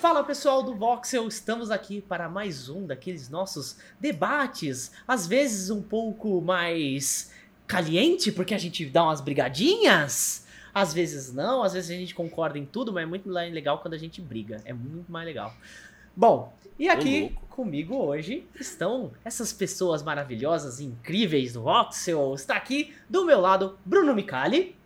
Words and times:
Fala 0.00 0.22
pessoal 0.22 0.62
do 0.62 0.76
Voxel, 0.76 1.26
estamos 1.26 1.72
aqui 1.72 2.00
para 2.00 2.28
mais 2.28 2.68
um 2.68 2.86
daqueles 2.86 3.28
nossos 3.28 3.76
debates, 3.98 4.92
às 5.08 5.26
vezes 5.26 5.70
um 5.70 5.82
pouco 5.82 6.40
mais 6.40 7.34
caliente, 7.66 8.30
porque 8.30 8.54
a 8.54 8.58
gente 8.58 8.86
dá 8.86 9.02
umas 9.02 9.20
brigadinhas, 9.20 10.46
às 10.72 10.94
vezes 10.94 11.34
não, 11.34 11.64
às 11.64 11.72
vezes 11.72 11.90
a 11.90 11.94
gente 11.94 12.14
concorda 12.14 12.56
em 12.56 12.64
tudo, 12.64 12.92
mas 12.92 13.02
é 13.02 13.06
muito 13.06 13.28
mais 13.28 13.52
legal 13.52 13.78
quando 13.78 13.94
a 13.94 13.98
gente 13.98 14.20
briga, 14.20 14.62
é 14.64 14.72
muito 14.72 15.10
mais 15.10 15.26
legal. 15.26 15.52
Bom, 16.16 16.54
e 16.78 16.88
aqui 16.88 17.36
comigo 17.50 17.96
hoje 17.96 18.46
estão 18.54 19.10
essas 19.24 19.52
pessoas 19.52 20.00
maravilhosas, 20.00 20.78
incríveis 20.78 21.54
do 21.54 21.62
Voxel. 21.62 22.34
Está 22.34 22.54
aqui 22.54 22.94
do 23.10 23.24
meu 23.24 23.40
lado 23.40 23.76
Bruno 23.84 24.14
Micali. 24.14 24.76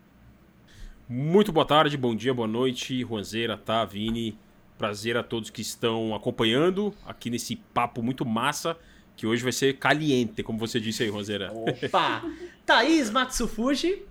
Muito 1.06 1.52
boa 1.52 1.66
tarde, 1.66 1.98
bom 1.98 2.16
dia, 2.16 2.32
boa 2.32 2.48
noite, 2.48 3.02
Juanzeira, 3.02 3.58
tá, 3.58 3.84
Vini. 3.84 4.38
Prazer 4.78 5.16
a 5.16 5.22
todos 5.22 5.50
que 5.50 5.62
estão 5.62 6.14
acompanhando 6.14 6.94
aqui 7.06 7.30
nesse 7.30 7.56
papo 7.56 8.02
muito 8.02 8.24
massa, 8.24 8.76
que 9.16 9.26
hoje 9.26 9.42
vai 9.42 9.52
ser 9.52 9.78
caliente, 9.78 10.42
como 10.42 10.58
você 10.58 10.80
disse 10.80 11.02
aí, 11.02 11.08
Juanzeira. 11.08 11.52
Opa! 11.52 12.22
Thaís 12.66 13.10
Matsufuji. 13.10 14.02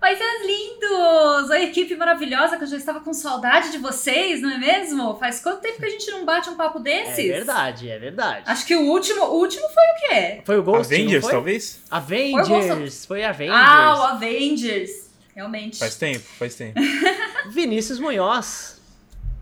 Oi, 0.00 0.14
seus 0.14 0.46
lindos! 0.46 1.50
Oi, 1.50 1.64
equipe 1.64 1.96
maravilhosa, 1.96 2.56
que 2.56 2.62
eu 2.62 2.68
já 2.68 2.76
estava 2.76 3.00
com 3.00 3.12
saudade 3.12 3.72
de 3.72 3.78
vocês, 3.78 4.40
não 4.40 4.52
é 4.52 4.56
mesmo? 4.56 5.16
Faz 5.16 5.40
quanto 5.40 5.60
tempo 5.60 5.78
que 5.80 5.86
a 5.86 5.90
gente 5.90 6.08
não 6.12 6.24
bate 6.24 6.48
um 6.48 6.54
papo 6.54 6.78
desses? 6.78 7.28
É 7.28 7.32
verdade, 7.32 7.90
é 7.90 7.98
verdade. 7.98 8.44
Acho 8.46 8.64
que 8.64 8.76
o 8.76 8.82
último, 8.82 9.24
o 9.24 9.40
último 9.40 9.66
foi 9.68 9.82
o 9.82 10.08
quê? 10.08 10.42
Foi 10.44 10.56
o 10.56 10.62
Ghost, 10.62 10.94
Avengers, 10.94 11.24
foi? 11.24 11.32
talvez? 11.32 11.80
Avengers, 11.90 13.06
foi 13.06 13.24
Avengers. 13.24 13.58
Ah, 13.60 13.96
o 13.98 14.02
Avengers. 14.04 15.10
Realmente. 15.34 15.78
Faz 15.80 15.96
tempo, 15.96 16.24
faz 16.38 16.54
tempo. 16.54 16.80
Vinícius 17.50 17.98
Munhoz. 17.98 18.77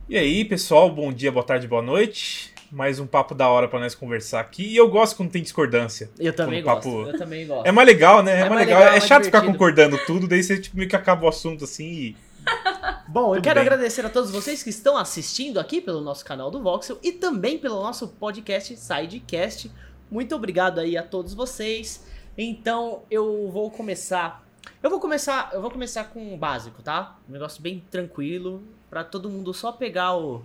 E 0.09 0.17
aí, 0.17 0.45
pessoal, 0.45 0.89
bom 0.91 1.13
dia, 1.13 1.33
boa 1.33 1.45
tarde, 1.45 1.67
boa 1.67 1.83
noite. 1.83 2.53
Mais 2.71 2.99
um 2.99 3.07
papo 3.07 3.35
da 3.35 3.49
hora 3.49 3.69
pra 3.69 3.79
nós 3.81 3.95
conversar 3.95 4.41
aqui. 4.41 4.65
E 4.65 4.77
eu 4.77 4.89
gosto 4.89 5.17
quando 5.17 5.31
tem 5.31 5.43
discordância. 5.43 6.11
Eu 6.19 6.33
também 6.35 6.63
gosto. 6.63 6.77
papo- 6.85 7.09
Eu 7.09 7.19
também 7.19 7.47
gosto. 7.47 7.67
É 7.67 7.73
mais 7.73 7.87
legal, 7.87 8.23
né? 8.23 8.33
É, 8.33 8.35
É 8.35 8.39
mais 8.41 8.51
mais 8.51 8.67
legal. 8.67 8.79
legal, 8.81 8.89
é 8.95 8.99
mais 8.99 9.07
chato 9.07 9.25
ficar 9.25 9.41
divertido. 9.41 9.53
concordando 9.59 9.99
tudo, 10.07 10.29
daí 10.29 10.43
você 10.43 10.59
tipo, 10.61 10.77
meio 10.77 10.89
que 10.89 10.97
acaba 10.97 11.25
o 11.25 11.29
assunto 11.29 11.65
assim 11.65 11.85
e. 11.85 12.17
Bom, 13.09 13.31
eu 13.31 13.35
Tudo 13.37 13.45
quero 13.45 13.61
bem. 13.61 13.67
agradecer 13.67 14.05
a 14.05 14.09
todos 14.09 14.31
vocês 14.31 14.63
que 14.63 14.71
estão 14.71 14.97
assistindo 14.97 15.59
aqui 15.59 15.81
pelo 15.81 16.01
nosso 16.01 16.25
canal 16.25 16.51
do 16.51 16.61
Voxel 16.63 16.99
e 17.03 17.13
também 17.13 17.59
pelo 17.59 17.81
nosso 17.83 18.09
podcast 18.09 18.77
Sidecast. 18.77 19.71
Muito 20.11 20.35
obrigado 20.35 20.79
aí 20.81 20.97
a 20.97 21.03
todos 21.03 21.35
vocês. 21.35 22.05
Então, 22.39 23.03
eu 23.11 23.49
vou 23.51 23.71
começar. 23.71 24.45
Eu 24.83 24.91
vou 24.91 25.01
começar, 25.01 25.51
eu 25.53 25.61
vou 25.63 25.71
começar 25.71 26.05
com 26.05 26.35
o 26.35 26.37
básico, 26.37 26.83
tá? 26.83 27.17
Um 27.29 27.33
negócio 27.33 27.63
bem 27.63 27.83
tranquilo 27.91 28.63
pra 28.97 29.05
todo 29.05 29.29
mundo 29.29 29.53
só 29.53 29.73
pegar 29.73 30.17
o 30.17 30.43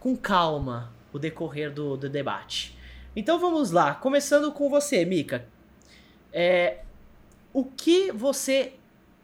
com 0.00 0.16
calma 0.16 0.92
o 1.12 1.20
decorrer 1.20 1.72
do, 1.72 1.96
do 1.96 2.10
debate. 2.10 2.76
Então 3.14 3.38
vamos 3.38 3.70
lá, 3.70 3.94
começando 3.94 4.50
com 4.50 4.68
você, 4.68 5.04
Mika. 5.04 5.46
É, 6.32 6.78
o 7.52 7.64
que 7.64 8.10
você 8.10 8.72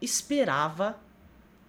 esperava 0.01 0.97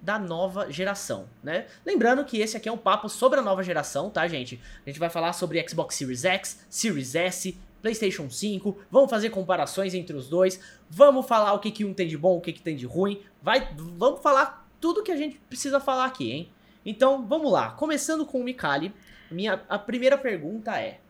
da 0.00 0.20
nova 0.20 0.70
geração, 0.70 1.28
né? 1.42 1.66
Lembrando 1.84 2.24
que 2.24 2.38
esse 2.38 2.56
aqui 2.56 2.68
é 2.68 2.72
um 2.72 2.78
papo 2.78 3.08
sobre 3.08 3.40
a 3.40 3.42
nova 3.42 3.64
geração, 3.64 4.08
tá, 4.08 4.28
gente? 4.28 4.62
A 4.86 4.88
gente 4.88 5.00
vai 5.00 5.10
falar 5.10 5.32
sobre 5.32 5.68
Xbox 5.68 5.96
Series 5.96 6.24
X, 6.24 6.64
Series 6.70 7.16
S, 7.16 7.58
PlayStation 7.82 8.30
5, 8.30 8.78
vamos 8.88 9.10
fazer 9.10 9.30
comparações 9.30 9.94
entre 9.94 10.14
os 10.14 10.28
dois, 10.28 10.60
vamos 10.88 11.26
falar 11.26 11.54
o 11.54 11.58
que, 11.58 11.72
que 11.72 11.84
um 11.84 11.92
tem 11.92 12.06
de 12.06 12.16
bom, 12.16 12.36
o 12.36 12.40
que, 12.40 12.52
que 12.52 12.62
tem 12.62 12.76
de 12.76 12.86
ruim, 12.86 13.20
vai, 13.42 13.74
vamos 13.76 14.22
falar 14.22 14.64
tudo 14.80 15.02
que 15.02 15.10
a 15.10 15.16
gente 15.16 15.40
precisa 15.48 15.80
falar 15.80 16.04
aqui, 16.04 16.30
hein? 16.30 16.53
Então, 16.84 17.26
vamos 17.26 17.50
lá. 17.50 17.70
Começando 17.70 18.26
com 18.26 18.40
o 18.40 18.44
Mikali, 18.44 18.92
minha, 19.30 19.62
a 19.68 19.78
primeira 19.78 20.18
pergunta 20.18 20.78
é: 20.78 21.00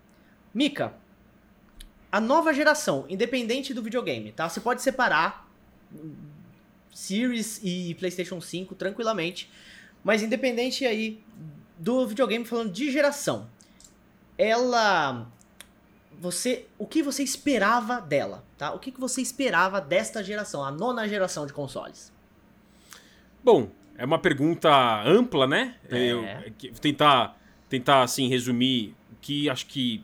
Mika, 0.53 0.95
a 2.11 2.21
nova 2.21 2.53
geração, 2.55 3.05
independente 3.09 3.75
do 3.75 3.83
videogame, 3.83 4.33
tá? 4.33 4.49
Você 4.49 4.61
pode 4.61 4.83
separar 4.83 5.49
hum, 5.93 6.15
Series 6.93 7.61
e 7.63 7.95
PlayStation 7.99 8.41
5 8.41 8.75
tranquilamente, 8.77 9.51
mas 10.05 10.23
independente 10.23 10.87
aí 10.87 11.21
do 11.77 12.07
videogame 12.07 12.45
falando 12.45 12.73
de 12.73 12.91
geração, 12.93 13.49
ela 14.39 15.27
você, 16.19 16.67
o 16.79 16.87
que 16.87 17.03
você 17.03 17.23
esperava 17.23 18.01
dela, 18.01 18.45
tá? 18.57 18.73
O 18.73 18.79
que 18.79 18.93
que 18.93 19.01
você 19.01 19.21
esperava 19.21 19.81
desta 19.81 20.23
geração, 20.23 20.65
a 20.65 20.71
nona 20.71 21.09
geração 21.09 21.47
de 21.47 21.53
consoles? 21.53 22.13
Bom, 23.43 23.71
é 23.97 24.05
uma 24.05 24.19
pergunta 24.19 25.03
ampla, 25.05 25.47
né? 25.47 25.77
É. 25.91 26.11
Eu 26.11 26.73
tentar, 26.81 27.39
tentar 27.69 28.03
assim 28.03 28.29
resumir 28.29 28.95
o 29.13 29.17
que 29.21 29.49
acho 29.49 29.67
que 29.67 30.03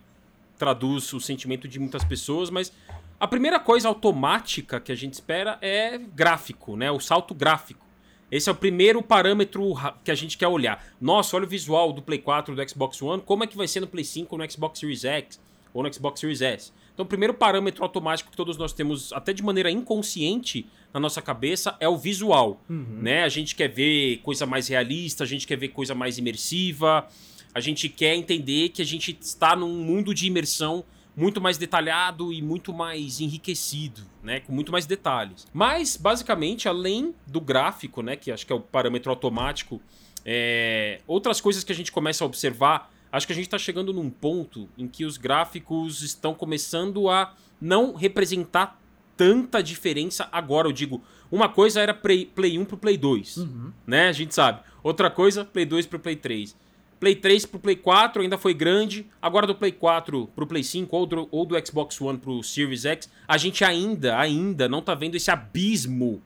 traduz 0.58 1.12
o 1.12 1.20
sentimento 1.20 1.66
de 1.66 1.78
muitas 1.78 2.04
pessoas, 2.04 2.50
mas 2.50 2.72
a 3.18 3.26
primeira 3.26 3.58
coisa 3.58 3.88
automática 3.88 4.80
que 4.80 4.92
a 4.92 4.94
gente 4.94 5.14
espera 5.14 5.58
é 5.60 5.98
gráfico, 5.98 6.76
né? 6.76 6.90
O 6.90 7.00
salto 7.00 7.34
gráfico. 7.34 7.84
Esse 8.30 8.48
é 8.48 8.52
o 8.52 8.54
primeiro 8.54 9.02
parâmetro 9.02 9.74
que 10.04 10.10
a 10.10 10.14
gente 10.14 10.38
quer 10.38 10.46
olhar. 10.46 10.84
Nossa, 11.00 11.36
olha 11.36 11.44
o 11.44 11.48
visual 11.48 11.92
do 11.92 12.00
Play 12.00 12.18
4, 12.20 12.54
do 12.54 12.68
Xbox 12.68 13.02
One, 13.02 13.20
como 13.22 13.42
é 13.42 13.46
que 13.46 13.56
vai 13.56 13.66
ser 13.66 13.80
no 13.80 13.88
Play 13.88 14.04
5, 14.04 14.36
no 14.38 14.50
Xbox 14.50 14.78
Series 14.78 15.04
X 15.04 15.40
ou 15.74 15.82
no 15.82 15.92
Xbox 15.92 16.20
Series 16.20 16.40
S. 16.40 16.72
Então, 17.00 17.06
o 17.06 17.08
primeiro 17.08 17.32
parâmetro 17.32 17.82
automático 17.82 18.30
que 18.30 18.36
todos 18.36 18.58
nós 18.58 18.74
temos, 18.74 19.10
até 19.14 19.32
de 19.32 19.42
maneira 19.42 19.70
inconsciente 19.70 20.66
na 20.92 21.00
nossa 21.00 21.22
cabeça, 21.22 21.74
é 21.80 21.88
o 21.88 21.96
visual 21.96 22.60
né? 23.00 23.24
A 23.24 23.28
gente 23.30 23.54
quer 23.54 23.68
ver 23.68 24.18
coisa 24.18 24.44
mais 24.44 24.68
realista, 24.68 25.24
a 25.24 25.26
gente 25.26 25.46
quer 25.46 25.56
ver 25.56 25.68
coisa 25.68 25.94
mais 25.94 26.18
imersiva, 26.18 27.08
a 27.54 27.60
gente 27.60 27.88
quer 27.88 28.14
entender 28.16 28.68
que 28.68 28.82
a 28.82 28.84
gente 28.84 29.16
está 29.18 29.56
num 29.56 29.82
mundo 29.82 30.12
de 30.12 30.26
imersão 30.26 30.84
muito 31.16 31.40
mais 31.40 31.56
detalhado 31.56 32.34
e 32.34 32.42
muito 32.42 32.70
mais 32.70 33.18
enriquecido, 33.18 34.02
né? 34.22 34.40
Com 34.40 34.52
muito 34.52 34.70
mais 34.70 34.84
detalhes. 34.84 35.46
Mas, 35.54 35.96
basicamente, 35.96 36.68
além 36.68 37.14
do 37.26 37.40
gráfico, 37.40 38.02
né? 38.02 38.14
Que 38.14 38.30
acho 38.30 38.46
que 38.46 38.52
é 38.52 38.56
o 38.56 38.60
parâmetro 38.60 39.10
automático, 39.10 39.80
é, 40.22 41.00
outras 41.06 41.40
coisas 41.40 41.64
que 41.64 41.72
a 41.72 41.74
gente 41.74 41.90
começa 41.90 42.24
a 42.24 42.26
observar, 42.26 42.92
acho 43.12 43.26
que 43.26 43.32
a 43.32 43.36
gente 43.36 43.46
está 43.46 43.58
chegando 43.58 43.92
num 43.92 44.08
ponto 44.10 44.68
em 44.78 44.86
que 44.86 45.04
os 45.04 45.16
gráficos 45.16 46.02
estão 46.02 46.34
começando 46.34 47.08
a 47.08 47.34
não 47.60 47.94
representar 47.94 48.80
tanta 49.16 49.62
diferença 49.62 50.28
agora. 50.32 50.68
Eu 50.68 50.72
digo, 50.72 51.02
uma 51.30 51.48
coisa 51.48 51.80
era 51.80 51.92
Play, 51.92 52.24
Play 52.26 52.58
1 52.58 52.64
pro 52.64 52.76
Play 52.78 52.96
2, 52.96 53.36
Uhum. 53.36 53.72
né? 53.86 54.08
A 54.08 54.12
gente 54.12 54.34
sabe. 54.34 54.60
Outra 54.82 55.10
coisa, 55.10 55.44
Play 55.44 55.66
2 55.66 55.86
pro 55.86 55.98
Play 55.98 56.16
3. 56.16 56.56
Play 56.98 57.14
3 57.14 57.46
pro 57.46 57.58
Play 57.58 57.76
4 57.76 58.22
ainda 58.22 58.36
foi 58.38 58.52
grande. 58.54 59.06
Agora 59.22 59.46
do 59.46 59.54
Play 59.54 59.72
4 59.72 60.26
pro 60.34 60.46
Play 60.46 60.62
5 60.62 60.94
ou 60.96 61.06
do, 61.06 61.28
ou 61.30 61.44
do 61.46 61.66
Xbox 61.66 62.00
One 62.00 62.18
pro 62.18 62.42
Series 62.42 62.84
X, 62.84 63.10
a 63.26 63.36
gente 63.38 63.64
ainda, 63.64 64.18
ainda 64.18 64.68
não 64.68 64.82
tá 64.82 64.94
vendo 64.94 65.14
esse 65.14 65.30
abismo 65.30 66.22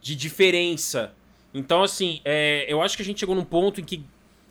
de 0.00 0.14
diferença. 0.14 1.12
Então, 1.54 1.82
assim, 1.82 2.20
é, 2.24 2.66
eu 2.68 2.82
acho 2.82 2.96
que 2.96 3.02
a 3.02 3.04
gente 3.04 3.18
chegou 3.20 3.34
num 3.34 3.44
ponto 3.44 3.80
em 3.80 3.84
que 3.84 4.02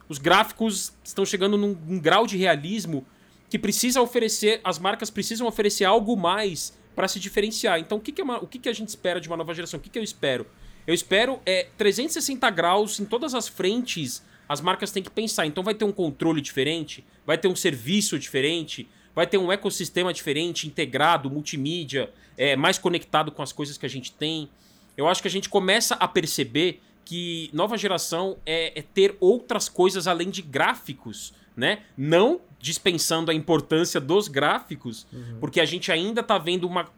os 0.09 0.17
gráficos 0.17 0.93
estão 1.03 1.25
chegando 1.25 1.57
num, 1.57 1.75
num 1.87 1.99
grau 1.99 2.25
de 2.25 2.37
realismo 2.37 3.05
que 3.49 3.57
precisa 3.57 4.01
oferecer, 4.01 4.59
as 4.63 4.77
marcas 4.79 5.09
precisam 5.09 5.47
oferecer 5.47 5.85
algo 5.85 6.15
mais 6.17 6.77
para 6.95 7.07
se 7.07 7.19
diferenciar. 7.19 7.79
Então, 7.79 7.97
o 7.97 8.01
que, 8.01 8.11
que, 8.11 8.21
é 8.21 8.23
uma- 8.23 8.43
o 8.43 8.47
que, 8.47 8.59
que 8.59 8.67
a 8.69 8.73
gente 8.73 8.89
espera 8.89 9.21
de 9.21 9.27
uma 9.27 9.37
nova 9.37 9.53
geração? 9.53 9.79
O 9.79 9.83
que, 9.83 9.89
que 9.89 9.99
eu 9.99 10.03
espero? 10.03 10.45
Eu 10.85 10.93
espero 10.93 11.39
é 11.45 11.67
360 11.77 12.49
graus 12.49 12.99
em 12.99 13.05
todas 13.05 13.33
as 13.33 13.47
frentes. 13.47 14.23
As 14.49 14.61
marcas 14.61 14.91
têm 14.91 15.03
que 15.03 15.09
pensar. 15.09 15.45
Então, 15.45 15.63
vai 15.63 15.73
ter 15.75 15.85
um 15.85 15.91
controle 15.91 16.41
diferente, 16.41 17.05
vai 17.25 17.37
ter 17.37 17.47
um 17.47 17.55
serviço 17.55 18.17
diferente, 18.17 18.87
vai 19.13 19.27
ter 19.27 19.37
um 19.37 19.51
ecossistema 19.51 20.13
diferente, 20.13 20.67
integrado, 20.67 21.29
multimídia, 21.29 22.09
é, 22.37 22.55
mais 22.55 22.77
conectado 22.77 23.31
com 23.31 23.41
as 23.41 23.51
coisas 23.51 23.77
que 23.77 23.85
a 23.85 23.89
gente 23.89 24.11
tem. 24.11 24.49
Eu 24.95 25.07
acho 25.07 25.21
que 25.21 25.27
a 25.27 25.31
gente 25.31 25.49
começa 25.49 25.95
a 25.95 26.07
perceber 26.07 26.81
que 27.07 27.49
nova 27.53 27.77
geração 27.77 28.37
é, 28.45 28.77
é 28.77 28.81
ter 28.81 29.15
outras 29.21 29.69
coisas 29.69 30.07
além 30.07 30.29
de 30.29 30.41
gráficos, 30.41 31.33
né? 31.55 31.83
Não 31.97 32.41
dispensando 32.59 33.31
a 33.31 33.33
importância 33.33 34.01
dos 34.01 34.27
gráficos, 34.27 35.07
porque 35.39 35.61
a 35.61 35.65
gente 35.65 35.89
ainda 35.89 36.21
tá 36.21 36.37
vendo 36.37 36.67
uma, 36.67 36.91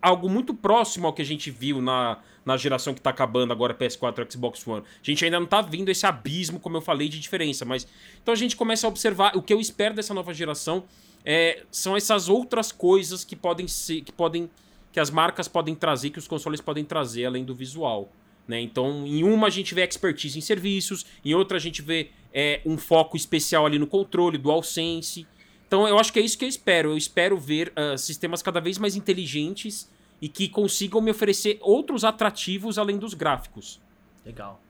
algo 0.00 0.28
muito 0.28 0.52
próximo 0.52 1.06
ao 1.06 1.12
que 1.12 1.22
a 1.22 1.24
gente 1.24 1.52
viu 1.52 1.80
na, 1.80 2.18
na 2.44 2.56
geração 2.56 2.92
que 2.92 3.00
tá 3.00 3.10
acabando 3.10 3.52
agora, 3.52 3.72
PS4 3.72 4.26
e 4.26 4.32
Xbox 4.32 4.66
One. 4.66 4.82
A 4.82 5.04
gente 5.04 5.24
ainda 5.24 5.38
não 5.38 5.46
tá 5.46 5.62
vendo 5.62 5.88
esse 5.88 6.04
abismo, 6.04 6.58
como 6.58 6.78
eu 6.78 6.80
falei, 6.80 7.08
de 7.08 7.20
diferença, 7.20 7.64
mas... 7.64 7.86
Então 8.20 8.34
a 8.34 8.36
gente 8.36 8.56
começa 8.56 8.88
a 8.88 8.90
observar, 8.90 9.36
o 9.36 9.42
que 9.42 9.54
eu 9.54 9.60
espero 9.60 9.94
dessa 9.94 10.12
nova 10.12 10.34
geração 10.34 10.82
é, 11.24 11.62
são 11.70 11.96
essas 11.96 12.28
outras 12.28 12.72
coisas 12.72 13.24
que 13.24 13.36
podem 13.36 13.68
ser, 13.68 14.00
que 14.00 14.10
podem... 14.10 14.50
que 14.90 14.98
as 14.98 15.10
marcas 15.10 15.46
podem 15.46 15.76
trazer, 15.76 16.10
que 16.10 16.18
os 16.18 16.26
consoles 16.26 16.60
podem 16.60 16.84
trazer, 16.84 17.24
além 17.24 17.44
do 17.44 17.54
visual. 17.54 18.10
Né? 18.46 18.60
Então, 18.60 19.06
em 19.06 19.22
uma 19.22 19.46
a 19.46 19.50
gente 19.50 19.74
vê 19.74 19.84
expertise 19.84 20.38
em 20.38 20.42
serviços, 20.42 21.06
em 21.24 21.34
outra 21.34 21.56
a 21.56 21.60
gente 21.60 21.80
vê 21.80 22.10
é, 22.32 22.60
um 22.64 22.76
foco 22.76 23.16
especial 23.16 23.66
ali 23.66 23.78
no 23.78 23.86
controle, 23.86 24.38
DualSense. 24.38 25.26
Então, 25.66 25.86
eu 25.88 25.98
acho 25.98 26.12
que 26.12 26.18
é 26.18 26.22
isso 26.22 26.36
que 26.36 26.44
eu 26.44 26.48
espero. 26.48 26.90
Eu 26.90 26.96
espero 26.96 27.38
ver 27.38 27.72
ah, 27.74 27.96
sistemas 27.96 28.42
cada 28.42 28.60
vez 28.60 28.78
mais 28.78 28.96
inteligentes 28.96 29.90
e 30.20 30.28
que 30.28 30.48
consigam 30.48 31.00
me 31.00 31.10
oferecer 31.10 31.58
outros 31.60 32.04
atrativos 32.04 32.78
além 32.78 32.98
dos 32.98 33.14
gráficos. 33.14 33.80
Legal. 34.24 34.62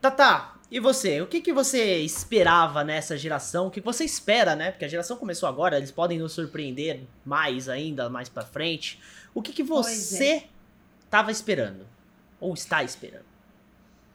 Tata, 0.00 0.52
E 0.70 0.78
você, 0.78 1.20
o 1.22 1.26
que, 1.26 1.40
que 1.40 1.52
você 1.52 1.98
esperava 1.98 2.84
nessa 2.84 3.16
geração? 3.16 3.68
O 3.68 3.70
que, 3.70 3.80
você 3.80 4.04
espera, 4.04 4.54
né? 4.54 4.70
Porque 4.70 4.84
a 4.84 4.88
geração 4.88 5.16
começou 5.16 5.48
agora, 5.48 5.78
eles 5.78 5.90
podem 5.90 6.18
nos 6.18 6.32
surpreender 6.32 7.00
mais 7.24 7.68
ainda, 7.68 8.10
mais 8.10 8.28
pra 8.28 8.44
frente. 8.44 9.00
O 9.34 9.40
que, 9.40 9.52
que 9.52 9.62
você 9.62 10.44
tava 11.08 11.30
esperando? 11.30 11.86
Ou 12.40 12.54
está 12.54 12.82
esperando? 12.82 13.28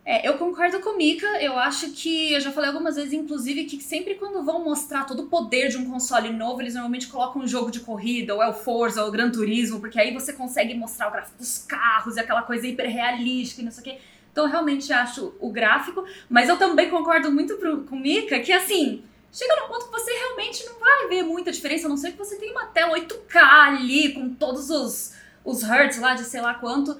É, 0.05 0.27
eu 0.27 0.37
concordo 0.37 0.81
com 0.81 0.97
Mika. 0.97 1.25
Eu 1.41 1.57
acho 1.57 1.91
que 1.91 2.33
eu 2.33 2.39
já 2.39 2.51
falei 2.51 2.69
algumas 2.69 2.95
vezes, 2.95 3.13
inclusive, 3.13 3.63
que 3.65 3.81
sempre 3.81 4.15
quando 4.15 4.43
vão 4.43 4.63
mostrar 4.63 5.05
todo 5.05 5.23
o 5.23 5.27
poder 5.27 5.69
de 5.69 5.77
um 5.77 5.89
console 5.89 6.29
novo, 6.31 6.61
eles 6.61 6.73
normalmente 6.73 7.07
colocam 7.07 7.41
um 7.41 7.47
jogo 7.47 7.71
de 7.71 7.79
corrida, 7.79 8.35
ou 8.35 8.43
é 8.43 8.47
o 8.47 8.53
Forza, 8.53 9.01
ou 9.01 9.07
o 9.07 9.11
Gran 9.11 9.31
Turismo, 9.31 9.79
porque 9.79 9.99
aí 9.99 10.13
você 10.13 10.33
consegue 10.33 10.73
mostrar 10.73 11.07
o 11.07 11.11
gráfico 11.11 11.37
dos 11.37 11.57
carros 11.59 12.17
e 12.17 12.19
aquela 12.19 12.41
coisa 12.41 12.67
hiper 12.67 12.89
realística 12.89 13.61
e 13.61 13.65
não 13.65 13.71
sei 13.71 13.81
o 13.81 13.83
quê. 13.85 14.01
Então, 14.31 14.45
eu 14.45 14.51
realmente 14.51 14.91
acho 14.91 15.33
o 15.39 15.49
gráfico, 15.51 16.03
mas 16.29 16.49
eu 16.49 16.57
também 16.57 16.89
concordo 16.89 17.31
muito 17.31 17.55
pro, 17.55 17.83
com 17.83 17.95
Mika 17.95 18.39
que 18.39 18.51
assim. 18.51 19.03
Chega 19.31 19.55
num 19.61 19.67
ponto 19.67 19.85
que 19.85 19.91
você 19.91 20.11
realmente 20.11 20.63
não 20.65 20.79
vai 20.79 21.07
ver 21.07 21.23
muita 21.23 21.51
diferença, 21.51 21.87
a 21.87 21.89
não 21.89 21.97
ser 21.97 22.11
que 22.11 22.17
você 22.19 22.35
tenha 22.35 22.51
uma 22.51 22.67
tela 22.67 22.95
8K 22.95 23.35
ali, 23.35 24.13
com 24.13 24.29
todos 24.29 24.69
os, 24.69 25.15
os 25.43 25.63
hertz 25.63 25.99
lá 25.99 26.13
de 26.13 26.23
sei 26.23 26.39
lá 26.39 26.53
quanto. 26.53 26.99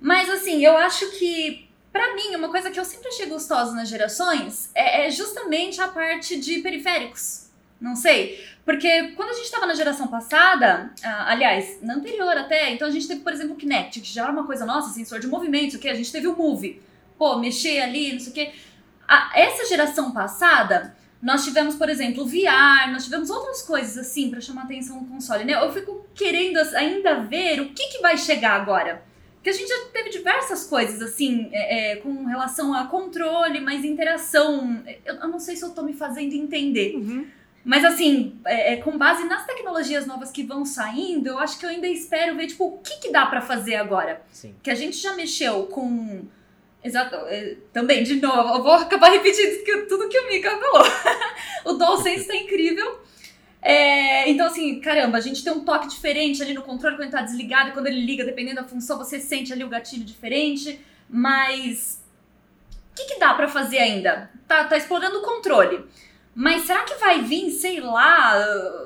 Mas 0.00 0.28
assim, 0.30 0.64
eu 0.64 0.76
acho 0.76 1.10
que 1.18 1.70
Pra 1.92 2.14
mim, 2.14 2.36
uma 2.36 2.48
coisa 2.48 2.70
que 2.70 2.78
eu 2.78 2.84
sempre 2.84 3.08
achei 3.08 3.26
gostosa 3.26 3.74
nas 3.74 3.88
gerações 3.88 4.70
é, 4.74 5.06
é 5.06 5.10
justamente 5.10 5.80
a 5.80 5.88
parte 5.88 6.38
de 6.38 6.60
periféricos. 6.60 7.50
Não 7.80 7.96
sei. 7.96 8.44
Porque 8.64 9.08
quando 9.16 9.30
a 9.30 9.34
gente 9.34 9.50
tava 9.50 9.66
na 9.66 9.74
geração 9.74 10.06
passada, 10.06 10.92
ah, 11.02 11.32
aliás, 11.32 11.78
na 11.82 11.94
anterior 11.94 12.36
até, 12.36 12.70
então 12.70 12.86
a 12.86 12.90
gente 12.90 13.08
teve, 13.08 13.20
por 13.22 13.32
exemplo, 13.32 13.54
o 13.54 13.56
Kinect, 13.56 14.00
que 14.00 14.12
já 14.12 14.22
era 14.22 14.32
uma 14.32 14.46
coisa 14.46 14.64
nossa, 14.64 14.94
sensor 14.94 15.18
de 15.18 15.26
movimento, 15.26 15.76
o 15.76 15.78
que 15.80 15.88
a 15.88 15.94
gente 15.94 16.12
teve 16.12 16.28
o 16.28 16.36
Move. 16.36 16.80
Pô, 17.18 17.36
mexer 17.38 17.80
ali, 17.80 18.12
não 18.12 18.20
sei 18.20 18.30
o 18.30 18.34
quê. 18.34 18.52
A, 19.08 19.32
essa 19.34 19.66
geração 19.66 20.12
passada, 20.12 20.94
nós 21.20 21.42
tivemos, 21.42 21.74
por 21.74 21.88
exemplo, 21.88 22.22
o 22.22 22.26
VR, 22.26 22.92
nós 22.92 23.04
tivemos 23.04 23.30
outras 23.30 23.62
coisas 23.62 23.98
assim 23.98 24.30
para 24.30 24.40
chamar 24.40 24.62
atenção 24.62 25.00
no 25.00 25.08
console, 25.08 25.44
né? 25.44 25.54
Eu 25.54 25.72
fico 25.72 26.06
querendo 26.14 26.58
ainda 26.76 27.20
ver 27.20 27.60
o 27.60 27.72
que, 27.72 27.88
que 27.88 28.00
vai 28.00 28.16
chegar 28.16 28.52
agora. 28.52 29.02
Porque 29.40 29.48
a 29.48 29.54
gente 29.54 29.68
já 29.68 29.86
teve 29.90 30.10
diversas 30.10 30.66
coisas, 30.66 31.00
assim, 31.00 31.48
é, 31.50 31.92
é, 31.92 31.96
com 31.96 32.26
relação 32.26 32.74
a 32.74 32.86
controle, 32.86 33.58
mais 33.58 33.86
interação. 33.86 34.84
Eu, 35.02 35.14
eu, 35.14 35.28
não 35.28 35.40
sei 35.40 35.56
se 35.56 35.64
eu 35.64 35.70
tô 35.70 35.82
me 35.82 35.94
fazendo 35.94 36.34
entender. 36.34 36.94
Uhum. 36.94 37.26
Mas, 37.64 37.82
assim, 37.82 38.38
é, 38.44 38.74
é, 38.74 38.76
com 38.76 38.98
base 38.98 39.24
nas 39.24 39.46
tecnologias 39.46 40.06
novas 40.06 40.30
que 40.30 40.42
vão 40.42 40.66
saindo, 40.66 41.30
eu 41.30 41.38
acho 41.38 41.58
que 41.58 41.64
eu 41.64 41.70
ainda 41.70 41.88
espero 41.88 42.36
ver, 42.36 42.48
tipo, 42.48 42.66
o 42.66 42.78
que, 42.78 42.98
que 42.98 43.10
dá 43.10 43.24
para 43.24 43.40
fazer 43.40 43.76
agora. 43.76 44.20
Sim. 44.30 44.54
Que 44.62 44.70
a 44.70 44.74
gente 44.74 44.98
já 44.98 45.14
mexeu 45.14 45.64
com. 45.64 46.26
Exato. 46.84 47.16
É, 47.26 47.56
também, 47.72 48.02
de 48.02 48.16
novo, 48.16 48.56
eu 48.56 48.62
vou 48.62 48.72
acabar 48.72 49.10
repetindo 49.10 49.86
tudo 49.88 50.10
que 50.10 50.20
o 50.20 50.28
Mika 50.28 50.50
falou. 50.50 50.84
o 51.64 51.72
DualSense 51.78 52.28
tá 52.28 52.36
incrível. 52.36 53.00
É, 53.62 54.28
então, 54.30 54.46
assim, 54.46 54.80
caramba, 54.80 55.18
a 55.18 55.20
gente 55.20 55.44
tem 55.44 55.52
um 55.52 55.64
toque 55.64 55.88
diferente 55.88 56.42
ali 56.42 56.54
no 56.54 56.62
controle 56.62 56.96
quando 56.96 57.02
ele 57.02 57.12
tá 57.12 57.22
desligado 57.22 57.70
e 57.70 57.72
quando 57.72 57.86
ele 57.86 58.00
liga, 58.00 58.24
dependendo 58.24 58.56
da 58.62 58.68
função, 58.68 58.96
você 58.96 59.20
sente 59.20 59.52
ali 59.52 59.62
o 59.64 59.68
gatilho 59.68 60.04
diferente. 60.04 60.80
Mas. 61.08 62.02
O 62.92 62.94
que, 62.94 63.14
que 63.14 63.20
dá 63.20 63.34
para 63.34 63.48
fazer 63.48 63.78
ainda? 63.78 64.30
Tá, 64.48 64.64
tá 64.64 64.76
explorando 64.76 65.18
o 65.18 65.22
controle. 65.22 65.84
Mas 66.34 66.62
será 66.62 66.84
que 66.84 66.94
vai 66.94 67.22
vir, 67.22 67.50
sei 67.50 67.80
lá, 67.80 68.36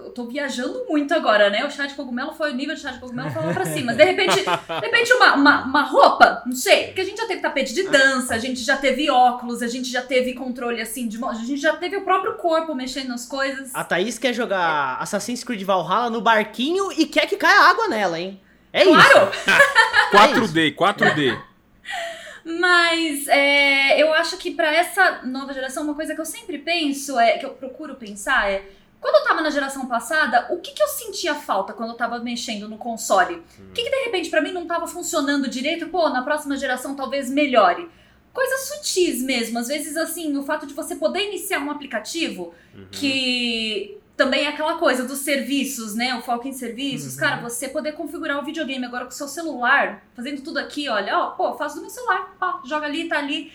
eu 0.04 0.10
tô 0.10 0.24
viajando 0.24 0.86
muito 0.88 1.12
agora, 1.12 1.50
né? 1.50 1.64
O 1.64 1.70
chá 1.70 1.86
de 1.86 1.94
cogumelo 1.94 2.32
foi 2.32 2.50
o 2.50 2.54
nível 2.54 2.74
de 2.74 2.80
chá 2.80 2.90
de 2.90 2.98
cogumelo 2.98 3.30
foi 3.30 3.44
lá 3.44 3.52
pra 3.52 3.66
cima. 3.66 3.86
Mas 3.86 3.96
de 3.98 4.04
repente, 4.04 4.36
de 4.36 4.86
repente 4.86 5.12
uma, 5.12 5.34
uma, 5.34 5.64
uma, 5.64 5.82
roupa, 5.82 6.42
não 6.46 6.56
sei, 6.56 6.86
porque 6.86 7.02
a 7.02 7.04
gente 7.04 7.18
já 7.18 7.26
teve 7.26 7.42
tapete 7.42 7.74
de 7.74 7.82
dança, 7.84 8.34
a 8.34 8.38
gente 8.38 8.60
já 8.60 8.78
teve 8.78 9.10
óculos, 9.10 9.62
a 9.62 9.68
gente 9.68 9.90
já 9.90 10.00
teve 10.00 10.32
controle 10.32 10.80
assim 10.80 11.06
de 11.06 11.22
a 11.22 11.34
gente 11.34 11.60
já 11.60 11.76
teve 11.76 11.96
o 11.96 12.02
próprio 12.02 12.34
corpo 12.34 12.74
mexendo 12.74 13.08
nas 13.08 13.26
coisas. 13.26 13.74
A 13.74 13.84
Thaís 13.84 14.18
quer 14.18 14.32
jogar 14.32 14.96
Assassin's 15.00 15.44
Creed 15.44 15.62
Valhalla 15.62 16.08
no 16.08 16.22
barquinho 16.22 16.90
e 16.92 17.06
quer 17.06 17.26
que 17.26 17.36
caia 17.36 17.60
água 17.60 17.88
nela, 17.88 18.18
hein? 18.18 18.40
É 18.72 18.84
claro. 18.84 19.30
isso. 19.30 20.52
4D, 20.52 20.74
4D. 20.74 21.38
Mas 22.44 23.26
é, 23.28 24.00
eu 24.00 24.12
acho 24.14 24.36
que 24.36 24.50
para 24.50 24.72
essa 24.74 25.22
nova 25.22 25.52
geração, 25.52 25.82
uma 25.82 25.94
coisa 25.94 26.14
que 26.14 26.20
eu 26.20 26.26
sempre 26.26 26.58
penso, 26.58 27.18
é 27.18 27.38
que 27.38 27.46
eu 27.46 27.50
procuro 27.50 27.94
pensar 27.94 28.50
é. 28.50 28.62
Quando 29.00 29.16
eu 29.16 29.24
tava 29.24 29.42
na 29.42 29.50
geração 29.50 29.86
passada, 29.86 30.46
o 30.50 30.60
que, 30.60 30.72
que 30.72 30.82
eu 30.82 30.88
sentia 30.88 31.34
falta 31.34 31.74
quando 31.74 31.90
eu 31.90 31.96
tava 31.96 32.18
mexendo 32.20 32.68
no 32.68 32.78
console? 32.78 33.42
O 33.58 33.72
que, 33.74 33.82
que 33.82 33.90
de 33.90 34.04
repente 34.04 34.30
para 34.30 34.40
mim 34.40 34.50
não 34.50 34.66
tava 34.66 34.86
funcionando 34.86 35.48
direito? 35.48 35.88
Pô, 35.88 36.08
na 36.08 36.22
próxima 36.22 36.56
geração 36.56 36.94
talvez 36.94 37.28
melhore 37.28 37.88
coisas 38.32 38.68
sutis 38.68 39.22
mesmo. 39.22 39.58
Às 39.58 39.68
vezes, 39.68 39.96
assim, 39.96 40.36
o 40.36 40.42
fato 40.42 40.66
de 40.66 40.74
você 40.74 40.96
poder 40.96 41.28
iniciar 41.28 41.60
um 41.60 41.70
aplicativo 41.70 42.52
Uhum. 42.74 42.86
que 42.90 43.96
também 44.16 44.44
é 44.44 44.48
aquela 44.48 44.78
coisa 44.78 45.04
dos 45.04 45.18
serviços, 45.18 45.94
né? 45.94 46.14
O 46.14 46.22
foco 46.22 46.46
em 46.46 46.52
serviços. 46.52 47.14
Uhum. 47.14 47.20
Cara, 47.20 47.40
você 47.42 47.68
poder 47.68 47.92
configurar 47.92 48.38
o 48.38 48.44
videogame 48.44 48.84
agora 48.84 49.04
com 49.04 49.10
o 49.10 49.14
seu 49.14 49.28
celular, 49.28 50.04
fazendo 50.14 50.42
tudo 50.42 50.58
aqui, 50.58 50.88
olha, 50.88 51.18
ó, 51.18 51.30
pô, 51.30 51.54
faço 51.54 51.76
do 51.76 51.80
meu 51.82 51.90
celular, 51.90 52.34
ó, 52.40 52.60
joga 52.64 52.86
ali, 52.86 53.08
tá 53.08 53.18
ali. 53.18 53.52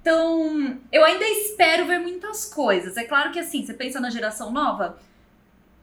Então, 0.00 0.78
eu 0.92 1.04
ainda 1.04 1.24
espero 1.28 1.86
ver 1.86 1.98
muitas 1.98 2.44
coisas. 2.44 2.96
É 2.96 3.04
claro 3.04 3.32
que 3.32 3.38
assim, 3.38 3.64
você 3.64 3.74
pensa 3.74 4.00
na 4.00 4.10
geração 4.10 4.52
nova, 4.52 4.98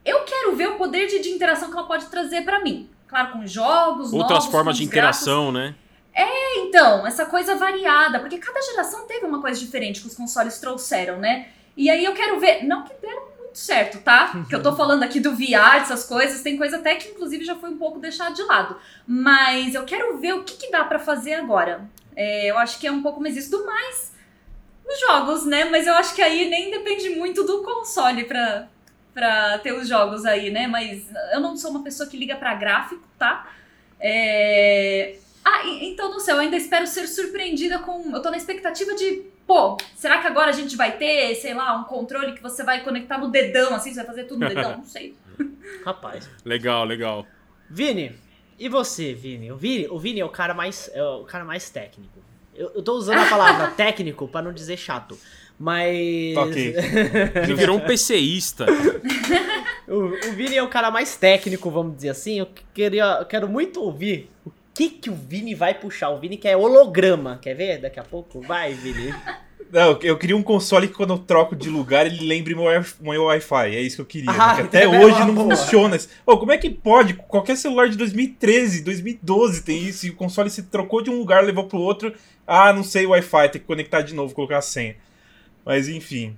eu 0.03 0.23
quero 0.23 0.55
ver 0.55 0.69
o 0.69 0.75
poder 0.75 1.07
de, 1.07 1.19
de 1.19 1.29
interação 1.29 1.69
que 1.69 1.77
ela 1.77 1.87
pode 1.87 2.05
trazer 2.05 2.43
pra 2.43 2.61
mim. 2.61 2.89
Claro, 3.07 3.33
com 3.33 3.45
jogos, 3.45 4.13
Outras 4.13 4.39
novos, 4.39 4.45
formas 4.51 4.77
de 4.77 4.83
interação, 4.83 5.51
né? 5.51 5.75
Então, 6.75 7.07
essa 7.07 7.25
coisa 7.25 7.55
variada, 7.55 8.19
porque 8.19 8.37
cada 8.37 8.61
geração 8.61 9.07
teve 9.07 9.25
uma 9.25 9.39
coisa 9.39 9.57
diferente 9.57 10.01
que 10.01 10.07
os 10.07 10.15
consoles 10.15 10.59
trouxeram, 10.59 11.19
né? 11.19 11.47
E 11.77 11.89
aí 11.89 12.03
eu 12.03 12.13
quero 12.13 12.37
ver, 12.37 12.65
não 12.65 12.83
que 12.83 12.93
deram 12.95 13.34
certo, 13.57 13.99
tá? 13.99 14.45
Que 14.47 14.55
eu 14.55 14.61
tô 14.61 14.75
falando 14.75 15.03
aqui 15.03 15.19
do 15.19 15.35
VR, 15.35 15.77
essas 15.81 16.03
coisas, 16.03 16.41
tem 16.41 16.57
coisa 16.57 16.77
até 16.77 16.95
que 16.95 17.09
inclusive 17.09 17.43
já 17.43 17.55
foi 17.55 17.69
um 17.69 17.77
pouco 17.77 17.99
deixada 17.99 18.35
de 18.35 18.43
lado. 18.43 18.77
Mas 19.07 19.75
eu 19.75 19.83
quero 19.83 20.17
ver 20.17 20.33
o 20.33 20.43
que, 20.43 20.57
que 20.57 20.71
dá 20.71 20.83
pra 20.83 20.99
fazer 20.99 21.33
agora. 21.33 21.89
É, 22.15 22.49
eu 22.49 22.57
acho 22.57 22.79
que 22.79 22.87
é 22.87 22.91
um 22.91 23.01
pouco 23.01 23.21
mais 23.21 23.35
isso 23.35 23.51
do 23.51 23.65
mais 23.65 24.15
os 24.87 24.99
jogos, 24.99 25.45
né? 25.45 25.65
Mas 25.65 25.87
eu 25.87 25.93
acho 25.93 26.13
que 26.13 26.21
aí 26.21 26.49
nem 26.49 26.69
depende 26.71 27.09
muito 27.09 27.43
do 27.43 27.63
console 27.63 28.23
pra, 28.25 28.67
pra 29.13 29.57
ter 29.59 29.73
os 29.73 29.87
jogos 29.87 30.25
aí, 30.25 30.51
né? 30.51 30.67
Mas 30.67 31.07
eu 31.33 31.39
não 31.39 31.57
sou 31.57 31.71
uma 31.71 31.83
pessoa 31.83 32.07
que 32.07 32.17
liga 32.17 32.35
pra 32.35 32.53
gráfico, 32.53 33.03
tá? 33.17 33.47
É... 33.99 35.17
Ah, 35.45 35.63
e- 35.65 35.89
então 35.91 36.09
não 36.09 36.19
sei, 36.19 36.33
eu 36.33 36.39
ainda 36.39 36.57
espero 36.57 36.87
ser 36.87 37.07
surpreendida 37.07 37.77
com. 37.79 38.15
Eu 38.15 38.21
tô 38.21 38.31
na 38.31 38.37
expectativa 38.37 38.95
de. 38.95 39.21
Pô, 39.45 39.77
será 39.95 40.19
que 40.19 40.25
agora 40.25 40.49
a 40.49 40.53
gente 40.53 40.75
vai 40.75 40.97
ter, 40.97 41.35
sei 41.35 41.53
lá, 41.53 41.77
um 41.79 41.83
controle 41.83 42.33
que 42.33 42.41
você 42.41 42.63
vai 42.63 42.83
conectar 42.83 43.19
no 43.19 43.29
dedão, 43.29 43.75
assim, 43.75 43.91
você 43.91 43.97
vai 43.97 44.05
fazer 44.07 44.23
tudo 44.23 44.39
no 44.39 44.47
dedão? 44.49 44.77
Não 44.77 44.85
sei. 44.85 45.13
Rapaz. 45.85 46.27
Legal, 46.43 46.83
legal. 46.83 47.27
Vini, 47.69 48.15
e 48.57 48.67
você, 48.67 49.13
Vini? 49.13 49.51
O 49.51 49.55
Vini, 49.57 49.87
o 49.87 49.99
Vini 49.99 50.19
é 50.19 50.25
o 50.25 50.29
cara 50.29 50.55
mais, 50.55 50.89
é 50.93 51.03
o 51.03 51.23
cara 51.25 51.45
mais 51.45 51.69
técnico. 51.69 52.19
Eu, 52.55 52.71
eu 52.73 52.81
tô 52.81 52.93
usando 52.93 53.19
a 53.19 53.25
palavra 53.29 53.67
técnico 53.77 54.27
pra 54.27 54.41
não 54.41 54.51
dizer 54.51 54.77
chato. 54.77 55.15
Mas. 55.59 56.35
Ok. 56.37 56.75
Ele 57.43 57.53
virou 57.53 57.77
um 57.77 57.79
PCista. 57.81 58.65
o, 59.87 60.05
o 60.29 60.31
Vini 60.33 60.57
é 60.57 60.63
o 60.63 60.67
cara 60.69 60.89
mais 60.89 61.15
técnico, 61.17 61.69
vamos 61.69 61.95
dizer 61.97 62.09
assim. 62.09 62.39
Eu 62.39 62.47
queria, 62.73 63.19
eu 63.19 63.25
quero 63.25 63.47
muito 63.47 63.81
ouvir 63.81 64.29
o 64.45 64.49
que 64.75 64.89
que 64.89 65.09
o 65.09 65.15
Vini 65.15 65.55
vai 65.55 65.73
puxar. 65.73 66.09
O 66.09 66.19
Vini 66.19 66.35
quer 66.35 66.57
holograma. 66.57 67.39
Quer 67.41 67.55
ver 67.55 67.77
daqui 67.79 67.99
a 67.99 68.03
pouco? 68.03 68.41
Vai, 68.41 68.73
Vini. 68.73 69.13
Não, 69.71 69.97
eu 70.01 70.17
queria 70.17 70.37
um 70.37 70.43
console 70.43 70.87
que 70.87 70.93
quando 70.93 71.13
eu 71.13 71.17
troco 71.17 71.55
de 71.55 71.69
lugar 71.69 72.05
ele 72.05 72.25
lembre 72.25 72.53
meu, 72.53 72.65
meu 72.99 73.23
Wi-Fi. 73.23 73.75
É 73.75 73.81
isso 73.81 73.95
que 73.95 74.01
eu 74.01 74.05
queria. 74.05 74.31
Ah, 74.31 74.55
porque 74.55 74.77
até 74.77 74.83
é 74.83 74.87
hoje 74.87 75.19
não 75.19 75.33
boa. 75.33 75.55
funciona. 75.55 75.97
Ô, 76.25 76.37
como 76.37 76.51
é 76.51 76.57
que 76.57 76.69
pode? 76.69 77.13
Qualquer 77.13 77.55
celular 77.55 77.89
de 77.89 77.97
2013, 77.97 78.83
2012 78.83 79.63
tem 79.63 79.81
isso. 79.81 80.05
E 80.05 80.09
o 80.09 80.15
console 80.15 80.49
se 80.49 80.63
trocou 80.63 81.01
de 81.01 81.09
um 81.09 81.17
lugar, 81.17 81.43
levou 81.43 81.65
pro 81.65 81.79
outro. 81.79 82.13
Ah, 82.45 82.71
não 82.73 82.83
sei 82.83 83.05
Wi-Fi, 83.05 83.49
tem 83.49 83.61
que 83.61 83.67
conectar 83.67 84.01
de 84.01 84.13
novo, 84.13 84.35
colocar 84.35 84.57
a 84.57 84.61
senha. 84.61 84.95
Mas 85.65 85.87
enfim. 85.87 86.35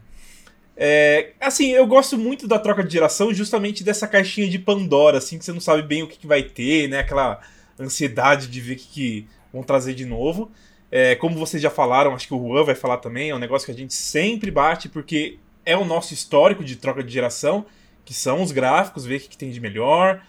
É, 0.79 1.31
assim, 1.41 1.71
eu 1.71 1.87
gosto 1.87 2.17
muito 2.17 2.47
da 2.47 2.59
troca 2.59 2.83
de 2.83 2.93
geração 2.93 3.33
justamente 3.33 3.83
dessa 3.83 4.07
caixinha 4.07 4.47
de 4.47 4.59
Pandora, 4.59 5.17
assim, 5.17 5.39
que 5.39 5.43
você 5.43 5.51
não 5.51 5.59
sabe 5.59 5.81
bem 5.81 6.03
o 6.03 6.07
que, 6.07 6.19
que 6.19 6.27
vai 6.27 6.43
ter, 6.43 6.87
né? 6.87 6.99
Aquela 6.99 7.41
ansiedade 7.79 8.47
de 8.47 8.61
ver 8.61 8.73
o 8.73 8.77
que, 8.77 8.87
que 8.87 9.27
vão 9.53 9.63
trazer 9.63 9.93
de 9.93 10.05
novo. 10.05 10.51
É, 10.91 11.15
como 11.15 11.37
vocês 11.37 11.61
já 11.61 11.69
falaram, 11.69 12.13
acho 12.15 12.27
que 12.27 12.33
o 12.33 12.39
Juan 12.47 12.63
vai 12.63 12.75
falar 12.75 12.97
também, 12.97 13.29
é 13.29 13.35
um 13.35 13.39
negócio 13.39 13.65
que 13.65 13.71
a 13.71 13.75
gente 13.75 13.93
sempre 13.93 14.49
bate, 14.49 14.87
porque 14.87 15.37
é 15.65 15.75
o 15.75 15.83
nosso 15.83 16.13
histórico 16.13 16.63
de 16.63 16.75
troca 16.77 17.03
de 17.03 17.11
geração, 17.11 17.65
que 18.05 18.13
são 18.13 18.41
os 18.41 18.51
gráficos, 18.53 19.05
ver 19.05 19.17
o 19.17 19.19
que, 19.19 19.27
que 19.29 19.37
tem 19.37 19.51
de 19.51 19.59
melhor. 19.59 20.21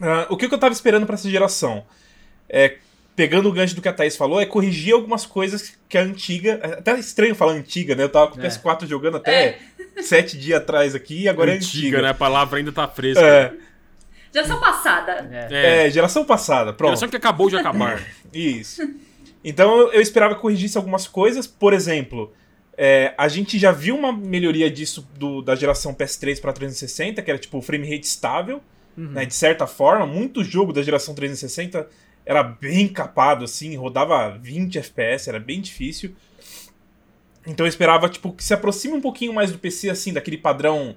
Ah, 0.00 0.26
o 0.30 0.36
que, 0.36 0.48
que 0.48 0.54
eu 0.54 0.58
tava 0.58 0.72
esperando 0.72 1.04
para 1.06 1.14
essa 1.14 1.28
geração? 1.30 1.84
É, 2.48 2.76
pegando 3.14 3.48
o 3.48 3.52
gancho 3.52 3.74
do 3.74 3.82
que 3.82 3.88
a 3.88 3.92
Thaís 3.92 4.16
falou, 4.16 4.40
é 4.40 4.46
corrigir 4.46 4.94
algumas 4.94 5.26
coisas 5.26 5.74
que 5.88 5.98
a 5.98 6.02
antiga. 6.02 6.58
é 6.62 6.66
Até 6.78 6.98
estranho 6.98 7.34
falar 7.34 7.52
antiga, 7.52 7.94
né? 7.94 8.04
Eu 8.04 8.08
tava 8.08 8.30
com 8.30 8.38
o 8.40 8.42
É. 8.44 8.48
PS4 8.48 8.86
jogando 8.88 9.18
até 9.18 9.58
sete 10.02 10.38
dias 10.38 10.58
atrás 10.60 10.94
aqui, 10.94 11.22
e 11.24 11.28
agora 11.28 11.52
é 11.52 11.56
antiga. 11.56 12.00
né? 12.00 12.08
A 12.08 12.14
palavra 12.14 12.58
ainda 12.58 12.72
tá 12.72 12.88
fresca. 12.88 13.20
É, 13.22 13.52
Geração 14.32 14.60
passada. 14.60 15.28
É. 15.50 15.86
É. 15.86 15.90
geração 15.90 16.24
passada, 16.24 16.72
pronto. 16.72 16.90
Geração 16.90 17.08
que 17.08 17.16
acabou 17.16 17.50
de 17.50 17.56
acabar. 17.56 18.02
Isso. 18.32 18.82
Então 19.44 19.76
eu, 19.78 19.92
eu 19.92 20.00
esperava 20.00 20.34
que 20.34 20.40
corrigisse 20.40 20.76
algumas 20.78 21.06
coisas, 21.06 21.46
por 21.46 21.72
exemplo, 21.72 22.32
é, 22.76 23.12
a 23.18 23.28
gente 23.28 23.58
já 23.58 23.72
viu 23.72 23.96
uma 23.96 24.12
melhoria 24.12 24.70
disso 24.70 25.06
do, 25.18 25.42
da 25.42 25.54
geração 25.54 25.92
PS3 25.94 26.40
para 26.40 26.52
360, 26.52 27.20
que 27.20 27.30
era 27.30 27.38
tipo 27.38 27.60
frame 27.60 27.88
rate 27.88 28.06
estável, 28.06 28.60
Uhum. 28.96 29.12
né, 29.12 29.24
de 29.24 29.34
certa 29.34 29.66
forma. 29.66 30.06
Muito 30.06 30.44
jogo 30.44 30.72
da 30.72 30.82
geração 30.82 31.14
360 31.14 31.88
era 32.26 32.42
bem 32.42 32.86
capado, 32.88 33.44
assim, 33.44 33.74
rodava 33.74 34.38
20 34.38 34.78
FPS, 34.78 35.28
era 35.28 35.40
bem 35.40 35.60
difícil. 35.60 36.14
Então 37.46 37.66
eu 37.66 37.68
esperava 37.68 38.08
tipo, 38.08 38.32
que 38.32 38.44
se 38.44 38.54
aproxime 38.54 38.94
um 38.94 39.00
pouquinho 39.00 39.32
mais 39.32 39.50
do 39.50 39.58
PC, 39.58 39.90
assim, 39.90 40.12
daquele 40.12 40.36
padrão 40.38 40.94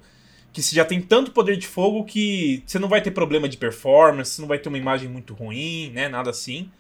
que 0.55 0.63
você 0.63 0.74
já 0.74 0.85
tem 0.85 1.01
tanto 1.01 1.31
poder 1.31 1.57
de 1.57 1.67
fogo 1.67 2.05
que 2.05 2.63
você 2.65 2.79
não 2.79 2.88
vai 2.88 3.01
ter 3.01 3.12
problema 3.12 3.50
de 3.50 3.57
performance, 3.57 4.39
não 4.39 4.47
vai 4.47 4.57
ter 4.57 4.69
uma 4.69 4.77
imagem 4.77 5.09
muito 5.09 5.33
ruim, 5.33 5.91
né? 5.93 6.07
Nada 6.07 6.29
assim. 6.29 6.71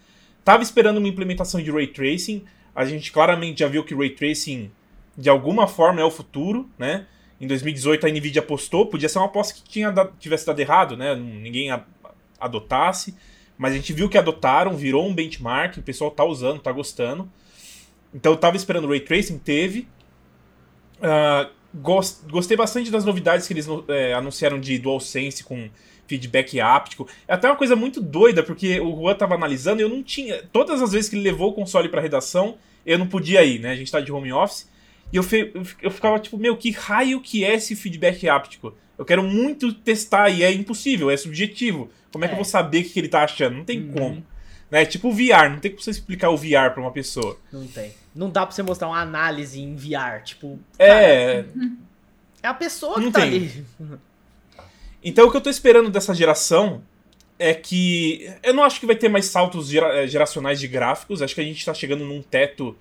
Tava 0.45 0.63
esperando 0.63 0.95
uma 0.95 1.09
implementação 1.09 1.61
de 1.61 1.69
Ray 1.69 1.87
Tracing. 1.87 2.45
A 2.73 2.85
gente 2.85 3.11
claramente 3.11 3.59
já 3.59 3.67
viu 3.67 3.83
que 3.83 3.93
Ray 3.93 4.11
Tracing, 4.11 4.71
de 5.17 5.29
alguma 5.29 5.67
forma, 5.67 5.99
é 5.99 6.05
o 6.05 6.09
futuro, 6.09 6.69
né? 6.79 7.05
Em 7.39 7.47
2018 7.47 8.07
a 8.07 8.09
Nvidia 8.09 8.41
apostou, 8.41 8.85
podia 8.85 9.09
ser 9.09 9.17
uma 9.17 9.25
aposta 9.25 9.53
que 9.53 9.61
tinha 9.69 9.91
dado, 9.91 10.13
tivesse 10.17 10.45
dado 10.45 10.59
errado, 10.61 10.95
né? 10.95 11.13
Ninguém 11.13 11.69
a, 11.69 11.83
adotasse. 12.39 13.13
Mas 13.57 13.73
a 13.73 13.75
gente 13.75 13.91
viu 13.91 14.07
que 14.07 14.17
adotaram, 14.17 14.77
virou 14.77 15.05
um 15.05 15.13
benchmark, 15.13 15.77
o 15.79 15.83
pessoal 15.83 16.09
tá 16.11 16.23
usando, 16.23 16.61
tá 16.61 16.71
gostando. 16.71 17.29
Então 18.13 18.31
eu 18.31 18.37
tava 18.37 18.55
esperando 18.55 18.87
Ray 18.87 19.01
Tracing, 19.01 19.37
teve. 19.37 19.85
Uh, 20.95 21.51
gost, 21.81 22.19
gostei 22.29 22.55
bastante 22.55 22.91
das 22.91 23.05
novidades 23.05 23.47
que 23.47 23.53
eles 23.53 23.67
é, 23.87 24.13
anunciaram 24.13 24.59
de 24.59 24.77
DualSense 24.77 25.43
com 25.43 25.69
feedback 26.07 26.59
áptico. 26.59 27.07
É 27.27 27.33
até 27.33 27.47
uma 27.47 27.55
coisa 27.55 27.75
muito 27.75 28.01
doida, 28.01 28.43
porque 28.43 28.79
o 28.79 28.95
Juan 28.95 29.15
tava 29.15 29.35
analisando 29.35 29.81
e 29.81 29.83
eu 29.83 29.89
não 29.89 30.03
tinha. 30.03 30.43
Todas 30.51 30.81
as 30.81 30.91
vezes 30.91 31.09
que 31.09 31.15
ele 31.15 31.23
levou 31.23 31.49
o 31.49 31.53
console 31.53 31.89
pra 31.89 32.01
redação, 32.01 32.57
eu 32.85 32.97
não 32.97 33.07
podia 33.07 33.43
ir, 33.43 33.59
né? 33.59 33.71
A 33.71 33.75
gente 33.75 33.91
tá 33.91 33.99
de 33.99 34.11
home 34.11 34.31
office. 34.31 34.69
E 35.11 35.17
eu, 35.17 35.23
fe, 35.23 35.51
eu 35.81 35.91
ficava 35.91 36.19
tipo, 36.19 36.37
meu, 36.37 36.57
que 36.57 36.71
raio 36.71 37.21
que 37.21 37.43
é 37.43 37.53
esse 37.53 37.75
feedback 37.75 38.27
áptico? 38.27 38.75
Eu 38.97 39.05
quero 39.05 39.23
muito 39.23 39.73
testar 39.73 40.29
e 40.29 40.43
é 40.43 40.51
impossível, 40.51 41.11
é 41.11 41.17
subjetivo. 41.17 41.89
Como 42.11 42.23
é, 42.23 42.27
é. 42.27 42.29
que 42.29 42.33
eu 42.33 42.37
vou 42.37 42.45
saber 42.45 42.81
o 42.81 42.89
que 42.89 42.99
ele 42.99 43.09
tá 43.09 43.23
achando? 43.23 43.57
Não 43.57 43.65
tem 43.65 43.79
uhum. 43.79 43.91
como. 43.91 44.25
Né? 44.71 44.85
Tipo 44.85 45.09
o 45.09 45.11
VR, 45.11 45.49
não 45.49 45.59
tem 45.59 45.71
como 45.71 45.83
você 45.83 45.91
explicar 45.91 46.29
o 46.29 46.37
VR 46.37 46.71
pra 46.73 46.81
uma 46.81 46.91
pessoa. 46.91 47.37
Não 47.51 47.67
tem. 47.67 47.91
Não 48.15 48.29
dá 48.29 48.45
pra 48.45 48.55
você 48.55 48.63
mostrar 48.63 48.87
uma 48.87 49.01
análise 49.01 49.61
em 49.61 49.75
VR, 49.75 50.23
tipo. 50.23 50.57
É. 50.79 51.43
Cara, 51.43 51.71
é 52.41 52.47
a 52.47 52.53
pessoa 52.53 52.95
que 52.95 53.01
não 53.01 53.11
tá 53.11 53.21
tem. 53.21 53.29
ali. 53.29 53.65
Então 55.03 55.27
o 55.27 55.31
que 55.31 55.37
eu 55.37 55.41
tô 55.41 55.51
esperando 55.51 55.91
dessa 55.91 56.15
geração 56.15 56.81
é 57.37 57.53
que. 57.53 58.27
Eu 58.41 58.53
não 58.53 58.63
acho 58.63 58.79
que 58.79 58.85
vai 58.85 58.95
ter 58.95 59.09
mais 59.09 59.25
saltos 59.25 59.67
gera, 59.67 60.07
geracionais 60.07 60.59
de 60.59 60.67
gráficos. 60.67 61.21
Acho 61.21 61.35
que 61.35 61.41
a 61.41 61.43
gente 61.43 61.63
tá 61.63 61.73
chegando 61.73 62.05
num 62.05 62.21
teto 62.21 62.75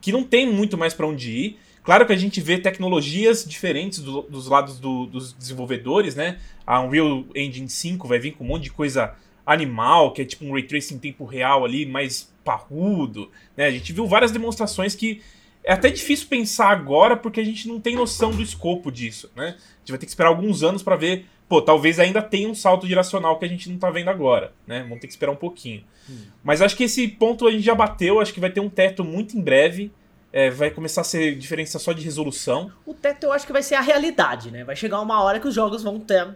que 0.00 0.12
não 0.12 0.24
tem 0.24 0.50
muito 0.50 0.76
mais 0.76 0.92
para 0.92 1.06
onde 1.06 1.30
ir. 1.30 1.58
Claro 1.82 2.06
que 2.06 2.12
a 2.12 2.16
gente 2.16 2.40
vê 2.40 2.58
tecnologias 2.58 3.44
diferentes 3.44 4.00
do, 4.00 4.22
dos 4.22 4.48
lados 4.48 4.80
do, 4.80 5.06
dos 5.06 5.32
desenvolvedores, 5.32 6.14
né? 6.14 6.38
A 6.66 6.80
Unreal 6.80 7.24
Engine 7.34 7.68
5 7.68 8.08
vai 8.08 8.18
vir 8.18 8.32
com 8.32 8.42
um 8.42 8.48
monte 8.48 8.64
de 8.64 8.72
coisa 8.72 9.14
animal, 9.46 10.12
que 10.12 10.22
é 10.22 10.24
tipo 10.24 10.44
um 10.44 10.52
ray 10.52 10.64
tracing 10.64 10.96
em 10.96 10.98
tempo 10.98 11.24
real 11.24 11.64
ali, 11.64 11.86
mais 11.86 12.33
parrudo, 12.44 13.30
né? 13.56 13.66
A 13.66 13.70
gente 13.70 13.92
viu 13.92 14.06
várias 14.06 14.30
demonstrações 14.30 14.94
que 14.94 15.22
é 15.64 15.72
até 15.72 15.88
difícil 15.88 16.28
pensar 16.28 16.68
agora 16.68 17.16
porque 17.16 17.40
a 17.40 17.44
gente 17.44 17.66
não 17.66 17.80
tem 17.80 17.96
noção 17.96 18.30
do 18.30 18.42
escopo 18.42 18.92
disso, 18.92 19.30
né? 19.34 19.56
A 19.56 19.78
gente 19.78 19.90
vai 19.90 19.98
ter 19.98 20.06
que 20.06 20.10
esperar 20.10 20.28
alguns 20.28 20.62
anos 20.62 20.82
para 20.82 20.94
ver, 20.94 21.26
pô, 21.48 21.62
talvez 21.62 21.98
ainda 21.98 22.20
tenha 22.20 22.48
um 22.48 22.54
salto 22.54 22.86
geracional 22.86 23.38
que 23.38 23.46
a 23.46 23.48
gente 23.48 23.70
não 23.70 23.78
tá 23.78 23.90
vendo 23.90 24.10
agora, 24.10 24.52
né? 24.66 24.82
Vamos 24.82 25.00
ter 25.00 25.06
que 25.06 25.12
esperar 25.14 25.32
um 25.32 25.36
pouquinho. 25.36 25.82
Hum. 26.08 26.18
Mas 26.42 26.60
acho 26.60 26.76
que 26.76 26.84
esse 26.84 27.08
ponto 27.08 27.46
a 27.46 27.50
gente 27.50 27.64
já 27.64 27.74
bateu, 27.74 28.20
acho 28.20 28.34
que 28.34 28.40
vai 28.40 28.50
ter 28.50 28.60
um 28.60 28.68
teto 28.68 29.02
muito 29.02 29.36
em 29.36 29.40
breve. 29.40 29.90
É, 30.30 30.50
vai 30.50 30.68
começar 30.68 31.02
a 31.02 31.04
ser 31.04 31.36
diferença 31.36 31.78
só 31.78 31.92
de 31.92 32.02
resolução. 32.02 32.70
O 32.84 32.92
teto 32.92 33.24
eu 33.24 33.32
acho 33.32 33.46
que 33.46 33.52
vai 33.52 33.62
ser 33.62 33.76
a 33.76 33.80
realidade, 33.80 34.50
né? 34.50 34.64
Vai 34.64 34.74
chegar 34.74 35.00
uma 35.00 35.22
hora 35.22 35.38
que 35.38 35.46
os 35.46 35.54
jogos 35.54 35.82
vão 35.82 36.00
ter 36.00 36.28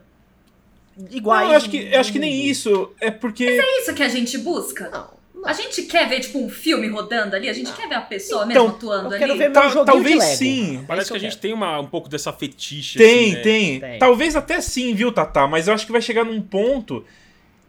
iguais. 1.10 1.46
Não, 1.46 1.52
eu 1.52 1.56
acho 1.56 1.68
que, 1.68 1.78
eu 1.78 2.00
acho 2.00 2.12
que 2.12 2.18
nem 2.18 2.46
isso. 2.46 2.92
É 3.00 3.10
porque. 3.10 3.44
Mas 3.44 3.58
é 3.58 3.80
isso 3.80 3.94
que 3.94 4.02
a 4.02 4.08
gente 4.08 4.38
busca? 4.38 4.88
Não. 4.88 5.17
Não. 5.38 5.48
A 5.48 5.52
gente 5.52 5.82
quer 5.82 6.08
ver, 6.08 6.20
tipo, 6.20 6.38
um 6.38 6.48
filme 6.48 6.88
rodando 6.88 7.36
ali? 7.36 7.48
A 7.48 7.52
gente 7.52 7.68
não. 7.68 7.76
quer 7.76 7.88
ver 7.88 7.94
a 7.94 8.00
pessoa 8.00 8.44
então, 8.44 8.64
mesmo 8.64 8.76
atuando 8.76 9.14
eu 9.14 9.18
quero 9.18 9.32
ali? 9.32 9.38
Ver 9.38 9.50
meu 9.50 9.52
Ta 9.52 9.84
talvez 9.84 10.22
sim. 10.24 10.84
Parece 10.86 11.10
que 11.10 11.16
a 11.16 11.20
gente 11.20 11.38
tem 11.38 11.52
uma, 11.52 11.80
um 11.80 11.86
pouco 11.86 12.08
dessa 12.08 12.32
fetiche. 12.32 12.98
Tem, 12.98 13.26
assim, 13.26 13.34
né? 13.34 13.42
tem, 13.42 13.80
tem. 13.80 13.98
Talvez 13.98 14.36
até 14.36 14.60
sim, 14.60 14.94
viu, 14.94 15.12
Tata? 15.12 15.46
Mas 15.46 15.68
eu 15.68 15.74
acho 15.74 15.86
que 15.86 15.92
vai 15.92 16.02
chegar 16.02 16.24
num 16.24 16.40
ponto 16.40 17.04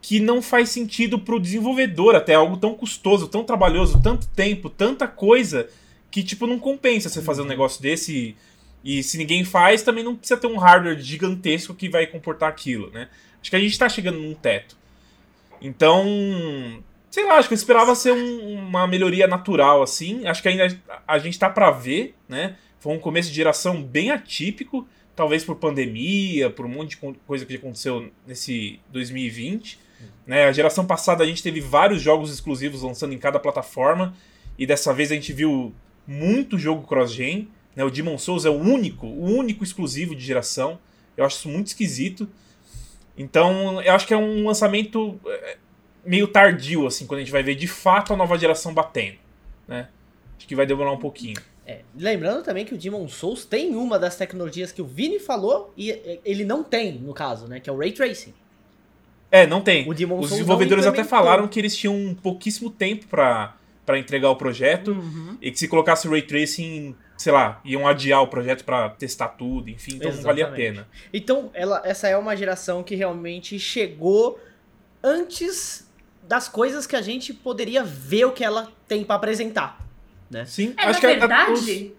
que 0.01 0.19
não 0.19 0.41
faz 0.41 0.69
sentido 0.69 1.19
pro 1.19 1.39
desenvolvedor 1.39 2.15
até 2.15 2.33
algo 2.33 2.57
tão 2.57 2.73
custoso, 2.73 3.27
tão 3.27 3.43
trabalhoso, 3.43 4.01
tanto 4.01 4.27
tempo, 4.27 4.69
tanta 4.69 5.07
coisa 5.07 5.67
que, 6.09 6.23
tipo, 6.23 6.47
não 6.47 6.57
compensa 6.57 7.09
você 7.09 7.21
fazer 7.21 7.41
um 7.41 7.43
uhum. 7.43 7.49
negócio 7.49 7.81
desse. 7.81 8.35
E, 8.83 8.99
e 8.99 9.03
se 9.03 9.17
ninguém 9.17 9.43
faz, 9.43 9.83
também 9.83 10.03
não 10.03 10.15
precisa 10.15 10.39
ter 10.39 10.47
um 10.47 10.57
hardware 10.57 10.99
gigantesco 10.99 11.73
que 11.73 11.89
vai 11.89 12.07
comportar 12.07 12.49
aquilo, 12.49 12.89
né? 12.91 13.09
Acho 13.41 13.49
que 13.49 13.55
a 13.55 13.59
gente 13.59 13.77
tá 13.77 13.87
chegando 13.87 14.19
num 14.19 14.33
teto. 14.33 14.77
Então, 15.61 16.05
sei 17.09 17.25
lá, 17.25 17.35
acho 17.35 17.47
que 17.47 17.53
eu 17.53 17.57
esperava 17.57 17.95
ser 17.95 18.11
um, 18.11 18.59
uma 18.59 18.87
melhoria 18.87 19.27
natural, 19.27 19.81
assim. 19.81 20.25
Acho 20.27 20.41
que 20.41 20.49
ainda 20.49 20.79
a 21.07 21.17
gente 21.17 21.37
tá 21.39 21.49
para 21.49 21.71
ver, 21.71 22.15
né? 22.27 22.55
Foi 22.79 22.93
um 22.93 22.99
começo 22.99 23.29
de 23.29 23.35
geração 23.35 23.83
bem 23.83 24.09
atípico, 24.11 24.87
talvez 25.15 25.43
por 25.43 25.55
pandemia, 25.55 26.49
por 26.49 26.65
um 26.65 26.69
monte 26.69 26.91
de 26.91 26.97
coisa 27.27 27.45
que 27.45 27.55
aconteceu 27.55 28.09
nesse 28.25 28.79
2020. 28.89 29.79
Né? 30.25 30.45
A 30.45 30.51
geração 30.51 30.85
passada 30.85 31.23
a 31.23 31.27
gente 31.27 31.43
teve 31.43 31.59
vários 31.59 32.01
jogos 32.01 32.31
exclusivos 32.31 32.83
lançando 32.83 33.13
em 33.13 33.17
cada 33.17 33.39
plataforma, 33.39 34.13
e 34.57 34.65
dessa 34.65 34.93
vez 34.93 35.11
a 35.11 35.15
gente 35.15 35.33
viu 35.33 35.73
muito 36.07 36.57
jogo 36.57 36.87
cross-gen. 36.87 37.49
Né? 37.75 37.83
O 37.83 37.89
Demon 37.89 38.17
Souls 38.17 38.45
é 38.45 38.49
o 38.49 38.57
único, 38.57 39.07
o 39.07 39.25
único 39.25 39.63
exclusivo 39.63 40.15
de 40.15 40.23
geração. 40.23 40.79
Eu 41.17 41.25
acho 41.25 41.37
isso 41.37 41.49
muito 41.49 41.67
esquisito. 41.67 42.29
Então, 43.17 43.81
eu 43.81 43.93
acho 43.93 44.07
que 44.07 44.13
é 44.13 44.17
um 44.17 44.45
lançamento 44.45 45.19
é, 45.27 45.57
meio 46.05 46.27
tardio, 46.27 46.87
assim, 46.87 47.05
quando 47.05 47.19
a 47.19 47.23
gente 47.23 47.31
vai 47.31 47.43
ver 47.43 47.55
de 47.55 47.67
fato 47.67 48.13
a 48.13 48.17
nova 48.17 48.37
geração 48.37 48.73
batendo. 48.73 49.17
Né? 49.67 49.87
Acho 50.37 50.47
que 50.47 50.55
vai 50.55 50.65
demorar 50.65 50.91
um 50.91 50.97
pouquinho. 50.97 51.39
É, 51.65 51.81
lembrando 51.95 52.43
também 52.43 52.65
que 52.65 52.73
o 52.73 52.77
Demon 52.77 53.07
Souls 53.07 53.45
tem 53.45 53.75
uma 53.75 53.99
das 53.99 54.15
tecnologias 54.15 54.71
que 54.71 54.81
o 54.81 54.85
Vini 54.85 55.19
falou 55.19 55.71
e 55.77 56.19
ele 56.25 56.43
não 56.43 56.63
tem, 56.63 56.93
no 56.93 57.13
caso, 57.13 57.47
né? 57.47 57.59
Que 57.59 57.69
é 57.69 57.73
o 57.73 57.77
Ray 57.77 57.91
Tracing. 57.91 58.33
É, 59.31 59.45
não 59.45 59.61
tem. 59.61 59.87
Os 59.87 59.95
desenvolvedores 60.29 60.87
até 60.87 61.03
falaram 61.03 61.47
que 61.47 61.59
eles 61.59 61.77
tinham 61.77 62.17
pouquíssimo 62.23 62.71
tempo 62.71 63.05
para 63.07 63.55
para 63.89 63.97
entregar 63.97 64.29
o 64.29 64.35
projeto 64.35 64.91
uhum. 64.91 65.35
e 65.41 65.49
que 65.49 65.57
se 65.57 65.67
colocasse 65.67 66.07
o 66.07 66.11
ray 66.11 66.21
tracing, 66.21 66.95
sei 67.17 67.33
lá, 67.33 67.59
iam 67.65 67.87
adiar 67.87 68.21
o 68.21 68.27
projeto 68.27 68.63
para 68.63 68.87
testar 68.89 69.29
tudo, 69.29 69.67
enfim, 69.67 69.95
então 69.95 70.09
Exatamente. 70.09 70.43
não 70.43 70.45
valia 70.45 70.45
a 70.45 70.51
pena. 70.51 70.87
Então, 71.11 71.49
ela, 71.55 71.81
essa 71.83 72.07
é 72.07 72.15
uma 72.15 72.37
geração 72.37 72.83
que 72.83 72.93
realmente 72.93 73.57
chegou 73.57 74.39
antes 75.03 75.88
das 76.29 76.47
coisas 76.47 76.85
que 76.85 76.95
a 76.95 77.01
gente 77.01 77.33
poderia 77.33 77.83
ver 77.83 78.25
o 78.25 78.31
que 78.31 78.43
ela 78.43 78.71
tem 78.87 79.03
para 79.03 79.15
apresentar, 79.15 79.83
né? 80.29 80.45
Sim, 80.45 80.75
é, 80.77 80.83
acho 80.83 80.93
na 80.93 80.99
que 80.99 81.07
verdade, 81.07 81.49
a, 81.49 81.53
os... 81.53 81.91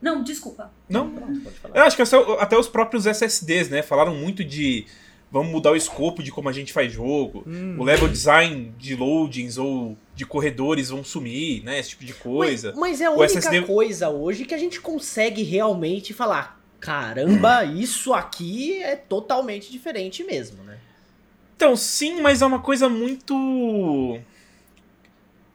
Não, 0.00 0.22
desculpa. 0.22 0.72
Não, 0.88 1.06
não 1.06 1.42
eu 1.74 1.82
acho 1.82 1.94
que 1.94 2.02
até 2.40 2.56
os 2.56 2.66
próprios 2.66 3.04
SSDs, 3.04 3.68
né, 3.68 3.82
falaram 3.82 4.14
muito 4.14 4.42
de 4.42 4.86
vamos 5.30 5.52
mudar 5.52 5.72
o 5.72 5.76
escopo 5.76 6.22
de 6.22 6.32
como 6.32 6.48
a 6.48 6.52
gente 6.52 6.72
faz 6.72 6.90
jogo. 6.90 7.44
Hum. 7.46 7.76
O 7.78 7.84
level 7.84 8.08
design 8.08 8.72
de 8.78 8.96
loadings 8.96 9.58
ou 9.58 9.98
de 10.14 10.24
corredores 10.24 10.88
vão 10.88 11.04
sumir, 11.04 11.62
né? 11.62 11.78
Esse 11.78 11.90
tipo 11.90 12.06
de 12.06 12.14
coisa. 12.14 12.70
Mas, 12.70 12.78
mas 12.78 13.00
é 13.02 13.04
a 13.04 13.10
o 13.10 13.18
única 13.18 13.38
SSD... 13.38 13.66
coisa 13.66 14.08
hoje 14.08 14.46
que 14.46 14.54
a 14.54 14.58
gente 14.58 14.80
consegue 14.80 15.42
realmente 15.42 16.14
falar: 16.14 16.58
caramba, 16.80 17.66
isso 17.68 18.14
aqui 18.14 18.82
é 18.82 18.96
totalmente 18.96 19.70
diferente 19.70 20.24
mesmo, 20.24 20.64
né? 20.64 20.78
Então, 21.58 21.74
sim, 21.74 22.20
mas 22.20 22.40
é 22.40 22.46
uma 22.46 22.60
coisa 22.60 22.88
muito. 22.88 24.16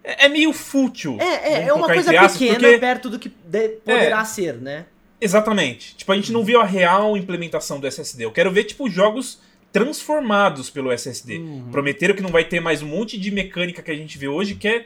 É, 0.04 0.26
é 0.26 0.28
meio 0.28 0.52
fútil. 0.52 1.18
É, 1.18 1.54
é, 1.54 1.68
é 1.70 1.74
uma 1.74 1.88
coisa 1.88 2.12
pequena 2.12 2.60
porque... 2.60 2.78
perto 2.78 3.10
do 3.10 3.18
que 3.18 3.30
poderá 3.30 4.20
é. 4.20 4.26
ser, 4.26 4.56
né? 4.56 4.86
Exatamente. 5.22 5.96
Tipo, 5.96 6.12
a 6.12 6.16
gente 6.18 6.34
não 6.34 6.44
viu 6.44 6.60
a 6.60 6.66
real 6.66 7.16
implementação 7.16 7.80
do 7.80 7.88
SSD. 7.88 8.26
Eu 8.26 8.34
quero 8.34 8.52
ver, 8.52 8.66
tipo, 8.66 8.90
jogos 8.90 9.40
transformados 9.72 10.70
pelo 10.70 10.92
SSD. 10.92 11.38
Uhum. 11.38 11.70
Prometeram 11.72 12.14
que 12.14 12.22
não 12.22 12.32
vai 12.32 12.44
ter 12.44 12.60
mais 12.60 12.82
um 12.82 12.88
monte 12.88 13.18
de 13.18 13.32
mecânica 13.32 13.82
que 13.82 13.90
a 13.90 13.96
gente 13.96 14.18
vê 14.18 14.28
hoje 14.28 14.56
que 14.56 14.68
é, 14.68 14.86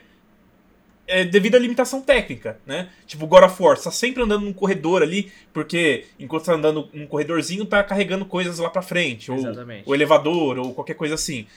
é 1.08 1.24
devido 1.24 1.56
à 1.56 1.60
limitação 1.60 2.02
técnica, 2.02 2.60
né? 2.66 2.90
Tipo, 3.06 3.26
God 3.26 3.44
of 3.46 3.64
War, 3.64 3.80
tá 3.80 3.90
sempre 3.90 4.22
andando 4.22 4.46
num 4.46 4.54
corredor 4.54 5.02
ali, 5.02 5.32
porque 5.54 6.06
enquanto 6.20 6.46
tá 6.46 6.54
andando 6.54 6.90
num 6.94 7.08
corredorzinho, 7.08 7.66
tá 7.66 7.84
carregando 7.84 8.26
coisas 8.26 8.60
lá 8.60 8.70
pra 8.70 8.82
frente, 8.82 9.32
ou 9.32 9.40
o 9.86 9.96
elevador, 9.96 10.60
ou 10.60 10.74
qualquer 10.74 10.96
coisa 10.96 11.16
assim. 11.16 11.48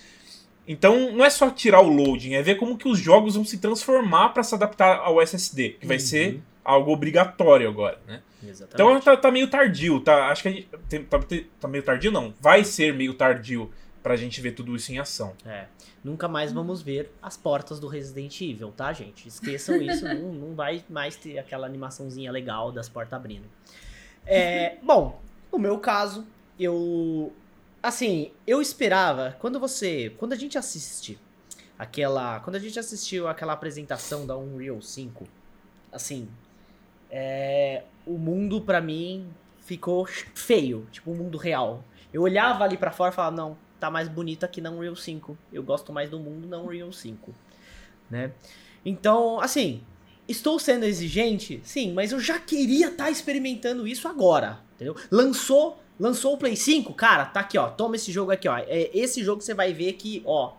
Então, 0.66 1.12
não 1.12 1.24
é 1.24 1.30
só 1.30 1.50
tirar 1.50 1.80
o 1.80 1.88
loading, 1.88 2.34
é 2.34 2.42
ver 2.42 2.54
como 2.54 2.78
que 2.78 2.88
os 2.88 2.98
jogos 2.98 3.34
vão 3.34 3.44
se 3.44 3.58
transformar 3.58 4.28
para 4.28 4.42
se 4.44 4.54
adaptar 4.54 4.98
ao 4.98 5.20
SSD, 5.20 5.70
que 5.80 5.86
vai 5.86 5.96
uhum. 5.96 6.02
ser 6.02 6.40
algo 6.64 6.92
obrigatório 6.92 7.68
agora, 7.68 7.98
né? 8.06 8.22
Exatamente. 8.42 8.74
Então 8.74 9.00
tá, 9.00 9.16
tá, 9.16 9.30
meio 9.30 9.48
tardio, 9.48 10.00
tá? 10.00 10.28
Acho 10.28 10.42
que 10.42 10.48
a 10.48 10.52
gente. 10.52 10.68
Tá, 11.08 11.20
tá, 11.60 11.68
meio 11.68 11.82
tardio, 11.82 12.10
não. 12.10 12.32
Vai 12.40 12.64
ser 12.64 12.94
meio 12.94 13.14
tardio 13.14 13.70
pra 14.02 14.16
gente 14.16 14.40
ver 14.40 14.52
tudo 14.52 14.74
isso 14.74 14.92
em 14.92 14.98
ação. 14.98 15.34
É. 15.44 15.66
Nunca 16.02 16.26
mais 16.28 16.52
vamos 16.52 16.82
ver 16.82 17.12
as 17.20 17.36
portas 17.36 17.78
do 17.78 17.86
Resident 17.86 18.40
Evil, 18.40 18.72
tá, 18.72 18.92
gente? 18.92 19.28
Esqueçam 19.28 19.76
isso, 19.76 20.04
não, 20.08 20.32
não 20.32 20.54
vai 20.54 20.84
mais 20.88 21.16
ter 21.16 21.38
aquela 21.38 21.66
animaçãozinha 21.66 22.32
legal 22.32 22.72
das 22.72 22.88
portas 22.88 23.12
abrindo. 23.12 23.46
É, 24.26 24.76
bom, 24.82 25.20
no 25.52 25.58
meu 25.58 25.78
caso, 25.78 26.26
eu. 26.58 27.32
Assim, 27.82 28.32
eu 28.46 28.60
esperava, 28.60 29.36
quando 29.38 29.58
você. 29.58 30.14
Quando 30.18 30.32
a 30.32 30.36
gente 30.36 30.56
assiste 30.58 31.18
aquela. 31.78 32.40
Quando 32.40 32.56
a 32.56 32.58
gente 32.58 32.78
assistiu 32.78 33.28
aquela 33.28 33.52
apresentação 33.52 34.26
da 34.26 34.36
Unreal 34.36 34.80
5, 34.80 35.26
assim. 35.92 36.28
É, 37.10 37.82
o 38.06 38.16
mundo 38.16 38.60
pra 38.60 38.80
mim 38.80 39.28
ficou 39.60 40.06
feio, 40.34 40.86
tipo 40.90 41.10
o 41.10 41.14
um 41.14 41.16
mundo 41.16 41.36
real. 41.36 41.82
Eu 42.12 42.22
olhava 42.22 42.64
ali 42.64 42.76
pra 42.76 42.90
fora 42.90 43.12
e 43.12 43.14
falava, 43.14 43.36
não, 43.36 43.56
tá 43.80 43.90
mais 43.90 44.08
bonito 44.08 44.44
aqui 44.44 44.60
na 44.60 44.70
Unreal 44.70 44.96
5. 44.96 45.36
Eu 45.52 45.62
gosto 45.62 45.92
mais 45.92 46.10
do 46.10 46.18
mundo 46.18 46.46
na 46.46 46.58
Unreal 46.58 46.92
5, 46.92 47.34
né? 48.10 48.32
Então, 48.84 49.40
assim, 49.40 49.82
estou 50.28 50.58
sendo 50.58 50.84
exigente, 50.84 51.60
sim, 51.64 51.92
mas 51.92 52.12
eu 52.12 52.20
já 52.20 52.38
queria 52.38 52.88
estar 52.88 53.04
tá 53.04 53.10
experimentando 53.10 53.86
isso 53.86 54.06
agora, 54.06 54.60
entendeu? 54.74 54.96
Lançou, 55.10 55.82
lançou 55.98 56.34
o 56.34 56.38
Play 56.38 56.56
5, 56.56 56.94
cara, 56.94 57.24
tá 57.24 57.40
aqui, 57.40 57.58
ó, 57.58 57.68
toma 57.68 57.96
esse 57.96 58.12
jogo 58.12 58.30
aqui, 58.30 58.48
ó. 58.48 58.56
É 58.58 58.90
esse 58.94 59.24
jogo 59.24 59.42
você 59.42 59.54
vai 59.54 59.72
ver 59.72 59.94
que, 59.94 60.22
ó, 60.24 60.54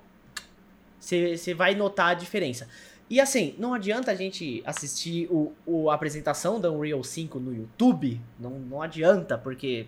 você 1.00 1.54
vai 1.54 1.74
notar 1.74 2.10
a 2.10 2.14
diferença. 2.14 2.68
E 3.10 3.20
assim, 3.20 3.56
não 3.58 3.74
adianta 3.74 4.12
a 4.12 4.16
gente 4.16 4.64
assistir 4.66 5.28
o, 5.30 5.52
o, 5.66 5.90
a 5.90 5.96
apresentação 5.96 6.62
da 6.62 6.72
Unreal 6.72 7.04
5 7.04 7.40
no 7.40 7.54
YouTube, 7.54 8.22
não, 8.40 8.52
não 8.52 8.82
adianta, 8.82 9.38
porque 9.38 9.88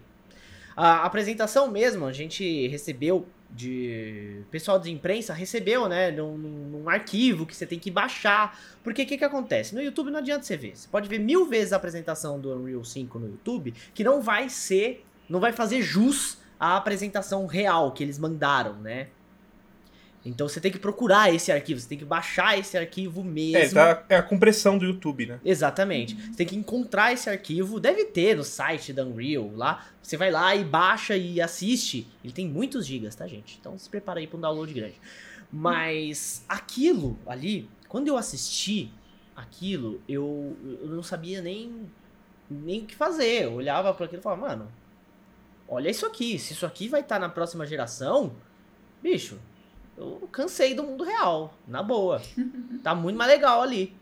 a 0.76 1.06
apresentação 1.06 1.70
mesmo, 1.70 2.06
a 2.06 2.12
gente 2.12 2.68
recebeu 2.68 3.28
de. 3.50 4.42
pessoal 4.50 4.80
de 4.80 4.92
imprensa 4.92 5.34
recebeu, 5.34 5.88
né? 5.88 6.12
Num, 6.12 6.38
num 6.38 6.90
arquivo 6.90 7.46
que 7.46 7.56
você 7.56 7.66
tem 7.66 7.80
que 7.80 7.92
baixar. 7.92 8.60
Porque 8.84 9.04
o 9.04 9.06
que, 9.06 9.18
que 9.18 9.24
acontece? 9.24 9.76
No 9.76 9.82
YouTube 9.82 10.10
não 10.10 10.20
adianta 10.20 10.44
você 10.44 10.58
ver. 10.58 10.76
Você 10.76 10.88
pode 10.88 11.08
ver 11.08 11.20
mil 11.20 11.46
vezes 11.46 11.74
a 11.74 11.76
apresentação 11.76 12.40
do 12.40 12.54
Unreal 12.54 12.84
5 12.84 13.20
no 13.20 13.28
YouTube, 13.28 13.74
que 13.94 14.04
não 14.04 14.22
vai 14.22 14.50
ser. 14.50 15.06
não 15.30 15.40
vai 15.40 15.52
fazer 15.52 15.82
jus 15.82 16.38
à 16.60 16.78
apresentação 16.78 17.46
real 17.46 17.92
que 17.92 18.04
eles 18.04 18.18
mandaram, 18.18 18.76
né? 18.76 19.08
Então 20.26 20.48
você 20.48 20.62
tem 20.62 20.72
que 20.72 20.80
procurar 20.80 21.34
esse 21.34 21.52
arquivo, 21.52 21.80
você 21.80 21.88
tem 21.88 21.98
que 21.98 22.06
baixar 22.06 22.58
esse 22.58 22.78
arquivo 22.78 23.24
mesmo. 23.24 23.78
É, 23.78 23.96
tá, 23.96 24.06
é 24.08 24.16
a 24.16 24.24
compressão 24.24 24.78
do 24.78 24.86
YouTube, 24.86 25.26
né? 25.26 25.40
Exatamente. 25.44 26.16
Você 26.16 26.38
tem 26.38 26.48
que 26.48 26.56
encontrar 26.56 27.12
esse 27.12 27.30
arquivo, 27.30 27.80
deve 27.80 28.06
ter 28.06 28.38
no 28.38 28.44
site 28.44 28.94
da 28.94 29.04
Unreal 29.04 29.52
lá. 29.54 29.86
Você 30.02 30.16
vai 30.16 30.32
lá 30.32 30.56
e 30.56 30.64
baixa 30.64 31.18
e 31.18 31.42
assiste. 31.42 32.08
Ele 32.24 32.32
tem 32.32 32.48
muitos 32.48 32.86
gigas, 32.86 33.16
tá, 33.16 33.28
gente? 33.28 33.58
Então 33.60 33.78
se 33.78 33.90
prepara 33.90 34.20
aí 34.20 34.28
para 34.28 34.38
um 34.38 34.42
download 34.42 34.74
grande. 34.74 34.96
Mas 35.52 36.46
aquilo 36.48 37.20
ali, 37.28 37.70
quando 37.90 38.08
eu 38.08 38.18
assisti 38.18 38.92
aquilo, 39.36 40.02
eu, 40.08 40.56
eu 40.82 40.88
não 40.88 41.04
sabia 41.04 41.42
nem, 41.42 41.90
nem 42.50 42.82
o 42.82 42.86
que 42.86 42.96
fazer. 42.96 43.44
Eu 43.44 43.54
olhava 43.54 43.94
para 43.94 44.06
aquilo 44.06 44.22
e 44.22 44.24
falava, 44.24 44.48
mano, 44.48 44.72
olha 45.68 45.90
isso 45.90 46.06
aqui. 46.06 46.40
Se 46.40 46.54
isso 46.54 46.66
aqui 46.66 46.88
vai 46.88 47.02
estar 47.02 47.16
tá 47.16 47.20
na 47.20 47.30
próxima 47.30 47.66
geração, 47.66 48.34
bicho, 49.02 49.38
eu 49.98 50.28
cansei 50.32 50.74
do 50.74 50.84
mundo 50.84 51.04
real, 51.04 51.54
na 51.68 51.84
boa. 51.84 52.22
Tá 52.84 52.94
muito 52.94 53.18
mais 53.18 53.32
legal 53.32 53.62
ali. 53.62 53.96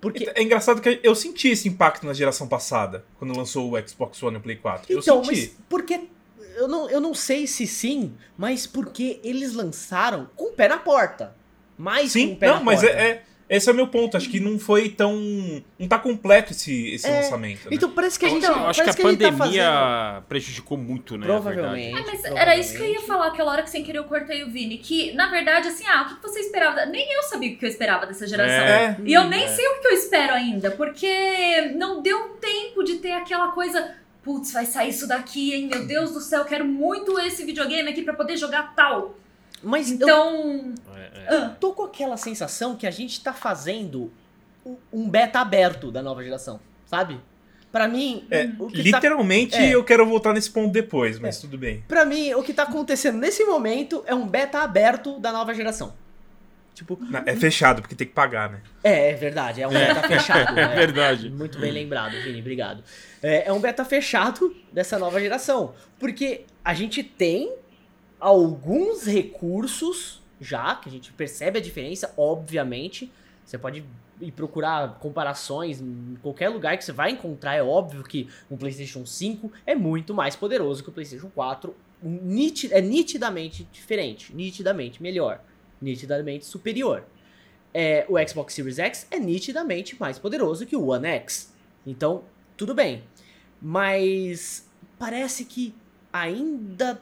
Porque... 0.00 0.30
É 0.34 0.42
engraçado 0.42 0.80
que 0.80 1.00
eu 1.02 1.14
senti 1.14 1.48
esse 1.48 1.68
impacto 1.68 2.06
na 2.06 2.12
geração 2.12 2.48
passada, 2.48 3.04
quando 3.18 3.36
lançou 3.36 3.72
o 3.72 3.88
Xbox 3.88 4.22
One 4.22 4.36
e 4.36 4.38
o 4.38 4.42
Play 4.42 4.56
4. 4.56 4.86
Então, 4.92 5.18
eu 5.18 5.24
senti. 5.24 5.40
mas 5.40 5.56
porque. 5.68 6.08
Eu 6.56 6.68
não, 6.68 6.90
eu 6.90 7.00
não 7.00 7.14
sei 7.14 7.46
se 7.46 7.66
sim, 7.66 8.14
mas 8.36 8.66
porque 8.66 9.18
eles 9.24 9.54
lançaram 9.54 10.28
com 10.36 10.46
o 10.46 10.52
pé 10.52 10.68
na 10.68 10.78
porta. 10.78 11.34
Mais 11.78 12.12
sim, 12.12 12.28
com 12.28 12.34
o 12.34 12.36
pé 12.36 12.48
não, 12.48 12.54
na 12.56 12.62
mas 12.62 12.80
porta. 12.80 12.96
É, 12.96 13.08
é, 13.08 13.24
esse 13.50 13.68
é 13.68 13.72
o 13.72 13.74
meu 13.74 13.86
ponto. 13.88 14.16
Acho 14.16 14.30
que 14.30 14.40
não 14.40 14.58
foi 14.58 14.88
tão. 14.88 15.14
Não 15.78 15.86
tá 15.88 15.98
completo 15.98 16.52
esse, 16.52 16.94
esse 16.94 17.06
É, 17.06 17.16
lançamento. 17.16 17.64
né? 17.64 17.70
Então 17.72 17.90
parece 17.90 18.18
que 18.18 18.24
a 18.24 18.28
gente. 18.28 18.44
eu 18.46 18.54
acho 18.66 18.82
que 18.82 18.88
a 18.90 18.94
tá 18.94 19.02
pandemia 19.02 19.36
fazendo- 19.36 20.22
prejudicou 20.28 20.78
muito, 20.78 21.18
né? 21.18 21.26
Provavelmente. 21.26 21.98
É, 21.98 22.02
mas 22.02 22.24
era 22.24 22.56
isso 22.56 22.72
que 22.74 22.78
eu 22.82 22.86
ia 22.86 22.94
provavelmente. 22.94 23.06
falar 23.06 23.26
aquela 23.26 23.52
hora 23.52 23.62
que 23.62 23.70
sem 23.70 23.82
querer 23.84 23.98
eu 23.98 24.04
cortei 24.04 24.42
o 24.44 24.50
Vini. 24.50 24.78
Que, 24.78 25.12
na 25.12 25.28
verdade, 25.30 25.68
assim, 25.68 25.84
ah, 25.86 26.02
o 26.10 26.14
que 26.16 26.22
você 26.22 26.40
esperava? 26.40 26.86
Nem 26.86 27.12
eu 27.12 27.22
sabia 27.24 27.52
o 27.52 27.56
que 27.58 27.64
eu 27.64 27.68
esperava 27.68 28.06
dessa 28.06 28.26
geração. 28.26 28.64
É. 28.64 28.96
E 29.04 29.12
eu 29.12 29.24
nem 29.24 29.46
sei 29.48 29.66
o 29.66 29.80
que 29.80 29.88
eu 29.88 29.92
espero 29.92 30.32
ainda, 30.32 30.70
porque 30.70 31.72
não 31.76 32.00
deu 32.02 32.30
tempo 32.40 32.82
de 32.84 32.96
ter 32.96 33.12
aquela 33.12 33.48
coisa. 33.48 33.94
Putz, 34.22 34.52
vai 34.52 34.66
sair 34.66 34.90
isso 34.90 35.08
daqui, 35.08 35.54
hein? 35.54 35.66
Meu 35.66 35.86
Deus 35.86 36.12
do 36.12 36.20
céu, 36.20 36.44
quero 36.44 36.64
muito 36.64 37.18
esse 37.18 37.42
videogame 37.44 37.88
aqui 37.88 38.02
pra 38.02 38.12
poder 38.12 38.36
jogar 38.36 38.74
tal. 38.74 39.16
Mas 39.62 39.90
eu 39.90 39.96
Então. 39.96 40.74
É, 41.26 41.34
é. 41.36 41.48
tô 41.60 41.72
com 41.72 41.82
aquela 41.84 42.16
sensação 42.16 42.76
que 42.76 42.86
a 42.86 42.90
gente 42.90 43.22
tá 43.22 43.32
fazendo 43.32 44.10
um- 44.92 45.08
beta 45.08 45.40
aberto 45.40 45.90
da 45.90 46.02
nova 46.02 46.22
geração, 46.22 46.60
sabe? 46.86 47.18
Pra 47.72 47.86
mim, 47.86 48.26
É, 48.30 48.46
o 48.58 48.66
que 48.68 48.90
tá 48.90 48.96
Literalmente 48.98 49.56
É. 49.56 49.74
eu 49.74 49.84
quero 49.84 50.04
voltar 50.04 50.32
nesse 50.32 50.50
ponto 50.50 50.72
depois, 50.72 51.18
mas 51.20 51.40
tudo 51.40 51.56
bem. 51.56 51.84
Pra 51.86 52.04
mim, 52.04 52.34
o 52.34 52.42
que 52.42 52.52
tá 52.52 52.64
acontecendo 52.64 53.16
nesse 53.18 53.44
momento 53.44 54.02
é 54.06 54.14
um 54.14 54.26
beta 54.26 54.58
aberto 54.60 55.18
da 55.20 55.30
nova 55.30 55.54
geração. 55.54 55.92
Tipo, 56.74 56.98
Na- 57.10 57.22
É 57.26 57.36
fechado, 57.36 57.82
porque 57.82 57.94
tem 57.94 58.06
que 58.06 58.12
pagar, 58.14 58.50
né? 58.50 58.60
é, 58.82 59.10
é 59.10 59.14
verdade, 59.14 59.60
é 59.62 59.68
um 59.68 59.70
beta 59.70 60.02
fechado. 60.08 60.50
É 60.58 60.68
né? 60.68 60.74
verdade. 60.74 61.28
Muito 61.30 61.58
bem 61.58 61.70
lembrado, 61.70 62.12
Vini, 62.22 62.40
obrigado. 62.40 62.82
É, 63.22 63.48
é 63.48 63.52
um 63.52 63.60
beta 63.60 63.84
fechado 63.84 64.54
dessa 64.72 64.98
nova 64.98 65.20
geração. 65.20 65.74
Porque 65.98 66.44
a 66.64 66.72
gente 66.74 67.02
tem 67.04 67.52
alguns 68.20 69.04
recursos 69.06 70.20
já, 70.40 70.74
que 70.76 70.88
a 70.88 70.92
gente 70.92 71.12
percebe 71.12 71.58
a 71.58 71.62
diferença, 71.62 72.12
obviamente. 72.16 73.10
Você 73.44 73.58
pode 73.58 73.84
ir 74.20 74.32
procurar 74.32 74.98
comparações 74.98 75.80
em 75.80 76.16
qualquer 76.22 76.48
lugar 76.50 76.76
que 76.78 76.84
você 76.84 76.92
vai 76.92 77.10
encontrar. 77.10 77.54
É 77.56 77.62
óbvio 77.62 78.02
que 78.02 78.28
um 78.50 78.56
PlayStation 78.56 79.04
5 79.04 79.50
é 79.66 79.74
muito 79.74 80.14
mais 80.14 80.36
poderoso 80.36 80.82
que 80.82 80.88
o 80.88 80.92
PlayStation 80.92 81.30
4. 81.34 81.74
Niti- 82.02 82.72
é 82.72 82.80
nitidamente 82.80 83.68
diferente, 83.70 84.34
nitidamente 84.34 85.02
melhor, 85.02 85.42
nitidamente 85.80 86.46
superior. 86.46 87.04
É, 87.74 88.06
o 88.08 88.16
Xbox 88.26 88.54
Series 88.54 88.78
X 88.78 89.06
é 89.10 89.18
nitidamente 89.18 89.98
mais 90.00 90.18
poderoso 90.18 90.64
que 90.66 90.74
o 90.76 90.86
One 90.86 91.06
X. 91.06 91.52
Então, 91.86 92.24
tudo 92.56 92.74
bem. 92.74 93.02
Mas 93.60 94.66
parece 94.98 95.44
que 95.44 95.74
ainda. 96.12 97.00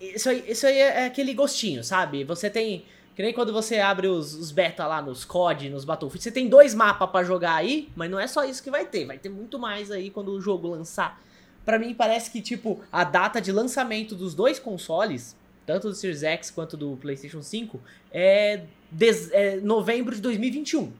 Isso 0.00 0.28
aí, 0.28 0.44
isso 0.48 0.66
aí 0.66 0.78
é 0.78 1.06
aquele 1.06 1.32
gostinho, 1.34 1.82
sabe? 1.84 2.24
Você 2.24 2.50
tem. 2.50 2.84
Que 3.14 3.22
nem 3.22 3.32
quando 3.32 3.52
você 3.52 3.78
abre 3.78 4.06
os, 4.06 4.32
os 4.34 4.52
beta 4.52 4.86
lá 4.86 5.02
nos 5.02 5.24
COD, 5.24 5.70
nos 5.70 5.84
Battlefield, 5.84 6.22
você 6.22 6.30
tem 6.30 6.48
dois 6.48 6.72
mapas 6.72 7.10
pra 7.10 7.24
jogar 7.24 7.54
aí, 7.54 7.88
mas 7.96 8.08
não 8.08 8.18
é 8.20 8.28
só 8.28 8.44
isso 8.44 8.62
que 8.62 8.70
vai 8.70 8.86
ter, 8.86 9.06
vai 9.06 9.18
ter 9.18 9.28
muito 9.28 9.58
mais 9.58 9.90
aí 9.90 10.08
quando 10.08 10.28
o 10.30 10.40
jogo 10.40 10.68
lançar. 10.68 11.20
Pra 11.64 11.80
mim 11.80 11.92
parece 11.94 12.30
que, 12.30 12.40
tipo, 12.40 12.80
a 12.92 13.02
data 13.02 13.40
de 13.40 13.50
lançamento 13.50 14.14
dos 14.14 14.34
dois 14.36 14.60
consoles, 14.60 15.36
tanto 15.66 15.88
do 15.88 15.94
Series 15.96 16.22
X 16.22 16.50
quanto 16.52 16.76
do 16.76 16.96
PlayStation 17.00 17.42
5, 17.42 17.80
é, 18.12 18.62
des- 18.90 19.32
é 19.32 19.56
novembro 19.56 20.14
de 20.14 20.20
2021. 20.20 20.92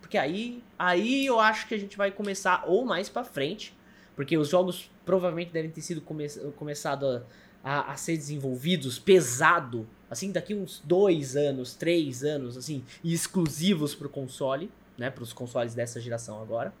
Porque 0.00 0.16
aí, 0.16 0.62
aí 0.78 1.26
eu 1.26 1.38
acho 1.38 1.68
que 1.68 1.74
a 1.74 1.78
gente 1.78 1.98
vai 1.98 2.10
começar 2.10 2.64
ou 2.66 2.82
mais 2.86 3.10
pra 3.10 3.24
frente, 3.24 3.74
porque 4.16 4.38
os 4.38 4.48
jogos 4.48 4.90
provavelmente 5.04 5.50
devem 5.52 5.70
ter 5.70 5.82
sido 5.82 6.00
come 6.00 6.26
começado 6.56 7.22
a, 7.68 7.92
a 7.92 7.96
ser 7.96 8.16
desenvolvidos 8.16 8.98
pesado, 8.98 9.86
assim, 10.10 10.32
daqui 10.32 10.54
uns 10.54 10.80
dois 10.82 11.36
anos, 11.36 11.74
três 11.74 12.24
anos, 12.24 12.56
assim, 12.56 12.82
e 13.04 13.12
exclusivos 13.12 13.94
pro 13.94 14.08
console, 14.08 14.70
né, 14.96 15.10
pros 15.10 15.34
consoles 15.34 15.74
dessa 15.74 16.00
geração 16.00 16.40
agora. 16.40 16.72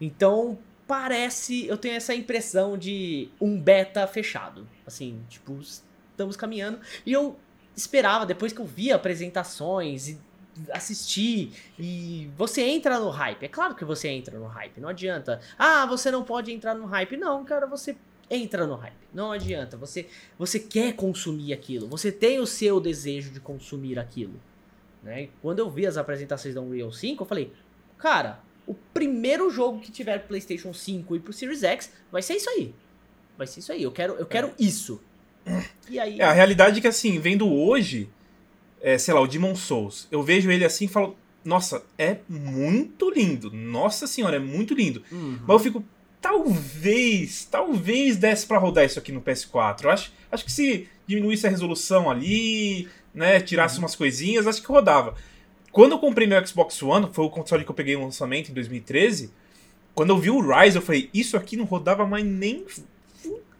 Então, 0.00 0.58
parece, 0.86 1.66
eu 1.66 1.76
tenho 1.76 1.94
essa 1.94 2.14
impressão 2.14 2.78
de 2.78 3.28
um 3.38 3.60
beta 3.60 4.06
fechado, 4.06 4.66
assim, 4.86 5.20
tipo, 5.28 5.60
estamos 5.60 6.36
caminhando, 6.36 6.80
e 7.04 7.12
eu 7.12 7.38
esperava, 7.76 8.24
depois 8.24 8.50
que 8.50 8.60
eu 8.60 8.66
vi 8.66 8.90
apresentações 8.90 10.08
e 10.08 10.18
assistir 10.72 11.52
e 11.78 12.28
você 12.36 12.62
entra 12.62 12.98
no 12.98 13.10
hype. 13.10 13.44
É 13.44 13.48
claro 13.48 13.76
que 13.76 13.84
você 13.84 14.08
entra 14.08 14.36
no 14.36 14.46
hype, 14.46 14.80
não 14.80 14.88
adianta. 14.88 15.40
Ah, 15.56 15.86
você 15.86 16.10
não 16.10 16.24
pode 16.24 16.50
entrar 16.52 16.74
no 16.74 16.84
hype. 16.84 17.16
Não, 17.16 17.44
cara, 17.44 17.64
você 17.64 17.96
entra 18.30 18.66
no 18.66 18.74
hype. 18.74 18.94
Não 19.12 19.32
adianta. 19.32 19.76
Você 19.76 20.06
você 20.38 20.58
quer 20.58 20.94
consumir 20.94 21.52
aquilo. 21.52 21.86
Você 21.88 22.12
tem 22.12 22.38
o 22.40 22.46
seu 22.46 22.80
desejo 22.80 23.30
de 23.30 23.40
consumir 23.40 23.98
aquilo, 23.98 24.34
né? 25.02 25.24
E 25.24 25.30
quando 25.40 25.60
eu 25.60 25.70
vi 25.70 25.86
as 25.86 25.96
apresentações 25.96 26.54
da 26.54 26.60
Unreal 26.60 26.92
5, 26.92 27.22
eu 27.22 27.26
falei: 27.26 27.52
"Cara, 27.98 28.40
o 28.66 28.74
primeiro 28.74 29.50
jogo 29.50 29.80
que 29.80 29.90
tiver 29.90 30.18
pro 30.18 30.28
PlayStation 30.28 30.72
5 30.72 31.16
e 31.16 31.20
pro 31.20 31.32
Series 31.32 31.62
X 31.62 31.92
vai 32.12 32.22
ser 32.22 32.34
isso 32.34 32.50
aí. 32.50 32.74
Vai 33.36 33.46
ser 33.46 33.60
isso 33.60 33.72
aí. 33.72 33.82
Eu 33.82 33.92
quero 33.92 34.14
eu 34.14 34.26
quero 34.26 34.52
isso." 34.58 35.00
E 35.88 35.98
aí 35.98 36.20
É, 36.20 36.24
a 36.24 36.32
realidade 36.32 36.78
é 36.78 36.80
que, 36.82 36.88
assim, 36.88 37.18
vendo 37.18 37.50
hoje, 37.50 38.10
é, 38.82 38.98
sei 38.98 39.14
lá, 39.14 39.20
o 39.20 39.26
Demon 39.26 39.54
Souls, 39.54 40.06
eu 40.10 40.22
vejo 40.22 40.50
ele 40.50 40.64
assim 40.64 40.84
e 40.84 40.88
falo, 40.88 41.16
nossa, 41.44 41.82
é 41.96 42.18
muito 42.28 43.08
lindo. 43.10 43.50
Nossa 43.50 44.06
senhora, 44.06 44.36
é 44.36 44.38
muito 44.38 44.74
lindo. 44.74 45.02
Uhum. 45.10 45.38
Mas 45.40 45.48
eu 45.48 45.58
fico, 45.58 45.84
talvez, 46.20 47.44
talvez 47.50 48.16
desse 48.16 48.46
pra 48.46 48.58
rodar 48.58 48.84
isso 48.84 48.98
aqui 48.98 49.12
no 49.12 49.20
PS4. 49.20 49.84
Eu 49.84 49.90
acho, 49.90 50.12
acho 50.30 50.44
que 50.44 50.52
se 50.52 50.88
diminuísse 51.06 51.46
a 51.46 51.50
resolução 51.50 52.10
ali, 52.10 52.88
né, 53.14 53.40
tirasse 53.40 53.76
Uhum. 53.76 53.82
umas 53.82 53.94
coisinhas, 53.96 54.46
acho 54.46 54.60
que 54.60 54.68
rodava. 54.68 55.14
Quando 55.72 55.92
eu 55.92 55.98
comprei 55.98 56.26
meu 56.26 56.44
Xbox 56.46 56.82
One, 56.82 57.08
foi 57.12 57.24
o 57.24 57.30
console 57.30 57.64
que 57.64 57.70
eu 57.70 57.74
peguei 57.74 57.96
no 57.96 58.04
lançamento 58.04 58.50
em 58.50 58.54
2013, 58.54 59.30
quando 59.94 60.10
eu 60.10 60.18
vi 60.18 60.30
o 60.30 60.40
Rise, 60.40 60.76
eu 60.76 60.82
falei, 60.82 61.10
isso 61.12 61.36
aqui 61.36 61.56
não 61.56 61.64
rodava 61.64 62.06
mais 62.06 62.24
nem 62.24 62.64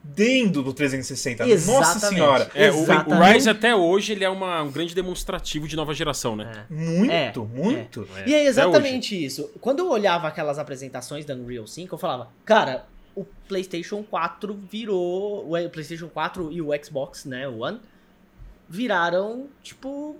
fudendo 0.08 0.62
do 0.62 0.72
360. 0.72 1.44
Nossa 1.46 1.52
Exatamente. 1.54 2.08
senhora. 2.08 2.50
É, 2.54 2.70
o, 2.70 2.82
o. 2.82 3.22
Rise 3.32 3.48
até 3.50 3.74
hoje 3.74 4.12
ele 4.12 4.24
é 4.24 4.30
uma- 4.30 4.62
um 4.62 4.70
grande 4.70 4.94
demonstrativo 4.94 5.68
de 5.68 5.76
nova 5.76 5.92
geração, 5.94 6.34
né? 6.34 6.66
É. 6.70 6.74
Muito, 6.74 7.50
É, 7.54 7.56
muito. 7.62 8.08
E 8.26 8.34
é 8.34 8.44
exatamente 8.46 9.22
isso. 9.22 9.50
Quando 9.60 9.80
eu 9.80 9.90
olhava 9.90 10.26
aquelas 10.28 10.58
apresentações 10.58 11.24
da 11.24 11.34
Unreal 11.34 11.66
5, 11.66 11.94
eu 11.94 11.98
falava, 11.98 12.28
cara, 12.44 12.86
o 13.14 13.24
PlayStation 13.46 14.02
4 14.02 14.54
virou. 14.70 15.44
O 15.52 15.68
PlayStation 15.70 16.08
4 16.08 16.50
e 16.52 16.62
o 16.62 16.68
Xbox, 16.84 17.24
né, 17.24 17.46
o 17.46 17.58
One, 17.60 17.80
viraram, 18.68 19.46
tipo, 19.62 20.16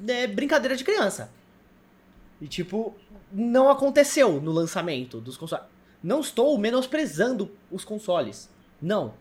né, 0.00 0.26
brincadeira 0.26 0.76
de 0.76 0.84
criança. 0.84 1.30
E, 2.40 2.46
tipo, 2.46 2.94
não 3.32 3.70
aconteceu 3.70 4.40
no 4.40 4.52
lançamento 4.52 5.20
dos 5.20 5.36
consoles. 5.36 5.64
Não 6.02 6.20
estou 6.20 6.56
menosprezando 6.58 7.50
os 7.70 7.84
consoles. 7.84 8.50
Não. 8.80 9.14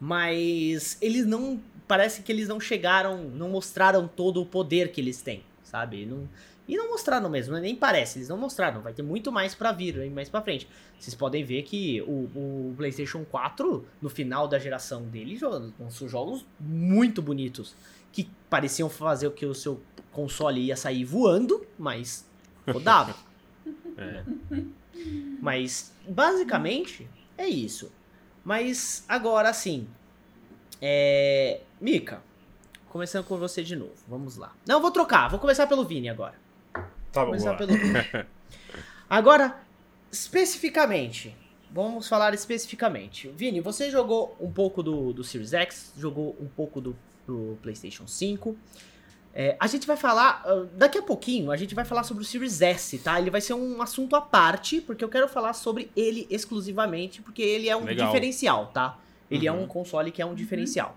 Mas 0.00 0.96
eles 1.00 1.26
não. 1.26 1.60
Parece 1.86 2.22
que 2.22 2.30
eles 2.30 2.48
não 2.48 2.60
chegaram, 2.60 3.24
não 3.24 3.48
mostraram 3.48 4.06
todo 4.06 4.40
o 4.40 4.46
poder 4.46 4.92
que 4.92 5.00
eles 5.00 5.20
têm, 5.20 5.42
sabe? 5.64 6.06
Não, 6.06 6.28
e 6.70 6.76
não 6.76 6.88
mostraram 6.88 7.28
mesmo, 7.28 7.58
nem 7.58 7.74
parece, 7.74 8.18
eles 8.18 8.28
não 8.28 8.38
mostraram. 8.38 8.80
Vai 8.80 8.92
ter 8.92 9.02
muito 9.02 9.32
mais 9.32 9.56
pra 9.56 9.72
vir, 9.72 10.08
mais 10.08 10.28
pra 10.28 10.40
frente. 10.40 10.68
Vocês 10.96 11.16
podem 11.16 11.42
ver 11.42 11.62
que 11.64 12.00
o, 12.02 12.30
o 12.32 12.74
PlayStation 12.76 13.24
4, 13.24 13.84
no 14.00 14.08
final 14.08 14.46
da 14.46 14.56
geração 14.56 15.02
dele, 15.02 15.36
lançou 15.80 16.08
jogos 16.08 16.46
muito 16.60 17.20
bonitos. 17.20 17.74
Que 18.12 18.30
pareciam 18.48 18.88
fazer 18.88 19.26
o 19.26 19.32
que 19.32 19.44
o 19.44 19.52
seu 19.52 19.80
console 20.12 20.60
ia 20.60 20.76
sair 20.76 21.04
voando, 21.04 21.66
mas 21.76 22.24
rodava. 22.64 23.16
É. 23.98 24.24
Mas, 25.42 25.92
basicamente, 26.08 27.06
é 27.36 27.46
isso. 27.46 27.92
Mas, 28.44 29.04
agora 29.08 29.52
sim. 29.52 29.88
É. 30.80 31.60
Mika, 31.80 32.22
começando 32.88 33.24
com 33.24 33.36
você 33.36 33.62
de 33.62 33.76
novo. 33.76 33.94
Vamos 34.08 34.36
lá. 34.36 34.54
Não, 34.66 34.80
vou 34.80 34.90
trocar. 34.90 35.28
Vou 35.28 35.38
começar 35.38 35.66
pelo 35.66 35.84
Vini 35.84 36.08
agora. 36.08 36.34
Tá 37.12 37.20
bom. 37.20 37.26
Começar 37.26 37.56
pelo 37.56 37.72
Vini. 37.72 37.94
Agora, 39.08 39.60
especificamente. 40.12 41.36
Vamos 41.72 42.08
falar 42.08 42.32
especificamente. 42.34 43.28
Vini, 43.28 43.60
você 43.60 43.90
jogou 43.90 44.36
um 44.40 44.50
pouco 44.50 44.82
do, 44.82 45.12
do 45.12 45.24
Series 45.24 45.52
X, 45.52 45.92
jogou 45.96 46.36
um 46.40 46.46
pouco 46.46 46.80
do, 46.80 46.96
do 47.26 47.58
PlayStation 47.62 48.06
5. 48.06 48.56
É, 49.32 49.56
a 49.60 49.66
gente 49.68 49.86
vai 49.86 49.96
falar, 49.96 50.42
ah, 50.44 50.66
daqui 50.74 50.98
a 50.98 51.02
pouquinho, 51.02 51.52
a 51.52 51.56
gente 51.56 51.74
vai 51.74 51.84
falar 51.84 52.02
sobre 52.02 52.22
o 52.22 52.26
Series 52.26 52.60
S, 52.60 52.98
tá? 52.98 53.20
Ele 53.20 53.30
vai 53.30 53.40
ser 53.40 53.54
um 53.54 53.80
assunto 53.80 54.16
à 54.16 54.20
parte, 54.20 54.80
porque 54.80 55.04
eu 55.04 55.08
quero 55.08 55.28
falar 55.28 55.52
sobre 55.52 55.90
ele 55.96 56.26
exclusivamente, 56.28 57.22
porque 57.22 57.40
ele 57.42 57.68
é 57.68 57.76
um 57.76 57.84
Legal. 57.84 58.08
diferencial, 58.08 58.66
tá? 58.68 58.98
Ele 59.30 59.46
é 59.46 59.52
Uhum. 59.52 59.62
um 59.62 59.66
console 59.68 60.10
que 60.10 60.20
é 60.20 60.26
um 60.26 60.34
diferencial. 60.34 60.96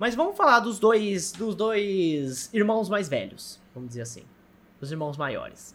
Mas 0.00 0.14
vamos 0.16 0.36
falar 0.36 0.58
dos 0.60 0.78
dois, 0.80 1.30
dos 1.30 1.54
dois 1.54 2.52
irmãos 2.52 2.88
mais 2.88 3.08
velhos, 3.08 3.60
vamos 3.72 3.90
dizer 3.90 4.02
assim. 4.02 4.24
Os 4.80 4.90
irmãos 4.90 5.16
maiores. 5.16 5.74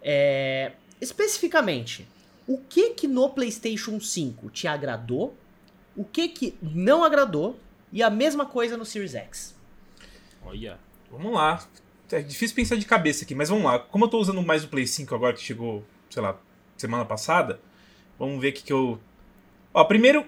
É, 0.00 0.72
especificamente, 1.00 2.08
o 2.46 2.56
que 2.58 2.90
que 2.90 3.06
no 3.06 3.28
PlayStation 3.28 4.00
5 4.00 4.48
te 4.50 4.66
agradou? 4.66 5.36
O 5.94 6.04
que 6.04 6.28
que 6.28 6.56
não 6.62 7.04
agradou? 7.04 7.58
E 7.92 8.02
a 8.02 8.08
mesma 8.08 8.46
coisa 8.46 8.76
no 8.76 8.84
Series 8.86 9.14
X. 9.14 9.54
Olha. 10.44 10.78
Vamos 11.10 11.32
lá. 11.32 11.62
É 12.10 12.20
difícil 12.22 12.56
pensar 12.56 12.76
de 12.76 12.86
cabeça 12.86 13.24
aqui, 13.24 13.34
mas 13.34 13.48
vamos 13.48 13.64
lá. 13.64 13.78
Como 13.78 14.04
eu 14.04 14.08
tô 14.08 14.18
usando 14.18 14.42
mais 14.42 14.64
o 14.64 14.68
Play 14.68 14.86
5 14.86 15.14
agora 15.14 15.34
que 15.34 15.42
chegou, 15.42 15.84
sei 16.08 16.22
lá, 16.22 16.36
semana 16.76 17.04
passada, 17.04 17.60
vamos 18.18 18.40
ver 18.40 18.48
o 18.48 18.52
que, 18.52 18.62
que 18.62 18.72
eu. 18.72 18.98
Ó, 19.74 19.84
primeiro, 19.84 20.24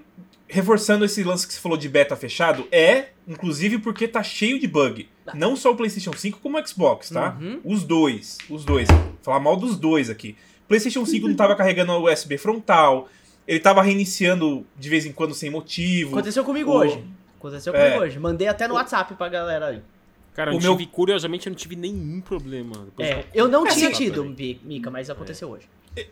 reforçando 0.46 1.04
esse 1.04 1.22
lance 1.24 1.46
que 1.46 1.54
você 1.54 1.60
falou 1.60 1.78
de 1.78 1.88
beta 1.88 2.14
fechado, 2.16 2.66
é, 2.70 3.08
inclusive, 3.26 3.78
porque 3.78 4.06
tá 4.06 4.22
cheio 4.22 4.58
de 4.60 4.66
bug. 4.68 5.08
Não 5.32 5.54
só 5.56 5.70
o 5.70 5.76
PlayStation 5.76 6.12
5, 6.12 6.40
como 6.40 6.58
o 6.60 6.66
Xbox, 6.66 7.10
tá? 7.10 7.36
Uhum. 7.40 7.60
Os 7.64 7.84
dois. 7.84 8.36
Os 8.50 8.64
dois. 8.64 8.88
Vou 8.88 9.12
falar 9.22 9.40
mal 9.40 9.56
dos 9.56 9.78
dois 9.78 10.10
aqui. 10.10 10.36
PlayStation 10.68 11.06
5 11.06 11.28
não 11.28 11.36
tava 11.36 11.54
carregando 11.56 11.92
o 11.92 12.10
USB 12.12 12.36
frontal. 12.36 13.08
Ele 13.48 13.58
tava 13.60 13.80
reiniciando 13.82 14.66
de 14.78 14.88
vez 14.88 15.06
em 15.06 15.12
quando 15.12 15.32
sem 15.34 15.48
motivo. 15.50 16.10
Aconteceu 16.10 16.44
comigo 16.44 16.70
O- 16.72 16.74
hoje. 16.78 17.02
Aconteceu 17.38 17.74
É. 17.74 17.84
comigo 17.86 18.02
hoje. 18.04 18.18
Mandei 18.18 18.48
até 18.48 18.68
no 18.68 18.74
WhatsApp 18.74 19.14
pra 19.14 19.28
galera 19.28 19.66
aí. 19.68 19.82
Cara, 20.34 20.52
eu 20.52 20.58
O 20.58 20.62
meu- 20.62 20.76
tive, 20.76 20.86
curiosamente, 20.90 21.46
eu 21.46 21.50
não 21.50 21.56
tive 21.58 21.76
nenhum 21.76 22.20
problema. 22.20 22.72
Depois 22.86 23.08
É, 23.08 23.26
eu 23.34 23.48
não 23.48 23.66
É, 23.66 23.70
tinha 23.70 23.88
assim, 23.88 23.96
tido, 24.10 24.24
Mika, 24.64 24.90
mas 24.90 25.10
aconteceu 25.10 25.48
hoje. 25.50 25.66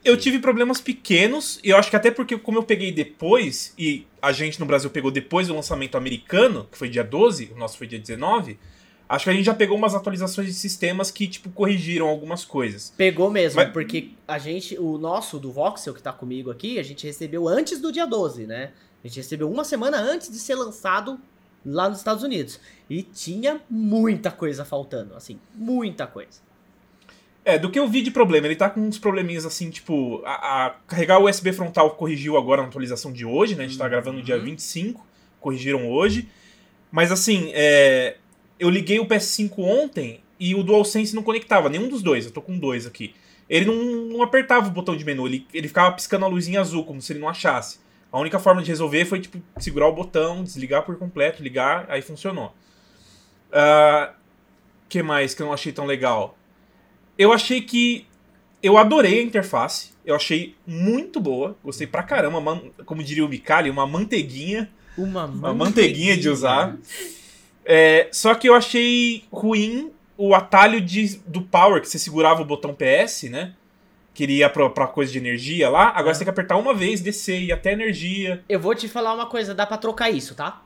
Eu 0.05 0.17
tive 0.17 0.41
problemas 0.41 0.81
pequenos, 0.81 1.61
e 1.63 1.71
eu 1.71 1.77
acho 1.77 1.89
que 1.89 1.95
até 1.95 2.11
porque, 2.11 2.37
como 2.37 2.59
eu 2.59 2.65
peguei 2.65 2.91
depois, 2.91 3.73
e 3.79 4.05
a 4.21 4.33
gente 4.33 4.59
no 4.59 4.67
Brasil 4.67 4.91
pegou 4.91 5.11
depois 5.11 5.47
do 5.47 5.55
lançamento 5.55 5.97
americano, 5.97 6.67
que 6.71 6.77
foi 6.77 6.89
dia 6.89 7.05
12, 7.05 7.53
o 7.55 7.59
nosso 7.59 7.79
foi 7.79 7.87
dia 7.87 7.99
19, 7.99 8.59
acho 9.09 9.25
que 9.25 9.31
a 9.31 9.33
gente 9.33 9.45
já 9.45 9.55
pegou 9.55 9.77
umas 9.79 9.95
atualizações 9.95 10.49
de 10.49 10.55
sistemas 10.55 11.13
que, 11.13 11.29
tipo, 11.29 11.49
corrigiram 11.51 12.09
algumas 12.09 12.45
coisas. 12.45 12.93
Pegou 12.97 13.31
mesmo, 13.31 13.61
Mas- 13.63 13.73
porque 13.73 14.11
a 14.27 14.37
gente, 14.37 14.77
o 14.79 14.99
nosso 14.99 15.39
do 15.39 15.53
Voxel 15.53 15.95
que 15.95 16.03
tá 16.03 16.13
comigo 16.13 16.51
aqui, 16.51 16.81
a 16.81 16.83
gente 16.83 17.07
recebeu 17.07 17.47
antes 17.47 17.81
do 17.81 17.93
dia 17.93 18.05
12, 18.05 18.47
né? 18.49 18.73
A 19.05 19.07
gente 19.07 19.19
recebeu 19.19 19.49
uma 19.49 19.63
semana 19.63 19.97
antes 19.99 20.29
de 20.29 20.39
ser 20.41 20.57
lançado 20.57 21.21
lá 21.65 21.89
nos 21.89 21.99
Estados 21.99 22.23
Unidos. 22.23 22.61
E 22.89 23.03
tinha 23.03 23.61
muita 23.69 24.31
coisa 24.31 24.65
faltando, 24.65 25.15
assim, 25.15 25.39
muita 25.55 26.07
coisa. 26.07 26.41
É, 27.45 27.59
do 27.59 27.71
que 27.71 27.79
eu 27.79 27.89
vi 27.89 28.03
de 28.03 28.11
problema, 28.11 28.47
ele 28.47 28.57
tá 28.57 28.69
com 28.69 28.81
uns 28.81 28.99
probleminhas 28.99 29.47
assim, 29.47 29.71
tipo, 29.71 30.21
a, 30.25 30.67
a- 30.67 30.71
carregar 30.87 31.19
o 31.19 31.25
USB 31.29 31.53
frontal 31.53 31.93
corrigiu 31.93 32.37
agora 32.37 32.61
na 32.61 32.69
atualização 32.69 33.11
de 33.13 33.25
hoje, 33.25 33.55
né? 33.55 33.65
A 33.65 33.67
gente 33.67 33.79
tá 33.79 33.89
gravando 33.89 34.19
no 34.19 34.23
dia 34.23 34.37
Uhum. 34.37 34.43
25, 34.45 35.07
corrigiram 35.41 35.89
hoje. 35.91 36.29
Mas 36.91 37.11
assim, 37.11 37.51
é, 37.55 38.17
eu 38.59 38.69
liguei 38.69 38.99
o 38.99 39.07
PS5 39.07 39.59
ontem 39.59 40.21
e 40.39 40.55
o 40.55 40.63
DualSense 40.63 41.15
não 41.15 41.23
conectava, 41.23 41.69
nenhum 41.69 41.89
dos 41.89 42.03
dois, 42.03 42.27
eu 42.27 42.31
tô 42.33 42.43
com 42.43 42.59
dois 42.59 42.87
aqui. 42.87 43.15
Ele 43.49 43.65
não, 43.65 43.75
não 44.17 44.23
apertava 44.23 44.69
o 44.69 44.71
botão 44.71 44.95
de 44.95 45.05
menu, 45.05 45.27
ele, 45.27 45.47
ele 45.55 45.69
ficava 45.69 45.95
piscando 45.95 46.27
a 46.27 46.29
luzinha 46.29 46.61
azul, 46.61 46.85
como 46.85 47.01
se 47.01 47.13
ele 47.15 47.21
não 47.21 47.29
achasse. 47.31 47.79
A 48.11 48.19
única 48.19 48.39
forma 48.39 48.63
de 48.63 48.69
resolver 48.69 49.05
foi, 49.05 49.21
tipo, 49.21 49.41
segurar 49.59 49.87
o 49.89 49.93
botão, 49.93 50.43
desligar 50.43 50.83
por 50.83 50.97
completo, 50.97 51.43
ligar, 51.43 51.87
aí 51.89 52.01
funcionou. 52.01 52.55
Ah, 53.53 54.13
que 54.89 55.03
mais 55.03 55.35
que 55.35 55.43
eu 55.43 55.47
não 55.47 55.53
achei 55.53 55.73
tão 55.73 55.85
legal? 55.85 56.37
Eu 57.19 57.33
achei 57.33 57.61
que. 57.61 58.07
Eu 58.63 58.77
adorei 58.77 59.21
a 59.21 59.23
interface. 59.23 59.91
Eu 60.05 60.17
achei 60.17 60.57
muito 60.67 61.21
boa. 61.21 61.57
Gostei 61.63 61.87
pra 61.87 62.03
caramba. 62.03 62.41
man- 62.41 62.63
Como 62.87 63.03
diria 63.03 63.25
o 63.25 63.29
Mikali, 63.29 63.71
uma 63.71 63.87
manteiguinha. 63.87 64.71
Uma, 64.97 65.27
Uma 65.27 65.55
manteiguinha 65.55 66.17
de 66.17 66.29
usar. 66.29 66.77
É, 67.65 68.09
só 68.11 68.35
que 68.35 68.49
eu 68.49 68.55
achei 68.55 69.25
ruim 69.31 69.93
o 70.17 70.35
atalho 70.35 70.81
de, 70.81 71.19
do 71.27 71.43
power, 71.43 71.81
que 71.81 71.89
você 71.89 71.99
segurava 71.99 72.43
o 72.43 72.45
botão 72.45 72.75
PS, 72.75 73.25
né? 73.31 73.55
Que 74.19 74.25
ele 74.25 74.33
ia 74.39 74.51
pra, 74.51 74.69
pra 74.69 74.89
coisa 74.89 75.13
de 75.13 75.19
energia 75.19 75.71
lá. 75.71 75.91
Agora 75.91 76.11
Ah. 76.11 76.15
você 76.15 76.19
tem 76.19 76.25
que 76.27 76.31
apertar 76.31 76.57
uma 76.57 76.75
vez, 76.75 77.01
descer, 77.01 77.41
ir 77.41 77.53
até 77.53 77.71
energia. 77.73 78.43
Eu 78.49 78.59
vou 78.59 78.75
te 78.75 78.89
falar 78.89 79.15
uma 79.15 79.27
coisa, 79.27 79.55
dá 79.55 79.65
pra 79.65 79.77
trocar 79.77 80.11
isso, 80.11 80.35
tá? 80.35 80.61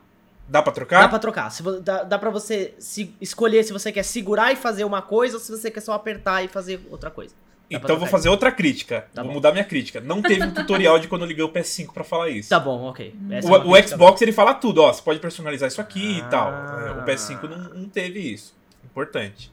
Dá 0.49 0.59
pra 0.63 0.71
Dá 0.71 0.75
trocar? 0.75 1.07
pra 1.07 1.19
trocar. 1.19 1.51
Se 1.51 1.61
dá, 1.81 2.01
dá 2.01 2.17
pra 2.17 2.31
você 2.31 2.73
se- 2.79 3.13
escolher 3.21 3.63
se 3.63 3.71
você 3.71 3.91
quer 3.91 4.01
segurar 4.01 4.51
e 4.51 4.55
fazer 4.55 4.85
uma 4.85 5.03
coisa 5.03 5.35
ou 5.35 5.39
se 5.39 5.51
você 5.51 5.69
quer 5.69 5.81
só 5.81 5.93
apertar 5.93 6.43
e 6.43 6.47
fazer 6.47 6.81
outra 6.89 7.11
coisa. 7.11 7.35
Dá 7.69 7.77
Então 7.77 7.91
eu 7.95 7.99
vou 7.99 8.07
fazer 8.07 8.27
outra 8.29 8.51
crítica. 8.51 9.05
Tá 9.13 9.21
vou 9.21 9.29
bom. 9.29 9.35
mudar 9.35 9.51
minha 9.51 9.63
crítica. 9.63 10.01
Não 10.01 10.19
teve 10.19 10.43
um 10.43 10.49
tutorial 10.51 10.97
de 10.97 11.07
quando 11.07 11.21
eu 11.21 11.27
liguei 11.27 11.43
o 11.43 11.49
PS5 11.49 11.93
pra 11.93 12.03
falar 12.03 12.29
isso. 12.31 12.49
Tá 12.49 12.59
bom, 12.59 12.85
ok. 12.85 13.13
Essa 13.29 13.47
é 13.47 13.51
O, 13.51 13.55
uma 13.55 13.77
o 13.79 13.87
Xbox 13.87 14.19
ele 14.23 14.31
fala 14.31 14.55
tudo, 14.55 14.81
ó. 14.81 14.91
Você 14.91 15.01
pode 15.03 15.19
personalizar 15.19 15.67
isso 15.67 15.79
aqui 15.79 16.19
Ah. 16.23 16.25
e 16.25 16.29
tal. 16.31 16.51
É, 16.51 16.91
O 17.01 17.05
PS5 17.05 17.43
não, 17.47 17.57
não 17.81 17.87
teve 17.87 18.19
isso. 18.19 18.55
Importante. 18.83 19.51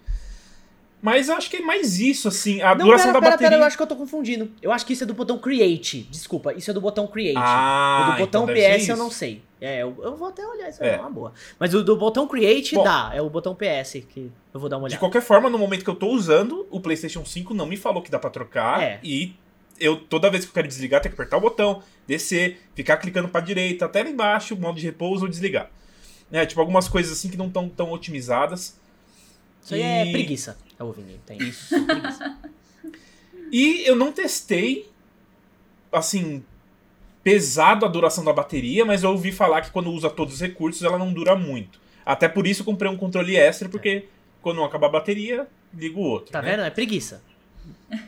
Mas 1.02 1.28
eu 1.30 1.34
acho 1.36 1.48
que 1.48 1.56
é 1.56 1.60
mais 1.62 1.98
isso, 1.98 2.28
assim. 2.28 2.60
A 2.60 2.74
Não, 2.74 2.84
duração 2.84 3.06
pera, 3.06 3.12
da 3.14 3.20
pera, 3.20 3.30
bateria. 3.32 3.50
pera, 3.50 3.62
eu 3.62 3.66
acho 3.66 3.76
que 3.76 3.82
eu 3.82 3.86
tô 3.86 3.96
confundindo. 3.96 4.50
Eu 4.60 4.70
acho 4.70 4.84
que 4.84 4.92
isso 4.92 5.02
é 5.04 5.06
do 5.06 5.14
botão 5.14 5.38
Create. 5.38 6.02
Desculpa, 6.10 6.52
isso 6.52 6.70
é 6.70 6.74
do 6.74 6.80
botão 6.80 7.06
Create. 7.06 7.38
Ah, 7.38 8.00
o 8.02 8.12
do 8.12 8.18
botão 8.18 8.42
então 8.42 8.54
deve 8.54 8.60
ser 8.60 8.78
PS 8.80 8.88
eu 8.90 8.96
não 8.98 9.10
sei. 9.10 9.42
É, 9.60 9.82
eu, 9.82 9.96
eu 10.02 10.14
vou 10.16 10.28
até 10.28 10.46
olhar 10.46 10.68
isso 10.68 10.82
É. 10.84 10.96
é 10.96 11.00
uma 11.00 11.08
boa. 11.10 11.32
Mas 11.58 11.72
o 11.72 11.82
do 11.82 11.96
botão 11.96 12.26
Create 12.28 12.74
Bom. 12.74 12.84
dá, 12.84 13.10
é 13.14 13.22
o 13.22 13.30
botão 13.30 13.54
PS 13.54 14.02
que 14.08 14.30
eu 14.52 14.60
vou 14.60 14.68
dar 14.68 14.76
uma 14.76 14.88
De 14.88 14.94
olhada. 14.94 15.00
qualquer 15.00 15.22
forma, 15.22 15.48
no 15.48 15.58
momento 15.58 15.84
que 15.84 15.90
eu 15.90 15.94
tô 15.94 16.08
usando, 16.08 16.66
o 16.70 16.80
PlayStation 16.80 17.24
5 17.24 17.54
não 17.54 17.64
me 17.66 17.76
falou 17.78 18.02
que 18.02 18.10
dá 18.10 18.18
pra 18.18 18.28
trocar. 18.30 18.82
É. 18.82 19.00
E 19.02 19.34
eu, 19.78 19.96
toda 19.96 20.30
vez 20.30 20.44
que 20.44 20.50
eu 20.50 20.54
quero 20.54 20.68
desligar, 20.68 21.00
tenho 21.00 21.14
que 21.14 21.20
apertar 21.20 21.38
o 21.38 21.40
botão, 21.40 21.82
descer, 22.06 22.60
ficar 22.74 22.98
clicando 22.98 23.28
pra 23.28 23.40
direita, 23.40 23.86
até 23.86 24.02
lá 24.02 24.10
embaixo, 24.10 24.54
modo 24.54 24.78
de 24.78 24.84
repouso 24.84 25.24
ou 25.24 25.30
desligar. 25.30 25.70
É, 26.30 26.44
tipo, 26.44 26.60
algumas 26.60 26.88
coisas 26.88 27.12
assim 27.12 27.28
que 27.30 27.36
não 27.38 27.46
estão 27.46 27.68
tão 27.70 27.90
otimizadas. 27.90 28.78
Isso 29.62 29.74
aí 29.74 29.82
é 29.82 30.10
preguiça. 30.10 30.56
É 30.80 30.82
o 30.82 30.92
Vini, 30.92 31.20
tem. 31.26 31.38
Isso. 31.38 31.74
E 33.52 33.86
eu 33.86 33.94
não 33.94 34.12
testei, 34.12 34.88
assim, 35.92 36.42
pesado 37.22 37.84
a 37.84 37.88
duração 37.88 38.24
da 38.24 38.32
bateria, 38.32 38.84
mas 38.84 39.02
eu 39.02 39.10
ouvi 39.10 39.30
falar 39.30 39.60
que 39.60 39.70
quando 39.70 39.92
usa 39.92 40.08
todos 40.08 40.34
os 40.34 40.40
recursos 40.40 40.82
ela 40.82 40.96
não 40.96 41.12
dura 41.12 41.36
muito. 41.36 41.78
Até 42.06 42.28
por 42.28 42.46
isso 42.46 42.62
eu 42.62 42.64
comprei 42.64 42.90
um 42.90 42.96
controle 42.96 43.36
extra, 43.36 43.68
porque 43.68 44.06
quando 44.40 44.56
não 44.56 44.64
acabar 44.64 44.86
a 44.86 44.90
bateria, 44.90 45.46
ligo 45.74 46.00
o 46.00 46.04
outro. 46.04 46.32
Tá 46.32 46.40
né? 46.40 46.52
vendo? 46.52 46.62
É 46.62 46.70
preguiça. 46.70 47.22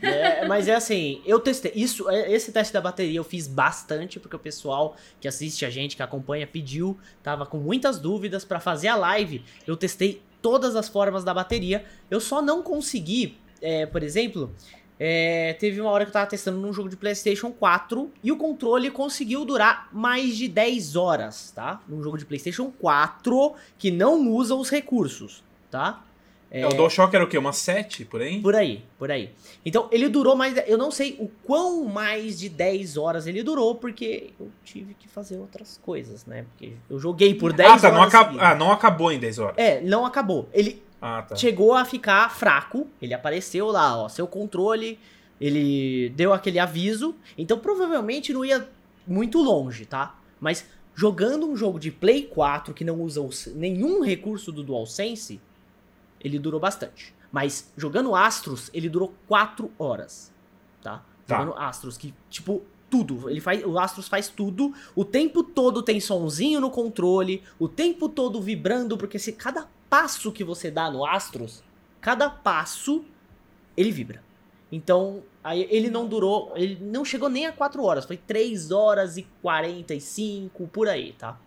É, 0.00 0.46
mas 0.46 0.66
é 0.66 0.74
assim, 0.74 1.20
eu 1.26 1.40
testei. 1.40 1.72
Isso, 1.74 2.08
é, 2.08 2.32
esse 2.32 2.52
teste 2.52 2.72
da 2.72 2.80
bateria 2.80 3.18
eu 3.18 3.24
fiz 3.24 3.46
bastante, 3.46 4.18
porque 4.18 4.34
o 4.34 4.38
pessoal 4.38 4.96
que 5.20 5.28
assiste 5.28 5.66
a 5.66 5.70
gente, 5.70 5.94
que 5.94 6.02
acompanha, 6.02 6.46
pediu, 6.46 6.98
tava 7.22 7.44
com 7.44 7.58
muitas 7.58 7.98
dúvidas 7.98 8.44
pra 8.44 8.60
fazer 8.60 8.88
a 8.88 8.96
live. 8.96 9.44
Eu 9.66 9.76
testei 9.76 10.22
todas 10.42 10.76
as 10.76 10.88
formas 10.88 11.24
da 11.24 11.32
bateria. 11.32 11.84
Eu 12.10 12.20
só 12.20 12.42
não 12.42 12.62
consegui, 12.62 13.38
é, 13.62 13.86
por 13.86 14.02
exemplo, 14.02 14.52
é, 14.98 15.54
teve 15.54 15.80
uma 15.80 15.90
hora 15.90 16.04
que 16.04 16.10
eu 16.10 16.12
tava 16.12 16.26
testando 16.26 16.58
num 16.58 16.72
jogo 16.72 16.88
de 16.88 16.96
PlayStation 16.96 17.50
4 17.50 18.10
e 18.22 18.30
o 18.30 18.36
controle 18.36 18.90
conseguiu 18.90 19.44
durar 19.44 19.88
mais 19.92 20.36
de 20.36 20.46
10 20.46 20.96
horas, 20.96 21.50
tá? 21.52 21.80
Num 21.88 22.02
jogo 22.02 22.18
de 22.18 22.24
PlayStation 22.24 22.70
4 22.78 23.54
que 23.78 23.90
não 23.90 24.28
usa 24.28 24.54
os 24.54 24.68
recursos, 24.68 25.42
tá? 25.70 26.04
É, 26.54 26.66
o 26.66 26.68
DualShock 26.68 27.16
era 27.16 27.24
o 27.24 27.28
quê? 27.28 27.38
Uma 27.38 27.54
7 27.54 28.04
por 28.04 28.20
aí? 28.20 28.38
Por 28.42 28.54
aí, 28.54 28.84
por 28.98 29.10
aí. 29.10 29.30
Então, 29.64 29.88
ele 29.90 30.06
durou 30.10 30.36
mais. 30.36 30.54
Eu 30.66 30.76
não 30.76 30.90
sei 30.90 31.16
o 31.18 31.26
quão 31.44 31.86
mais 31.86 32.38
de 32.38 32.50
10 32.50 32.98
horas 32.98 33.26
ele 33.26 33.42
durou, 33.42 33.76
porque 33.76 34.34
eu 34.38 34.50
tive 34.62 34.92
que 34.92 35.08
fazer 35.08 35.38
outras 35.38 35.80
coisas, 35.82 36.26
né? 36.26 36.44
Porque 36.50 36.74
eu 36.90 36.98
joguei 36.98 37.34
por 37.34 37.54
10 37.54 37.70
ah, 37.70 37.78
tá, 37.78 37.88
horas. 37.88 37.98
não, 37.98 38.02
acab... 38.02 38.36
ah, 38.38 38.54
não 38.54 38.70
acabou 38.70 39.10
em 39.10 39.18
10 39.18 39.38
horas. 39.38 39.56
É, 39.56 39.80
não 39.80 40.04
acabou. 40.04 40.46
Ele 40.52 40.82
Ah, 41.00 41.22
tá. 41.22 41.36
chegou 41.36 41.72
a 41.72 41.86
ficar 41.86 42.30
fraco. 42.30 42.86
Ele 43.00 43.14
apareceu 43.14 43.68
lá, 43.68 43.96
ó, 43.96 44.08
seu 44.10 44.26
controle. 44.26 44.98
Ele 45.40 46.10
deu 46.10 46.34
aquele 46.34 46.58
aviso. 46.58 47.14
Então, 47.38 47.58
provavelmente 47.58 48.30
não 48.30 48.44
ia 48.44 48.68
muito 49.06 49.40
longe, 49.40 49.86
tá? 49.86 50.18
Mas 50.38 50.66
jogando 50.94 51.48
um 51.48 51.56
jogo 51.56 51.80
de 51.80 51.90
Play 51.90 52.24
4 52.24 52.74
que 52.74 52.84
não 52.84 53.00
usa 53.00 53.22
nenhum 53.54 54.02
recurso 54.02 54.52
do 54.52 54.62
DualSense, 54.62 55.40
ele 56.22 56.38
durou 56.38 56.60
bastante. 56.60 57.14
Mas 57.30 57.72
jogando 57.76 58.14
Astros, 58.14 58.70
ele 58.72 58.88
durou 58.88 59.14
4 59.26 59.70
horas, 59.78 60.32
tá? 60.82 61.04
Tá. 61.26 61.38
Jogando 61.38 61.58
Astros, 61.58 61.96
que, 61.96 62.14
tipo, 62.28 62.62
tudo. 62.90 63.28
Ele 63.30 63.40
faz, 63.40 63.64
o 63.64 63.78
Astros 63.78 64.08
faz 64.08 64.28
tudo. 64.28 64.74
O 64.94 65.04
tempo 65.04 65.42
todo 65.42 65.82
tem 65.82 66.00
sonzinho 66.00 66.60
no 66.60 66.70
controle. 66.70 67.42
O 67.58 67.68
tempo 67.68 68.08
todo 68.08 68.40
vibrando, 68.40 68.98
porque 68.98 69.18
se 69.18 69.32
cada 69.32 69.68
passo 69.88 70.32
que 70.32 70.44
você 70.44 70.70
dá 70.70 70.90
no 70.90 71.04
Astros, 71.04 71.62
cada 72.00 72.28
passo, 72.28 73.04
ele 73.76 73.90
vibra. 73.90 74.22
Então, 74.70 75.22
aí 75.44 75.66
ele 75.70 75.90
não 75.90 76.06
durou, 76.06 76.52
ele 76.54 76.78
não 76.80 77.04
chegou 77.04 77.28
nem 77.28 77.46
a 77.46 77.52
4 77.52 77.82
horas, 77.82 78.06
foi 78.06 78.16
3 78.16 78.70
horas 78.70 79.18
e 79.18 79.26
45, 79.42 80.66
por 80.68 80.88
aí, 80.88 81.12
tá? 81.12 81.38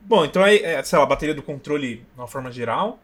Bom, 0.00 0.24
então 0.24 0.42
aí, 0.42 0.58
é, 0.58 0.82
sei 0.82 0.98
lá, 0.98 1.04
a 1.04 1.06
bateria 1.06 1.34
do 1.34 1.42
controle 1.42 1.96
de 1.96 2.06
uma 2.16 2.26
forma 2.26 2.50
geral. 2.50 2.98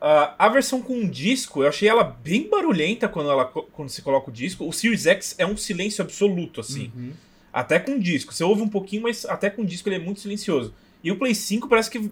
Ah, 0.00 0.34
a 0.38 0.48
versão 0.48 0.80
com 0.80 1.08
disco, 1.08 1.62
eu 1.62 1.68
achei 1.68 1.88
ela 1.88 2.04
bem 2.04 2.48
barulhenta 2.48 3.08
quando, 3.08 3.30
ela, 3.30 3.44
quando 3.44 3.88
você 3.88 4.00
coloca 4.02 4.30
o 4.30 4.32
disco. 4.32 4.66
O 4.66 4.72
Series 4.72 5.06
X 5.06 5.34
é 5.38 5.46
um 5.46 5.56
silêncio 5.56 6.02
absoluto, 6.02 6.60
assim. 6.60 6.92
Uhum. 6.94 7.12
Até 7.52 7.78
com 7.78 7.98
disco. 7.98 8.32
Você 8.32 8.44
ouve 8.44 8.62
um 8.62 8.68
pouquinho, 8.68 9.02
mas 9.02 9.24
até 9.24 9.50
com 9.50 9.64
disco 9.64 9.88
ele 9.88 9.96
é 9.96 9.98
muito 9.98 10.20
silencioso. 10.20 10.72
E 11.02 11.10
o 11.10 11.16
Play 11.16 11.34
5 11.34 11.68
parece 11.68 11.90
que 11.90 12.10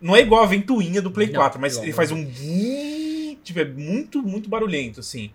não 0.00 0.14
é 0.16 0.20
igual 0.20 0.42
a 0.42 0.46
ventoinha 0.46 1.02
do 1.02 1.10
Play 1.10 1.26
Não, 1.28 1.34
4, 1.34 1.60
mas 1.60 1.76
ele 1.76 1.92
faz 1.92 2.10
um. 2.12 2.24
Tipo, 3.44 3.60
é 3.60 3.64
muito, 3.64 4.22
muito 4.22 4.48
barulhento, 4.48 5.00
assim. 5.00 5.30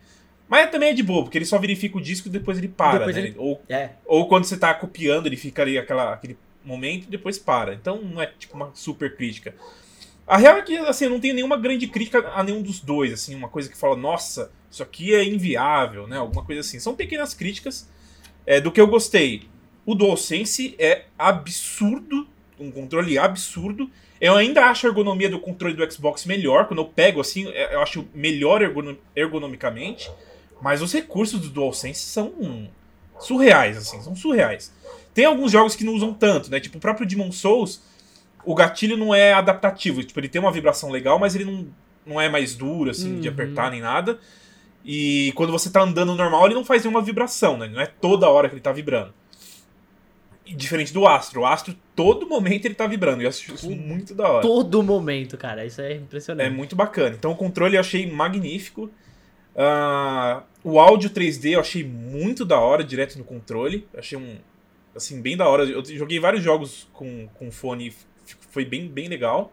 Mas 0.47 0.69
também 0.69 0.89
é 0.89 0.93
de 0.93 1.01
boa, 1.03 1.23
porque 1.23 1.37
ele 1.37 1.45
só 1.45 1.57
verifica 1.57 1.97
o 1.97 2.01
disco 2.01 2.27
e 2.27 2.31
depois 2.31 2.57
ele 2.57 2.67
para, 2.67 2.99
Depois 2.99 3.15
né? 3.15 3.21
ele- 3.23 3.35
Ou, 3.37 3.61
É, 3.69 3.89
ou 4.05 4.27
quando 4.27 4.45
você 4.45 4.57
tá 4.57 4.73
copiando, 4.73 5.25
ele 5.25 5.37
fica 5.37 5.61
ali 5.61 5.77
aquela, 5.77 6.13
aquele 6.13 6.37
momento 6.63 7.05
e 7.05 7.09
depois 7.09 7.37
para. 7.39 7.73
Então 7.73 8.01
não 8.01 8.21
é 8.21 8.27
tipo 8.27 8.55
uma 8.55 8.71
super 8.73 9.15
crítica. 9.15 9.55
A 10.25 10.37
real 10.37 10.57
é 10.57 10.61
que, 10.61 10.77
assim, 10.77 11.05
eu 11.05 11.11
não 11.11 11.19
tenho 11.19 11.33
nenhuma 11.33 11.57
grande 11.57 11.87
crítica 11.87 12.31
a 12.33 12.43
nenhum 12.43 12.61
dos 12.61 12.79
dois, 12.79 13.11
assim, 13.11 13.35
uma 13.35 13.49
coisa 13.49 13.69
que 13.69 13.77
fala, 13.77 13.95
nossa, 13.95 14.51
isso 14.71 14.81
aqui 14.81 15.13
é 15.13 15.23
inviável, 15.23 16.07
né? 16.07 16.17
Alguma 16.17 16.43
coisa 16.43 16.61
assim. 16.61 16.79
São 16.79 16.95
pequenas 16.95 17.33
críticas 17.33 17.89
é, 18.45 18.59
do 18.59 18.71
que 18.71 18.81
eu 18.81 18.87
gostei. 18.87 19.43
O 19.85 19.93
DualSense 19.93 20.75
é 20.79 21.05
absurdo, 21.19 22.27
um 22.59 22.71
controle 22.71 23.17
absurdo. 23.17 23.89
Eu 24.19 24.35
ainda 24.35 24.65
acho 24.65 24.87
a 24.87 24.89
ergonomia 24.89 25.29
do 25.29 25.39
controle 25.39 25.75
do 25.75 25.91
Xbox 25.91 26.25
melhor. 26.25 26.67
Quando 26.67 26.79
eu 26.79 26.85
pego 26.85 27.19
assim, 27.19 27.47
é, 27.49 27.75
eu 27.75 27.81
acho 27.81 28.07
melhor 28.15 28.61
ergono- 28.61 28.97
ergonomicamente. 29.15 30.09
Mas 30.61 30.81
os 30.81 30.93
recursos 30.93 31.41
do 31.41 31.49
DualSense 31.49 32.05
são 32.05 32.69
surreais, 33.19 33.77
assim, 33.77 34.01
são 34.01 34.15
surreais. 34.15 34.73
Tem 35.13 35.25
alguns 35.25 35.51
jogos 35.51 35.75
que 35.75 35.83
não 35.83 35.93
usam 35.93 36.13
tanto, 36.13 36.49
né? 36.49 36.59
Tipo 36.59 36.77
o 36.77 36.81
próprio 36.81 37.05
Demon 37.05 37.31
Souls, 37.31 37.81
o 38.45 38.53
gatilho 38.55 38.97
não 38.97 39.13
é 39.13 39.33
adaptativo. 39.33 40.03
Tipo, 40.03 40.19
ele 40.19 40.29
tem 40.29 40.41
uma 40.41 40.51
vibração 40.51 40.89
legal, 40.89 41.17
mas 41.19 41.35
ele 41.35 41.45
não, 41.45 41.67
não 42.05 42.19
é 42.21 42.29
mais 42.29 42.55
duro, 42.55 42.89
assim, 42.91 43.19
de 43.19 43.27
Uhum. 43.27 43.33
apertar 43.33 43.71
nem 43.71 43.81
nada. 43.81 44.19
E 44.85 45.31
quando 45.35 45.51
você 45.51 45.69
tá 45.71 45.81
andando 45.81 46.13
normal, 46.15 46.45
ele 46.45 46.55
não 46.55 46.65
faz 46.65 46.83
nenhuma 46.83 47.01
vibração, 47.01 47.57
né? 47.57 47.67
Não 47.67 47.79
é 47.81 47.85
toda 47.85 48.27
hora 48.29 48.49
que 48.49 48.55
ele 48.55 48.61
tá 48.61 48.71
vibrando. 48.73 49.13
E 50.45 50.53
diferente 50.53 50.91
do 50.93 51.07
Astro. 51.07 51.41
O 51.41 51.45
Astro, 51.45 51.73
todo 51.95 52.27
momento 52.27 52.65
ele 52.65 52.75
tá 52.75 52.85
vibrando. 52.85 53.21
E 53.21 53.25
eu 53.25 53.29
acho 53.29 53.53
isso 53.53 53.71
muito 53.71 54.13
da 54.13 54.27
hora. 54.29 54.41
todo 54.41 54.83
momento, 54.83 55.37
cara. 55.37 55.65
Isso 55.65 55.79
é 55.79 55.93
É 55.93 55.95
impressionante. 55.95 56.53
muito 56.53 56.75
bacana. 56.75 57.15
Então 57.17 57.31
o 57.31 57.35
controle 57.35 57.75
eu 57.75 57.79
achei 57.79 58.11
magnífico. 58.11 58.91
Ah, 59.55 60.43
o 60.63 60.79
áudio 60.79 61.09
3D 61.11 61.51
eu 61.51 61.59
achei 61.59 61.83
muito 61.83 62.43
da 62.43 62.59
hora, 62.59 62.83
direto 62.83 63.17
no 63.17 63.23
controle. 63.23 63.87
Eu 63.93 63.99
achei 63.99 64.17
um. 64.17 64.35
Assim, 64.95 65.21
bem 65.21 65.37
da 65.37 65.47
hora. 65.47 65.63
Eu 65.63 65.83
joguei 65.85 66.19
vários 66.19 66.43
jogos 66.43 66.87
com, 66.91 67.27
com 67.35 67.49
fone 67.51 67.93
foi 68.53 68.63
bem, 68.63 68.87
bem 68.87 69.07
legal. 69.07 69.51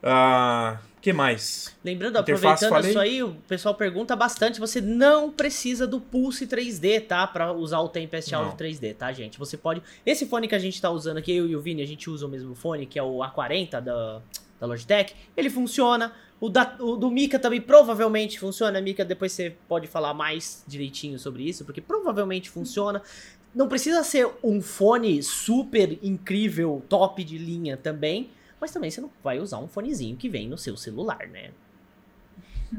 Ah, 0.00 0.78
que 1.02 1.12
mais? 1.12 1.74
Lembrando, 1.82 2.18
Interface, 2.18 2.64
aproveitando 2.64 2.70
falei? 2.70 2.90
isso 2.90 3.00
aí, 3.00 3.22
o 3.22 3.34
pessoal 3.48 3.74
pergunta 3.74 4.14
bastante. 4.14 4.60
Você 4.60 4.80
não 4.80 5.30
precisa 5.30 5.86
do 5.86 6.00
Pulse 6.00 6.46
3D, 6.46 7.06
tá? 7.06 7.26
Pra 7.26 7.52
usar 7.52 7.80
o 7.80 7.88
Tempest. 7.88 8.32
Audio 8.34 8.56
3D, 8.56 8.94
tá, 8.94 9.12
gente? 9.12 9.38
Você 9.38 9.56
pode. 9.56 9.82
Esse 10.06 10.26
fone 10.26 10.46
que 10.46 10.54
a 10.54 10.58
gente 10.58 10.80
tá 10.80 10.90
usando 10.90 11.18
aqui, 11.18 11.32
eu 11.34 11.48
e 11.48 11.56
o 11.56 11.60
Vini, 11.60 11.82
a 11.82 11.86
gente 11.86 12.08
usa 12.08 12.24
o 12.24 12.28
mesmo 12.28 12.54
fone, 12.54 12.86
que 12.86 12.98
é 12.98 13.02
o 13.02 13.18
A40 13.18 13.80
da, 13.80 14.22
da 14.60 14.66
Logitech. 14.66 15.14
Ele 15.36 15.50
funciona. 15.50 16.12
O, 16.40 16.48
da, 16.48 16.76
o 16.78 16.96
do 16.96 17.10
Mika 17.10 17.38
também 17.38 17.60
provavelmente 17.60 18.38
funciona. 18.38 18.80
Mika, 18.80 19.04
depois 19.04 19.32
você 19.32 19.56
pode 19.66 19.86
falar 19.86 20.14
mais 20.14 20.62
direitinho 20.66 21.18
sobre 21.18 21.48
isso, 21.48 21.64
porque 21.64 21.80
provavelmente 21.80 22.50
funciona. 22.50 23.02
Não 23.54 23.68
precisa 23.68 24.02
ser 24.02 24.28
um 24.42 24.60
fone 24.60 25.22
super 25.22 25.98
incrível, 26.02 26.82
top 26.88 27.22
de 27.22 27.38
linha 27.38 27.76
também. 27.76 28.30
Mas 28.60 28.70
também 28.72 28.90
você 28.90 29.00
não 29.00 29.10
vai 29.22 29.38
usar 29.38 29.58
um 29.58 29.68
fonezinho 29.68 30.16
que 30.16 30.28
vem 30.28 30.48
no 30.48 30.56
seu 30.58 30.76
celular, 30.76 31.28
né? 31.30 31.50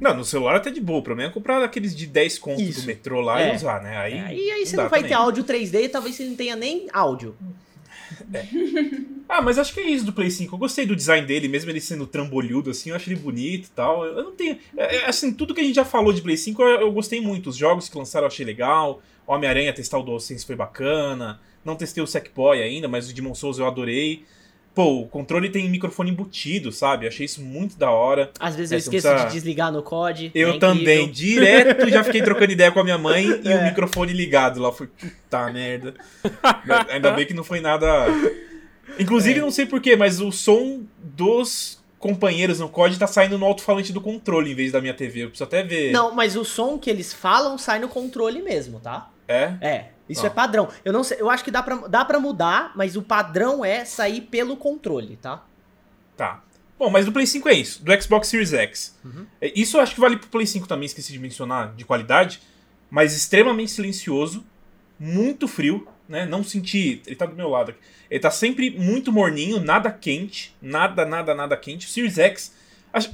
Não, 0.02 0.14
no 0.16 0.26
celular 0.26 0.56
até 0.56 0.70
de 0.72 0.82
boa. 0.82 1.00
O 1.00 1.04
problema 1.04 1.30
é 1.30 1.34
comprar 1.34 1.64
aqueles 1.64 1.96
de 1.96 2.06
10 2.08 2.40
conto 2.40 2.62
Isso. 2.62 2.82
do 2.82 2.88
metrô 2.88 3.22
lá 3.22 3.40
É. 3.42 3.54
e 3.54 3.56
usar, 3.56 3.82
né? 3.82 3.96
Aí, 3.98 4.14
É, 4.14 4.36
e 4.36 4.52
aí 4.52 4.66
você 4.66 4.76
não 4.76 4.90
vai 4.90 5.00
também. 5.02 5.10
ter 5.10 5.14
áudio 5.14 5.44
3D, 5.44 5.90
talvez 5.90 6.16
você 6.16 6.26
não 6.26 6.36
tenha 6.36 6.56
nem 6.56 6.88
áudio. 6.92 7.36
Ah, 9.28 9.42
mas 9.42 9.58
acho 9.58 9.74
que 9.74 9.80
é 9.80 9.90
isso 9.90 10.06
do 10.06 10.14
Play 10.14 10.30
5. 10.30 10.54
Eu 10.56 10.60
gostei 10.60 10.86
do 10.86 10.96
design 10.96 11.26
dele, 11.26 11.48
mesmo 11.48 11.70
ele 11.72 11.82
sendo 11.82 12.06
trambolhudo, 12.06 12.70
assim, 12.70 12.90
eu 12.90 12.96
acho 12.96 13.10
ele 13.10 13.20
bonito 13.20 13.68
e 13.68 13.72
tal. 13.72 14.06
Eu 14.06 14.24
não 14.24 14.32
tenho. 14.32 14.58
é, 14.78 14.98
é, 14.98 15.06
assim, 15.10 15.34
tudo 15.34 15.54
que 15.54 15.62
a 15.62 15.64
gente 15.64 15.76
já 15.76 15.86
falou 15.86 16.14
de 16.14 16.22
Play 16.22 16.38
5 16.38 16.62
eu, 16.62 16.82
eu 16.82 16.92
gostei 16.92 17.20
muito. 17.22 17.50
Os 17.50 17.56
jogos 17.58 17.90
que 17.90 17.98
lançaram 17.98 18.26
eu 18.26 18.28
achei 18.28 18.46
legal. 18.46 19.02
Homem-Aranha 19.28 19.74
testar 19.74 19.98
o 20.00 20.04
DualSense 20.04 20.46
foi 20.46 20.56
bacana. 20.56 21.40
Não 21.64 21.76
testei 21.76 22.04
o 22.04 22.08
Sackboy 22.08 22.62
ainda, 22.62 22.88
mas 22.88 23.10
o 23.10 23.14
Demon 23.14 23.34
Souls 23.34 23.58
eu 23.58 23.66
adorei. 23.68 24.24
Pô, 24.76 25.02
o 25.04 25.08
controle 25.08 25.50
tem 25.50 25.70
microfone 25.70 26.12
embutido, 26.12 26.70
sabe? 26.70 27.08
Achei 27.08 27.26
isso 27.26 27.42
muito 27.42 27.78
da 27.78 27.90
hora. 27.90 28.30
Às 28.38 28.56
vezes 28.58 28.74
É, 28.74 28.76
eu 28.76 28.80
esqueço 28.80 29.08
precisa- 29.08 29.28
de 29.30 29.34
desligar 29.34 29.72
no 29.72 29.82
COD. 29.82 30.32
Eu 30.36 30.50
é 30.56 30.60
também, 30.60 31.10
direto, 31.10 31.88
já 31.90 32.04
fiquei 32.04 32.22
trocando 32.22 32.52
ideia 32.52 32.72
com 32.74 32.82
a 32.82 32.84
minha 32.84 32.98
mãe 32.98 33.26
e 33.42 33.48
É. 33.48 33.58
o 33.58 33.64
microfone 33.64 34.12
ligado 34.12 34.60
lá. 34.62 34.74
Foi, 34.74 34.88
puta 34.88 35.50
merda. 35.50 35.94
Ainda 36.90 37.12
bem 37.12 37.26
que 37.26 37.34
não 37.34 37.44
foi 37.44 37.62
nada. 37.62 37.88
Inclusive, 39.00 39.40
não 39.40 39.50
sei 39.52 39.66
porquê, 39.66 39.96
mas 39.96 40.20
o 40.20 40.32
som 40.32 40.84
dos 41.02 41.80
companheiros 41.98 42.60
no 42.60 42.70
COD 42.70 43.00
tá 43.00 43.08
saindo 43.08 43.38
no 43.38 43.46
alto-falante 43.46 43.92
do 43.92 44.00
controle 44.02 44.52
em 44.52 44.56
vez 44.56 44.72
da 44.72 44.80
minha 44.82 44.94
TV. 44.94 45.24
Eu 45.24 45.30
preciso 45.30 45.46
até 45.46 45.64
ver. 45.64 45.92
Não, 45.92 46.14
mas 46.14 46.36
o 46.36 46.44
som 46.46 46.78
que 46.78 46.90
eles 46.90 47.14
falam 47.14 47.58
sai 47.58 47.80
no 47.80 47.88
controle 47.88 48.42
mesmo, 48.42 48.80
tá? 48.80 49.10
É? 49.28 49.54
É, 49.62 49.90
isso 50.08 50.24
Ah. 50.24 50.28
é 50.28 50.30
padrão. 50.30 50.70
Eu 50.84 50.94
não 50.94 51.04
sei, 51.04 51.20
eu 51.20 51.30
acho 51.30 51.44
que 51.44 51.52
dá 51.52 51.62
pra, 51.64 51.76
dá 51.88 52.06
pra 52.06 52.20
mudar, 52.20 52.72
mas 52.76 52.96
o 52.96 53.02
padrão 53.02 53.64
é 53.66 53.84
sair 53.86 54.22
pelo 54.22 54.56
controle, 54.58 55.18
tá? 55.18 55.44
Tá. 56.16 56.44
Bom, 56.78 56.90
mas 56.90 57.06
do 57.06 57.12
Play 57.12 57.26
5 57.26 57.48
é 57.50 57.54
isso. 57.54 57.84
Do 57.84 58.02
Xbox 58.02 58.28
Series 58.28 58.52
X. 58.54 59.00
Uhum. 59.04 59.26
É, 59.40 59.52
Isso 59.60 59.78
eu 59.78 59.82
acho 59.82 59.96
que 59.96 60.02
vale 60.02 60.18
pro 60.18 60.28
Play 60.30 60.46
5 60.46 60.68
também, 60.68 60.86
esqueci 60.86 61.12
de 61.14 61.20
mencionar, 61.20 61.74
de 61.74 61.86
qualidade. 61.86 62.42
Mas 62.90 63.16
extremamente 63.16 63.72
silencioso, 63.72 64.46
muito 65.00 65.48
frio, 65.48 65.88
né? 66.08 66.26
Não 66.26 66.44
senti. 66.44 67.02
Ele 67.06 67.16
tá 67.16 67.26
do 67.26 67.36
meu 67.36 67.50
lado 67.50 67.72
aqui. 67.72 67.80
Ele 68.12 68.20
tá 68.20 68.30
sempre 68.30 68.70
muito 68.70 69.12
morninho, 69.12 69.60
nada 69.60 69.90
quente. 69.92 70.56
Nada, 70.62 71.06
nada, 71.06 71.34
nada 71.34 71.58
quente. 71.58 71.88
O 71.88 71.90
Series 71.90 72.18
X. 72.18 72.54
acho- 72.94 73.12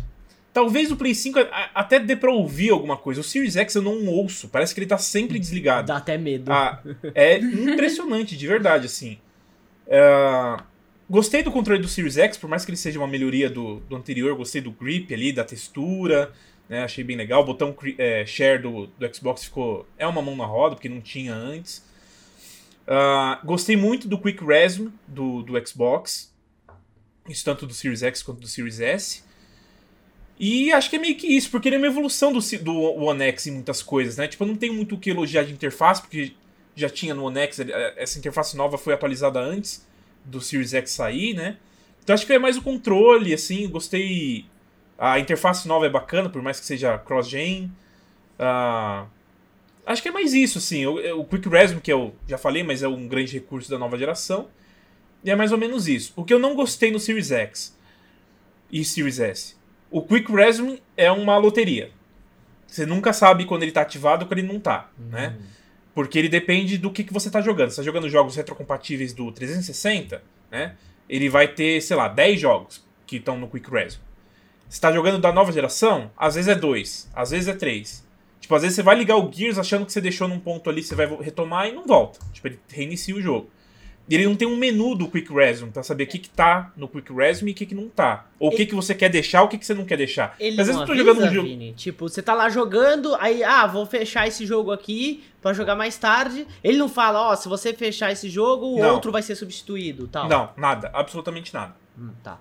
Talvez 0.53 0.91
o 0.91 0.97
Play 0.97 1.15
5 1.15 1.39
a- 1.39 1.71
até 1.73 1.99
dê 1.99 2.15
pra 2.15 2.31
ouvir 2.31 2.71
alguma 2.71 2.97
coisa. 2.97 3.21
O 3.21 3.23
Series 3.23 3.55
X 3.55 3.75
eu 3.75 3.81
não 3.81 4.05
ouço. 4.07 4.49
Parece 4.49 4.73
que 4.73 4.79
ele 4.81 4.87
tá 4.87 4.97
sempre 4.97 5.39
desligado. 5.39 5.87
Dá 5.87 5.97
até 5.97 6.17
medo. 6.17 6.51
Ah, 6.51 6.81
é 7.15 7.37
impressionante, 7.37 8.35
de 8.35 8.47
verdade, 8.47 8.85
assim. 8.85 9.17
É, 9.87 10.57
Gostei 11.09 11.43
do 11.43 11.51
controle 11.51 11.81
do 11.81 11.87
Series 11.89 12.17
X, 12.17 12.37
por 12.37 12.49
mais 12.49 12.63
que 12.63 12.71
ele 12.71 12.77
seja 12.77 12.97
uma 12.97 13.07
melhoria 13.07 13.49
do, 13.49 13.81
do 13.81 13.95
anterior. 13.95 14.35
Gostei 14.35 14.61
do 14.61 14.71
grip 14.71 15.13
ali, 15.13 15.31
da 15.33 15.43
textura. 15.43 16.31
né, 16.69 16.83
achei 16.83 17.03
bem 17.03 17.17
legal. 17.17 17.41
O 17.41 17.45
botão 17.45 17.75
é, 17.97 18.25
share 18.25 18.61
do, 18.61 18.87
do 18.87 19.15
Xbox 19.15 19.43
ficou. 19.45 19.85
É 19.97 20.07
uma 20.07 20.21
mão 20.21 20.35
na 20.37 20.45
roda, 20.45 20.75
porque 20.75 20.87
não 20.89 21.01
tinha 21.01 21.33
antes. 21.33 21.83
Ah, 22.87 23.39
gostei 23.43 23.75
muito 23.77 24.07
do 24.07 24.17
Quick 24.17 24.43
Resume 24.43 24.91
do, 25.07 25.43
do 25.43 25.67
Xbox. 25.67 26.31
Isso 27.29 27.43
tanto 27.45 27.67
do 27.67 27.73
Series 27.73 28.03
X 28.03 28.21
quanto 28.23 28.41
do 28.41 28.47
Series 28.47 28.79
S. 28.79 29.23
E 30.43 30.73
acho 30.73 30.89
que 30.89 30.95
é 30.95 30.99
meio 30.99 31.15
que 31.15 31.27
isso, 31.27 31.51
porque 31.51 31.69
ele 31.69 31.75
é 31.75 31.77
uma 31.77 31.85
evolução 31.85 32.33
do, 32.33 32.39
do 32.39 32.73
One 32.73 33.23
X 33.25 33.45
em 33.45 33.51
muitas 33.51 33.83
coisas, 33.83 34.17
né? 34.17 34.27
Tipo, 34.27 34.43
eu 34.43 34.47
não 34.47 34.55
tenho 34.55 34.73
muito 34.73 34.95
o 34.95 34.97
que 34.97 35.11
elogiar 35.11 35.43
de 35.43 35.53
interface, 35.53 36.01
porque 36.01 36.33
já 36.75 36.89
tinha 36.89 37.13
no 37.13 37.25
One 37.25 37.41
X, 37.41 37.59
eh, 37.59 37.93
essa 37.95 38.17
interface 38.17 38.57
nova 38.57 38.75
foi 38.75 38.95
atualizada 38.95 39.39
antes 39.39 39.85
do 40.25 40.41
Series 40.41 40.73
X 40.73 40.93
sair, 40.93 41.35
né? 41.35 41.57
Então 42.03 42.15
acho 42.15 42.25
que 42.25 42.33
é 42.33 42.39
mais 42.39 42.57
o 42.57 42.63
controle, 42.63 43.31
assim, 43.31 43.69
gostei. 43.69 44.45
A 44.97 45.19
interface 45.19 45.67
nova 45.67 45.85
é 45.85 45.89
bacana, 45.89 46.27
por 46.27 46.41
mais 46.41 46.59
que 46.59 46.65
seja 46.65 46.97
cross-gen. 46.97 47.71
Ah, 48.39 49.05
acho 49.85 50.01
que 50.01 50.09
é 50.09 50.11
mais 50.11 50.33
isso, 50.33 50.57
assim. 50.57 50.87
O, 50.87 51.19
o 51.19 51.23
Quick 51.23 51.47
Resume, 51.49 51.81
que 51.81 51.93
eu 51.93 52.15
já 52.27 52.39
falei, 52.39 52.63
mas 52.63 52.81
é 52.81 52.87
um 52.87 53.07
grande 53.07 53.33
recurso 53.33 53.69
da 53.69 53.77
nova 53.77 53.95
geração. 53.95 54.47
E 55.23 55.29
é 55.29 55.35
mais 55.35 55.51
ou 55.51 55.57
menos 55.59 55.87
isso. 55.87 56.13
O 56.15 56.25
que 56.25 56.33
eu 56.33 56.39
não 56.39 56.55
gostei 56.55 56.89
no 56.89 56.99
Series 56.99 57.29
X 57.29 57.77
e 58.71 58.83
Series 58.83 59.19
S. 59.19 59.60
O 59.91 60.01
Quick 60.01 60.31
Resume 60.31 60.81
é 60.95 61.11
uma 61.11 61.37
loteria. 61.37 61.91
Você 62.65 62.85
nunca 62.85 63.11
sabe 63.11 63.45
quando 63.45 63.63
ele 63.63 63.73
tá 63.73 63.81
ativado 63.81 64.23
ou 64.23 64.27
quando 64.27 64.39
ele 64.39 64.47
não 64.47 64.59
tá, 64.59 64.89
né? 64.97 65.35
Porque 65.93 66.17
ele 66.17 66.29
depende 66.29 66.77
do 66.77 66.89
que, 66.89 67.03
que 67.03 67.11
você 67.11 67.29
tá 67.29 67.41
jogando. 67.41 67.71
Se 67.71 67.75
tá 67.75 67.83
jogando 67.83 68.09
jogos 68.09 68.37
retrocompatíveis 68.37 69.13
do 69.13 69.29
360, 69.29 70.23
né? 70.49 70.75
Ele 71.09 71.27
vai 71.27 71.49
ter, 71.49 71.81
sei 71.81 71.97
lá, 71.97 72.07
10 72.07 72.39
jogos 72.39 72.87
que 73.05 73.17
estão 73.17 73.37
no 73.37 73.49
Quick 73.49 73.69
Resume. 73.69 74.01
Se 74.69 74.79
tá 74.79 74.89
jogando 74.93 75.19
da 75.19 75.33
nova 75.33 75.51
geração, 75.51 76.09
às 76.15 76.35
vezes 76.35 76.47
é 76.47 76.55
2, 76.55 77.11
às 77.13 77.31
vezes 77.31 77.49
é 77.49 77.53
3. 77.53 78.07
Tipo, 78.39 78.55
às 78.55 78.61
vezes 78.61 78.75
você 78.77 78.83
vai 78.83 78.95
ligar 78.95 79.17
o 79.17 79.29
Gears 79.29 79.57
achando 79.57 79.85
que 79.85 79.91
você 79.91 79.99
deixou 79.99 80.29
num 80.29 80.39
ponto 80.39 80.69
ali, 80.69 80.81
você 80.81 80.95
vai 80.95 81.07
retomar 81.17 81.67
e 81.67 81.73
não 81.73 81.85
volta. 81.85 82.19
Tipo, 82.31 82.47
ele 82.47 82.59
reinicia 82.69 83.13
o 83.13 83.21
jogo. 83.21 83.49
E 84.11 84.15
ele 84.15 84.25
não 84.25 84.35
tem 84.35 84.45
um 84.45 84.57
menu 84.57 84.93
do 84.93 85.07
Quick 85.07 85.33
Resume 85.33 85.71
pra 85.71 85.83
saber 85.83 86.03
o 86.03 86.07
que, 86.07 86.19
que 86.19 86.29
tá 86.29 86.73
no 86.75 86.85
Quick 86.85 87.13
Resume 87.13 87.51
e 87.51 87.53
o 87.53 87.55
que, 87.57 87.65
que 87.65 87.73
não 87.73 87.87
tá. 87.87 88.25
Ou 88.37 88.49
o 88.49 88.51
que, 88.51 88.57
Ele- 88.63 88.65
que 88.65 88.75
você 88.75 88.93
quer 88.93 89.07
deixar 89.07 89.41
o 89.41 89.47
que, 89.47 89.57
que 89.57 89.65
você 89.65 89.73
não 89.73 89.85
quer 89.85 89.95
deixar. 89.95 90.35
Ele 90.37 90.59
Às 90.59 90.67
vezes 90.67 90.75
não 90.75 90.81
eu 90.81 90.85
tô 90.85 90.91
avisa, 90.91 91.05
jogando 91.07 91.29
um 91.29 91.33
jogo. 91.33 91.47
Vini? 91.47 91.71
Tipo, 91.71 92.09
você 92.09 92.21
tá 92.21 92.33
lá 92.33 92.49
jogando, 92.49 93.15
aí, 93.21 93.41
ah, 93.41 93.65
vou 93.65 93.85
fechar 93.85 94.27
esse 94.27 94.45
jogo 94.45 94.69
aqui 94.69 95.23
pra 95.41 95.53
jogar 95.53 95.75
mais 95.77 95.97
tarde. 95.97 96.45
Ele 96.61 96.77
não 96.77 96.89
fala, 96.89 97.21
ó, 97.31 97.35
se 97.37 97.47
você 97.47 97.73
fechar 97.73 98.11
esse 98.11 98.29
jogo, 98.29 98.65
o 98.75 98.79
Não. 98.79 98.95
outro 98.95 99.13
vai 99.13 99.21
ser 99.21 99.35
substituído, 99.35 100.09
tal. 100.09 100.27
Não, 100.27 100.49
nada. 100.57 100.91
Absolutamente 100.93 101.53
nada. 101.53 101.73
Hum, 101.97 102.09
tá. 102.21 102.37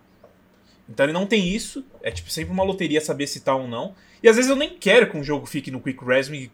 Então 0.89 1.07
ele 1.07 1.13
não 1.13 1.25
tem 1.25 1.47
isso. 1.47 1.85
É 2.03 2.11
tipo 2.11 2.29
sempre 2.33 2.53
uma 2.53 2.65
loteria 2.65 3.01
saber 3.01 3.29
se 3.29 3.39
tá 3.43 3.55
ou 3.55 3.69
não. 3.69 3.95
E 4.21 4.29
às 4.29 4.35
vezes 4.35 4.51
eu 4.51 4.57
nem 4.57 4.71
quero 4.71 5.09
que 5.09 5.17
um 5.17 5.23
jogo 5.23 5.47
fique 5.47 5.71
no 5.71 5.81
Quick 5.81 6.05
Resume 6.05 6.51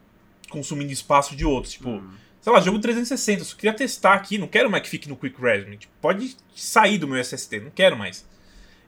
consumindo 0.51 0.93
espaço 0.93 1.35
de 1.35 1.47
outros. 1.47 1.73
Tipo, 1.73 2.03
sei 2.47 2.53
lá, 2.53 2.61
jogo 2.61 2.79
360. 2.79 3.41
Eu 3.41 3.45
só 3.45 3.57
queria 3.57 3.73
testar 3.73 4.15
aqui. 4.15 4.39
Não 4.39 4.47
quero 4.47 4.71
mais 4.71 4.81
que 4.85 4.89
fique 4.89 5.09
no 5.09 5.17
Quick 5.17 5.43
Resume. 5.43 5.79
Tipo, 5.79 5.93
pode 6.01 6.37
sair 6.55 6.97
do 6.97 7.09
meu 7.09 7.17
SSD. 7.19 7.59
Não 7.59 7.73
quero 7.73 7.97
mais. 7.97 8.25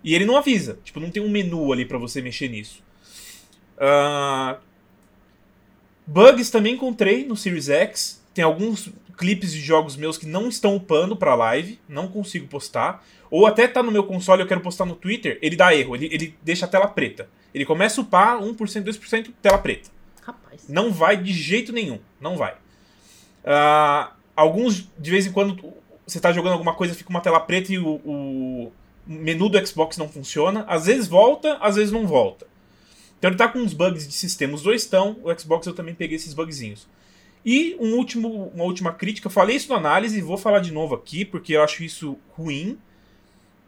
E 0.04 0.14
ele 0.14 0.24
não 0.24 0.36
avisa. 0.36 0.78
Tipo, 0.84 1.00
não 1.00 1.10
tem 1.10 1.20
um 1.20 1.28
menu 1.28 1.72
ali 1.72 1.84
pra 1.84 1.98
você 1.98 2.22
mexer 2.22 2.46
nisso. 2.46 2.84
Ah, 3.76 4.58
bugs 6.06 6.50
também 6.50 6.74
encontrei 6.74 7.26
no 7.26 7.36
Series 7.36 7.68
X. 7.68 8.22
Tem 8.32 8.44
alguns 8.44 8.90
clipes 9.16 9.52
de 9.52 9.60
jogos 9.60 9.96
meus 9.96 10.16
que 10.16 10.26
não 10.26 10.48
estão 10.48 10.76
upando 10.76 11.16
pra 11.16 11.34
live. 11.34 11.80
Não 11.88 12.06
consigo 12.06 12.46
postar. 12.46 13.04
Ou 13.28 13.44
até 13.44 13.66
tá 13.66 13.82
no 13.82 13.90
meu 13.90 14.04
console 14.04 14.40
eu 14.40 14.46
quero 14.46 14.60
postar 14.60 14.84
no 14.84 14.94
Twitter, 14.94 15.36
ele 15.42 15.56
dá 15.56 15.74
erro, 15.74 15.96
ele, 15.96 16.08
ele 16.12 16.34
deixa 16.42 16.64
a 16.64 16.68
tela 16.68 16.86
preta. 16.86 17.28
Ele 17.52 17.66
começa 17.66 18.00
a 18.00 18.04
upar 18.04 18.40
1%, 18.40 18.56
2%, 18.56 19.32
tela 19.42 19.58
preta. 19.58 19.90
Rapaz. 20.22 20.68
Não 20.68 20.92
vai 20.92 21.16
de 21.16 21.32
jeito 21.32 21.72
nenhum, 21.72 21.98
não 22.20 22.36
vai. 22.36 22.56
Ah, 23.44 24.12
alguns, 24.36 24.88
de 24.98 25.10
vez 25.10 25.26
em 25.26 25.32
quando, 25.32 25.72
você 26.06 26.20
tá 26.20 26.32
jogando 26.32 26.52
alguma 26.52 26.74
coisa, 26.74 26.94
fica 26.94 27.10
uma 27.10 27.20
tela 27.20 27.40
preta 27.40 27.72
e 27.72 27.78
o, 27.78 28.00
o 28.04 28.72
menu 29.06 29.48
do 29.48 29.66
Xbox 29.66 29.96
não 29.96 30.08
funciona. 30.08 30.64
Às 30.68 30.86
vezes 30.86 31.08
volta, 31.08 31.56
às 31.60 31.76
vezes 31.76 31.92
não 31.92 32.06
volta. 32.06 32.46
Então 33.18 33.30
ele 33.30 33.38
tá 33.38 33.48
com 33.48 33.58
uns 33.58 33.72
bugs 33.72 34.06
de 34.06 34.14
sistema. 34.14 34.54
Os 34.54 34.62
dois 34.62 34.82
estão, 34.82 35.18
o 35.22 35.38
Xbox 35.38 35.66
eu 35.66 35.74
também 35.74 35.94
peguei 35.94 36.16
esses 36.16 36.34
bugzinhos. 36.34 36.86
E 37.44 37.76
um 37.80 37.94
último, 37.94 38.50
uma 38.54 38.64
última 38.64 38.92
crítica, 38.92 39.26
eu 39.26 39.32
falei 39.32 39.56
isso 39.56 39.70
na 39.70 39.76
análise 39.76 40.18
e 40.18 40.22
vou 40.22 40.36
falar 40.36 40.60
de 40.60 40.72
novo 40.72 40.94
aqui, 40.94 41.24
porque 41.24 41.54
eu 41.54 41.62
acho 41.62 41.82
isso 41.82 42.18
ruim 42.36 42.78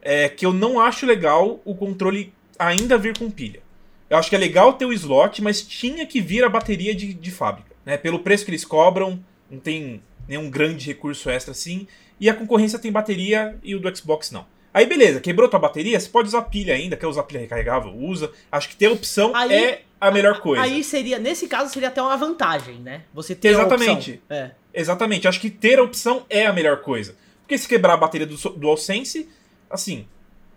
é 0.01 0.27
que 0.27 0.45
eu 0.45 0.51
não 0.51 0.79
acho 0.79 1.05
legal 1.05 1.61
o 1.63 1.75
controle 1.75 2.33
ainda 2.57 2.97
vir 2.97 3.17
com 3.17 3.29
pilha. 3.29 3.61
Eu 4.09 4.17
acho 4.17 4.29
que 4.29 4.35
é 4.35 4.39
legal 4.39 4.73
ter 4.73 4.85
o 4.85 4.93
slot, 4.93 5.41
mas 5.41 5.61
tinha 5.61 6.05
que 6.05 6.19
vir 6.19 6.43
a 6.43 6.49
bateria 6.49 6.93
de, 6.93 7.13
de 7.13 7.31
fábrica. 7.31 7.75
Né? 7.85 7.97
Pelo 7.97 8.19
preço 8.19 8.43
que 8.43 8.51
eles 8.51 8.65
cobram, 8.65 9.23
não 9.51 9.59
tem 9.59 10.01
nenhum 10.27 10.49
grande 10.49 10.87
recurso 10.87 11.29
extra 11.29 11.51
assim. 11.51 11.87
E 12.19 12.29
a 12.29 12.33
concorrência 12.33 12.79
tem 12.79 12.91
bateria 12.91 13.57
e 13.63 13.75
o 13.75 13.79
do 13.79 13.95
Xbox 13.95 14.31
não. 14.31 14.45
Aí 14.73 14.85
beleza, 14.85 15.19
quebrou 15.19 15.49
tua 15.49 15.59
bateria, 15.59 15.99
você 15.99 16.07
pode 16.07 16.29
usar 16.29 16.43
pilha 16.43 16.73
ainda, 16.73 16.95
quer 16.95 17.07
usar 17.07 17.23
pilha 17.23 17.41
recarregável, 17.41 17.93
usa. 17.93 18.31
Acho 18.51 18.69
que 18.69 18.75
ter 18.75 18.87
opção 18.87 19.35
Aí- 19.35 19.53
é 19.53 19.81
a 19.99 20.09
melhor 20.09 20.39
coisa. 20.39 20.63
Aí 20.63 20.83
seria, 20.83 21.19
nesse 21.19 21.47
caso, 21.47 21.71
seria 21.73 21.89
até 21.89 22.01
uma 22.01 22.15
vantagem, 22.15 22.75
né? 22.75 23.03
Você 23.13 23.35
ter 23.35 23.49
Exatamente. 23.49 23.89
a 23.89 23.93
opção. 24.13 24.37
É. 24.37 24.51
Exatamente, 24.73 25.27
acho 25.27 25.41
que 25.41 25.49
ter 25.49 25.77
a 25.77 25.83
opção 25.83 26.25
é 26.29 26.45
a 26.45 26.53
melhor 26.53 26.77
coisa. 26.81 27.15
Porque 27.41 27.57
se 27.57 27.67
quebrar 27.67 27.93
a 27.95 27.97
bateria 27.97 28.25
do 28.25 28.35
DualSense, 28.55 29.27
assim, 29.69 30.07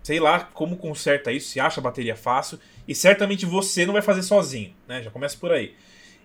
sei 0.02 0.20
lá 0.20 0.38
como 0.40 0.76
conserta 0.76 1.33
isso, 1.33 1.48
se 1.48 1.59
acha 1.59 1.80
a 1.80 1.83
bateria 1.83 2.14
fácil, 2.14 2.61
e 2.87 2.94
certamente 2.94 3.44
você 3.44 3.85
não 3.85 3.94
vai 3.94 4.02
fazer 4.02 4.22
sozinho, 4.22 4.72
né? 4.87 5.02
Já 5.02 5.11
começa 5.11 5.37
por 5.37 5.50
aí. 5.50 5.74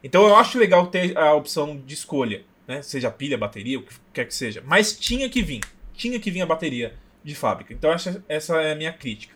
Então 0.03 0.27
eu 0.27 0.35
acho 0.35 0.59
legal 0.59 0.87
ter 0.87 1.17
a 1.17 1.33
opção 1.33 1.81
de 1.83 1.93
escolha, 1.95 2.43
né? 2.69 2.81
Seja 2.83 3.09
pilha, 3.09 3.35
bateria, 3.37 3.79
o 3.79 3.83
que 3.83 3.95
quer 4.13 4.25
que 4.25 4.33
seja. 4.33 4.63
Mas 4.65 4.97
tinha 4.97 5.27
que 5.27 5.41
vir. 5.41 5.61
Tinha 5.95 6.19
que 6.19 6.29
vir 6.29 6.41
a 6.41 6.45
bateria 6.45 6.95
de 7.23 7.33
fábrica. 7.33 7.73
Então 7.73 7.91
essa, 7.91 8.23
essa 8.29 8.61
é 8.61 8.71
a 8.71 8.75
minha 8.75 8.93
crítica. 8.93 9.35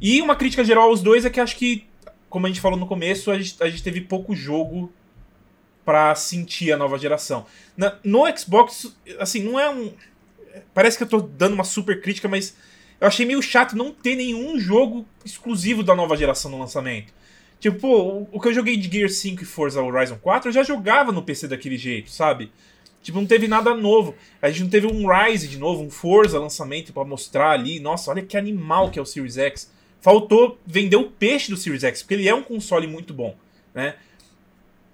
E 0.00 0.22
uma 0.22 0.36
crítica 0.36 0.64
geral 0.64 0.84
aos 0.88 1.02
dois 1.02 1.24
é 1.24 1.30
que 1.30 1.40
acho 1.40 1.56
que, 1.56 1.84
como 2.30 2.46
a 2.46 2.48
gente 2.48 2.60
falou 2.60 2.78
no 2.78 2.86
começo, 2.86 3.30
a 3.30 3.38
gente, 3.38 3.62
a 3.62 3.68
gente 3.68 3.82
teve 3.82 4.00
pouco 4.00 4.34
jogo 4.34 4.92
pra 5.84 6.14
sentir 6.14 6.70
a 6.72 6.76
nova 6.76 6.96
geração. 6.96 7.44
Na- 7.76 7.98
no 8.04 8.22
Xbox, 8.38 8.96
assim, 9.18 9.42
não 9.42 9.58
é 9.58 9.68
um. 9.68 9.92
Parece 10.72 10.96
que 10.96 11.02
eu 11.02 11.08
tô 11.08 11.20
dando 11.20 11.54
uma 11.54 11.64
super 11.64 12.00
crítica, 12.00 12.28
mas 12.28 12.56
eu 13.00 13.06
achei 13.08 13.26
meio 13.26 13.42
chato 13.42 13.76
não 13.76 13.90
ter 13.92 14.14
nenhum 14.14 14.58
jogo 14.60 15.04
exclusivo 15.24 15.82
da 15.82 15.94
nova 15.94 16.16
geração 16.16 16.50
no 16.52 16.58
lançamento. 16.58 17.12
Tipo, 17.62 18.26
o, 18.32 18.40
que 18.40 18.48
eu 18.48 18.52
joguei 18.52 18.76
de 18.76 18.90
Gear 18.90 19.08
5 19.08 19.44
e 19.44 19.46
Forza 19.46 19.80
Horizon 19.80 20.18
4, 20.18 20.48
eu 20.48 20.52
já 20.52 20.64
jogava 20.64 21.12
no 21.12 21.22
PC 21.22 21.46
daquele 21.46 21.78
jeito, 21.78 22.10
sabe? 22.10 22.50
Tipo, 23.00 23.20
não 23.20 23.26
teve 23.26 23.46
nada 23.46 23.72
novo. 23.72 24.16
A 24.42 24.50
gente 24.50 24.64
não 24.64 24.68
teve 24.68 24.88
um 24.88 25.06
Rise 25.06 25.46
de 25.46 25.58
novo, 25.58 25.80
um 25.80 25.88
Forza 25.88 26.40
lançamento 26.40 26.92
pra 26.92 27.04
mostrar 27.04 27.52
ali. 27.52 27.78
Nossa, 27.78 28.10
olha 28.10 28.20
que 28.20 28.36
animal 28.36 28.90
que 28.90 28.98
é 28.98 29.02
o 29.02 29.06
Series 29.06 29.38
X. 29.38 29.70
Faltou 30.00 30.58
vender 30.66 30.96
o 30.96 31.08
peixe 31.08 31.52
do 31.52 31.56
Series 31.56 31.84
X, 31.84 32.02
porque 32.02 32.14
ele 32.14 32.28
é 32.28 32.34
um 32.34 32.42
console 32.42 32.88
muito 32.88 33.14
bom, 33.14 33.36
né? 33.72 33.94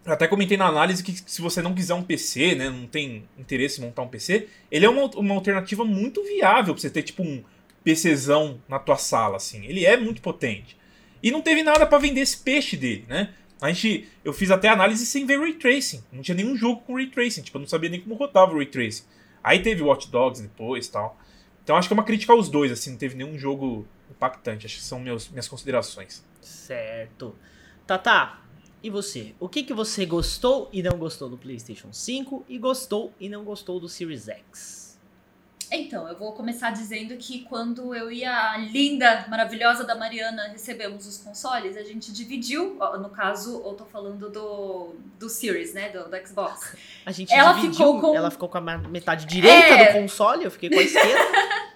Eu 0.05 0.13
até 0.13 0.29
comentei 0.29 0.59
na 0.59 0.67
análise 0.67 1.03
que 1.03 1.15
se 1.25 1.41
você 1.41 1.63
não 1.63 1.75
quiser 1.75 1.95
um 1.95 2.03
PC, 2.03 2.55
né, 2.55 2.69
não 2.69 2.87
tem 2.87 3.25
interesse 3.39 3.81
em 3.81 3.85
montar 3.85 4.03
um 4.03 4.09
PC, 4.09 4.47
ele 4.71 4.85
é 4.85 4.91
uma, 4.91 5.07
uma 5.17 5.35
alternativa 5.35 5.87
muito 5.87 6.23
viável 6.23 6.75
pra 6.75 6.83
você 6.83 6.91
ter 6.91 7.03
tipo 7.03 7.23
um 7.23 7.43
PCzão 7.83 8.61
na 8.69 8.79
tua 8.79 8.99
sala, 8.99 9.39
assim. 9.39 9.65
Ele 9.65 9.87
é 9.87 9.97
muito 9.97 10.21
potente. 10.21 10.78
E 11.23 11.31
não 11.31 11.41
teve 11.41 11.63
nada 11.63 11.87
pra 11.87 11.99
vender 11.99 12.21
esse 12.21 12.39
peixe 12.39 12.77
dele, 12.77 13.05
né? 13.09 13.35
A 13.61 13.73
gente, 13.73 14.09
eu 14.25 14.33
fiz 14.33 14.51
até 14.51 14.69
análise 14.69 15.05
sem 15.05 15.27
ver 15.27 15.41
Ray 15.41 15.55
Tracing. 15.55 16.05
Não 16.13 16.23
tinha 16.23 16.35
nenhum 16.37 16.57
jogo 16.57 16.81
com 16.83 16.95
Ray 16.95 17.09
Tracing. 17.09 17.43
Tipo, 17.43 17.59
eu 17.59 17.61
não 17.61 17.69
sabia 17.69 17.91
nem 17.91 18.01
como 18.01 18.15
rodava 18.15 18.53
o 18.53 18.57
Ray 18.57 18.67
Tracing. 18.67 19.03
Aí 19.43 19.61
teve 19.61 19.83
Watch 19.83 20.09
Dogs 20.11 20.41
depois 20.41 20.87
e 20.87 20.93
tal. 20.93 21.19
Então 21.65 21.77
acho 21.77 21.89
que 21.89 21.93
é 21.93 21.97
uma 21.97 22.05
crítica 22.05 22.33
aos 22.33 22.49
dois, 22.49 22.71
assim. 22.71 22.91
Não 22.93 22.99
teve 22.99 23.17
nenhum 23.17 23.37
jogo 23.37 23.87
impactante. 24.11 24.67
Acho 24.67 24.77
que 24.77 24.83
são 24.83 25.01
meus, 25.01 25.29
minhas 25.29 25.49
considerações. 25.49 26.25
Certo. 26.41 27.35
Tata, 27.85 28.39
e 28.81 28.91
você? 28.91 29.35
O 29.41 29.49
que, 29.49 29.65
que 29.65 29.75
você 29.75 30.07
gostou 30.07 30.69
e 30.73 30.83
não 30.83 30.97
gostou 30.97 31.29
do 31.29 31.37
PlayStation 31.37 31.93
5 31.93 32.45
e 32.49 32.59
gostou 32.59 33.13
e 33.19 33.29
não 33.29 33.43
gostou 33.43 33.81
do 33.81 33.89
Series 33.89 34.29
X? 34.29 34.78
Então, 35.71 36.09
eu 36.09 36.17
vou 36.17 36.33
começar 36.33 36.71
dizendo 36.71 37.15
que 37.17 37.41
quando 37.41 37.95
eu 37.95 38.11
e 38.11 38.25
a 38.25 38.57
linda, 38.57 39.27
maravilhosa 39.29 39.85
da 39.85 39.95
Mariana 39.95 40.49
recebemos 40.49 41.07
os 41.07 41.19
consoles, 41.19 41.77
a 41.77 41.83
gente 41.83 42.11
dividiu, 42.11 42.79
no 43.01 43.11
caso, 43.11 43.63
eu 43.65 43.75
tô 43.75 43.85
falando 43.85 44.31
do, 44.31 44.95
do 45.19 45.29
Series, 45.29 45.75
né, 45.75 45.91
do, 45.91 46.09
do 46.09 46.27
Xbox. 46.27 46.75
A 47.05 47.13
gente 47.13 47.33
Ela 47.35 47.53
dividiu, 47.53 47.73
ficou 47.87 48.01
com- 48.01 48.15
ela 48.17 48.31
ficou 48.31 48.49
com 48.49 48.57
a 48.59 48.61
metade 48.79 49.27
direita 49.27 49.69
É. 49.75 49.93
do 49.93 50.01
console, 50.01 50.45
eu 50.45 50.51
fiquei 50.51 50.71
com 50.71 50.79
a 50.79 50.83
esquerda. 50.83 51.19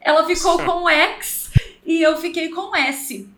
Ela 0.00 0.24
ficou 0.24 0.58
com 0.64 0.84
o 0.84 0.88
X 0.88 1.50
e 1.84 2.00
eu 2.00 2.16
fiquei 2.18 2.48
com 2.50 2.70
o 2.70 2.76
S. 2.76 3.28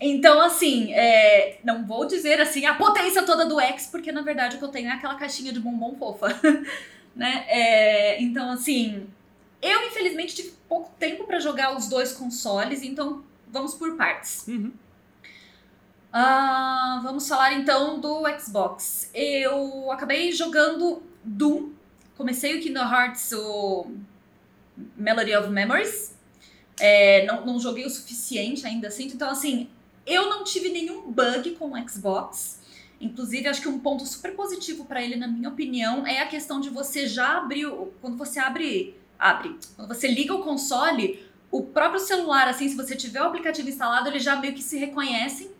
Então, 0.00 0.40
assim, 0.40 0.92
é, 0.92 1.58
não 1.64 1.84
vou 1.84 2.06
dizer 2.06 2.40
assim 2.40 2.64
a 2.66 2.74
potência 2.74 3.22
toda 3.24 3.44
do 3.46 3.58
X, 3.58 3.86
porque 3.90 4.12
na 4.12 4.22
verdade 4.22 4.54
o 4.54 4.58
que 4.58 4.64
eu 4.64 4.68
tenho 4.68 4.88
é 4.88 4.92
aquela 4.92 5.14
caixinha 5.16 5.52
de 5.52 5.58
bombom 5.58 5.96
fofa. 5.96 6.28
né? 7.16 7.46
É, 7.48 8.22
então, 8.22 8.52
assim, 8.52 9.08
eu 9.62 9.88
infelizmente 9.88 10.36
tive 10.36 10.52
pouco 10.68 10.92
tempo 10.98 11.24
para 11.24 11.40
jogar 11.40 11.76
os 11.76 11.88
dois 11.88 12.12
consoles, 12.12 12.82
então 12.82 13.24
vamos 13.48 13.74
por 13.74 13.96
partes. 13.96 14.46
Uhum. 14.46 14.72
Ah, 16.12 17.00
vamos 17.02 17.26
falar 17.26 17.54
então 17.54 17.98
do 17.98 18.22
Xbox. 18.38 19.10
Eu 19.12 19.90
acabei 19.90 20.30
jogando 20.32 21.02
Doom. 21.24 21.70
Comecei 22.16 22.58
o 22.58 22.62
Kingdom 22.62 22.80
Hearts, 22.80 23.32
o 23.32 23.86
Melody 24.96 25.34
of 25.34 25.50
Memories. 25.50 26.14
É, 26.78 27.26
não, 27.26 27.44
não 27.44 27.60
joguei 27.60 27.84
o 27.84 27.90
suficiente 27.90 28.66
ainda 28.66 28.88
assim. 28.88 29.06
Então, 29.06 29.28
assim, 29.28 29.68
eu 30.06 30.28
não 30.28 30.44
tive 30.44 30.68
nenhum 30.68 31.10
bug 31.10 31.50
com 31.52 31.72
o 31.72 31.88
Xbox. 31.88 32.60
Inclusive, 33.00 33.48
acho 33.48 33.60
que 33.60 33.68
um 33.68 33.78
ponto 33.78 34.06
super 34.06 34.34
positivo 34.34 34.84
para 34.84 35.02
ele, 35.02 35.16
na 35.16 35.28
minha 35.28 35.48
opinião, 35.48 36.06
é 36.06 36.20
a 36.20 36.26
questão 36.26 36.60
de 36.60 36.70
você 36.70 37.06
já 37.06 37.38
abrir. 37.38 37.66
Quando 38.00 38.16
você 38.16 38.38
abre. 38.38 38.96
Abre. 39.18 39.58
Quando 39.76 39.88
você 39.88 40.08
liga 40.08 40.34
o 40.34 40.42
console, 40.42 41.26
o 41.50 41.62
próprio 41.62 42.00
celular, 42.00 42.48
assim, 42.48 42.68
se 42.68 42.76
você 42.76 42.94
tiver 42.94 43.22
o 43.22 43.26
aplicativo 43.26 43.68
instalado, 43.68 44.08
ele 44.08 44.18
já 44.18 44.36
meio 44.36 44.54
que 44.54 44.62
se 44.62 44.76
reconhece 44.78 45.50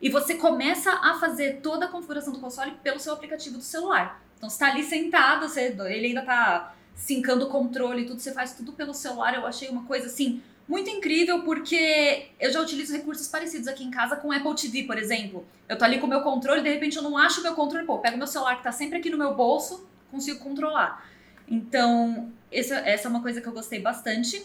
e 0.00 0.08
você 0.08 0.34
começa 0.34 0.90
a 0.90 1.18
fazer 1.18 1.60
toda 1.60 1.86
a 1.86 1.88
configuração 1.88 2.32
do 2.32 2.40
console 2.40 2.72
pelo 2.82 2.98
seu 2.98 3.12
aplicativo 3.12 3.58
do 3.58 3.64
celular. 3.64 4.20
Então 4.36 4.50
você 4.50 4.58
tá 4.58 4.70
ali 4.70 4.82
sentado, 4.82 5.48
você, 5.48 5.76
ele 5.88 6.08
ainda 6.08 6.22
tá 6.22 6.74
sincando 6.96 7.46
o 7.46 7.48
controle 7.48 8.02
e 8.02 8.06
tudo, 8.06 8.20
você 8.20 8.32
faz 8.32 8.52
tudo 8.52 8.72
pelo 8.72 8.92
celular. 8.92 9.34
Eu 9.34 9.46
achei 9.46 9.68
uma 9.68 9.84
coisa 9.84 10.06
assim 10.06 10.42
muito 10.72 10.88
incrível 10.88 11.42
porque 11.42 12.28
eu 12.40 12.50
já 12.50 12.58
utilizo 12.58 12.94
recursos 12.94 13.28
parecidos 13.28 13.68
aqui 13.68 13.84
em 13.84 13.90
casa 13.90 14.16
com 14.16 14.32
Apple 14.32 14.54
TV, 14.54 14.84
por 14.84 14.96
exemplo. 14.96 15.44
Eu 15.68 15.76
tô 15.76 15.84
ali 15.84 16.00
com 16.00 16.06
o 16.06 16.08
meu 16.08 16.22
controle, 16.22 16.62
de 16.62 16.70
repente 16.70 16.96
eu 16.96 17.02
não 17.02 17.18
acho 17.18 17.40
o 17.40 17.42
meu 17.42 17.54
controle, 17.54 17.84
pô, 17.84 17.98
pego 17.98 18.16
meu 18.16 18.26
celular 18.26 18.56
que 18.56 18.62
tá 18.62 18.72
sempre 18.72 18.96
aqui 18.96 19.10
no 19.10 19.18
meu 19.18 19.34
bolso, 19.34 19.86
consigo 20.10 20.38
controlar. 20.38 21.06
Então, 21.46 22.32
essa, 22.50 22.76
essa 22.76 23.06
é 23.06 23.10
uma 23.10 23.20
coisa 23.20 23.42
que 23.42 23.46
eu 23.46 23.52
gostei 23.52 23.80
bastante. 23.80 24.42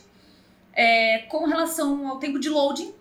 É, 0.73 1.19
com 1.29 1.45
relação 1.45 2.05
ao 2.09 2.19
tempo 2.19 2.37
de 2.37 2.49
loading, 2.49 2.93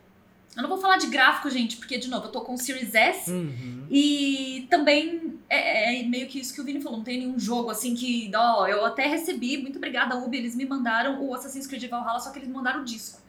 eu 0.57 0.63
não 0.63 0.69
vou 0.69 0.79
falar 0.79 0.97
de 0.97 1.07
gráfico, 1.09 1.51
gente, 1.51 1.77
porque, 1.77 1.99
de 1.99 2.09
novo, 2.09 2.27
eu 2.27 2.33
tô 2.33 2.41
com 2.41 2.55
o 2.55 2.59
Series 2.59 2.95
S 2.95 3.31
Uhum. 3.31 3.87
e 3.91 4.67
também 4.71 5.39
é, 5.49 6.01
é 6.01 6.03
meio 6.03 6.27
que 6.27 6.41
isso 6.41 6.55
que 6.55 6.61
o 6.61 6.65
Vini 6.65 6.81
falou, 6.81 6.99
não 6.99 7.05
tem 7.05 7.19
nenhum 7.19 7.39
jogo 7.39 7.71
assim 7.71 7.95
que, 7.95 8.31
ó, 8.35 8.67
eu 8.67 8.85
até 8.85 9.07
recebi, 9.07 9.59
muito 9.59 9.77
obrigada, 9.77 10.17
Ubi, 10.17 10.39
eles 10.39 10.57
me 10.57 10.65
mandaram 10.65 11.23
o 11.23 11.35
Assassin's 11.35 11.67
Creed 11.67 11.89
Valhalla, 11.89 12.19
só 12.19 12.31
que 12.31 12.39
eles 12.39 12.49
me 12.49 12.55
mandaram 12.55 12.81
o 12.81 12.85
disco. 12.85 13.21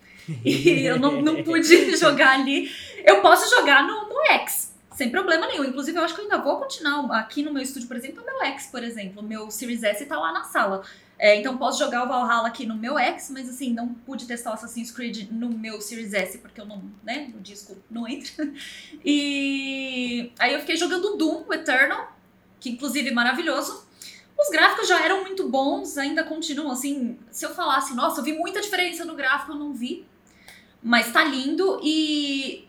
E 0.43 0.81
eu 0.85 0.99
não, 0.99 1.21
não 1.21 1.41
pude 1.43 1.95
jogar 1.95 2.31
ali. 2.39 2.69
Eu 3.05 3.21
posso 3.21 3.49
jogar 3.55 3.87
no, 3.87 4.09
no 4.09 4.25
X, 4.33 4.73
sem 4.93 5.09
problema 5.09 5.47
nenhum. 5.47 5.63
Inclusive, 5.63 5.97
eu 5.97 6.03
acho 6.03 6.13
que 6.15 6.19
eu 6.19 6.25
ainda 6.25 6.37
vou 6.39 6.57
continuar 6.57 7.17
aqui 7.17 7.41
no 7.43 7.53
meu 7.53 7.63
estúdio, 7.63 7.87
por 7.87 7.95
exemplo, 7.95 8.21
o 8.21 8.25
meu 8.25 8.43
X, 8.47 8.67
por 8.67 8.83
exemplo. 8.83 9.21
O 9.21 9.25
meu 9.25 9.49
Series 9.49 9.83
S 9.83 10.05
tá 10.05 10.19
lá 10.19 10.33
na 10.33 10.43
sala. 10.43 10.83
É, 11.19 11.35
então 11.35 11.57
posso 11.57 11.79
jogar 11.79 12.03
o 12.03 12.07
Valhalla 12.07 12.47
aqui 12.47 12.65
no 12.65 12.75
meu 12.75 12.97
X, 12.97 13.31
mas 13.31 13.49
assim, 13.49 13.73
não 13.73 13.87
pude 13.87 14.27
testar 14.27 14.51
o 14.51 14.53
Assassin's 14.53 14.91
Creed 14.91 15.31
no 15.31 15.49
meu 15.49 15.81
Series 15.81 16.13
S, 16.13 16.37
porque 16.37 16.61
eu 16.61 16.65
não, 16.65 16.83
né, 17.03 17.33
o 17.35 17.39
disco 17.39 17.75
não 17.89 18.07
entra. 18.07 18.53
E 19.03 20.31
aí 20.37 20.53
eu 20.53 20.59
fiquei 20.59 20.75
jogando 20.75 21.17
Doom 21.17 21.51
Eternal, 21.53 22.15
que 22.59 22.69
inclusive 22.69 23.09
é 23.09 23.13
maravilhoso. 23.13 23.87
Os 24.37 24.49
gráficos 24.49 24.87
já 24.87 25.03
eram 25.03 25.23
muito 25.23 25.49
bons, 25.49 25.97
ainda 25.97 26.23
continuam 26.23 26.71
assim. 26.71 27.17
Se 27.31 27.45
eu 27.45 27.55
falasse, 27.55 27.95
nossa, 27.95 28.19
eu 28.19 28.23
vi 28.23 28.33
muita 28.33 28.61
diferença 28.61 29.03
no 29.03 29.15
gráfico, 29.15 29.53
eu 29.53 29.55
não 29.57 29.73
vi. 29.73 30.05
Mas 30.83 31.11
tá 31.11 31.23
lindo 31.23 31.79
e 31.83 32.67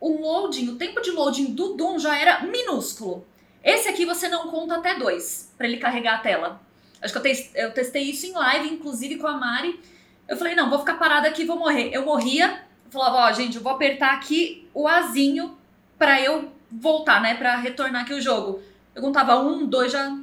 o 0.00 0.20
loading, 0.20 0.68
o 0.68 0.76
tempo 0.76 1.00
de 1.00 1.10
loading 1.10 1.54
do 1.54 1.74
Doom 1.74 1.98
já 1.98 2.16
era 2.16 2.42
minúsculo. 2.42 3.26
Esse 3.64 3.88
aqui 3.88 4.06
você 4.06 4.28
não 4.28 4.48
conta 4.48 4.76
até 4.76 4.96
dois 4.96 5.52
para 5.58 5.66
ele 5.66 5.78
carregar 5.78 6.16
a 6.16 6.18
tela. 6.18 6.67
Acho 7.00 7.12
que 7.12 7.18
eu, 7.18 7.22
te 7.22 7.50
eu 7.54 7.72
testei 7.72 8.02
isso 8.02 8.26
em 8.26 8.32
live, 8.32 8.68
inclusive 8.74 9.16
com 9.16 9.26
a 9.26 9.34
Mari. 9.34 9.80
Eu 10.26 10.36
falei, 10.36 10.54
não, 10.54 10.68
vou 10.68 10.78
ficar 10.80 10.94
parada 10.94 11.28
aqui, 11.28 11.44
vou 11.44 11.58
morrer. 11.58 11.90
Eu 11.92 12.04
morria, 12.04 12.62
eu 12.84 12.90
falava, 12.90 13.16
ó, 13.16 13.32
gente, 13.32 13.56
eu 13.56 13.62
vou 13.62 13.72
apertar 13.72 14.14
aqui 14.14 14.68
o 14.74 14.86
Azinho 14.86 15.56
pra 15.98 16.20
eu 16.20 16.52
voltar, 16.70 17.20
né, 17.20 17.34
pra 17.34 17.56
retornar 17.56 18.02
aqui 18.02 18.12
o 18.12 18.20
jogo. 18.20 18.60
Eu 18.94 19.00
contava 19.00 19.38
um, 19.38 19.66
dois, 19.66 19.92
já 19.92 20.16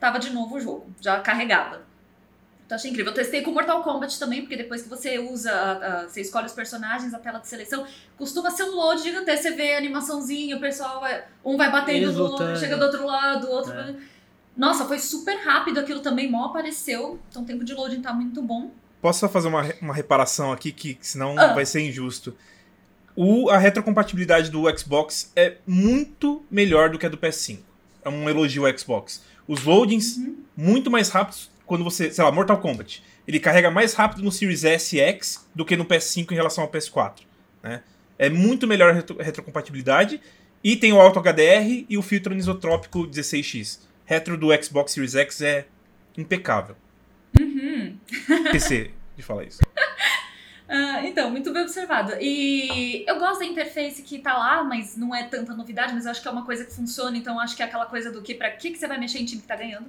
tava 0.00 0.18
de 0.18 0.30
novo 0.30 0.56
o 0.56 0.60
jogo, 0.60 0.86
já 1.00 1.20
carregava. 1.20 1.82
Então 2.64 2.76
achei 2.76 2.90
incrível. 2.90 3.12
Eu 3.12 3.14
testei 3.14 3.42
com 3.42 3.50
Mortal 3.50 3.82
Kombat 3.82 4.18
também, 4.18 4.40
porque 4.40 4.56
depois 4.56 4.82
que 4.82 4.88
você 4.88 5.18
usa, 5.18 5.52
a, 5.52 5.72
a, 5.72 6.08
você 6.08 6.22
escolhe 6.22 6.46
os 6.46 6.52
personagens, 6.52 7.12
a 7.12 7.18
tela 7.18 7.38
de 7.38 7.46
seleção, 7.46 7.86
costuma 8.16 8.50
ser 8.50 8.64
um 8.64 8.74
load 8.74 9.02
gigantesco. 9.02 9.42
Você 9.42 9.50
vê 9.50 9.74
a 9.74 9.78
animaçãozinha, 9.78 10.56
o 10.56 10.60
pessoal 10.60 11.00
vai, 11.00 11.24
um 11.44 11.56
vai 11.56 11.70
batendo 11.70 12.10
no, 12.12 12.26
lutando. 12.26 12.58
chega 12.58 12.76
do 12.76 12.84
outro 12.84 13.04
lado, 13.04 13.48
o 13.48 13.50
outro. 13.50 13.72
É. 13.72 13.94
Nossa, 14.56 14.84
foi 14.84 14.98
super 14.98 15.36
rápido 15.44 15.78
aquilo 15.80 16.00
também, 16.00 16.30
mal 16.30 16.46
apareceu. 16.46 17.18
Então 17.28 17.42
o 17.42 17.44
tempo 17.44 17.64
de 17.64 17.74
loading 17.74 18.00
tá 18.00 18.12
muito 18.12 18.40
bom. 18.42 18.70
Posso 19.02 19.20
só 19.20 19.28
fazer 19.28 19.48
uma, 19.48 19.62
uma 19.82 19.94
reparação 19.94 20.52
aqui, 20.52 20.72
que 20.72 20.96
senão 21.00 21.38
Ah. 21.38 21.52
vai 21.52 21.66
ser 21.66 21.80
injusto. 21.80 22.34
O, 23.16 23.48
a 23.50 23.58
retrocompatibilidade 23.58 24.50
do 24.50 24.64
Xbox 24.78 25.30
é 25.36 25.56
muito 25.66 26.44
melhor 26.50 26.90
do 26.90 26.98
que 26.98 27.06
a 27.06 27.08
do 27.08 27.16
PS5. 27.18 27.58
É 28.04 28.08
um 28.08 28.28
elogio 28.28 28.66
ao 28.66 28.78
Xbox. 28.78 29.22
Os 29.46 29.62
loadings, 29.64 30.18
muito 30.56 30.90
mais 30.90 31.08
rápidos 31.10 31.50
quando 31.66 31.84
você. 31.84 32.10
Sei 32.12 32.22
lá, 32.24 32.30
Mortal 32.32 32.58
Kombat. 32.58 33.02
Ele 33.26 33.38
carrega 33.40 33.70
mais 33.70 33.94
rápido 33.94 34.22
no 34.22 34.30
Series 34.32 34.64
S 34.64 34.96
e 34.96 35.00
X 35.00 35.46
do 35.54 35.64
que 35.64 35.76
no 35.76 35.84
PS5 35.84 36.32
em 36.32 36.34
relação 36.34 36.64
ao 36.64 36.70
PS4. 36.70 37.20
Né? 37.62 37.82
É 38.18 38.28
muito 38.28 38.66
melhor 38.66 38.90
a 38.90 38.92
retro- 38.94 39.16
retrocompatibilidade. 39.18 40.20
E 40.62 40.76
tem 40.76 40.92
o 40.92 41.00
Auto 41.00 41.18
HDR 41.20 41.84
e 41.88 41.98
o 41.98 42.02
filtro 42.02 42.32
anisotrópico 42.32 43.06
16x. 43.06 43.80
Retro 44.04 44.36
do 44.36 44.48
Xbox 44.62 44.92
Series 44.92 45.14
X 45.14 45.40
é 45.40 45.66
impecável. 46.16 46.76
Uhum. 47.40 47.98
PC 48.52 48.90
de 49.16 49.22
falar 49.22 49.44
isso. 49.44 49.60
Ah, 50.66 51.06
então, 51.06 51.30
muito 51.30 51.52
bem 51.52 51.62
observado. 51.62 52.14
E 52.18 53.04
eu 53.06 53.18
gosto 53.18 53.40
da 53.40 53.44
interface 53.44 54.02
que 54.02 54.18
tá 54.18 54.36
lá, 54.36 54.64
mas 54.64 54.96
não 54.96 55.14
é 55.14 55.22
tanta 55.24 55.54
novidade, 55.54 55.92
mas 55.92 56.06
eu 56.06 56.10
acho 56.10 56.22
que 56.22 56.26
é 56.26 56.30
uma 56.30 56.44
coisa 56.44 56.64
que 56.64 56.72
funciona, 56.72 57.16
então 57.16 57.38
acho 57.38 57.54
que 57.54 57.62
é 57.62 57.66
aquela 57.66 57.84
coisa 57.84 58.10
do 58.10 58.22
que 58.22 58.34
pra 58.34 58.50
que, 58.50 58.70
que 58.70 58.78
você 58.78 58.88
vai 58.88 58.98
mexer 58.98 59.18
em 59.18 59.26
time 59.26 59.42
que 59.42 59.46
tá 59.46 59.56
ganhando. 59.56 59.86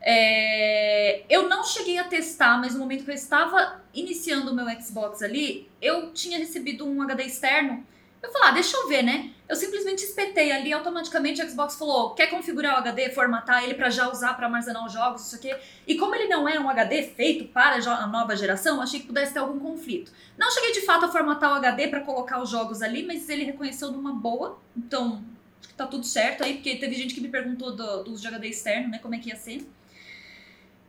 É, 0.00 1.22
eu 1.28 1.48
não 1.48 1.62
cheguei 1.64 1.98
a 1.98 2.04
testar, 2.04 2.58
mas 2.58 2.74
no 2.74 2.80
momento 2.80 3.04
que 3.04 3.10
eu 3.10 3.14
estava 3.14 3.80
iniciando 3.92 4.52
o 4.52 4.54
meu 4.54 4.66
Xbox 4.80 5.22
ali, 5.22 5.68
eu 5.82 6.12
tinha 6.12 6.38
recebido 6.38 6.86
um 6.86 7.02
HD 7.02 7.24
externo. 7.24 7.84
Eu 8.22 8.32
falei, 8.32 8.48
ah, 8.48 8.52
deixa 8.52 8.76
eu 8.76 8.88
ver, 8.88 9.02
né? 9.02 9.30
Eu 9.48 9.54
simplesmente 9.54 10.02
espetei 10.02 10.50
ali, 10.50 10.72
automaticamente 10.72 11.40
o 11.40 11.48
Xbox 11.48 11.76
falou, 11.76 12.10
quer 12.14 12.26
configurar 12.26 12.74
o 12.74 12.78
HD, 12.78 13.10
formatar 13.10 13.62
ele 13.62 13.74
pra 13.74 13.90
já 13.90 14.10
usar 14.10 14.34
pra 14.34 14.46
armazenar 14.46 14.84
os 14.84 14.92
jogos, 14.92 15.26
isso 15.26 15.36
aqui. 15.36 15.54
E 15.86 15.96
como 15.96 16.14
ele 16.14 16.26
não 16.26 16.48
é 16.48 16.58
um 16.58 16.68
HD 16.68 17.04
feito 17.04 17.44
para 17.52 17.76
a 17.76 18.06
nova 18.08 18.34
geração, 18.34 18.82
achei 18.82 19.00
que 19.00 19.06
pudesse 19.06 19.32
ter 19.32 19.38
algum 19.38 19.60
conflito. 19.60 20.10
Não 20.36 20.50
cheguei 20.50 20.72
de 20.72 20.80
fato 20.80 21.04
a 21.04 21.08
formatar 21.08 21.52
o 21.52 21.54
HD 21.54 21.88
pra 21.88 22.00
colocar 22.00 22.42
os 22.42 22.50
jogos 22.50 22.82
ali, 22.82 23.04
mas 23.04 23.28
ele 23.28 23.44
reconheceu 23.44 23.92
numa 23.92 24.12
boa, 24.12 24.58
então 24.76 25.22
acho 25.60 25.68
que 25.68 25.74
tá 25.74 25.86
tudo 25.86 26.04
certo 26.04 26.42
aí, 26.42 26.54
porque 26.54 26.76
teve 26.76 26.94
gente 26.96 27.14
que 27.14 27.20
me 27.20 27.28
perguntou 27.28 27.76
do, 27.76 28.02
do 28.02 28.26
HD 28.26 28.48
externo, 28.48 28.88
né, 28.88 28.98
como 28.98 29.14
é 29.14 29.18
que 29.18 29.28
ia 29.28 29.36
ser. 29.36 29.64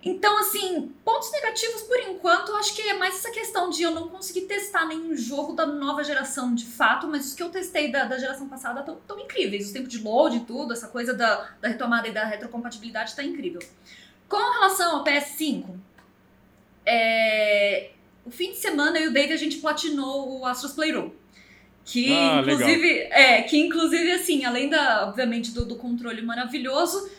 Então, 0.04 0.38
assim, 0.40 0.94
pontos 1.04 1.32
negativos 1.32 1.82
por 1.82 2.00
enquanto, 2.00 2.50
eu 2.50 2.58
acho 2.58 2.76
que 2.76 2.82
é 2.82 2.94
mais 2.94 3.16
essa 3.16 3.32
questão 3.32 3.70
de 3.70 3.84
eu 3.84 3.92
não 3.92 4.08
conseguir 4.08 4.42
testar 4.42 4.86
nenhum 4.86 5.16
jogo 5.16 5.54
da 5.54 5.66
nova 5.66 6.04
geração 6.04 6.54
de 6.54 6.66
fato, 6.66 7.08
mas 7.08 7.28
os 7.28 7.34
que 7.34 7.44
eu 7.44 7.50
testei 7.50 7.92
da, 7.92 8.06
da 8.06 8.18
geração 8.18 8.48
passada 8.48 8.80
estão 8.80 8.98
tão 9.08 9.20
incríveis. 9.20 9.70
O 9.70 9.74
tempo 9.74 9.88
de 9.88 10.00
load 10.00 10.38
e 10.38 10.40
tudo, 10.42 10.72
essa 10.72 10.88
coisa 10.88 11.14
da, 11.14 11.50
da 11.60 11.68
retomada 11.68 12.08
e 12.08 12.12
da 12.12 12.24
retrocompatibilidade 12.24 13.16
tá 13.16 13.24
incrível. 13.24 13.62
Com 14.30 14.38
relação 14.38 14.98
ao 14.98 15.04
PS5, 15.04 15.66
é, 16.86 17.90
o 18.26 18.32
fim 18.32 18.52
de 18.52 18.58
semana 18.58 19.00
eu 19.00 19.06
e 19.06 19.08
o 19.08 19.14
Dave 19.14 19.34
a 19.34 19.38
gente 19.38 19.58
platinou 19.58 20.40
o 20.40 20.46
Astros 20.46 20.74
Playroom. 20.74 21.12
Que 21.84 22.14
Ah, 22.14 22.40
inclusive, 22.42 23.00
é, 23.12 23.42
que 23.44 23.58
inclusive 23.58 24.12
assim, 24.12 24.46
além 24.46 24.70
da, 24.70 25.08
obviamente, 25.08 25.52
do, 25.52 25.66
do 25.66 25.78
controle 25.78 26.22
maravilhoso, 26.22 27.10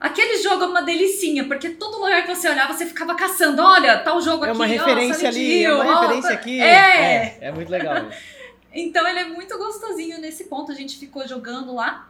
aquele 0.00 0.42
jogo 0.42 0.64
é 0.64 0.66
uma 0.66 0.82
delicinha, 0.82 1.46
porque 1.46 1.70
todo 1.70 1.98
lugar 1.98 2.22
que 2.26 2.34
você 2.34 2.48
olhava, 2.48 2.72
você 2.72 2.86
ficava 2.86 3.14
caçando, 3.14 3.62
olha, 3.62 3.98
tal 3.98 4.20
jogo 4.20 4.44
É 4.44 4.50
aqui, 4.50 4.58
uma 4.58 4.66
ó, 4.66 5.28
ali, 5.28 5.50
é 5.50 5.62
Hill, 5.62 5.74
uma 5.74 5.84
ó, 5.84 6.00
referência 6.00 6.30
tá- 6.30 6.36
aqui. 6.36 6.60
É. 6.60 6.66
é, 6.66 7.38
é 7.42 7.52
muito 7.52 7.70
legal. 7.70 8.08
isso. 8.08 8.18
então 8.72 9.06
ele 9.08 9.18
é 9.20 9.24
muito 9.26 9.56
gostosinho 9.58 10.20
nesse 10.20 10.44
ponto, 10.44 10.70
a 10.72 10.74
gente 10.74 10.98
ficou 10.98 11.26
jogando 11.26 11.74
lá. 11.74 12.08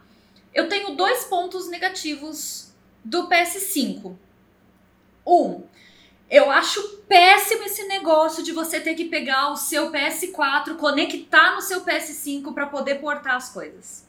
Eu 0.53 0.67
tenho 0.67 0.95
dois 0.95 1.25
pontos 1.25 1.69
negativos 1.69 2.73
do 3.03 3.27
PS5. 3.29 4.15
Um, 5.25 5.63
eu 6.29 6.49
acho 6.51 6.81
péssimo 7.07 7.63
esse 7.63 7.87
negócio 7.87 8.43
de 8.43 8.51
você 8.51 8.79
ter 8.79 8.93
que 8.93 9.05
pegar 9.05 9.51
o 9.51 9.55
seu 9.55 9.91
PS4, 9.91 10.75
conectar 10.75 11.55
no 11.55 11.61
seu 11.61 11.81
PS5 11.81 12.53
para 12.53 12.67
poder 12.67 12.95
portar 12.95 13.35
as 13.35 13.49
coisas. 13.49 14.08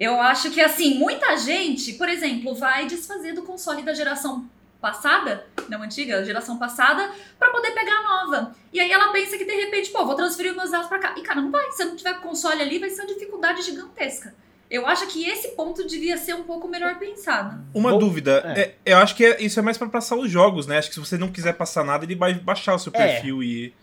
Eu 0.00 0.18
acho 0.20 0.50
que 0.50 0.60
assim, 0.62 0.94
muita 0.98 1.36
gente, 1.36 1.92
por 1.92 2.08
exemplo, 2.08 2.54
vai 2.54 2.86
desfazer 2.86 3.34
do 3.34 3.42
console 3.42 3.82
da 3.82 3.92
geração 3.92 4.48
passada, 4.80 5.46
não 5.68 5.82
antiga, 5.82 6.24
geração 6.24 6.56
passada, 6.58 7.06
para 7.38 7.50
pra 7.50 7.60
poder 7.60 7.72
pegar 7.72 7.92
a 7.98 8.02
nova. 8.24 8.56
E 8.72 8.80
aí 8.80 8.90
ela 8.90 9.12
pensa 9.12 9.36
que 9.36 9.44
de 9.44 9.54
repente, 9.54 9.90
pô, 9.90 10.06
vou 10.06 10.14
transferir 10.14 10.56
meus 10.56 10.70
dados 10.70 10.88
pra 10.88 10.98
cá. 10.98 11.14
E 11.18 11.20
cara, 11.20 11.42
não 11.42 11.50
vai. 11.50 11.70
Se 11.72 11.84
não 11.84 11.94
tiver 11.96 12.14
console 12.20 12.62
ali, 12.62 12.78
vai 12.78 12.88
ser 12.88 13.02
uma 13.02 13.08
dificuldade 13.12 13.60
gigantesca. 13.62 14.34
Eu 14.70 14.86
acho 14.86 15.06
que 15.08 15.28
esse 15.28 15.48
ponto 15.48 15.86
devia 15.86 16.16
ser 16.16 16.32
um 16.34 16.44
pouco 16.44 16.66
melhor 16.68 16.96
pensado. 16.98 17.60
Uma 17.74 17.90
Bom, 17.90 17.98
dúvida, 17.98 18.54
é. 18.56 18.60
é, 18.60 18.74
eu 18.92 18.98
acho 18.98 19.14
que 19.16 19.24
é- 19.26 19.42
isso 19.42 19.58
é 19.58 19.62
mais 19.62 19.76
pra 19.76 19.88
passar 19.88 20.16
os 20.16 20.30
jogos, 20.30 20.66
né? 20.66 20.78
Acho 20.78 20.88
que 20.88 20.94
se 20.94 21.00
você 21.00 21.18
não 21.18 21.28
quiser 21.30 21.52
passar 21.54 21.84
nada, 21.84 22.04
ele 22.04 22.14
vai 22.14 22.32
baixar 22.34 22.74
o 22.74 22.78
seu 22.78 22.92
É. 22.94 23.06
perfil 23.06 23.42
e. 23.42 23.74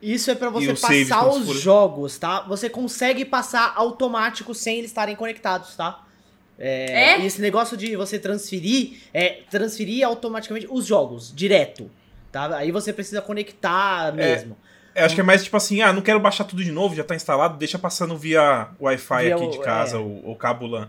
Isso 0.00 0.30
é 0.30 0.34
pra 0.34 0.50
você 0.50 0.74
passar 0.74 1.26
os 1.28 1.46
for- 1.46 1.56
jogos, 1.56 2.18
tá? 2.18 2.40
Você 2.42 2.68
consegue 2.68 3.24
passar 3.24 3.72
automático 3.76 4.54
sem 4.54 4.78
eles 4.78 4.90
estarem 4.90 5.16
conectados, 5.16 5.74
tá? 5.74 6.02
É, 6.58 7.14
É? 7.14 7.20
E 7.20 7.26
esse 7.26 7.40
negócio 7.40 7.76
de 7.76 7.96
você 7.96 8.18
transferir, 8.18 8.98
é 9.12 9.40
transferir 9.50 10.06
automaticamente 10.06 10.66
os 10.70 10.86
jogos, 10.86 11.32
direto, 11.34 11.90
tá? 12.32 12.56
Aí 12.56 12.70
você 12.72 12.92
precisa 12.92 13.20
conectar 13.22 14.12
mesmo. 14.14 14.56
Eu 14.94 15.04
acho 15.04 15.14
que 15.14 15.20
é 15.20 15.24
mais 15.24 15.44
tipo 15.44 15.54
assim, 15.56 15.82
ah, 15.82 15.92
não 15.92 16.00
quero 16.00 16.18
baixar 16.18 16.44
tudo 16.44 16.64
de 16.64 16.72
novo, 16.72 16.94
já 16.94 17.04
tá 17.04 17.14
instalado, 17.14 17.58
deixa 17.58 17.78
passando 17.78 18.16
via 18.16 18.68
Wi-Fi 18.80 19.32
aqui 19.32 19.44
o- 19.44 19.50
de 19.50 19.60
casa 19.60 19.96
é. 19.96 20.00
ou, 20.00 20.22
ou 20.24 20.34
cabo 20.36 20.66
LAN. 20.66 20.88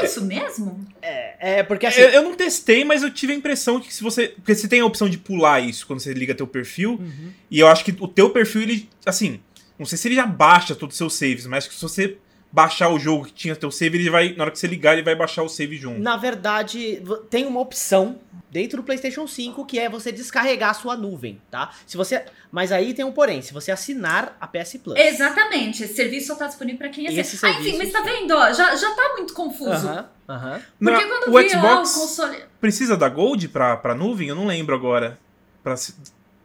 É 0.00 0.04
isso 0.04 0.24
mesmo? 0.24 0.86
É, 1.02 1.62
porque 1.62 1.86
assim... 1.86 2.00
Eu, 2.00 2.08
eu 2.10 2.22
não 2.22 2.34
testei, 2.34 2.84
mas 2.84 3.02
eu 3.02 3.10
tive 3.10 3.32
a 3.32 3.36
impressão 3.36 3.80
que 3.80 3.92
se 3.92 4.02
você. 4.02 4.28
Porque 4.28 4.54
você 4.54 4.68
tem 4.68 4.80
a 4.80 4.86
opção 4.86 5.08
de 5.08 5.18
pular 5.18 5.60
isso 5.60 5.86
quando 5.86 6.00
você 6.00 6.12
liga 6.12 6.34
teu 6.34 6.46
perfil. 6.46 6.92
Uhum. 6.92 7.32
E 7.50 7.60
eu 7.60 7.68
acho 7.68 7.84
que 7.84 7.94
o 7.98 8.08
teu 8.08 8.30
perfil, 8.30 8.62
ele. 8.62 8.88
Assim, 9.04 9.40
não 9.78 9.86
sei 9.86 9.98
se 9.98 10.08
ele 10.08 10.14
já 10.14 10.26
baixa 10.26 10.74
todos 10.74 10.94
os 10.94 10.98
seus 10.98 11.14
saves, 11.14 11.46
mas 11.46 11.66
que 11.66 11.74
se 11.74 11.82
você 11.82 12.18
baixar 12.50 12.88
o 12.88 12.98
jogo 12.98 13.26
que 13.26 13.32
tinha 13.32 13.54
teu 13.56 13.70
save, 13.70 13.98
ele 13.98 14.10
vai. 14.10 14.32
Na 14.34 14.44
hora 14.44 14.50
que 14.50 14.58
você 14.58 14.66
ligar, 14.66 14.94
ele 14.94 15.02
vai 15.02 15.14
baixar 15.14 15.42
o 15.42 15.48
save 15.48 15.76
junto. 15.76 16.00
Na 16.00 16.16
verdade, 16.16 17.02
tem 17.30 17.46
uma 17.46 17.60
opção 17.60 18.18
dentro 18.50 18.78
do 18.78 18.82
PlayStation 18.82 19.26
5 19.26 19.66
que 19.66 19.78
é 19.78 19.88
você 19.90 20.10
descarregar 20.10 20.70
a 20.70 20.74
sua 20.74 20.96
nuvem, 20.96 21.38
tá? 21.50 21.70
Se 21.86 21.96
você, 21.98 22.24
mas 22.50 22.72
aí 22.72 22.94
tem 22.94 23.04
um 23.04 23.12
porém, 23.12 23.42
se 23.42 23.52
você 23.52 23.70
assinar 23.70 24.34
a 24.40 24.46
PS 24.46 24.78
Plus. 24.82 24.98
Exatamente. 24.98 25.84
Esse 25.84 25.94
serviço 25.94 26.28
só 26.28 26.34
tá 26.34 26.46
disponível 26.46 26.78
pra 26.78 26.88
quem 26.88 27.06
é 27.06 27.12
Esse 27.12 27.44
Ah, 27.44 27.50
enfim, 27.50 27.76
mas 27.76 27.92
tá 27.92 28.00
vendo? 28.00 28.30
ó, 28.32 28.50
já, 28.52 28.74
já 28.74 28.90
tá 28.94 29.14
muito 29.18 29.34
confuso. 29.34 29.70
Aham, 29.86 30.08
aham. 30.28 30.62
Porque 30.78 30.90
Na- 30.90 31.06
quando 31.06 31.34
o 31.34 31.38
vi 31.38 31.54
lá 31.54 31.82
o 31.82 31.84
Xbox 31.86 31.92
console. 31.94 32.38
precisa 32.58 32.96
da 32.96 33.08
Gold 33.10 33.48
pra, 33.48 33.76
pra 33.76 33.94
nuvem? 33.94 34.28
Eu 34.28 34.34
não 34.34 34.46
lembro 34.46 34.74
agora. 34.74 35.18
Pra 35.62 35.76
se- 35.76 35.94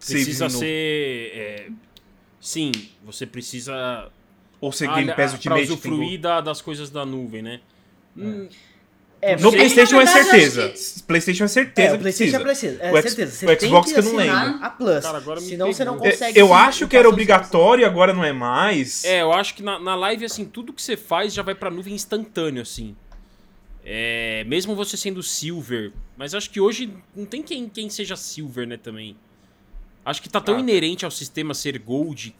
Precisa 0.05 0.49
ser. 0.49 1.31
é, 1.33 1.67
sim, 2.41 2.73
você 3.05 3.25
precisa. 3.25 4.09
Ou 4.63 4.71
ser 4.71 4.89
ah, 4.89 4.93
Game 4.95 5.07
Pass 5.13 5.31
pra 5.31 5.55
Ultimate. 5.55 5.63
tem 5.67 5.73
usufruir 5.73 6.19
da- 6.21 6.39
das 6.41 6.61
coisas 6.61 6.89
da 6.89 7.05
nuvem, 7.05 7.41
né? 7.41 7.59
Hum, 8.17 8.47
É, 9.21 9.37
No 9.37 9.51
Sim. 9.51 9.55
PlayStation 9.57 10.01
é 10.01 10.05
certeza. 10.05 10.73
acho 10.75 11.03
PlayStation 11.07 11.43
é 11.43 11.45
É, 11.45 11.47
certeza. 11.47 11.95
o 11.95 11.99
PlayStation 11.99 12.37
que 12.37 12.43
precisa. 12.43 12.77
É 12.83 12.91
O 12.91 13.01
certeza. 13.01 13.31
Você 13.31 13.45
o 13.45 13.59
Xbox 13.59 13.87
que 13.87 13.93
que 13.93 13.99
eu 13.99 14.03
não 14.11 14.15
lembro. 14.17 14.63
a 14.65 14.69
Plus. 14.69 14.99
Cara, 15.03 15.17
agora 15.17 15.39
senão 15.39 15.71
você 15.73 15.85
não 15.85 15.93
pegou. 15.97 16.11
consegue. 16.11 16.37
Eu 16.39 16.47
sim, 16.47 16.53
acho 16.53 16.87
que 16.89 16.97
era 16.97 17.07
obrigatório, 17.07 17.85
agora 17.85 18.13
não 18.13 18.21
é 18.23 18.33
mais. 18.33 19.03
É, 19.05 19.21
eu 19.21 19.31
acho 19.31 19.55
que 19.55 19.63
na, 19.63 19.79
na 19.79 19.95
live, 19.95 20.25
assim, 20.25 20.43
tudo 20.43 20.73
que 20.73 20.81
você 20.81 20.97
faz 20.97 21.33
já 21.33 21.41
vai 21.41 21.55
pra 21.55 21.69
nuvem 21.71 21.93
instantâneo, 21.93 22.61
assim. 22.61 22.95
É, 23.85 24.43
mesmo 24.45 24.75
você 24.75 24.95
sendo 24.97 25.21
silver. 25.23 25.91
Mas 26.17 26.33
acho 26.33 26.49
que 26.49 26.59
hoje 26.59 26.93
não 27.15 27.25
tem 27.25 27.41
quem, 27.41 27.67
quem 27.69 27.89
seja 27.89 28.15
silver, 28.17 28.67
né, 28.67 28.75
também. 28.77 29.15
Acho 30.05 30.21
que 30.21 30.27
tá 30.29 30.39
tão 30.41 30.55
Ah. 30.57 30.59
inerente 30.59 31.05
ao 31.05 31.11
sistema 31.11 31.53
ser 31.53 31.77
gold. 31.79 32.35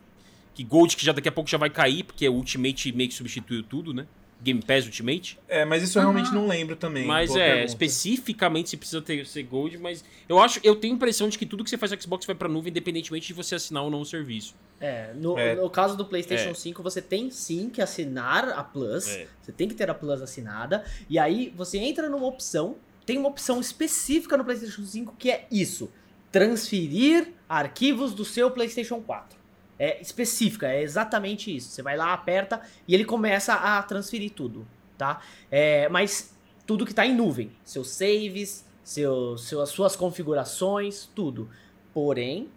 Que 0.53 0.63
gold 0.63 0.95
que 0.95 1.05
já 1.05 1.11
daqui 1.11 1.27
a 1.27 1.31
pouco 1.31 1.49
já 1.49 1.57
vai 1.57 1.69
cair, 1.69 2.03
porque 2.03 2.27
o 2.27 2.33
Ultimate 2.33 2.91
meio 2.91 3.09
que 3.09 3.15
substituiu 3.15 3.63
tudo, 3.63 3.93
né? 3.93 4.05
Game 4.43 4.61
Pass 4.61 4.85
Ultimate. 4.85 5.39
É, 5.47 5.63
mas 5.63 5.81
isso 5.81 5.97
eu 5.97 6.01
realmente 6.01 6.33
não 6.33 6.45
lembro 6.45 6.75
também. 6.75 7.05
Mas 7.05 7.33
é, 7.33 7.45
pergunta. 7.45 7.65
especificamente 7.65 8.69
se 8.69 8.75
precisa 8.75 9.01
ter, 9.01 9.25
ser 9.25 9.43
Gold, 9.43 9.77
mas 9.77 10.03
eu 10.27 10.37
acho, 10.37 10.59
eu 10.63 10.75
tenho 10.75 10.93
a 10.93 10.97
impressão 10.97 11.29
de 11.29 11.37
que 11.37 11.45
tudo 11.45 11.63
que 11.63 11.69
você 11.69 11.77
faz 11.77 11.93
no 11.93 12.01
Xbox 12.01 12.25
vai 12.25 12.35
pra 12.35 12.49
nuvem, 12.49 12.69
independentemente 12.69 13.25
de 13.27 13.33
você 13.33 13.55
assinar 13.55 13.83
ou 13.83 13.89
não 13.89 14.01
o 14.01 14.05
serviço. 14.05 14.53
É, 14.81 15.13
no, 15.13 15.39
É. 15.39 15.55
no 15.55 15.69
caso 15.69 15.95
do 15.95 16.03
PlayStation 16.05 16.49
É. 16.49 16.53
5, 16.53 16.83
você 16.83 17.01
tem 17.01 17.31
sim 17.31 17.69
que 17.69 17.81
assinar 17.81 18.49
a 18.49 18.61
Plus. 18.65 19.07
É. 19.07 19.27
Você 19.41 19.53
tem 19.53 19.69
que 19.69 19.75
ter 19.75 19.89
a 19.89 19.93
Plus 19.93 20.21
assinada. 20.21 20.83
E 21.09 21.17
aí 21.17 21.53
você 21.55 21.77
entra 21.77 22.09
numa 22.09 22.27
opção. 22.27 22.75
Tem 23.05 23.17
uma 23.17 23.29
opção 23.29 23.61
específica 23.61 24.35
no 24.35 24.43
PlayStation 24.43 24.83
5 24.83 25.15
que 25.17 25.31
é 25.31 25.47
isso: 25.49 25.89
transferir 26.33 27.31
arquivos 27.47 28.13
do 28.13 28.25
seu 28.25 28.51
PlayStation 28.51 28.99
4. 29.01 29.39
É 29.77 29.99
específica, 30.01 30.67
é 30.67 30.81
exatamente 30.81 31.55
isso. 31.55 31.69
Você 31.69 31.81
vai 31.81 31.97
lá, 31.97 32.13
aperta 32.13 32.61
e 32.87 32.93
ele 32.93 33.05
começa 33.05 33.53
a 33.53 33.81
transferir 33.83 34.31
tudo, 34.31 34.67
tá? 34.97 35.21
É, 35.51 35.89
mas 35.89 36.35
tudo 36.65 36.85
que 36.85 36.93
tá 36.93 37.05
em 37.05 37.15
nuvem, 37.15 37.51
seus 37.63 37.89
saves, 37.89 38.65
seus, 38.83 39.47
seus, 39.47 39.69
suas 39.69 39.95
configurações, 39.95 41.09
tudo. 41.15 41.49
Porém, 41.93 42.49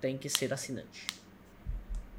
tem 0.00 0.16
que 0.16 0.28
ser 0.28 0.52
assinante. 0.52 1.06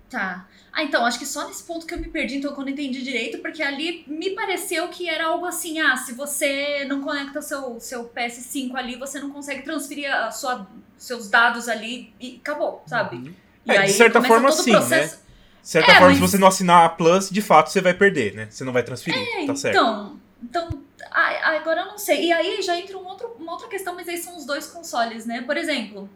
Tá. 0.10 0.47
Ah, 0.72 0.84
então, 0.84 1.06
acho 1.06 1.18
que 1.18 1.26
só 1.26 1.47
nesse 1.47 1.64
ponto 1.64 1.88
que 1.88 1.93
eu 1.93 1.99
me 1.99 2.08
perdi, 2.08 2.38
então, 2.38 2.54
quando 2.54 2.70
entendi 2.70 3.01
direito, 3.01 3.39
porque 3.39 3.64
ali 3.64 4.04
me 4.08 4.32
pareceu 4.32 4.88
que 4.88 5.10
era 5.10 5.26
algo 5.26 5.45
assim, 5.45 5.80
ah, 5.80 5.97
se 5.97 6.14
você 6.14 6.86
não 6.86 7.01
conecta 7.01 7.41
seu, 7.41 7.80
seu 7.80 8.08
PS5 8.10 8.76
ali, 8.76 8.95
você 8.95 9.20
não 9.20 9.32
consegue 9.32 9.64
transferir 9.64 10.14
a 10.14 10.30
sua, 10.30 10.68
seus 10.97 11.30
dados 11.30 11.68
ali 11.68 12.14
e 12.20 12.39
acabou, 12.39 12.84
sabe? 12.86 13.18
E 13.18 13.42
É, 13.68 13.84
de 13.84 13.93
certa 13.93 14.22
forma, 14.22 14.51
sim, 14.51 14.72
né? 14.72 14.78
processo. 14.80 15.18
De 15.61 15.70
certa 15.70 15.91
É, 15.91 15.95
forma, 15.95 16.07
mas- 16.09 16.16
se 16.18 16.22
você 16.22 16.38
não 16.38 16.47
assinar 16.47 16.86
a 16.86 16.89
Plus, 16.89 17.30
de 17.30 17.41
fato 17.41 17.70
você 17.72 17.80
vai 17.82 17.93
perder, 17.93 18.34
né? 18.36 18.47
Você 18.49 18.64
não 18.64 18.74
vai 18.74 18.84
transferir. 18.84 19.45
tá 19.47 19.55
certo. 19.55 19.76
Então, 19.76 20.20
então 20.43 20.84
agora 21.11 21.82
eu 21.82 21.86
não 21.88 21.97
sei. 21.97 22.26
E 22.26 22.32
aí 22.34 22.61
já 22.61 22.78
entra 22.78 22.97
um 22.97 23.05
outro, 23.05 23.36
uma 23.39 23.53
outra 23.53 23.68
questão, 23.68 23.95
mas 23.95 24.07
aí 24.09 24.18
são 24.18 24.36
os 24.38 24.45
dois 24.45 24.68
consoles, 24.68 25.26
né? 25.26 25.41
Por 25.41 25.55
exemplo, 25.55 26.09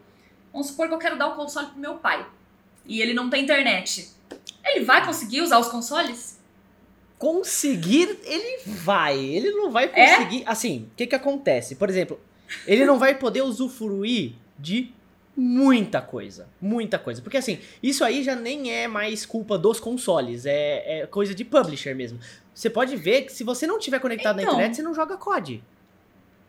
vamos 0.51 0.67
supor 0.67 0.87
que 0.89 0.93
eu 0.93 0.97
quero 0.97 1.17
dar 1.17 1.27
o 1.27 1.35
console 1.35 1.67
pro 1.67 1.79
meu 1.79 1.95
pai 1.95 2.25
e 2.85 3.01
ele 3.01 3.13
não 3.13 3.29
tem 3.29 3.43
internet. 3.43 4.09
Ele 4.65 4.83
vai 4.83 5.05
conseguir 5.05 5.41
usar 5.41 5.59
os 5.59 5.67
consoles? 5.69 6.35
conseguir, 7.17 8.19
ele 8.25 8.59
vai. 8.67 9.17
Ele 9.17 9.49
não 9.51 9.71
vai 9.71 9.89
É? 9.93 10.15
conseguir. 10.17 10.43
Assim, 10.45 10.87
o 10.91 10.95
que 10.95 11.07
que 11.07 11.15
acontece? 11.15 11.75
Por 11.75 11.89
exemplo, 11.89 12.19
ele 12.67 12.85
não 12.85 12.99
vai 12.99 13.15
poder 13.15 13.41
usufruir 13.41 14.33
de 14.59 14.93
muita 15.37 16.01
coisa. 16.01 16.47
Muita 16.59 16.97
coisa. 16.97 17.21
Porque 17.21 17.37
assim, 17.37 17.59
isso 17.81 18.03
aí 18.03 18.23
já 18.23 18.35
nem 18.35 18.73
é 18.73 18.87
mais 18.87 19.25
culpa 19.25 19.57
dos 19.57 19.79
consoles. 19.79 20.45
É, 20.47 21.01
é 21.01 21.05
coisa 21.07 21.33
de 21.35 21.45
publisher 21.45 21.93
mesmo. 21.95 22.19
Você 22.53 22.69
pode 22.71 22.95
ver 22.95 23.21
que 23.21 23.31
se 23.31 23.43
você 23.43 23.67
não 23.67 23.77
tiver 23.77 23.99
conectado 23.99 24.39
Então. 24.39 24.47
na 24.53 24.57
internet, 24.57 24.75
você 24.75 24.81
não 24.81 24.95
joga 24.95 25.15
COD. 25.15 25.63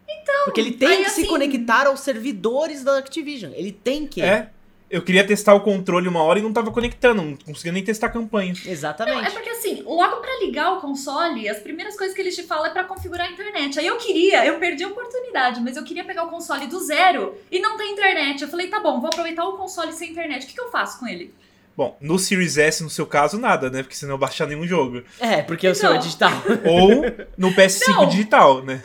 Então. 0.09 0.45
Porque 0.47 0.61
ele 0.61 0.73
tem 0.73 0.89
aí, 0.89 1.05
que 1.05 1.11
se 1.11 1.21
assim- 1.21 1.29
conectar 1.29 1.87
aos 1.87 2.01
servidores 2.01 2.83
da 2.83 2.97
Activision. 2.99 3.53
Ele 3.55 3.71
tem 3.71 4.07
que. 4.07 4.23
É. 4.23 4.51
Eu 4.91 5.03
queria 5.03 5.27
testar 5.27 5.55
o 5.55 5.61
controle 5.61 6.09
uma 6.09 6.23
hora 6.23 6.39
e 6.39 6.43
não 6.43 6.53
tava 6.53 6.71
conectando, 6.71 7.21
não 7.23 7.37
conseguia 7.37 7.73
nem 7.73 7.85
testar 7.85 8.07
a 8.07 8.11
campanha. 8.11 8.55
Exatamente. 8.65 9.19
Não, 9.19 9.25
é 9.27 9.31
porque 9.31 9.51
assim, 9.51 9.83
logo 9.83 10.17
pra 10.17 10.39
ligar 10.41 10.73
o 10.73 10.81
console, 10.81 11.47
as 11.49 11.59
primeiras 11.59 11.97
coisas 11.97 12.15
que 12.15 12.23
eles 12.23 12.35
te 12.35 12.43
falam 12.43 12.67
é 12.67 12.71
pra 12.71 12.85
configurar 12.85 13.27
a 13.29 13.31
internet. 13.31 13.79
Aí 13.79 13.87
eu 13.87 13.97
queria, 13.99 14.47
eu 14.47 14.59
perdi 14.59 14.85
a 14.85 14.89
oportunidade, 14.89 15.61
mas 15.61 15.77
eu 15.77 15.85
queria 15.85 16.05
pegar 16.05 16.25
o 16.25 16.31
console 16.31 16.67
do 16.67 16.81
zero 16.81 17.35
e 17.51 17.61
não 17.61 17.77
tem 17.77 17.93
internet. 17.93 18.41
Eu 18.43 18.49
falei, 18.49 18.69
tá 18.69 18.81
bom, 18.81 18.99
vou 18.99 19.09
aproveitar 19.09 19.45
o 19.45 19.59
console 19.59 19.93
sem 19.93 20.11
internet. 20.11 20.45
O 20.45 20.47
que, 20.49 20.55
que 20.55 20.61
eu 20.61 20.71
faço 20.71 20.99
com 20.99 21.07
ele? 21.07 21.35
Bom, 21.77 21.97
no 22.01 22.19
Series 22.19 22.57
S, 22.59 22.83
no 22.83 22.91
seu 22.91 23.07
caso, 23.07 23.39
nada, 23.39 23.71
né? 23.71 23.83
Porque 23.85 23.95
senão 23.95 24.15
eu 24.15 24.19
baixar 24.19 24.47
nenhum 24.49 24.67
jogo. 24.67 25.03
É, 25.21 25.43
porque 25.43 25.69
o 25.69 25.75
seu 25.77 25.91
é 25.91 25.95
Não. 25.95 26.01
digital. 26.01 26.33
Ou 26.65 27.05
no 27.37 27.53
PS5 27.55 27.89
Não. 27.89 28.07
digital, 28.09 28.65
né? 28.65 28.83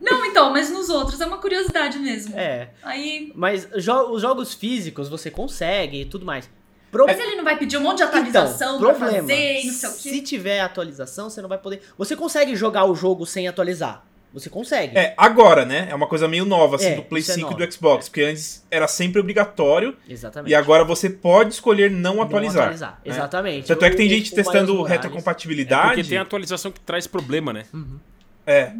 Não, 0.00 0.24
então, 0.24 0.50
mas 0.50 0.70
nos 0.70 0.88
outros 0.88 1.20
é 1.20 1.26
uma 1.26 1.38
curiosidade 1.38 1.98
mesmo. 1.98 2.38
é. 2.38 2.70
Aí. 2.82 3.30
Mas 3.34 3.68
jo- 3.76 4.10
os 4.12 4.22
jogos 4.22 4.54
físicos 4.54 5.08
você 5.08 5.30
consegue 5.30 6.00
e 6.02 6.04
tudo 6.04 6.24
mais. 6.24 6.48
Pro- 6.90 7.06
Mas 7.06 7.20
ele 7.20 7.36
não 7.36 7.44
vai 7.44 7.56
pedir 7.56 7.76
um 7.76 7.82
monte 7.82 7.98
de 7.98 8.02
atualização 8.04 8.76
então, 8.76 8.80
pra 8.80 8.94
problema. 8.94 9.20
fazer 9.28 9.60
e 9.60 9.66
não 9.66 9.72
sei 9.74 9.88
o 9.88 9.92
quê. 9.92 9.98
Se 10.10 10.22
tiver 10.22 10.60
atualização, 10.60 11.30
você 11.30 11.40
não 11.40 11.48
vai 11.48 11.58
poder. 11.58 11.82
Você 11.96 12.16
consegue 12.16 12.56
jogar 12.56 12.84
o 12.84 12.94
jogo 12.96 13.24
sem 13.26 13.46
atualizar. 13.46 14.04
Você 14.32 14.48
consegue. 14.48 14.96
É, 14.96 15.12
agora, 15.16 15.64
né? 15.64 15.88
É 15.90 15.94
uma 15.94 16.06
coisa 16.06 16.26
meio 16.28 16.44
nova, 16.44 16.76
assim, 16.76 16.86
É, 16.86 16.94
do 16.96 17.02
Play 17.02 17.20
isso 17.20 17.32
é 17.32 17.34
5 17.34 17.52
e 17.52 17.56
do 17.66 17.72
Xbox. 17.72 18.08
Porque 18.08 18.22
antes 18.22 18.64
era 18.70 18.86
sempre 18.88 19.20
obrigatório 19.20 19.96
Exatamente. 20.08 20.50
e 20.50 20.54
agora 20.54 20.84
você 20.84 21.10
pode 21.10 21.52
escolher 21.54 21.90
não, 21.90 22.14
Não 22.16 22.22
atualizar. 22.22 22.70
né? 22.70 22.76
né? 22.76 22.92
Exatamente. 23.04 23.66
Tanto 23.66 23.84
é 23.84 23.90
que 23.90 23.96
tem 23.96 24.08
gente 24.08 24.32
o 24.32 24.34
testando 24.36 24.58
Miles 24.66 24.76
Morales- 24.78 24.90
É 24.90 24.94
retrocompatibilidade. 25.02 25.94
porque 25.94 26.04
tem 26.08 26.18
atualização 26.18 26.70
que 26.70 26.78
traz 26.80 27.06
problema, 27.08 27.52
né? 27.52 27.64
Uhum. 27.74 27.98
É. 28.46 28.72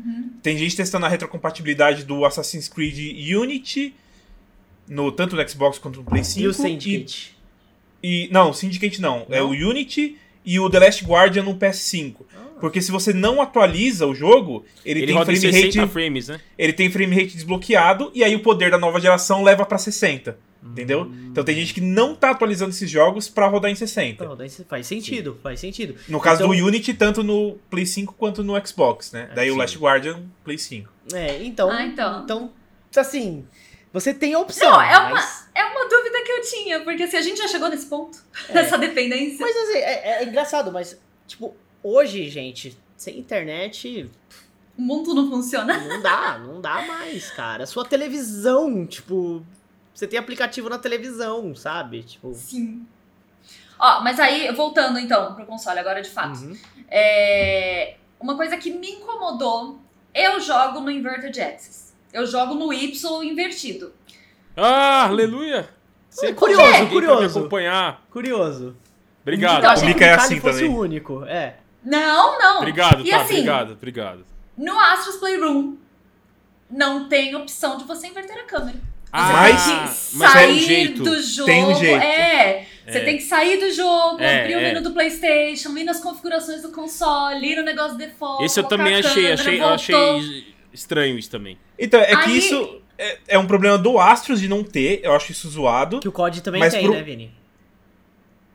Tem 0.43 0.57
gente 0.57 0.77
testando 0.77 1.07
a 1.07 1.09
retrocompatibilidade 1.09 2.05
do 2.05 2.25
Assassin's 2.25 2.69
Creed 2.69 2.97
Unity, 3.37 3.95
no, 4.89 5.13
tanto 5.13 5.37
no 5.37 5.49
Xbox 5.49 5.79
quanto 5.79 6.01
no 6.01 6.05
Play 6.05 6.25
5. 6.25 6.41
E 6.41 6.49
o 6.49 6.53
Syndicate. 6.55 7.37
E, 8.03 8.29
não, 8.33 8.51
o 8.51 8.55
Syndicate 8.55 9.01
não. 9.01 9.27
É 9.29 9.39
Não? 9.39 9.49
o 9.49 9.51
Unity 9.51 10.17
e 10.45 10.59
o 10.59 10.69
The 10.71 10.79
Last 10.81 11.05
Guardian 11.05 11.43
no 11.45 11.55
PS5. 11.57 12.15
Porque 12.61 12.83
se 12.83 12.91
você 12.91 13.13
não 13.13 13.41
atualiza 13.41 14.07
o 14.07 14.15
jogo, 14.15 14.65
ele, 14.85 15.01
Ele, 15.01 15.13
tem 15.15 15.25
frame 15.25 15.41
60 15.41 15.81
rate, 15.81 15.93
frames, 15.93 16.29
né? 16.29 16.41
ele 16.59 16.73
tem 16.75 16.91
frame 16.91 17.15
rate 17.17 17.35
desbloqueado 17.35 18.11
e 18.15 18.23
aí 18.23 18.35
o 18.37 18.41
poder 18.41 18.71
da 18.71 18.77
nova 18.77 19.01
geração 19.01 19.43
leva 19.43 19.65
pra 19.65 19.79
60, 19.79 20.33
Hum. 20.33 20.35
Entendeu? 20.63 21.11
Então 21.31 21.43
tem 21.45 21.55
gente 21.55 21.73
que 21.75 21.81
não 21.81 22.15
tá 22.15 22.31
atualizando 22.31 22.71
esses 22.71 22.91
jogos 22.91 23.29
pra 23.29 23.47
rodar 23.47 23.71
em 23.71 23.75
60. 23.75 24.25
Então, 24.25 24.37
daí 24.37 24.49
faz 24.51 24.87
sentido, 24.87 25.39
faz 25.43 25.61
sentido. 25.61 25.95
No 26.09 26.21
caso 26.21 26.43
Então- 26.45 26.55
do 26.57 26.67
Unity, 26.67 26.95
tanto 26.95 27.23
no 27.23 27.59
Play 27.71 27.87
5 27.87 28.15
quanto 28.15 28.43
no 28.45 28.55
Xbox, 28.67 29.13
né? 29.13 29.29
É, 29.31 29.35
Daí 29.35 29.51
o 29.51 29.55
sim. 29.55 29.59
Last 29.59 29.79
Guardian, 29.79 30.23
Play 30.45 30.59
5. 30.59 30.91
É, 31.13 31.43
então. 31.45 31.71
Ah, 31.71 31.85
então. 31.85 32.23
Então, 32.25 32.51
assim, 32.97 33.45
você 33.93 34.13
tem 34.15 34.35
a 34.35 34.39
opção. 34.39 34.71
Não, 34.71 34.81
é 34.83 34.99
uma- 34.99 35.11
mas- 35.11 35.41
É 35.55 35.65
uma 35.65 35.89
dúvida 35.89 36.23
que 36.25 36.31
eu 36.33 36.41
tinha, 36.43 36.81
porque 36.81 37.03
assim, 37.03 37.17
a 37.17 37.23
gente 37.23 37.39
já 37.39 37.49
chegou 37.49 37.69
nesse 37.69 37.87
ponto, 37.87 38.19
essa 38.49 38.79
dependência. 38.79 39.39
Mas 39.45 39.57
assim, 39.57 39.79
é, 39.79 40.23
é 40.23 40.25
engraçado, 40.25 40.71
mas, 40.73 40.99
tipo, 41.27 41.55
hoje, 41.83 42.29
gente, 42.31 42.77
sem 42.97 43.19
internet, 43.19 44.09
O 44.79 44.83
mundo 44.83 45.13
não 45.13 45.29
funciona. 45.29 45.77
não 45.79 46.01
dá, 46.01 46.39
não 46.39 46.61
dá 46.61 46.83
mais, 46.83 47.31
cara. 47.33 47.67
Sua 47.67 47.85
televisão, 47.85 48.87
tipo, 48.87 49.45
você 49.95 50.07
tem 50.07 50.19
aplicativo 50.19 50.69
na 50.69 50.79
televisão, 50.79 51.55
sabe? 51.55 52.03
Tipo. 52.03 52.33
Sim. 52.35 52.87
Ó, 53.79 54.01
mas 54.03 54.21
aí, 54.21 54.53
voltando 54.55 54.99
então 54.99 55.35
pro 55.35 55.47
console 55.47 55.79
agora 55.79 56.03
de 56.03 56.11
fato. 56.11 56.39
uhum. 56.39 56.57
É, 56.89 57.97
Uma 58.21 58.37
coisa 58.37 58.57
que 58.57 58.71
me 58.71 58.91
incomodou, 58.91 59.79
eu 60.15 60.39
jogo 60.41 60.81
no 60.81 60.91
Inverted 60.91 61.41
Axis. 61.41 61.95
Eu 62.13 62.27
jogo 62.27 62.55
no 62.55 62.73
Y 62.73 63.23
invertido. 63.25 63.95
Ah, 64.57 65.05
aleluia! 65.07 65.69
Sempre 66.11 66.35
curioso, 66.35 66.87
curioso. 66.89 67.21
me 67.21 67.27
acompanhar. 67.27 68.03
Curioso. 68.11 68.77
Obrigado. 69.23 69.59
Então, 69.59 69.71
achei 69.71 69.89
Mika 69.89 70.01
o 70.01 70.09
é 70.09 70.13
assim 70.15 70.41
fosse 70.41 70.59
também. 70.61 70.75
o 70.75 70.79
único. 70.81 71.25
É. 71.25 71.57
Não, 71.85 72.39
não. 72.39 72.59
Obrigado, 72.59 73.07
E 73.07 73.11
tá, 73.11 73.21
assim, 73.23 73.35
obrigado, 73.35 73.73
obrigado. 73.73 74.27
No 74.59 74.79
Astros 74.79 75.17
Playroom, 75.17 75.77
não 76.69 77.09
tem 77.09 77.35
opção 77.37 77.79
de 77.79 77.85
você 77.85 78.09
inverter 78.09 78.39
a 78.39 78.45
câmera. 78.45 78.79
Ah, 79.13 79.33
Mas- 79.33 79.65
Tem 79.65 79.75
que 79.77 80.17
mas 80.17 80.33
sair 80.33 80.45
é 80.49 80.53
um 80.53 80.59
jeito. 80.59 81.03
do 81.03 81.23
jogo. 81.23 81.47
Tem 81.47 81.65
um 81.65 81.75
jeito. 81.75 82.03
É. 82.03 82.67
Você 82.87 82.99
É. 82.99 83.05
tem 83.05 83.17
que 83.17 83.23
sair 83.23 83.57
do 83.59 83.73
jogo, 83.73 84.21
É, 84.21 84.41
abrir 84.43 84.55
o 84.57 84.59
é. 84.59 84.63
menu 84.73 84.83
do 84.83 84.93
PlayStation, 84.93 85.77
ir 85.79 85.85
nas 85.85 86.01
configurações 86.01 86.63
do 86.63 86.71
console, 86.71 87.45
ir 87.53 87.57
no 87.57 87.63
negócio 87.63 87.97
default. 87.97 88.45
Esse 88.45 88.59
eu 88.61 88.65
também 88.65 88.95
achei, 88.97 89.37
câmera, 89.37 89.75
achei, 89.75 89.95
achei 90.01 90.45
estranho 90.73 91.19
isso 91.19 91.31
também. 91.31 91.57
Então, 91.79 92.01
é 92.01 92.07
que 92.09 92.31
Aí- 92.31 92.39
isso 92.39 92.81
é, 92.99 93.19
é 93.29 93.39
um 93.39 93.47
problema 93.47 93.79
do 93.79 93.99
Astros 93.99 94.41
de 94.41 94.49
não 94.49 94.63
ter, 94.65 95.01
eu 95.05 95.13
acho 95.15 95.31
isso 95.33 95.49
zoado. 95.49 96.01
Que 96.01 96.09
o 96.09 96.13
COD 96.13 96.41
também 96.43 96.69
tem, 96.69 96.83
pro- 96.85 96.93
né, 96.95 97.03
Vini? 97.03 97.33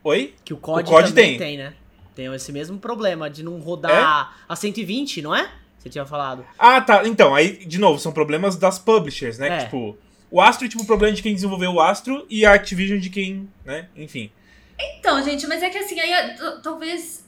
Oi? 0.03 0.33
Que 0.43 0.53
o 0.53 0.57
COD, 0.57 0.81
O 0.83 0.85
COD 0.91 1.09
também 1.09 1.29
tem. 1.29 1.37
tem. 1.37 1.57
né? 1.57 1.73
Tem 2.13 2.33
esse 2.33 2.51
mesmo 2.51 2.77
problema 2.77 3.29
de 3.29 3.43
não 3.43 3.57
rodar 3.59 4.37
a 4.47 4.55
120, 4.55 5.21
não 5.21 5.35
é? 5.35 5.49
Você 5.77 5.89
tinha 5.89 6.05
falado. 6.05 6.45
Ah, 6.57 6.79
tá. 6.81 7.05
Então, 7.07 7.35
aí, 7.35 7.57
de 7.65 7.77
novo, 7.77 7.99
são 7.99 8.11
problemas 8.11 8.55
das 8.55 8.79
publishers, 8.79 9.37
né? 9.37 9.47
É. 9.47 9.57
Que, 9.57 9.63
Tipo, 9.65 9.97
o 10.35 10.41
Astro, 10.41 10.67
tipo, 10.67 10.83
o 10.83 10.85
problema 10.85 11.15
de 11.15 11.21
quem 11.23 11.33
desenvolveu 11.33 11.71
o 11.71 11.79
Astro 11.81 12.25
e 12.29 12.45
a 12.45 12.53
Activision 12.53 12.99
de 12.99 13.09
quem, 13.09 13.49
né? 13.63 13.87
Enfim. 13.95 14.29
Então, 14.77 15.23
gente, 15.23 15.47
mas 15.47 15.63
é 15.63 15.69
que 15.69 15.77
assim, 15.77 15.97
aí 15.99 16.35
talvez. 16.61 17.23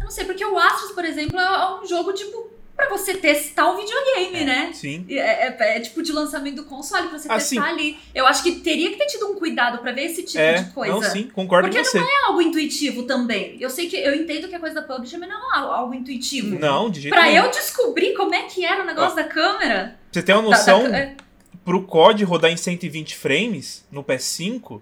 Eu 0.00 0.04
não 0.04 0.10
sei, 0.10 0.24
porque 0.24 0.44
o 0.44 0.58
Astros, 0.58 0.92
por 0.92 1.04
exemplo, 1.04 1.38
é 1.38 1.44
é 1.44 1.80
um 1.82 1.86
jogo, 1.86 2.12
tipo, 2.14 2.50
pra 2.74 2.88
você 2.88 3.14
testar 3.14 3.70
o 3.70 3.76
videogame, 3.76 4.44
né? 4.44 4.70
Sim. 4.72 5.04
É, 5.08 5.48
é- 5.48 5.76
é 5.76 5.80
tipo 5.80 6.02
de 6.02 6.12
lançamento 6.12 6.56
do 6.56 6.64
console 6.64 7.08
pra 7.08 7.18
você 7.18 7.26
Ah, 7.30 7.34
testar 7.34 7.48
sim. 7.48 7.58
ali. 7.58 7.98
Eu 8.14 8.26
acho 8.26 8.42
que 8.42 8.52
teria 8.60 8.90
que 8.90 8.96
ter 8.96 9.06
tido 9.06 9.26
um 9.26 9.34
cuidado 9.34 9.78
pra 9.78 9.92
ver 9.92 10.04
esse 10.06 10.22
tipo 10.22 10.38
É, 10.38 10.54
de 10.62 10.70
coisa. 10.72 10.94
não, 10.94 11.02
sim, 11.02 11.24
concordo 11.24 11.68
Porque 11.68 11.82
com 11.82 11.90
você. 11.90 11.98
É 11.98 12.24
algo 12.26 12.40
intuitivo 12.40 13.02
também. 13.02 13.56
Eu 13.60 13.68
sei 13.68 13.86
que 13.88 13.96
eu 13.96 14.14
entendo 14.14 14.48
que 14.48 14.54
é 14.54 14.58
coisa 14.58 14.74
da 14.74 14.82
publisher, 14.82 15.18
mas 15.18 15.28
não 15.28 15.54
é 15.54 15.58
algo 15.58 15.92
intuitivo. 15.94 16.58
Não, 16.58 16.88
de 16.90 17.02
jeito 17.02 17.12
Pra 17.14 17.24
nenhum. 17.24 17.44
eu 17.44 17.50
descobrir 17.50 18.14
como 18.14 18.34
é 18.34 18.42
que 18.44 18.64
era 18.64 18.82
o 18.82 18.86
negócio 18.86 19.16
da 19.16 19.24
câmera. 19.24 19.98
Você 20.12 20.22
ter 20.22 20.32
uma 20.34 20.42
da- 20.42 20.48
noção, 20.50 20.90
da- 20.90 20.96
é, 20.98 21.16
pro 21.66 21.82
COD 21.82 22.22
rodar 22.22 22.52
em 22.52 22.56
120 22.56 23.16
frames 23.16 23.84
no 23.90 24.04
PS5, 24.04 24.80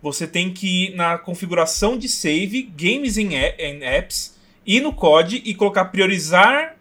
você 0.00 0.28
tem 0.28 0.54
que 0.54 0.84
ir 0.84 0.94
na 0.94 1.18
configuração 1.18 1.98
de 1.98 2.08
save, 2.08 2.62
games 2.62 3.18
in 3.18 3.34
apps, 3.34 4.38
ir 4.64 4.80
no 4.80 4.92
COD 4.92 5.42
e 5.44 5.52
colocar 5.56 5.86
priorizar 5.86 6.76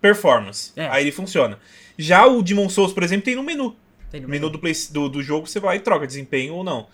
performance. 0.00 0.72
É. 0.74 0.88
Aí 0.88 1.04
ele 1.04 1.12
funciona. 1.12 1.58
Já 1.98 2.26
o 2.26 2.42
Demon 2.42 2.70
Souls, 2.70 2.94
por 2.94 3.02
exemplo, 3.02 3.26
tem 3.26 3.36
no 3.36 3.42
menu. 3.42 3.76
Tem 4.10 4.22
no 4.22 4.26
No 4.26 4.32
menu 4.32 4.48
do, 4.48 4.58
play, 4.58 4.72
do, 4.90 5.10
do 5.10 5.22
jogo 5.22 5.46
você 5.46 5.60
vai 5.60 5.76
e 5.76 5.80
troca 5.80 6.06
desempenho 6.06 6.54
ou 6.54 6.64
não. 6.64 6.86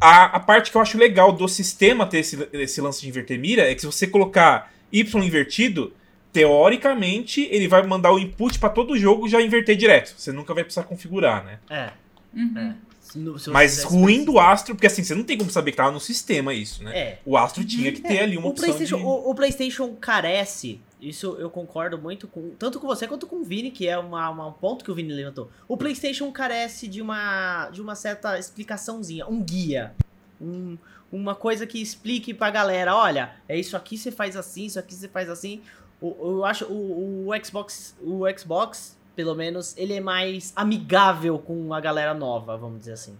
A, 0.00 0.24
a 0.24 0.40
parte 0.40 0.72
que 0.72 0.76
eu 0.76 0.82
acho 0.82 0.98
legal 0.98 1.32
do 1.32 1.46
sistema 1.46 2.06
ter 2.06 2.18
esse, 2.18 2.48
esse 2.52 2.80
lance 2.80 3.00
de 3.00 3.08
inverter 3.08 3.38
mira 3.38 3.70
é 3.70 3.72
que 3.72 3.80
se 3.80 3.86
você 3.86 4.08
colocar 4.08 4.72
Y 4.92 5.24
invertido, 5.24 5.92
teoricamente 6.34 7.48
ele 7.50 7.68
vai 7.68 7.82
mandar 7.86 8.12
o 8.12 8.18
input 8.18 8.58
pra 8.58 8.68
todo 8.68 8.92
o 8.92 8.98
jogo 8.98 9.28
já 9.28 9.40
inverter 9.40 9.76
direto. 9.76 10.14
Você 10.18 10.32
nunca 10.32 10.52
vai 10.52 10.64
precisar 10.64 10.82
configurar, 10.84 11.44
né? 11.44 11.58
É. 11.70 11.90
uhum. 12.36 12.52
é. 12.58 12.74
Se 13.00 13.18
no- 13.18 13.38
se 13.38 13.48
Mas 13.50 13.84
ruim 13.84 14.16
isso- 14.16 14.24
do 14.26 14.38
Astro, 14.40 14.74
porque 14.74 14.86
assim, 14.88 15.04
você 15.04 15.14
não 15.14 15.22
tem 15.22 15.38
como 15.38 15.48
saber 15.50 15.70
que 15.70 15.76
tava 15.76 15.92
no 15.92 16.00
sistema 16.00 16.52
isso, 16.52 16.82
né? 16.82 16.98
É. 16.98 17.18
O 17.24 17.36
Astro 17.36 17.62
tinha 17.64 17.92
que 17.92 18.00
ter 18.00 18.18
ali 18.20 18.36
uma 18.36 18.48
O 18.48 18.50
opção 18.50 18.64
PlayStation, 18.66 18.96
de... 18.96 19.04
o, 19.04 19.30
o 19.30 19.34
PlayStation 19.34 19.94
carece, 20.00 20.80
isso 21.00 21.36
eu 21.38 21.48
concordo 21.50 21.96
muito 21.98 22.26
com 22.26 22.50
tanto 22.58 22.80
com 22.80 22.86
você 22.88 23.06
quanto 23.06 23.26
com 23.26 23.36
o 23.36 23.44
Vini, 23.44 23.70
que 23.70 23.86
é 23.86 23.96
uma, 23.98 24.28
uma- 24.30 24.46
um 24.48 24.52
ponto 24.52 24.84
que 24.84 24.90
o 24.90 24.94
Vini 24.94 25.12
levantou. 25.12 25.48
O 25.68 25.76
PlayStation 25.76 26.32
carece 26.32 26.88
de 26.88 27.00
uma 27.02 27.68
de 27.70 27.80
uma 27.80 27.94
certa 27.94 28.36
explicaçãozinha, 28.38 29.26
um 29.28 29.40
guia, 29.40 29.92
um- 30.40 30.76
uma 31.12 31.34
coisa 31.36 31.64
que 31.68 31.80
explique 31.80 32.34
pra 32.34 32.50
galera, 32.50 32.96
olha, 32.96 33.30
é 33.48 33.56
isso 33.56 33.76
aqui 33.76 33.96
você 33.96 34.10
faz 34.10 34.34
assim, 34.34 34.64
isso 34.64 34.78
aqui 34.78 34.94
você 34.94 35.06
faz 35.08 35.28
assim. 35.30 35.60
O- 36.06 36.38
eu 36.38 36.44
acho 36.44 36.64
o, 36.66 37.28
o 37.28 37.44
Xbox, 37.44 37.96
o 38.02 38.22
Xbox, 38.38 38.98
pelo 39.16 39.34
menos, 39.34 39.74
ele 39.76 39.94
é 39.94 40.00
mais 40.00 40.52
amigável 40.56 41.38
com 41.38 41.72
a 41.72 41.80
galera 41.80 42.12
nova, 42.14 42.56
vamos 42.56 42.80
dizer 42.80 42.92
assim. 42.92 43.16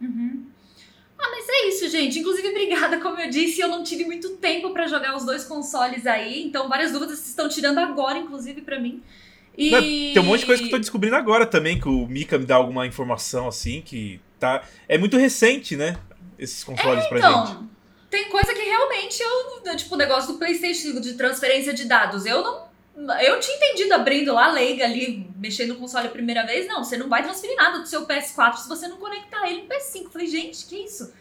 Uhum. 0.00 0.44
Ah, 1.18 1.28
mas 1.30 1.46
é 1.48 1.68
isso, 1.68 1.88
gente. 1.88 2.18
Inclusive, 2.18 2.48
obrigada, 2.48 3.00
como 3.00 3.18
eu 3.18 3.30
disse, 3.30 3.60
eu 3.60 3.68
não 3.68 3.82
tive 3.82 4.04
muito 4.04 4.30
tempo 4.36 4.70
pra 4.72 4.86
jogar 4.86 5.16
os 5.16 5.24
dois 5.24 5.44
consoles 5.44 6.06
aí, 6.06 6.44
então 6.44 6.68
várias 6.68 6.92
dúvidas 6.92 7.18
se 7.18 7.30
estão 7.30 7.48
tirando 7.48 7.78
agora, 7.78 8.18
inclusive, 8.18 8.60
pra 8.62 8.78
mim. 8.78 9.02
E... 9.56 9.70
Não, 9.70 9.80
Tem 9.80 10.18
um 10.18 10.24
monte 10.24 10.40
de 10.40 10.46
coisa 10.46 10.62
que 10.62 10.68
eu 10.68 10.72
tô 10.72 10.78
descobrindo 10.78 11.16
agora 11.16 11.46
também, 11.46 11.78
que 11.80 11.88
o 11.88 12.06
Mika 12.08 12.36
me 12.38 12.44
dá 12.44 12.56
alguma 12.56 12.86
informação 12.86 13.46
assim, 13.46 13.80
que 13.80 14.20
tá... 14.38 14.64
É 14.88 14.98
muito 14.98 15.16
recente, 15.16 15.76
né? 15.76 15.96
Esses 16.38 16.64
consoles 16.64 17.06
pra 17.06 17.20
gente. 17.20 17.56
Tem 18.14 18.28
coisa 18.28 18.54
que 18.54 18.62
realmente 18.62 19.20
eu, 19.20 19.76
tipo, 19.76 19.96
o 19.96 19.98
negócio 19.98 20.32
do 20.32 20.38
PlayStation 20.38 21.00
de 21.00 21.14
transferência 21.14 21.74
de 21.74 21.84
dados, 21.84 22.24
eu 22.24 22.44
não. 22.44 22.72
Eu 23.20 23.40
tinha 23.40 23.56
entendido 23.56 23.92
abrindo 23.92 24.32
lá, 24.32 24.52
leiga 24.52 24.84
ali, 24.84 25.28
mexendo 25.36 25.70
no 25.70 25.80
console 25.80 26.06
a 26.06 26.10
primeira 26.12 26.46
vez. 26.46 26.68
Não, 26.68 26.84
você 26.84 26.96
não 26.96 27.08
vai 27.08 27.24
transferir 27.24 27.56
nada 27.56 27.80
do 27.80 27.88
seu 27.88 28.06
PS4 28.06 28.58
se 28.58 28.68
você 28.68 28.86
não 28.86 28.98
conectar 28.98 29.50
ele 29.50 29.62
no 29.62 29.68
PS5. 29.68 30.12
Falei, 30.12 30.28
gente, 30.28 30.64
que 30.66 30.76
isso? 30.76 31.12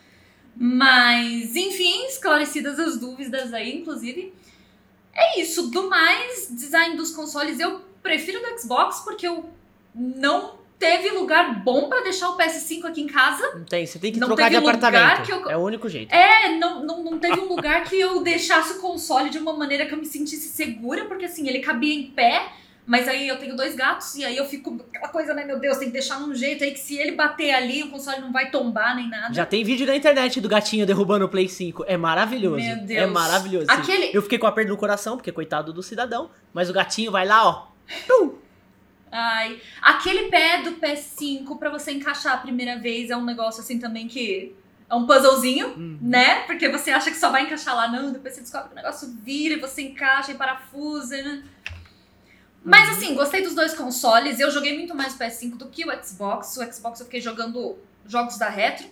Mas, 0.56 1.56
enfim, 1.56 2.06
esclarecidas 2.06 2.80
as 2.80 3.00
dúvidas 3.00 3.52
aí, 3.56 3.76
inclusive. 3.76 4.32
É 5.16 5.42
isso. 5.42 5.72
Do 5.72 5.90
mais, 5.90 6.48
design 6.52 6.96
dos 6.96 7.10
consoles, 7.10 7.60
eu 7.60 7.82
prefiro 8.04 8.40
do 8.40 8.62
Xbox 8.62 9.00
porque 9.00 9.28
eu 9.28 9.50
não 9.96 10.60
teve 10.84 11.10
lugar 11.12 11.64
bom 11.64 11.88
pra 11.88 12.02
deixar 12.02 12.30
o 12.30 12.38
PS5 12.38 12.84
aqui 12.86 13.02
em 13.02 13.08
casa. 13.08 13.56
Não 13.56 13.64
tem, 13.64 13.86
você 13.86 13.98
tem 13.98 14.12
que 14.12 14.20
Não 14.20 14.28
trocar 14.28 14.50
de 14.50 14.58
apartamento. 14.58 15.22
que 15.26 15.32
eu- 15.32 15.50
É 15.50 15.56
o 15.56 15.62
único 15.62 15.88
jeito. 15.88 16.14
É, 16.14 16.58
não, 16.58 16.84
não, 16.86 17.02
não 17.04 17.18
teve 17.20 17.40
um 17.40 17.46
lugar 17.48 17.86
que 17.86 17.98
eu 17.98 18.22
deixasse 18.22 18.74
o 18.74 18.82
console 18.82 19.30
de 19.30 19.38
uma 19.38 19.54
maneira 19.54 19.86
que 19.86 19.94
eu 19.94 19.98
me 19.98 20.06
sentisse 20.06 20.50
segura, 20.50 21.06
porque 21.06 21.24
assim, 21.26 21.48
ele 21.48 21.60
cabia 21.60 21.94
em 21.94 22.04
pé, 22.12 22.48
mas 22.86 23.08
aí 23.08 23.30
eu 23.30 23.38
tenho 23.40 23.56
dois 23.56 23.76
gatos, 23.76 24.14
e 24.16 24.26
aí 24.26 24.36
eu 24.36 24.46
fico 24.46 24.78
aquela 24.90 25.08
coisa, 25.08 25.34
né, 25.34 25.46
meu 25.46 25.58
Deus, 25.58 25.78
tem 25.78 25.88
que 25.88 25.94
deixar 25.94 26.20
num 26.20 26.36
jeito 26.36 26.66
aí 26.66 26.72
que 26.72 26.80
se 26.80 26.98
ele 26.98 27.14
bater 27.14 27.52
ali, 27.54 27.82
o 27.84 27.90
console 27.90 28.20
não 28.20 28.34
vai 28.34 28.52
tombar 28.52 28.94
nem 28.94 29.08
nada. 29.10 29.34
Já 29.34 29.46
tem 29.46 29.64
vídeo 29.64 29.88
na 29.88 29.96
internet 29.96 30.42
do 30.42 30.50
gatinho 30.50 30.86
derrubando 30.86 31.24
o 31.24 31.30
Play 31.30 31.48
5. 31.48 31.86
É 31.88 31.96
maravilhoso. 31.96 32.58
Meu 32.58 32.76
Deus. 32.86 33.02
É 33.04 33.06
maravilhoso. 33.08 33.68
Aquele- 33.70 34.12
Eu 34.14 34.22
fiquei 34.22 34.38
com 34.38 34.48
a 34.48 34.52
perda 34.52 34.70
no 34.72 34.78
coração, 34.78 35.16
porque 35.16 35.32
coitado 35.32 35.72
do 35.72 35.82
cidadão. 35.82 36.30
Mas 36.54 36.70
o 36.70 36.74
gatinho 36.74 37.10
vai 37.10 37.26
lá, 37.26 37.48
ó. 37.48 37.68
Ai, 39.16 39.62
aquele 39.80 40.30
pé 40.30 40.64
do 40.64 40.72
PS5 40.72 41.60
pra 41.60 41.70
você 41.70 41.92
encaixar 41.92 42.34
a 42.34 42.38
primeira 42.38 42.80
vez 42.80 43.12
é 43.12 43.16
um 43.16 43.24
negócio 43.24 43.62
assim 43.62 43.78
também 43.78 44.08
que 44.08 44.56
é 44.90 44.96
um 44.96 45.06
puzzlezinho, 45.06 45.68
Hum. 45.78 46.00
né? 46.02 46.42
Porque 46.48 46.68
você 46.68 46.90
acha 46.92 47.12
que 47.12 47.18
só 47.18 47.30
vai 47.30 47.44
encaixar 47.44 47.76
lá, 47.76 47.88
não, 47.88 48.12
depois 48.12 48.34
você 48.34 48.42
descobre 48.42 48.70
que 48.70 48.74
o 48.74 48.76
negócio 48.76 49.08
vira 49.24 49.54
e 49.56 49.60
você 49.60 49.84
encaixa 49.84 50.32
e 50.32 50.36
parafusa, 50.36 51.16
né? 51.22 51.44
Mas 52.66 52.90
assim, 52.90 53.14
gostei 53.14 53.42
dos 53.44 53.54
dois 53.54 53.74
consoles. 53.74 54.40
Eu 54.40 54.50
joguei 54.50 54.76
muito 54.78 54.96
mais 54.96 55.14
o 55.14 55.18
PS5 55.20 55.58
do 55.58 55.68
que 55.68 55.86
o 55.88 56.04
Xbox. 56.04 56.58
O 56.58 56.74
Xbox 56.74 57.00
eu 57.00 57.06
fiquei 57.06 57.20
jogando 57.22 57.78
jogos 58.08 58.38
da 58.38 58.50
Retro. 58.50 58.88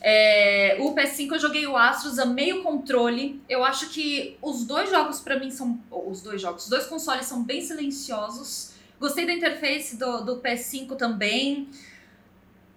É, 0.00 0.76
o 0.78 0.94
PS5 0.94 1.32
eu 1.32 1.38
joguei 1.40 1.66
o 1.66 1.76
Astros, 1.76 2.18
amei 2.18 2.52
o 2.52 2.62
controle. 2.62 3.42
Eu 3.48 3.64
acho 3.64 3.88
que 3.90 4.36
os 4.42 4.64
dois 4.64 4.90
jogos 4.90 5.20
pra 5.20 5.38
mim 5.38 5.50
são. 5.50 5.80
Os 5.90 6.20
dois 6.22 6.40
jogos, 6.40 6.64
os 6.64 6.68
dois 6.70 6.86
consoles 6.86 7.26
são 7.26 7.42
bem 7.42 7.60
silenciosos. 7.62 8.72
Gostei 9.00 9.26
da 9.26 9.32
interface 9.32 9.96
do, 9.96 10.24
do 10.24 10.36
PS5 10.40 10.96
também. 10.96 11.68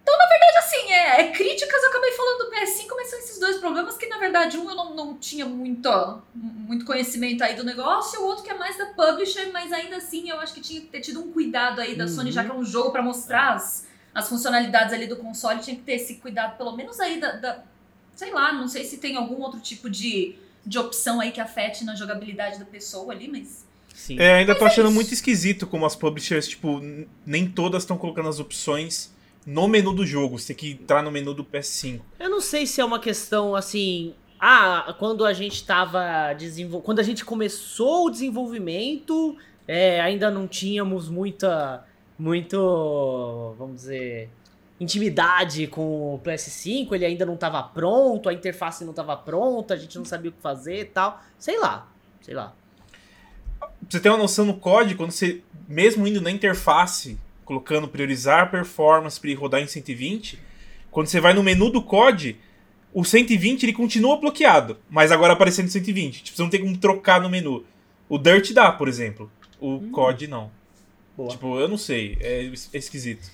Então, 0.03 0.17
na 0.17 0.27
verdade, 0.27 0.57
assim, 0.57 0.91
é, 0.91 1.21
é 1.21 1.31
críticas 1.31 1.83
eu 1.83 1.89
acabei 1.89 2.11
falando 2.11 2.37
do 2.45 2.51
PS5, 2.51 2.87
mas 2.95 3.09
são 3.09 3.19
esses 3.19 3.39
dois 3.39 3.57
problemas 3.57 3.97
que, 3.97 4.07
na 4.07 4.17
verdade, 4.17 4.57
um 4.57 4.67
eu 4.69 4.75
não, 4.75 4.95
não 4.95 5.17
tinha 5.17 5.45
muito, 5.45 6.21
muito 6.33 6.85
conhecimento 6.85 7.43
aí 7.43 7.55
do 7.55 7.63
negócio, 7.63 8.19
e 8.19 8.23
o 8.23 8.25
outro 8.25 8.43
que 8.43 8.49
é 8.49 8.55
mais 8.57 8.77
da 8.77 8.87
publisher, 8.87 9.51
mas 9.53 9.71
ainda 9.71 9.97
assim 9.97 10.29
eu 10.29 10.39
acho 10.39 10.53
que 10.55 10.61
tinha 10.61 10.81
que 10.81 10.87
ter 10.87 11.01
tido 11.01 11.21
um 11.21 11.31
cuidado 11.31 11.79
aí 11.81 11.95
da 11.95 12.05
Uhum. 12.05 12.09
Sony, 12.09 12.31
já 12.31 12.43
que 12.43 12.49
é 12.49 12.53
um 12.53 12.65
jogo 12.65 12.91
pra 12.91 13.01
mostrar 13.03 13.53
as, 13.53 13.87
as 14.13 14.27
funcionalidades 14.27 14.91
ali 14.93 15.05
do 15.05 15.17
console, 15.17 15.59
tinha 15.59 15.75
que 15.75 15.83
ter 15.83 15.93
esse 15.93 16.15
cuidado, 16.15 16.57
pelo 16.57 16.75
menos 16.75 16.99
aí 16.99 17.19
da, 17.19 17.33
da- 17.33 17.63
sei 18.15 18.31
lá, 18.31 18.51
não 18.51 18.67
sei 18.67 18.83
se 18.83 18.97
tem 18.97 19.15
algum 19.15 19.39
outro 19.41 19.59
tipo 19.59 19.87
de, 19.89 20.35
de 20.65 20.79
opção 20.79 21.19
aí 21.21 21.31
que 21.31 21.39
afete 21.39 21.83
na 21.85 21.95
jogabilidade 21.95 22.57
da 22.57 22.65
pessoa 22.65 23.13
ali, 23.13 23.27
mas 23.27 23.65
Sim. 23.93 24.19
É, 24.19 24.35
ainda 24.35 24.55
tô 24.55 24.63
Mas 24.63 24.71
é 24.71 24.73
achando 24.73 24.87
isso. 24.87 24.95
muito 24.95 25.13
esquisito 25.13 25.67
como 25.67 25.85
as 25.85 25.95
publishers, 25.95 26.47
tipo, 26.47 26.81
nem 27.25 27.47
todas 27.47 27.83
estão 27.83 27.97
colocando 27.97 28.29
as 28.29 28.39
opções 28.39 29.13
no 29.45 29.67
menu 29.67 29.93
do 29.93 30.05
jogo. 30.05 30.39
Você 30.39 30.53
tem 30.53 30.55
que 30.55 30.71
entrar 30.83 31.01
no 31.01 31.11
menu 31.11 31.33
do 31.33 31.43
PS5. 31.43 32.01
Eu 32.19 32.29
não 32.29 32.41
sei 32.41 32.65
se 32.65 32.81
é 32.81 32.85
uma 32.85 32.99
questão 32.99 33.55
assim. 33.55 34.13
Ah, 34.39 34.95
quando 34.97 35.23
a 35.23 35.33
gente 35.33 35.63
tava 35.63 36.33
desenvol... 36.33 36.81
quando 36.81 36.99
a 36.99 37.03
gente 37.03 37.23
começou 37.23 38.07
o 38.07 38.09
desenvolvimento, 38.09 39.37
é, 39.67 40.01
ainda 40.01 40.31
não 40.31 40.47
tínhamos 40.47 41.07
muita 41.09 41.85
muito, 42.17 43.55
vamos 43.57 43.77
dizer, 43.77 44.29
intimidade 44.79 45.65
com 45.65 46.15
o 46.15 46.19
PS5, 46.19 46.93
ele 46.93 47.05
ainda 47.05 47.25
não 47.25 47.33
estava 47.33 47.63
pronto, 47.63 48.29
a 48.29 48.33
interface 48.33 48.83
não 48.83 48.91
estava 48.91 49.17
pronta, 49.17 49.73
a 49.73 49.77
gente 49.77 49.97
não 49.97 50.05
sabia 50.05 50.29
o 50.29 50.33
que 50.33 50.41
fazer 50.41 50.81
e 50.81 50.85
tal. 50.85 51.19
Sei 51.37 51.59
lá, 51.59 51.87
sei 52.21 52.35
lá. 52.35 52.53
Pra 53.91 53.97
você 53.97 54.03
ter 54.03 54.09
uma 54.09 54.17
noção 54.17 54.45
no 54.45 54.53
código, 54.53 54.99
quando 54.99 55.11
você, 55.11 55.41
mesmo 55.67 56.07
indo 56.07 56.21
na 56.21 56.31
interface, 56.31 57.19
colocando 57.43 57.89
priorizar 57.89 58.49
performance 58.49 59.19
para 59.19 59.35
rodar 59.35 59.59
em 59.59 59.67
120, 59.67 60.39
quando 60.89 61.07
você 61.07 61.19
vai 61.19 61.33
no 61.33 61.43
menu 61.43 61.69
do 61.69 61.81
COD, 61.81 62.37
o 62.93 63.03
120 63.03 63.63
ele 63.63 63.73
continua 63.73 64.15
bloqueado, 64.15 64.77
mas 64.89 65.11
agora 65.11 65.33
aparecendo 65.33 65.67
120. 65.67 66.23
Tipo, 66.23 66.37
você 66.37 66.41
não 66.41 66.49
tem 66.49 66.61
como 66.61 66.77
trocar 66.77 67.19
no 67.19 67.29
menu. 67.29 67.65
O 68.07 68.17
Dirt 68.17 68.53
dá, 68.53 68.71
por 68.71 68.87
exemplo. 68.87 69.29
O 69.59 69.73
hum. 69.73 69.91
COD 69.91 70.25
não. 70.25 70.49
Boa. 71.17 71.29
Tipo, 71.31 71.59
eu 71.59 71.67
não 71.67 71.77
sei. 71.77 72.17
É, 72.21 72.45
é 72.45 72.77
esquisito. 72.77 73.29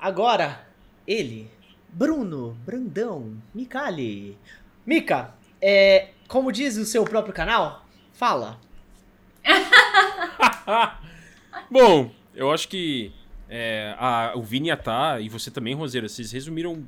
Agora, 0.00 0.68
ele, 1.04 1.50
Bruno, 1.88 2.56
Brandão, 2.64 3.42
Micali. 3.52 4.38
Mica, 4.86 5.34
é, 5.60 6.10
como 6.28 6.52
diz 6.52 6.76
o 6.76 6.84
seu 6.84 7.02
próprio 7.02 7.34
canal, 7.34 7.84
fala. 8.12 8.69
Bom, 11.70 12.12
eu 12.34 12.50
acho 12.50 12.68
que 12.68 13.12
é, 13.48 13.94
a, 13.98 14.32
o 14.36 14.42
Vini 14.42 14.74
tá, 14.76 15.20
e 15.20 15.28
você 15.28 15.50
também, 15.50 15.74
Roseira, 15.74 16.08
vocês 16.08 16.32
resumiram 16.32 16.84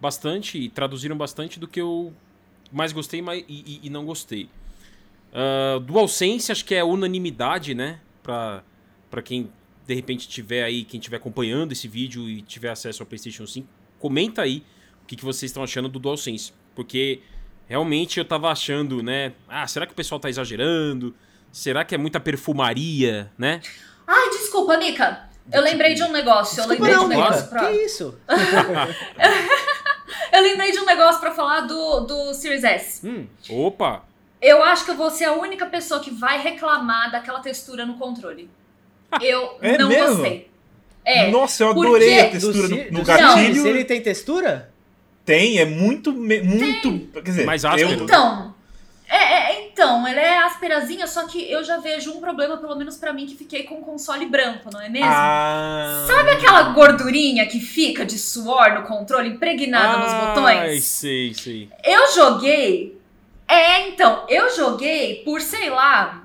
bastante 0.00 0.58
e 0.58 0.68
traduziram 0.68 1.16
bastante 1.16 1.58
do 1.60 1.68
que 1.68 1.80
eu 1.80 2.12
mais 2.72 2.92
gostei 2.92 3.20
e, 3.20 3.44
e, 3.48 3.80
e 3.84 3.90
não 3.90 4.04
gostei. 4.04 4.48
Uh, 5.32 5.80
DualSense 5.80 6.52
acho 6.52 6.64
que 6.64 6.74
é 6.74 6.84
unanimidade, 6.84 7.74
né? 7.74 8.00
Pra, 8.22 8.62
pra 9.10 9.22
quem 9.22 9.50
de 9.86 9.94
repente 9.94 10.28
tiver 10.28 10.62
aí, 10.62 10.84
quem 10.84 10.98
estiver 10.98 11.16
acompanhando 11.16 11.72
esse 11.72 11.88
vídeo 11.88 12.28
e 12.28 12.42
tiver 12.42 12.70
acesso 12.70 13.02
ao 13.02 13.06
PlayStation 13.06 13.46
5, 13.46 13.66
comenta 13.98 14.42
aí 14.42 14.62
o 15.02 15.06
que, 15.06 15.16
que 15.16 15.24
vocês 15.24 15.50
estão 15.50 15.62
achando 15.62 15.88
do 15.88 15.98
DualSense. 15.98 16.52
Porque 16.74 17.20
realmente 17.66 18.18
eu 18.18 18.24
tava 18.24 18.50
achando, 18.50 19.02
né? 19.02 19.32
Ah, 19.48 19.66
será 19.66 19.86
que 19.86 19.92
o 19.92 19.96
pessoal 19.96 20.20
tá 20.20 20.28
exagerando? 20.28 21.14
Será 21.52 21.84
que 21.84 21.94
é 21.94 21.98
muita 21.98 22.18
perfumaria, 22.18 23.30
né? 23.38 23.60
Ai, 24.06 24.30
desculpa, 24.30 24.76
Nika. 24.76 25.30
Eu 25.52 25.60
lembrei 25.60 25.92
de 25.94 26.02
um 26.04 26.10
negócio. 26.12 26.54
Desculpa, 26.56 26.74
eu 26.74 26.78
lembrei 26.78 26.94
não, 26.94 27.00
de 27.08 27.14
um 27.14 27.18
negócio 27.18 27.48
pra. 27.48 27.66
Que 27.68 27.72
isso? 27.84 28.14
eu 30.32 30.42
lembrei 30.42 30.72
de 30.72 30.78
um 30.78 30.84
negócio 30.86 31.20
para 31.20 31.32
falar 31.32 31.62
do, 31.62 32.00
do 32.00 32.32
Series 32.34 32.64
S. 32.64 33.06
Hum. 33.06 33.26
Opa! 33.50 34.04
Eu 34.40 34.62
acho 34.62 34.84
que 34.84 34.90
eu 34.90 34.96
vou 34.96 35.10
ser 35.10 35.24
a 35.24 35.32
única 35.34 35.66
pessoa 35.66 36.00
que 36.00 36.10
vai 36.10 36.40
reclamar 36.40 37.10
daquela 37.10 37.40
textura 37.40 37.84
no 37.86 37.94
controle. 37.98 38.48
Eu 39.20 39.58
é 39.62 39.76
não 39.78 39.88
mesmo? 39.88 40.16
gostei. 40.16 40.50
É, 41.04 41.30
Nossa, 41.30 41.64
eu 41.64 41.70
adorei 41.70 42.20
a 42.20 42.30
textura 42.30 42.68
do, 42.68 42.76
no, 42.76 42.84
no 42.84 42.98
do 43.00 43.04
gatilho. 43.04 43.62
Se 43.62 43.68
ele 43.68 43.84
tem 43.84 44.00
textura? 44.00 44.70
Tem, 45.24 45.58
é 45.58 45.64
muito. 45.64 46.12
Muito. 46.12 46.98
Quer 47.12 47.22
dizer, 47.22 47.44
Mais 47.44 47.64
áspero. 47.64 47.90
eu- 47.90 48.04
Então, 48.04 48.54
é, 49.16 49.52
é, 49.52 49.66
então, 49.66 50.06
ela 50.06 50.20
é 50.20 50.38
asperazinha, 50.38 51.06
só 51.06 51.26
que 51.26 51.50
eu 51.50 51.62
já 51.62 51.78
vejo 51.78 52.12
um 52.12 52.20
problema, 52.20 52.56
pelo 52.56 52.74
menos 52.76 52.96
pra 52.96 53.12
mim, 53.12 53.26
que 53.26 53.36
fiquei 53.36 53.64
com 53.64 53.76
o 53.76 53.82
console 53.82 54.26
branco, 54.26 54.70
não 54.72 54.80
é 54.80 54.88
mesmo? 54.88 55.08
Ah, 55.10 56.06
Sabe 56.06 56.30
aquela 56.30 56.62
gordurinha 56.72 57.46
que 57.46 57.60
fica 57.60 58.04
de 58.06 58.18
suor 58.18 58.72
no 58.74 58.82
controle, 58.82 59.28
impregnada 59.28 59.98
nos 59.98 60.12
Ai, 60.12 60.26
botões? 60.26 60.84
sei, 60.84 61.34
sei. 61.34 61.68
Eu 61.84 62.10
joguei. 62.12 62.98
É, 63.46 63.88
então, 63.88 64.24
eu 64.28 64.54
joguei 64.56 65.22
por, 65.24 65.40
sei 65.40 65.68
lá. 65.68 66.24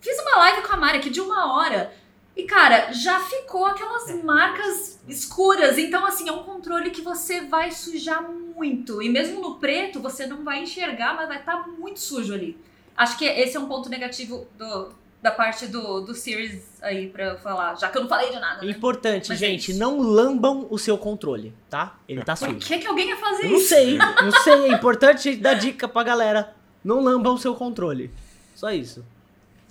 Fiz 0.00 0.18
uma 0.20 0.38
live 0.38 0.62
com 0.62 0.72
a 0.74 0.76
Mari 0.76 0.98
aqui 0.98 1.10
de 1.10 1.20
uma 1.20 1.54
hora. 1.54 1.92
E, 2.36 2.42
cara, 2.42 2.92
já 2.92 3.18
ficou 3.20 3.64
aquelas 3.66 4.12
marcas 4.22 5.00
escuras. 5.08 5.78
Então, 5.78 6.04
assim, 6.04 6.28
é 6.28 6.32
um 6.32 6.42
controle 6.42 6.90
que 6.90 7.00
você 7.02 7.42
vai 7.42 7.70
sujar 7.70 8.22
muito. 8.56 9.02
E 9.02 9.08
mesmo 9.08 9.40
no 9.40 9.56
preto, 9.56 10.00
você 10.00 10.26
não 10.26 10.42
vai 10.42 10.62
enxergar, 10.62 11.14
mas 11.14 11.28
vai 11.28 11.38
estar 11.38 11.68
muito 11.68 12.00
sujo 12.00 12.32
ali. 12.34 12.56
Acho 12.96 13.18
que 13.18 13.24
esse 13.26 13.56
é 13.56 13.60
um 13.60 13.66
ponto 13.68 13.88
negativo 13.90 14.46
do, 14.58 14.88
da 15.22 15.30
parte 15.30 15.66
do, 15.66 16.00
do 16.00 16.14
Series 16.14 16.62
aí 16.80 17.08
pra 17.08 17.24
eu 17.24 17.38
falar. 17.38 17.74
Já 17.76 17.88
que 17.90 17.98
eu 17.98 18.02
não 18.02 18.08
falei 18.08 18.30
de 18.30 18.40
nada. 18.40 18.62
Né? 18.64 18.70
Importante, 18.70 19.28
Mas 19.28 19.42
é 19.42 19.46
gente, 19.46 19.70
isso. 19.72 19.78
não 19.80 20.00
lambam 20.00 20.66
o 20.70 20.78
seu 20.78 20.96
controle, 20.96 21.52
tá? 21.68 21.98
Ele 22.08 22.22
tá 22.24 22.34
Por 22.34 22.48
sujo. 22.48 22.58
que, 22.66 22.78
que 22.78 22.86
alguém 22.86 23.08
ia 23.10 23.16
fazer 23.18 23.44
Eu 23.44 23.50
não 23.50 23.56
isso? 23.58 23.68
sei, 23.68 23.98
não 23.98 24.30
sei. 24.42 24.54
É 24.54 24.72
importante 24.72 25.36
dar 25.36 25.54
dica 25.54 25.86
pra 25.86 26.02
galera. 26.02 26.54
Não 26.82 27.02
lambam 27.02 27.34
o 27.34 27.38
seu 27.38 27.54
controle. 27.54 28.10
Só 28.54 28.70
isso. 28.70 29.04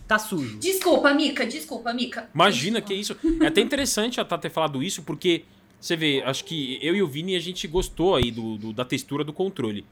Tá 0.08 0.20
sujo. 0.20 0.60
Desculpa, 0.60 1.12
Mica, 1.16 1.48
desculpa, 1.48 1.92
Mica. 1.92 2.30
Imagina 2.36 2.80
que 2.80 2.96
Desculpa. 2.96 3.26
isso. 3.28 3.44
É 3.44 3.48
até 3.48 3.62
interessante 3.62 4.22
a 4.22 4.26
Tata 4.26 4.44
ter 4.44 4.50
falado 4.52 4.84
isso, 4.84 5.02
porque 5.02 5.46
você 5.86 5.96
vê, 5.96 6.22
acho 6.26 6.44
que 6.46 6.80
eu 6.82 6.96
e 6.96 7.02
o 7.02 7.08
Vini 7.08 7.36
a 7.36 7.40
gente 7.40 7.68
gostou 7.68 8.16
aí 8.16 8.32
do, 8.32 8.58
do- 8.58 8.74
da 8.74 8.84
textura 8.86 9.24
do 9.24 9.32
controle. 9.34 9.86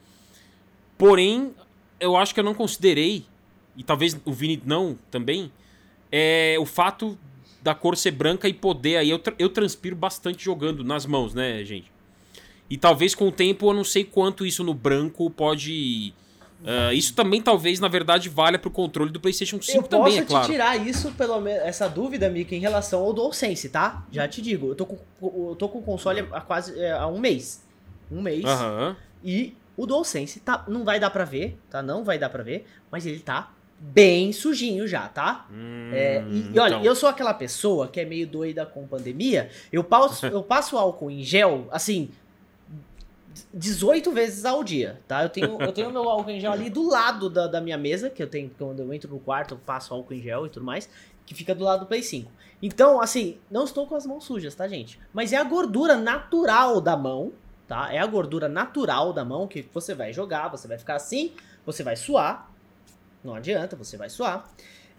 Porém, 0.98 1.52
eu 2.00 2.16
acho 2.16 2.34
que 2.34 2.40
eu 2.40 2.44
não 2.44 2.54
considerei, 2.54 3.26
e 3.76 3.84
talvez 3.84 4.18
o 4.26 4.32
Vini 4.32 4.62
não 4.66 4.98
também, 5.12 5.52
é 6.12 6.56
o 6.60 6.66
fato 6.66 7.18
da 7.62 7.74
cor 7.74 7.96
ser 7.98 8.12
branca 8.12 8.48
e 8.48 8.54
poder 8.54 8.98
aí. 8.98 9.10
Eu, 9.10 9.20
tra- 9.20 9.36
eu 9.40 9.50
transpiro 9.50 9.96
bastante 9.96 10.44
jogando 10.44 10.84
nas 10.84 11.06
mãos, 11.06 11.34
né, 11.34 11.64
gente? 11.64 11.92
E 12.70 12.78
talvez 12.78 13.14
com 13.16 13.28
o 13.28 13.32
tempo 13.32 13.70
eu 13.70 13.74
não 13.74 13.84
sei 13.84 14.04
quanto 14.04 14.46
isso 14.46 14.64
no 14.64 14.74
branco 14.74 15.30
pode. 15.30 16.14
Ah, 16.66 16.94
isso 16.94 17.14
também 17.14 17.42
talvez, 17.42 17.80
na 17.80 17.88
verdade, 17.88 18.30
valha 18.30 18.58
pro 18.60 18.72
controle 18.72 19.12
do 19.12 19.20
PlayStation 19.20 19.62
5 19.62 19.78
Eu 19.78 19.84
também, 19.84 20.06
posso 20.06 20.20
é 20.20 20.26
claro. 20.26 20.46
te 20.46 20.52
tirar 20.52 20.76
isso, 20.88 21.12
pelo 21.12 21.40
menos, 21.40 21.64
essa 21.64 21.88
dúvida, 21.88 22.30
Mika, 22.30 22.56
em 22.56 22.60
relação 22.60 23.02
ao 23.02 23.14
DualSense, 23.14 23.70
tá? 23.70 24.06
Já 24.12 24.28
te 24.28 24.42
digo, 24.42 24.70
eu 24.70 24.76
tô 24.76 24.86
com, 24.86 24.98
eu 25.22 25.56
tô 25.58 25.70
com 25.70 25.80
o 25.80 25.84
console 25.84 26.28
há 26.32 26.42
quase 26.42 26.80
é, 26.80 26.92
há 26.92 27.08
um 27.08 27.20
mês. 27.20 27.64
Um 28.12 28.22
mês. 28.22 28.46
Aham. 28.46 28.96
E 29.24 29.56
o 29.76 29.86
DualSense 29.86 30.40
tá, 30.40 30.64
não 30.68 30.84
vai 30.84 31.00
dar 31.00 31.10
pra 31.10 31.26
ver, 31.26 31.58
tá? 31.70 31.82
Não 31.82 32.04
vai 32.04 32.18
dar 32.20 32.30
pra 32.30 32.44
ver, 32.44 32.66
mas 32.92 33.06
ele 33.06 33.20
tá 33.20 33.52
bem 33.80 34.32
sujinho 34.32 34.88
já, 34.88 35.10
tá? 35.10 35.46
Hum, 35.52 35.90
É, 35.92 36.24
e, 36.30 36.52
e 36.54 36.60
olha, 36.60 36.76
então. 36.76 36.86
eu 36.86 36.96
sou 36.96 37.10
aquela 37.10 37.34
pessoa 37.34 37.88
que 37.88 38.00
é 38.00 38.06
meio 38.06 38.26
doida 38.26 38.66
com 38.66 38.88
pandemia. 38.88 39.50
Eu 39.72 39.84
passo, 39.84 40.26
eu 40.28 40.42
passo 40.42 40.78
álcool 40.78 41.12
em 41.12 41.22
gel, 41.22 41.68
assim, 41.70 42.10
18 43.54 44.12
vezes 44.12 44.46
ao 44.46 44.64
dia, 44.64 45.02
tá? 45.08 45.24
Eu 45.24 45.30
tenho, 45.30 45.62
eu 45.62 45.72
tenho 45.72 45.92
meu 45.92 46.10
álcool 46.10 46.30
em 46.30 46.40
gel 46.40 46.52
ali 46.52 46.70
do 46.70 46.88
lado 46.88 47.30
da, 47.30 47.48
da 47.48 47.62
minha 47.62 47.78
mesa, 47.78 48.10
que 48.10 48.22
eu 48.22 48.28
tenho, 48.28 48.52
quando 48.58 48.82
eu 48.82 48.94
entro 48.94 49.10
no 49.10 49.20
quarto, 49.20 49.54
eu 49.54 49.58
passo 49.58 49.94
álcool 49.94 50.14
em 50.14 50.22
gel 50.22 50.46
e 50.46 50.50
tudo 50.50 50.66
mais, 50.66 50.90
que 51.26 51.34
fica 51.34 51.54
do 51.54 51.64
lado 51.64 51.82
do 51.82 51.86
Play 51.86 52.04
5. 52.04 52.32
Então, 52.62 53.02
assim, 53.02 53.38
não 53.52 53.66
estou 53.66 53.88
com 53.88 53.96
as 53.96 54.06
mãos 54.06 54.24
sujas, 54.24 54.56
tá, 54.56 54.68
gente? 54.68 55.00
Mas 55.14 55.34
é 55.34 55.38
a 55.38 55.44
gordura 55.44 55.96
natural 55.96 56.80
da 56.80 56.96
mão, 56.96 57.34
tá? 57.68 57.94
É 57.94 58.00
a 58.00 58.06
gordura 58.06 58.48
natural 58.48 59.12
da 59.12 59.26
mão 59.26 59.48
que 59.48 59.68
você 59.74 59.94
vai 59.94 60.14
jogar, 60.14 60.48
você 60.48 60.68
vai 60.68 60.78
ficar 60.78 60.96
assim, 60.96 61.34
você 61.66 61.84
vai 61.84 61.96
suar. 61.96 62.52
Não 63.24 63.36
adianta, 63.36 63.76
você 63.76 63.98
vai 63.98 64.10
suar. 64.10 64.50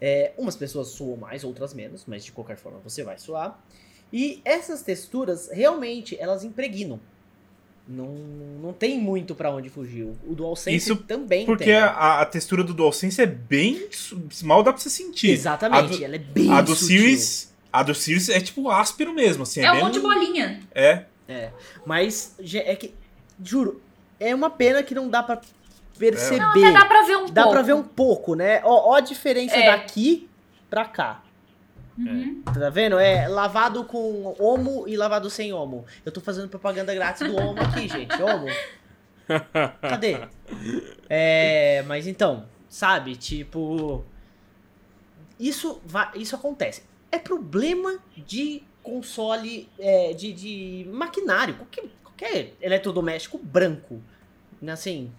É, 0.00 0.32
umas 0.36 0.56
pessoas 0.56 0.88
suam 0.88 1.16
mais, 1.16 1.44
outras 1.44 1.72
menos, 1.72 2.04
mas 2.06 2.24
de 2.24 2.32
qualquer 2.32 2.56
forma 2.56 2.78
você 2.80 3.02
vai 3.02 3.18
suar. 3.18 3.58
E 4.12 4.40
essas 4.44 4.82
texturas, 4.82 5.48
realmente, 5.50 6.16
elas 6.20 6.44
impregnam. 6.44 7.00
Não, 7.86 8.06
não 8.62 8.72
tem 8.72 8.98
muito 8.98 9.34
pra 9.34 9.50
onde 9.50 9.68
fugir. 9.68 10.04
O 10.26 10.34
DualSense 10.34 10.76
Isso 10.76 10.96
também 10.96 11.44
Porque 11.44 11.64
tem. 11.64 11.74
a, 11.76 12.20
a 12.22 12.24
textura 12.24 12.64
do 12.64 12.72
DualSense 12.72 13.20
é 13.20 13.26
bem. 13.26 13.86
Mal 14.42 14.62
dá 14.62 14.72
pra 14.72 14.80
você 14.80 14.88
sentir. 14.88 15.30
Exatamente, 15.30 15.94
A 15.94 15.96
do- 15.98 16.04
ela 16.04 16.14
é 16.16 16.18
bem 16.18 16.50
A 16.50 16.60
do 16.62 16.74
sutil. 16.74 16.98
Series. 17.00 17.54
A 17.72 17.82
do 17.82 17.94
Series 17.94 18.28
é 18.30 18.40
tipo 18.40 18.70
áspero 18.70 19.12
mesmo, 19.12 19.42
assim. 19.42 19.60
É, 19.60 19.64
É 19.66 19.72
um 19.72 19.80
monte 19.80 19.94
de 19.94 20.00
bolinha. 20.00 20.60
É. 20.74 21.04
Mas 21.84 22.34
ge- 22.40 22.58
é 22.58 22.74
que, 22.76 22.94
juro, 23.42 23.82
é 24.20 24.34
uma 24.34 24.48
pena 24.48 24.82
que 24.82 24.94
não 24.94 25.08
dá 25.08 25.22
pra 25.22 25.40
perceber. 25.98 26.38
Não, 26.40 26.50
até 26.50 26.72
dá 26.72 26.84
pra 26.86 27.02
ver 27.02 27.16
um 27.18 27.26
Dá 27.26 27.42
pouco. 27.42 27.50
pra 27.50 27.62
ver 27.62 27.74
um 27.74 27.82
pouco, 27.82 28.34
né? 28.34 28.60
Ó, 28.64 28.90
ó 28.92 28.94
a 28.94 29.00
diferença 29.00 29.56
É. 29.56 29.66
daqui 29.66 30.28
pra 30.70 30.84
cá. 30.86 31.22
Uhum. 31.96 32.42
Tá 32.42 32.70
vendo? 32.70 32.98
É 32.98 33.28
lavado 33.28 33.84
com 33.84 34.34
homo 34.38 34.86
e 34.88 34.96
lavado 34.96 35.30
sem 35.30 35.52
homo. 35.52 35.84
Eu 36.04 36.12
tô 36.12 36.20
fazendo 36.20 36.48
propaganda 36.48 36.94
grátis 36.94 37.26
do 37.26 37.36
homo 37.36 37.60
aqui, 37.60 37.86
gente. 37.88 38.20
Homo. 38.20 38.46
Cadê? 39.80 40.18
É, 41.08 41.82
mas 41.86 42.06
então, 42.06 42.46
sabe? 42.68 43.16
Tipo. 43.16 44.04
Isso, 45.38 45.80
vai, 45.84 46.10
isso 46.16 46.34
acontece. 46.34 46.82
É 47.10 47.18
problema 47.18 47.98
de 48.16 48.62
console, 48.82 49.68
é, 49.78 50.12
de, 50.12 50.32
de 50.32 50.86
maquinário. 50.90 51.54
Qualquer, 51.54 51.84
qualquer 52.02 52.54
eletrodoméstico 52.60 53.38
branco. 53.38 54.00
Assim, 54.66 55.12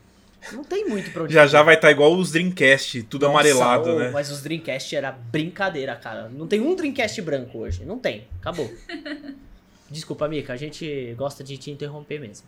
não 0.51 0.63
tem 0.63 0.87
muito 0.87 1.11
pra 1.11 1.23
onde 1.23 1.33
Já 1.33 1.41
fugir. 1.41 1.51
já 1.53 1.63
vai 1.63 1.75
estar 1.75 1.91
igual 1.91 2.13
os 2.13 2.31
Dreamcast, 2.31 3.03
tudo 3.03 3.23
Nossa, 3.23 3.33
amarelado, 3.33 3.89
ô, 3.91 3.99
né? 3.99 4.09
Mas 4.11 4.31
os 4.31 4.41
Dreamcast 4.41 4.95
era 4.95 5.11
brincadeira, 5.11 5.95
cara. 5.95 6.29
Não 6.29 6.47
tem 6.47 6.59
um 6.61 6.75
Dreamcast 6.75 7.21
branco 7.21 7.59
hoje. 7.59 7.85
Não 7.85 7.97
tem. 7.99 8.27
Acabou. 8.39 8.71
Desculpa, 9.89 10.27
Mika, 10.27 10.53
a 10.53 10.57
gente 10.57 11.13
gosta 11.17 11.43
de 11.43 11.57
te 11.57 11.69
interromper 11.71 12.19
mesmo. 12.19 12.47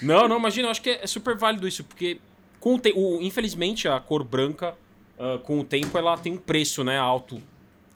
Não, 0.00 0.28
não, 0.28 0.38
imagina, 0.38 0.68
eu 0.68 0.70
acho 0.70 0.82
que 0.82 0.90
é 0.90 1.06
super 1.06 1.36
válido 1.36 1.66
isso, 1.66 1.82
porque 1.82 2.20
com 2.60 2.74
o, 2.74 2.78
te 2.78 2.92
o 2.94 3.20
infelizmente 3.20 3.88
a 3.88 3.98
cor 3.98 4.22
branca, 4.22 4.74
uh, 5.18 5.38
com 5.40 5.58
o 5.58 5.64
tempo, 5.64 5.96
ela 5.98 6.16
tem 6.16 6.32
um 6.32 6.36
preço, 6.36 6.84
né, 6.84 6.98
alto 6.98 7.42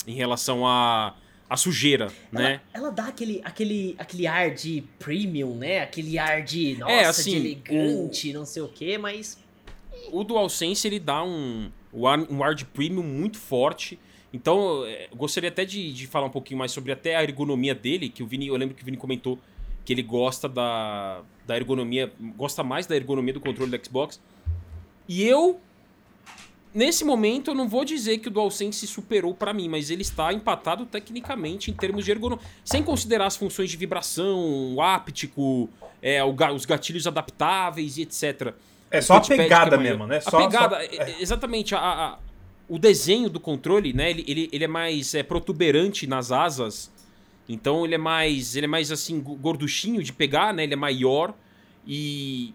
em 0.06 0.14
relação 0.14 0.66
a, 0.66 1.14
a 1.52 1.56
sujeira, 1.56 2.04
ela, 2.32 2.42
né? 2.42 2.60
Ela 2.72 2.90
dá 2.90 3.06
aquele, 3.08 3.40
aquele, 3.44 3.94
aquele 3.98 4.26
ar 4.26 4.50
de 4.54 4.82
premium, 4.98 5.54
né? 5.56 5.80
Aquele 5.80 6.18
ar 6.18 6.42
de, 6.42 6.76
nossa, 6.78 6.92
É, 6.92 7.04
assim, 7.04 7.30
de 7.32 7.36
elegante, 7.36 8.32
não 8.32 8.46
sei 8.46 8.62
o 8.62 8.68
quê, 8.68 8.96
mas... 8.96 9.38
O 10.10 10.24
DualSense, 10.24 10.86
ele 10.86 10.98
dá 10.98 11.22
um, 11.22 11.70
um 11.92 12.06
ar- 12.06 12.26
um 12.30 12.42
ar 12.42 12.54
de 12.54 12.64
premium 12.64 13.02
muito 13.02 13.38
forte. 13.38 13.98
Então, 14.32 14.86
eu 14.86 15.14
gostaria 15.16 15.50
até 15.50 15.64
de, 15.64 15.92
de 15.92 16.06
falar 16.06 16.26
um 16.26 16.30
pouquinho 16.30 16.58
mais 16.58 16.72
sobre 16.72 16.90
até 16.90 17.16
a 17.16 17.22
ergonomia 17.22 17.74
dele, 17.74 18.08
que 18.08 18.22
o 18.22 18.26
Vini, 18.26 18.46
eu 18.48 18.56
lembro 18.56 18.74
que 18.74 18.82
o 18.82 18.84
Vini 18.84 18.96
comentou 18.96 19.38
que 19.84 19.92
ele 19.92 20.02
gosta 20.02 20.48
da, 20.48 21.22
da 21.46 21.54
ergonomia, 21.56 22.10
gosta 22.36 22.62
mais 22.62 22.86
da 22.86 22.96
ergonomia 22.96 23.34
do 23.34 23.40
controle 23.40 23.70
do 23.76 23.84
Xbox. 23.84 24.20
E 25.08 25.22
eu, 25.22 25.60
nesse 26.74 27.04
momento, 27.04 27.50
eu 27.50 27.54
não 27.54 27.68
vou 27.68 27.84
dizer 27.84 28.18
que 28.18 28.28
o 28.28 28.30
DualSense 28.30 28.86
superou 28.86 29.34
pra 29.34 29.52
mim, 29.52 29.68
mas 29.68 29.90
ele 29.90 30.02
está 30.02 30.32
empatado 30.32 30.86
tecnicamente 30.86 31.70
em 31.70 31.74
termos 31.74 32.04
de 32.04 32.10
ergonomia. 32.10 32.44
Sem 32.64 32.82
considerar 32.82 33.26
as 33.26 33.36
funções 33.36 33.70
de 33.70 33.76
vibração, 33.76 34.74
o 34.74 34.80
áptico, 34.82 35.68
é, 36.00 36.22
os 36.24 36.64
gatilhos 36.64 37.06
adaptáveis 37.06 37.96
e 37.96 38.02
etc. 38.02 38.54
É 38.90 39.00
só 39.00 39.16
a 39.16 39.20
que 39.20 39.34
pegada 39.36 39.76
é 39.76 39.78
mesmo, 39.78 40.06
né? 40.06 40.18
A 40.18 40.30
Só, 40.30 40.38
pegada, 40.46 40.76
só- 40.76 40.82
é- 40.82 41.10
é- 41.12 41.16
exatamente. 41.22 41.74
A, 41.74 41.78
a- 41.80 42.18
o 42.68 42.78
desenho 42.78 43.28
do 43.30 43.40
controle, 43.40 43.92
né? 43.92 44.10
Ele, 44.10 44.24
ele, 44.28 44.48
ele 44.52 44.64
é 44.64 44.68
mais 44.68 45.14
é, 45.14 45.22
protuberante 45.22 46.06
nas 46.06 46.30
asas. 46.32 46.90
Então 47.48 47.84
ele 47.84 47.94
é 47.94 47.98
mais. 47.98 48.54
Ele 48.56 48.66
é 48.66 48.68
mais 48.68 48.92
assim, 48.92 49.20
go- 49.20 49.34
gorduchinho 49.34 50.02
de 50.02 50.12
pegar, 50.12 50.52
né? 50.54 50.64
Ele 50.64 50.74
é 50.74 50.76
maior. 50.76 51.34
E 51.86 52.54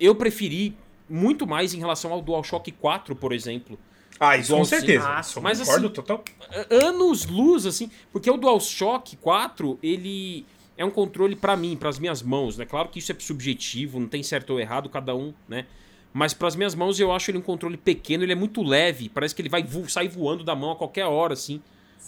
eu 0.00 0.14
preferi 0.14 0.74
muito 1.08 1.46
mais 1.46 1.74
em 1.74 1.78
relação 1.78 2.12
ao 2.12 2.20
DualShock 2.22 2.70
4, 2.72 3.14
por 3.16 3.32
exemplo. 3.32 3.78
Ah, 4.20 4.36
isso 4.36 4.48
com 4.50 4.56
DualSense. 4.56 4.80
certeza. 4.86 5.08
Ah, 5.08 5.40
mas 5.40 5.58
concordo 5.60 5.86
assim- 5.86 5.94
total. 5.94 6.24
anos 6.70 7.26
luz, 7.26 7.66
assim, 7.66 7.90
porque 8.12 8.30
o 8.30 8.36
DualShock 8.36 9.16
4, 9.16 9.78
ele 9.82 10.44
é 10.76 10.84
um 10.84 10.90
controle 10.90 11.36
pra 11.36 11.56
mim, 11.56 11.76
pras 11.76 11.98
minhas 11.98 12.22
mãos, 12.22 12.56
né? 12.56 12.64
Claro 12.64 12.88
que 12.88 12.98
isso 12.98 13.12
é 13.12 13.16
subjetivo, 13.18 13.98
não 14.00 14.08
tem 14.08 14.22
certo 14.22 14.50
ou 14.50 14.60
errado, 14.60 14.88
cada 14.88 15.14
um, 15.14 15.32
né? 15.48 15.66
Mas 16.12 16.34
pras 16.34 16.56
minhas 16.56 16.74
mãos 16.74 16.98
eu 16.98 17.12
acho 17.12 17.30
ele 17.30 17.38
um 17.38 17.42
controle 17.42 17.76
pequeno, 17.76 18.24
ele 18.24 18.32
é 18.32 18.36
muito 18.36 18.62
leve, 18.62 19.08
parece 19.08 19.34
que 19.34 19.42
ele 19.42 19.48
vai 19.48 19.62
vo 19.62 19.88
sair 19.88 20.08
voando 20.08 20.42
da 20.42 20.56
mão 20.56 20.72
a 20.72 20.76
qualquer 20.76 21.04
hora, 21.04 21.34
assim, 21.34 21.60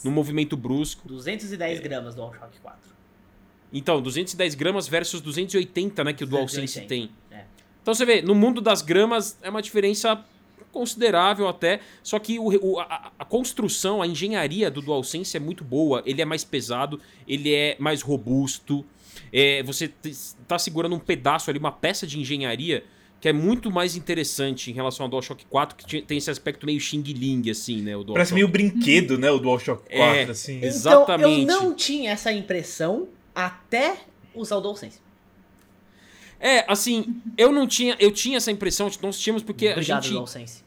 num 0.02 0.10
movimento 0.10 0.56
brusco. 0.56 1.06
210 1.06 1.78
É. 1.78 1.82
gramas 1.82 2.14
do 2.14 2.22
DualShock 2.22 2.58
4. 2.60 2.90
Então, 3.72 4.00
210 4.02 4.54
gramas 4.56 4.88
versus 4.88 5.20
280, 5.20 6.02
né, 6.02 6.12
que 6.12 6.24
o 6.24 6.26
280, 6.26 6.56
DualSense 6.56 6.88
tem. 6.88 7.10
Então 7.82 7.94
você 7.94 8.04
vê, 8.04 8.22
no 8.22 8.34
mundo 8.34 8.60
das 8.60 8.82
gramas 8.82 9.36
é 9.42 9.48
uma 9.50 9.62
diferença 9.62 10.22
considerável 10.72 11.48
até, 11.48 11.80
só 12.02 12.18
que 12.18 12.38
o, 12.38 12.44
o- 12.74 12.78
a, 12.80 13.10
a 13.18 13.24
construção, 13.24 14.00
a 14.00 14.06
engenharia 14.06 14.70
do 14.70 14.80
DualSense 14.80 15.36
é 15.36 15.40
muito 15.40 15.64
boa, 15.64 16.02
ele 16.06 16.22
é 16.22 16.24
mais 16.24 16.44
pesado, 16.44 17.00
ele 17.26 17.52
é 17.52 17.76
mais 17.78 18.02
robusto, 18.02 18.84
é, 19.32 19.62
você 19.64 19.90
está 20.04 20.58
segurando 20.58 20.94
um 20.94 20.98
pedaço 21.00 21.50
ali, 21.50 21.58
uma 21.58 21.72
peça 21.72 22.06
de 22.06 22.20
engenharia 22.20 22.84
que 23.20 23.28
é 23.28 23.32
muito 23.34 23.70
mais 23.70 23.96
interessante 23.96 24.70
em 24.70 24.74
relação 24.74 25.04
ao 25.04 25.10
DualShock 25.10 25.44
4, 25.44 25.76
que 25.76 26.00
tem 26.00 26.16
esse 26.16 26.30
aspecto 26.30 26.64
meio 26.64 26.80
Xing 26.80 27.02
Ling, 27.02 27.50
assim, 27.50 27.82
né, 27.82 27.94
o. 27.94 28.02
Parece 28.04 28.32
meio 28.32 28.48
brinquedo, 28.48 29.18
né? 29.18 29.30
O 29.30 29.38
DualShock 29.38 29.82
4, 29.94 29.94
É. 29.98 30.22
assim. 30.30 30.56
Então, 30.56 30.68
Exatamente. 30.68 31.40
eu 31.40 31.46
não 31.46 31.74
tinha 31.74 32.12
essa 32.12 32.32
impressão 32.32 33.08
até 33.34 33.98
usar 34.34 34.56
o 34.56 34.60
DualSense. 34.62 35.00
É, 36.40 36.64
assim, 36.66 37.20
eu 37.36 37.52
não 37.52 37.66
tinha, 37.66 37.94
eu 38.00 38.10
tinha 38.10 38.38
essa 38.38 38.50
impressão, 38.50 38.90
nós 39.02 39.20
tínhamos 39.20 39.42
porque 39.42 39.68
Obrigado, 39.68 39.98
a 39.98 40.00
gente 40.00 40.12
DualSense. 40.14 40.64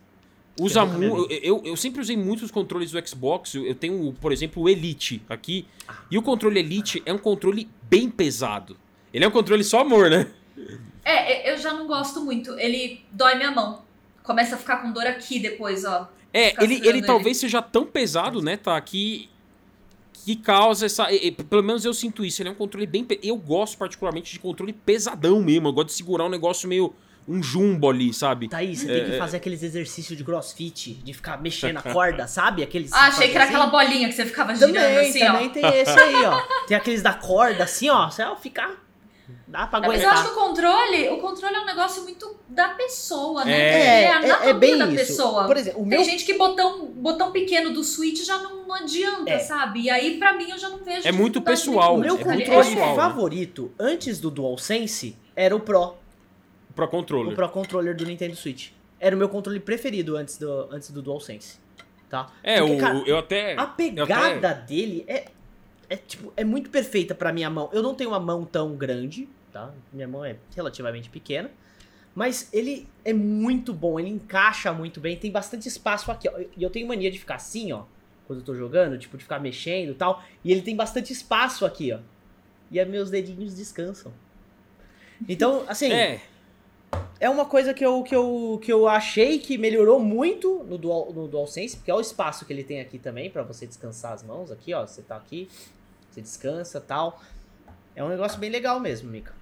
usa 0.59 0.85
muito. 0.85 1.31
Eu, 1.31 1.63
eu 1.65 1.75
sempre 1.75 1.99
usei 1.99 2.15
muitos 2.15 2.51
controles 2.51 2.91
do 2.91 3.07
Xbox. 3.07 3.55
Eu 3.55 3.73
tenho, 3.73 4.13
por 4.21 4.31
exemplo, 4.31 4.61
o 4.61 4.69
Elite 4.69 5.21
aqui. 5.27 5.65
E 6.11 6.17
o 6.17 6.21
controle 6.21 6.59
Elite 6.59 7.01
é 7.05 7.11
um 7.11 7.17
controle 7.17 7.67
bem 7.89 8.07
pesado. 8.07 8.77
Ele 9.11 9.25
é 9.25 9.27
um 9.27 9.31
controle 9.31 9.63
só 9.63 9.79
amor, 9.81 10.11
né? 10.11 10.27
É, 11.03 11.51
eu 11.51 11.57
já 11.57 11.73
não 11.73 11.87
gosto 11.87 12.21
muito. 12.21 12.57
Ele 12.59 13.01
dói 13.11 13.35
minha 13.35 13.51
mão. 13.51 13.81
Começa 14.21 14.55
a 14.55 14.57
ficar 14.57 14.77
com 14.77 14.91
dor 14.91 15.05
aqui 15.07 15.39
depois, 15.39 15.83
ó. 15.83 16.09
É, 16.31 16.47
ele, 16.63 16.75
segurando 16.75 16.85
ele 16.85 17.01
talvez 17.01 17.37
seja 17.37 17.61
tão 17.61 17.85
pesado, 17.85 18.41
né, 18.41 18.57
tá? 18.57 18.79
Que, 18.81 19.29
que 20.13 20.35
causa 20.35 20.85
essa. 20.85 21.11
e- 21.11 21.27
e, 21.27 21.31
Pelo 21.31 21.63
menos 21.63 21.83
eu 21.85 21.93
sinto 21.93 22.23
isso. 22.23 22.41
Ele 22.41 22.49
é 22.49 22.51
um 22.51 22.55
controle 22.55 22.85
bem. 22.87 23.05
Eu 23.21 23.35
gosto 23.35 23.77
particularmente 23.77 24.31
de 24.31 24.39
controle 24.39 24.71
pesadão 24.73 25.41
mesmo. 25.41 25.67
Eu 25.67 25.73
gosto 25.73 25.87
de 25.87 25.93
segurar 25.95 26.25
um 26.25 26.29
negócio 26.29 26.67
meio. 26.69 26.93
Um 27.25 27.41
jumbo 27.41 27.89
ali, 27.89 28.13
sabe? 28.13 28.49
Thaís, 28.49 28.79
você 28.81 28.91
É, 28.91 28.95
tem 28.99 29.05
que 29.05 29.15
é. 29.15 29.17
fazer 29.17 29.37
aqueles 29.37 29.63
exercícios 29.63 30.17
de 30.17 30.25
crossfit, 30.25 30.95
de 30.95 31.13
ficar 31.13 31.41
mexendo 31.41 31.77
a 31.77 31.81
corda, 31.81 32.27
sabe? 32.27 32.61
Aqueles 32.61 32.91
Ah, 32.91 33.07
achei 33.07 33.29
que 33.29 33.35
era 33.35 33.45
assim. 33.45 33.53
aquela 33.55 33.67
bolinha 33.71 34.09
que 34.09 34.13
você 34.13 34.25
ficava 34.25 34.53
girando 34.53 34.73
Também, 34.73 34.97
assim, 35.09 35.19
também 35.19 35.47
ó. 35.47 35.49
tem 35.49 35.65
esse 35.79 35.97
aí, 35.99 36.25
ó. 36.25 36.41
Tem 36.67 36.75
aqueles 36.75 37.01
da 37.01 37.13
corda, 37.13 37.63
assim, 37.63 37.87
ó. 37.89 38.09
Você 38.09 38.21
ó, 38.23 38.35
fica. 38.35 38.69
Dá 39.47 39.67
pra 39.67 39.79
Não, 39.81 39.87
mas 39.87 40.01
eu 40.01 40.09
acho 40.09 40.19
aguentar. 40.27 40.33
que 40.33 40.39
o 40.39 40.47
controle, 40.47 41.09
o 41.09 41.17
controle 41.19 41.55
é 41.55 41.59
um 41.61 41.65
negócio 41.65 42.03
muito 42.03 42.35
da 42.47 42.69
pessoa, 42.69 43.43
né? 43.45 43.51
É. 43.59 44.03
É, 44.03 44.11
a 44.11 44.45
é, 44.45 44.49
é 44.49 44.53
bem 44.53 44.77
da 44.77 44.85
isso. 44.87 44.95
pessoa. 44.95 45.45
Por 45.45 45.57
exemplo, 45.57 45.79
o 45.81 45.87
Tem 45.87 45.97
meu 45.99 46.03
gente 46.03 46.25
que 46.25 46.33
botão, 46.35 46.85
botão 46.87 47.31
pequeno 47.31 47.71
do 47.73 47.83
Switch 47.83 48.23
já 48.25 48.37
não, 48.39 48.65
não 48.67 48.75
adianta, 48.75 49.31
É. 49.31 49.39
sabe? 49.39 49.81
E 49.81 49.89
aí, 49.89 50.17
pra 50.17 50.33
mim, 50.33 50.49
eu 50.49 50.57
já 50.57 50.69
não 50.69 50.79
vejo 50.79 51.07
É 51.07 51.11
muito 51.11 51.41
pessoal, 51.41 51.95
O 51.95 51.99
meu 51.99 52.15
é 52.15 52.23
muito 52.23 52.23
controle 52.45 52.69
pessoal, 52.69 52.89
né? 52.89 52.95
favorito, 52.95 53.71
antes 53.79 54.19
do 54.19 54.31
DualSense, 54.31 55.17
era 55.35 55.55
o 55.55 55.59
Pro. 55.59 55.95
Pro 56.75 56.85
O 56.85 56.87
controller. 56.87 57.35
Pro 57.35 57.49
Controller 57.49 57.95
do 57.95 58.05
Nintendo 58.05 58.35
Switch. 58.35 58.69
Era 58.99 59.15
o 59.15 59.19
meu 59.19 59.29
controle 59.29 59.59
preferido 59.59 60.15
antes 60.17 60.37
do, 60.37 60.67
antes 60.71 60.89
do 60.89 61.01
DualSense. 61.01 61.59
Tá? 62.09 62.27
É, 62.41 62.59
Porque, 62.59 62.73
o, 62.75 62.77
cara, 62.79 62.95
o- 62.97 63.05
eu 63.05 63.17
até. 63.17 63.55
A 63.57 63.65
pegada 63.67 64.53
dele 64.53 65.03
é, 65.07 65.25
é, 65.93 65.97
tipo, 65.97 66.33
é 66.35 66.43
muito 66.43 66.71
perfeita 66.71 67.13
pra 67.13 67.31
minha 67.31 67.49
mão. 67.49 67.69
Eu 67.71 67.83
não 67.83 67.93
tenho 67.93 68.09
uma 68.09 68.19
mão 68.19 68.43
tão 68.45 68.75
grande, 68.75 69.29
tá? 69.51 69.71
Minha 69.91 70.07
mão 70.07 70.25
é 70.25 70.37
relativamente 70.55 71.07
pequena. 71.07 71.51
Mas 72.15 72.49
ele 72.51 72.87
é 73.05 73.13
muito 73.13 73.73
bom, 73.73 73.99
ele 73.99 74.09
encaixa 74.09 74.73
muito 74.73 74.99
bem, 74.99 75.15
tem 75.17 75.31
bastante 75.31 75.67
espaço 75.67 76.11
aqui, 76.11 76.27
ó. 76.27 76.39
E 76.57 76.61
eu 76.63 76.69
tenho 76.69 76.87
mania 76.87 77.11
de 77.11 77.19
ficar 77.19 77.35
assim, 77.35 77.71
ó, 77.71 77.83
quando 78.25 78.39
eu 78.39 78.45
tô 78.45 78.55
jogando, 78.55 78.97
tipo, 78.97 79.17
de 79.17 79.23
ficar 79.23 79.39
mexendo 79.39 79.91
e 79.91 79.95
tal. 79.95 80.23
E 80.43 80.51
ele 80.51 80.61
tem 80.63 80.75
bastante 80.75 81.13
espaço 81.13 81.65
aqui, 81.65 81.91
ó. 81.91 81.99
E 82.71 82.83
meus 82.85 83.11
dedinhos 83.11 83.53
descansam. 83.53 84.11
Então, 85.29 85.63
assim, 85.67 85.91
É. 85.91 86.21
é 87.19 87.29
uma 87.29 87.45
coisa 87.45 87.71
que 87.71 87.85
eu, 87.85 88.01
que 88.01 88.15
eu, 88.15 88.59
que 88.63 88.73
eu 88.73 88.87
achei 88.87 89.37
que 89.37 89.57
melhorou 89.59 89.99
muito 89.99 90.63
no, 90.63 90.77
Dual, 90.77 91.13
no 91.13 91.27
DualSense, 91.27 91.77
porque 91.77 91.91
é 91.91 91.95
o 91.95 92.01
espaço 92.01 92.45
que 92.45 92.51
ele 92.53 92.63
tem 92.63 92.79
aqui 92.81 92.97
também, 92.97 93.29
pra 93.29 93.43
você 93.43 93.67
descansar 93.67 94.13
as 94.13 94.23
mãos 94.23 94.51
aqui, 94.51 94.73
ó. 94.73 94.85
Você 94.85 95.01
tá 95.01 95.15
aqui, 95.15 95.47
você 96.13 96.21
descansa 96.21 96.79
tal. 96.79 97.21
É 97.95 98.03
um 98.03 98.09
negócio 98.09 98.39
bem 98.39 98.49
legal 98.49 98.79
mesmo, 98.79 99.09
Mika. 99.09 99.33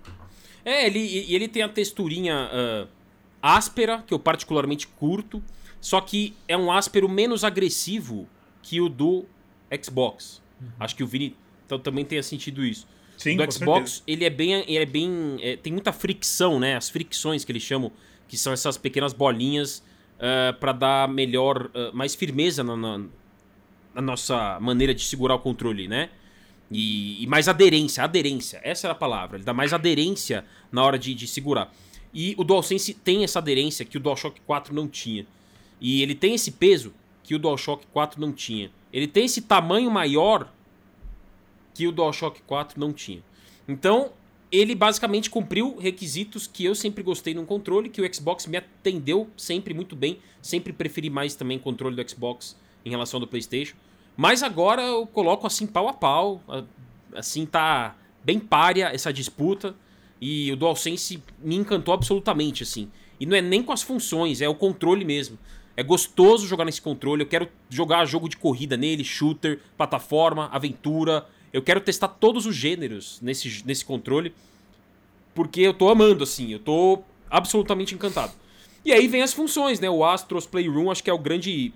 É, 0.63 0.85
ele, 0.85 0.99
e 0.99 1.33
ele 1.35 1.47
tem 1.47 1.63
a 1.63 1.69
texturinha 1.69 2.49
ah, 2.51 2.87
áspera, 3.41 4.03
que 4.05 4.13
eu 4.13 4.19
particularmente 4.19 4.87
curto, 4.87 5.41
só 5.79 5.99
que 6.01 6.35
é 6.47 6.55
um 6.55 6.71
áspero 6.71 7.09
menos 7.09 7.43
agressivo 7.43 8.27
que 8.61 8.79
o 8.79 8.87
do 8.87 9.25
Xbox. 9.83 10.41
Acho 10.79 10.95
que 10.95 11.03
o 11.03 11.07
Vini 11.07 11.35
também 11.83 12.05
tenha 12.05 12.21
sentido 12.21 12.63
isso. 12.63 12.87
Sim, 13.17 13.37
do 13.37 13.45
com 13.45 13.51
Xbox, 13.51 14.03
ele 14.05 14.25
é 14.25 14.29
bem. 14.29 14.51
Ele 14.67 14.77
é 14.77 14.85
bem 14.85 15.37
é, 15.41 15.55
tem 15.55 15.71
muita 15.73 15.91
fricção, 15.91 16.59
né? 16.59 16.75
As 16.75 16.89
fricções 16.89 17.43
que 17.45 17.51
eles 17.51 17.63
chamam, 17.63 17.91
que 18.27 18.37
são 18.37 18.51
essas 18.53 18.77
pequenas 18.77 19.13
bolinhas 19.13 19.83
ah, 20.19 20.53
pra 20.59 20.71
dar 20.71 21.07
melhor, 21.07 21.69
ah, 21.73 21.91
mais 21.93 22.13
firmeza 22.13 22.63
na, 22.63 22.75
na- 22.75 23.05
na 23.95 24.01
nossa 24.01 24.59
maneira 24.59 24.93
de 24.93 25.03
segurar 25.03 25.35
o 25.35 25.39
controle, 25.39 25.87
né? 25.87 26.09
E, 26.71 27.21
e 27.21 27.27
mais 27.27 27.47
aderência, 27.47 28.03
aderência, 28.03 28.61
essa 28.63 28.87
era 28.87 28.93
a 28.93 28.97
palavra. 28.97 29.37
Ele 29.37 29.43
dá 29.43 29.53
mais 29.53 29.73
aderência 29.73 30.45
na 30.71 30.83
hora 30.83 30.97
de, 30.97 31.13
de 31.13 31.27
segurar. 31.27 31.73
E 32.13 32.33
o 32.37 32.43
DualSense 32.43 32.93
tem 32.93 33.23
essa 33.23 33.39
aderência 33.39 33.85
que 33.85 33.97
o 33.97 33.99
DualShock 33.99 34.39
4 34.41 34.73
não 34.73 34.87
tinha. 34.87 35.25
E 35.79 36.01
ele 36.01 36.15
tem 36.15 36.33
esse 36.33 36.51
peso 36.51 36.93
que 37.23 37.35
o 37.35 37.39
DualShock 37.39 37.85
4 37.87 38.19
não 38.19 38.31
tinha. 38.31 38.71
Ele 38.91 39.07
tem 39.07 39.25
esse 39.25 39.41
tamanho 39.41 39.91
maior 39.91 40.51
que 41.73 41.87
o 41.87 41.91
DualShock 41.91 42.41
4 42.43 42.79
não 42.79 42.93
tinha. 42.93 43.23
Então, 43.67 44.11
ele 44.51 44.75
basicamente 44.75 45.29
cumpriu 45.29 45.77
requisitos 45.77 46.45
que 46.45 46.65
eu 46.65 46.75
sempre 46.75 47.03
gostei 47.03 47.33
num 47.33 47.45
controle, 47.45 47.89
que 47.89 48.01
o 48.01 48.13
Xbox 48.13 48.45
me 48.47 48.57
atendeu 48.57 49.29
sempre 49.37 49.73
muito 49.73 49.95
bem. 49.95 50.19
Sempre 50.41 50.73
preferi 50.73 51.09
mais 51.09 51.35
também 51.35 51.57
controle 51.57 51.95
do 51.95 52.09
Xbox 52.09 52.57
em 52.85 52.89
relação 52.89 53.17
ao 53.17 53.21
do 53.21 53.27
PlayStation. 53.27 53.75
Mas 54.15 54.43
agora 54.43 54.81
eu 54.81 55.05
coloco 55.07 55.47
assim 55.47 55.65
pau 55.65 55.87
a 55.87 55.93
pau. 55.93 56.41
Assim 57.13 57.45
tá 57.45 57.95
bem 58.23 58.39
párea 58.39 58.91
essa 58.93 59.11
disputa. 59.11 59.75
E 60.19 60.51
o 60.51 60.55
DualSense 60.55 61.21
me 61.39 61.55
encantou 61.55 61.93
absolutamente, 61.93 62.63
assim. 62.63 62.89
E 63.19 63.25
não 63.25 63.35
é 63.35 63.41
nem 63.41 63.63
com 63.63 63.71
as 63.71 63.81
funções, 63.81 64.41
é 64.41 64.47
o 64.47 64.55
controle 64.55 65.03
mesmo. 65.03 65.37
É 65.75 65.83
gostoso 65.83 66.47
jogar 66.47 66.65
nesse 66.65 66.81
controle. 66.81 67.23
Eu 67.23 67.27
quero 67.27 67.47
jogar 67.69 68.05
jogo 68.05 68.29
de 68.29 68.37
corrida 68.37 68.77
nele, 68.77 69.03
shooter, 69.03 69.59
plataforma, 69.77 70.49
aventura. 70.51 71.25
Eu 71.51 71.61
quero 71.61 71.81
testar 71.81 72.07
todos 72.07 72.45
os 72.45 72.55
gêneros 72.55 73.19
nesse, 73.21 73.63
nesse 73.65 73.83
controle, 73.83 74.33
porque 75.33 75.61
eu 75.61 75.73
tô 75.73 75.89
amando, 75.89 76.23
assim, 76.23 76.51
eu 76.51 76.59
tô 76.59 77.01
absolutamente 77.29 77.95
encantado. 77.95 78.33
E 78.83 78.91
aí 78.91 79.07
vem 79.07 79.21
as 79.21 79.33
funções, 79.33 79.79
né? 79.79 79.89
O 79.89 80.03
Astros 80.03 80.45
Playroom 80.45 80.91
acho 80.91 81.03
que 81.03 81.09
é 81.09 81.13
o 81.13 81.17
grande 81.17 81.73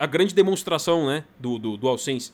a 0.00 0.06
grande 0.06 0.34
demonstração, 0.34 1.06
né, 1.06 1.24
do, 1.38 1.58
do 1.58 1.76
DualSense. 1.76 2.32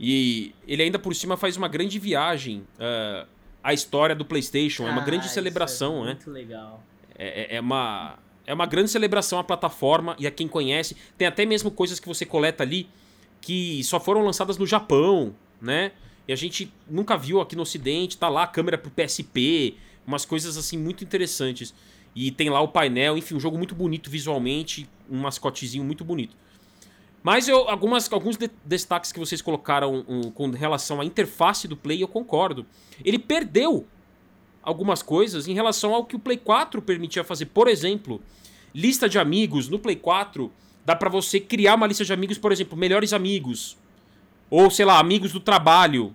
E 0.00 0.54
ele 0.66 0.82
ainda 0.82 0.98
por 0.98 1.14
cima 1.14 1.36
faz 1.36 1.54
uma 1.58 1.68
grande 1.68 1.98
viagem 1.98 2.66
uh, 2.78 3.28
à 3.62 3.74
história 3.74 4.16
do 4.16 4.24
PlayStation. 4.24 4.86
Ah, 4.86 4.88
é 4.88 4.92
uma 4.92 5.02
grande 5.02 5.28
celebração, 5.28 6.02
é 6.02 6.06
né? 6.06 6.12
Muito 6.14 6.30
legal. 6.30 6.82
É, 7.14 7.42
é, 7.42 7.56
é, 7.56 7.60
uma, 7.60 8.18
é 8.46 8.54
uma 8.54 8.64
grande 8.64 8.90
celebração 8.90 9.38
à 9.38 9.44
plataforma 9.44 10.16
e 10.18 10.26
a 10.26 10.30
quem 10.30 10.48
conhece. 10.48 10.96
Tem 11.18 11.28
até 11.28 11.44
mesmo 11.44 11.70
coisas 11.70 12.00
que 12.00 12.08
você 12.08 12.24
coleta 12.24 12.62
ali 12.62 12.88
que 13.38 13.84
só 13.84 14.00
foram 14.00 14.24
lançadas 14.24 14.56
no 14.56 14.66
Japão, 14.66 15.34
né? 15.60 15.92
E 16.26 16.32
a 16.32 16.36
gente 16.36 16.72
nunca 16.88 17.18
viu 17.18 17.38
aqui 17.38 17.54
no 17.54 17.62
Ocidente. 17.62 18.16
Tá 18.16 18.30
lá 18.30 18.44
a 18.44 18.46
câmera 18.46 18.78
pro 18.78 18.90
PSP, 18.90 19.76
umas 20.06 20.24
coisas 20.24 20.56
assim 20.56 20.78
muito 20.78 21.04
interessantes. 21.04 21.74
E 22.14 22.30
tem 22.30 22.48
lá 22.48 22.62
o 22.62 22.68
painel, 22.68 23.18
enfim, 23.18 23.34
um 23.34 23.40
jogo 23.40 23.58
muito 23.58 23.74
bonito 23.74 24.08
visualmente, 24.08 24.88
um 25.10 25.18
mascotezinho 25.18 25.84
muito 25.84 26.02
bonito. 26.02 26.41
Mas 27.22 27.46
eu, 27.46 27.68
algumas, 27.68 28.12
alguns 28.12 28.36
de, 28.36 28.50
destaques 28.64 29.12
que 29.12 29.18
vocês 29.18 29.40
colocaram 29.40 30.04
um, 30.08 30.30
com 30.30 30.50
relação 30.50 31.00
à 31.00 31.04
interface 31.04 31.68
do 31.68 31.76
Play, 31.76 32.02
eu 32.02 32.08
concordo. 32.08 32.66
Ele 33.04 33.18
perdeu 33.18 33.86
algumas 34.62 35.02
coisas 35.02 35.46
em 35.46 35.54
relação 35.54 35.94
ao 35.94 36.04
que 36.04 36.16
o 36.16 36.18
Play 36.18 36.36
4 36.36 36.82
permitia 36.82 37.22
fazer. 37.22 37.46
Por 37.46 37.68
exemplo, 37.68 38.20
lista 38.74 39.08
de 39.08 39.18
amigos. 39.18 39.68
No 39.68 39.78
Play 39.78 39.96
4, 39.96 40.50
dá 40.84 40.96
para 40.96 41.08
você 41.08 41.38
criar 41.38 41.76
uma 41.76 41.86
lista 41.86 42.04
de 42.04 42.12
amigos, 42.12 42.38
por 42.38 42.50
exemplo, 42.50 42.76
melhores 42.76 43.12
amigos. 43.12 43.76
Ou, 44.50 44.68
sei 44.68 44.84
lá, 44.84 44.98
amigos 44.98 45.32
do 45.32 45.40
trabalho. 45.40 46.14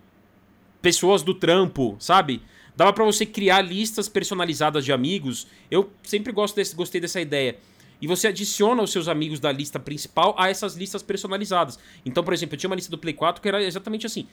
Pessoas 0.82 1.22
do 1.22 1.34
trampo, 1.34 1.96
sabe? 1.98 2.42
Dava 2.76 2.92
para 2.92 3.04
você 3.04 3.26
criar 3.26 3.62
listas 3.62 4.08
personalizadas 4.08 4.84
de 4.84 4.92
amigos. 4.92 5.46
Eu 5.70 5.90
sempre 6.02 6.32
gosto 6.32 6.54
desse, 6.54 6.76
gostei 6.76 7.00
dessa 7.00 7.20
ideia 7.20 7.56
e 8.00 8.06
você 8.06 8.28
adiciona 8.28 8.82
os 8.82 8.92
seus 8.92 9.08
amigos 9.08 9.40
da 9.40 9.50
lista 9.50 9.78
principal 9.78 10.34
a 10.38 10.48
essas 10.48 10.76
listas 10.76 11.02
personalizadas. 11.02 11.78
Então, 12.04 12.22
por 12.22 12.32
exemplo, 12.32 12.54
eu 12.54 12.58
tinha 12.58 12.70
uma 12.70 12.76
lista 12.76 12.90
do 12.90 12.98
Play 12.98 13.14
4 13.14 13.42
que 13.42 13.48
era 13.48 13.62
exatamente 13.62 14.06
assim: 14.06 14.26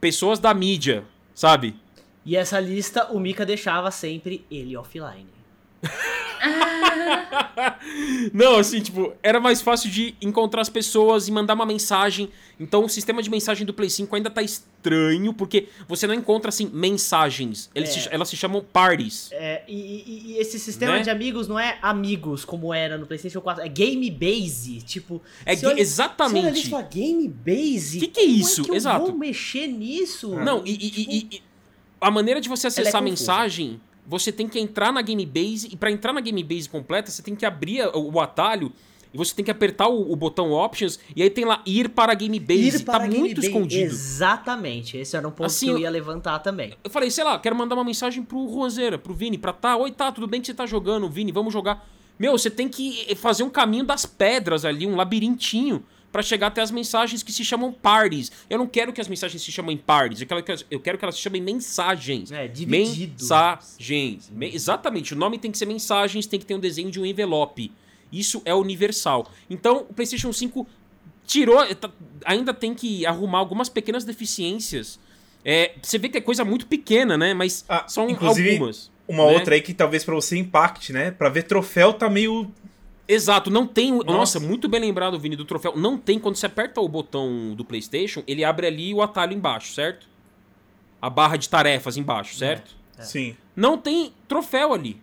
pessoas 0.00 0.38
da 0.38 0.54
mídia, 0.54 1.04
sabe? 1.34 1.76
E 2.24 2.36
essa 2.36 2.60
lista 2.60 3.10
o 3.12 3.18
Mika 3.18 3.46
deixava 3.46 3.90
sempre 3.90 4.44
ele 4.50 4.76
offline. 4.76 5.39
Não, 8.32 8.56
assim, 8.56 8.80
tipo, 8.80 9.12
era 9.22 9.40
mais 9.40 9.60
fácil 9.60 9.90
de 9.90 10.14
encontrar 10.20 10.62
as 10.62 10.68
pessoas 10.68 11.28
e 11.28 11.32
mandar 11.32 11.54
uma 11.54 11.66
mensagem. 11.66 12.30
Então 12.58 12.84
o 12.84 12.88
sistema 12.88 13.22
de 13.22 13.30
mensagem 13.30 13.66
do 13.66 13.72
Play 13.72 13.90
5 13.90 14.14
ainda 14.14 14.30
tá 14.30 14.42
estranho, 14.42 15.32
porque 15.32 15.68
você 15.88 16.06
não 16.06 16.14
encontra, 16.14 16.48
assim, 16.48 16.70
mensagens. 16.72 17.70
Eles 17.74 17.90
é. 17.90 18.00
se, 18.00 18.08
elas 18.10 18.28
se 18.28 18.36
chamam 18.36 18.62
parties. 18.62 19.30
É, 19.32 19.62
e, 19.66 19.74
e, 19.74 20.32
e 20.32 20.38
esse 20.38 20.58
sistema 20.58 20.94
né? 20.94 21.02
de 21.02 21.10
amigos 21.10 21.48
não 21.48 21.58
é 21.58 21.78
amigos, 21.82 22.44
como 22.44 22.72
era 22.72 22.98
no 22.98 23.06
PlayStation 23.06 23.40
4, 23.40 23.64
é 23.64 23.68
game 23.68 24.10
base. 24.10 24.80
Tipo, 24.82 25.22
é 25.44 25.54
olha, 25.66 25.80
exatamente. 25.80 26.68
Você 26.68 26.74
olha 26.74 26.86
game 26.86 27.28
base. 27.28 27.98
O 27.98 28.00
que, 28.00 28.08
que 28.08 28.20
é 28.20 28.24
isso? 28.24 28.62
É 28.62 28.64
que 28.64 28.76
Exato. 28.76 29.06
vou 29.06 29.16
mexer 29.16 29.66
nisso? 29.66 30.34
Não, 30.36 30.62
e, 30.64 30.76
tipo, 30.76 31.12
e, 31.12 31.42
a 32.00 32.10
maneira 32.10 32.40
de 32.40 32.48
você 32.48 32.66
é 32.66 32.68
acessar 32.68 33.00
a 33.00 33.04
mensagem 33.04 33.80
você 34.10 34.32
tem 34.32 34.48
que 34.48 34.58
entrar 34.58 34.92
na 34.92 35.00
Game 35.00 35.24
Base 35.24 35.68
e 35.70 35.76
para 35.76 35.88
entrar 35.88 36.12
na 36.12 36.20
Game 36.20 36.42
Base 36.42 36.68
completa, 36.68 37.12
você 37.12 37.22
tem 37.22 37.36
que 37.36 37.46
abrir 37.46 37.88
o, 37.94 38.18
atalho 38.18 38.72
e 39.14 39.16
você 39.16 39.32
tem 39.32 39.44
que 39.44 39.52
apertar 39.52 39.86
o, 39.86 40.10
o, 40.10 40.16
botão 40.16 40.50
Options 40.50 40.98
e 41.14 41.22
aí 41.22 41.30
tem 41.30 41.44
lá 41.44 41.62
ir 41.64 41.90
para 41.90 42.10
a 42.10 42.14
Game 42.16 42.40
Base. 42.40 42.78
Ir 42.78 42.84
tá 42.84 42.98
muito 42.98 43.36
Base. 43.36 43.46
escondido. 43.46 43.84
Exatamente. 43.84 44.96
Esse 44.98 45.16
era 45.16 45.28
um 45.28 45.30
ponto 45.30 45.46
assim, 45.46 45.66
que 45.66 45.72
eu 45.72 45.78
ia 45.78 45.90
levantar 45.90 46.40
também. 46.40 46.74
Eu 46.82 46.90
falei, 46.90 47.08
sei 47.08 47.22
lá, 47.22 47.38
quero 47.38 47.54
mandar 47.54 47.76
uma 47.76 47.84
mensagem 47.84 48.24
pro 48.24 48.48
Juanzeira, 48.48 48.98
pro 48.98 49.14
Vini, 49.14 49.38
pra 49.38 49.52
tá, 49.52 49.76
oi, 49.76 49.92
tá, 49.92 50.10
tudo 50.10 50.26
bem 50.26 50.40
que 50.40 50.48
você 50.48 50.54
tá 50.54 50.66
jogando, 50.66 51.08
Vini, 51.08 51.30
vamos 51.30 51.52
jogar. 51.52 51.88
Meu, 52.18 52.32
você 52.32 52.50
tem 52.50 52.68
que 52.68 53.14
fazer 53.14 53.44
um 53.44 53.48
caminho 53.48 53.84
das 53.84 54.04
pedras 54.04 54.64
ali, 54.64 54.88
um 54.88 54.96
labirintinho 54.96 55.84
para 56.12 56.22
chegar 56.22 56.48
até 56.48 56.60
as 56.60 56.70
mensagens 56.70 57.22
que 57.22 57.32
se 57.32 57.44
chamam 57.44 57.72
parties. 57.72 58.30
Eu 58.48 58.58
não 58.58 58.66
quero 58.66 58.92
que 58.92 59.00
as 59.00 59.08
mensagens 59.08 59.42
se 59.42 59.52
chamem 59.52 59.76
parties, 59.76 60.20
eu 60.20 60.26
quero 60.26 60.42
que 60.42 60.50
elas, 60.50 60.66
eu 60.70 60.80
quero 60.80 60.98
que 60.98 61.04
elas 61.04 61.14
se 61.14 61.20
chamem 61.20 61.40
mensagens. 61.40 62.32
É, 62.32 62.48
dividido. 62.48 63.12
Mensagens. 63.12 64.30
Me, 64.30 64.54
exatamente, 64.54 65.14
o 65.14 65.16
nome 65.16 65.38
tem 65.38 65.50
que 65.50 65.58
ser 65.58 65.66
mensagens, 65.66 66.26
tem 66.26 66.40
que 66.40 66.46
ter 66.46 66.54
um 66.54 66.60
desenho 66.60 66.90
de 66.90 67.00
um 67.00 67.06
envelope. 67.06 67.72
Isso 68.12 68.42
é 68.44 68.54
universal. 68.54 69.30
Então, 69.48 69.86
o 69.88 69.94
PlayStation 69.94 70.32
5 70.32 70.66
tirou. 71.24 71.64
Tá, 71.76 71.90
ainda 72.24 72.52
tem 72.52 72.74
que 72.74 73.06
arrumar 73.06 73.38
algumas 73.38 73.68
pequenas 73.68 74.04
deficiências. 74.04 74.98
É, 75.44 75.74
você 75.80 75.96
vê 75.96 76.08
que 76.08 76.18
é 76.18 76.20
coisa 76.20 76.44
muito 76.44 76.66
pequena, 76.66 77.16
né? 77.16 77.32
Mas 77.32 77.64
ah, 77.68 77.84
são 77.88 78.04
algumas. 78.04 78.90
Uma 79.06 79.26
né? 79.26 79.32
outra 79.32 79.54
aí 79.54 79.60
que 79.60 79.74
talvez 79.74 80.04
para 80.04 80.14
você 80.14 80.36
impacte, 80.36 80.92
né? 80.92 81.10
Para 81.10 81.28
ver 81.28 81.44
troféu 81.44 81.92
tá 81.92 82.08
meio 82.08 82.50
Exato, 83.06 83.50
não 83.50 83.66
tem. 83.66 83.92
Nossa. 83.92 84.10
nossa. 84.10 84.40
muito 84.40 84.68
bem 84.68 84.80
lembrado, 84.80 85.18
Vini, 85.18 85.36
do 85.36 85.44
troféu. 85.44 85.76
Não 85.76 85.98
tem, 85.98 86.18
quando 86.18 86.36
você 86.36 86.46
aperta 86.46 86.80
o 86.80 86.88
botão 86.88 87.54
do 87.54 87.64
PlayStation, 87.64 88.22
ele 88.26 88.44
abre 88.44 88.66
ali 88.66 88.94
o 88.94 89.02
atalho 89.02 89.32
embaixo, 89.32 89.72
certo? 89.72 90.08
A 91.02 91.10
barra 91.10 91.36
de 91.36 91.48
tarefas 91.48 91.96
embaixo, 91.96 92.36
certo? 92.36 92.74
É, 92.96 93.02
é. 93.02 93.04
Sim. 93.04 93.36
Não 93.56 93.76
tem 93.76 94.12
troféu 94.28 94.72
ali. 94.72 95.00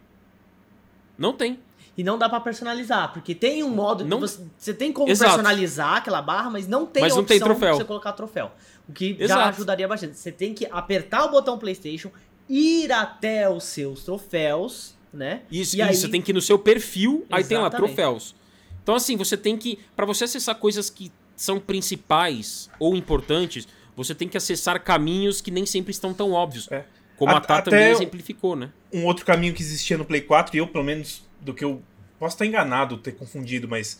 Não 1.18 1.34
tem. 1.34 1.60
E 1.98 2.04
não 2.04 2.18
dá 2.18 2.30
para 2.30 2.39
personalizar, 2.39 3.12
porque 3.12 3.34
tem 3.34 3.64
um 3.64 3.72
modo 3.72 4.06
não... 4.06 4.20
você, 4.20 4.45
você 4.56 4.72
tem 4.72 4.93
como 4.93 5.10
Exato. 5.10 5.32
personalizar 5.32 5.95
aquela 5.95 6.22
barra, 6.22 6.52
mas 6.52 6.68
não 6.68 6.86
tem 6.86 7.02
mas 7.02 7.16
não 7.16 7.24
tem 7.26 7.39
troféu. 7.39 7.76
você 7.76 7.84
colocar 7.84 8.14
troféu. 8.14 8.52
O 8.88 8.93
que 8.93 9.18
Exato. 9.20 9.41
já 9.41 9.50
ajudaria 9.50 9.88
bastante. 9.88 10.16
Você 10.16 10.32
tem 10.32 10.54
que 10.54 10.68
apertar 10.72 11.26
o 11.26 11.32
botão 11.32 11.58
PlayStation, 11.58 12.12
ir 12.48 12.91
até 12.91 13.50
os 13.50 13.64
seus 13.64 14.04
troféus 14.04 14.95
né? 15.18 15.41
Isso, 15.51 15.76
e 15.76 15.82
isso, 15.82 15.89
aí... 15.89 15.95
você 15.95 16.07
tem 16.07 16.22
que 16.22 16.32
ir 16.32 16.34
no 16.34 16.41
seu 16.41 16.57
perfil, 16.57 17.26
Exatamente. 17.26 17.43
aí 17.43 17.43
tem 17.43 17.57
lá 17.57 17.70
troféus. 17.70 18.36
Então 18.84 18.95
assim, 18.95 19.18
você 19.18 19.36
tem 19.36 19.57
que 19.57 19.80
para 19.95 20.05
você 20.05 20.24
acessar 20.24 20.55
coisas 20.55 20.89
que 20.89 21.11
são 21.36 21.59
principais 21.59 22.70
ou 22.80 22.95
importantes, 22.95 23.68
você 23.95 24.13
tem 24.13 24.28
que 24.28 24.38
acessar 24.38 24.82
caminhos 24.82 25.41
que 25.41 25.51
nem 25.51 25.65
sempre 25.65 25.91
estão 25.91 26.13
tão 26.13 26.32
óbvios. 26.32 26.72
É. 26.72 26.86
Como 27.18 27.32
a, 27.32 27.38
a 27.38 27.41
Tá 27.41 27.61
também 27.63 27.89
exemplificou, 27.89 28.55
né? 28.55 28.70
Um 28.93 29.05
outro 29.05 29.26
caminho 29.26 29.53
que 29.53 29.61
existia 29.61 29.97
no 29.97 30.05
Play 30.05 30.22
4, 30.22 30.55
e 30.55 30.59
eu, 30.59 30.68
pelo 30.68 30.84
menos, 30.84 31.24
do 31.41 31.53
que 31.53 31.63
eu 31.65 31.82
posso 32.20 32.36
estar 32.36 32.45
enganado, 32.45 32.97
ter 32.97 33.13
confundido, 33.13 33.68
mas. 33.68 33.99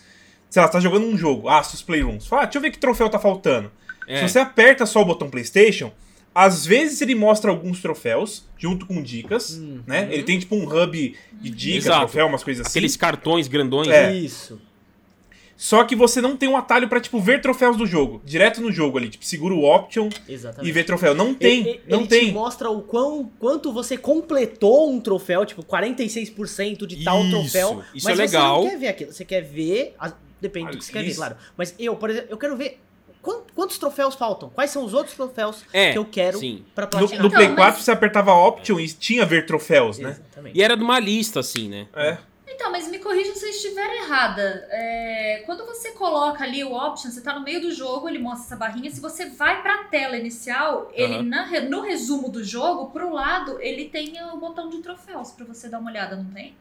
Sei 0.50 0.62
lá, 0.62 0.68
você 0.68 0.74
tá 0.74 0.80
jogando 0.80 1.06
um 1.06 1.18
jogo, 1.18 1.50
Asus 1.50 1.82
Playrooms. 1.82 2.26
Fala, 2.26 2.44
ah, 2.44 2.46
deixa 2.46 2.58
eu 2.58 2.62
ver 2.62 2.72
que 2.72 2.78
troféu 2.78 3.10
tá 3.10 3.20
faltando. 3.20 3.70
É. 4.08 4.20
Se 4.20 4.30
você 4.30 4.40
aperta 4.40 4.86
só 4.86 5.02
o 5.02 5.06
botão 5.06 5.30
PlayStation, 5.30 5.92
às 6.38 6.68
vezes 6.68 7.02
ele 7.02 7.16
mostra 7.16 7.50
alguns 7.50 7.82
troféus, 7.82 8.46
junto 8.60 8.86
com 8.86 9.02
dicas, 9.02 9.58
uhum. 9.58 9.82
né? 9.88 10.08
Ele 10.12 10.22
tem 10.22 10.38
tipo 10.38 10.56
um 10.56 10.66
hub 10.66 11.16
de 11.34 11.50
dicas, 11.50 11.86
Exato. 11.86 12.02
troféu, 12.02 12.28
umas 12.28 12.44
coisas 12.44 12.64
assim. 12.64 12.78
Aqueles 12.78 12.96
cartões 12.96 13.48
grandões. 13.48 13.88
É. 13.88 14.12
Né? 14.12 14.18
Isso. 14.18 14.62
Só 15.56 15.84
que 15.84 15.96
você 15.96 16.22
não 16.22 16.38
tem 16.38 16.48
um 16.48 16.56
atalho 16.56 16.88
para 16.88 17.02
tipo 17.02 17.20
ver 17.20 17.42
troféus 17.42 17.76
do 17.76 17.88
jogo, 17.88 18.22
direto 18.24 18.62
no 18.62 18.72
jogo 18.72 19.00
ali, 19.00 19.10
tipo 19.10 19.26
segura 19.26 19.56
o 19.56 19.64
option 19.64 20.10
Exatamente. 20.30 20.70
e 20.70 20.72
ver 20.72 20.84
troféu. 20.84 21.16
Não 21.16 21.34
tem, 21.34 21.62
ele, 21.62 21.82
não 21.90 22.02
ele 22.02 22.08
tem. 22.08 22.24
Ele 22.26 22.34
mostra 22.34 22.70
o 22.70 22.84
quão 22.84 23.32
quanto 23.40 23.74
você 23.74 23.98
completou 23.98 24.92
um 24.92 25.00
troféu, 25.00 25.44
tipo 25.44 25.64
46% 25.64 26.86
de 26.86 27.04
tal 27.04 27.22
isso, 27.22 27.32
troféu, 27.32 27.84
isso 27.96 28.08
mas 28.08 28.20
é 28.20 28.22
legal. 28.22 28.58
você 28.58 28.64
não 28.64 28.70
quer 28.70 28.78
ver 28.78 28.88
aquilo, 28.90 29.12
você 29.12 29.26
quer 29.26 29.42
ver, 29.42 29.96
depende 30.40 30.70
do 30.70 30.78
que 30.78 30.86
você 30.86 30.92
quer 30.92 31.04
ver, 31.04 31.16
claro. 31.16 31.36
Mas 31.58 31.74
eu, 31.80 31.96
por 31.96 32.12
exemplo, 32.12 32.28
eu 32.30 32.38
quero 32.38 32.56
ver 32.56 32.80
Quantos 33.56 33.78
troféus 33.78 34.16
faltam? 34.16 34.50
Quais 34.50 34.72
são 34.72 34.84
os 34.84 34.94
outros 34.94 35.16
troféus 35.16 35.64
é, 35.74 35.92
que 35.92 35.98
eu 35.98 36.06
quero 36.06 36.40
sim. 36.40 36.64
pra 36.74 36.88
platinar? 36.88 37.24
No, 37.24 37.30
no 37.30 37.36
Play 37.36 37.48
4 37.48 37.64
mas... 37.64 37.84
você 37.84 37.92
apertava 37.92 38.34
Option 38.34 38.80
e 38.80 38.88
tinha 38.88 39.26
ver 39.26 39.46
troféus, 39.46 39.98
né? 39.98 40.18
E 40.54 40.62
era 40.62 40.78
de 40.78 40.84
uma 40.84 41.00
lista, 41.00 41.40
assim, 41.40 41.68
né? 41.68 41.88
É. 41.96 42.18
Então, 42.48 42.72
mas 42.72 42.90
me 42.90 42.98
corrija 42.98 43.36
se 43.36 43.46
eu 43.46 43.50
estiver 43.50 44.04
errada. 44.04 44.68
É, 44.72 45.44
quando 45.46 45.66
você 45.66 45.92
coloca 45.92 46.44
ali 46.44 46.64
o 46.64 46.74
option, 46.74 47.12
você 47.12 47.22
tá 47.22 47.36
no 47.36 47.44
meio 47.44 47.62
do 47.62 47.72
jogo, 47.72 48.10
ele 48.10 48.18
mostra 48.18 48.46
essa 48.46 48.56
barrinha. 48.56 48.90
Se 48.90 49.00
você 49.00 49.30
vai 49.30 49.62
pra 49.62 49.84
tela 49.84 50.18
inicial, 50.18 50.90
ele 50.94 51.22
na, 51.22 51.46
no 51.62 51.82
resumo 51.82 52.30
do 52.30 52.44
jogo, 52.44 52.90
pro 52.90 53.14
lado, 53.14 53.62
ele 53.62 53.90
tem 53.90 54.14
o 54.34 54.38
botão 54.38 54.70
de 54.70 54.80
troféus 54.80 55.32
para 55.32 55.46
você 55.46 55.70
dar 55.70 55.80
uma 55.80 55.92
olhada, 55.92 56.16
não 56.16 56.26
tem? 56.26 56.56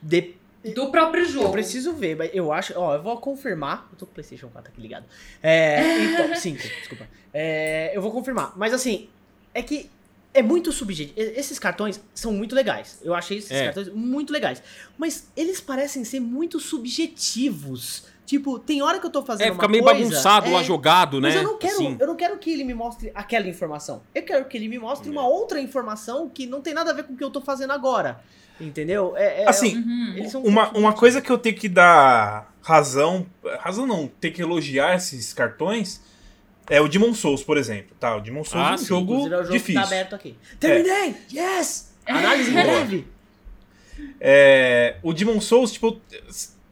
Depende 0.00 0.43
do 0.72 0.90
próprio 0.90 1.26
jogo. 1.26 1.46
Eu 1.46 1.52
preciso 1.52 1.92
ver, 1.92 2.16
mas 2.16 2.30
eu 2.32 2.52
acho. 2.52 2.72
Ó, 2.76 2.94
eu 2.94 3.02
vou 3.02 3.16
confirmar. 3.18 3.88
Eu 3.92 3.98
tô 3.98 4.06
com 4.06 4.12
o 4.12 4.14
PlayStation 4.14 4.48
4 4.48 4.72
aqui 4.72 4.80
ligado. 4.80 5.04
É. 5.42 6.04
Então, 6.04 6.32
5, 6.34 6.56
desculpa. 6.56 7.06
É, 7.32 7.92
eu 7.94 8.00
vou 8.00 8.10
confirmar. 8.10 8.52
Mas 8.56 8.72
assim, 8.72 9.08
é 9.52 9.62
que 9.62 9.90
é 10.32 10.42
muito 10.42 10.72
subjetivo. 10.72 11.18
Esses 11.18 11.58
cartões 11.58 12.00
são 12.14 12.32
muito 12.32 12.54
legais. 12.54 12.98
Eu 13.02 13.14
achei 13.14 13.38
esses 13.38 13.50
é. 13.50 13.66
cartões 13.66 13.88
muito 13.90 14.32
legais. 14.32 14.62
Mas 14.98 15.28
eles 15.36 15.60
parecem 15.60 16.04
ser 16.04 16.20
muito 16.20 16.58
subjetivos. 16.58 18.06
Tipo, 18.26 18.58
tem 18.58 18.80
hora 18.80 18.98
que 18.98 19.06
eu 19.06 19.10
tô 19.10 19.22
fazendo. 19.22 19.48
É, 19.48 19.52
fica 19.52 19.68
meio 19.68 19.84
coisa, 19.84 20.00
bagunçado 20.00 20.48
é, 20.48 20.52
lá 20.52 20.62
jogado, 20.62 21.20
né? 21.20 21.28
Mas 21.28 21.36
eu 21.36 21.42
não 21.42 21.58
quero, 21.58 21.74
assim. 21.74 21.96
eu 22.00 22.06
não 22.06 22.16
quero 22.16 22.38
que 22.38 22.50
ele 22.50 22.64
me 22.64 22.72
mostre 22.72 23.12
aquela 23.14 23.46
informação. 23.46 24.02
Eu 24.14 24.22
quero 24.22 24.46
que 24.46 24.56
ele 24.56 24.66
me 24.66 24.78
mostre 24.78 25.08
é. 25.08 25.12
uma 25.12 25.26
outra 25.26 25.60
informação 25.60 26.28
que 26.28 26.46
não 26.46 26.62
tem 26.62 26.72
nada 26.72 26.90
a 26.90 26.94
ver 26.94 27.04
com 27.04 27.12
o 27.12 27.16
que 27.16 27.22
eu 27.22 27.30
tô 27.30 27.42
fazendo 27.42 27.72
agora. 27.72 28.20
Entendeu? 28.60 29.16
É, 29.16 29.42
é 29.42 29.48
assim, 29.48 29.76
uhum. 29.76 30.42
uma, 30.44 30.70
uma 30.70 30.92
coisa 30.92 31.20
que 31.20 31.30
eu 31.30 31.38
tenho 31.38 31.56
que 31.56 31.68
dar 31.68 32.52
razão. 32.62 33.26
Razão 33.60 33.86
não, 33.86 34.06
ter 34.06 34.30
que 34.30 34.40
elogiar 34.40 34.94
esses 34.94 35.32
cartões. 35.32 36.00
É 36.68 36.80
o 36.80 36.88
Demon 36.88 37.12
Souls, 37.12 37.42
por 37.42 37.58
exemplo. 37.58 37.94
Tá, 38.00 38.16
o 38.16 38.20
Demon 38.20 38.44
Souls 38.44 38.66
Ah, 38.66 38.70
é 38.70 38.74
um 38.74 38.78
sim. 38.78 38.86
jogo, 38.86 39.14
é 39.14 39.16
o 39.18 39.42
jogo 39.42 39.52
difícil. 39.52 39.82
que 39.82 39.88
tá 39.88 39.94
aberto 39.94 40.14
aqui. 40.14 40.36
Terminei! 40.58 41.14
Yes! 41.32 41.92
Análise 42.06 42.50
breve. 42.50 43.06
É, 44.20 44.96
o 45.02 45.12
Demon 45.12 45.40
Souls, 45.40 45.72
tipo, 45.72 46.00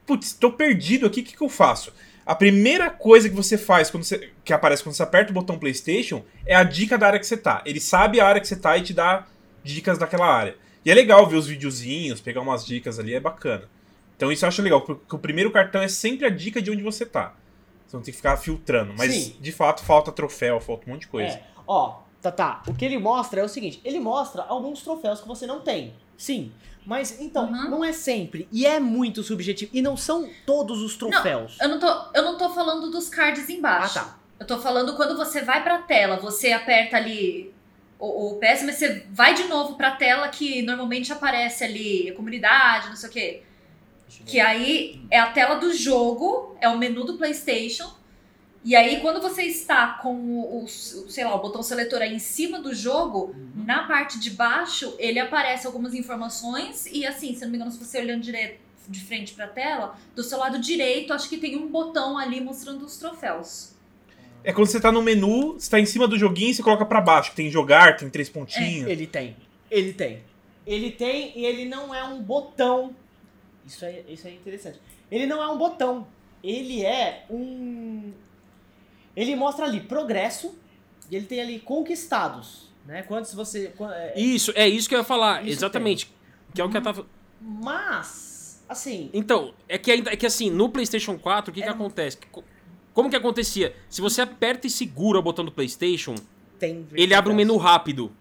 putz, 0.07 0.33
tô 0.33 0.53
perdido 0.53 1.07
aqui, 1.07 1.20
o 1.20 1.24
que, 1.24 1.37
que 1.37 1.43
eu 1.43 1.49
faço? 1.49 1.93
A 2.24 2.35
primeira 2.35 2.89
coisa 2.89 3.28
que 3.28 3.35
você 3.35 3.59
faz 3.59 3.91
quando 3.91 4.05
você, 4.05 4.30
que 4.45 4.53
aparece 4.53 4.83
quando 4.83 4.95
você 4.95 5.03
aperta 5.03 5.30
o 5.30 5.35
botão 5.35 5.59
PlayStation 5.59 6.24
é 6.47 6.55
a 6.55 6.62
dica 6.62 6.97
da 6.97 7.09
área 7.09 7.18
que 7.18 7.26
você 7.26 7.37
tá. 7.37 7.62
Ele 7.66 7.80
sabe 7.80 8.20
a 8.20 8.26
área 8.26 8.41
que 8.41 8.47
você 8.47 8.57
tá 8.57 8.76
e 8.76 8.83
te 8.83 8.95
dá 8.95 9.26
dicas 9.64 9.99
daquela 9.99 10.26
área. 10.26 10.57
E 10.85 10.91
é 10.91 10.95
legal 10.95 11.26
ver 11.26 11.37
os 11.37 11.47
videozinhos, 11.47 12.20
pegar 12.20 12.41
umas 12.41 12.64
dicas 12.66 12.99
ali, 12.99 13.14
é 13.14 13.20
bacana. 13.20 13.68
Então 14.16 14.30
isso 14.30 14.45
eu 14.45 14.49
acho 14.49 14.62
legal, 14.62 14.80
porque 14.83 15.14
o 15.14 15.18
primeiro 15.18 15.51
cartão 15.51 15.83
é 15.83 15.89
sempre 15.89 16.26
a 16.26 16.30
dica 16.30 16.61
de 16.61 16.70
onde 16.70 16.83
você 16.83 17.05
tá. 17.07 17.35
Você 17.87 17.97
não 17.97 18.03
tem 18.03 18.12
que 18.12 18.16
ficar 18.16 18.37
filtrando. 18.37 18.95
Mas, 18.97 19.12
Sim. 19.12 19.37
de 19.41 19.53
fato, 19.53 19.85
falta 19.85 20.11
troféu, 20.11 20.61
falta 20.61 20.89
um 20.89 20.93
monte 20.93 21.03
de 21.03 21.09
coisa. 21.09 21.35
É, 21.35 21.43
ó, 21.66 22.01
tá, 22.22 22.30
tá. 22.33 22.62
O 22.66 22.74
que 22.74 22.85
ele 22.85 22.99
mostra 22.99 23.41
é 23.41 23.45
o 23.45 23.49
seguinte: 23.49 23.80
ele 23.85 24.01
mostra 24.01 24.43
alguns 24.43 24.83
troféus 24.83 25.20
que 25.20 25.28
você 25.28 25.47
não 25.47 25.61
tem. 25.61 25.95
Sim. 26.16 26.53
Mas 26.87 27.20
então, 27.20 27.45
Uhum. 27.47 27.70
não 27.70 27.85
é 27.85 27.93
sempre. 27.93 28.49
E 28.51 28.66
é 28.66 28.80
muito 28.80 29.22
subjetivo. 29.22 29.70
E 29.74 29.80
não 29.83 29.97
são 29.97 30.28
todos 30.47 30.80
os 30.80 30.97
troféus. 30.97 31.57
Eu 31.61 31.68
não, 31.68 31.78
tô, 31.78 31.87
eu 32.14 32.22
não 32.24 32.37
tô 32.39 32.51
falando 32.51 32.91
dos 32.91 33.09
cards 33.09 33.49
ah, 33.49 33.53
embaixo. 33.53 33.95
tá. 33.95 34.18
Eu 34.41 34.47
tô 34.47 34.59
falando 34.59 34.97
quando 34.97 35.16
você 35.16 35.43
vai 35.43 35.62
pra 35.62 35.78
tela, 35.78 36.16
você 36.16 36.51
aperta 36.51 36.97
ali 36.97 37.53
o, 38.07 38.32
o 38.32 38.38
PS, 38.38 38.62
mas 38.64 38.76
você 38.76 39.07
vai 39.11 39.34
de 39.34 39.44
novo 39.44 39.76
pra 39.76 39.92
tela 39.92 40.28
que 40.28 40.62
normalmente 40.62 41.12
aparece 41.12 41.62
ali 41.64 42.12
comunidade, 42.12 42.88
não 42.88 42.96
sei 42.96 43.09
o 43.09 43.12
quê. 43.12 43.42
Que 44.26 44.40
aí 44.40 45.00
é 45.11 45.18
a 45.18 45.30
tela 45.30 45.55
do 45.57 45.72
jogo, 45.72 46.57
é 46.61 46.68
o 46.68 46.76
menu 46.76 47.05
do 47.05 47.16
PlayStation. 47.16 47.90
E 48.64 48.76
aí, 48.76 49.00
quando 49.00 49.20
você 49.20 49.42
está 49.42 49.94
com 50.03 50.14
o, 50.14 50.62
o- 50.64 50.68
sei 50.68 51.24
lá, 51.24 51.34
o 51.34 51.40
botão 51.40 51.62
seletor 51.62 52.00
aí 52.00 52.14
em 52.14 52.18
cima 52.20 52.61
do 52.61 52.72
jogo, 52.74 53.34
Uhum. 53.34 53.64
na 53.64 53.84
parte 53.88 54.20
de 54.20 54.30
baixo, 54.30 54.94
ele 54.98 55.18
aparece 55.18 55.66
algumas 55.66 55.94
informações. 55.94 56.86
E 56.86 57.05
assim, 57.07 57.34
se 57.34 57.42
não 57.42 57.50
me 57.50 57.57
engano, 57.57 57.72
se 57.72 57.78
você 57.82 57.98
olhando 57.98 58.20
direto 58.22 58.61
de 58.88 59.00
frente 59.00 59.32
pra 59.34 59.48
tela, 59.48 59.96
do 60.14 60.22
seu 60.22 60.38
lado 60.38 60.59
direito, 60.61 61.12
acho 61.12 61.28
que 61.28 61.38
tem 61.38 61.57
um 61.57 61.66
botão 61.68 62.16
ali 62.18 62.40
mostrando 62.40 62.84
os 62.84 62.96
troféus. 62.98 63.72
É 64.45 64.53
quando 64.53 64.66
você 64.66 64.80
tá 64.80 64.90
no 64.90 65.03
menu, 65.03 65.55
você 65.55 65.70
tá 65.70 65.78
em 65.80 65.86
cima 65.86 66.07
do 66.09 66.18
joguinho 66.18 66.51
e 66.51 66.55
você 66.55 66.62
coloca 66.62 66.84
pra 66.84 67.01
baixo. 67.01 67.32
Tem 67.34 67.51
jogar, 67.51 67.97
tem 67.97 68.09
três 68.11 68.28
pontinhos. 68.28 68.88
Ele 68.90 69.07
tem. 69.07 69.36
Ele 69.70 69.93
tem. 69.93 70.20
Ele 70.66 70.90
tem 70.90 71.32
e 71.38 71.45
ele 71.47 71.64
não 71.64 71.95
é 71.95 72.03
um 72.05 72.22
botão. 72.22 72.95
Isso 73.66 73.84
é, 73.84 74.03
isso 74.09 74.26
é 74.26 74.30
interessante. 74.32 74.80
Ele 75.11 75.26
não 75.26 75.43
é 75.43 75.49
um 75.49 75.57
botão. 75.59 76.07
Ele 76.43 76.84
é 76.84 77.24
um. 77.30 78.12
Ele 79.16 79.36
mostra 79.36 79.64
ali 79.66 79.80
progresso 79.80 80.59
e 81.11 81.16
ele 81.16 81.26
tem 81.26 81.40
ali 81.40 81.59
conquistados. 81.61 82.70
Né? 82.86 83.03
Quantos 83.03 83.32
você. 83.34 83.68
qua- 83.76 83.95
é, 83.95 84.18
Isso, 84.18 84.53
é 84.57 84.68
isso 84.68 84.88
que 84.88 84.95
eu 84.95 84.99
ia 84.99 85.05
falar, 85.05 85.43
Isso 85.43 85.53
exatamente. 85.59 86.11
Que 86.55 86.61
é 86.61 86.64
o 86.64 86.68
que 86.70 86.76
eu 86.76 86.82
tava. 86.82 87.07
Mas, 87.40 88.62
assim. 88.68 89.09
Então, 89.12 89.55
é 89.68 89.78
que, 89.78 89.90
ainda, 89.90 90.12
é 90.12 90.16
que 90.16 90.26
assim, 90.26 90.51
no 90.51 90.68
PlayStation 90.68 91.16
4, 91.18 91.51
o 91.51 91.55
que, 91.55 91.61
É. 91.61 91.64
que 91.64 91.70
acontece? 91.70 92.18
Co- 92.93 93.03
Como 93.03 93.11
que 93.11 93.16
acontecia? 93.16 93.74
Se 93.88 94.01
você 94.01 94.20
aperta 94.22 94.66
e 94.66 94.70
segura 94.70 95.18
o 95.18 95.22
botão 95.22 95.45
do 95.45 95.51
PlayStation, 95.53 96.14
Tem 96.59 96.86
ele 96.93 97.14
abre 97.14 97.32
um 97.32 97.34
menu 97.36 97.57
rápido. 97.57 98.12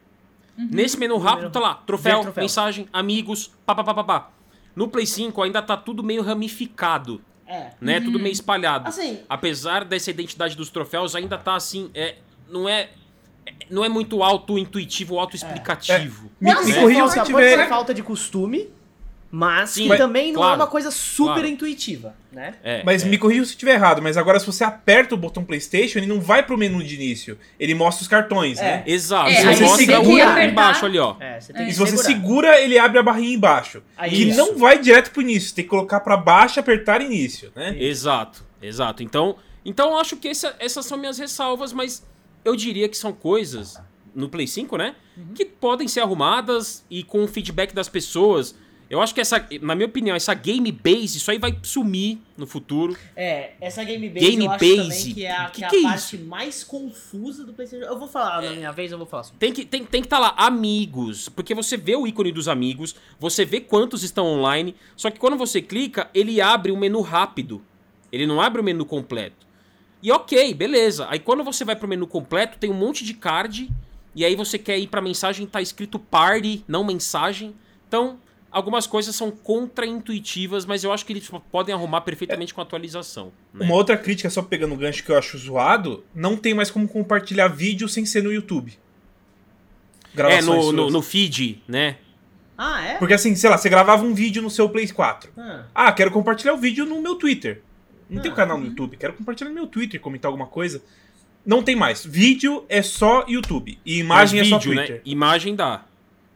Uhum. 0.58 0.70
Nesse 0.72 0.98
menu 0.98 1.18
rápido 1.18 1.50
tá 1.50 1.60
lá, 1.60 1.76
troféu, 1.76 2.22
troféu. 2.22 2.42
mensagem, 2.44 2.88
amigos, 2.92 3.52
papapá. 3.66 4.32
No 4.76 4.88
Play 4.88 5.06
5 5.06 5.42
ainda 5.42 5.62
tá 5.62 5.76
tudo 5.78 6.02
meio 6.04 6.22
ramificado, 6.22 7.22
É. 7.48 7.72
né? 7.82 7.98
Uhum. 8.00 8.06
Tudo 8.06 8.20
meio 8.20 8.32
espalhado. 8.34 8.88
Assim, 8.90 9.20
Apesar 9.30 9.84
dessa 9.86 10.10
identidade 10.10 10.56
dos 10.56 10.70
troféus, 10.70 11.16
ainda 11.16 11.38
tá 11.38 11.56
assim, 11.56 11.90
é, 11.94 12.16
não 12.50 12.68
é 12.70 12.90
é- 13.44 13.54
não 13.72 13.84
é 13.84 13.90
muito 13.90 14.22
auto-intuitivo, 14.22 15.18
auto-explicativo. 15.20 16.30
Me, 16.40 16.54
Nossa, 16.54 16.66
me 16.68 16.72
é 16.74 16.80
corrija 16.80 17.00
falta- 17.08 17.20
se 17.22 17.26
tiver. 17.26 17.68
falta 17.70 17.94
de 17.94 18.04
costume, 18.04 18.70
mas 19.32 19.70
Sim, 19.70 19.84
que 19.84 19.90
mas- 19.90 19.98
também 19.98 20.34
não 20.34 20.42
é 20.42 20.44
claro, 20.44 20.56
uma 20.60 20.68
coisa 20.68 20.92
super 20.92 21.34
claro. 21.36 21.48
intuitiva, 21.48 22.14
né? 22.32 22.56
É, 22.64 22.84
Mas 22.84 23.06
é. 23.06 23.08
me 23.08 23.18
corrija 23.18 23.46
se 23.46 23.52
estiver 23.52 23.76
errado, 23.76 24.02
mas 24.02 24.18
agora 24.18 24.38
se 24.40 24.46
você 24.46 24.64
aperta 24.64 25.16
o 25.16 25.18
botão 25.18 25.44
PlayStation, 25.44 26.00
ele 26.00 26.06
não 26.08 26.20
vai 26.20 26.44
pro 26.44 26.58
menu 26.58 26.84
de 26.84 26.96
início. 26.96 27.38
Ele 27.60 27.74
mostra 27.74 28.02
os 28.02 28.08
cartões, 28.10 28.60
É. 28.60 28.64
né? 28.64 28.84
Exato, 28.86 29.30
É, 29.30 29.36
você 29.36 29.46
mostra 29.46 29.68
você 29.68 29.74
o 29.84 29.86
segura- 29.86 30.04
lugar 30.30 30.50
embaixo 30.50 30.86
ali, 30.86 31.00
ó. 31.00 31.16
É, 31.20 31.40
você 31.40 31.54
tem 31.54 31.62
É. 31.62 31.66
que 31.66 31.72
E 31.72 31.74
se 31.74 31.80
você 31.80 31.98
segura, 31.98 32.60
ele 32.60 32.78
abre 32.78 33.00
a 33.00 33.04
barrinha 33.04 33.34
embaixo. 33.34 33.82
Aí, 33.98 34.10
que 34.10 34.24
isso. 34.30 34.38
não 34.38 34.58
vai 34.58 34.78
direto 34.80 35.12
pro 35.12 35.22
início. 35.22 35.56
Tem 35.56 35.64
que 35.64 35.70
colocar 35.70 36.02
pra 36.02 36.18
baixo 36.18 36.58
e 36.58 36.60
apertar 36.60 37.02
início, 37.02 37.52
né? 37.56 37.74
Exato, 37.80 38.44
exato. 38.62 39.02
Então, 39.02 39.38
então 39.64 39.92
eu 39.92 39.98
acho 39.98 40.18
que 40.18 40.28
essa- 40.28 40.56
essas 40.60 40.86
são 40.86 40.98
minhas 40.98 41.18
ressalvas, 41.18 41.72
mas 41.72 42.06
eu 42.44 42.56
diria 42.56 42.90
que 42.90 42.98
são 42.98 43.14
coisas 43.14 43.80
no 44.14 44.28
Play 44.28 44.46
5, 44.48 44.76
né? 44.78 44.96
Uhum. 45.16 45.34
Que 45.34 45.46
podem 45.46 45.88
ser 45.88 46.02
arrumadas 46.02 46.84
e 46.90 47.02
com 47.02 47.24
o 47.24 47.28
feedback 47.28 47.74
das 47.74 47.88
pessoas. 47.88 48.54
Eu 48.92 49.02
acho 49.02 49.16
que 49.16 49.22
essa, 49.22 49.48
na 49.62 49.74
minha 49.74 49.86
opinião, 49.86 50.14
essa 50.14 50.34
game 50.34 50.70
base, 50.70 51.18
isso 51.18 51.32
aí 51.32 51.40
vai 51.40 51.58
sumir 51.64 52.18
no 52.36 52.46
futuro. 52.46 52.94
É, 53.16 53.52
essa 53.62 53.86
Game 53.86 54.10
Base 54.10 54.20
Game 54.20 54.44
eu 54.44 54.52
acho 54.52 54.60
Base? 54.60 54.82
também 54.82 55.14
que 55.14 55.26
é 55.26 55.32
a, 55.32 55.46
Que 55.46 55.52
que 55.60 55.64
é 55.64 55.68
a 55.68 55.70
que 55.70 55.76
é 55.78 55.82
parte 55.84 56.18
mais 56.18 56.62
confusa 56.62 57.46
do 57.46 57.54
PlayStation. 57.54 57.86
Eu 57.86 57.98
vou 57.98 58.10
falar 58.10 58.42
na 58.42 58.52
minha 58.52 58.70
vez, 58.74 58.92
eu 58.92 58.98
vou 58.98 59.08
falar 59.08 59.24
sobre. 59.24 59.40
Tem 59.40 59.54
que 59.54 59.64
tem, 59.64 59.86
tem 59.86 60.02
que 60.02 60.08
estar 60.08 60.20
lá, 60.20 60.34
amigos. 60.36 61.30
Porque 61.30 61.56
você 61.56 61.78
vê 61.78 61.96
o 61.96 62.06
ícone 62.06 62.34
dos 62.34 62.50
amigos, 62.50 62.94
você 63.18 63.46
vê 63.46 63.62
quantos 63.62 64.04
estão 64.04 64.26
online. 64.26 64.76
Só 64.98 65.10
que 65.10 65.18
quando 65.18 65.38
você 65.38 65.62
clica, 65.62 66.10
ele 66.14 66.42
abre 66.42 66.74
um 66.74 66.78
menu 66.78 67.00
rápido. 67.00 67.62
Ele 68.12 68.28
não 68.28 68.42
abre 68.42 68.60
o 68.60 68.64
menu 68.64 68.84
completo. 68.86 69.48
E 70.04 70.12
ok, 70.12 70.54
beleza. 70.54 71.08
Aí 71.10 71.20
quando 71.20 71.46
você 71.46 71.64
vai 71.64 71.78
pro 71.78 71.88
menu 71.88 72.06
completo, 72.08 72.58
tem 72.58 72.70
um 72.70 72.74
monte 72.74 73.06
de 73.06 73.14
card. 73.14 73.72
E 74.14 74.26
aí 74.26 74.36
você 74.36 74.60
quer 74.60 74.78
ir 74.78 74.88
pra 74.88 75.02
mensagem, 75.02 75.48
tá 75.48 75.62
escrito 75.62 75.98
party, 75.98 76.66
não 76.68 76.84
mensagem. 76.84 77.56
Então, 77.88 78.20
algumas 78.52 78.86
coisas 78.86 79.16
são 79.16 79.32
contra-intuitivas, 79.32 80.66
mas 80.66 80.84
eu 80.84 80.92
acho 80.92 81.06
que 81.06 81.14
eles 81.14 81.30
podem 81.52 81.74
arrumar 81.74 82.02
perfeitamente 82.02 82.54
com 82.54 82.62
a 82.62 82.64
atualização. 82.64 83.32
né? 83.54 83.66
Uma 83.66 83.76
outra 83.76 83.98
crítica, 83.98 84.30
só 84.30 84.42
pegando 84.42 84.74
o 84.74 84.78
gancho 84.78 85.04
que 85.04 85.12
eu 85.12 85.18
acho 85.18 85.38
zoado, 85.38 86.04
não 86.14 86.36
tem 86.38 86.54
mais 86.54 86.70
como 86.70 86.88
compartilhar 86.88 87.48
vídeo 87.48 87.88
sem 87.90 88.06
ser 88.06 88.22
no 88.24 88.32
YouTube. 88.32 88.74
É, 90.14 90.18
Gravações 90.18 90.46
no, 90.66 90.72
no, 90.72 90.82
suas. 90.84 90.94
no 90.94 91.02
feed, 91.02 91.64
né? 91.68 91.98
Ah, 92.58 92.82
é? 92.84 92.98
Porque 92.98 93.14
assim, 93.14 93.34
sei 93.36 93.50
lá, 93.50 93.58
você 93.58 93.70
gravava 93.70 94.04
um 94.04 94.14
vídeo 94.14 94.42
no 94.42 94.50
seu 94.50 94.70
Play 94.70 94.88
4. 94.88 95.32
Ah, 95.38 95.64
Ah, 95.74 95.92
quero 95.92 96.12
compartilhar 96.12 96.54
o 96.54 96.58
vídeo 96.58 96.86
no 96.86 97.02
meu 97.02 97.16
Twitter. 97.16 97.62
Não 98.10 98.22
tenho 98.22 98.34
Ah. 98.34 98.38
canal 98.38 98.58
no 98.60 98.66
YouTube, 98.66 98.98
quero 98.98 99.14
compartilhar 99.14 99.50
no 99.50 99.56
meu 99.56 99.66
Twitter, 99.68 100.00
comentar 100.00 100.30
alguma 100.30 100.46
coisa. 100.46 100.84
Não 101.46 101.64
tem 101.64 101.76
mais. 101.76 102.06
Vídeo 102.06 102.66
é 102.70 102.82
só 102.84 103.26
YouTube. 103.28 103.80
E 103.86 103.98
imagem 104.00 104.40
Mas 104.40 104.48
é 104.48 104.50
só 104.52 104.60
vídeo, 104.60 104.74
Twitter. 104.76 104.96
né? 104.98 105.02
Imagem 105.06 105.56
dá. 105.56 105.86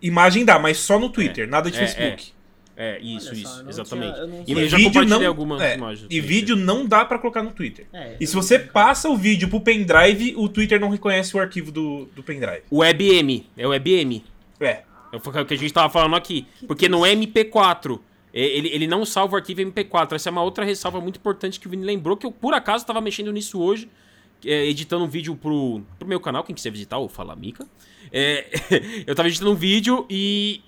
Imagem 0.08 0.45
dá, 0.45 0.60
mas 0.60 0.78
só 0.78 0.99
no 0.99 1.10
Twitter, 1.10 1.47
nada 1.49 1.70
de 1.70 1.78
é, 1.78 1.80
Facebook. 1.80 2.34
É, 2.78 2.99
isso, 2.99 3.30
Olha 3.30 3.38
isso, 3.39 3.66
exatamente. 3.70 4.14
tinha- 4.16 4.43
e 4.47 4.51
eu 4.51 4.68
já 4.68 4.78
vídeo 4.78 5.06
não- 5.06 5.26
algumas 5.26 5.62
é, 5.62 5.76
imagens. 5.76 6.08
E 6.10 6.20
vídeo 6.20 6.56
não 6.58 6.86
dá 6.86 7.06
pra 7.06 7.18
colocar 7.18 7.41
no 7.41 7.51
Twitter. 7.51 7.86
é, 7.93 8.18
E 8.20 8.28
se 8.28 8.36
você 8.36 8.60
passa 8.60 9.10
o 9.10 9.16
vídeo 9.16 9.47
pro 9.47 9.62
pendrive, 9.62 10.34
o 10.36 10.49
Twitter 10.49 10.80
não 10.80 10.89
reconhece 10.89 11.36
o 11.38 11.39
arquivo 11.39 11.72
do, 11.72 12.06
do 12.14 12.22
pendrive. 12.22 12.64
O 12.70 12.80
WebM, 12.80 13.45
é 13.58 13.66
o 13.66 13.70
WebM. 13.70 14.24
É. 14.60 14.84
É 15.14 15.18
o 15.18 15.45
que 15.45 15.53
a 15.53 15.58
gente 15.58 15.74
tava 15.74 15.89
falando 15.89 16.16
aqui. 16.18 16.45
Porque 16.68 16.90
no 16.90 17.06
MP4, 17.06 17.99
é, 18.34 18.41
ele, 18.41 18.68
ele 18.68 18.88
não 18.88 19.06
salva 19.06 19.36
o 19.36 19.38
arquivo 19.38 19.61
MP4. 19.61 20.15
Essa 20.15 20.27
é 20.27 20.32
uma 20.32 20.44
outra 20.44 20.65
ressalva 20.65 20.99
muito 20.99 21.18
importante 21.18 21.57
que 21.60 21.68
o 21.68 21.69
Vini 21.69 21.86
lembrou, 21.86 22.18
que 22.18 22.26
eu 22.26 22.32
por 22.32 22.53
acaso 22.53 22.86
tava 22.86 22.99
mexendo 22.99 23.32
nisso 23.32 23.61
hoje, 23.61 23.90
é, 24.44 24.66
editando 24.66 25.06
um 25.06 25.07
vídeo 25.07 25.36
pro, 25.36 25.82
pro 25.99 26.07
meu 26.07 26.20
canal, 26.20 26.44
quem 26.44 26.56
quiser 26.56 26.72
visitar, 26.72 26.98
ou 26.98 27.07
Fala 27.07 27.36
Mica. 27.36 27.68
É, 28.12 28.48
eu 29.07 29.16
tava 29.16 29.28
editando 29.28 29.52
um 29.52 29.56
vídeo 29.56 30.06
e 30.10 30.62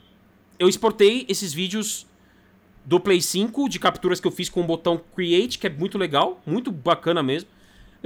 eu 0.60 0.70
exportei 0.70 1.26
esses 1.28 1.54
vídeos 1.54 2.08
do 2.86 3.00
Play 3.00 3.22
5, 3.22 3.68
de 3.68 3.80
capturas 3.80 4.20
que 4.20 4.28
eu 4.28 4.32
fiz 4.32 4.50
com 4.50 4.62
o 4.62 4.64
botão 4.64 5.02
Create, 5.16 5.60
que 5.60 5.68
é 5.68 5.70
muito 5.70 5.98
legal, 5.98 6.42
muito 6.46 6.72
bacana 6.72 7.22
mesmo. 7.22 7.50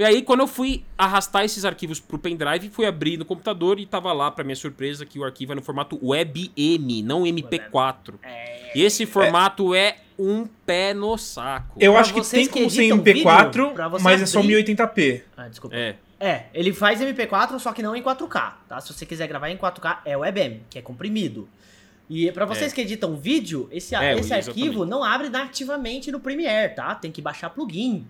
E 0.02 0.04
aí, 0.04 0.20
quando 0.22 0.40
eu 0.40 0.48
fui 0.48 0.82
arrastar 0.98 1.44
esses 1.44 1.64
arquivos 1.64 2.00
pro 2.00 2.18
pendrive, 2.18 2.68
fui 2.70 2.84
abrir 2.86 3.16
no 3.16 3.24
computador 3.24 3.78
e 3.78 3.86
tava 3.86 4.12
lá, 4.12 4.32
pra 4.32 4.42
minha 4.42 4.56
surpresa, 4.56 5.06
que 5.06 5.16
o 5.16 5.22
arquivo 5.24 5.52
é 5.52 5.54
no 5.54 5.62
formato 5.62 5.96
WebM, 6.02 7.02
não 7.04 7.22
MP4. 7.22 8.14
É, 8.20 8.72
E 8.76 8.82
esse 8.82 9.06
formato 9.06 9.76
é 9.76 9.98
um 10.18 10.44
pé 10.66 10.92
no 10.92 11.16
saco. 11.16 11.76
Eu 11.78 11.92
Pra 11.92 12.00
acho 12.00 12.14
que 12.14 12.20
tem 12.28 12.46
que 12.48 12.52
como 12.52 12.68
ser 12.68 12.80
editam 12.82 12.98
MP4, 12.98 13.46
vídeo, 13.52 13.70
pra 13.74 13.86
você 13.86 14.02
mas 14.02 14.20
é 14.22 14.26
só 14.26 14.40
abrir- 14.40 14.64
1080p. 14.64 15.22
Ah, 15.36 15.46
desculpa. 15.48 15.76
É. 15.76 15.94
É, 16.18 16.46
ele 16.52 16.72
faz 16.72 17.00
MP4, 17.00 17.60
só 17.60 17.72
que 17.72 17.80
não 17.80 17.94
em 17.94 18.02
4K, 18.02 18.54
tá? 18.68 18.80
Se 18.80 18.92
você 18.92 19.06
quiser 19.06 19.28
gravar 19.28 19.50
em 19.50 19.56
4K, 19.56 20.00
é 20.04 20.16
WebM, 20.16 20.62
que 20.68 20.78
é 20.80 20.82
comprimido. 20.82 21.48
E 22.10 22.30
pra 22.32 22.44
vocês 22.44 22.72
É. 22.72 22.74
que 22.74 22.80
editam 22.80 23.14
vídeo, 23.16 23.68
esse, 23.70 23.94
É, 23.94 24.18
esse 24.18 24.34
arquivo 24.34 24.84
não 24.84 25.04
abre 25.04 25.28
nativamente 25.28 26.10
no 26.10 26.18
Premiere, 26.18 26.74
tá? 26.74 26.92
Tem 26.96 27.12
que 27.12 27.22
baixar 27.22 27.50
plugin. 27.50 28.04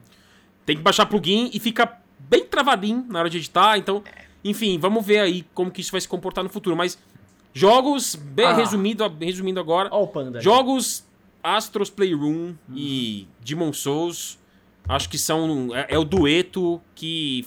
Tem 0.66 0.76
que 0.76 0.82
baixar 0.82 1.06
plugin 1.06 1.50
e 1.52 1.58
fica 1.60 1.98
bem 2.18 2.44
travadinho 2.46 3.04
na 3.08 3.18
hora 3.20 3.30
de 3.30 3.38
editar. 3.38 3.76
Então, 3.78 4.02
enfim, 4.44 4.78
vamos 4.78 5.04
ver 5.04 5.18
aí 5.20 5.44
como 5.54 5.70
que 5.70 5.80
isso 5.80 5.92
vai 5.92 6.00
se 6.00 6.08
comportar 6.08 6.42
no 6.44 6.50
futuro. 6.50 6.76
Mas 6.76 6.98
jogos, 7.52 8.14
bem 8.14 8.46
Ah. 8.46 8.54
resumido, 8.54 9.06
resumindo 9.20 9.58
agora, 9.60 9.92
o 9.94 10.06
Panda. 10.06 10.40
jogos 10.40 11.04
Astros 11.42 11.90
Playroom 11.90 12.54
e 12.74 13.26
Demon 13.44 13.72
Souls, 13.72 14.38
acho 14.88 15.08
que 15.08 15.18
são 15.18 15.74
é, 15.74 15.86
é 15.94 15.98
o 15.98 16.04
dueto 16.04 16.80
que 16.94 17.46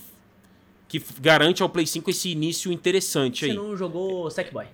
que 0.87 1.01
garante 1.19 1.63
ao 1.63 1.67
Play 1.69 1.85
5 1.87 2.09
esse 2.11 2.29
início 2.29 2.71
interessante 2.71 3.39
Você 3.45 3.51
aí. 3.51 3.53
não 3.57 3.75
jogou 3.75 4.29
Sackboy. 4.29 4.65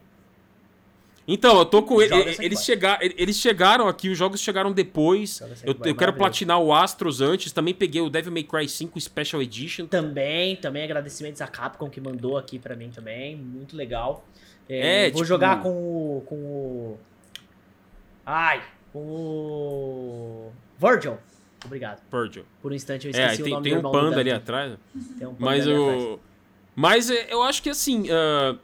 Então, 1.27 1.60
eu 1.60 1.65
tô 1.65 1.84
com 1.84 2.02
ele. 2.02 2.14
Eles, 2.39 2.64
chega, 2.64 2.98
eles 3.02 3.38
chegaram 3.38 3.88
aqui, 3.88 4.10
os 4.10 4.18
jogos 4.18 4.41
chegaram 4.41 4.72
depois. 4.72 5.39
Eu, 5.64 5.76
eu 5.85 5.95
quero 5.95 6.14
platinar 6.14 6.60
o 6.60 6.73
Astros 6.73 7.22
antes. 7.22 7.52
Também 7.52 7.73
peguei 7.73 8.02
o 8.02 8.10
Devil 8.10 8.31
May 8.31 8.43
Cry 8.43 8.68
5 8.68 8.99
Special 8.99 9.41
Edition. 9.41 9.85
Também, 9.85 10.56
também 10.56 10.84
agradecimentos 10.84 11.39
à 11.41 11.48
Capcom 11.48 11.89
que 11.89 12.02
mandou 12.02 12.38
aqui 12.38 12.57
pra 12.60 12.76
mim 12.76 12.89
também. 12.89 13.35
Muito 13.35 13.76
legal. 13.77 14.26
É, 14.68 15.03
vou 15.11 15.18
tipo- 15.22 15.26
jogar 15.26 15.61
com 15.61 15.69
o. 15.69 16.23
com 16.26 16.35
o. 16.35 16.99
Ai, 18.26 18.61
com 18.91 18.99
o. 18.99 20.52
Virgil. 20.80 21.18
Obrigado. 21.64 22.02
Virgil. 22.11 22.43
Por 22.61 22.72
um 22.72 22.76
instante 22.76 23.07
eu 23.07 23.14
É, 23.14 23.26
esqueci 23.26 23.41
o 23.41 23.45
tem, 23.45 23.53
nome 23.53 23.69
tem 23.69 23.80
do 23.81 23.88
um 23.88 23.91
panda 23.91 24.19
ali 24.19 24.31
atrás. 24.31 24.73
Tem 25.18 25.27
um 25.27 25.34
panda 25.35 25.45
Mas 25.45 25.68
ali 25.68 25.76
atrás. 25.76 26.02
eu. 26.03 26.19
Mas 26.76 27.10
é, 27.11 27.27
eu 27.34 27.43
acho 27.43 27.61
que 27.61 27.69
assim. 27.69 28.07
ah, 28.10 28.56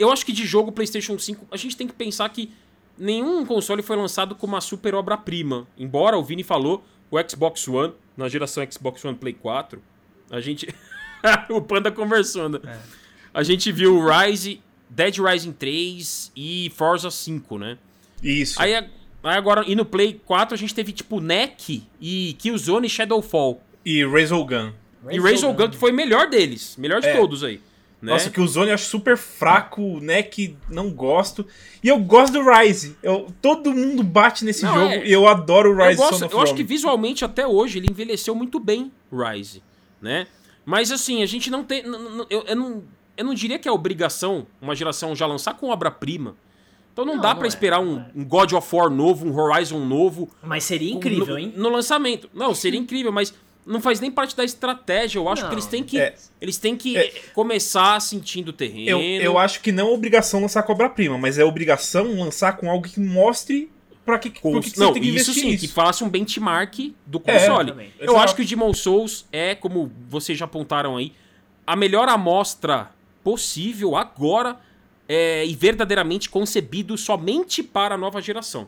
eu 0.00 0.10
acho 0.10 0.24
que 0.24 0.32
de 0.32 0.46
jogo 0.46 0.72
PlayStation 0.72 1.18
5, 1.18 1.46
a 1.50 1.56
gente 1.56 1.76
tem 1.76 1.86
que 1.86 1.92
pensar 1.92 2.28
que 2.30 2.50
nenhum 2.98 3.44
console 3.44 3.82
foi 3.82 3.96
lançado 3.96 4.34
com 4.34 4.46
uma 4.46 4.60
super 4.60 4.94
obra-prima. 4.94 5.66
Embora 5.78 6.16
o 6.16 6.24
Vini 6.24 6.42
falou, 6.42 6.84
o 7.10 7.16
Xbox 7.28 7.66
One, 7.68 7.92
na 8.16 8.28
geração 8.28 8.66
Xbox 8.70 9.04
One 9.04 9.16
Play 9.16 9.34
4, 9.34 9.82
a 10.30 10.40
gente. 10.40 10.68
o 11.50 11.60
Panda 11.60 11.90
conversando. 11.90 12.60
É. 12.66 12.78
A 13.32 13.42
gente 13.42 13.70
viu 13.70 13.96
o 13.96 14.08
Rise, 14.08 14.60
Dead 14.88 15.18
Rising 15.18 15.52
3 15.52 16.32
e 16.34 16.72
Forza 16.74 17.10
5, 17.10 17.58
né? 17.58 17.78
Isso. 18.22 18.60
Aí, 18.60 18.74
aí 18.74 18.88
agora, 19.22 19.64
e 19.66 19.74
no 19.74 19.84
Play 19.84 20.20
4 20.24 20.54
a 20.54 20.58
gente 20.58 20.74
teve 20.74 20.92
tipo 20.92 21.20
NEC 21.20 21.82
e 22.00 22.34
Killzone 22.38 22.86
e 22.86 22.90
Shadowfall. 22.90 23.62
E 23.84 24.04
Resogun. 24.04 24.72
E 25.08 25.18
Razor 25.18 25.54
Gun 25.54 25.70
que 25.70 25.76
foi 25.76 25.92
o 25.92 25.94
melhor 25.94 26.28
deles. 26.28 26.76
Melhor 26.76 27.00
de 27.00 27.08
É. 27.08 27.16
todos 27.16 27.42
aí. 27.42 27.60
Né? 28.02 28.12
Nossa, 28.12 28.30
que 28.30 28.40
o 28.40 28.46
Zone 28.48 28.68
eu 28.68 28.74
acho 28.74 28.86
super 28.86 29.16
fraco, 29.16 30.00
né? 30.00 30.22
Que 30.22 30.56
não 30.70 30.90
gosto. 30.90 31.46
E 31.82 31.88
eu 31.88 31.98
gosto 31.98 32.32
do 32.32 32.50
Rise. 32.50 32.96
Eu, 33.02 33.26
todo 33.42 33.72
mundo 33.72 34.02
bate 34.02 34.42
nesse 34.44 34.62
Não, 34.64 34.72
jogo 34.74 34.86
é- 34.94 35.06
e 35.06 35.12
eu 35.12 35.26
adoro 35.28 35.70
o 35.76 35.80
eu, 35.80 35.86
Rise 35.86 35.98
gosto- 35.98 36.18
Son 36.18 36.24
of 36.26 36.34
eu 36.34 36.40
acho 36.40 36.54
que 36.54 36.62
visualmente 36.64 37.24
até 37.24 37.46
hoje 37.46 37.78
ele 37.78 37.88
envelheceu 37.90 38.34
muito 38.34 38.58
bem, 38.58 38.90
Rise, 39.12 39.62
né? 40.00 40.26
Mas 40.64 40.90
assim, 40.90 41.22
a 41.22 41.26
gente 41.26 41.50
não 41.50 41.62
tem. 41.62 41.82
Eu, 42.30 42.42
eu 42.46 42.56
não, 42.56 42.82
eu 43.16 43.24
não 43.24 43.34
diria 43.34 43.58
que 43.58 43.68
é 43.68 43.72
obrigação 43.72 44.46
uma 44.62 44.74
geração 44.74 45.14
já 45.14 45.26
lançar 45.26 45.54
com 45.54 45.68
obra-prima. 45.68 46.36
Então 46.92 47.04
não, 47.04 47.14
Não, 47.16 47.22
dá 47.22 47.34
pra 47.34 47.44
é, 47.44 47.48
esperar 47.48 47.80
um, 47.80 47.98
é. 48.00 48.06
um 48.16 48.24
God 48.24 48.52
of 48.52 48.74
War 48.76 48.90
novo, 48.90 49.26
um 49.26 49.38
Horizon 49.38 49.78
novo. 49.84 50.28
Mas 50.42 50.64
seria 50.64 50.92
incrível, 50.92 51.26
no, 51.34 51.38
hein? 51.38 51.52
No 51.56 51.68
lançamento. 51.68 52.28
Não, 52.34 52.54
seria 52.54 52.80
incrível, 52.80 53.12
mas 53.12 53.32
não 53.66 53.80
faz 53.80 54.00
nem 54.00 54.10
parte 54.10 54.36
da 54.36 54.44
estratégia. 54.44 55.18
Eu 55.18 55.28
acho 55.28 55.42
Não. 55.42 55.48
que 55.48 55.54
eles 55.54 55.66
têm 55.66 55.82
que. 55.84 55.98
É. 56.00 56.14
Eles 56.40 56.56
têm 56.56 56.76
que 56.76 56.96
É. 56.96 57.12
começar 57.34 58.00
sentindo 58.00 58.48
o 58.48 58.52
terreno. 58.52 59.00
Eu, 59.00 59.00
eu 59.22 59.38
acho 59.38 59.60
que 59.60 59.70
não 59.72 59.88
é 59.88 59.92
obrigação 59.92 60.40
lançar 60.40 60.62
com 60.62 60.72
obra-prima, 60.72 61.16
mas 61.18 61.38
é 61.38 61.44
obrigação 61.44 62.18
lançar 62.18 62.56
com 62.56 62.70
algo 62.70 62.88
que 62.88 62.98
mostre 63.00 63.70
pra 64.04 64.18
que, 64.18 64.30
por 64.30 64.60
que, 64.62 64.78
não, 64.78 64.88
você 64.88 64.92
tem 64.94 65.02
que 65.02 65.08
isso 65.16 65.32
sim, 65.34 65.50
nisso. 65.50 65.60
que 65.66 65.68
faça 65.72 66.04
um 66.04 66.08
benchmark 66.08 66.94
do 67.06 67.22
É, 67.26 67.38
console. 67.38 67.70
também. 67.70 67.92
eu 67.98 68.06
Exato. 68.06 68.18
acho 68.24 68.34
que 68.36 68.42
o 68.42 68.44
Demon 68.44 68.72
Souls 68.72 69.26
é, 69.30 69.54
como 69.54 69.92
vocês 70.08 70.36
já 70.38 70.46
apontaram 70.46 70.96
aí, 70.96 71.12
a 71.66 71.76
melhor 71.76 72.08
amostra 72.08 72.90
possível 73.22 73.94
agora 73.94 74.56
é, 75.08 75.44
e 75.46 75.54
verdadeiramente 75.54 76.28
concebido 76.30 76.96
somente 76.96 77.62
para 77.62 77.94
a 77.94 77.98
nova 77.98 78.20
geração. 78.22 78.66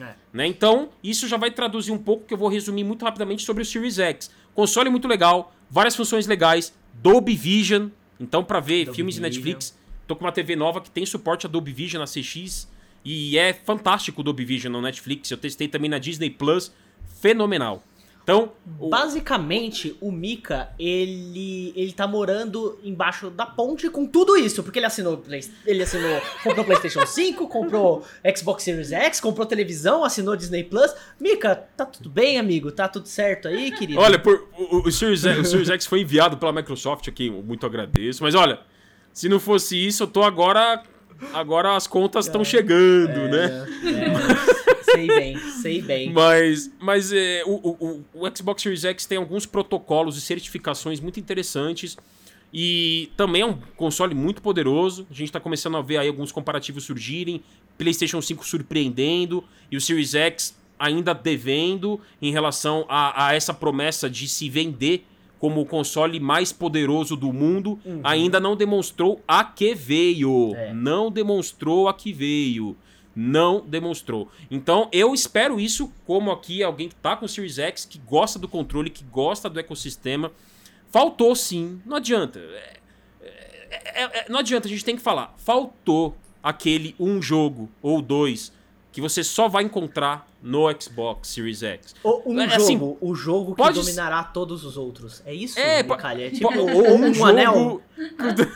É. 0.00 0.14
Né? 0.32 0.46
Então, 0.46 0.90
isso 1.02 1.28
já 1.28 1.36
vai 1.36 1.50
traduzir 1.50 1.92
um 1.92 1.98
pouco 1.98 2.26
que 2.26 2.34
eu 2.34 2.38
vou 2.38 2.48
resumir 2.48 2.84
muito 2.84 3.04
rapidamente 3.04 3.44
sobre 3.44 3.62
o 3.62 3.66
Series 3.66 3.98
X. 3.98 4.30
Console 4.54 4.90
muito 4.90 5.08
legal, 5.08 5.54
várias 5.70 5.96
funções 5.96 6.26
legais, 6.26 6.72
Dolby 6.94 7.34
Vision, 7.34 7.88
então 8.18 8.44
para 8.44 8.60
ver 8.60 8.84
Dolby 8.84 8.96
filmes 8.96 9.14
de 9.14 9.20
Vision. 9.20 9.44
Netflix, 9.44 9.78
tô 10.06 10.16
com 10.16 10.24
uma 10.24 10.32
TV 10.32 10.56
nova 10.56 10.80
que 10.80 10.90
tem 10.90 11.04
suporte 11.06 11.46
a 11.46 11.48
Dolby 11.48 11.72
Vision 11.72 12.00
na 12.00 12.06
CX 12.06 12.68
e 13.04 13.36
é 13.36 13.52
fantástico 13.52 14.20
o 14.20 14.24
Dolby 14.24 14.44
Vision 14.44 14.72
no 14.72 14.80
Netflix. 14.80 15.30
Eu 15.30 15.38
testei 15.38 15.68
também 15.68 15.90
na 15.90 15.98
Disney 15.98 16.30
Plus, 16.30 16.72
fenomenal. 17.20 17.82
Então, 18.22 18.52
o- 18.78 18.88
Basicamente, 18.88 19.96
o 20.00 20.12
Mika, 20.12 20.68
ele, 20.78 21.72
ele 21.74 21.92
tá 21.92 22.06
morando 22.06 22.78
embaixo 22.84 23.30
da 23.30 23.44
ponte 23.44 23.88
com 23.90 24.06
tudo 24.06 24.36
isso, 24.36 24.62
porque 24.62 24.78
ele 24.78 24.86
assinou, 24.86 25.16
Play- 25.18 25.44
ele 25.66 25.82
assinou, 25.82 26.20
comprou 26.44 26.64
PlayStation 26.64 27.04
5, 27.06 27.48
comprou 27.48 28.04
Xbox 28.36 28.62
Series 28.62 28.92
X, 28.92 29.20
comprou 29.20 29.44
televisão, 29.44 30.04
assinou 30.04 30.36
Disney 30.36 30.62
Plus. 30.62 30.94
Mika, 31.20 31.56
tá 31.76 31.84
tudo 31.84 32.08
bem, 32.08 32.38
amigo? 32.38 32.70
Tá 32.70 32.86
tudo 32.86 33.08
certo 33.08 33.48
aí, 33.48 33.72
querido? 33.72 33.98
olha, 34.00 34.18
por- 34.18 34.48
o, 34.56 34.86
o 34.88 34.92
Series 34.92 35.24
o 35.24 35.44
Series 35.44 35.68
X 35.70 35.86
foi 35.86 36.02
enviado 36.02 36.36
pela 36.36 36.52
Microsoft 36.52 37.08
aqui, 37.08 37.28
muito 37.28 37.66
agradeço. 37.66 38.22
Mas 38.22 38.34
olha, 38.36 38.60
se 39.12 39.28
não 39.28 39.40
fosse 39.40 39.76
isso, 39.84 40.04
eu 40.04 40.06
tô 40.06 40.22
agora. 40.22 40.82
Agora 41.32 41.76
as 41.76 41.86
contas 41.86 42.26
estão 42.26 42.42
chegando, 42.44 43.28
né? 43.28 43.66
É, 43.84 44.51
sei 44.92 45.06
bem, 45.06 45.38
sei 45.62 45.82
bem. 45.82 46.12
Mas, 46.12 46.70
mas 46.78 47.12
é, 47.12 47.42
o, 47.46 47.50
o, 47.52 48.04
o 48.14 48.36
Xbox 48.36 48.62
Series 48.62 48.84
X 48.84 49.06
tem 49.06 49.18
alguns 49.18 49.46
protocolos 49.46 50.16
e 50.16 50.20
certificações 50.20 51.00
muito 51.00 51.18
interessantes. 51.18 51.96
E 52.52 53.10
também 53.16 53.42
é 53.42 53.46
um 53.46 53.56
console 53.76 54.14
muito 54.14 54.42
poderoso. 54.42 55.06
A 55.10 55.14
gente 55.14 55.28
está 55.28 55.40
começando 55.40 55.76
a 55.76 55.80
ver 55.80 55.96
aí 55.96 56.08
alguns 56.08 56.30
comparativos 56.30 56.84
surgirem. 56.84 57.42
PlayStation 57.78 58.20
5 58.20 58.46
surpreendendo. 58.46 59.42
E 59.70 59.76
o 59.76 59.80
Series 59.80 60.14
X 60.14 60.54
ainda 60.78 61.14
devendo 61.14 62.00
em 62.20 62.30
relação 62.30 62.84
a, 62.88 63.28
a 63.28 63.34
essa 63.34 63.54
promessa 63.54 64.10
de 64.10 64.28
se 64.28 64.50
vender 64.50 65.06
como 65.38 65.60
o 65.60 65.66
console 65.66 66.20
mais 66.20 66.52
poderoso 66.52 67.16
do 67.16 67.32
mundo. 67.32 67.78
Ainda 68.04 68.38
não 68.38 68.54
demonstrou 68.54 69.22
a 69.26 69.42
que 69.42 69.74
veio. 69.74 70.54
É. 70.54 70.74
Não 70.74 71.10
demonstrou 71.10 71.88
a 71.88 71.94
que 71.94 72.12
veio 72.12 72.76
não 73.14 73.60
demonstrou. 73.60 74.28
Então 74.50 74.88
eu 74.92 75.12
espero 75.14 75.58
isso 75.60 75.92
como 76.06 76.30
aqui 76.30 76.62
alguém 76.62 76.88
que 76.88 76.94
tá 76.96 77.16
com 77.16 77.26
o 77.26 77.28
Series 77.28 77.58
X, 77.58 77.84
que 77.84 77.98
gosta 77.98 78.38
do 78.38 78.48
controle, 78.48 78.88
que 78.90 79.04
gosta 79.04 79.48
do 79.50 79.58
ecossistema. 79.60 80.30
Faltou 80.90 81.34
sim, 81.34 81.80
não 81.86 81.96
adianta. 81.96 82.38
É- 82.40 84.02
é- 84.02 84.02
é- 84.20 84.26
não 84.28 84.38
adianta, 84.40 84.66
a 84.66 84.70
gente 84.70 84.84
tem 84.84 84.96
que 84.96 85.02
falar. 85.02 85.34
Faltou 85.38 86.16
aquele 86.42 86.94
um 86.98 87.20
jogo 87.22 87.68
ou 87.80 88.02
dois 88.02 88.52
que 88.90 89.00
você 89.00 89.24
só 89.24 89.48
vai 89.48 89.62
encontrar 89.64 90.28
no 90.42 90.64
Xbox 90.78 91.28
Series 91.28 91.62
X. 91.62 91.94
O, 92.04 92.32
um 92.32 92.38
É, 92.40 92.48
jogo, 92.48 92.62
assim, 92.62 92.96
o 93.00 93.14
jogo 93.14 93.52
que 93.52 93.56
pode- 93.58 93.80
dominará 93.80 94.22
todos 94.22 94.64
os 94.66 94.76
outros. 94.76 95.22
É 95.24 95.32
isso, 95.32 95.58
É, 95.58 95.82
Micalha? 95.82 96.26
É 96.26 96.30
tipo, 96.30 96.52
Po- 96.52 96.58
ou 96.60 96.98
um, 96.98 97.24
anel? 97.24 97.80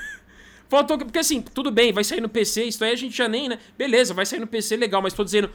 Faltou, 0.69 0.99
porque 0.99 1.19
assim, 1.19 1.41
tudo 1.41 1.71
bem, 1.71 1.93
vai 1.93 2.03
sair 2.05 2.21
no 2.21 2.29
PC, 2.29 2.65
isso 2.65 2.83
aí 2.85 2.93
a 2.93 2.97
gente 2.97 3.17
já 3.17 3.29
nem, 3.29 3.49
né? 3.49 3.59
Beleza, 3.79 4.13
vai 4.13 4.27
sair 4.27 4.41
no 4.41 4.47
PC, 4.47 4.77
legal, 4.77 5.01
mas 5.01 5.13
tô 5.15 5.23
dizendo, 5.23 5.49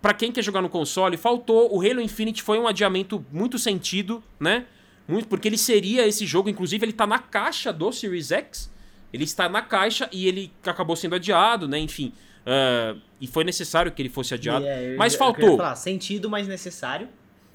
pra 0.00 0.12
quem 0.12 0.32
quer 0.32 0.42
jogar 0.42 0.60
no 0.62 0.68
console, 0.68 1.16
faltou. 1.16 1.72
O 1.74 1.80
Halo 1.80 2.00
Infinite 2.00 2.42
foi 2.42 2.58
um 2.58 2.66
adiamento 2.66 3.24
muito 3.32 3.58
sentido, 3.58 4.22
né? 4.40 4.66
Muito, 5.06 5.28
porque 5.28 5.48
ele 5.48 5.58
seria 5.58 6.06
esse 6.06 6.26
jogo, 6.26 6.48
inclusive 6.48 6.84
ele 6.84 6.92
tá 6.92 7.06
na 7.06 7.18
caixa 7.18 7.72
do 7.72 7.92
Series 7.92 8.30
X. 8.32 8.70
Ele 9.12 9.24
está 9.24 9.48
na 9.48 9.60
caixa 9.62 10.08
e 10.10 10.26
ele 10.26 10.50
acabou 10.64 10.96
sendo 10.96 11.14
adiado, 11.14 11.68
né? 11.68 11.78
Enfim. 11.78 12.12
ah, 12.46 12.96
e 13.20 13.26
foi 13.28 13.44
necessário 13.44 13.92
que 13.92 14.02
ele 14.02 14.08
fosse 14.08 14.34
adiado. 14.34 14.64
É, 14.66 14.94
eu- 14.94 14.98
mas 14.98 15.12
eu 15.12 15.18
faltou. 15.20 15.56
falar, 15.56 15.76
sentido, 15.76 16.28
mas 16.28 16.48
necessário. 16.48 17.08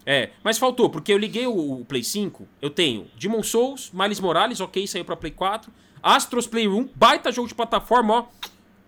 É, 0.05 0.29
mas 0.41 0.57
faltou, 0.57 0.89
porque 0.89 1.11
eu 1.11 1.17
liguei 1.17 1.45
o, 1.47 1.81
o 1.81 1.83
Play 1.85 2.01
5, 2.01 2.47
eu 2.61 2.69
tenho 2.69 3.07
Demon 3.19 3.43
Souls, 3.43 3.91
Miles 3.93 4.21
Morales, 4.21 4.61
ok, 4.61 4.87
saiu 4.87 5.03
pra 5.03 5.17
Play 5.17 5.31
4, 5.33 5.69
Astros 6.15 6.47
Playroom, 6.47 6.87
baita 6.95 7.31
jogo 7.33 7.47
de 7.49 7.53
plataforma, 7.55 8.13
ó. 8.13 8.25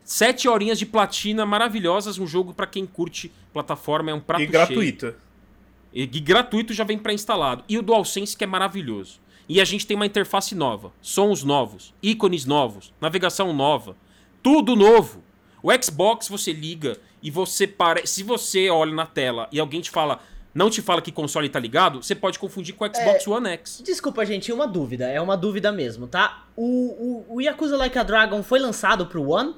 Sete 0.05 0.47
horinhas 0.47 0.79
de 0.79 0.85
platina 0.85 1.45
maravilhosas, 1.45 2.17
um 2.17 2.25
jogo 2.25 2.53
pra 2.53 2.65
quem 2.65 2.85
curte 2.85 3.31
plataforma, 3.53 4.09
é 4.09 4.13
um 4.13 4.19
prato 4.21 4.41
E 4.41 4.45
cheio. 4.45 4.51
gratuito. 4.51 5.13
E, 5.93 6.03
e 6.03 6.19
gratuito 6.19 6.73
já 6.73 6.83
vem 6.83 6.97
pré-instalado. 6.97 7.63
E 7.67 7.77
o 7.77 7.81
DualSense 7.81 8.37
que 8.37 8.43
é 8.43 8.47
maravilhoso. 8.47 9.19
E 9.49 9.59
a 9.59 9.65
gente 9.65 9.85
tem 9.85 9.95
uma 9.95 10.05
interface 10.05 10.55
nova, 10.55 10.93
sons 11.01 11.43
novos, 11.43 11.93
ícones 12.01 12.45
novos, 12.45 12.93
navegação 13.01 13.51
nova, 13.51 13.97
tudo 14.41 14.75
novo. 14.75 15.21
O 15.61 15.69
Xbox 15.83 16.29
você 16.29 16.53
liga 16.53 16.97
e 17.21 17.29
você 17.29 17.67
para, 17.67 18.05
se 18.07 18.23
você 18.23 18.69
olha 18.69 18.93
na 18.93 19.05
tela 19.05 19.49
e 19.51 19.59
alguém 19.59 19.81
te 19.81 19.89
fala, 19.91 20.21
não 20.53 20.69
te 20.69 20.81
fala 20.81 21.01
que 21.01 21.11
console 21.11 21.47
tá 21.49 21.59
ligado, 21.59 22.01
você 22.03 22.15
pode 22.15 22.39
confundir 22.39 22.73
com 22.75 22.83
o 22.85 22.87
Xbox 22.87 23.27
One 23.27 23.49
X. 23.49 23.81
Desculpa, 23.85 24.25
gente, 24.25 24.51
uma 24.51 24.67
dúvida. 24.67 25.07
É 25.07 25.21
uma 25.21 25.37
dúvida 25.37 25.71
mesmo, 25.71 26.07
tá? 26.07 26.45
O, 26.55 27.25
o, 27.29 27.35
o 27.35 27.41
Yakuza 27.41 27.77
Like 27.77 27.97
a 27.97 28.03
Dragon 28.03 28.41
foi 28.43 28.59
lançado 28.59 29.05
pro 29.05 29.29
One? 29.29 29.55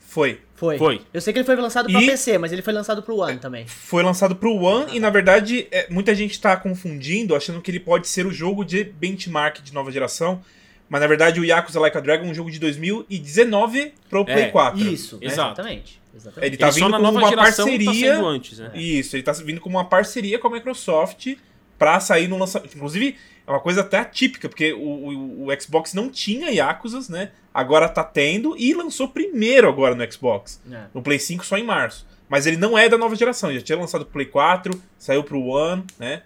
Foi. 0.00 0.40
Foi. 0.54 0.76
Foi. 0.76 1.00
Eu 1.14 1.20
sei 1.20 1.32
que 1.32 1.38
ele 1.38 1.46
foi 1.46 1.54
lançado 1.56 1.90
pra 1.90 2.02
E- 2.02 2.06
PC, 2.06 2.36
mas 2.36 2.52
ele 2.52 2.62
foi 2.62 2.72
lançado 2.72 3.02
pro 3.02 3.16
One 3.18 3.38
também. 3.38 3.66
Foi 3.66 4.02
lançado 4.02 4.34
pro 4.36 4.54
One 4.56 4.94
e, 4.96 5.00
na 5.00 5.08
verdade, 5.08 5.68
é, 5.70 5.86
muita 5.88 6.14
gente 6.14 6.40
tá 6.40 6.56
confundindo, 6.56 7.34
achando 7.34 7.60
que 7.62 7.70
ele 7.70 7.80
pode 7.80 8.08
ser 8.08 8.26
o 8.26 8.32
jogo 8.32 8.64
de 8.64 8.82
benchmark 8.84 9.62
de 9.62 9.72
nova 9.72 9.90
geração. 9.92 10.42
Mas, 10.90 11.00
na 11.00 11.06
verdade, 11.06 11.40
o 11.40 11.44
Yakuza 11.44 11.80
Like 11.80 11.96
a 11.96 12.00
Dragon 12.00 12.26
é 12.26 12.28
um 12.28 12.34
jogo 12.34 12.50
de 12.50 12.58
2019 12.58 13.94
pro 14.10 14.24
Play 14.24 14.44
É, 14.44 14.48
4. 14.48 14.78
Isso, 14.80 15.18
Exato. 15.22 15.52
exatamente. 15.60 16.00
exatamente. 16.14 16.46
Ele 16.50 16.56
tá 16.56 16.66
Ele 16.68 16.74
vindo 16.74 16.88
na 16.90 16.96
com 16.98 17.02
nova 17.04 17.18
uma 17.18 17.30
tá 17.30 17.36
parceria. 17.36 17.92
sendo 17.94 18.26
antes, 18.26 18.58
né? 18.58 18.70
Isso, 18.74 19.16
ele 19.16 19.22
tá 19.22 19.32
vindo 19.32 19.60
com 19.60 19.68
uma 19.70 19.84
parceria 19.84 20.38
com 20.38 20.48
a 20.48 20.50
Microsoft 20.50 21.34
pra 21.78 21.98
sair 22.00 22.28
no 22.28 22.36
lançamento. 22.36 22.74
Inclusive, 22.76 23.16
É 23.46 23.50
uma 23.52 23.60
coisa 23.60 23.80
até 23.80 23.98
atípica, 23.98 24.48
porque 24.48 24.72
o, 24.72 24.78
o, 24.78 25.46
o 25.48 25.60
Xbox 25.60 25.92
não 25.94 26.08
tinha 26.08 26.50
Yakuzas, 26.50 27.08
né? 27.08 27.30
Agora 27.52 27.88
tá 27.88 28.04
tendo 28.04 28.54
e 28.56 28.72
lançou 28.74 29.08
primeiro 29.08 29.68
agora 29.68 29.94
no 29.94 30.12
Xbox. 30.12 30.60
É. 30.70 30.82
No 30.94 31.02
Play 31.02 31.18
5 31.18 31.44
só 31.44 31.56
em 31.56 31.64
março. 31.64 32.06
Mas 32.28 32.46
ele 32.46 32.56
não 32.56 32.78
é 32.78 32.88
da 32.88 32.96
nova 32.96 33.16
geração, 33.16 33.52
já 33.52 33.60
tinha 33.60 33.76
lançado 33.76 34.04
pro 34.04 34.12
Play 34.12 34.26
4, 34.26 34.80
saiu 34.96 35.24
pro 35.24 35.40
One, 35.42 35.82
né? 35.98 36.22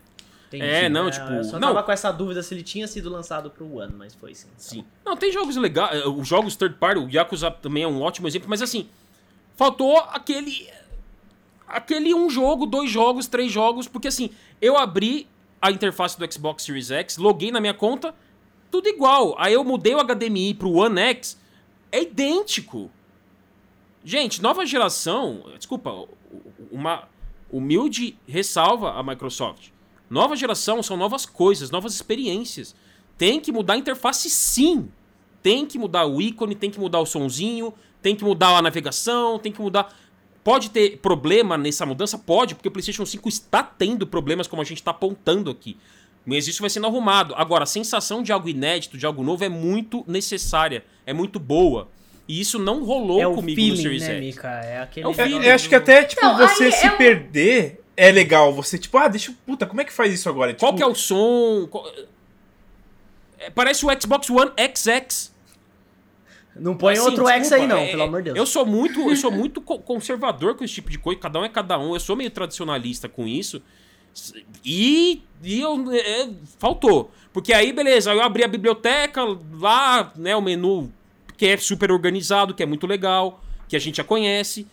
Entendi. 0.57 0.71
É, 0.73 0.89
não, 0.89 1.11
tipo, 1.11 1.27
Eu 1.33 1.45
só 1.45 1.59
não. 1.59 1.69
tava 1.69 1.83
com 1.83 1.93
essa 1.93 2.11
dúvida 2.13 2.43
se 2.43 2.55
ele 2.55 2.63
tinha 2.63 2.87
sido 2.87 3.09
lançado 3.11 3.51
pro 3.51 3.77
One, 3.77 3.93
mas 3.95 4.15
foi 4.15 4.35
sim. 4.35 4.49
Sim. 4.57 4.85
Não, 5.05 5.17
tem 5.17 5.33
jogos 5.33 5.57
legais. 5.57 6.01
eh, 6.03 6.09
Os 6.09 6.27
jogos 6.29 6.57
third 6.57 6.77
party, 6.77 7.01
o 7.01 7.09
Yakuza 7.11 7.51
também 7.51 7.83
é 7.83 7.89
um 7.89 8.01
ótimo 8.03 8.27
exemplo, 8.29 8.49
mas 8.49 8.63
assim, 8.63 8.89
faltou 9.57 9.99
aquele. 9.99 10.69
Aquele 11.67 12.15
um 12.15 12.29
jogo, 12.31 12.67
dois 12.67 12.91
jogos, 12.91 13.27
três 13.27 13.51
jogos, 13.51 13.89
porque 13.89 14.09
assim, 14.09 14.31
eu 14.61 14.77
abri 14.77 15.27
a 15.61 15.71
interface 15.71 16.19
do 16.19 16.31
Xbox 16.33 16.63
Series 16.63 16.91
X, 16.91 17.17
loguei 17.17 17.51
na 17.51 17.61
minha 17.61 17.73
conta, 17.75 18.15
tudo 18.71 18.87
igual. 18.89 19.35
Aí 19.39 19.55
eu 19.55 19.65
mudei 19.65 19.95
o 19.95 19.99
HDMI 20.05 20.55
pro 20.55 20.71
One 20.73 21.01
X, 21.01 21.41
é 21.91 22.03
idêntico. 22.03 22.91
Gente, 24.05 24.43
nova 24.43 24.67
geração, 24.67 25.43
desculpa, 25.57 26.07
uma 26.71 27.09
humilde 27.51 28.19
ressalva 28.29 28.93
a 28.93 29.03
Microsoft. 29.03 29.69
Nova 30.15 30.37
geração 30.37 30.81
são 30.81 30.97
novas 30.97 31.27
coisas, 31.27 31.73
novas 31.73 31.93
experiências. 31.93 32.73
Tem 33.19 33.41
que 33.41 33.51
mudar 33.51 33.75
a 33.75 33.77
interface 33.77 34.31
sim. 34.31 34.89
Tem 35.43 35.67
que 35.67 35.77
mudar 35.77 36.07
o 36.07 36.23
ícone, 36.23 36.55
tem 36.55 36.71
que 36.71 36.79
mudar 36.79 37.01
o 37.01 37.05
sonzinho, 37.07 37.75
tem 38.01 38.15
que 38.15 38.23
mudar 38.23 38.57
a 38.57 38.63
navegação, 38.63 39.41
tem 39.41 39.51
que 39.51 39.61
mudar. 39.61 39.93
Pode 40.45 40.71
ter 40.71 40.99
problema 40.99 41.59
nessa 41.59 41.85
mudança? 41.85 42.17
Pode, 42.17 42.55
porque 42.55 42.69
o 42.69 42.71
PlayStation 42.71 43.05
5 43.05 43.29
está 43.29 43.61
tendo 43.61 44.07
problemas, 44.07 44.47
como 44.47 44.63
a 44.63 44.65
gente 44.65 44.79
está 44.79 44.93
apontando 44.93 45.51
aqui. 45.51 45.77
Mas 46.25 46.47
isso 46.47 46.61
vai 46.61 46.71
sendo 46.71 46.87
arrumado. 46.87 47.35
Agora, 47.37 47.65
a 47.65 47.67
sensação 47.67 48.23
de 48.23 48.31
algo 48.31 48.49
inédito, 48.49 48.97
de 48.97 49.05
algo 49.05 49.25
novo, 49.25 49.43
é 49.43 49.49
muito 49.49 50.05
necessária, 50.07 50.85
é 51.05 51.13
muito 51.13 51.41
boa. 51.41 51.89
E 52.29 52.41
isso 52.41 52.57
não 52.59 52.85
rolou 52.85 53.21
É 53.21 53.27
o 53.27 53.35
comigo 53.35 53.61
no 53.61 53.67
feeling, 53.77 53.83
Series 53.83 54.03
né, 54.03 54.15
X. 54.15 54.21
Mika? 54.21 54.49
É 54.49 54.79
aquele 54.81 55.07
É 55.07 55.09
o 55.09 55.11
É, 55.11 55.15
feeling. 55.15 55.45
eu 55.45 55.55
acho 55.55 55.69
que 55.69 55.75
até, 55.75 56.05
tipo, 56.05 56.25
Não, 56.25 56.39
você 56.39 56.71
se 56.71 56.87
é 56.87 56.93
um- 56.93 56.97
perder 56.97 57.84
é 57.97 58.11
legal. 58.11 58.53
Você, 58.55 58.79
tipo, 58.79 58.97
ah, 58.99 59.09
deixa. 59.09 59.35
Puta, 59.47 59.67
como 59.67 59.81
é 59.81 59.85
que 59.85 59.93
faz 59.93 60.13
isso 60.13 60.29
agora? 60.29 60.53
Qual 60.55 60.73
Tipo, 60.73 60.77
que 60.79 60.83
é 60.83 60.87
o 60.87 60.95
som? 60.95 61.67
Qual- 61.71 61.91
É, 63.39 63.51
Parece 63.51 63.85
o 63.85 64.01
Xbox 64.01 64.29
One 64.31 64.51
XX. 64.75 65.33
Não 66.57 66.77
põe 66.77 66.93
Assim, 66.95 67.03
outro 67.03 67.27
X 67.29 67.41
desculpa, 67.49 67.63
aí 67.63 67.69
não, 67.69 67.77
é- 67.79 67.91
pelo 67.91 68.03
amor 68.05 68.21
de 68.23 68.25
Deus. 68.27 68.39
Eu 68.39 68.47
sou 68.47 68.65
muito, 68.65 69.01
eu 69.11 69.17
sou 69.17 69.31
muito 69.33 69.61
co- 69.61 69.79
conservador 69.81 70.55
com 70.55 70.63
esse 70.65 70.75
tipo 70.75 70.89
de 70.89 70.99
coisa, 70.99 71.21
cada 71.21 71.41
um 71.41 71.45
é 71.45 71.49
cada 71.49 71.77
um. 71.79 71.95
Eu 71.95 72.01
sou 72.01 72.15
meio 72.15 72.31
tradicionalista 72.31 73.09
com 73.09 73.27
isso. 73.27 73.61
E, 74.65 75.23
e 75.43 75.61
eu, 75.61 75.93
é, 75.93 76.31
faltou. 76.61 77.11
Porque 77.33 77.53
aí, 77.53 77.73
beleza, 77.73 78.13
eu 78.13 78.23
abri 78.23 78.45
a 78.45 78.49
biblioteca, 78.49 79.21
lá, 79.55 80.13
né, 80.15 80.37
o 80.37 80.41
menu 80.41 80.93
que 81.37 81.47
é 81.47 81.57
super 81.57 81.91
organizado, 81.91 82.55
que 82.55 82.63
é 82.63 82.67
muito 82.67 82.87
legal, 82.87 83.43
que 83.69 83.75
a 83.75 83.79
gente 83.81 83.97
já 83.97 84.05
conhece. 84.05 84.69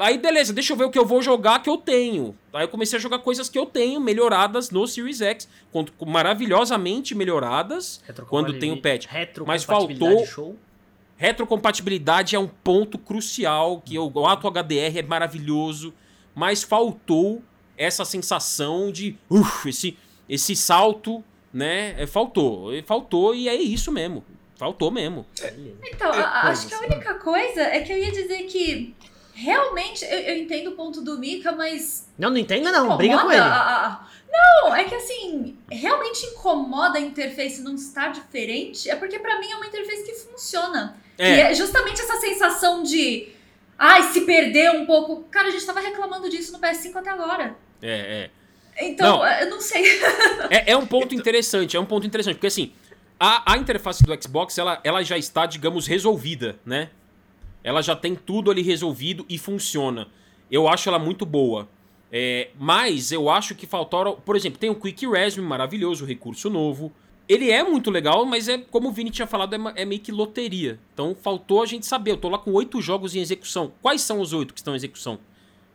Aí, 0.00 0.16
beleza, 0.18 0.52
deixa 0.52 0.72
eu 0.72 0.76
ver 0.76 0.84
o 0.84 0.90
que 0.90 0.98
eu 0.98 1.04
vou 1.04 1.20
jogar 1.22 1.62
que 1.62 1.68
eu 1.68 1.76
tenho. 1.76 2.34
Aí 2.52 2.64
eu 2.64 2.68
comecei 2.68 2.98
a 2.98 3.00
jogar 3.00 3.18
coisas 3.20 3.48
que 3.48 3.58
eu 3.58 3.66
tenho 3.66 4.00
melhoradas 4.00 4.70
no 4.70 4.86
Series 4.86 5.20
X, 5.20 5.46
maravilhosamente 6.06 7.14
melhoradas 7.14 8.02
quando 8.28 8.58
tem 8.58 8.72
o 8.72 8.80
patch. 8.80 9.06
Mas 9.46 9.64
Retrocompatibilidade 9.64 9.66
faltou 9.66 10.26
show. 10.26 10.56
Retrocompatibilidade 11.16 12.34
é 12.34 12.38
um 12.38 12.48
ponto 12.48 12.98
crucial, 12.98 13.82
que 13.84 13.98
o 13.98 14.26
Auto 14.26 14.48
HDR 14.50 14.98
é 14.98 15.02
maravilhoso, 15.02 15.92
mas 16.34 16.62
faltou 16.62 17.42
essa 17.76 18.04
sensação 18.04 18.90
de, 18.90 19.16
uff, 19.30 19.68
esse, 19.68 19.96
esse 20.28 20.56
salto, 20.56 21.22
né? 21.52 21.94
é, 22.00 22.06
Faltou, 22.06 22.74
e 22.74 22.82
faltou 22.82 23.34
e 23.34 23.48
é 23.48 23.54
isso 23.54 23.92
mesmo. 23.92 24.24
Faltou 24.56 24.90
mesmo. 24.90 25.24
Então, 25.82 26.12
a- 26.12 26.48
acho 26.48 26.68
que 26.68 26.74
a 26.74 26.80
única 26.80 27.14
coisa 27.14 27.62
é 27.62 27.80
que 27.80 27.92
eu 27.92 27.98
ia 27.98 28.12
dizer 28.12 28.42
que 28.44 28.94
realmente 29.34 30.04
eu, 30.04 30.18
eu 30.18 30.36
entendo 30.38 30.68
o 30.68 30.72
ponto 30.72 31.00
do 31.00 31.18
Mika, 31.18 31.52
mas. 31.52 32.08
Não, 32.18 32.30
não 32.30 32.36
entenda 32.38 32.70
não, 32.72 32.96
briga 32.96 33.18
com 33.18 33.30
ele. 33.30 33.40
a- 33.40 33.86
a- 33.86 34.06
Não, 34.30 34.74
é 34.74 34.84
que 34.84 34.94
assim, 34.94 35.56
realmente 35.70 36.24
incomoda 36.26 36.98
a 36.98 37.00
interface 37.00 37.60
não 37.62 37.74
estar 37.74 38.12
diferente, 38.12 38.88
é 38.88 38.94
porque 38.96 39.18
pra 39.18 39.38
mim 39.40 39.50
é 39.50 39.56
uma 39.56 39.66
interface 39.66 40.04
que 40.04 40.14
funciona. 40.14 40.96
E 41.18 41.22
É, 41.22 41.40
é 41.50 41.54
justamente 41.54 42.00
essa 42.00 42.18
sensação 42.20 42.82
de. 42.82 43.28
Ai, 43.78 44.02
se 44.12 44.20
perder 44.22 44.70
um 44.72 44.86
pouco. 44.86 45.24
Cara, 45.30 45.48
a 45.48 45.50
gente 45.50 45.64
tava 45.64 45.80
reclamando 45.80 46.28
disso 46.28 46.52
no 46.52 46.58
PS5 46.58 46.96
até 46.96 47.10
agora. 47.10 47.56
é, 47.82 48.28
é. 48.28 48.30
Então, 48.82 49.18
Não. 49.18 49.26
eu 49.26 49.50
não 49.50 49.60
sei. 49.60 49.82
É, 50.48 50.72
é 50.72 50.76
um 50.76 50.86
ponto 50.86 51.14
interessante, 51.14 51.76
é 51.76 51.80
um 51.80 51.84
ponto 51.84 52.06
interessante, 52.06 52.36
porque 52.36 52.46
assim, 52.46 52.72
a, 53.18 53.52
a 53.52 53.58
interface 53.58 54.02
do 54.02 54.22
Xbox, 54.22 54.56
ela, 54.56 54.80
ela 54.82 55.02
já 55.02 55.18
está, 55.18 55.44
digamos, 55.44 55.86
resolvida, 55.86 56.58
né? 56.64 56.88
Ela 57.62 57.82
já 57.82 57.94
tem 57.94 58.14
tudo 58.14 58.50
ali 58.50 58.62
resolvido 58.62 59.24
e 59.28 59.38
funciona. 59.38 60.08
Eu 60.50 60.68
acho 60.68 60.88
ela 60.88 60.98
muito 60.98 61.24
boa. 61.26 61.68
É, 62.12 62.50
mas 62.58 63.12
eu 63.12 63.30
acho 63.30 63.54
que 63.54 63.66
faltaram. 63.66 64.16
Por 64.16 64.34
exemplo, 64.34 64.58
tem 64.58 64.70
o 64.70 64.74
Quick 64.74 65.06
Resume, 65.06 65.46
maravilhoso, 65.46 66.04
recurso 66.04 66.50
novo. 66.50 66.92
Ele 67.28 67.50
é 67.50 67.62
muito 67.62 67.92
legal, 67.92 68.26
mas 68.26 68.48
é, 68.48 68.58
como 68.58 68.88
o 68.88 68.92
Vini 68.92 69.10
tinha 69.10 69.26
falado, 69.26 69.54
é, 69.54 69.82
é 69.82 69.84
meio 69.84 70.00
que 70.00 70.10
loteria. 70.10 70.80
Então 70.92 71.14
faltou 71.14 71.62
a 71.62 71.66
gente 71.66 71.86
saber. 71.86 72.12
Eu 72.12 72.16
tô 72.16 72.28
lá 72.28 72.38
com 72.38 72.50
oito 72.52 72.82
jogos 72.82 73.14
em 73.14 73.20
execução. 73.20 73.72
Quais 73.80 74.00
são 74.00 74.20
os 74.20 74.32
oito 74.32 74.52
que 74.52 74.58
estão 74.58 74.74
em 74.74 74.76
execução? 74.76 75.18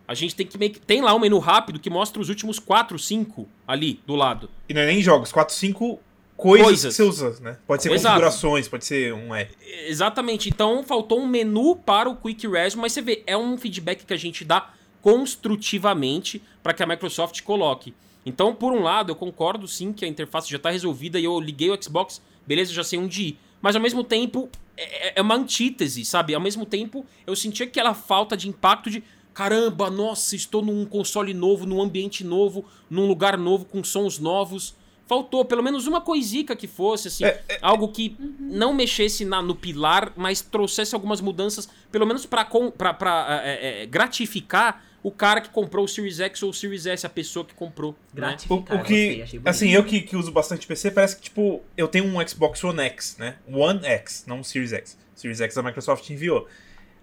A 0.08 0.14
gente 0.14 0.36
tem 0.36 0.46
que 0.46 0.58
meio 0.58 0.72
que. 0.72 0.80
Tem 0.80 1.02
lá 1.02 1.16
um 1.16 1.20
menu 1.20 1.40
rápido 1.40 1.80
que 1.80 1.90
mostra 1.90 2.22
os 2.22 2.28
últimos 2.28 2.60
quatro, 2.60 3.00
cinco 3.00 3.48
ali 3.66 4.02
do 4.06 4.16
lado. 4.16 4.50
E 4.68 4.74
não 4.74 4.82
é 4.82 4.86
nem 4.86 5.02
jogos, 5.02 5.32
4, 5.32 5.56
5 5.56 6.00
coisas, 6.38 6.68
Coisas. 6.68 6.96
que 6.96 7.04
você 7.04 7.04
usa, 7.04 7.40
né? 7.42 7.58
Pode 7.66 7.84
ser 7.84 7.92
Exato. 7.92 8.16
configurações, 8.16 8.68
pode 8.68 8.86
ser 8.86 9.14
um 9.14 9.34
é. 9.34 9.50
Exatamente. 9.88 10.50
Então 10.50 10.84
faltou 10.84 11.20
um 11.20 11.28
menu 11.28 11.76
para 11.76 12.10
o 12.10 12.16
Quick 12.16 12.48
Resume, 12.48 12.82
mas 12.82 12.94
você 12.94 13.02
vê, 13.02 13.24
é 13.26 13.38
um 13.38 13.58
feedback 13.58 14.06
que 14.06 14.14
a 14.14 14.18
gente 14.18 14.44
dá 14.44 14.74
construtivamente 15.02 16.42
para 16.64 16.74
que 16.74 16.84
a 16.84 16.88
Microsoft 16.88 17.42
coloque. 17.44 17.94
Então, 18.26 18.56
por 18.56 18.74
um 18.74 18.82
lado, 18.82 19.12
eu 19.12 19.16
concordo 19.16 19.68
sim 19.68 19.94
que 19.94 20.04
a 20.04 20.08
interface 20.08 20.50
já 20.50 20.58
está 20.58 20.72
resolvida 20.72 21.20
e 21.20 21.26
eu 21.26 21.40
liguei 21.40 21.70
o 21.70 21.82
Xbox, 21.82 22.22
beleza, 22.46 22.74
já 22.74 22.84
sei 22.84 22.98
onde 22.98 23.22
ir. 23.22 23.40
Mas 23.62 23.76
ao 23.76 23.82
mesmo 23.82 24.04
tempo, 24.04 24.50
é, 24.76 25.20
é 25.20 25.22
uma 25.22 25.36
antítese, 25.36 26.04
sabe? 26.04 26.34
Ao 26.34 26.42
mesmo 26.42 26.66
tempo, 26.66 27.06
eu 27.28 27.36
senti 27.36 27.62
aquela 27.62 27.94
falta 27.94 28.36
de 28.36 28.50
impacto 28.50 28.90
de 28.90 29.04
caramba, 29.34 29.92
nossa, 29.92 30.36
estou 30.36 30.64
num 30.64 30.86
console 30.86 31.34
novo, 31.34 31.66
num 31.66 31.82
ambiente 31.82 32.24
novo, 32.24 32.66
num 32.90 33.06
lugar 33.06 33.38
novo, 33.38 33.66
com 33.66 33.84
sons 33.84 34.18
novos. 34.18 34.76
Faltou 35.08 35.46
pelo 35.46 35.62
menos 35.62 35.86
uma 35.86 36.02
coisica 36.02 36.56
que 36.56 36.66
fosse, 36.68 37.10
assim, 37.10 37.26
É, 37.26 37.42
algo 37.62 37.88
que 37.90 38.16
não 38.40 38.74
mexesse 38.74 39.24
na- 39.24 39.42
no 39.42 39.54
pilar, 39.56 40.12
mas 40.16 40.42
trouxesse 40.42 40.96
algumas 40.96 41.22
mudanças, 41.22 41.70
pelo 41.92 42.06
menos 42.08 42.26
pra, 42.26 42.44
pra, 42.44 43.42
é, 43.44 43.84
é, 43.84 43.86
gratificar 43.86 44.84
o 45.04 45.12
cara 45.12 45.40
que 45.40 45.50
comprou 45.50 45.86
o 45.86 45.88
Series 45.88 46.20
X 46.20 46.42
ou 46.42 46.50
o 46.50 46.54
Series 46.54 46.88
S, 46.88 47.06
a 47.06 47.10
pessoa 47.10 47.46
que 47.46 47.54
comprou. 47.54 47.92
né? 47.92 47.98
O, 48.00 48.16
Gratificar, 48.16 48.58
o 48.58 48.66
que, 48.66 48.78
gostei, 48.80 49.22
achei 49.22 49.40
bonito. 49.40 49.48
assim, 49.48 49.70
eu 49.70 49.84
que, 49.84 50.02
que 50.02 50.16
uso 50.18 50.32
bastante 50.32 50.66
PC, 50.66 50.90
parece 50.90 51.18
que, 51.18 51.22
tipo, 51.22 51.62
eu 51.78 51.88
tenho 51.88 52.06
um 52.06 52.28
Xbox 52.28 52.64
One 52.64 52.80
X, 52.82 53.16
né? 53.20 53.36
One 53.48 53.86
X, 53.86 54.24
não 54.26 54.40
um 54.40 54.44
Series 54.44 54.74
X. 54.74 54.98
Series 55.14 55.40
X 55.42 55.56
a 55.60 55.62
Microsoft 55.62 56.10
enviou. 56.10 56.48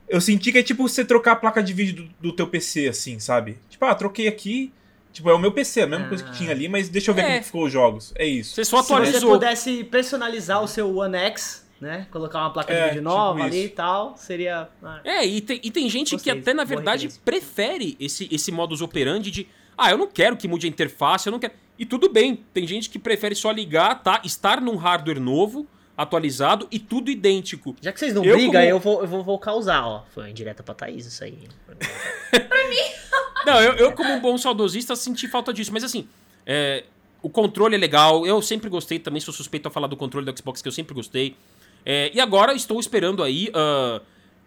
Eu 0.09 0.21
senti 0.21 0.51
que 0.51 0.59
é 0.59 0.63
tipo 0.65 0.87
você 0.89 1.05
trocar 1.05 1.33
a 1.33 1.37
placa 1.37 1.63
de 1.63 1.73
vídeo 1.73 2.03
do, 2.05 2.15
do 2.31 2.33
teu 2.33 2.49
PC, 2.49 2.89
assim, 2.89 3.21
sabe? 3.21 3.59
Tipo, 3.71 3.85
ah, 3.85 3.95
troquei 3.95 4.27
aqui. 4.27 4.73
Tipo, 5.13 5.29
é 5.31 5.35
o 5.35 5.39
meu 5.39 5.53
PC, 5.53 5.83
a 5.83 5.87
mesma 5.87 6.09
coisa 6.09 6.25
que 6.25 6.31
Ah. 6.31 6.33
tinha 6.33 6.51
ali, 6.51 6.69
mas 6.69 6.89
deixa 6.89 7.11
eu 7.11 7.15
ver 7.15 7.21
É. 7.23 7.25
como 7.27 7.39
que 7.41 7.45
ficou 7.47 7.65
os 7.65 7.73
jogos. 7.73 8.13
É 8.17 8.27
isso. 8.27 8.55
Você 8.55 8.65
só 8.65 8.83
Se 8.83 8.89
você 8.89 8.93
atualizou. 8.95 9.33
pudesse 9.33 9.85
personalizar 9.85 10.63
o 10.63 10.67
seu 10.69 10.97
One 10.97 11.17
X, 11.17 11.67
né? 11.81 12.07
Colocar 12.11 12.39
uma 12.41 12.51
placa 12.53 12.73
É, 12.73 12.77
de 12.77 12.83
vídeo 12.85 13.03
tipo 13.03 13.05
nova 13.09 13.43
ali 13.45 13.57
isso. 13.59 13.67
e 13.67 13.69
tal, 13.71 14.17
seria. 14.17 14.69
ah, 14.83 15.01
É, 15.05 15.27
e 15.27 15.41
tem, 15.41 15.61
e 15.63 15.71
tem 15.71 15.89
gente 15.91 16.13
Gostei, 16.15 16.33
que 16.33 16.39
até, 16.41 16.55
na 16.55 16.65
verdade, 16.65 17.09
prefere 17.25 17.97
esse, 18.01 18.29
esse 18.33 18.51
modus 18.51 18.81
operandi 18.81 19.31
de 19.31 19.47
ah, 19.77 19.91
eu 19.91 19.99
não 19.99 20.07
quero 20.07 20.37
que 20.37 20.47
mude 20.47 20.67
a 20.67 20.69
interface, 20.71 21.27
eu 21.27 21.31
não 21.33 21.39
quero. 21.39 21.53
E 21.79 21.85
tudo 21.87 22.09
bem, 22.13 22.37
tem 22.55 22.67
gente 22.67 22.89
que 22.89 22.99
prefere 22.99 23.35
só 23.35 23.51
ligar, 23.51 24.03
tá? 24.03 24.21
Estar 24.25 24.61
num 24.61 24.77
hardware 24.77 25.19
novo, 25.21 25.67
atualizado 26.03 26.67
e 26.71 26.79
tudo 26.79 27.11
idêntico. 27.11 27.75
Já 27.81 27.93
que 27.93 27.99
vocês 28.01 28.15
não 28.15 28.25
Eu 28.25 28.35
brigam, 28.37 28.53
como- 28.53 28.65
eu, 28.65 28.79
vou, 28.79 29.01
eu 29.03 29.07
vou, 29.09 29.23
vou 29.25 29.39
causar, 29.39 29.87
ó. 29.87 30.03
Foi 30.15 30.29
indireta 30.31 30.63
pra 30.63 30.75
Thaís 30.75 31.07
isso 31.07 31.23
aí. 31.25 31.39
Não, 33.45 33.61
eu, 33.61 33.73
eu, 33.75 33.93
como 33.93 34.13
um 34.13 34.21
bom 34.21 34.39
saudosista, 34.39 34.95
senti 34.95 35.27
falta 35.29 35.53
disso. 35.53 35.73
Mas 35.73 35.83
assim, 35.83 36.07
é, 36.47 36.85
o 37.21 37.29
controle 37.29 37.75
é 37.75 37.79
legal. 37.79 38.25
Eu 38.27 38.41
sempre 38.41 38.69
gostei, 38.71 38.99
também 38.99 39.21
sou 39.21 39.35
suspeito 39.35 39.67
a 39.69 39.71
falar 39.71 39.89
do 39.89 39.97
controle 39.97 40.25
do 40.31 40.37
Xbox, 40.39 40.63
que 40.63 40.69
eu 40.69 40.73
sempre 40.73 40.95
gostei. 40.95 41.37
É, 41.85 42.11
e 42.15 42.21
agora 42.21 42.55
estou 42.55 42.79
esperando 42.79 43.23
aí 43.23 43.51
ah, 43.53 44.01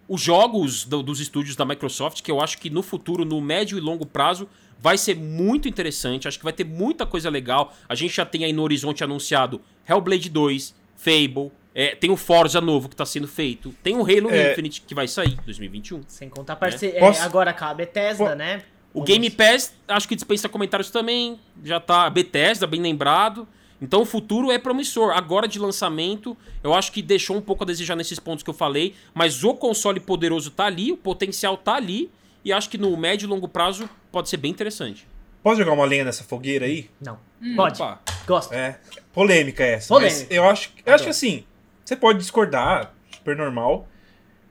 os 0.07 0.21
jogos 0.21 0.85
do- 0.85 1.03
dos 1.03 1.19
estúdios 1.19 1.55
da 1.57 1.65
Microsoft, 1.65 2.21
que 2.21 2.31
eu 2.31 2.39
acho 2.39 2.57
que 2.57 2.69
no 2.69 2.81
futuro, 2.81 3.25
no 3.25 3.41
médio 3.41 3.77
e 3.77 3.81
longo 3.81 4.05
prazo, 4.05 4.47
vai 4.79 4.97
ser 4.97 5.15
muito 5.17 5.67
interessante. 5.67 6.27
Acho 6.27 6.37
que 6.37 6.43
vai 6.45 6.53
ter 6.53 6.63
muita 6.63 7.05
coisa 7.05 7.29
legal. 7.29 7.73
A 7.89 7.95
gente 7.95 8.15
já 8.15 8.25
tem 8.25 8.45
aí 8.45 8.53
no 8.53 8.61
horizonte 8.63 9.03
anunciado 9.03 9.59
Hellblade 9.87 10.29
2, 10.29 10.73
Fable. 10.95 11.51
é, 11.77 11.93
tem 11.93 12.09
o 12.09 12.15
Forza 12.15 12.61
novo 12.61 12.87
que 12.87 12.93
está 12.93 13.05
sendo 13.05 13.27
feito. 13.27 13.75
Tem 13.83 13.95
o 13.97 14.01
Halo 14.01 14.29
É. 14.31 14.53
Infinite 14.53 14.81
que 14.81 14.95
vai 14.95 15.09
sair 15.09 15.33
em 15.33 15.45
2021. 15.45 16.01
Sem 16.07 16.29
contar 16.29 16.55
parceria. 16.55 16.99
Posso- 17.01 17.21
agora 17.21 17.51
com 17.53 17.65
a 17.65 17.73
Bethesda, 17.73 18.33
né? 18.33 18.63
O 18.93 18.99
Vamos- 18.99 19.09
Game 19.09 19.29
Pass, 19.29 19.75
acho 19.89 20.07
que 20.07 20.15
dispensa 20.15 20.47
comentários 20.47 20.89
também. 20.89 21.37
Já 21.65 21.81
tá. 21.81 22.09
Bethesda, 22.09 22.65
bem 22.65 22.79
lembrado. 22.81 23.45
Então 23.81 24.03
o 24.03 24.05
futuro 24.05 24.51
é 24.51 24.57
promissor. 24.57 25.11
Agora 25.11 25.49
de 25.49 25.59
lançamento, 25.59 26.37
eu 26.63 26.73
acho 26.73 26.93
que 26.93 27.01
deixou 27.01 27.35
um 27.35 27.41
pouco 27.41 27.65
a 27.65 27.67
desejar 27.67 27.97
nesses 27.97 28.19
pontos 28.19 28.41
que 28.41 28.49
eu 28.49 28.53
falei, 28.53 28.95
mas 29.13 29.43
o 29.43 29.53
console 29.53 29.99
poderoso 29.99 30.51
tá 30.51 30.65
ali, 30.67 30.93
o 30.93 30.97
potencial 30.97 31.57
tá 31.57 31.75
ali, 31.75 32.09
e 32.45 32.53
acho 32.53 32.69
que 32.69 32.77
no 32.77 32.95
médio 32.95 33.25
e 33.25 33.29
longo 33.29 33.49
prazo 33.49 33.89
pode 34.13 34.29
ser 34.29 34.37
bem 34.37 34.49
interessante. 34.49 35.05
Posso 35.45 35.59
jogar 35.59 35.73
uma 35.73 35.85
lenha 35.85 36.03
nessa 36.03 36.23
fogueira 36.23 36.65
aí? 36.65 36.89
Não. 36.99 37.19
Pode. 37.55 37.79
Opa. 37.79 38.01
Gosto. 38.25 38.51
É. 38.51 38.79
Polêmica 39.13 39.63
essa. 39.63 39.89
Polêmica. 39.89 40.21
Mas 40.21 40.31
eu 40.31 40.43
acho, 40.49 40.73
eu 40.83 40.91
acho 40.95 41.03
que 41.03 41.09
assim, 41.11 41.43
você 41.83 41.95
pode 41.95 42.17
discordar, 42.17 42.95
super 43.15 43.37
normal. 43.37 43.87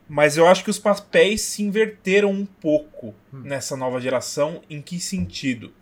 Mas 0.08 0.36
eu 0.36 0.46
acho 0.46 0.62
que 0.62 0.70
os 0.70 0.78
papéis 0.78 1.40
se 1.40 1.64
inverteram 1.64 2.30
um 2.30 2.46
pouco 2.46 3.12
nessa 3.32 3.76
nova 3.76 4.00
geração. 4.00 4.62
Em 4.70 4.80
que 4.80 5.00
sentido? 5.00 5.72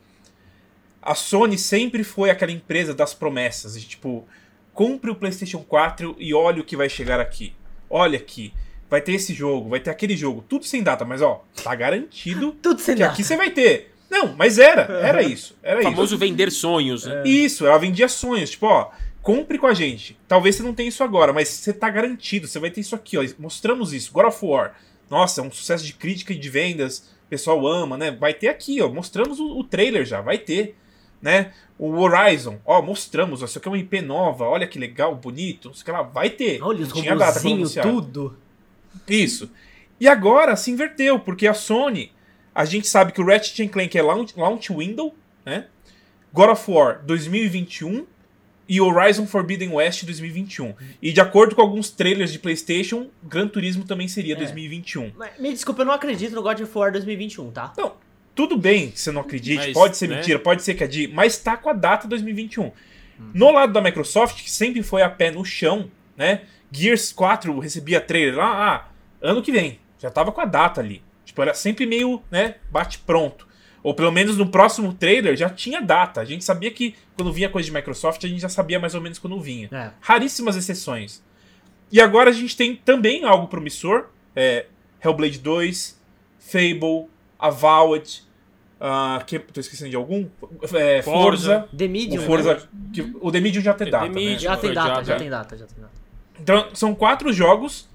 A 1.03 1.15
Sony 1.15 1.59
sempre 1.59 2.05
foi 2.05 2.31
aquela 2.31 2.51
empresa 2.51 2.95
das 2.95 3.13
promessas. 3.13 3.79
De, 3.79 3.87
tipo, 3.87 4.27
compre 4.73 5.11
o 5.11 5.15
PlayStation 5.15 5.63
4 5.63 6.17
e 6.19 6.33
olha 6.33 6.63
o 6.63 6.65
que 6.65 6.75
vai 6.75 6.89
chegar 6.89 7.21
aqui. 7.21 7.55
Olha 7.91 8.19
aqui. 8.19 8.55
Vai 8.89 9.03
ter 9.03 9.13
esse 9.13 9.35
jogo, 9.35 9.69
vai 9.69 9.81
ter 9.81 9.91
aquele 9.91 10.17
jogo. 10.17 10.43
Tudo 10.49 10.65
sem 10.65 10.83
data, 10.83 11.05
mas 11.05 11.21
ó, 11.21 11.45
tá 11.63 11.75
garantido 11.75 12.53
Tudo 12.63 12.81
sem 12.81 12.95
que 12.95 13.03
nada. 13.03 13.13
aqui 13.13 13.23
você 13.23 13.37
vai 13.37 13.51
ter. 13.51 13.92
Não, 14.13 14.35
mas 14.37 14.59
era. 14.59 14.83
Era 14.83 15.23
isso. 15.23 15.57
Era 15.63 15.79
O 15.79 15.81
isso. 15.81 15.91
famoso 15.91 16.19
vender 16.19 16.53
sonhos, 16.53 17.07
né? 17.07 17.23
Isso, 17.25 17.67
ela 17.67 17.79
vendia 17.79 18.07
sonhos. 18.09 18.51
Tipo, 18.51 18.67
ó, 18.67 18.91
compre 19.23 19.57
com 19.57 19.67
a 19.67 19.73
gente. 19.73 20.19
Talvez 20.29 20.55
você 20.55 20.63
não 20.63 20.75
tenha 20.75 20.91
isso 20.91 21.03
agora, 21.03 21.33
mas 21.33 21.49
você 21.49 21.73
tá 21.73 21.89
garantido. 21.89 22.47
Você 22.47 22.59
vai 22.59 22.71
ter 22.71 22.83
isso 22.83 22.95
aqui, 22.95 23.17
ó. 23.17 23.25
Mostramos 23.39 23.95
isso. 23.95 24.13
God 24.13 24.27
of 24.27 24.45
War. 24.45 24.75
Nossa, 25.09 25.41
é 25.41 25.45
um 25.45 25.51
sucesso 25.51 25.83
de 25.83 25.95
crítica 25.95 26.35
e 26.35 26.39
de 26.39 26.51
vendas. 26.51 27.11
O 27.27 27.31
pessoal 27.31 27.67
ama, 27.67 27.97
né? 27.97 28.11
Vai 28.11 28.35
ter 28.35 28.49
aqui, 28.49 28.83
ó. 28.83 28.89
Mostramos 28.91 29.41
o, 29.41 29.59
o 29.59 29.65
trailer 29.65 30.05
já. 30.05 30.21
Vai 30.21 30.37
ter. 30.37 30.77
Né? 31.23 31.53
O 31.79 31.93
Horizon, 31.99 32.61
ó, 32.67 32.83
mostramos. 32.83 33.41
Ó, 33.41 33.47
isso 33.47 33.57
aqui 33.57 33.67
é 33.67 33.71
uma 33.71 33.79
IP 33.79 34.03
nova. 34.03 34.45
Olha 34.45 34.67
que 34.67 34.79
legal, 34.79 35.15
bonito. 35.15 35.69
Não 35.69 35.75
sei 35.75 35.83
o 35.83 35.85
que 35.87 35.91
lá. 35.91 36.03
Vai 36.03 36.29
ter. 36.29 36.63
Olha 36.63 36.83
os 36.83 36.93
tinha 36.93 37.17
data 37.17 37.41
tudo. 37.81 38.37
Isso. 39.09 39.51
E 39.99 40.07
agora 40.07 40.55
se 40.55 40.71
inverteu, 40.71 41.19
porque 41.19 41.47
a 41.47 41.55
Sony, 41.55 42.13
a 42.55 42.65
gente 42.65 42.87
sabe 42.87 43.13
que 43.13 43.21
o 43.21 43.27
Ratchet 43.27 43.69
Clank 43.69 43.97
é 43.97 44.03
launch, 44.03 44.35
launch 44.37 44.73
window, 44.73 45.15
né? 45.45 45.67
God 46.33 46.51
of 46.51 46.71
War 46.71 47.03
2021 47.05 48.07
e 48.69 48.81
Horizon 48.81 49.27
Forbidden 49.27 49.71
West 49.71 50.05
2021. 50.05 50.75
E 51.01 51.13
de 51.13 51.21
acordo 51.21 51.55
com 51.55 51.61
alguns 51.63 51.91
trailers 51.91 52.33
de 52.33 52.39
PlayStation, 52.39 53.09
Gran 53.23 53.49
Turismo 53.49 53.85
também 53.85 54.09
seria 54.09 54.35
É. 54.35 54.37
2021. 54.39 55.13
Mas, 55.17 55.39
me 55.39 55.53
desculpa, 55.53 55.83
eu 55.83 55.87
não 55.87 55.93
acredito 55.93 56.35
no 56.35 56.43
God 56.43 56.61
of 56.61 56.79
War 56.79 56.93
2021, 56.93 57.51
tá? 57.51 57.73
Não, 57.77 57.95
tudo 58.35 58.57
bem 58.57 58.91
que 58.91 59.01
você 59.01 59.13
não 59.13 59.21
acredite, 59.21 59.67
Mas, 59.67 59.73
pode 59.73 59.97
ser 59.97 60.09
né? 60.09 60.17
mentira, 60.17 60.39
pode 60.39 60.63
ser 60.63 60.75
que 60.75 60.85
adie, 60.85 61.09
mas 61.09 61.37
tá 61.37 61.57
com 61.57 61.69
a 61.69 61.75
data 61.75 62.09
2021. 62.09 62.73
No 63.35 63.53
lado 63.53 63.73
da 63.73 63.81
Microsoft, 63.81 64.43
que 64.43 64.51
sempre 64.51 64.83
foi 64.83 65.03
a 65.03 65.09
pé 65.11 65.31
no 65.31 65.45
chão, 65.45 65.91
né? 66.17 66.43
Gears 66.73 67.13
4 67.13 67.57
recebia 67.59 68.01
trailer 68.01 68.37
lá, 68.37 68.75
ah, 68.75 68.89
ano 69.21 69.43
que 69.43 69.53
vem. 69.53 69.79
Já 69.99 70.11
tava 70.11 70.33
com 70.33 70.41
a 70.41 70.45
data 70.45 70.81
ali. 70.81 71.03
Tipo, 71.33 71.41
era 71.41 71.55
sempre 71.55 71.87
meio, 71.87 72.23
né, 72.31 72.57
bate 72.71 72.99
pronto. 72.99 73.49
Ou 73.83 73.95
pelo 73.95 74.13
menos 74.13 74.37
no 74.37 74.47
próximo 74.47 74.93
trailer 74.93 75.35
já 75.35 75.49
tinha 75.49 75.81
data. 75.81 76.21
A 76.21 76.25
gente 76.27 76.45
sabia 76.45 76.71
que 76.71 76.95
quando 77.17 77.33
vinha 77.33 77.49
coisa 77.49 77.65
de 77.67 77.75
Microsoft, 77.75 78.23
a 78.23 78.29
gente 78.29 78.41
já 78.41 78.51
sabia 78.51 78.79
mais 78.79 78.95
ou 78.95 79.01
menos 79.01 79.19
quando 79.19 79.41
vinha. 79.41 79.69
É. 79.73 79.91
Raríssimas 80.01 80.57
exceções. 80.57 81.23
E 81.91 82.01
agora 82.01 82.29
a 82.29 82.33
gente 82.35 82.55
tem 82.55 82.77
também 82.77 83.25
algo 83.25 83.49
promissor. 83.49 84.09
É, 84.37 84.67
Hellblade 85.03 85.39
2, 85.39 85.99
Fable, 86.39 87.09
Avowed. 87.39 88.23
ah, 88.79 89.23
que, 89.27 89.39
tô 89.39 89.59
esquecendo 89.59 89.89
de 89.91 89.97
algum? 89.97 90.27
É, 90.75 91.01
Forza. 91.03 91.03
Forza. 91.03 91.69
The 91.77 91.87
O 91.87 91.89
Medium. 91.89 92.23
Forza. 92.27 92.55
né? 92.55 92.61
que- 92.93 93.17
o 93.21 93.33
The 93.33 93.41
Medium 93.41 93.63
já 93.63 93.73
tem 93.75 93.89
É, 93.89 93.91
data. 93.91 94.05
The 94.05 94.09
né? 94.11 94.15
Medium. 94.15 94.39
Já 94.39 94.57
tem 94.59 94.73
data, 94.75 94.89
já 94.97 95.03
já. 95.03 95.17
tem 95.19 95.31
data, 95.31 95.57
já 95.57 95.67
tem 95.67 95.79
data. 95.83 95.93
Então, 96.41 96.69
são 96.75 96.95
quatro 96.95 97.33
jogos 97.33 97.89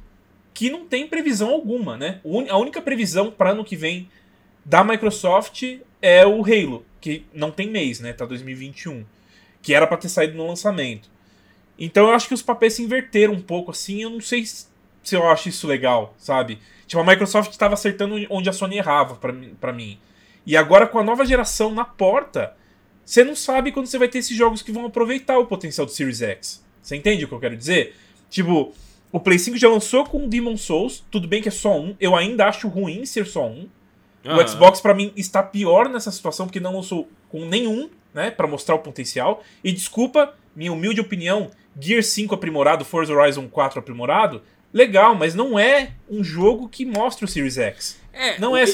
que 0.57 0.71
não 0.71 0.87
tem 0.87 1.05
previsão 1.07 1.51
alguma, 1.51 1.95
né? 1.95 2.19
A 2.49 2.57
única 2.57 2.81
previsão 2.81 3.29
para 3.29 3.51
ano 3.51 3.63
que 3.63 3.75
vem 3.75 4.09
da 4.65 4.83
Microsoft 4.83 5.61
é 6.01 6.25
o 6.25 6.43
Halo, 6.43 6.83
que 6.99 7.27
não 7.31 7.51
tem 7.51 7.69
mês, 7.69 7.99
né? 7.99 8.11
Tá 8.11 8.25
2021. 8.25 9.05
Que 9.61 9.75
era 9.75 9.85
pra 9.85 9.97
ter 9.97 10.09
saído 10.09 10.35
no 10.35 10.47
lançamento. 10.47 11.11
Então 11.77 12.07
eu 12.07 12.15
acho 12.15 12.27
que 12.27 12.33
os 12.33 12.41
papéis 12.41 12.73
se 12.73 12.81
inverteram 12.81 13.35
um 13.35 13.41
pouco 13.41 13.69
assim. 13.69 14.01
Eu 14.01 14.09
não 14.09 14.19
sei 14.19 14.47
se 14.47 14.65
eu 15.11 15.29
acho 15.29 15.47
isso 15.47 15.67
legal, 15.67 16.15
sabe? 16.17 16.57
Tipo, 16.87 17.03
a 17.03 17.05
Microsoft 17.05 17.51
estava 17.51 17.75
acertando 17.75 18.15
onde 18.31 18.49
a 18.49 18.53
Sony 18.53 18.79
errava 18.79 19.13
pra 19.13 19.71
mim. 19.71 19.99
E 20.43 20.57
agora 20.57 20.87
com 20.87 20.97
a 20.97 21.03
nova 21.03 21.23
geração 21.23 21.71
na 21.71 21.85
porta, 21.85 22.57
você 23.05 23.23
não 23.23 23.35
sabe 23.35 23.71
quando 23.71 23.85
você 23.85 23.99
vai 23.99 24.07
ter 24.07 24.17
esses 24.17 24.35
jogos 24.35 24.63
que 24.63 24.71
vão 24.71 24.87
aproveitar 24.87 25.37
o 25.37 25.45
potencial 25.45 25.85
do 25.85 25.91
Series 25.91 26.19
X. 26.19 26.65
Você 26.81 26.95
entende 26.95 27.25
o 27.25 27.27
que 27.27 27.35
eu 27.35 27.39
quero 27.39 27.55
dizer? 27.55 27.95
Tipo, 28.27 28.73
o 29.17 29.19
Play 29.19 29.39
5 29.39 29.57
já 29.57 29.67
lançou 29.67 30.03
com 30.05 30.27
Demon 30.27 30.55
Souls, 30.55 31.03
tudo 31.09 31.27
bem 31.27 31.41
que 31.41 31.49
é 31.49 31.51
só 31.51 31.79
um, 31.79 31.95
eu 31.99 32.15
ainda 32.15 32.45
acho 32.45 32.67
ruim 32.67 33.05
ser 33.05 33.25
só 33.25 33.47
um. 33.47 33.67
O 34.23 34.29
Aham. 34.29 34.47
Xbox 34.47 34.79
pra 34.79 34.93
mim 34.93 35.11
está 35.15 35.41
pior 35.41 35.89
nessa 35.89 36.11
situação 36.11 36.45
porque 36.45 36.59
não 36.59 36.75
lançou 36.75 37.09
com 37.29 37.45
nenhum, 37.45 37.89
né, 38.13 38.29
Pra 38.31 38.47
mostrar 38.47 38.75
o 38.75 38.79
potencial. 38.79 39.43
E 39.63 39.71
desculpa, 39.71 40.33
minha 40.55 40.71
humilde 40.71 41.01
opinião, 41.01 41.49
Gear 41.79 42.03
5 42.03 42.33
aprimorado, 42.35 42.85
Forza 42.85 43.13
Horizon 43.13 43.47
4 43.47 43.79
aprimorado, 43.79 44.41
legal, 44.71 45.15
mas 45.15 45.33
não 45.33 45.57
é 45.57 45.91
um 46.09 46.23
jogo 46.23 46.67
que 46.69 46.85
mostra 46.85 47.25
o 47.25 47.27
Series 47.27 47.57
X. 47.57 47.99
É, 48.13 48.39
Não 48.39 48.57
é 48.57 48.65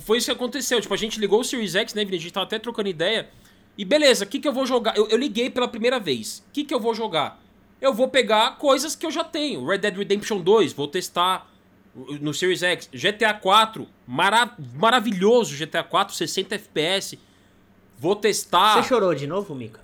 Foi 0.00 0.18
isso 0.18 0.26
que 0.26 0.32
aconteceu. 0.32 0.80
Tipo, 0.80 0.94
a 0.94 0.96
gente 0.96 1.18
ligou 1.18 1.40
o 1.40 1.44
Series 1.44 1.74
X, 1.74 1.94
né, 1.94 2.04
Vini? 2.04 2.16
A 2.16 2.20
gente 2.20 2.32
tava 2.32 2.46
até 2.46 2.58
trocando 2.58 2.88
ideia. 2.88 3.28
E 3.76 3.84
beleza, 3.84 4.24
o 4.24 4.28
que, 4.28 4.38
que 4.38 4.46
eu 4.46 4.52
vou 4.52 4.64
jogar? 4.66 4.96
Eu, 4.96 5.08
eu 5.08 5.18
liguei 5.18 5.50
pela 5.50 5.66
primeira 5.66 5.98
vez. 5.98 6.44
O 6.48 6.52
que, 6.52 6.62
que 6.64 6.72
eu 6.72 6.78
vou 6.78 6.94
jogar? 6.94 7.41
Eu 7.82 7.92
vou 7.92 8.06
pegar 8.06 8.58
coisas 8.58 8.94
que 8.94 9.04
eu 9.04 9.10
já 9.10 9.24
tenho. 9.24 9.66
Red 9.66 9.78
Dead 9.78 9.96
Redemption 9.96 10.40
2, 10.40 10.72
vou 10.72 10.86
testar 10.86 11.50
no 12.20 12.32
Series 12.32 12.62
X. 12.62 12.88
GTA 12.92 13.34
4, 13.34 13.88
mara 14.06 14.54
maravilhoso 14.74 15.56
GTA 15.56 15.82
4, 15.82 16.14
60 16.14 16.54
FPS. 16.54 17.18
Vou 17.98 18.14
testar. 18.14 18.80
Você 18.80 18.88
chorou 18.88 19.12
de 19.12 19.26
novo, 19.26 19.52
Mika? 19.52 19.80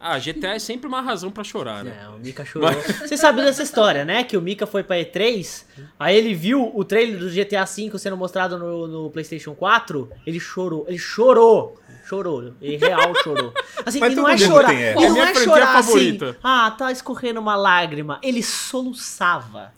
Ah, 0.00 0.18
GTA 0.18 0.54
é 0.54 0.58
sempre 0.58 0.88
uma 0.88 1.00
razão 1.00 1.30
pra 1.30 1.44
chorar, 1.44 1.84
né? 1.84 1.96
É, 2.02 2.08
o 2.08 2.18
Mika 2.18 2.44
chorou. 2.44 2.70
Você 3.00 3.16
sabe 3.16 3.40
dessa 3.40 3.62
história, 3.62 4.04
né? 4.04 4.24
Que 4.24 4.36
o 4.36 4.42
Mika 4.42 4.66
foi 4.66 4.82
pra 4.82 4.96
E3, 4.96 5.64
aí 5.98 6.16
ele 6.16 6.34
viu 6.34 6.70
o 6.74 6.84
trailer 6.84 7.18
do 7.18 7.30
GTA 7.30 7.64
V 7.64 7.98
sendo 7.98 8.16
mostrado 8.16 8.58
no, 8.58 8.86
no 8.86 9.10
PlayStation 9.10 9.54
4, 9.54 10.10
ele 10.26 10.38
chorou. 10.38 10.84
Ele 10.86 10.98
chorou. 10.98 11.80
Chorou. 12.08 12.54
Ele 12.60 12.76
real 12.76 13.14
chorou. 13.22 13.52
Assim, 13.84 13.98
Mas 13.98 14.12
e 14.12 14.16
não 14.16 14.28
é 14.28 14.38
chorar. 14.38 14.68
tem 14.68 14.82
essa. 14.82 15.00
E 15.00 15.04
É 15.04 15.06
não 15.08 15.12
minha 15.14 15.24
é 15.24 15.34
franquia 15.34 15.44
chorar 15.52 15.82
favorita. 15.82 16.30
assim. 16.30 16.38
Ah, 16.42 16.70
tá 16.70 16.92
escorrendo 16.92 17.40
uma 17.40 17.56
lágrima. 17.56 18.18
Ele 18.22 18.42
soluçava 18.42 19.72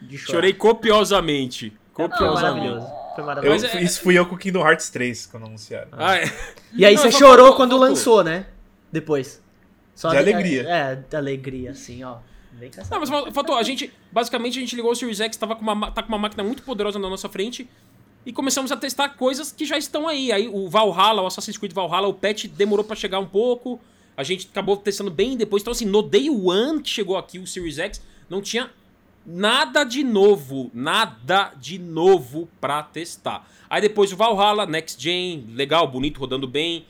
de 0.00 0.16
chorar. 0.18 0.36
Chorei 0.38 0.52
copiosamente. 0.54 1.70
Foi 1.94 2.08
Copiosamente. 2.08 2.42
maravilhoso. 2.42 2.86
Foi 3.14 3.22
Eu, 3.22 3.26
maravilhoso. 3.26 3.66
É- 3.66 3.82
Isso 3.82 4.00
fui 4.00 4.18
eu 4.18 4.26
com 4.26 4.36
Kingdom 4.36 4.66
Hearts 4.66 4.90
3 4.90 5.26
quando 5.26 5.46
anunciaram. 5.46 5.88
Ah, 5.92 6.16
é. 6.16 6.24
E 6.72 6.84
aí 6.84 6.94
Não, 6.96 7.02
você 7.02 7.12
só 7.12 7.18
chorou 7.18 7.54
quando 7.54 7.76
lançou, 7.76 8.24
né? 8.24 8.46
Depois. 8.90 9.42
Só 9.94 10.10
De 10.10 10.16
alegria. 10.16 10.62
É, 10.68 10.96
de 10.96 11.16
alegria, 11.16 11.70
assim, 11.70 12.02
ó. 12.02 12.16
Vem 12.52 12.70
com 12.70 12.80
essa 12.80 12.90
Não, 12.92 13.00
mas 13.00 13.08
fal- 13.08 13.30
faltou. 13.32 13.56
A 13.56 13.62
gente, 13.62 13.92
basicamente, 14.10 14.58
a 14.58 14.60
gente 14.60 14.74
ligou 14.74 14.90
o 14.90 14.94
Series 14.94 15.20
X, 15.20 15.36
tava 15.36 15.54
com 15.54 15.62
uma, 15.62 15.74
ma- 15.74 15.90
tá 15.90 16.02
com 16.02 16.08
uma 16.08 16.18
máquina 16.18 16.42
muito 16.42 16.62
poderosa 16.62 16.98
na 16.98 17.08
nossa 17.08 17.28
frente. 17.28 17.68
E 18.26 18.32
começamos 18.32 18.72
a 18.72 18.76
testar 18.76 19.10
coisas 19.10 19.52
que 19.52 19.64
já 19.64 19.76
estão 19.76 20.08
aí. 20.08 20.32
Aí 20.32 20.48
o 20.48 20.68
Valhalla, 20.68 21.22
o 21.22 21.26
Assassin's 21.26 21.58
Creed 21.58 21.72
Valhalla, 21.72 22.08
o 22.08 22.14
patch 22.14 22.46
demorou 22.46 22.84
pra 22.84 22.96
chegar 22.96 23.18
um 23.18 23.26
pouco. 23.26 23.78
A 24.16 24.22
gente 24.22 24.48
acabou 24.50 24.76
testando 24.76 25.10
bem 25.10 25.36
depois. 25.36 25.62
Então, 25.62 25.72
assim, 25.72 25.84
no 25.84 26.02
Day 26.02 26.30
One 26.30 26.82
que 26.82 26.88
chegou 26.88 27.16
aqui 27.16 27.38
o 27.38 27.46
Series 27.46 27.78
X, 27.78 28.02
não 28.30 28.40
tinha 28.40 28.70
nada 29.26 29.84
de 29.84 30.02
novo. 30.02 30.70
Nada 30.72 31.52
de 31.60 31.78
novo 31.78 32.48
pra 32.60 32.82
testar. 32.82 33.48
Aí 33.68 33.82
depois 33.82 34.12
o 34.12 34.16
Valhalla, 34.16 34.66
Next 34.66 35.02
Gen, 35.02 35.46
legal, 35.52 35.86
bonito, 35.86 36.18
rodando 36.18 36.46
bem. 36.46 36.86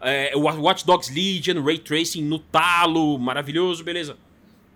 É, 0.00 0.32
o 0.36 0.40
Watch 0.40 0.86
Dogs 0.86 1.12
Legion, 1.12 1.62
Ray 1.62 1.78
Tracing 1.78 2.22
no 2.22 2.38
talo, 2.38 3.18
maravilhoso, 3.18 3.82
beleza. 3.82 4.16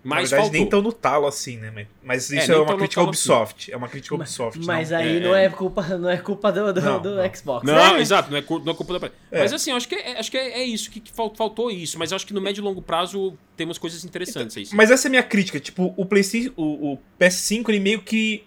Mas 0.03 0.31
Na 0.31 0.37
verdade, 0.37 0.41
faltou. 0.41 0.59
nem 0.59 0.69
tão 0.69 0.81
no 0.81 0.91
talo 0.91 1.25
assim, 1.27 1.57
né? 1.57 1.71
Mas- 1.73 1.87
Mas 2.03 2.31
É, 2.33 2.37
isso 2.39 2.51
é, 2.51 2.55
tão 2.55 2.63
uma 2.63 2.75
crítica 2.77 2.95
talo 2.95 3.07
Ubisoft. 3.07 3.71
É 3.71 3.77
uma 3.77 3.87
crítica 3.87 4.15
Ubisoft. 4.15 4.59
Mas 4.65 4.89
não. 4.89 4.97
aí 4.97 5.17
É, 5.17 5.19
não 5.21 5.33
é. 5.35 5.45
é 5.45 5.49
culpa, 5.49 5.81
não 5.97 6.09
é 6.09 6.17
culpa 6.17 6.51
do, 6.51 6.73
do, 6.73 6.81
Não, 6.81 7.01
do 7.01 7.15
não. 7.15 7.33
Xbox. 7.35 7.65
Não, 7.65 7.73
né? 7.95 8.01
exato, 8.01 8.29
não 8.29 8.37
é, 8.37 8.41
não 8.65 8.73
é 8.73 8.75
culpa 8.75 8.99
da. 8.99 9.07
É. 9.31 9.39
Mas 9.39 9.53
assim, 9.53 9.71
acho 9.71 9.87
que, 9.87 9.95
é, 9.95 10.19
acho 10.19 10.29
que 10.29 10.37
é, 10.37 10.59
é 10.59 10.63
isso, 10.65 10.91
que, 10.91 10.99
que 10.99 11.11
fal- 11.13 11.33
faltou 11.33 11.71
isso. 11.71 11.97
Mas 11.97 12.11
eu 12.11 12.17
acho 12.17 12.27
que 12.27 12.33
no 12.33 12.41
médio 12.41 12.59
e 12.61 12.63
longo 12.63 12.81
prazo 12.81 13.37
temos 13.55 13.77
coisas 13.77 14.03
interessantes 14.03 14.57
aí. 14.57 14.65
sim. 14.65 14.75
Mas 14.75 14.91
essa 14.91 15.07
é 15.07 15.09
a 15.09 15.11
minha 15.11 15.23
crítica. 15.23 15.57
Tipo, 15.59 15.93
o 15.95 16.05
PlayStation, 16.05 16.51
o, 16.57 16.93
o 16.93 16.99
PS5, 17.19 17.69
ele 17.69 17.79
meio 17.79 18.01
que. 18.01 18.43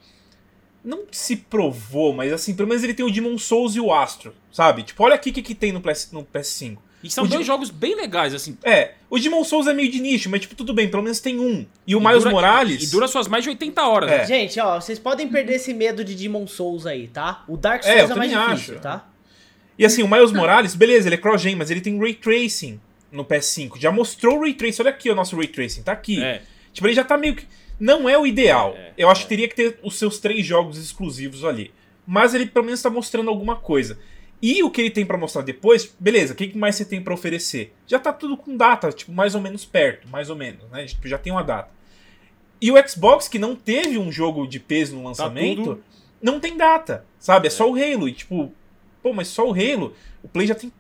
Não 0.85 1.01
se 1.11 1.35
provou, 1.37 2.13
mas 2.13 2.33
assim, 2.33 2.55
pelo 2.55 2.69
menos 2.69 2.85
ele 2.85 2.95
tem 2.95 3.05
o 3.05 3.11
Demon 3.11 3.37
Souls 3.39 3.75
e 3.75 3.81
o 3.81 3.93
Astro, 3.93 4.33
sabe? 4.53 4.85
Tipo, 4.85 5.03
olha 5.03 5.17
aqui 5.17 5.31
o 5.31 5.33
que, 5.33 5.43
que 5.43 5.55
tem 5.55 5.73
no, 5.73 5.81
PS, 5.81 6.13
no 6.13 6.25
PS5. 6.25 6.77
E 7.07 7.11
são 7.11 7.25
o 7.25 7.29
dois 7.29 7.41
de- 7.41 7.47
jogos 7.47 7.71
bem 7.71 7.95
legais, 7.95 8.35
assim. 8.35 8.57
É, 8.65 8.93
o 9.09 9.19
Demon 9.19 9.43
Souls 9.45 9.67
é 9.67 9.73
meio 9.75 9.91
de 9.91 10.01
nicho, 10.01 10.29
mas 10.31 10.41
tipo, 10.41 10.55
tudo 10.55 10.73
bem, 10.75 10.89
pelo 10.89 11.03
menos 11.03 11.21
tem 11.21 11.39
um. 11.39 11.65
E 11.87 11.95
o 11.95 12.01
E 12.01 12.05
Miles 12.05 12.19
dura- 12.21 12.31
Morales. 12.31 12.83
E 12.83 12.91
dura 12.91 13.07
suas 13.09 13.29
mais 13.29 13.45
de 13.45 13.51
80 13.51 13.87
horas. 13.87 14.11
É. 14.11 14.19
né? 14.19 14.27
Gente, 14.27 14.59
ó, 14.61 14.81
vocês 14.81 14.99
podem 14.99 15.29
perder 15.29 15.55
esse 15.55 15.73
medo 15.75 16.05
de 16.05 16.15
Demon 16.15 16.47
Souls 16.47 16.87
aí, 16.87 17.09
tá? 17.09 17.45
O 17.49 17.57
Dark 17.57 17.85
É, 17.85 17.99
Souls 17.99 18.11
eu 18.11 18.17
é, 18.17 18.19
mais 18.19 18.31
difícil, 18.31 18.75
acho. 18.75 18.83
tá? 18.83 19.09
E 19.79 19.85
assim, 19.85 20.03
o 20.03 20.09
Miles 20.09 20.33
Morales, 20.33 20.75
beleza, 20.75 21.09
ele 21.09 21.17
é 21.17 21.19
cross-gen, 21.19 21.55
mas 21.55 21.71
ele 21.71 21.81
tem 21.81 21.99
ray 21.99 22.15
tracing 22.15 22.81
no 23.13 23.25
PS5 23.25 23.79
já 23.79 23.91
mostrou 23.93 24.39
o 24.39 24.41
Ray 24.43 24.53
Tracing. 24.55 24.83
Olha 24.83 24.91
aqui 24.91 25.09
o 25.11 25.15
nosso 25.15 25.37
Ray 25.37 25.47
Tracing, 25.49 25.83
tá 25.83 25.93
aqui. 25.93 26.23
É. 26.23 26.43
Tipo, 26.73 26.87
ele 26.89 26.95
já 26.95 27.05
tá 27.05 27.17
meio 27.17 27.35
que. 27.37 27.47
Não 27.79 28.09
é 28.09 28.19
o 28.19 28.27
ideal. 28.27 28.75
É, 28.77 28.93
Eu 28.99 29.09
acho 29.11 29.21
é. 29.21 29.23
que 29.25 29.29
teria 29.29 29.49
que 29.49 29.55
ter 29.55 29.79
os 29.83 29.97
seus 29.99 30.19
três 30.19 30.45
jogos 30.45 30.77
exclusivos 30.79 31.45
ali. 31.45 31.71
Mas 32.07 32.35
ele 32.35 32.47
pelo 32.47 32.65
menos 32.65 32.81
tá 32.83 32.89
mostrando 32.91 33.29
alguma 33.31 33.55
coisa. 33.57 33.99
E 34.43 34.63
o 34.63 34.71
que 34.71 34.81
ele 34.83 34.91
tem 34.91 35.05
pra 35.07 35.17
mostrar 35.17 35.43
depois, 35.43 35.95
beleza, 35.99 36.35
o 36.35 36.37
que 36.37 36.57
mais 36.57 36.77
você 36.77 36.85
tem 36.85 37.01
pra 37.03 37.15
oferecer? 37.15 37.75
Já 37.87 37.99
tá 37.99 38.13
tudo 38.13 38.37
com 38.37 38.57
data, 38.57 38.93
tipo, 38.93 39.11
mais 39.13 39.35
ou 39.35 39.41
menos 39.41 39.65
perto, 39.65 40.07
mais 40.09 40.29
ou 40.29 40.37
menos, 40.37 40.63
né? 40.71 40.85
Tipo, 40.85 41.09
já 41.09 41.17
tem 41.19 41.33
uma 41.33 41.43
data. 41.43 41.71
E 42.61 42.71
o 42.71 42.89
Xbox, 42.89 43.29
que 43.29 43.39
não 43.39 43.55
teve 43.57 43.99
um 43.99 44.13
jogo 44.13 44.47
de 44.47 44.61
peso 44.61 44.95
no 44.97 45.05
lançamento, 45.05 45.63
tudo- 45.65 45.85
não 46.23 46.39
tem 46.41 46.57
data, 46.57 47.05
sabe? 47.19 47.47
É, 47.47 47.51
só 47.51 47.71
o 47.71 47.75
Halo. 47.75 48.09
E 48.09 48.13
tipo, 48.13 48.53
pô, 49.03 49.13
mas 49.13 49.29
só 49.29 49.49
o 49.49 49.53
Halo. 49.53 49.95
O 50.23 50.29
Play 50.29 50.47
já 50.47 50.55
tem 50.55 50.71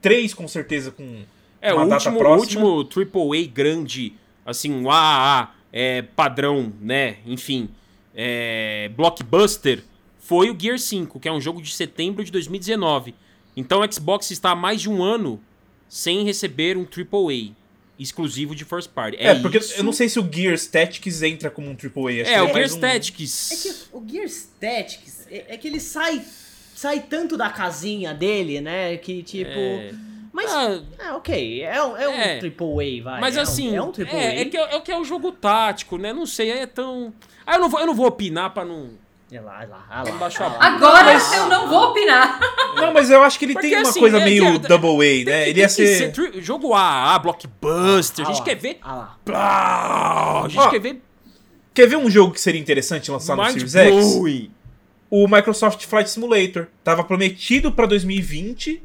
três, 0.00 0.32
com 0.34 0.46
certeza, 0.48 0.90
com. 0.90 1.22
É, 1.60 1.72
o 1.72 1.78
uma 1.78 1.86
data 1.86 2.08
último, 2.10 2.16
o 2.16 2.18
próxima. 2.18 2.64
último 2.64 3.04
AAA 3.34 3.46
grande, 3.52 4.14
assim, 4.44 4.72
um 4.72 4.90
AAA 4.90 5.50
é, 5.72 6.02
padrão, 6.02 6.72
né? 6.80 7.16
Enfim, 7.26 7.68
é, 8.14 8.90
blockbuster, 8.96 9.82
foi 10.26 10.50
o 10.50 10.56
Gear 10.58 10.78
5, 10.78 11.20
que 11.20 11.28
é 11.28 11.32
um 11.32 11.40
jogo 11.40 11.60
de 11.62 11.72
setembro 11.72 12.24
de 12.24 12.30
2019. 12.32 13.14
Então 13.56 13.80
o 13.80 13.92
Xbox 13.92 14.30
está 14.30 14.50
há 14.50 14.56
mais 14.56 14.80
de 14.80 14.88
um 14.90 15.02
ano 15.02 15.40
sem 15.88 16.24
receber 16.24 16.76
um 16.76 16.84
AAA 16.84 17.52
exclusivo 17.98 18.54
de 18.54 18.64
first 18.64 18.90
party. 18.90 19.16
É, 19.18 19.34
porque 19.36 19.56
isso. 19.58 19.74
eu 19.78 19.82
não 19.84 19.92
sei 19.92 20.08
se 20.08 20.18
o 20.18 20.28
Gear 20.30 20.58
Tactics 20.58 21.22
entra 21.22 21.50
como 21.50 21.68
um 21.68 21.74
AAA. 21.76 22.22
Acho 22.22 22.30
É, 22.30 22.34
que 22.34 22.50
o 22.50 22.54
Gear 22.54 22.72
um- 22.74 22.80
Tactics. 22.80 23.50
É 23.52 23.56
que 23.56 23.76
o 23.92 24.04
Gear 24.06 24.28
Tactics 24.60 25.26
é, 25.30 25.44
é 25.54 25.56
que 25.56 25.66
ele 25.68 25.80
sai 25.80 26.22
sai 26.74 27.00
tanto 27.00 27.38
da 27.38 27.48
casinha 27.48 28.12
dele, 28.12 28.60
né? 28.60 28.96
Que 28.98 29.22
tipo. 29.22 29.48
É. 29.50 29.94
Mas. 30.32 30.50
Ah, 30.52 30.82
É, 30.98 31.12
ok. 31.12 31.62
É 31.62 31.82
um, 31.82 31.96
é 31.96 32.08
um 32.08 32.12
É. 32.12 32.38
triple 32.38 33.00
A, 33.00 33.04
vai. 33.04 33.20
Mas 33.22 33.36
é 33.36 33.40
um- 33.40 33.42
assim, 33.42 33.74
é 33.74 33.80
um 33.82 33.90
triple 33.92 34.14
é, 34.14 34.28
A. 34.28 34.34
é 34.40 34.44
que 34.44 34.56
é, 34.58 34.74
é 34.76 34.80
que 34.80 34.92
é 34.92 34.98
o 34.98 35.04
jogo 35.04 35.32
tático, 35.32 35.96
né? 35.96 36.12
Não 36.12 36.26
sei, 36.26 36.50
é 36.50 36.66
tão. 36.66 37.14
Ah, 37.46 37.54
eu 37.54 37.60
não 37.60 37.70
vou, 37.70 37.80
eu 37.80 37.86
não 37.86 37.94
vou 37.94 38.06
opinar 38.06 38.52
pra 38.52 38.62
não. 38.64 38.90
É 39.32 39.40
lá, 39.40 39.62
é 39.64 39.66
lá, 39.66 39.86
é 39.90 40.10
lá. 40.10 40.18
Baixou 40.18 40.46
a 40.46 40.48
é 40.48 40.52
bola. 40.52 40.64
Agora 40.64 41.04
Mas- 41.04 41.32
eu 41.32 41.48
não 41.48 41.68
vou 41.68 41.90
opinar. 41.90 42.38
Não, 42.76 42.92
mas 42.92 43.10
eu 43.10 43.22
acho 43.22 43.38
que 43.38 43.46
ele 43.46 43.54
Porque, 43.54 43.68
tem 43.70 43.78
uma 43.78 43.88
assim, 43.88 43.98
coisa 44.00 44.18
é 44.18 44.24
meio 44.24 44.60
que- 44.60 44.68
Double 44.68 44.90
A, 44.96 44.98
Tem 45.00 45.24
né? 45.24 45.48
Ele 45.48 45.60
ia 45.60 45.68
ser. 45.68 46.12
tri- 46.12 46.42
Jogo 46.42 46.74
AA, 46.74 47.18
blockbuster. 47.18 48.24
Ah 48.24 48.28
a 48.28 48.32
gente 48.32 48.40
lá, 48.40 48.44
quer 48.44 48.54
ver. 48.54 48.78
Ah 48.82 48.94
lá. 48.94 49.18
Plá, 49.24 50.42
A 50.44 50.48
gente 50.48 50.58
Ó, 50.60 50.68
quer 50.70 50.78
ver 50.80 51.02
Quer 51.72 51.86
ver 51.88 51.96
um 51.96 52.10
jogo 52.10 52.32
que 52.34 52.40
seria 52.40 52.60
interessante 52.60 53.10
lançar 53.10 53.34
no 53.36 53.42
mind 53.42 53.66
Series 53.66 53.74
X? 54.04 54.50
O 55.10 55.26
Microsoft 55.26 55.84
Flight 55.86 56.08
Simulator. 56.10 56.68
Tava 56.84 57.02
prometido 57.02 57.72
pra 57.72 57.86
2020, 57.86 58.82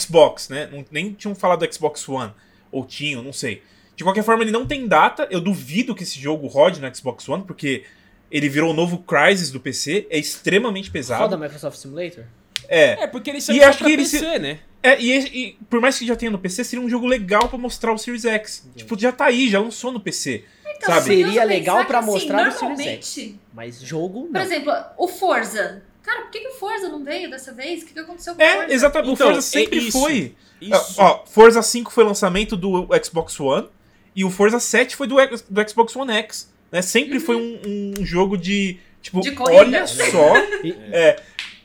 Xbox, 0.00 0.48
né? 0.48 0.68
Nem 0.90 1.12
tinham 1.12 1.34
falado 1.34 1.66
do 1.66 1.74
Xbox 1.74 2.08
One. 2.08 2.32
Ou 2.70 2.84
tinham, 2.86 3.22
não 3.22 3.32
sei. 3.32 3.62
De 3.96 4.04
qualquer 4.04 4.22
forma, 4.22 4.42
ele 4.44 4.52
não 4.52 4.64
tem 4.66 4.86
data. 4.86 5.26
Eu 5.30 5.40
duvido 5.40 5.94
que 5.94 6.02
esse 6.04 6.18
jogo 6.20 6.46
rode 6.46 6.80
no 6.80 6.94
Xbox 6.94 7.28
One, 7.28 7.42
porque 7.44 7.84
ele 8.32 8.48
virou 8.48 8.70
o 8.70 8.74
novo 8.74 8.98
Crysis 8.98 9.50
do 9.52 9.60
PC. 9.60 10.06
É 10.10 10.18
extremamente 10.18 10.90
pesado. 10.90 11.22
Roda 11.22 11.36
Microsoft 11.36 11.76
Simulator? 11.78 12.24
É. 12.68 13.04
É, 13.04 13.06
porque 13.06 13.30
ele 13.30 13.40
saiu 13.40 13.60
pra 13.60 13.74
PC, 13.74 14.18
se- 14.18 14.38
né? 14.38 14.60
É, 14.82 15.00
e, 15.00 15.12
e 15.18 15.58
por 15.70 15.80
mais 15.80 15.96
que 15.98 16.04
já 16.06 16.16
tenha 16.16 16.30
no 16.32 16.38
PC, 16.38 16.64
seria 16.64 16.84
um 16.84 16.88
jogo 16.88 17.06
legal 17.06 17.48
pra 17.48 17.56
mostrar 17.58 17.92
o 17.92 17.98
Series 17.98 18.24
X. 18.24 18.66
Tipo, 18.74 18.98
já 18.98 19.12
tá 19.12 19.26
aí, 19.26 19.48
já 19.48 19.60
lançou 19.60 19.92
no 19.92 20.00
PC. 20.00 20.44
Então, 20.76 20.94
Sabe? 20.94 21.06
Seria 21.06 21.26
curioso 21.26 21.46
legal 21.48 21.86
que, 21.86 21.94
assim, 21.94 22.06
mostrar 22.06 22.36
o 22.48 22.50
Series 22.50 22.60
normalmente, 22.62 23.40
Mas 23.54 23.80
jogo, 23.80 24.22
Por 24.24 24.32
não. 24.32 24.40
exemplo, 24.40 24.72
o 24.98 25.06
Forza. 25.06 25.82
Cara, 26.02 26.22
por 26.22 26.30
que, 26.32 26.40
que 26.40 26.48
o 26.48 26.54
Forza 26.54 26.88
não 26.88 27.04
veio 27.04 27.30
dessa 27.30 27.52
vez? 27.52 27.82
O 27.82 27.86
que, 27.86 27.92
que 27.92 28.00
aconteceu 28.00 28.34
com 28.34 28.42
o 28.42 28.44
Forza? 28.44 28.64
É, 28.64 28.74
exatamente. 28.74 29.12
Então, 29.12 29.28
o 29.28 29.32
Forza 29.34 29.38
é 29.38 29.42
sempre 29.60 29.78
isso. 29.78 30.00
foi. 30.00 30.34
Isso. 30.60 30.94
Ó, 31.00 31.24
Forza 31.26 31.62
5 31.62 31.92
foi 31.92 32.02
lançamento 32.04 32.56
do 32.56 32.88
Xbox 33.04 33.38
One 33.38 33.68
e 34.16 34.24
o 34.24 34.30
Forza 34.30 34.58
7 34.58 34.96
foi 34.96 35.06
do, 35.06 35.20
X- 35.20 35.44
do 35.48 35.68
Xbox 35.68 35.94
One 35.94 36.12
X. 36.14 36.51
Né? 36.72 36.80
Sempre 36.82 37.20
foi 37.20 37.36
um, 37.36 37.94
um 38.00 38.04
jogo 38.04 38.36
de. 38.36 38.78
Tipo, 39.02 39.20
De 39.20 39.32
corrida. 39.32 39.58
olha 39.60 39.86
só. 39.86 40.36
E, 40.64 40.70
é, 40.92 41.16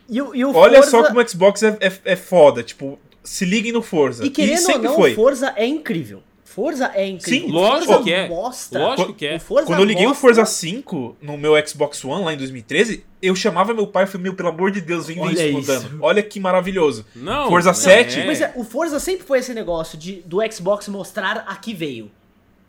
e, 0.10 0.22
o- 0.22 0.36
e 0.36 0.44
o 0.44 0.54
olha 0.56 0.78
Forza, 0.84 0.92
só 0.92 1.04
como 1.08 1.22
o 1.22 1.28
Xbox 1.30 1.64
é, 1.64 1.78
é, 1.80 1.92
é 2.06 2.16
foda. 2.16 2.62
Tipo, 2.62 3.00
se 3.24 3.46
liguem 3.46 3.72
no 3.72 3.82
Forza. 3.82 4.26
E 4.26 4.30
querendo 4.30 4.58
ou 4.60 4.66
sempre 4.66 4.88
não, 4.88 4.96
foi. 4.96 5.14
Forza 5.16 5.54
é 5.56 5.66
incrível. 5.66 6.22
Forza 6.44 6.92
é 6.96 7.06
incrível. 7.08 7.48
Sim, 7.48 7.54
lógico 7.54 7.86
Forza 7.94 8.04
que 8.04 8.12
é. 8.12 8.28
Mostra. 8.28 8.80
Lógico 8.80 9.14
que 9.14 9.28
é. 9.28 9.36
O 9.36 9.40
Forza 9.40 9.68
Quando 9.68 9.80
eu 9.80 9.86
liguei 9.86 10.06
o 10.06 10.10
mostra- 10.10 10.22
Forza 10.30 10.46
5 10.46 11.18
no 11.22 11.38
meu 11.38 11.54
Xbox 11.68 12.04
One 12.04 12.26
lá 12.26 12.34
em 12.34 12.38
2013, 12.38 13.06
eu 13.22 13.36
chamava 13.36 13.76
meu 13.76 13.86
pai 13.86 14.06
e 14.06 14.08
falei, 14.08 14.24
meu, 14.24 14.34
pelo 14.34 14.50
amor 14.50 14.72
de 14.72 14.82
Deus, 14.82 15.06
vem 15.06 15.18
ver 15.18 15.22
Olha 15.22 15.48
isso 15.48 15.54
rodando. 15.74 16.00
Olha 16.02 16.24
que 16.24 16.40
maravilhoso. 16.40 17.06
Não. 17.16 17.48
Forza 17.50 17.70
não, 17.70 17.76
7? 17.76 18.24
Mas 18.26 18.42
é, 18.42 18.52
o 18.56 18.64
Forza 18.64 19.00
sempre 19.00 19.28
foi 19.28 19.38
esse 19.38 19.54
negócio 19.54 19.96
de, 20.00 20.24
do 20.26 20.40
Xbox 20.52 20.88
mostrar 20.88 21.46
aqui 21.48 21.76
veio. 21.76 22.10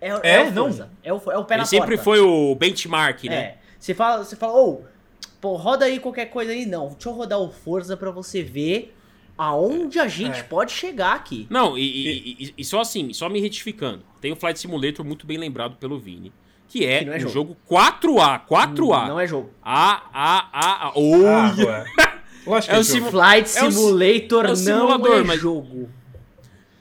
É, 0.01 0.09
é, 0.23 0.35
É, 0.37 0.43
o 0.45 0.51
não. 0.53 0.65
Forza. 0.65 0.91
É 1.03 1.13
o, 1.13 1.17
é 1.31 1.39
o 1.39 1.45
pé 1.45 1.57
na 1.57 1.63
Ele 1.63 1.69
sempre 1.69 1.97
porta. 1.97 2.03
foi 2.05 2.21
o 2.21 2.55
benchmark, 2.55 3.25
né? 3.25 3.35
É. 3.37 3.57
Você 3.79 3.95
fala, 3.95 4.25
você 4.25 4.37
fala, 4.37 4.53
ô, 4.55 4.83
pô, 5.41 5.55
roda 5.57 5.85
aí 5.85 5.99
qualquer 5.99 6.27
coisa 6.27 6.53
aí. 6.53 6.67
Não, 6.67 6.89
deixa 6.89 7.09
eu 7.09 7.13
rodar 7.13 7.39
o 7.41 7.51
Forza 7.51 7.97
pra 7.97 8.11
você 8.11 8.43
ver 8.43 8.95
aonde 9.37 9.99
a 10.01 10.09
gente 10.09 10.41
É. 10.41 10.43
pode 10.43 10.73
chegar 10.73 11.15
aqui. 11.15 11.47
Não, 11.51 11.77
e, 11.79 11.83
e- 11.83 12.37
e- 12.47 12.55
e 12.59 12.65
só 12.65 12.81
assim, 12.81 13.13
só 13.13 13.29
me 13.29 13.41
retificando. 13.41 14.03
Tem 14.21 14.33
o 14.33 14.37
Flight 14.37 14.59
Simulator 14.59 15.05
muito 15.05 15.27
bem 15.27 15.39
lembrado 15.39 15.77
pelo 15.77 15.99
Vini. 15.99 16.33
Que 16.67 16.85
é, 16.85 16.99
Que 16.99 17.05
não 17.07 17.13
é 17.15 17.17
um 17.17 17.21
jogo. 17.21 17.33
jogo 17.33 17.57
4A, 17.69 18.41
4A. 18.41 19.09
Não 19.09 19.19
é 19.19 19.27
jogo. 19.27 19.51
A, 19.63 20.03
A, 20.13 20.49
A, 20.53 20.89
A. 20.89 20.89
Ah, 20.89 20.93
Olha! 20.97 21.67
ué. 21.67 21.85
Lógico 22.47 22.73
É 22.73 22.75
que 22.75 22.81
o 22.81 22.81
é 22.81 22.83
jogo. 22.83 22.85
simu- 22.85 23.11
Flight 23.11 23.41
É 23.49 23.71
Simulator 23.71 24.45
é 24.47 24.53
o 24.53 24.57
não 24.57 25.15
é 25.15 25.23
mas- 25.25 25.41
jogo. 25.41 25.89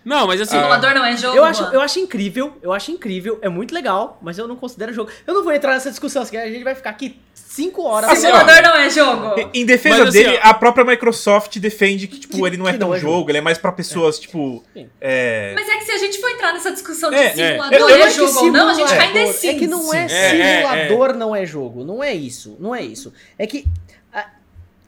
Não, 0.07 0.25
mas 0.25 0.39
assim. 0.39 0.55
Simulador 0.55 0.93
não 0.93 1.03
é 1.03 1.17
jogo? 1.17 1.35
Eu 1.35 1.43
acho, 1.43 1.63
eu 1.65 1.81
acho 1.81 1.99
incrível, 1.99 2.57
eu 2.61 2.71
acho 2.71 2.91
incrível, 2.91 3.37
é 3.41 3.49
muito 3.49 3.73
legal, 3.75 4.17
mas 4.21 4.37
eu 4.37 4.47
não 4.47 4.55
considero 4.55 4.93
jogo. 4.93 5.11
Eu 5.27 5.33
não 5.33 5.43
vou 5.43 5.51
entrar 5.51 5.73
nessa 5.73 5.89
discussão, 5.89 6.23
porque 6.23 6.37
a 6.37 6.49
gente 6.49 6.63
vai 6.63 6.73
ficar 6.75 6.91
aqui 6.91 7.19
5 7.33 7.81
horas. 7.83 8.09
Assim, 8.09 8.21
Simulador 8.27 8.61
não 8.63 8.75
é 8.77 8.89
jogo? 8.89 9.49
Em- 9.53 9.65
defesa 9.65 9.97
Mas, 9.99 10.09
assim, 10.09 10.23
dele, 10.23 10.39
ó- 10.41 10.47
a 10.49 10.53
própria 10.53 10.85
Microsoft 10.85 11.57
defende 11.59 12.07
que, 12.07 12.19
tipo, 12.19 12.37
Que- 12.37 12.43
ele 12.45 12.55
não 12.55 12.69
é 12.69 12.73
tão 12.77 12.87
não 12.87 12.95
é 12.95 12.99
jogo, 12.99 13.13
jogo. 13.17 13.31
ele 13.31 13.39
é 13.39 13.41
mais 13.41 13.57
pra 13.57 13.71
pessoas, 13.73 14.17
tipo. 14.17 14.63
Sim. 14.73 14.89
É... 15.01 15.51
Mas 15.55 15.67
é 15.67 15.75
que 15.77 15.83
se 15.85 15.91
a 15.91 15.97
gente 15.97 16.19
for 16.21 16.29
entrar 16.31 16.53
nessa 16.53 16.71
discussão 16.71 17.09
de 17.09 17.17
É, 17.17 17.25
é. 17.25 17.33
simulador 17.33 17.77
Eu- 17.79 17.89
eu 17.89 18.05
é 18.05 18.09
jogo 18.09 18.37
ou 18.39 18.51
não, 18.51 18.69
a 18.69 18.73
gente 18.75 18.87
cai 18.87 19.07
simulador- 19.07 19.27
nesse 19.27 19.47
É 19.49 19.53
que 19.55 19.67
não 19.67 19.93
é 19.93 20.07
Sim. 20.07 20.15
É, 20.15 20.39
é, 20.39 20.57
simulador, 20.61 21.13
não 21.17 21.35
é 21.35 21.45
jogo. 21.45 21.83
Não 21.83 22.01
é 22.01 22.13
isso. 22.13 22.55
Não 22.61 22.73
é 22.73 22.81
isso. 22.81 23.11
É 23.37 23.45
que. 23.45 23.65
a- 24.13 24.27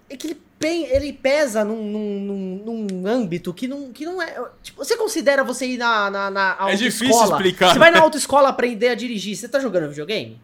É 0.10 0.16
que 0.18 0.28
ele, 0.28 0.42
ele 0.68 1.14
pesa 1.14 1.64
num, 1.64 1.82
num, 1.84 2.20
num- 2.66 2.88
num 2.92 3.08
âmbito 3.08 3.54
que 3.54 3.68
não, 3.68 3.92
que 3.94 4.06
não 4.06 4.22
é. 4.22 4.36
Tipo, 4.62 4.84
você 4.84 4.98
considera 4.98 5.44
você 5.44 5.66
ir 5.66 5.78
na, 5.78 6.10
na, 6.10 6.30
na 6.30 6.58
É 6.68 6.76
difícil 6.76 7.08
autoescola? 7.08 7.36
explicar, 7.38 7.74
Você 7.74 7.80
vai 7.80 7.92
né? 7.92 7.98
na 7.98 8.04
autoescola 8.04 8.50
aprender 8.50 8.90
a 8.90 8.96
dirigir. 8.96 9.36
Você 9.36 9.48
tá 9.48 9.60
jogando 9.60 9.88
videogame? 9.90 10.40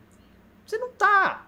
Você 0.65 0.77
não 0.77 0.89
tá. 0.89 1.41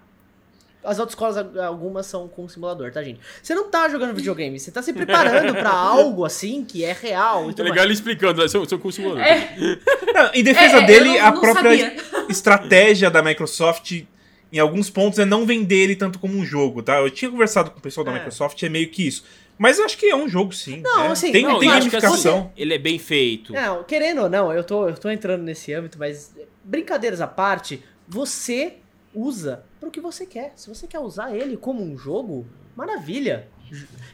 As 0.84 1.00
autoescolas, 1.00 1.38
algumas 1.58 2.06
são 2.06 2.28
com 2.30 2.48
simulador, 2.48 2.92
tá, 2.94 3.04
gente? 3.04 3.20
Você 3.44 3.54
não 3.54 3.70
tá 3.70 3.90
jogando 3.90 4.14
videogame, 4.16 4.58
você 4.58 4.72
tá 4.72 4.82
se 4.82 4.94
preparando 4.94 5.54
pra 5.54 5.70
algo 5.74 6.24
assim 6.24 6.64
que 6.64 6.84
é 6.86 6.94
real 6.94 7.48
e 7.48 7.50
É 7.50 7.52
tudo 7.52 7.64
legal 7.64 7.76
mais. 7.78 7.86
ele 7.86 7.94
explicando, 7.94 8.42
né? 8.42 8.48
Sou, 8.48 8.66
sou 8.68 8.80
com 8.80 8.88
o 8.88 8.92
simulador. 8.92 9.22
É, 9.22 9.54
Não, 10.14 10.32
em 10.34 10.44
defesa 10.44 10.78
é, 10.78 10.84
é, 10.84 10.86
dele, 10.86 11.18
não- 11.18 11.26
a 11.26 11.32
não 11.32 11.42
própria 11.42 11.78
sabia. 11.90 11.96
estratégia 12.30 13.10
da 13.10 13.22
Microsoft, 13.22 14.04
em 14.52 14.60
alguns 14.60 14.90
pontos, 14.90 15.20
é 15.20 15.26
não 15.26 15.46
vender 15.46 15.76
ele 15.84 15.96
tanto 15.96 16.20
como 16.20 16.38
um 16.38 16.46
jogo, 16.46 16.82
tá? 16.82 16.98
Eu 17.00 17.10
tinha 17.10 17.30
conversado 17.30 17.72
com 17.72 17.80
o 17.80 17.82
pessoal 17.82 18.06
da 18.06 18.12
É. 18.12 18.16
Microsoft, 18.16 18.62
é 18.64 18.70
meio 18.70 18.90
que 18.90 19.06
isso. 19.08 19.24
Mas 19.58 19.80
eu 19.80 19.86
acho 19.86 19.98
que 19.98 20.06
é 20.06 20.16
um 20.16 20.30
jogo, 20.30 20.54
sim. 20.54 20.82
Não, 20.82 21.06
né? 21.06 21.08
assim, 21.08 21.32
tem, 21.32 21.44
não, 21.44 21.60
tem 21.60 21.70
gamificação. 21.70 22.52
Ele 22.56 22.74
é 22.74 22.78
bem 22.78 23.00
feito. 23.00 23.54
Não, 23.54 23.84
querendo 23.84 24.22
ou 24.22 24.30
não, 24.30 24.54
eu 24.54 24.64
tô, 24.64 24.88
eu 24.88 24.96
tô 24.96 25.10
entrando 25.10 25.42
nesse 25.42 25.74
âmbito, 25.74 25.98
mas 25.98 26.34
brincadeiras 26.64 27.22
à 27.22 27.28
parte, 27.28 27.84
você 28.08 28.76
usa 29.14 29.64
pro 29.80 29.90
que 29.90 30.00
você 30.00 30.26
quer. 30.26 30.54
Se 30.56 30.70
você 30.70 30.86
quer 30.86 31.00
usar 31.00 31.36
ele 31.36 31.58
como 31.58 31.84
um 31.84 31.98
jogo, 31.98 32.46
maravilha. 32.76 33.48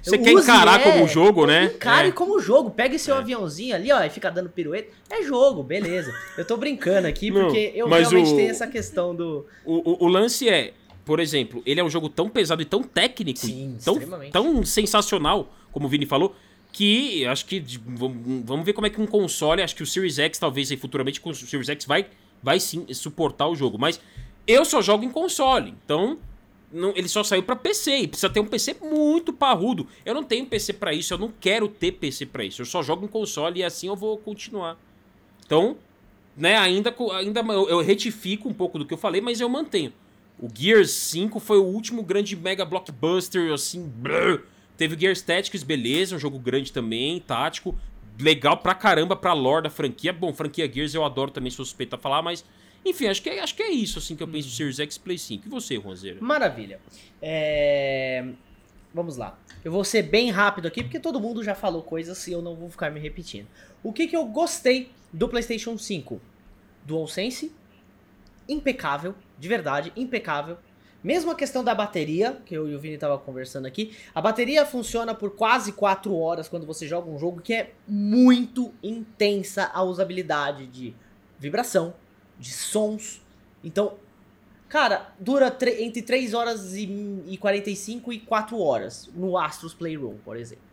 Você 0.01 0.17
quer 0.17 0.33
use, 0.33 0.43
encarar 0.43 0.79
é, 0.81 0.83
como 0.91 1.07
jogo, 1.07 1.45
né? 1.45 1.65
Encare 1.75 2.09
É. 2.09 2.11
como 2.11 2.39
jogo. 2.39 2.71
Pegue 2.71 2.99
seu 2.99 3.15
É. 3.15 3.19
aviãozinho 3.19 3.75
ali, 3.75 3.91
ó, 3.91 4.01
e 4.03 4.09
fica 4.09 4.29
dando 4.29 4.49
pirueta. 4.49 4.91
É 5.09 5.23
jogo, 5.23 5.63
beleza. 5.63 6.13
Eu 6.37 6.45
tô 6.45 6.57
brincando 6.57 7.07
aqui 7.07 7.31
Não, 7.31 7.41
porque 7.45 7.71
eu 7.75 7.87
realmente 7.87 8.31
o- 8.33 8.35
tenho 8.35 8.49
essa 8.49 8.67
questão 8.67 9.15
do. 9.15 9.45
O, 9.65 9.91
o, 9.91 10.05
o 10.05 10.07
lance 10.07 10.49
é, 10.49 10.73
por 11.05 11.19
exemplo, 11.19 11.61
ele 11.65 11.79
é 11.79 11.83
um 11.83 11.89
jogo 11.89 12.09
tão 12.09 12.29
pesado 12.29 12.61
e 12.61 12.65
tão 12.65 12.83
técnico, 12.83 13.39
Sim, 13.39 13.77
tão, 13.83 13.93
extremamente. 13.95 14.31
tão 14.31 14.65
sensacional, 14.65 15.53
como 15.71 15.85
o 15.85 15.89
Vini 15.89 16.05
falou, 16.05 16.35
que 16.71 17.25
acho 17.25 17.45
que 17.45 17.63
vamos 17.85 18.65
ver 18.65 18.73
como 18.73 18.87
é 18.87 18.89
que 18.89 18.99
um 18.99 19.05
console, 19.07 19.61
acho 19.61 19.75
que 19.75 19.83
o 19.83 19.85
Series 19.85 20.17
X 20.19 20.37
talvez 20.39 20.71
aí, 20.71 20.77
futuramente 20.77 21.21
com 21.21 21.29
o 21.29 21.35
Series 21.35 21.69
X 21.69 21.85
vai, 21.85 22.07
vai 22.41 22.59
sim 22.59 22.85
suportar 22.93 23.47
o 23.47 23.55
jogo, 23.55 23.77
mas 23.77 24.01
eu 24.47 24.65
só 24.65 24.81
jogo 24.81 25.03
em 25.05 25.09
console, 25.09 25.73
então 25.85 26.17
não- 26.73 26.91
ele 26.95 27.07
só 27.07 27.23
saiu 27.23 27.43
pra 27.43 27.55
PC 27.55 27.97
e 27.99 28.07
precisa 28.07 28.29
ter 28.29 28.39
um 28.39 28.45
PC 28.47 28.75
muito 28.81 29.31
parrudo. 29.31 29.87
Eu 30.03 30.13
não 30.13 30.23
tenho 30.23 30.45
PC 30.45 30.73
pra 30.73 30.93
isso, 30.93 31.13
eu 31.13 31.17
não 31.17 31.31
quero 31.39 31.67
ter 31.67 31.91
PC 31.93 32.25
pra 32.25 32.43
isso. 32.43 32.61
Eu 32.61 32.65
só 32.65 32.81
jogo 32.81 33.05
em 33.05 33.07
console 33.07 33.59
e 33.59 33.63
assim 33.63 33.87
eu 33.87 33.95
vou 33.95 34.17
continuar. 34.17 34.77
Então, 35.45 35.77
né, 36.35 36.57
ainda, 36.57 36.93
ainda 37.13 37.41
eu, 37.41 37.69
eu 37.69 37.81
retifico 37.81 38.49
um 38.49 38.53
pouco 38.53 38.79
do 38.79 38.85
que 38.85 38.93
eu 38.93 38.97
falei, 38.97 39.21
mas 39.21 39.39
eu 39.39 39.47
mantenho. 39.47 39.93
O 40.39 40.49
Gears 40.53 40.89
5 40.89 41.39
foi 41.39 41.59
o 41.59 41.63
último 41.63 42.01
grande 42.01 42.35
mega 42.35 42.65
blockbuster, 42.65 43.53
assim. 43.53 43.91
Teve 44.75 44.95
o 44.95 44.99
Gears 44.99 45.21
Tactics, 45.21 45.61
beleza, 45.63 46.15
um 46.15 46.19
jogo 46.19 46.39
grande 46.39 46.73
também, 46.73 47.19
tático, 47.19 47.77
legal 48.19 48.57
pra 48.57 48.73
caramba 48.73 49.15
pra 49.15 49.31
lore 49.33 49.63
da 49.63 49.69
franquia. 49.69 50.11
Bom, 50.11 50.33
franquia 50.33 50.69
Gears 50.71 50.95
eu 50.95 51.05
adoro 51.05 51.29
também, 51.29 51.51
sou 51.51 51.63
suspeito 51.63 51.95
a 51.95 51.99
falar, 51.99 52.23
mas 52.23 52.43
enfim, 52.85 53.07
acho 53.07 53.21
que, 53.21 53.29
é, 53.29 53.39
acho 53.39 53.55
que 53.55 53.63
é 53.63 53.71
isso 53.71 53.99
assim 53.99 54.15
que 54.15 54.23
eu 54.23 54.27
penso 54.27 54.49
do 54.49 54.53
Series 54.53 54.79
X 54.79 54.97
Play 54.97 55.17
5. 55.17 55.47
E 55.47 55.49
você, 55.49 55.77
Ronzeira? 55.77 56.17
Maravilha. 56.21 56.79
É... 57.21 58.25
Vamos 58.93 59.17
lá. 59.17 59.39
Eu 59.63 59.71
vou 59.71 59.83
ser 59.83 60.03
bem 60.03 60.29
rápido 60.29 60.67
aqui, 60.67 60.83
porque 60.83 60.99
todo 60.99 61.19
mundo 61.19 61.43
já 61.43 61.55
falou 61.55 61.81
coisas 61.81 62.27
e 62.27 62.31
eu 62.31 62.41
não 62.41 62.55
vou 62.55 62.69
ficar 62.69 62.91
me 62.91 62.99
repetindo. 62.99 63.47
O 63.81 63.91
que, 63.91 64.07
que 64.07 64.15
eu 64.15 64.25
gostei 64.25 64.91
do 65.11 65.27
PlayStation 65.27 65.77
5? 65.77 66.21
DualSense, 66.85 67.51
impecável, 68.47 69.15
de 69.39 69.47
verdade, 69.47 69.91
impecável. 69.95 70.57
Mesmo 71.03 71.31
a 71.31 71.35
questão 71.35 71.63
da 71.63 71.73
bateria, 71.73 72.41
que 72.45 72.55
eu 72.55 72.69
e 72.69 72.75
o 72.75 72.79
Vini 72.79 72.97
tava 72.97 73.17
conversando 73.17 73.65
aqui, 73.65 73.95
a 74.13 74.21
bateria 74.21 74.65
funciona 74.65 75.13
por 75.13 75.31
quase 75.31 75.73
4 75.73 76.15
horas 76.15 76.47
quando 76.47 76.65
você 76.65 76.87
joga 76.87 77.09
um 77.09 77.17
jogo 77.17 77.41
que 77.41 77.53
é 77.53 77.71
muito 77.87 78.73
intensa 78.81 79.69
a 79.73 79.83
usabilidade 79.83 80.67
de 80.67 80.95
vibração, 81.39 81.93
de 82.39 82.51
sons. 82.51 83.21
Então, 83.63 83.97
cara, 84.69 85.13
dura 85.19 85.55
entre 85.79 86.01
3 86.01 86.33
horas 86.33 86.75
e, 86.75 86.83
e 87.27 87.37
45 87.37 88.13
e 88.13 88.19
4 88.19 88.59
horas 88.59 89.09
no 89.13 89.37
Astros 89.37 89.73
Playroom, 89.73 90.17
por 90.23 90.37
exemplo. 90.37 90.63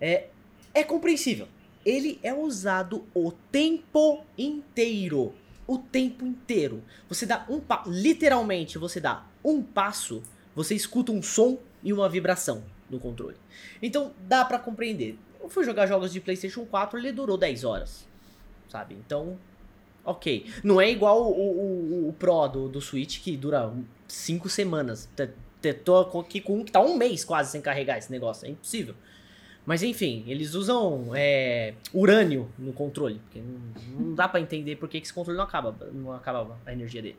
É, 0.00 0.28
é 0.72 0.84
compreensível. 0.84 1.48
Ele 1.84 2.18
é 2.22 2.32
usado 2.32 3.06
o 3.14 3.32
tempo 3.50 4.24
inteiro. 4.36 5.34
O 5.66 5.78
tempo 5.78 6.26
inteiro. 6.26 6.82
Você 7.08 7.24
dá 7.24 7.46
um 7.48 7.60
passo. 7.60 7.90
Literalmente, 7.90 8.76
você 8.76 9.00
dá 9.00 9.24
um 9.44 9.62
passo, 9.62 10.22
você 10.54 10.74
escuta 10.74 11.12
um 11.12 11.22
som 11.22 11.58
e 11.82 11.92
uma 11.92 12.08
vibração 12.08 12.62
no 12.88 12.98
controle. 12.98 13.36
Então 13.80 14.12
dá 14.26 14.44
para 14.44 14.58
compreender. 14.58 15.18
Eu 15.40 15.48
fui 15.48 15.64
jogar 15.64 15.86
jogos 15.86 16.12
de 16.12 16.20
PlayStation 16.20 16.66
4, 16.66 16.98
ele 16.98 17.12
durou 17.12 17.38
10 17.38 17.64
horas. 17.64 18.06
Sabe? 18.68 18.94
Então 18.94 19.38
ok. 20.04 20.46
Não 20.62 20.80
é 20.80 20.90
igual 20.90 21.22
o, 21.22 22.06
o, 22.06 22.08
o 22.08 22.12
Pro 22.12 22.48
do, 22.48 22.68
do 22.68 22.80
Switch 22.80 23.20
que 23.20 23.36
dura 23.36 23.72
5 24.08 24.48
semanas. 24.48 25.08
Tô 25.84 26.20
aqui 26.20 26.40
com 26.40 26.58
um 26.58 26.64
que 26.64 26.72
tá 26.72 26.80
um 26.80 26.96
mês 26.96 27.24
quase 27.24 27.50
sem 27.50 27.60
carregar 27.60 27.98
esse 27.98 28.10
negócio. 28.10 28.46
É 28.46 28.50
impossível. 28.50 28.94
Mas 29.66 29.82
enfim, 29.82 30.24
eles 30.26 30.54
usam 30.54 31.10
é, 31.14 31.74
urânio 31.92 32.50
no 32.58 32.72
controle. 32.72 33.20
Porque 33.24 33.40
não, 33.40 34.00
não 34.06 34.14
dá 34.14 34.26
para 34.26 34.40
entender 34.40 34.76
por 34.76 34.88
que 34.88 34.98
esse 34.98 35.12
controle 35.12 35.36
não 35.36 35.44
acaba, 35.44 35.76
não 35.92 36.12
acaba 36.12 36.58
a 36.64 36.72
energia 36.72 37.02
dele. 37.02 37.16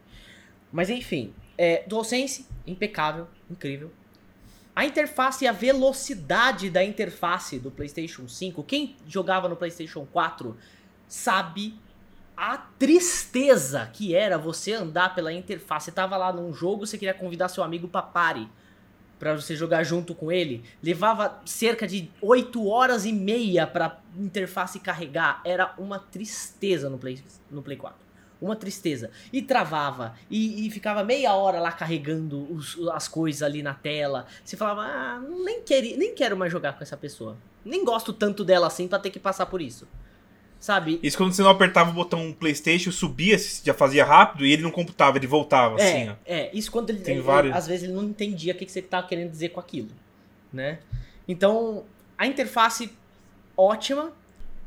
Mas 0.71 0.89
enfim, 0.89 1.33
é, 1.57 1.83
DualSense, 1.87 2.47
impecável, 2.65 3.27
incrível. 3.49 3.91
A 4.75 4.85
interface 4.85 5.43
e 5.43 5.47
a 5.47 5.51
velocidade 5.51 6.69
da 6.69 6.83
interface 6.83 7.59
do 7.59 7.69
PlayStation 7.69 8.27
5, 8.27 8.63
quem 8.63 8.95
jogava 9.05 9.49
no 9.49 9.55
PlayStation 9.55 10.07
4 10.11 10.57
sabe 11.07 11.77
a 12.41 12.57
tristeza 12.57 13.88
que 13.93 14.15
era 14.15 14.35
você 14.35 14.73
andar 14.73 15.13
pela 15.13 15.31
interface. 15.31 15.85
Você 15.85 15.91
tava 15.91 16.18
lá 16.18 16.34
num 16.34 16.51
jogo, 16.51 16.88
você 16.88 16.97
queria 16.97 17.13
convidar 17.13 17.49
seu 17.49 17.63
amigo 17.63 17.88
pra 17.88 18.01
party 18.01 18.49
para 19.19 19.35
você 19.35 19.55
jogar 19.55 19.84
junto 19.84 20.15
com 20.15 20.31
ele. 20.31 20.63
Levava 20.81 21.39
cerca 21.45 21.88
de 21.88 22.09
8 22.19 22.68
horas 22.68 23.05
e 23.05 23.13
meia 23.13 23.68
pra 23.68 23.99
interface 24.18 24.80
carregar. 24.80 25.39
Era 25.45 25.76
uma 25.77 25.99
tristeza 25.99 26.89
no 26.89 26.97
Play, 26.97 27.23
no 27.51 27.61
Play 27.61 27.77
4. 27.77 27.95
Uma 28.41 28.55
tristeza. 28.55 29.11
E 29.31 29.43
travava. 29.43 30.15
E, 30.27 30.65
e 30.65 30.72
ficava 30.72 31.03
meia 31.03 31.35
hora 31.35 31.59
lá 31.59 31.72
carregando 31.72 32.51
os, 32.51 32.76
as 32.91 33.07
coisas 33.07 33.43
ali 33.43 33.61
na 33.61 33.76
tela. 33.76 34.26
Você 34.43 34.57
falava, 34.57 34.81
ah, 34.81 35.19
nem, 35.45 35.61
queri, 35.61 35.95
nem 35.95 36.15
quero 36.15 36.35
mais 36.35 36.51
jogar 36.51 36.73
com 36.73 36.81
essa 36.81 36.97
pessoa. 36.97 37.38
Nem 37.63 37.85
gosto 37.85 38.11
tanto 38.11 38.43
dela 38.43 38.65
assim 38.65 38.88
pra 38.88 38.97
ter 38.97 39.11
que 39.11 39.19
passar 39.19 39.45
por 39.45 39.61
isso. 39.61 39.88
Sabe? 40.61 40.99
Isso 41.01 41.17
quando 41.17 41.33
você 41.33 41.41
não 41.41 41.49
apertava 41.49 41.89
o 41.89 41.93
botão 41.93 42.31
PlayStation, 42.31 42.91
subia, 42.91 43.35
já 43.63 43.73
fazia 43.73 44.05
rápido 44.05 44.45
e 44.45 44.53
ele 44.53 44.61
não 44.61 44.69
computava, 44.69 45.17
ele 45.17 45.25
voltava 45.25 45.81
é, 45.81 45.83
assim, 45.83 46.09
ó. 46.09 46.15
É, 46.23 46.55
isso 46.55 46.71
quando 46.71 46.91
ele, 46.91 46.99
Tem 46.99 47.15
ele, 47.15 47.23
vários... 47.23 47.55
às 47.55 47.65
vezes 47.65 47.85
ele 47.85 47.93
não 47.93 48.03
entendia 48.03 48.53
o 48.53 48.55
que, 48.55 48.67
que 48.67 48.71
você 48.71 48.77
estava 48.77 49.07
querendo 49.07 49.31
dizer 49.31 49.49
com 49.49 49.59
aquilo, 49.59 49.89
né? 50.53 50.77
Então, 51.27 51.83
a 52.15 52.27
interface 52.27 52.91
ótima, 53.57 54.13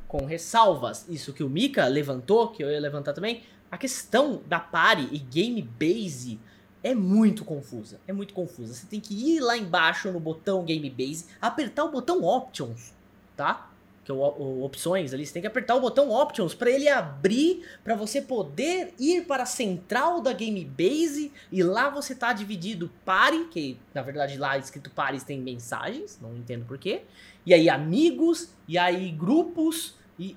com 0.09 0.25
ressalvas, 0.25 1.07
isso 1.09 1.33
que 1.33 1.45
o 1.45 1.49
Mika 1.49 1.87
levantou, 1.87 2.49
que 2.49 2.65
eu 2.65 2.73
ia 2.73 2.81
levantar 2.81 3.13
também, 3.13 3.45
a 3.71 3.79
questão 3.79 4.43
da 4.49 4.59
pare 4.59 5.09
e 5.13 5.19
game 5.19 5.63
base 5.63 6.41
é 6.83 6.93
muito 6.93 7.45
confusa, 7.45 8.01
é 8.09 8.13
muito 8.13 8.35
confusa. 8.35 8.75
Você 8.75 8.87
tem 8.87 8.99
que 8.99 9.15
ir 9.15 9.39
lá 9.39 9.57
embaixo 9.57 10.11
no 10.11 10.19
botão 10.19 10.65
game 10.65 10.91
base, 10.91 11.27
apertar 11.41 11.85
o 11.85 11.93
botão 11.93 12.25
options, 12.25 12.93
tá? 13.37 13.71
Que 14.05 14.11
é 14.11 14.15
o, 14.15 14.19
o, 14.19 14.65
opções 14.65 15.15
ali, 15.15 15.25
você 15.25 15.33
tem 15.33 15.43
que 15.43 15.49
apertar 15.49 15.75
o 15.75 15.81
botão 15.81 16.11
options 16.11 16.55
para 16.55 16.71
ele 16.71 16.89
abrir, 16.89 17.65
para 17.83 17.95
você 17.95 18.21
poder 18.21 18.93
ir 18.99 19.25
para 19.25 19.45
a 19.45 19.47
central 19.47 20.21
da 20.21 20.33
Game 20.33 20.63
Base 20.65 21.33
e 21.51 21.63
lá 21.63 21.89
você 21.89 22.15
tá 22.15 22.33
dividido 22.33 22.91
pare, 23.05 23.47
que 23.47 23.79
na 23.95 24.03
verdade 24.03 24.37
lá 24.37 24.59
escrito 24.59 24.91
pares 24.91 25.25
tem 25.25 25.41
mensagens, 25.41 26.19
não 26.21 26.37
entendo 26.37 26.67
porquê, 26.67 27.03
e 27.47 27.55
aí 27.55 27.71
amigos, 27.71 28.51
e 28.69 28.77
aí 28.77 29.11
grupos, 29.11 29.95
e 30.19 30.37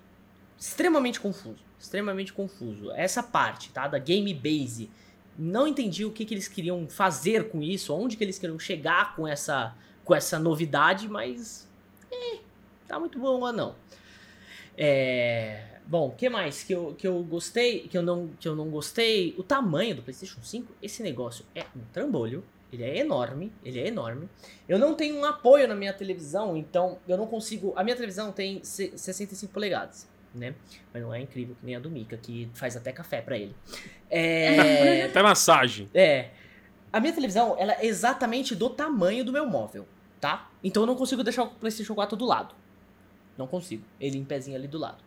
extremamente 0.58 1.20
confuso, 1.20 1.60
extremamente 1.78 2.32
confuso. 2.32 2.92
Essa 2.92 3.22
parte, 3.22 3.70
tá, 3.72 3.88
da 3.88 4.00
Game 4.00 4.34
Base, 4.34 4.90
não 5.38 5.68
entendi 5.68 6.06
o 6.06 6.12
que, 6.12 6.26
que 6.26 6.34
eles 6.34 6.48
queriam 6.48 6.88
fazer 6.88 7.50
com 7.50 7.62
isso, 7.62 7.94
onde 7.94 8.16
que 8.16 8.24
eles 8.24 8.40
queriam 8.40 8.58
chegar 8.58 9.16
com 9.16 9.28
essa, 9.28 9.76
com 10.06 10.16
essa 10.16 10.40
novidade, 10.40 11.08
mas... 11.10 11.68
Eh, 12.10 12.47
tá 12.88 13.00
muito 13.00 13.20
bom 13.20 13.40
lá 13.40 13.52
não. 13.52 13.76
É... 14.78 15.78
Bom, 15.88 16.10
o 16.10 16.12
que 16.12 16.30
mais 16.30 16.64
que 16.64 16.74
eu, 16.74 16.94
que 16.98 17.08
eu 17.08 17.24
gostei, 17.24 17.88
que 17.88 17.98
eu, 17.98 18.02
não, 18.02 18.30
que 18.40 18.48
eu 18.48 18.56
não 18.56 18.70
gostei? 18.70 19.34
O 19.38 19.44
tamanho 19.44 19.96
do 19.96 20.02
PlayStation 20.02 20.42
5, 20.42 20.74
esse 20.82 21.02
negócio 21.02 21.46
é 21.56 21.66
um 21.76 21.82
trambolho. 21.94 22.44
Ele 22.72 22.84
é 22.84 22.98
enorme, 22.98 23.54
ele 23.64 23.80
é 23.80 23.88
enorme. 23.88 24.28
Eu 24.68 24.78
não 24.78 24.94
tenho 24.94 25.16
um 25.16 25.24
apoio 25.24 25.66
na 25.66 25.74
minha 25.74 25.94
televisão, 25.94 26.58
então 26.58 27.00
eu 27.08 27.16
não 27.16 27.26
consigo. 27.26 27.72
A 27.78 27.84
minha 27.84 27.96
televisão 27.96 28.34
tem 28.34 28.62
65 28.62 29.54
polegadas, 29.54 30.06
né? 30.36 30.54
Mas 30.94 31.02
não 31.02 31.14
é 31.14 31.22
incrível 31.22 31.56
que 31.58 31.66
nem 31.66 31.78
a 31.78 31.80
do 31.80 31.90
Mika, 31.90 32.18
que 32.18 32.50
faz 32.54 32.76
até 32.76 32.92
café 32.92 33.22
para 33.22 33.38
ele. 33.38 33.56
É. 34.10 35.04
até 35.08 35.24
massagem. 35.24 35.90
É. 35.94 36.32
A 36.92 37.00
minha 37.00 37.14
televisão, 37.14 37.56
ela 37.58 37.74
é 37.74 37.86
exatamente 37.86 38.54
do 38.54 38.70
tamanho 38.70 39.24
do 39.24 39.32
meu 39.32 39.46
móvel, 39.46 39.88
tá? 40.20 40.50
Então 40.62 40.84
eu 40.84 40.88
não 40.88 40.96
consigo 40.96 41.24
deixar 41.24 41.44
o 41.44 41.50
PlayStation 41.52 41.96
4 41.96 42.18
do 42.18 42.26
lado. 42.26 42.54
Não 43.38 43.48
consigo. 43.48 43.84
Ele 44.00 44.18
em 44.18 44.24
pezinho 44.24 44.58
ali 44.58 44.68
do 44.68 44.78
lado. 44.78 44.98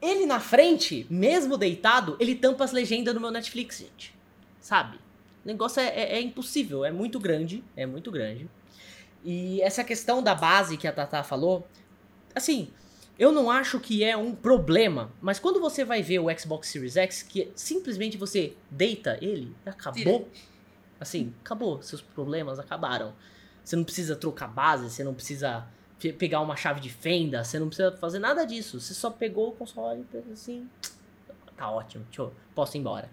Ele 0.00 0.26
na 0.26 0.40
frente, 0.40 1.06
mesmo 1.10 1.56
deitado, 1.56 2.16
ele 2.20 2.34
tampa 2.34 2.64
as 2.64 2.72
legendas 2.72 3.14
do 3.14 3.20
meu 3.20 3.30
Netflix, 3.30 3.78
gente. 3.78 4.14
Sabe? 4.60 4.96
O 5.44 5.48
negócio 5.48 5.80
é, 5.80 5.88
é, 5.88 6.16
é 6.16 6.20
impossível, 6.20 6.84
é 6.84 6.90
muito 6.90 7.18
grande, 7.18 7.64
é 7.76 7.86
muito 7.86 8.10
grande. 8.10 8.48
E 9.24 9.60
essa 9.62 9.82
questão 9.82 10.22
da 10.22 10.34
base 10.34 10.76
que 10.76 10.86
a 10.86 10.92
Tata 10.92 11.22
falou, 11.22 11.66
assim, 12.34 12.70
eu 13.18 13.32
não 13.32 13.50
acho 13.50 13.80
que 13.80 14.04
é 14.04 14.16
um 14.16 14.32
problema, 14.32 15.10
mas 15.20 15.40
quando 15.40 15.60
você 15.60 15.84
vai 15.84 16.02
ver 16.02 16.20
o 16.20 16.38
Xbox 16.38 16.68
Series 16.68 16.96
X, 16.96 17.22
que 17.22 17.50
simplesmente 17.54 18.16
você 18.16 18.54
deita 18.70 19.18
ele, 19.20 19.54
acabou. 19.66 20.28
Assim, 21.00 21.34
acabou, 21.40 21.82
seus 21.82 22.00
problemas 22.00 22.58
acabaram. 22.58 23.12
Você 23.64 23.74
não 23.74 23.84
precisa 23.84 24.14
trocar 24.14 24.46
base, 24.48 24.88
você 24.88 25.02
não 25.02 25.14
precisa 25.14 25.66
pegar 26.18 26.40
uma 26.40 26.56
chave 26.56 26.80
de 26.80 26.90
fenda, 26.90 27.42
você 27.42 27.58
não 27.58 27.66
precisa 27.66 27.90
fazer 27.96 28.18
nada 28.18 28.44
disso. 28.44 28.80
Você 28.80 28.94
só 28.94 29.10
pegou 29.10 29.48
o 29.48 29.52
console 29.52 30.06
e 30.12 30.32
assim, 30.32 30.68
tá 31.56 31.70
ótimo, 31.70 32.06
eu, 32.16 32.32
posso 32.54 32.76
ir 32.76 32.80
embora. 32.80 33.10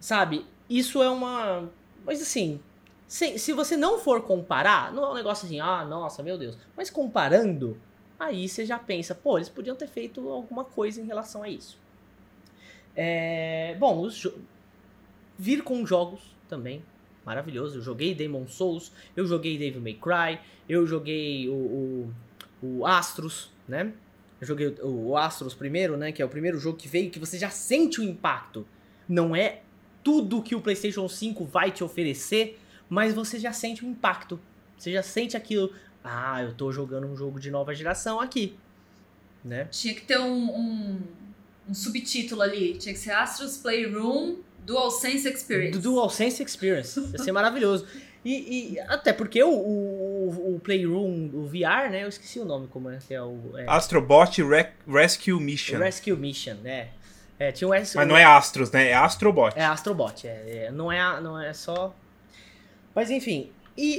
Sabe? 0.00 0.44
Isso 0.68 1.02
é 1.02 1.08
uma. 1.08 1.68
Mas 2.04 2.20
assim, 2.20 2.60
se, 3.06 3.38
se 3.38 3.52
você 3.52 3.76
não 3.76 3.98
for 3.98 4.22
comparar, 4.22 4.92
não 4.92 5.04
é 5.04 5.10
um 5.10 5.14
negócio 5.14 5.46
assim, 5.46 5.60
ah, 5.60 5.84
nossa, 5.84 6.22
meu 6.22 6.36
Deus. 6.36 6.56
Mas 6.76 6.90
comparando, 6.90 7.80
aí 8.18 8.48
você 8.48 8.66
já 8.66 8.78
pensa, 8.78 9.14
pô, 9.14 9.38
eles 9.38 9.48
podiam 9.48 9.76
ter 9.76 9.88
feito 9.88 10.28
alguma 10.28 10.64
coisa 10.64 11.00
em 11.00 11.06
relação 11.06 11.42
a 11.42 11.48
isso. 11.48 11.78
É, 12.96 13.76
bom, 13.78 14.00
os 14.00 14.26
vir 15.38 15.62
com 15.62 15.86
jogos 15.86 16.20
também 16.48 16.82
maravilhoso. 17.28 17.76
Eu 17.76 17.82
joguei 17.82 18.14
Demon 18.14 18.48
Souls, 18.48 18.90
eu 19.14 19.26
joguei 19.26 19.58
Devil 19.58 19.82
May 19.82 19.94
Cry, 19.94 20.40
eu 20.66 20.86
joguei 20.86 21.46
o, 21.46 21.52
o, 21.52 22.14
o 22.62 22.86
Astros, 22.86 23.50
né? 23.68 23.92
Eu 24.40 24.46
joguei 24.46 24.68
o, 24.68 25.08
o 25.08 25.16
Astros 25.16 25.52
primeiro, 25.52 25.96
né? 25.96 26.10
Que 26.10 26.22
é 26.22 26.24
o 26.24 26.28
primeiro 26.28 26.58
jogo 26.58 26.78
que 26.78 26.88
veio 26.88 27.10
que 27.10 27.18
você 27.18 27.38
já 27.38 27.50
sente 27.50 28.00
o 28.00 28.04
impacto. 28.04 28.66
Não 29.06 29.36
é 29.36 29.60
tudo 30.02 30.42
que 30.42 30.54
o 30.54 30.60
PlayStation 30.60 31.06
5 31.06 31.44
vai 31.44 31.70
te 31.70 31.84
oferecer, 31.84 32.58
mas 32.88 33.12
você 33.12 33.38
já 33.38 33.52
sente 33.52 33.84
o 33.84 33.88
impacto. 33.88 34.40
Você 34.78 34.90
já 34.90 35.02
sente 35.02 35.36
aquilo. 35.36 35.70
Ah, 36.02 36.42
eu 36.42 36.54
tô 36.54 36.72
jogando 36.72 37.06
um 37.06 37.16
jogo 37.16 37.38
de 37.38 37.50
nova 37.50 37.74
geração 37.74 38.20
aqui. 38.20 38.56
Né? 39.44 39.66
Tinha 39.66 39.94
que 39.94 40.02
ter 40.02 40.18
um, 40.18 40.50
um, 40.50 41.00
um 41.68 41.74
subtítulo 41.74 42.40
ali. 42.40 42.78
Tinha 42.78 42.94
que 42.94 43.00
ser 43.00 43.10
Astros 43.10 43.58
Playroom 43.58 44.36
DualSense 44.68 45.28
Experience. 45.28 45.78
Do 45.78 45.80
DualSense 45.94 46.42
Experience. 46.42 47.00
Ia 47.00 47.18
ser 47.18 47.32
maravilhoso. 47.32 47.86
E, 48.24 48.74
e, 48.74 48.80
até 48.80 49.12
porque 49.12 49.42
o, 49.42 49.48
o, 49.48 50.54
o, 50.56 50.60
Playroom, 50.60 51.30
o 51.32 51.46
VR, 51.46 51.90
né? 51.90 52.02
Eu 52.04 52.08
esqueci 52.08 52.38
o 52.38 52.44
nome, 52.44 52.66
como 52.68 52.90
é 52.90 52.98
que 52.98 53.14
é 53.14 53.22
o. 53.22 53.56
É, 53.56 53.64
Astrobot 53.68 54.42
Rec- 54.42 54.74
Rescue 54.86 55.40
Mission. 55.40 55.78
Rescue 55.78 56.12
Mission, 56.16 56.54
né? 56.62 56.88
É, 57.38 57.52
tinha 57.52 57.68
o 57.68 57.72
S- 57.72 57.96
Mas 57.96 58.06
não 58.08 58.16
é 58.16 58.24
Astros, 58.24 58.70
né? 58.72 58.88
É 58.88 58.94
Astrobot. 58.94 59.52
É 59.56 59.64
Astrobot, 59.64 60.26
é, 60.26 60.66
é, 60.66 60.70
não, 60.72 60.90
é, 60.90 61.20
não 61.20 61.40
é 61.40 61.52
só. 61.52 61.94
Mas 62.94 63.10
enfim, 63.10 63.50
e 63.76 63.98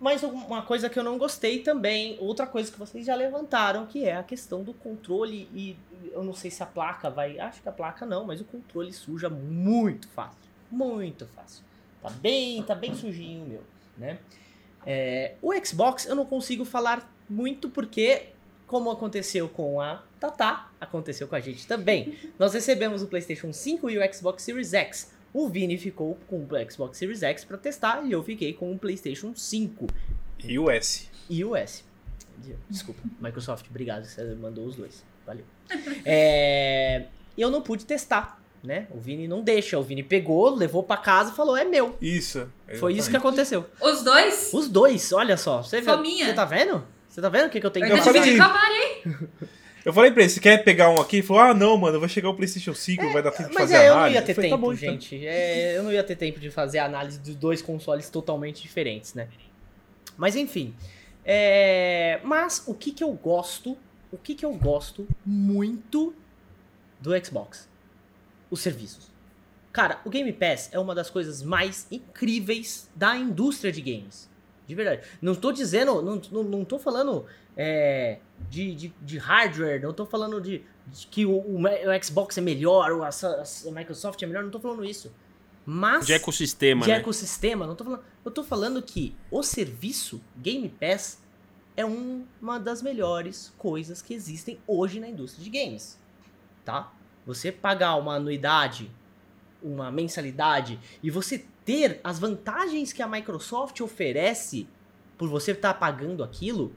mais 0.00 0.22
uma 0.22 0.62
coisa 0.62 0.88
que 0.88 0.98
eu 0.98 1.04
não 1.04 1.18
gostei 1.18 1.60
também, 1.60 2.16
outra 2.20 2.46
coisa 2.46 2.70
que 2.70 2.78
vocês 2.78 3.06
já 3.06 3.14
levantaram, 3.14 3.86
que 3.86 4.04
é 4.04 4.16
a 4.16 4.22
questão 4.22 4.62
do 4.62 4.74
controle 4.74 5.48
e 5.54 5.76
eu 6.12 6.22
não 6.22 6.34
sei 6.34 6.50
se 6.50 6.62
a 6.62 6.66
placa 6.66 7.10
vai, 7.10 7.38
acho 7.38 7.62
que 7.62 7.68
a 7.68 7.72
placa 7.72 8.04
não, 8.04 8.24
mas 8.24 8.40
o 8.40 8.44
controle 8.44 8.92
suja 8.92 9.28
muito 9.28 10.08
fácil, 10.08 10.36
muito 10.70 11.26
fácil. 11.26 11.64
Tá 12.02 12.10
bem, 12.10 12.62
tá 12.62 12.74
bem 12.74 12.94
sujinho 12.94 13.46
meu, 13.46 13.62
né? 13.96 14.18
É, 14.84 15.34
o 15.42 15.52
Xbox 15.64 16.06
eu 16.06 16.14
não 16.14 16.24
consigo 16.24 16.64
falar 16.64 17.10
muito 17.28 17.68
porque 17.68 18.28
como 18.66 18.90
aconteceu 18.90 19.48
com 19.48 19.80
a 19.80 20.02
Tata, 20.18 20.66
aconteceu 20.80 21.28
com 21.28 21.36
a 21.36 21.40
gente 21.40 21.66
também. 21.66 22.18
Nós 22.38 22.54
recebemos 22.54 23.02
o 23.02 23.06
PlayStation 23.06 23.52
5 23.52 23.90
e 23.90 23.98
o 23.98 24.14
Xbox 24.14 24.42
Series 24.42 24.74
X. 24.74 25.12
O 25.38 25.48
Vini 25.48 25.76
ficou 25.76 26.16
com 26.26 26.38
o 26.38 26.70
Xbox 26.70 26.96
Series 26.96 27.22
X 27.22 27.44
para 27.44 27.58
testar 27.58 28.02
e 28.06 28.12
eu 28.12 28.22
fiquei 28.22 28.52
com 28.54 28.72
o 28.72 28.78
PlayStation 28.78 29.34
5 29.34 29.86
E 30.44 30.58
o 30.58 30.70
S. 30.70 31.08
e 31.28 31.44
o 31.44 31.54
S. 31.54 31.84
Desculpa, 32.70 33.02
Microsoft, 33.20 33.66
obrigado, 33.68 34.04
você 34.06 34.22
mandou 34.34 34.64
os 34.66 34.76
dois. 34.76 35.04
Valeu. 35.26 35.44
É, 36.06 37.06
eu 37.36 37.50
não 37.50 37.60
pude 37.60 37.84
testar, 37.84 38.40
né? 38.62 38.86
O 38.90 38.98
Vini 38.98 39.26
não 39.28 39.42
deixa. 39.42 39.78
O 39.78 39.82
Vini 39.82 40.02
pegou, 40.02 40.54
levou 40.54 40.82
para 40.82 40.96
casa 41.00 41.32
e 41.32 41.34
falou: 41.34 41.56
é 41.56 41.64
meu. 41.64 41.96
Isso. 42.00 42.48
Foi 42.78 42.94
isso 42.94 43.10
que 43.10 43.16
aconteceu. 43.16 43.66
Os 43.80 44.02
dois? 44.02 44.52
Os 44.54 44.68
dois, 44.68 45.12
olha 45.12 45.36
só. 45.36 45.62
Você, 45.62 45.80
vê- 45.80 45.92
você 45.96 46.32
tá 46.32 46.44
vendo? 46.44 46.82
Você 47.08 47.20
tá 47.20 47.28
vendo 47.28 47.46
o 47.46 47.50
que, 47.50 47.60
que 47.60 47.66
eu 47.66 47.70
tenho 47.70 47.86
Eu 47.86 47.96
que 48.02 48.12
que 48.12 48.18
acabar, 48.40 48.68
Eu 49.86 49.92
falei 49.92 50.10
pra 50.10 50.22
ele, 50.22 50.30
você 50.30 50.40
quer 50.40 50.64
pegar 50.64 50.90
um 50.90 51.00
aqui? 51.00 51.18
Ele 51.18 51.22
falou, 51.26 51.42
ah, 51.44 51.54
não, 51.54 51.76
mano, 51.76 52.00
vai 52.00 52.08
chegar 52.08 52.28
o 52.28 52.34
PlayStation 52.34 52.74
5, 52.74 53.12
vai 53.12 53.22
dar 53.22 53.30
tempo 53.30 53.50
de 53.50 53.54
Mas 53.54 53.70
fazer 53.70 53.76
é, 53.76 53.88
eu 53.88 53.90
não 53.92 53.98
análise. 53.98 54.18
ia 54.18 54.22
ter 54.26 54.34
falei, 54.34 54.50
tempo, 54.50 54.60
tá 54.60 54.66
bom, 54.66 54.72
então. 54.74 54.88
gente. 54.92 55.24
É, 55.24 55.76
eu 55.78 55.82
não 55.84 55.92
ia 55.92 56.02
ter 56.02 56.16
tempo 56.16 56.40
de 56.40 56.50
fazer 56.50 56.78
a 56.80 56.86
análise 56.86 57.20
dos 57.20 57.36
dois 57.36 57.62
consoles 57.62 58.10
totalmente 58.10 58.60
diferentes, 58.60 59.14
né? 59.14 59.28
Mas 60.16 60.34
enfim. 60.34 60.74
é, 61.24 62.18
Mas 62.24 62.64
o 62.66 62.74
que 62.74 62.90
que 62.90 63.04
eu 63.04 63.12
gosto, 63.12 63.78
o 64.10 64.18
que 64.18 64.34
que 64.34 64.44
eu 64.44 64.52
gosto 64.54 65.06
muito 65.24 66.12
do 67.00 67.12
Xbox? 67.24 67.68
Os 68.50 68.60
serviços. 68.60 69.08
Cara, 69.72 70.00
o 70.04 70.10
Game 70.10 70.32
Pass 70.32 70.68
é 70.72 70.80
uma 70.80 70.96
das 70.96 71.10
coisas 71.10 71.42
mais 71.44 71.86
incríveis 71.92 72.90
da 72.92 73.14
indústria 73.16 73.70
de 73.70 73.80
games. 73.82 74.28
De 74.66 74.74
verdade. 74.74 75.02
Não 75.22 75.36
tô 75.36 75.52
dizendo, 75.52 76.02
não, 76.02 76.20
não, 76.32 76.42
não 76.42 76.64
tô 76.64 76.76
falando 76.76 77.24
é, 77.56 78.18
de, 78.48 78.74
de, 78.74 78.94
de 79.02 79.18
hardware, 79.18 79.82
não 79.82 79.92
tô 79.92 80.06
falando 80.06 80.40
de, 80.40 80.62
de 80.86 81.06
que 81.08 81.24
o, 81.26 81.38
o 81.38 82.04
Xbox 82.04 82.36
é 82.38 82.40
melhor, 82.40 82.92
ou 82.92 83.02
a, 83.02 83.08
a 83.08 83.70
Microsoft 83.72 84.22
é 84.22 84.26
melhor, 84.26 84.42
não 84.44 84.50
tô 84.50 84.60
falando 84.60 84.84
isso. 84.84 85.12
Mas 85.64 86.06
De 86.06 86.12
ecossistema, 86.12 86.82
de 86.84 86.92
né? 86.92 86.98
ecossistema, 86.98 87.66
não 87.66 87.74
tô 87.74 87.82
falando. 87.84 88.02
Eu 88.24 88.30
tô 88.30 88.44
falando 88.44 88.80
que 88.80 89.16
o 89.30 89.42
serviço 89.42 90.20
Game 90.36 90.68
Pass 90.68 91.20
é 91.76 91.84
um- 91.84 92.24
uma 92.40 92.58
das 92.60 92.80
melhores 92.82 93.52
coisas 93.58 94.00
que 94.00 94.14
existem 94.14 94.60
hoje 94.66 95.00
na 95.00 95.08
indústria 95.08 95.42
de 95.42 95.50
games. 95.50 95.98
Tá? 96.64 96.92
Você 97.26 97.50
pagar 97.50 97.96
uma 97.96 98.14
anuidade, 98.14 98.88
uma 99.60 99.90
mensalidade 99.90 100.78
e 101.02 101.10
você 101.10 101.44
ter 101.64 102.00
as 102.04 102.20
vantagens 102.20 102.92
que 102.92 103.02
a 103.02 103.08
Microsoft 103.08 103.80
oferece 103.80 104.68
por 105.18 105.28
você 105.28 105.50
estar 105.50 105.74
pagando 105.74 106.22
aquilo, 106.22 106.72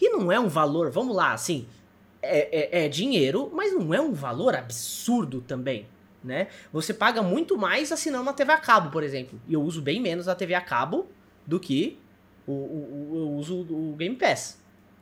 e 0.00 0.08
não 0.10 0.30
é 0.32 0.38
um 0.40 0.48
valor, 0.48 0.90
vamos 0.90 1.14
lá, 1.14 1.32
assim, 1.32 1.66
é, 2.22 2.80
é- 2.80 2.84
é 2.84 2.88
dinheiro, 2.88 3.50
mas 3.54 3.72
não 3.74 3.92
é 3.94 4.00
um 4.00 4.12
valor 4.12 4.54
absurdo 4.54 5.40
também, 5.40 5.86
né? 6.22 6.48
Você 6.72 6.92
paga 6.94 7.22
muito 7.22 7.56
mais 7.56 7.90
assinando 7.92 8.22
uma 8.22 8.32
TV 8.32 8.52
a 8.52 8.58
cabo, 8.58 8.90
por 8.90 9.02
exemplo. 9.02 9.40
E 9.48 9.54
eu 9.54 9.62
uso 9.62 9.80
bem 9.82 10.00
menos 10.00 10.28
a 10.28 10.34
TV 10.34 10.54
a 10.54 10.60
cabo 10.60 11.06
do 11.46 11.58
que 11.60 11.98
o, 12.46 12.52
o- 12.52 13.10
o- 13.12 13.16
eu 13.18 13.28
uso 13.38 13.60
o 13.60 13.94
Game 13.96 14.16
Pass, 14.16 14.58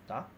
tá? 0.06 0.28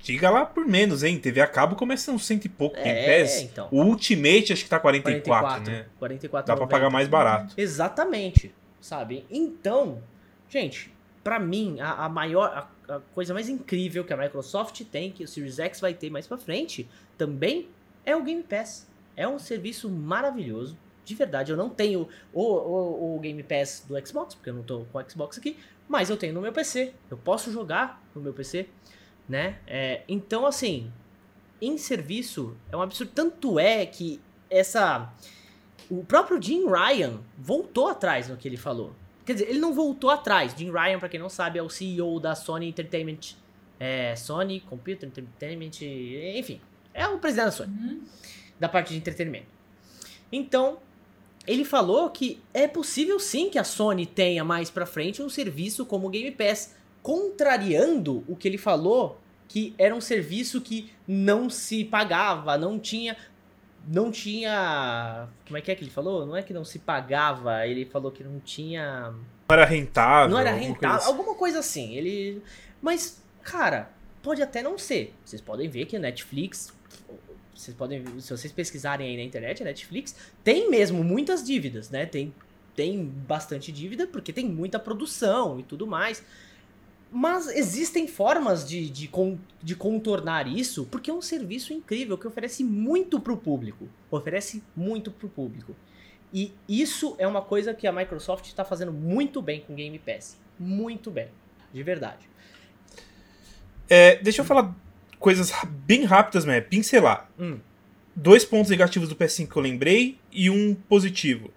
Diga 0.00 0.30
lá 0.30 0.44
por 0.44 0.66
menos, 0.66 1.04
hein? 1.04 1.16
TV 1.18 1.40
a 1.40 1.46
cabo 1.46 1.76
começa 1.76 2.10
uns 2.10 2.26
cento 2.26 2.46
e 2.46 2.48
pouco. 2.48 2.74
Game 2.76 2.88
É, 2.90 3.20
Pass. 3.22 3.42
então. 3.42 3.68
O 3.70 3.82
Ultimate 3.82 4.52
acho 4.52 4.64
que 4.64 4.68
tá 4.70 4.80
44, 4.80 5.70
né? 5.70 5.86
44 5.98 6.46
Dá 6.52 6.56
pra 6.56 6.66
pagar 6.66 6.90
mais 6.90 7.06
barato. 7.06 7.54
Exatamente, 7.56 8.52
sabe? 8.80 9.24
Então, 9.30 10.02
gente, 10.48 10.92
pra 11.22 11.38
mim, 11.38 11.80
a, 11.80 12.04
a 12.04 12.08
maior, 12.08 12.70
a, 12.88 12.94
a 12.96 13.00
coisa 13.14 13.34
mais 13.34 13.48
incrível 13.48 14.04
que 14.04 14.12
a 14.12 14.16
Microsoft 14.16 14.82
tem, 14.84 15.10
que 15.12 15.24
o 15.24 15.28
Series 15.28 15.58
X 15.58 15.80
vai 15.80 15.94
ter 15.94 16.10
mais 16.10 16.26
pra 16.26 16.38
frente, 16.38 16.88
também 17.16 17.68
é 18.04 18.16
o 18.16 18.22
Game 18.22 18.42
Pass. 18.42 18.88
É 19.16 19.26
um 19.26 19.38
serviço 19.38 19.90
maravilhoso. 19.90 20.76
De 21.04 21.14
verdade, 21.14 21.50
eu 21.50 21.56
não 21.56 21.70
tenho 21.70 22.08
o, 22.32 22.42
o, 22.42 23.16
o 23.16 23.20
Game 23.20 23.42
Pass 23.42 23.84
do 23.88 24.06
Xbox, 24.06 24.34
porque 24.34 24.50
eu 24.50 24.54
não 24.54 24.62
tô 24.62 24.84
com 24.92 24.98
o 24.98 25.10
Xbox 25.10 25.38
aqui, 25.38 25.56
mas 25.88 26.10
eu 26.10 26.16
tenho 26.16 26.34
no 26.34 26.40
meu 26.40 26.52
PC. 26.52 26.92
Eu 27.10 27.16
posso 27.16 27.50
jogar 27.50 28.02
no 28.14 28.20
meu 28.20 28.32
PC, 28.32 28.68
né? 29.28 29.58
É, 29.66 30.02
então, 30.06 30.46
assim, 30.46 30.92
em 31.60 31.78
serviço 31.78 32.56
é 32.70 32.76
um 32.76 32.82
absurdo. 32.82 33.12
Tanto 33.14 33.58
é 33.58 33.86
que 33.86 34.20
essa. 34.50 35.12
O 35.90 36.04
próprio 36.04 36.40
Jim 36.40 36.66
Ryan 36.66 37.20
voltou 37.36 37.88
atrás 37.88 38.28
no 38.28 38.36
que 38.36 38.46
ele 38.46 38.58
falou. 38.58 38.94
Quer 39.28 39.34
dizer, 39.34 39.50
ele 39.50 39.58
não 39.58 39.74
voltou 39.74 40.08
atrás. 40.08 40.54
Jim 40.56 40.70
Ryan, 40.70 40.98
pra 40.98 41.06
quem 41.06 41.20
não 41.20 41.28
sabe, 41.28 41.58
é 41.58 41.62
o 41.62 41.68
CEO 41.68 42.18
da 42.18 42.34
Sony 42.34 42.66
Entertainment. 42.66 43.34
É, 43.78 44.16
Sony 44.16 44.60
Computer 44.60 45.06
Entertainment. 45.06 45.82
Enfim, 46.34 46.58
é 46.94 47.06
o 47.06 47.18
presidente 47.18 47.44
da 47.44 47.50
Sony 47.50 47.70
Uhum. 47.70 48.00
da 48.58 48.70
parte 48.70 48.88
de 48.94 48.96
entretenimento. 48.96 49.44
Então, 50.32 50.78
ele 51.46 51.62
falou 51.62 52.08
que 52.08 52.40
é 52.54 52.66
possível 52.66 53.20
sim 53.20 53.50
que 53.50 53.58
a 53.58 53.64
Sony 53.64 54.06
tenha 54.06 54.42
mais 54.44 54.70
pra 54.70 54.86
frente 54.86 55.20
um 55.20 55.28
serviço 55.28 55.84
como 55.84 56.06
o 56.06 56.10
Game 56.10 56.30
Pass, 56.30 56.74
contrariando 57.02 58.24
o 58.26 58.34
que 58.34 58.48
ele 58.48 58.56
falou 58.56 59.20
que 59.46 59.74
era 59.76 59.94
um 59.94 60.00
serviço 60.00 60.58
que 60.62 60.90
não 61.06 61.50
se 61.50 61.84
pagava, 61.84 62.56
não 62.56 62.78
tinha 62.78 63.14
não 63.90 64.10
tinha, 64.10 65.26
como 65.46 65.56
é 65.56 65.60
que 65.62 65.70
é 65.70 65.74
que 65.74 65.82
ele 65.82 65.90
falou? 65.90 66.26
Não 66.26 66.36
é 66.36 66.42
que 66.42 66.52
não 66.52 66.64
se 66.64 66.78
pagava, 66.78 67.66
ele 67.66 67.86
falou 67.86 68.12
que 68.12 68.22
não 68.22 68.38
tinha 68.38 69.10
Não 69.48 69.54
era 69.56 69.64
rentável. 69.64 70.30
não 70.30 70.38
era 70.38 70.50
alguma 70.50 70.60
coisa 70.66 70.74
rentável, 70.74 70.96
assim. 70.98 71.08
alguma 71.08 71.34
coisa 71.34 71.58
assim. 71.60 71.96
Ele. 71.96 72.42
Mas, 72.82 73.22
cara, 73.42 73.90
pode 74.22 74.42
até 74.42 74.62
não 74.62 74.76
ser. 74.76 75.14
Vocês 75.24 75.40
podem 75.40 75.68
ver 75.68 75.86
que 75.86 75.96
a 75.96 75.98
Netflix. 75.98 76.72
Vocês 77.54 77.76
podem 77.76 78.02
ver, 78.02 78.20
se 78.20 78.30
vocês 78.30 78.52
pesquisarem 78.52 79.08
aí 79.08 79.16
na 79.16 79.22
internet, 79.22 79.62
a 79.62 79.64
Netflix 79.64 80.14
tem 80.44 80.70
mesmo 80.70 81.02
muitas 81.02 81.42
dívidas, 81.42 81.90
né? 81.90 82.06
Tem, 82.06 82.32
tem 82.76 83.04
bastante 83.04 83.72
dívida 83.72 84.06
porque 84.06 84.32
tem 84.32 84.46
muita 84.46 84.78
produção 84.78 85.58
e 85.58 85.62
tudo 85.62 85.86
mais. 85.86 86.22
Mas 87.10 87.48
existem 87.48 88.06
formas 88.06 88.68
de, 88.68 88.90
de, 88.90 89.10
de 89.62 89.74
contornar 89.74 90.46
isso, 90.46 90.84
porque 90.86 91.10
é 91.10 91.14
um 91.14 91.22
serviço 91.22 91.72
incrível 91.72 92.18
que 92.18 92.26
oferece 92.26 92.62
muito 92.62 93.18
pro 93.18 93.36
público. 93.36 93.88
Oferece 94.10 94.62
muito 94.76 95.10
pro 95.10 95.28
público. 95.28 95.74
E 96.32 96.52
isso 96.68 97.16
é 97.18 97.26
uma 97.26 97.40
coisa 97.40 97.72
que 97.72 97.86
a 97.86 97.92
Microsoft 97.92 98.46
está 98.46 98.64
fazendo 98.64 98.92
muito 98.92 99.40
bem 99.40 99.62
com 99.62 99.72
o 99.72 99.76
Game 99.76 99.98
Pass. 99.98 100.36
Muito 100.58 101.10
bem. 101.10 101.28
De 101.72 101.82
verdade. 101.82 102.28
É, 103.88 104.16
deixa 104.16 104.42
eu 104.42 104.44
falar 104.44 104.74
coisas 105.18 105.50
bem 105.86 106.04
rápidas, 106.04 106.44
né? 106.44 106.60
Pincelar. 106.60 107.30
Hum. 107.38 107.58
Dois 108.14 108.44
pontos 108.44 108.70
negativos 108.70 109.08
do 109.08 109.16
PS5 109.16 109.48
que 109.48 109.56
eu 109.56 109.62
lembrei 109.62 110.18
e 110.30 110.50
um 110.50 110.74
positivo. 110.74 111.50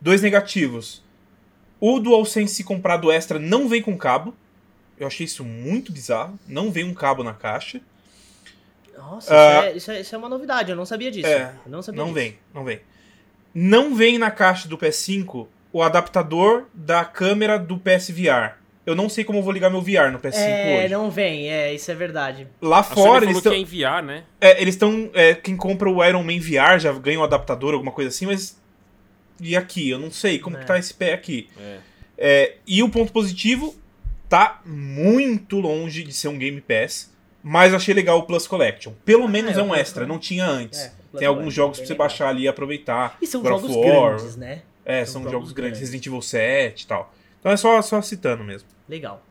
Dois 0.00 0.22
negativos. 0.22 1.02
O 1.78 2.00
DualSense 2.00 2.64
comprado 2.64 3.10
extra 3.12 3.38
não 3.38 3.68
vem 3.68 3.82
com 3.82 3.96
cabo. 3.96 4.34
Eu 5.02 5.08
achei 5.08 5.24
isso 5.26 5.44
muito 5.44 5.90
bizarro. 5.92 6.38
Não 6.46 6.70
vem 6.70 6.84
um 6.84 6.94
cabo 6.94 7.22
na 7.24 7.34
caixa. 7.34 7.80
Nossa, 8.96 9.34
Ah. 9.34 9.36
isso, 9.36 9.66
é, 9.66 9.76
isso, 9.76 9.90
é, 9.90 10.00
isso 10.00 10.14
é 10.14 10.18
uma 10.18 10.28
novidade. 10.28 10.70
Eu 10.70 10.76
não 10.76 10.86
sabia 10.86 11.10
disso. 11.10 11.26
É, 11.26 11.52
não 11.66 11.82
sabia 11.82 11.98
Não 11.98 12.06
disso. 12.06 12.14
vem, 12.14 12.38
não 12.54 12.64
vem. 12.64 12.80
Não 13.54 13.94
vem 13.94 14.18
na 14.18 14.30
caixa 14.30 14.68
do 14.68 14.78
PS5 14.78 15.46
o 15.72 15.82
adaptador 15.82 16.64
da 16.72 17.04
câmera 17.04 17.58
do 17.58 17.78
PSVR. 17.78 18.54
Eu 18.84 18.94
não 18.96 19.08
sei 19.08 19.22
como 19.24 19.38
eu 19.38 19.42
vou 19.42 19.52
ligar 19.52 19.70
meu 19.70 19.80
VR 19.80 20.10
no 20.10 20.18
PS5 20.18 20.38
É, 20.38 20.80
hoje. 20.84 20.88
não 20.92 21.10
vem. 21.10 21.48
É, 21.50 21.72
isso 21.74 21.90
é 21.90 21.94
verdade. 21.94 22.48
Lá 22.60 22.80
A 22.80 22.82
Sony 22.82 22.94
fora 22.94 23.24
eles 23.24 23.36
estão. 23.38 23.54
enviar, 23.54 24.02
né? 24.02 24.24
É, 24.40 24.60
eles 24.60 24.74
estão. 24.74 25.10
é, 25.14 25.34
quem 25.34 25.56
compra 25.56 25.88
o 25.90 26.04
Iron 26.04 26.22
Man 26.22 26.38
VR 26.40 26.78
já 26.78 26.92
ganha 26.92 27.18
um 27.20 27.24
adaptador, 27.24 27.74
alguma 27.74 27.92
coisa 27.92 28.08
assim, 28.08 28.26
mas. 28.26 28.60
E 29.40 29.56
aqui? 29.56 29.88
Eu 29.90 29.98
não 29.98 30.10
sei 30.10 30.38
como 30.38 30.56
É. 30.56 30.60
que 30.60 30.66
tá 30.66 30.78
esse 30.78 30.92
pé 30.94 31.12
aqui. 31.12 31.48
É. 31.58 31.78
É, 32.18 32.54
e 32.66 32.82
o 32.82 32.88
ponto 32.88 33.12
positivo, 33.12 33.74
tá 34.32 34.62
muito 34.64 35.60
longe 35.60 36.02
de 36.02 36.10
ser 36.10 36.28
um 36.28 36.38
Game 36.38 36.58
Pass, 36.62 37.12
mas 37.42 37.72
eu 37.72 37.76
achei 37.76 37.92
legal 37.92 38.18
o 38.18 38.22
Plus 38.22 38.46
Collection. 38.46 38.94
Pelo 39.04 39.28
menos 39.28 39.58
é, 39.58 39.60
é 39.60 39.62
um 39.62 39.74
extra, 39.74 40.06
não 40.06 40.18
tinha 40.18 40.46
antes. 40.46 40.80
É, 40.80 40.92
Tem 41.18 41.28
alguns 41.28 41.42
Collection, 41.42 41.50
jogos 41.50 41.78
pra 41.78 41.86
você 41.86 41.92
legal. 41.92 42.08
baixar 42.08 42.28
ali 42.30 42.44
e 42.44 42.48
aproveitar. 42.48 43.18
E 43.20 43.26
são 43.26 43.42
God 43.42 43.60
jogos 43.60 43.76
War. 43.76 44.16
grandes, 44.16 44.36
né? 44.36 44.62
É, 44.86 45.04
São 45.04 45.12
são 45.12 45.22
jogos 45.24 45.32
jogos 45.32 45.52
grandes, 45.52 45.78
grandes. 45.78 45.80
Resident 45.80 46.06
Evil 46.06 46.22
7 46.22 46.80
e 46.82 46.86
tal. 46.86 47.12
Então 47.40 47.52
é 47.52 47.56
só, 47.58 47.82
só 47.82 48.00
citando 48.00 48.42
mesmo. 48.42 48.66
Legal. 48.88 49.22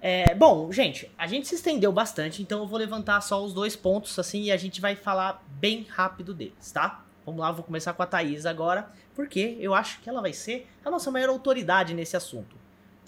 É, 0.00 0.32
bom, 0.32 0.70
gente, 0.70 1.10
a 1.18 1.26
gente 1.26 1.48
se 1.48 1.56
estendeu 1.56 1.90
bastante, 1.90 2.40
então 2.40 2.60
eu 2.60 2.68
vou 2.68 2.78
levantar 2.78 3.20
só 3.22 3.44
os 3.44 3.52
dois 3.52 3.74
pontos 3.74 4.16
assim 4.16 4.44
e 4.44 4.52
a 4.52 4.56
gente 4.56 4.80
vai 4.80 4.94
falar 4.94 5.44
bem 5.58 5.84
rápido 5.90 6.32
deles, 6.32 6.70
tá? 6.70 7.04
Vamos 7.24 7.40
lá, 7.40 7.50
vou 7.50 7.64
começar 7.64 7.92
com 7.94 8.02
a 8.04 8.06
Thaís 8.06 8.46
agora, 8.46 8.88
porque 9.12 9.56
eu 9.58 9.74
acho 9.74 9.98
que 10.02 10.08
ela 10.08 10.20
vai 10.20 10.32
ser 10.32 10.68
a 10.84 10.90
nossa 10.90 11.10
maior 11.10 11.30
autoridade 11.30 11.94
nesse 11.94 12.16
assunto. 12.16 12.54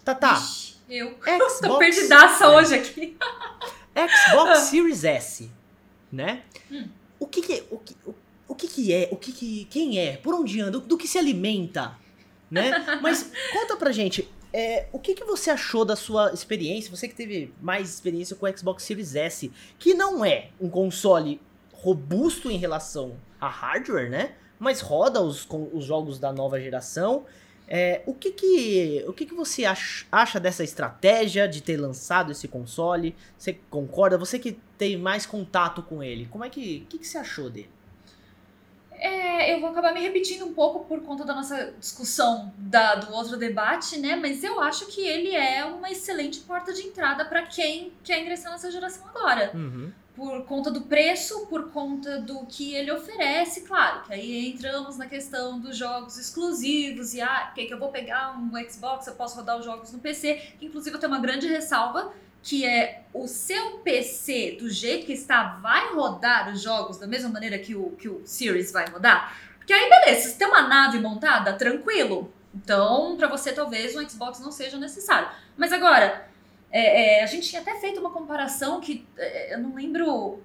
Tata, 0.05 0.33
Ixi, 0.33 0.78
eu 0.89 1.11
Xbox, 1.23 1.61
tô 1.61 1.79
perdidaça 1.79 2.49
hoje 2.49 2.75
aqui. 2.75 3.17
Xbox 4.31 4.59
Series 4.71 5.05
S, 5.05 5.51
né? 6.11 6.43
Hum. 6.71 6.89
O 7.19 7.27
que 7.27 7.43
que, 7.43 7.65
o 7.71 7.79
que, 7.79 7.97
o, 8.07 8.15
o 8.49 8.55
que 8.55 8.69
que 8.69 8.93
é, 8.93 9.09
o 9.11 9.17
que 9.17 9.33
que, 9.33 9.65
quem 9.67 9.99
é, 9.99 10.17
por 10.17 10.35
onde 10.35 10.61
anda, 10.61 10.79
do 10.79 10.97
que 10.97 11.09
se 11.09 11.19
alimenta, 11.19 11.97
né? 12.51 12.99
Mas 13.03 13.31
conta 13.53 13.77
pra 13.77 13.91
gente, 13.91 14.29
é, 14.53 14.87
o 14.93 14.99
que 14.99 15.15
que 15.15 15.25
você 15.25 15.51
achou 15.51 15.85
da 15.85 15.97
sua 15.97 16.33
experiência, 16.33 16.91
você 16.95 17.09
que 17.09 17.15
teve 17.15 17.53
mais 17.61 17.91
experiência 17.93 18.37
com 18.37 18.47
o 18.47 18.57
Xbox 18.57 18.85
Series 18.85 19.15
S, 19.17 19.51
que 19.79 19.95
não 19.95 20.25
é 20.25 20.51
um 20.61 20.71
console 20.71 21.41
robusto 21.73 22.51
em 22.51 22.57
relação 22.57 23.17
a 23.41 23.49
hardware, 23.49 24.09
né? 24.11 24.35
Mas 24.59 24.81
roda 24.81 25.21
os, 25.21 25.45
com- 25.45 25.69
os 25.73 25.85
jogos 25.85 26.19
da 26.19 26.33
nova 26.33 26.61
geração. 26.61 27.25
É, 27.71 28.01
o 28.07 28.15
que 28.15 28.31
que, 28.33 29.05
o 29.07 29.13
que 29.13 29.27
que 29.27 29.35
você 29.35 29.65
ach- 29.67 30.07
acha 30.11 30.41
dessa 30.41 30.65
estratégia 30.65 31.47
de 31.47 31.61
ter 31.63 31.77
lançado 31.77 32.33
esse 32.33 32.49
console? 32.49 33.15
Você 33.37 33.59
concorda? 33.69 34.17
Você 34.17 34.39
que 34.39 34.59
tem 34.79 34.97
mais 34.97 35.27
contato 35.27 35.83
com 35.83 36.03
ele, 36.03 36.27
como 36.31 36.45
é 36.45 36.49
que, 36.49 36.83
o 36.85 36.87
que 36.87 36.99
que 36.99 37.07
você 37.07 37.19
achou 37.19 37.51
dele? 37.51 37.69
É, 39.01 39.55
eu 39.55 39.61
vou 39.61 39.71
acabar 39.71 39.93
me 39.95 40.01
repetindo 40.01 40.45
um 40.45 40.53
pouco 40.53 40.85
por 40.87 41.01
conta 41.03 41.25
da 41.25 41.33
nossa 41.35 41.73
discussão 41.79 42.53
da- 42.59 42.97
do 42.97 43.13
outro 43.15 43.37
debate, 43.37 43.97
né? 43.99 44.17
Mas 44.17 44.43
eu 44.43 44.61
acho 44.61 44.87
que 44.87 45.01
ele 45.07 45.37
é 45.37 45.65
uma 45.65 45.89
excelente 45.91 46.41
porta 46.41 46.73
de 46.73 46.83
entrada 46.83 47.25
para 47.25 47.43
quem 47.43 47.93
quer 48.03 48.21
ingressar 48.21 48.51
nessa 48.51 48.71
geração 48.73 49.07
agora. 49.09 49.53
Por 50.19 50.45
conta 50.47 50.69
do 50.69 50.81
preço, 50.81 51.47
por 51.47 51.71
conta 51.71 52.21
do 52.21 52.45
que 52.47 52.75
ele 52.75 52.91
oferece, 52.91 53.61
claro. 53.61 54.03
Que 54.03 54.15
aí 54.15 54.49
entramos 54.49 54.99
na 54.99 55.07
questão 55.07 55.61
dos 55.61 55.77
jogos 55.77 56.19
exclusivos 56.19 57.15
e 57.15 57.21
ah, 57.21 57.53
que, 57.55 57.67
que 57.67 57.73
eu 57.73 57.79
vou 57.79 57.91
pegar 57.91 58.37
um 58.37 58.51
Xbox, 58.69 59.07
eu 59.07 59.15
posso 59.15 59.37
rodar 59.37 59.57
os 59.57 59.65
jogos 59.65 59.93
no 59.93 60.01
PC. 60.01 60.35
Que, 60.59 60.67
inclusive 60.67 60.97
eu 60.97 60.99
tenho 60.99 61.13
uma 61.13 61.21
grande 61.21 61.47
ressalva, 61.47 62.13
que 62.43 62.67
é 62.67 63.05
o 63.15 63.29
seu 63.29 63.79
PC, 63.79 64.57
do 64.59 64.69
jeito 64.69 65.07
que 65.07 65.13
está, 65.13 65.61
vai 65.63 65.95
rodar 65.95 66.53
os 66.53 66.61
jogos 66.61 66.99
da 66.99 67.07
mesma 67.07 67.29
maneira 67.29 67.57
que 67.57 67.77
o, 67.77 67.91
que 67.93 68.09
o 68.09 68.21
Series 68.25 68.73
vai 68.73 68.91
rodar? 68.91 69.39
Porque 69.57 69.73
aí, 69.73 69.89
beleza, 69.89 70.31
se 70.31 70.37
tem 70.37 70.49
uma 70.49 70.67
nave 70.67 70.99
montada, 70.99 71.53
tranquilo. 71.53 72.33
Então, 72.53 73.17
para 73.17 73.29
você, 73.29 73.53
talvez 73.53 73.95
um 73.95 74.09
Xbox 74.09 74.41
não 74.41 74.51
seja 74.51 74.79
necessário. 74.79 75.29
Mas 75.57 75.73
agora, 75.73 76.28
é, 76.71 77.19
é, 77.21 77.23
a 77.23 77.27
gente 77.27 77.49
tinha 77.49 77.63
até 77.63 77.79
feito 77.81 78.01
uma 78.01 78.11
comparação 78.11 78.81
que 78.81 79.07
é, 79.17 79.55
eu 79.55 79.59
não 79.61 79.75
lembro 79.75 80.43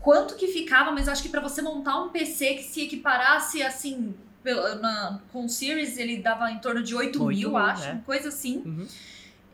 quanto 0.00 0.36
que 0.36 0.48
ficava, 0.48 0.90
mas 0.92 1.08
acho 1.08 1.22
que 1.22 1.28
para 1.28 1.40
você 1.40 1.62
montar 1.62 2.02
um 2.02 2.08
PC 2.10 2.54
que 2.54 2.62
se 2.62 2.82
equiparasse 2.82 3.62
assim 3.62 4.14
na- 4.80 5.20
com 5.32 5.46
o 5.46 5.48
Series, 5.48 5.96
ele 5.96 6.18
dava 6.18 6.50
em 6.50 6.58
torno 6.58 6.82
de 6.82 6.94
8, 6.94 7.22
8 7.22 7.38
mil, 7.38 7.48
mil, 7.50 7.56
acho, 7.56 7.84
é. 7.88 7.92
uma 7.92 8.02
coisa 8.02 8.28
assim. 8.28 8.62
Uhum. 8.64 8.86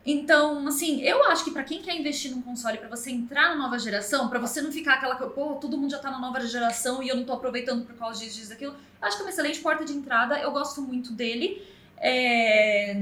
Então, 0.05 0.67
assim, 0.67 1.03
eu 1.03 1.23
acho 1.27 1.45
que 1.45 1.51
pra 1.51 1.63
quem 1.63 1.83
quer 1.83 1.95
investir 1.95 2.31
num 2.31 2.41
console, 2.43 2.79
pra 2.79 2.89
você 2.89 3.11
entrar 3.11 3.51
na 3.51 3.55
nova 3.57 3.79
geração, 3.79 4.29
pra 4.29 4.39
você 4.39 4.61
não 4.63 4.73
ficar 4.73 4.95
aquela 4.95 5.15
coisa, 5.15 5.33
pô, 5.33 5.55
todo 5.57 5.77
mundo 5.77 5.91
já 5.91 5.99
tá 5.99 6.11
na 6.11 6.19
nova 6.19 6.41
geração 6.41 7.03
e 7.03 7.09
eu 7.09 7.17
não 7.17 7.25
tô 7.25 7.35
aproveitando 7.35 7.85
por 7.85 7.95
causa 7.95 8.19
disso, 8.19 8.37
disso, 8.37 8.49
daquilo, 8.49 8.75
acho 9.01 9.17
que 9.17 9.23
é 9.23 9.27
uma 9.27 9.31
excelente 9.31 9.61
porta 9.61 9.85
de 9.85 9.93
entrada, 9.93 10.39
eu 10.41 10.51
gosto 10.51 10.81
muito 10.81 11.13
dele. 11.13 11.63
É, 11.99 12.97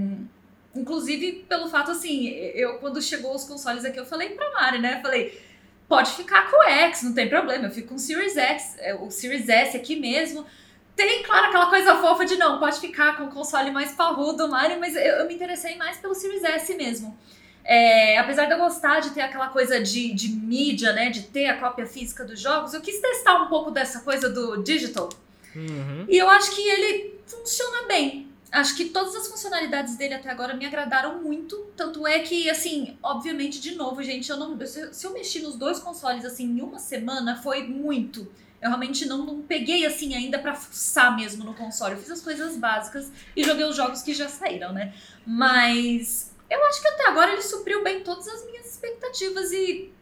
Inclusive, 0.78 1.44
pelo 1.48 1.68
fato, 1.68 1.90
assim, 1.90 2.28
eu 2.28 2.78
quando 2.78 3.02
chegou 3.02 3.34
os 3.34 3.44
consoles 3.44 3.84
aqui, 3.84 3.98
eu 3.98 4.06
falei 4.06 4.30
pra 4.30 4.50
Mari, 4.52 4.78
né? 4.78 5.00
Falei, 5.02 5.40
pode 5.88 6.10
ficar 6.12 6.50
com 6.50 6.56
o 6.58 6.68
X, 6.68 7.02
não 7.02 7.14
tem 7.14 7.28
problema, 7.28 7.66
eu 7.66 7.70
fico 7.70 7.88
com 7.88 7.94
o 7.94 7.98
Series 7.98 8.36
X, 8.36 8.76
é, 8.78 8.94
o 8.94 9.10
Series 9.10 9.48
S 9.48 9.76
aqui 9.76 9.96
mesmo. 9.96 10.46
Tem, 10.94 11.22
claro, 11.22 11.46
aquela 11.46 11.66
coisa 11.66 11.96
fofa 11.96 12.24
de 12.24 12.36
não, 12.36 12.58
pode 12.58 12.80
ficar 12.80 13.16
com 13.16 13.24
o 13.24 13.30
console 13.30 13.70
mais 13.70 13.92
parrudo, 13.92 14.48
Mari, 14.48 14.76
mas 14.78 14.94
eu, 14.94 15.02
eu 15.02 15.26
me 15.26 15.34
interessei 15.34 15.76
mais 15.76 15.96
pelo 15.96 16.14
Series 16.14 16.44
S 16.44 16.74
mesmo. 16.74 17.16
É, 17.64 18.18
apesar 18.18 18.46
de 18.46 18.52
eu 18.52 18.58
gostar 18.58 19.00
de 19.00 19.10
ter 19.10 19.20
aquela 19.20 19.48
coisa 19.48 19.80
de, 19.80 20.12
de 20.14 20.30
mídia, 20.30 20.92
né, 20.92 21.10
de 21.10 21.24
ter 21.24 21.46
a 21.46 21.58
cópia 21.58 21.86
física 21.86 22.24
dos 22.24 22.40
jogos, 22.40 22.72
eu 22.72 22.80
quis 22.80 22.98
testar 22.98 23.42
um 23.42 23.48
pouco 23.48 23.70
dessa 23.70 24.00
coisa 24.00 24.28
do 24.28 24.62
digital. 24.62 25.08
Uhum. 25.54 26.06
E 26.08 26.16
eu 26.16 26.28
acho 26.30 26.54
que 26.54 26.62
ele 26.62 27.20
funciona 27.26 27.86
bem. 27.86 28.28
Acho 28.50 28.74
que 28.76 28.86
todas 28.86 29.14
as 29.14 29.28
funcionalidades 29.28 29.96
dele 29.96 30.14
até 30.14 30.30
agora 30.30 30.54
me 30.54 30.64
agradaram 30.64 31.22
muito. 31.22 31.56
Tanto 31.76 32.06
é 32.06 32.20
que, 32.20 32.48
assim, 32.48 32.96
obviamente, 33.02 33.60
de 33.60 33.74
novo, 33.74 34.02
gente, 34.02 34.30
eu 34.30 34.38
não. 34.38 34.58
Se, 34.66 34.94
se 34.94 35.06
eu 35.06 35.12
mexi 35.12 35.40
nos 35.40 35.56
dois 35.56 35.78
consoles 35.78 36.24
assim 36.24 36.44
em 36.44 36.62
uma 36.62 36.78
semana, 36.78 37.36
foi 37.42 37.64
muito. 37.64 38.30
Eu 38.60 38.70
realmente 38.70 39.06
não, 39.06 39.24
não 39.24 39.42
peguei 39.42 39.84
assim 39.86 40.14
ainda 40.14 40.38
pra 40.38 40.54
fuçar 40.54 41.14
mesmo 41.14 41.44
no 41.44 41.54
console. 41.54 41.94
Eu 41.94 41.98
fiz 41.98 42.10
as 42.10 42.22
coisas 42.22 42.56
básicas 42.56 43.12
e 43.36 43.44
joguei 43.44 43.64
os 43.64 43.76
jogos 43.76 44.02
que 44.02 44.14
já 44.14 44.28
saíram, 44.28 44.72
né? 44.72 44.94
Mas 45.26 46.32
eu 46.50 46.64
acho 46.64 46.80
que 46.80 46.88
até 46.88 47.08
agora 47.08 47.32
ele 47.32 47.42
supriu 47.42 47.84
bem 47.84 48.02
todas 48.02 48.26
as 48.26 48.46
minhas 48.46 48.66
expectativas 48.66 49.52
e 49.52 49.92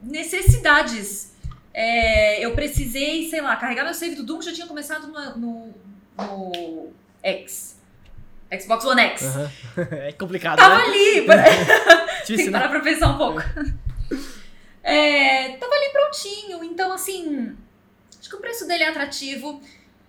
necessidades. 0.00 1.32
É, 1.74 2.44
eu 2.44 2.54
precisei, 2.54 3.28
sei 3.28 3.40
lá, 3.40 3.56
carregar 3.56 3.84
meu 3.84 3.92
save 3.92 4.14
do 4.14 4.22
Doom, 4.22 4.40
já 4.40 4.52
tinha 4.52 4.66
começado 4.66 5.08
no, 5.08 5.36
no, 5.36 5.74
no 6.16 6.92
X. 7.22 7.77
Xbox 8.60 8.84
One 8.84 9.00
X. 9.00 9.22
Uhum. 9.22 9.48
É 9.92 10.12
complicado, 10.12 10.58
Tava 10.58 10.76
né? 10.78 10.84
ali, 10.84 11.26
tem 11.26 11.26
Difícil, 12.26 12.36
que 12.46 12.50
né? 12.50 12.58
parar 12.58 12.68
pra 12.70 12.80
pensar 12.80 13.08
um 13.08 13.18
pouco. 13.18 13.40
É, 14.82 15.50
tava 15.56 15.72
ali 15.74 15.92
prontinho, 15.92 16.64
então 16.64 16.92
assim, 16.92 17.54
acho 18.18 18.28
que 18.28 18.36
o 18.36 18.40
preço 18.40 18.66
dele 18.66 18.84
é 18.84 18.88
atrativo. 18.88 19.60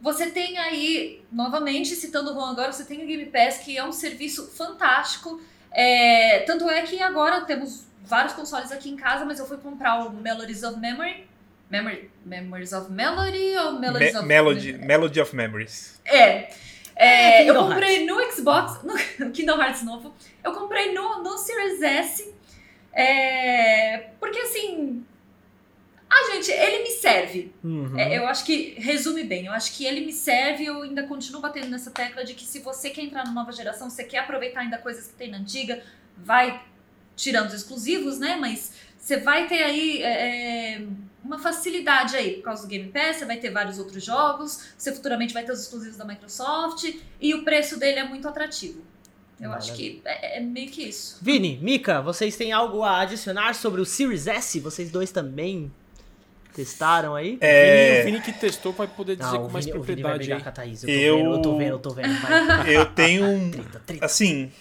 Você 0.02 0.28
tem 0.32 0.58
aí, 0.58 1.22
novamente, 1.32 1.94
citando 1.96 2.32
o 2.32 2.34
Juan 2.34 2.52
agora, 2.52 2.72
você 2.72 2.86
tem 2.86 3.04
o 3.04 3.08
Game 3.08 3.26
Pass, 3.26 3.58
que 3.58 3.78
é 3.78 3.84
um 3.84 3.92
serviço 3.92 4.48
fantástico. 4.48 5.42
É, 5.72 6.40
tanto 6.48 6.70
é 6.70 6.82
que 6.84 7.02
agora 7.02 7.42
temos 7.42 7.86
vários 8.06 8.34
consoles 8.34 8.72
aqui 8.72 8.90
em 8.90 8.96
casa, 8.96 9.26
mas 9.26 9.38
eu 9.40 9.46
fui 9.46 9.58
comprar 9.58 10.06
o 10.06 10.12
Melodies 10.14 10.64
of 10.64 10.80
Memory. 10.80 11.28
Memory 11.70 12.10
Memories 12.26 12.72
of 12.74 12.92
Melody 12.92 13.56
ou 13.58 13.74
Melodies 13.74 14.14
Me- 14.14 14.20
of 14.20 14.28
Melody, 14.28 14.74
Melody 14.74 15.22
of 15.22 15.36
Memories. 15.36 16.00
É. 16.06 16.50
É, 17.00 17.44
É, 17.44 17.50
eu 17.50 17.56
comprei 17.56 18.06
no 18.06 18.20
Xbox, 18.32 18.84
no 18.84 18.94
Kingdom 19.32 19.62
Hearts 19.62 19.84
novo. 19.84 20.14
Eu 20.44 20.52
comprei 20.52 20.94
no, 20.94 21.24
no 21.24 21.38
Series 21.38 21.82
S. 21.82 22.34
é, 22.92 24.10
porque 24.20 24.38
assim. 24.40 25.06
Ah, 26.12 26.32
gente, 26.34 26.52
ele 26.52 26.84
me 26.84 26.90
serve. 26.90 27.54
Uhum. 27.64 27.98
É, 27.98 28.18
eu 28.18 28.28
acho 28.28 28.44
que 28.44 28.74
resume 28.80 29.24
bem. 29.24 29.46
Eu 29.46 29.54
acho 29.54 29.72
que 29.78 29.86
ele 29.86 30.02
me 30.02 30.12
serve. 30.12 30.66
Eu 30.66 30.82
ainda 30.82 31.04
continuo 31.04 31.40
batendo 31.40 31.68
nessa 31.70 31.92
tecla 31.92 32.26
de 32.26 32.34
que 32.34 32.44
se 32.44 32.60
você 32.60 32.90
quer 32.90 33.04
entrar 33.04 33.24
na 33.26 33.32
nova 33.32 33.52
geração, 33.52 33.90
você 33.90 34.04
quer 34.04 34.18
aproveitar 34.20 34.62
ainda 34.62 34.78
coisas 34.78 35.08
que 35.08 35.14
tem 35.14 35.30
na 35.30 35.38
antiga, 35.38 35.84
vai 36.18 36.62
tirando 37.16 37.48
os 37.48 37.54
exclusivos, 37.54 38.18
né? 38.20 38.38
Mas 38.38 38.74
você 38.98 39.18
vai 39.18 39.48
ter 39.48 39.62
aí 39.62 40.02
é, 40.02 40.08
é, 40.76 40.82
uma 41.24 41.38
facilidade 41.40 42.16
aí 42.16 42.36
por 42.36 42.44
causa 42.44 42.64
do 42.64 42.68
Game 42.68 42.90
Pass. 42.92 43.18
Você 43.18 43.26
vai 43.26 43.38
ter 43.38 43.50
vários 43.52 43.78
outros 43.80 44.04
jogos. 44.04 44.70
Você 44.78 44.94
futuramente 44.94 45.34
vai 45.34 45.44
ter 45.44 45.52
os 45.52 45.62
exclusivos 45.62 45.98
da 45.98 46.06
Microsoft 46.06 46.92
e 47.20 47.34
o 47.36 47.44
preço 47.44 47.78
dele 47.80 48.00
é 48.00 48.04
muito 48.08 48.28
atrativo. 48.28 48.82
Eu 49.40 49.54
acho 49.54 49.74
que 49.74 50.02
é, 50.04 50.38
é 50.38 50.42
meio 50.42 50.70
que 50.70 50.84
isso. 50.84 51.18
Vini, 51.22 51.58
Mika, 51.62 52.02
vocês 52.02 52.36
têm 52.36 52.52
algo 52.52 52.84
a 52.84 53.00
adicionar 53.00 53.56
sobre 53.56 53.80
o 53.80 53.86
Series 53.86 54.28
S? 54.28 54.60
Vocês 54.60 54.92
dois 54.92 55.12
também 55.14 55.72
testaram 56.54 57.16
aí? 57.16 57.38
É, 57.40 58.02
O 58.02 58.06
Vini 58.06 58.22
que 58.22 58.34
testou 58.34 58.74
vai 58.74 58.88
poder 58.88 59.16
dizer 59.16 59.32
Não, 59.38 59.46
com 59.46 59.50
mais 59.54 59.64
Vini, 59.66 59.78
o 59.78 59.82
Vini 59.82 60.02
vai 60.02 60.12
propriedade 60.12 60.44
com 60.44 60.50
a 60.50 60.52
Thaís. 60.52 60.84
Eu 60.84 60.88
tô 60.90 60.94
Eu- 60.94 61.16
vendo, 61.18 61.32
eu 61.36 61.40
tô 61.42 61.56
vendo, 61.58 61.70
eu 61.72 61.80
tô 61.80 61.90
vendo. 61.92 62.20
Vai, 62.22 62.76
eu 62.76 62.86
tenho 62.88 63.26
um. 63.28 63.50
treta, 63.52 63.82
treta. 63.86 64.06
Assim, 64.06 64.52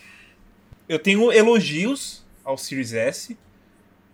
eu 0.88 0.98
tenho 1.00 1.32
elogios 1.32 2.22
ao 2.44 2.56
Series 2.56 2.92
S. 2.92 3.36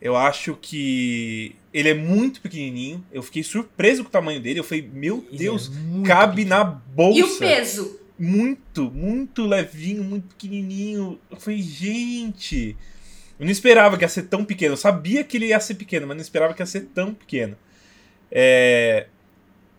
Eu 0.01 0.17
acho 0.17 0.57
que 0.61 1.57
ele 1.73 1.89
é 1.89 1.95
muito 1.95 2.41
pequenininho. 2.41 3.05
Eu 3.13 3.23
fiquei 3.23 3.43
surpreso 3.43 4.03
com 4.03 4.09
o 4.09 4.13
tamanho 4.13 4.41
dele. 4.41 4.61
Eu 4.61 4.65
falei, 4.65 4.89
meu 4.93 5.25
Ele 5.29 5.39
Deus, 5.39 5.71
é 6.03 6.07
cabe 6.07 6.37
pequeno. 6.45 6.51
na 6.57 6.65
bolsa. 6.65 7.19
E 7.19 7.23
o 7.23 7.39
peso? 7.39 8.01
Muito, 8.19 8.91
muito 8.91 9.47
levinho, 9.47 10.05
muito 10.05 10.29
pequenininho. 10.29 11.19
Eu 11.31 11.37
falei, 11.39 11.61
gente. 11.63 12.77
Eu 13.41 13.45
não 13.47 13.51
esperava 13.53 13.97
que 13.97 14.05
ia 14.05 14.09
ser 14.09 14.25
tão 14.25 14.45
pequeno. 14.45 14.75
Eu 14.75 14.77
sabia 14.77 15.25
que 15.25 15.37
ele 15.37 15.47
ia 15.47 15.59
ser 15.59 15.75
pequeno, 15.75 16.07
mas 16.07 16.17
não 16.17 16.23
esperava 16.23 16.55
que 16.55 16.63
ia 16.63 16.67
ser 16.67 16.83
tão 16.95 17.13
pequeno. 17.15 17.57
É, 18.31 19.07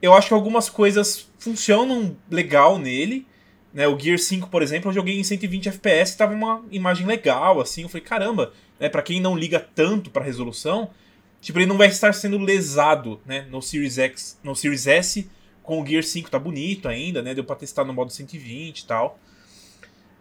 Eu 0.01 0.13
acho 0.13 0.27
que 0.29 0.33
algumas 0.33 0.69
coisas 0.69 1.29
funcionam 1.39 2.15
legal 2.29 2.77
nele. 2.77 3.25
Né? 3.73 3.87
O 3.87 3.97
Gear 3.99 4.17
5, 4.19 4.49
por 4.49 4.61
exemplo, 4.61 4.89
eu 4.89 4.93
joguei 4.93 5.19
em 5.19 5.23
120 5.23 5.69
FPS 5.69 6.13
e 6.13 6.17
tava 6.17 6.33
uma 6.33 6.63
imagem 6.71 7.05
legal, 7.05 7.59
assim. 7.61 7.83
Eu 7.83 7.89
falei, 7.89 8.03
caramba, 8.05 8.53
né? 8.79 8.89
Pra 8.89 9.01
quem 9.01 9.19
não 9.21 9.37
liga 9.37 9.59
tanto 9.59 10.09
pra 10.09 10.23
resolução, 10.23 10.89
tipo, 11.41 11.59
ele 11.59 11.65
não 11.65 11.77
vai 11.77 11.87
estar 11.87 12.13
sendo 12.13 12.37
lesado, 12.37 13.19
né? 13.25 13.47
No 13.49 13.61
Series 13.61 13.97
X, 13.97 14.39
no 14.43 14.55
Series 14.55 14.87
S, 14.87 15.29
com 15.63 15.81
o 15.81 15.85
Gear 15.85 16.03
5 16.03 16.29
tá 16.29 16.37
bonito 16.37 16.87
ainda, 16.87 17.21
né? 17.21 17.33
Deu 17.33 17.43
pra 17.43 17.55
testar 17.55 17.83
no 17.83 17.93
modo 17.93 18.11
120 18.11 18.79
e 18.79 18.85
tal. 18.85 19.19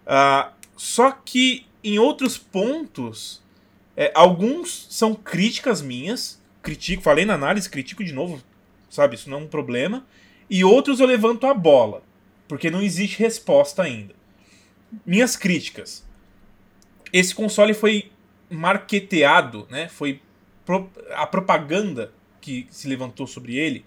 Ah, 0.06 0.52
só 0.76 1.10
que 1.10 1.66
em 1.82 1.98
outros 1.98 2.38
pontos, 2.38 3.42
É, 3.96 4.10
alguns 4.12 4.88
são 4.90 5.14
críticas 5.14 5.80
minhas, 5.80 6.42
critico, 6.60 7.00
falei 7.00 7.24
na 7.24 7.34
análise, 7.34 7.70
critico 7.70 8.02
de 8.02 8.12
novo, 8.12 8.42
sabe? 8.90 9.14
Isso 9.14 9.30
não 9.30 9.38
é 9.38 9.42
um 9.42 9.46
problema. 9.46 10.04
E 10.50 10.64
outros 10.64 10.98
eu 10.98 11.06
levanto 11.06 11.46
a 11.46 11.54
bola, 11.54 12.02
porque 12.48 12.70
não 12.70 12.82
existe 12.82 13.20
resposta 13.20 13.84
ainda. 13.84 14.12
Minhas 15.06 15.36
críticas. 15.36 16.04
Esse 17.12 17.32
console 17.34 17.72
foi 17.72 18.10
marketeado, 18.50 19.66
né? 19.70 19.88
Foi 19.88 20.20
pro, 20.64 20.90
a 21.14 21.26
propaganda 21.26 22.12
que 22.40 22.66
se 22.70 22.88
levantou 22.88 23.26
sobre 23.26 23.56
ele 23.56 23.84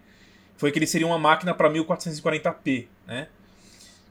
foi 0.57 0.71
que 0.71 0.79
ele 0.79 0.87
seria 0.87 1.05
uma 1.05 1.19
máquina 1.19 1.53
para 1.53 1.69
1440p, 1.69 2.87
né? 3.05 3.27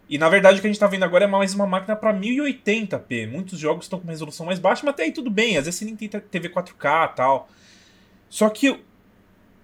E 0.09 0.17
na 0.19 0.29
verdade 0.29 0.59
o 0.59 0.61
que 0.61 0.67
a 0.69 0.71
gente 0.71 0.77
está 0.77 0.87
vendo 0.87 1.03
agora 1.03 1.25
é 1.25 1.27
mais 1.27 1.53
uma 1.53 1.67
máquina 1.67 1.97
para 1.97 2.15
1080p. 2.15 3.29
Muitos 3.29 3.59
jogos 3.59 3.87
estão 3.87 3.99
com 3.99 4.07
resolução 4.07 4.47
mais 4.47 4.61
baixa, 4.61 4.83
mas 4.85 4.95
até 4.95 5.03
aí 5.03 5.13
tudo 5.13 5.29
bem. 5.29 5.59
Às 5.59 5.65
vezes 5.65 5.81
você 5.81 5.85
nem 5.85 5.97
tem 5.97 6.09
TV 6.09 6.49
4K 6.49 7.13
e 7.13 7.17
tal. 7.17 7.49
Só 8.29 8.49
que 8.49 8.81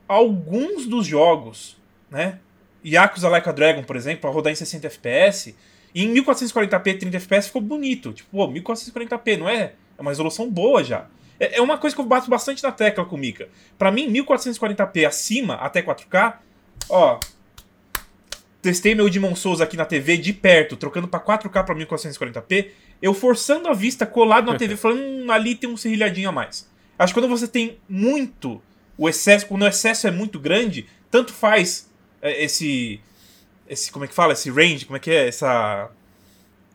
alguns 0.09 0.87
dos 0.87 1.07
jogos, 1.07 1.81
né? 2.11 2.41
Yakuza 2.85 3.29
Like 3.29 3.49
a 3.49 3.53
Dragon, 3.53 3.85
por 3.85 3.95
exemplo, 3.95 4.29
a 4.29 4.33
rodar 4.33 4.53
em 4.53 4.57
60 4.57 4.89
FPS, 4.89 5.55
e 5.95 6.05
em 6.05 6.13
1440p, 6.15 6.99
30 6.99 7.17
FPS 7.19 7.47
ficou 7.47 7.63
bonito. 7.63 8.13
Tipo, 8.13 8.31
pô, 8.31 8.49
1440p, 8.49 9.39
não 9.39 9.49
é? 9.49 9.75
É 10.03 10.05
uma 10.05 10.11
resolução 10.11 10.51
boa 10.51 10.83
já. 10.83 11.07
É, 11.39 11.59
é 11.59 11.63
uma 11.63 11.79
coisa 11.79 11.95
que 11.95 12.03
eu 12.03 12.07
bato 12.07 12.29
bastante 12.29 12.63
na 12.63 12.73
tecla 12.73 13.05
com 13.05 13.15
o 13.15 13.19
Mika. 13.19 13.49
Pra 13.79 13.93
mim, 13.93 14.13
1440p 14.13 15.07
acima, 15.07 15.55
até 15.55 15.81
4K, 15.81 16.35
ó. 16.91 17.21
Testei 18.61 18.95
meu 18.95 19.09
Demon 19.09 19.35
Souls 19.35 19.61
aqui 19.61 19.77
na 19.77 19.85
TV 19.85 20.17
de 20.17 20.33
perto, 20.33 20.77
trocando 20.77 21.09
pra 21.09 21.21
4K 21.21 21.65
pra 21.65 21.75
1440p, 21.75 22.71
eu 23.01 23.15
forçando 23.15 23.69
a 23.69 23.73
vista, 23.73 24.07
colado 24.07 24.53
na 24.53 24.59
TV, 24.59 24.75
falando, 24.77 25.01
hum, 25.01 25.31
ali 25.31 25.55
tem 25.55 25.71
um 25.71 25.77
serrilhadinho 25.77 26.29
a 26.29 26.33
mais. 26.33 26.69
Acho 26.99 27.15
que 27.15 27.21
quando 27.21 27.31
você 27.31 27.49
tem 27.49 27.79
muito, 27.89 28.63
o 28.99 29.09
excesso, 29.09 29.47
quando 29.47 29.63
o 29.63 29.67
excesso 29.67 30.07
é 30.07 30.11
muito 30.11 30.39
grande, 30.39 30.87
tanto 31.11 31.33
faz 31.33 31.89
é, 32.21 32.45
esse. 32.45 33.01
Esse. 33.69 33.91
Como 33.91 34.05
é 34.05 34.09
que 34.09 34.15
fala? 34.15 34.33
Esse 34.33 34.51
range, 34.51 34.85
como 34.85 34.97
é 34.97 35.01
que 35.01 35.11
é? 35.11 35.29
Essa. 35.29 35.91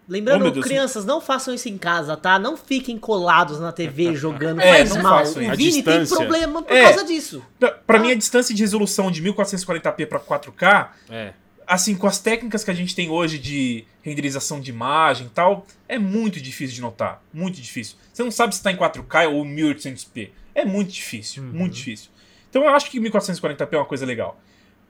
Lembrando, 0.08 0.48
oh, 0.48 0.62
crianças, 0.62 1.04
não 1.04 1.20
façam 1.20 1.54
isso 1.54 1.68
em 1.68 1.78
casa, 1.78 2.16
tá? 2.16 2.40
Não 2.40 2.56
fiquem 2.56 2.98
colados 2.98 3.60
na 3.60 3.74
TV 3.74 4.16
jogando, 4.16 4.62
é, 4.62 4.86
faz 4.86 5.04
mal. 5.04 5.24
O 5.24 5.56
Vini 5.56 5.84
tem 5.84 6.06
problema 6.06 6.64
por 6.64 6.74
é, 6.74 6.84
causa 6.84 7.04
disso. 7.04 7.44
Pra, 7.60 7.72
pra 7.72 7.98
ah. 7.98 8.02
mim, 8.02 8.12
a 8.12 8.16
distância 8.16 8.56
de 8.56 8.62
resolução 8.62 9.12
de 9.12 9.22
1440p 9.22 10.06
pra 10.08 10.20
4K, 10.20 10.90
é. 11.10 11.34
assim, 11.68 11.94
com 11.96 12.08
as 12.08 12.20
técnicas 12.20 12.64
que 12.64 12.72
a 12.72 12.74
gente 12.74 12.96
tem 12.96 13.10
hoje 13.10 13.38
de 13.38 13.84
renderização 14.02 14.62
de 14.62 14.72
imagem 14.72 15.28
e 15.28 15.30
tal, 15.30 15.68
é 15.90 16.00
muito 16.00 16.40
difícil 16.40 16.76
de 16.76 16.82
notar. 16.82 17.22
Muito 17.34 17.60
difícil. 17.60 17.98
Você 18.14 18.24
não 18.24 18.32
sabe 18.32 18.56
se 18.56 18.64
tá 18.64 18.72
em 18.72 18.78
4K 18.78 19.30
ou 19.30 19.44
1800p. 19.44 20.30
É 20.56 20.64
muito 20.64 20.92
difícil, 20.92 21.44
uhum. 21.44 21.50
muito 21.50 21.74
difícil. 21.74 22.10
Então 22.50 22.64
eu 22.64 22.70
acho 22.70 22.90
que 22.90 22.98
1440p 23.00 23.74
é 23.74 23.78
uma 23.78 23.86
coisa 23.86 24.06
legal. 24.06 24.40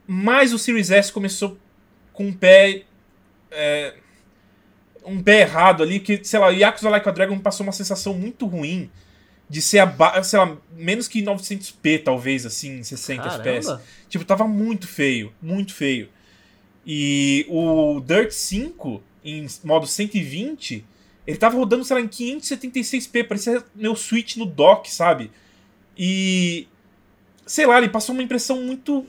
Mas 0.06 0.54
o 0.54 0.60
Series 0.60 0.92
S 0.92 1.12
começou 1.12 1.58
com 2.14 2.28
um 2.28 2.34
pé. 2.34 2.84
É, 3.50 3.96
um 5.08 5.24
pé 5.24 5.42
errado 5.42 5.82
ali, 5.84 6.00
que, 6.00 6.24
sei 6.24 6.40
lá, 6.40 6.50
Yakuza 6.50 6.90
Like 6.90 7.08
a 7.08 7.12
Dragon 7.12 7.40
passou 7.40 7.66
uma 7.66 7.74
sensação 7.74 8.14
muito 8.14 8.46
ruim 8.46 8.90
de 9.50 9.62
ser, 9.62 9.80
aba 9.80 10.22
sei 10.24 10.40
lá, 10.40 10.58
menos 10.76 11.08
que 11.08 11.22
900p, 11.22 12.04
talvez, 12.04 12.46
assim, 12.46 12.84
60 12.84 13.24
Caramba. 13.24 13.50
FPS. 13.50 13.80
Tipo, 14.10 14.26
tava 14.26 14.48
muito 14.48 14.88
feio, 14.88 15.34
muito 15.42 15.74
feio. 15.74 16.10
E 16.86 17.46
o 17.50 18.02
Dirt 18.02 18.32
5, 18.32 19.02
em 19.24 19.48
modo 19.64 19.88
120, 19.88 20.86
ele 21.26 21.38
tava 21.38 21.58
rodando, 21.58 21.84
sei 21.84 21.96
lá, 21.96 22.02
em 22.02 22.08
576p, 22.08 23.28
parecia 23.28 23.64
meu 23.76 23.96
Switch 23.96 24.36
no 24.38 24.46
dock, 24.46 24.92
sabe? 24.92 25.32
E. 25.98 26.68
Sei 27.46 27.66
lá, 27.66 27.78
ele 27.78 27.90
passou 27.90 28.14
uma 28.14 28.24
impressão 28.24 28.62
muito 28.62 29.06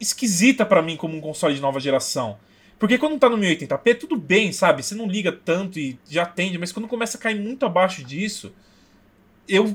esquisita 0.00 0.64
para 0.64 0.80
mim 0.80 0.96
como 0.96 1.16
um 1.16 1.20
console 1.20 1.54
de 1.54 1.60
nova 1.60 1.78
geração. 1.78 2.38
Porque 2.84 2.98
quando 2.98 3.18
tá 3.18 3.30
no 3.30 3.38
1080p, 3.38 3.98
tudo 3.98 4.14
bem, 4.14 4.52
sabe? 4.52 4.82
Você 4.82 4.94
não 4.94 5.06
liga 5.06 5.32
tanto 5.32 5.78
e 5.78 5.98
já 6.06 6.24
atende, 6.24 6.58
mas 6.58 6.70
quando 6.70 6.86
começa 6.86 7.16
a 7.16 7.20
cair 7.20 7.40
muito 7.40 7.64
abaixo 7.64 8.04
disso, 8.04 8.52
eu. 9.48 9.74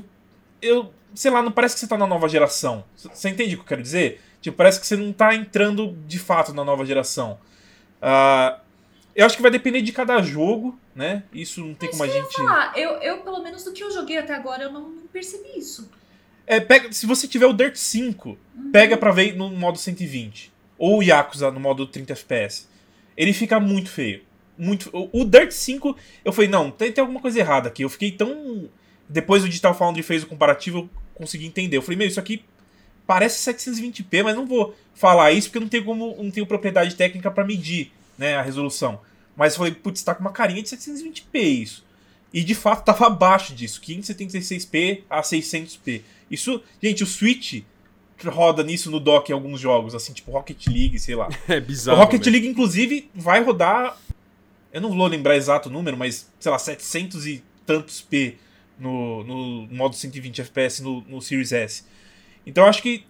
Eu. 0.62 0.94
Sei 1.12 1.28
lá, 1.28 1.42
não 1.42 1.50
parece 1.50 1.74
que 1.74 1.80
você 1.80 1.88
tá 1.88 1.98
na 1.98 2.06
nova 2.06 2.28
geração. 2.28 2.84
Você 2.94 3.28
entende 3.28 3.56
o 3.56 3.58
que 3.58 3.64
eu 3.64 3.66
quero 3.66 3.82
dizer? 3.82 4.20
Tipo, 4.40 4.56
parece 4.56 4.78
que 4.78 4.86
você 4.86 4.96
não 4.96 5.12
tá 5.12 5.34
entrando 5.34 5.98
de 6.06 6.20
fato 6.20 6.54
na 6.54 6.64
nova 6.64 6.86
geração. 6.86 7.36
Uh, 8.00 8.60
eu 9.12 9.26
acho 9.26 9.34
que 9.34 9.42
vai 9.42 9.50
depender 9.50 9.82
de 9.82 9.90
cada 9.90 10.22
jogo, 10.22 10.78
né? 10.94 11.24
Isso 11.32 11.66
não 11.66 11.74
tem 11.74 11.88
mas 11.88 11.98
como 11.98 12.08
a 12.08 12.14
gente. 12.14 12.36
Falar. 12.36 12.78
Eu, 12.78 12.90
eu, 12.98 13.18
pelo 13.22 13.42
menos 13.42 13.64
do 13.64 13.72
que 13.72 13.82
eu 13.82 13.90
joguei 13.90 14.18
até 14.18 14.36
agora, 14.36 14.62
eu 14.62 14.70
não, 14.70 14.88
não 14.88 15.06
percebi 15.08 15.58
isso. 15.58 15.90
É, 16.46 16.60
pega, 16.60 16.92
se 16.92 17.06
você 17.06 17.26
tiver 17.26 17.46
o 17.46 17.52
Dirt 17.52 17.74
5, 17.74 18.28
uhum. 18.28 18.70
pega 18.70 18.96
pra 18.96 19.10
ver 19.10 19.34
no 19.34 19.50
modo 19.50 19.78
120. 19.78 20.52
Ou 20.78 20.98
o 20.98 21.02
Yakuza 21.02 21.50
no 21.50 21.58
modo 21.58 21.88
30 21.88 22.12
FPS. 22.12 22.69
Ele 23.20 23.34
fica 23.34 23.60
muito 23.60 23.90
feio. 23.90 24.22
Muito, 24.56 24.90
o, 25.12 25.24
Dirt 25.26 25.50
5, 25.50 25.94
eu 26.24 26.32
falei, 26.32 26.48
não, 26.48 26.70
tem, 26.70 26.90
tem 26.90 27.02
alguma 27.02 27.20
coisa 27.20 27.38
errada 27.38 27.68
aqui. 27.68 27.82
Eu 27.82 27.90
fiquei 27.90 28.10
tão. 28.10 28.66
Depois 29.06 29.44
o 29.44 29.46
Digital 29.46 29.74
Foundry 29.74 30.02
fez 30.02 30.22
o 30.22 30.26
comparativo, 30.26 30.78
eu 30.78 30.90
consegui 31.12 31.44
entender. 31.44 31.76
Eu 31.76 31.82
falei, 31.82 31.98
meu, 31.98 32.08
isso 32.08 32.18
aqui 32.18 32.42
parece 33.06 33.52
720p, 33.52 34.24
mas 34.24 34.34
não 34.34 34.46
vou 34.46 34.74
falar 34.94 35.32
isso 35.32 35.48
porque 35.48 35.60
não 35.60 35.68
tenho 35.68 35.84
como 35.84 36.16
não 36.16 36.30
tenho 36.30 36.46
propriedade 36.46 36.94
técnica 36.94 37.30
para 37.30 37.44
medir 37.44 37.92
né, 38.16 38.36
a 38.36 38.42
resolução. 38.42 39.02
Mas 39.36 39.52
eu 39.52 39.58
falei, 39.58 39.74
putz, 39.74 40.02
tá 40.02 40.14
com 40.14 40.22
uma 40.22 40.32
carinha 40.32 40.62
de 40.62 40.70
720p 40.70 41.34
isso. 41.34 41.84
E 42.32 42.42
de 42.42 42.54
fato 42.54 42.86
tava 42.86 43.06
abaixo 43.06 43.54
disso, 43.54 43.82
576p 43.82 45.02
a 45.10 45.20
600p. 45.20 46.00
Isso, 46.30 46.62
gente, 46.82 47.02
o 47.02 47.06
Switch 47.06 47.64
roda 48.28 48.62
nisso 48.62 48.90
no 48.90 49.00
dock 49.00 49.30
em 49.30 49.34
alguns 49.34 49.60
jogos, 49.60 49.94
assim, 49.94 50.12
tipo 50.12 50.30
Rocket 50.30 50.66
League, 50.66 50.98
sei 50.98 51.14
lá. 51.14 51.28
É 51.48 51.60
bizarro. 51.60 51.98
O 51.98 52.00
Rocket 52.00 52.20
mesmo. 52.20 52.32
League, 52.32 52.48
inclusive, 52.48 53.10
vai 53.14 53.42
rodar. 53.42 53.96
Eu 54.72 54.80
não 54.80 54.90
vou 54.90 55.06
lembrar 55.06 55.36
exato 55.36 55.68
o 55.68 55.72
número, 55.72 55.96
mas, 55.96 56.30
sei 56.38 56.50
lá, 56.50 56.58
700 56.58 57.26
e 57.26 57.42
tantos 57.66 58.00
P 58.00 58.36
no, 58.78 59.22
no 59.24 59.68
modo 59.70 59.94
120 59.94 60.40
FPS 60.40 60.82
no, 60.82 61.02
no 61.02 61.20
Series 61.20 61.52
S. 61.52 61.84
Então 62.46 62.64
eu 62.64 62.70
acho 62.70 62.82
que 62.82 63.04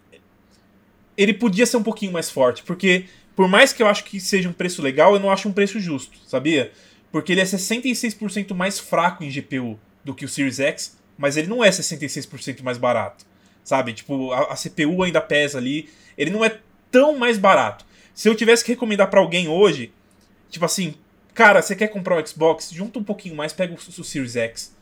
ele 1.17 1.33
podia 1.33 1.65
ser 1.65 1.77
um 1.77 1.83
pouquinho 1.83 2.13
mais 2.13 2.31
forte, 2.31 2.63
porque 2.63 3.07
por 3.37 3.49
mais 3.49 3.73
que 3.73 3.83
eu 3.83 3.87
acho 3.87 4.05
que 4.05 4.21
seja 4.21 4.49
um 4.49 4.53
preço 4.53 4.83
legal, 4.83 5.15
eu 5.15 5.21
não 5.21 5.31
acho 5.31 5.49
um 5.49 5.53
preço 5.53 5.79
justo, 5.79 6.19
sabia? 6.27 6.73
Porque 7.13 7.33
ele 7.33 7.41
é 7.41 7.45
66% 7.45 8.55
mais 8.55 8.79
fraco 8.79 9.25
em 9.25 9.31
GPU 9.31 9.79
do 10.05 10.15
que 10.15 10.25
o 10.25 10.29
Series 10.29 10.61
X, 10.61 10.99
mas 11.17 11.37
ele 11.37 11.47
não 11.47 11.65
é 11.65 11.71
66% 11.71 12.63
mais 12.63 12.79
barato. 12.79 13.25
Sabe? 13.65 13.93
Tipo, 13.93 14.33
a, 14.33 14.53
a, 14.53 14.57
CPU 14.57 15.03
ainda 15.03 15.21
pesa 15.21 15.59
ali. 15.59 15.89
Ele 16.17 16.31
não 16.31 16.45
é 16.45 16.59
tão 16.91 17.19
mais 17.19 17.39
barato. 17.39 17.85
Se 18.15 18.29
eu 18.29 18.35
tivesse 18.35 18.65
que 18.65 18.73
recomendar 18.73 19.09
para 19.09 19.21
alguém 19.21 19.49
hoje, 19.49 19.93
tipo 20.51 20.65
assim, 20.65 20.95
cara, 21.35 21.63
você 21.63 21.77
quer 21.77 21.89
comprar 21.89 22.17
um 22.17 22.27
Xbox? 22.27 22.71
Junta 22.71 22.99
um 22.99 23.05
pouquinho 23.05 23.37
mais, 23.37 23.53
pega 23.53 23.73
o, 23.73 23.77
o 23.77 24.05
Series 24.05 24.37
X. 24.37 24.75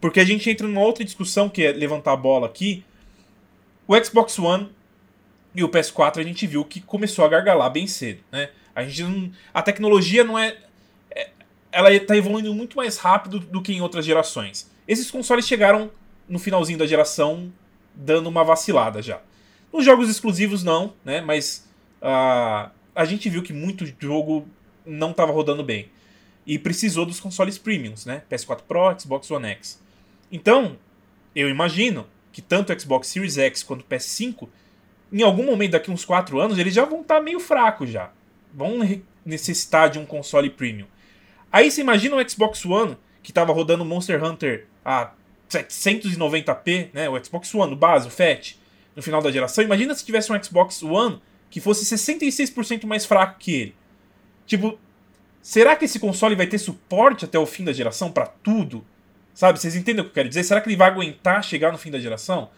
Porque 0.00 0.20
a 0.20 0.24
gente 0.24 0.50
entra 0.50 0.66
numa 0.66 0.82
outra 0.82 1.04
discussão 1.04 1.48
que 1.48 1.64
é 1.64 1.72
levantar 1.72 2.12
a 2.12 2.16
bola 2.16 2.46
aqui. 2.46 2.84
O 3.86 3.96
Xbox 4.02 4.38
One 4.38 4.70
e 5.54 5.62
o 5.62 5.68
PS4 5.68 6.18
a 6.18 6.22
gente 6.22 6.46
viu 6.46 6.64
que 6.64 6.80
começou 6.80 7.24
a 7.24 7.28
gargalar 7.28 7.70
bem 7.70 7.86
cedo, 7.86 8.22
né? 8.30 8.50
A 8.74 8.82
gente 8.82 9.02
não, 9.04 9.32
a 9.52 9.62
tecnologia 9.62 10.24
não 10.24 10.38
é, 10.38 10.56
é 11.10 11.30
ela 11.70 11.92
está 11.92 12.16
evoluindo 12.16 12.52
muito 12.52 12.76
mais 12.76 12.98
rápido 12.98 13.38
do 13.38 13.62
que 13.62 13.72
em 13.72 13.80
outras 13.80 14.04
gerações. 14.04 14.68
Esses 14.86 15.10
consoles 15.10 15.46
chegaram 15.46 15.90
no 16.28 16.38
finalzinho 16.38 16.78
da 16.78 16.86
geração 16.86 17.52
dando 17.94 18.28
uma 18.28 18.44
vacilada 18.44 19.00
já. 19.00 19.20
Nos 19.72 19.84
jogos 19.84 20.08
exclusivos 20.08 20.62
não, 20.62 20.94
né? 21.04 21.20
Mas 21.20 21.68
uh, 22.00 22.70
a 22.94 23.04
gente 23.04 23.28
viu 23.28 23.42
que 23.42 23.52
muito 23.52 23.84
jogo 23.98 24.46
não 24.84 25.10
estava 25.10 25.32
rodando 25.32 25.62
bem. 25.62 25.88
E 26.46 26.58
precisou 26.58 27.06
dos 27.06 27.20
consoles 27.20 27.56
premiums, 27.58 28.04
né? 28.04 28.22
PS4 28.30 28.60
Pro, 28.68 28.98
Xbox 28.98 29.30
One 29.30 29.48
X. 29.48 29.82
Então, 30.30 30.76
eu 31.34 31.48
imagino 31.48 32.06
que 32.32 32.42
tanto 32.42 32.72
o 32.72 32.80
Xbox 32.80 33.08
Series 33.08 33.38
X 33.38 33.62
quanto 33.62 33.82
o 33.82 33.84
PS5, 33.84 34.48
em 35.12 35.22
algum 35.22 35.44
momento 35.44 35.72
daqui 35.72 35.90
uns 35.90 36.04
4 36.04 36.38
anos, 36.40 36.58
eles 36.58 36.74
já 36.74 36.84
vão 36.84 37.00
estar 37.00 37.16
tá 37.16 37.20
meio 37.22 37.40
fracos 37.40 37.90
já. 37.90 38.10
Vão 38.52 38.78
necessitar 39.24 39.88
de 39.88 39.98
um 39.98 40.04
console 40.04 40.50
premium. 40.50 40.86
Aí 41.50 41.70
você 41.70 41.80
imagina 41.80 42.16
o 42.16 42.28
Xbox 42.28 42.64
One, 42.64 42.96
que 43.22 43.30
estava 43.30 43.52
rodando 43.52 43.84
Monster 43.84 44.22
Hunter 44.22 44.66
a 44.84 45.12
790p, 45.58 46.90
né? 46.92 47.08
O 47.08 47.24
Xbox 47.24 47.54
One, 47.54 47.72
o 47.72 47.76
base, 47.76 48.08
o 48.08 48.10
FAT, 48.10 48.56
no 48.94 49.02
final 49.02 49.22
da 49.22 49.30
geração. 49.30 49.62
Imagina 49.64 49.94
se 49.94 50.04
tivesse 50.04 50.32
um 50.32 50.42
Xbox 50.42 50.82
One 50.82 51.20
que 51.50 51.60
fosse 51.60 51.84
66% 51.84 52.84
mais 52.84 53.04
fraco 53.04 53.38
que 53.38 53.54
ele. 53.54 53.74
Tipo, 54.46 54.78
será 55.40 55.76
que 55.76 55.84
esse 55.84 55.98
console 55.98 56.34
vai 56.34 56.46
ter 56.46 56.58
suporte 56.58 57.24
até 57.24 57.38
o 57.38 57.46
fim 57.46 57.64
da 57.64 57.72
geração 57.72 58.10
para 58.10 58.26
tudo? 58.26 58.84
Sabe, 59.32 59.58
vocês 59.58 59.74
entendem 59.74 60.00
o 60.00 60.04
que 60.04 60.10
eu 60.10 60.14
quero 60.14 60.28
dizer? 60.28 60.44
Será 60.44 60.60
que 60.60 60.68
ele 60.68 60.76
vai 60.76 60.88
aguentar 60.88 61.42
chegar 61.42 61.72
no 61.72 61.78
fim 61.78 61.90
da 61.90 61.98
geração? 61.98 62.50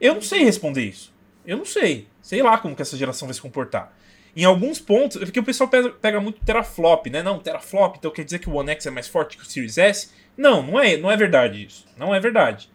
Eu 0.00 0.14
não 0.14 0.22
sei 0.22 0.42
responder 0.42 0.84
isso. 0.84 1.12
Eu 1.46 1.56
não 1.56 1.64
sei. 1.64 2.08
Sei 2.22 2.42
lá 2.42 2.58
como 2.58 2.76
que 2.76 2.82
essa 2.82 2.96
geração 2.96 3.26
vai 3.26 3.34
se 3.34 3.40
comportar. 3.40 3.94
Em 4.36 4.44
alguns 4.44 4.78
pontos, 4.78 5.18
porque 5.18 5.40
o 5.40 5.44
pessoal 5.44 5.68
pega 5.68 6.20
muito 6.20 6.44
teraflop, 6.44 7.06
né? 7.06 7.22
Não, 7.22 7.38
teraflop, 7.38 7.96
então 7.96 8.10
quer 8.10 8.24
dizer 8.24 8.38
que 8.38 8.48
o 8.48 8.54
One 8.54 8.70
X 8.70 8.86
é 8.86 8.90
mais 8.90 9.08
forte 9.08 9.36
que 9.36 9.42
o 9.42 9.46
Series 9.46 9.76
S. 9.76 10.10
Não, 10.40 10.62
não 10.62 10.80
é, 10.80 10.96
não 10.96 11.10
é 11.10 11.16
verdade 11.16 11.66
isso. 11.66 11.86
Não 11.98 12.14
é 12.14 12.18
verdade. 12.18 12.70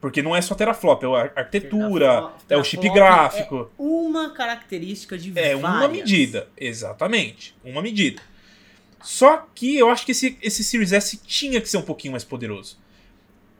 Porque 0.00 0.20
não 0.20 0.36
é 0.36 0.42
só 0.42 0.54
teraflop, 0.54 1.02
é 1.02 1.06
a 1.06 1.20
arquitetura, 1.40 2.06
Teraflop- 2.06 2.34
é 2.50 2.56
o 2.58 2.62
chip 2.64 2.82
teraflop 2.82 2.94
gráfico. 2.94 3.56
É 3.78 3.82
uma 3.82 4.30
característica 4.30 5.16
de 5.16 5.32
É 5.38 5.56
uma 5.56 5.80
várias. 5.80 5.92
medida, 5.92 6.48
exatamente. 6.56 7.56
Uma 7.64 7.80
medida. 7.80 8.20
Só 9.02 9.46
que 9.54 9.76
eu 9.76 9.88
acho 9.88 10.04
que 10.04 10.12
esse, 10.12 10.36
esse 10.42 10.62
Series 10.62 10.92
S 10.92 11.16
tinha 11.26 11.60
que 11.60 11.68
ser 11.68 11.78
um 11.78 11.82
pouquinho 11.82 12.12
mais 12.12 12.24
poderoso. 12.24 12.78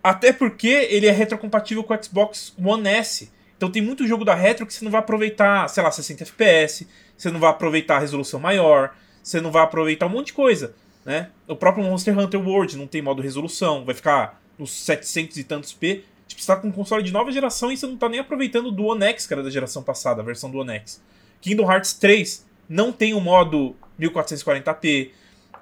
Até 0.02 0.32
porque 0.32 0.68
ele 0.68 1.06
é 1.06 1.10
retrocompatível 1.10 1.82
com 1.82 1.94
o 1.94 2.02
Xbox 2.04 2.54
One 2.62 2.86
S. 2.88 3.30
Então 3.56 3.70
tem 3.70 3.80
muito 3.80 4.06
jogo 4.06 4.24
da 4.24 4.34
retro 4.34 4.66
que 4.66 4.74
você 4.74 4.84
não 4.84 4.92
vai 4.92 5.00
aproveitar, 5.00 5.66
sei 5.68 5.82
lá, 5.82 5.90
60 5.90 6.22
FPS, 6.22 6.86
você 7.16 7.30
não 7.30 7.40
vai 7.40 7.48
aproveitar 7.50 7.96
a 7.96 8.00
resolução 8.00 8.38
maior, 8.38 8.94
você 9.22 9.40
não 9.40 9.50
vai 9.50 9.62
aproveitar 9.62 10.06
um 10.06 10.10
monte 10.10 10.26
de 10.26 10.32
coisa, 10.34 10.74
né? 11.06 11.30
O 11.46 11.54
próprio 11.54 11.84
Monster 11.84 12.18
Hunter 12.18 12.40
World 12.40 12.76
não 12.76 12.88
tem 12.88 13.00
modo 13.00 13.22
resolução, 13.22 13.84
vai 13.84 13.94
ficar 13.94 14.42
nos 14.58 14.72
700 14.72 15.36
e 15.36 15.44
tantos 15.44 15.72
P. 15.72 16.02
Tipo, 16.26 16.42
você 16.42 16.46
tá 16.48 16.56
com 16.56 16.66
um 16.66 16.72
console 16.72 17.04
de 17.04 17.12
nova 17.12 17.30
geração 17.30 17.70
e 17.70 17.76
você 17.76 17.86
não 17.86 17.96
tá 17.96 18.08
nem 18.08 18.18
aproveitando 18.18 18.72
do 18.72 18.86
One 18.86 19.04
X, 19.04 19.30
era 19.30 19.40
da 19.40 19.48
geração 19.48 19.84
passada, 19.84 20.20
a 20.20 20.24
versão 20.24 20.50
do 20.50 20.58
One 20.58 20.72
X. 20.72 21.00
Kingdom 21.40 21.70
Hearts 21.70 21.92
3 21.92 22.44
não 22.68 22.90
tem 22.90 23.14
o 23.14 23.20
modo 23.20 23.76
1440p. 24.00 25.10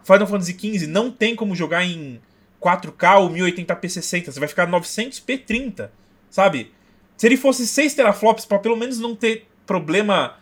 Final 0.03 0.27
Fantasy 0.27 0.53
XV 0.55 0.87
não 0.87 1.11
tem 1.11 1.37
como 1.37 1.55
jogar 1.55 1.85
em 1.85 2.19
4K 2.63 3.21
ou 3.21 3.31
1080p 3.31 3.89
60. 3.89 4.33
Você 4.33 4.41
vai 4.41 4.49
ficar 4.49 4.67
900p 4.67 5.45
30, 5.45 5.93
sabe? 6.31 6.73
Se 7.19 7.27
ele 7.27 7.37
fosse 7.37 7.67
6 7.67 7.93
teraflops, 7.93 8.47
para 8.47 8.59
pelo 8.59 8.77
menos 8.77 8.99
não 8.99 9.15
ter 9.15 9.47
problema 9.67 10.39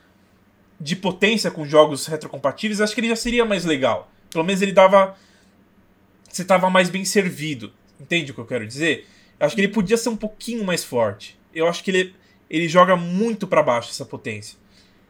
de 0.80 0.94
potência 0.94 1.50
com 1.50 1.66
jogos 1.66 2.06
retrocompatíveis, 2.06 2.80
acho 2.80 2.94
que 2.94 3.00
ele 3.00 3.08
já 3.08 3.16
seria 3.16 3.44
mais 3.44 3.64
legal. 3.64 4.08
Pelo 4.32 4.44
menos 4.44 4.62
ele 4.62 4.72
dava. 4.72 5.16
Você 6.28 6.44
tava 6.44 6.70
mais 6.70 6.88
bem 6.88 7.04
servido. 7.04 7.72
Entende 8.00 8.32
o 8.32 8.34
que 8.34 8.40
eu 8.40 8.46
quero 8.46 8.66
dizer? 8.66 9.06
Acho 9.38 9.54
que 9.54 9.60
ele 9.60 9.72
podia 9.72 9.96
ser 9.96 10.08
um 10.08 10.16
pouquinho 10.16 10.64
mais 10.64 10.82
forte. 10.82 11.38
Eu 11.54 11.68
acho 11.68 11.84
que 11.84 11.90
ele, 11.90 12.14
ele 12.48 12.68
joga 12.68 12.96
muito 12.96 13.46
para 13.46 13.62
baixo 13.62 13.90
essa 13.90 14.04
potência. 14.04 14.56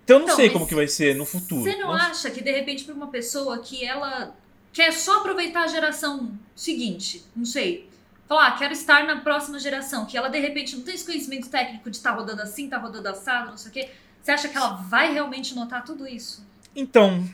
Então 0.05 0.17
eu 0.17 0.21
não 0.21 0.27
Então, 0.27 0.37
sei 0.37 0.51
como 0.51 0.67
que 0.67 0.75
vai 0.75 0.89
ser 0.89 1.15
no 1.15 1.25
futuro. 1.25 1.63
Você 1.63 1.77
não 1.77 1.93
acha 1.93 2.31
que, 2.31 2.43
de 2.43 2.51
repente, 2.51 2.85
pra 2.85 2.95
uma 2.95 3.07
pessoa 3.09 3.59
que 3.61 3.85
ela 3.85 4.35
quer 4.73 4.93
só 4.93 5.19
aproveitar 5.19 5.63
a 5.65 5.67
geração 5.69 6.33
seguinte, 6.57 7.23
não 7.37 7.45
sei, 7.45 7.89
falar, 8.27 8.49
ah, 8.49 8.53
quero 8.53 8.73
estar 8.73 9.05
na 9.07 9.21
próxima 9.21 9.59
geração, 9.59 10.07
que 10.07 10.17
ela, 10.17 10.29
de 10.29 10.39
repente, 10.41 10.75
não 10.75 10.83
tem 10.83 10.95
esse 10.95 11.05
conhecimento 11.05 11.49
técnico 11.51 11.91
de 11.91 11.97
estar 11.99 12.13
rodando 12.13 12.41
assim, 12.43 12.69
tá 12.69 12.79
rodando 12.79 13.07
assado, 13.09 13.51
não 13.51 13.57
sei 13.59 13.71
o 13.71 13.73
quê, 13.73 13.91
você 14.21 14.31
acha 14.31 14.49
que 14.49 14.57
ela 14.57 14.71
vai 14.75 15.13
realmente 15.13 15.55
notar 15.55 15.85
tudo 15.85 16.09
isso? 16.09 16.45
Então, 16.75 17.29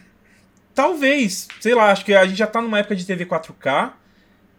talvez, 0.79 1.49
sei 1.61 1.75
lá, 1.75 1.91
acho 1.91 2.05
que 2.05 2.15
a 2.15 2.25
gente 2.25 2.39
já 2.39 2.47
tá 2.47 2.63
numa 2.63 2.79
época 2.79 2.95
de 2.95 3.05
TV 3.05 3.27
4K. 3.27 3.95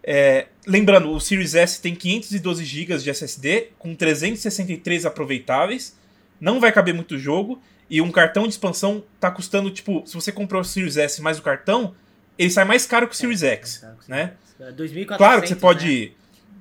É, 0.04 0.48
lembrando, 0.68 1.10
o 1.12 1.18
Series 1.18 1.56
S 1.56 1.82
tem 1.82 1.96
512 1.96 2.66
GB 2.66 2.98
de 2.98 3.10
SSD, 3.10 3.70
com 3.80 3.96
363 3.96 5.06
aproveitáveis. 5.06 5.96
Não 6.38 6.60
vai 6.60 6.74
caber 6.74 6.94
muito 6.94 7.18
jogo. 7.18 7.62
E 7.90 8.02
um 8.02 8.12
cartão 8.12 8.44
de 8.44 8.50
expansão 8.50 9.02
tá 9.18 9.32
custando, 9.32 9.72
tipo, 9.72 10.04
se 10.06 10.14
você 10.14 10.30
comprou 10.30 10.62
o 10.62 10.66
Series 10.66 10.98
S 10.98 11.22
mais 11.22 11.40
o 11.40 11.42
cartão, 11.42 11.96
ele 12.38 12.50
sai 12.50 12.66
mais 12.66 12.86
caro 12.86 13.08
que 13.08 13.16
o 13.16 13.18
Series 13.18 13.42
X, 13.42 13.86
né? 14.06 14.34
É, 14.60 14.74
2.400, 14.74 15.16
Claro 15.16 15.42
que 15.42 15.48
você 15.48 15.56
né? 15.56 15.60
pode 15.62 16.12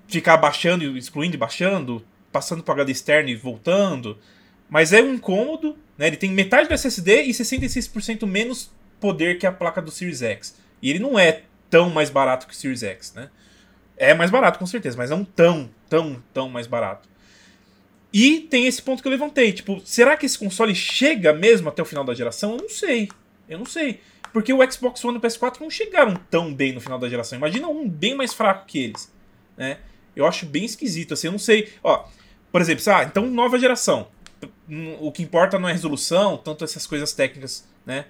ficar 0.07 0.37
baixando, 0.37 0.97
excluindo 0.97 1.35
e 1.35 1.39
baixando, 1.39 2.07
passando 2.31 2.63
para 2.63 2.75
HD 2.75 2.93
externo 2.93 3.29
e 3.29 3.35
voltando. 3.35 4.17
Mas 4.71 4.93
é 4.93 5.03
um 5.03 5.15
incômodo, 5.15 5.77
né? 5.99 6.07
Ele 6.07 6.17
tem 6.17 6.31
metade 6.31 6.69
do 6.69 6.75
SSD 6.75 7.23
e 7.23 7.31
66% 7.31 8.25
menos 8.25 8.71
poder 9.01 9.39
que 9.39 9.47
a 9.47 9.53
placa 9.53 9.81
do 9.81 9.91
Series 9.91 10.23
X. 10.23 10.57
E 10.83 10.91
ele 10.91 10.99
não 10.99 11.19
é 11.19 11.43
tão 11.71 11.91
mais 11.91 12.11
barato 12.11 12.47
que 12.47 12.53
o 12.53 12.57
Series 12.57 12.83
X, 12.83 13.13
né? 13.15 13.31
É 13.97 14.15
mais 14.15 14.31
barato, 14.31 14.59
com 14.59 14.67
certeza, 14.67 14.97
mas 14.97 15.11
não 15.11 15.25
tão, 15.25 15.69
tão, 15.89 16.23
tão 16.33 16.49
mais 16.49 16.67
barato. 16.67 17.09
E 18.13 18.41
tem 18.41 18.67
esse 18.67 18.81
ponto 18.81 19.03
que 19.03 19.09
eu 19.09 19.13
levantei, 19.13 19.53
tipo, 19.53 19.81
será 19.85 20.17
que 20.17 20.25
esse 20.25 20.39
console 20.39 20.75
chega 20.75 21.33
mesmo 21.33 21.69
até 21.69 21.83
o 21.83 21.85
final 21.85 22.05
da 22.05 22.15
geração? 22.15 22.53
Eu 22.53 22.59
não 22.59 22.69
sei. 22.69 23.09
Eu 23.49 23.59
não 23.59 23.67
sei. 23.67 24.01
Porque 24.33 24.53
o 24.53 24.71
Xbox 24.71 25.05
One 25.05 25.17
e 25.17 25.19
o 25.19 25.21
PS4 25.21 25.61
não 25.61 25.71
chegaram 25.71 26.15
tão 26.31 26.55
bem 26.55 26.73
no 26.73 26.81
final 26.81 26.99
da 26.99 27.09
geração. 27.09 27.37
Imagina 27.37 27.69
um 27.69 27.89
bem 27.89 28.15
mais 28.15 28.33
fraco 28.33 28.67
que 28.67 28.79
eles, 28.79 29.13
né? 29.57 29.79
Eu 30.15 30.27
acho 30.27 30.47
bem 30.47 30.65
esquisito, 30.65 31.15
assim, 31.15 31.29
eu 31.29 31.33
não 31.33 31.39
sei. 31.39 31.73
Ó, 31.83 32.05
por 32.51 32.61
exemplo, 32.61 32.85
ah, 32.89 33.05
então 33.05 33.27
nova 33.27 33.59
geração. 33.59 34.09
O 35.01 35.11
que 35.11 35.23
importa 35.23 35.59
não 35.59 35.69
é 35.69 35.73
resolução, 35.73 36.37
tanto 36.37 36.65
essas 36.65 36.87
coisas 36.87 37.13
técnicas, 37.13 37.67
né? 37.85 38.07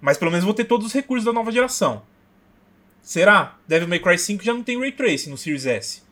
Mas 0.00 0.16
pelo 0.18 0.30
menos 0.30 0.44
vou 0.44 0.54
ter 0.54 0.64
todos 0.64 0.86
os 0.86 0.92
recursos 0.92 1.24
da 1.24 1.32
nova 1.32 1.50
geração. 1.50 2.02
Será? 3.02 3.56
Devil 3.68 3.88
May 3.88 3.98
Cry 4.00 4.18
5 4.18 4.42
já 4.44 4.52
não 4.52 4.62
tem 4.62 4.78
Ray 4.78 4.92
Tracing 4.92 5.30
no 5.30 5.36
Series 5.38 5.64
S. 5.66 6.02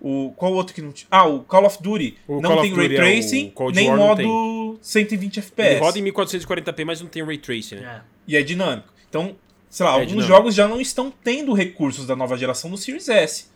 O, 0.00 0.32
qual 0.36 0.52
outro 0.54 0.74
que 0.74 0.80
não 0.80 0.92
tinha? 0.92 1.06
Ah, 1.10 1.26
o 1.26 1.40
Call 1.44 1.66
of 1.66 1.82
Duty 1.82 2.16
O 2.26 2.40
não 2.40 2.52
Call 2.54 2.62
tem 2.62 2.74
Ray 2.74 2.88
Duty 2.88 2.94
é 2.94 2.98
o 2.98 3.02
Tracing, 3.02 3.50
Cold 3.50 3.76
nem 3.76 3.88
War 3.90 3.98
modo 3.98 4.78
120 4.80 5.36
Ele 5.36 5.46
FPS. 5.46 5.78
roda 5.80 5.98
em 5.98 6.04
1440p, 6.04 6.84
mas 6.86 7.00
não 7.02 7.08
tem 7.08 7.22
ray 7.22 7.36
tracing, 7.36 7.74
né? 7.76 8.00
É. 8.00 8.02
E 8.26 8.36
é 8.36 8.42
dinâmico. 8.42 8.88
Então, 9.08 9.36
sei 9.68 9.84
lá, 9.84 9.92
É 9.92 9.94
alguns 9.96 10.08
dinâmico. 10.08 10.28
jogos 10.34 10.54
já 10.54 10.66
não 10.66 10.80
estão 10.80 11.12
tendo 11.22 11.52
recursos 11.52 12.06
da 12.06 12.16
nova 12.16 12.38
geração 12.38 12.70
no 12.70 12.78
Series 12.78 13.10
S. 13.10 13.48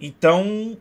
Então, 0.00 0.76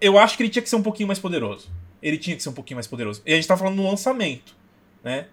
eu 0.00 0.18
acho 0.18 0.36
que 0.36 0.42
ele 0.42 0.50
tinha 0.50 0.62
que 0.62 0.68
ser 0.68 0.76
um 0.76 0.82
pouquinho 0.82 1.06
mais 1.06 1.18
poderoso. 1.18 1.70
Ele 2.02 2.18
tinha 2.18 2.36
que 2.36 2.42
ser 2.42 2.48
um 2.50 2.52
pouquinho 2.54 2.76
mais 2.76 2.86
poderoso. 2.86 3.22
E 3.24 3.32
a 3.32 3.36
gente 3.36 3.48
tá 3.48 3.56
falando 3.56 3.76
no 3.76 3.88
lançamento, 3.88 4.54
né? 5.02 5.26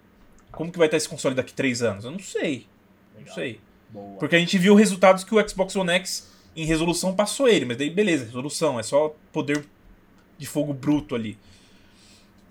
Como 0.50 0.72
que 0.72 0.78
vai 0.78 0.86
estar 0.86 0.96
esse 0.96 1.08
console 1.08 1.34
daqui 1.34 1.52
três 1.52 1.82
anos? 1.82 2.04
Eu 2.04 2.10
não 2.10 2.18
sei. 2.18 2.66
Não 3.18 3.32
sei. 3.32 3.60
Boa. 3.90 4.18
Porque 4.18 4.36
a 4.36 4.38
gente 4.38 4.58
viu 4.58 4.74
resultados 4.74 5.24
que 5.24 5.34
o 5.34 5.48
Xbox 5.48 5.74
One 5.76 5.90
X 5.92 6.28
em 6.54 6.64
resolução 6.64 7.14
passou 7.14 7.48
ele, 7.48 7.64
mas 7.64 7.76
daí 7.76 7.88
beleza, 7.88 8.24
resolução, 8.24 8.80
é 8.80 8.82
só 8.82 9.14
poder 9.32 9.64
de 10.36 10.46
fogo 10.46 10.72
bruto 10.72 11.14
ali. 11.14 11.38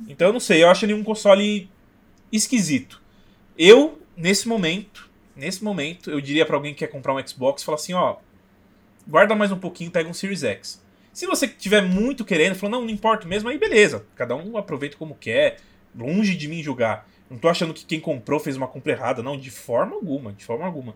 Então 0.08 0.28
eu 0.28 0.34
não 0.34 0.40
sei, 0.40 0.64
eu 0.64 0.70
acho 0.70 0.86
ele 0.86 0.94
um 0.94 1.04
console 1.04 1.70
esquisito. 2.32 3.02
Eu, 3.58 4.02
nesse 4.16 4.48
momento, 4.48 5.10
nesse 5.36 5.64
momento, 5.64 6.10
eu 6.12 6.22
diria 6.22 6.46
pra 6.46 6.56
alguém 6.56 6.74
que 6.74 6.80
quer 6.80 6.88
comprar 6.88 7.14
um 7.14 7.28
Xbox, 7.28 7.64
fala 7.64 7.76
assim, 7.76 7.94
ó, 7.94 8.18
guarda 9.08 9.36
mais 9.36 9.52
um 9.52 9.60
pouquinho, 9.60 9.92
pega 9.92 10.10
um 10.10 10.14
Series 10.14 10.44
X. 10.44 10.82
Se 11.12 11.26
você 11.26 11.48
tiver 11.48 11.82
muito 11.82 12.24
querendo, 12.24 12.56
falou, 12.56 12.80
não, 12.80 12.86
não 12.86 12.94
importa 12.94 13.28
mesmo, 13.28 13.50
aí 13.50 13.58
beleza. 13.58 14.06
Cada 14.16 14.36
um 14.36 14.56
aproveita 14.58 14.98
como 14.98 15.16
quer, 15.16 15.58
longe 15.96 16.36
de 16.36 16.48
mim 16.48 16.62
julgar. 16.62 17.10
Não 17.30 17.38
tô 17.38 17.50
achando 17.50 17.74
que 17.74 17.86
quem 17.86 18.00
comprou 18.00 18.40
fez 18.40 18.56
uma 18.56 18.68
compra 18.68 18.94
errada, 18.94 19.22
não, 19.22 19.38
de 19.38 19.52
forma 19.52 19.96
alguma, 19.96 20.32
de 20.32 20.46
forma 20.46 20.66
alguma. 20.66 20.96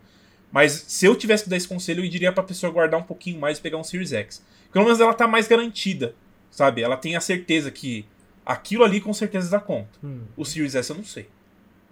Mas 0.52 0.72
se 0.88 1.06
eu 1.06 1.16
tivesse 1.16 1.44
que 1.46 1.50
dar 1.50 1.58
esse 1.58 1.68
conselho, 1.68 2.04
eu 2.04 2.10
diria 2.10 2.32
pra 2.32 2.44
pessoa 2.44 2.72
guardar 2.72 3.00
um 3.00 3.04
pouquinho 3.04 3.40
mais 3.40 3.58
e 3.58 3.62
pegar 3.62 3.78
um 3.78 3.84
Series 3.84 4.12
X. 4.12 4.46
Pelo 4.72 4.86
menos 4.86 5.00
ela 5.00 5.14
tá 5.14 5.28
mais 5.28 5.48
garantida, 5.48 6.16
sabe? 6.50 6.82
Ela 6.82 6.98
tem 6.98 7.16
a 7.16 7.22
certeza 7.22 7.72
que 7.72 8.06
aquilo 8.46 8.84
ali 8.84 9.00
com 9.00 9.14
certeza 9.14 9.50
dá 9.50 9.60
conta. 9.60 10.00
Hum. 10.04 10.24
O 10.36 10.46
Series 10.46 10.76
S 10.76 10.90
eu 10.90 10.98
não 10.98 11.04
sei. 11.04 11.30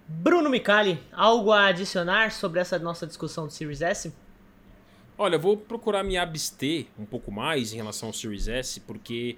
Bruno 0.06 0.50
Micali, 0.50 0.98
algo 1.12 1.52
a 1.52 1.66
adicionar 1.66 2.32
sobre 2.32 2.60
essa 2.60 2.78
nossa 2.78 3.06
discussão 3.06 3.46
do 3.46 3.52
Series 3.52 3.80
S? 3.80 4.12
Olha, 5.16 5.36
eu 5.36 5.40
vou 5.40 5.56
procurar 5.56 6.02
me 6.02 6.16
abster 6.16 6.86
um 6.98 7.04
pouco 7.04 7.30
mais 7.30 7.72
em 7.72 7.76
relação 7.76 8.08
ao 8.08 8.12
Series 8.12 8.48
S, 8.48 8.80
porque 8.80 9.36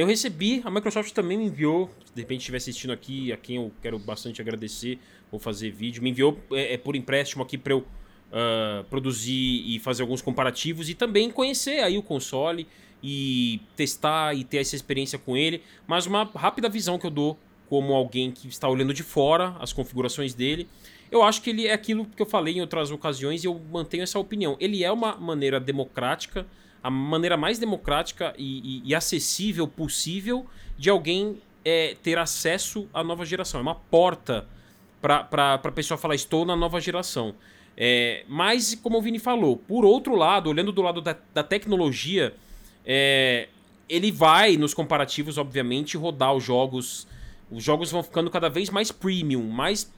eu 0.00 0.06
recebi, 0.06 0.60
a 0.62 0.70
Microsoft 0.70 1.12
também 1.12 1.38
me 1.38 1.46
enviou, 1.46 1.90
se 2.04 2.14
de 2.14 2.20
repente 2.20 2.40
estiver 2.40 2.58
assistindo 2.58 2.92
aqui, 2.92 3.32
a 3.32 3.36
quem 3.36 3.56
eu 3.56 3.72
quero 3.80 3.98
bastante 3.98 4.42
agradecer, 4.42 4.98
vou 5.30 5.40
fazer 5.40 5.70
vídeo, 5.70 6.02
me 6.02 6.10
enviou 6.10 6.38
é, 6.52 6.74
é, 6.74 6.76
por 6.76 6.94
empréstimo 6.94 7.42
aqui 7.42 7.56
para 7.56 7.72
eu 7.72 7.82
ah, 8.30 8.84
produzir 8.90 9.62
e 9.66 9.78
fazer 9.78 10.02
alguns 10.02 10.20
comparativos 10.20 10.90
e 10.90 10.94
também 10.94 11.30
conhecer 11.30 11.78
aí 11.82 11.96
o 11.96 12.02
console 12.02 12.66
e 13.02 13.60
testar 13.74 14.34
e 14.34 14.44
ter 14.44 14.58
essa 14.58 14.76
experiência 14.76 15.18
com 15.18 15.34
ele, 15.34 15.62
mas 15.86 16.06
uma 16.06 16.24
rápida 16.24 16.68
visão 16.68 16.98
que 16.98 17.06
eu 17.06 17.10
dou 17.10 17.38
como 17.66 17.94
alguém 17.94 18.30
que 18.30 18.48
está 18.48 18.68
olhando 18.68 18.92
de 18.92 19.02
fora 19.02 19.56
as 19.60 19.72
configurações 19.72 20.34
dele. 20.34 20.68
Eu 21.10 21.22
acho 21.22 21.40
que 21.40 21.50
ele 21.50 21.66
é 21.66 21.72
aquilo 21.72 22.04
que 22.04 22.20
eu 22.20 22.26
falei 22.26 22.56
em 22.56 22.60
outras 22.60 22.90
ocasiões 22.90 23.44
e 23.44 23.46
eu 23.46 23.58
mantenho 23.72 24.02
essa 24.02 24.18
opinião. 24.18 24.56
Ele 24.60 24.84
é 24.84 24.90
uma 24.90 25.16
maneira 25.16 25.58
democrática, 25.58 26.46
a 26.86 26.90
maneira 26.90 27.36
mais 27.36 27.58
democrática 27.58 28.32
e, 28.38 28.78
e- 28.78 28.82
e 28.84 28.94
acessível 28.94 29.66
possível 29.66 30.46
de 30.78 30.88
alguém 30.88 31.38
é, 31.64 31.96
ter 32.02 32.16
acesso 32.16 32.88
à 32.94 33.02
nova 33.02 33.24
geração. 33.24 33.58
É 33.58 33.62
uma 33.62 33.74
porta 33.74 34.46
para 35.00 35.54
a 35.54 35.72
pessoa 35.72 35.98
falar: 35.98 36.14
estou 36.14 36.44
na 36.44 36.54
nova 36.54 36.80
geração. 36.80 37.34
É, 37.76 38.24
mas, 38.28 38.74
como 38.76 38.98
o 38.98 39.02
Vini 39.02 39.18
falou, 39.18 39.56
por 39.56 39.84
outro 39.84 40.14
lado, 40.14 40.48
olhando 40.48 40.72
do 40.72 40.80
lado 40.80 41.00
da, 41.02 41.16
da 41.34 41.42
tecnologia, 41.42 42.34
é, 42.86 43.48
ele 43.88 44.10
vai, 44.10 44.56
nos 44.56 44.72
comparativos, 44.72 45.36
obviamente, 45.38 45.96
rodar 45.96 46.32
os 46.34 46.42
jogos. 46.44 47.06
Os 47.50 47.62
jogos 47.62 47.90
vão 47.90 48.02
ficando 48.02 48.30
cada 48.30 48.48
vez 48.48 48.70
mais 48.70 48.90
premium, 48.90 49.42
mais, 49.48 49.92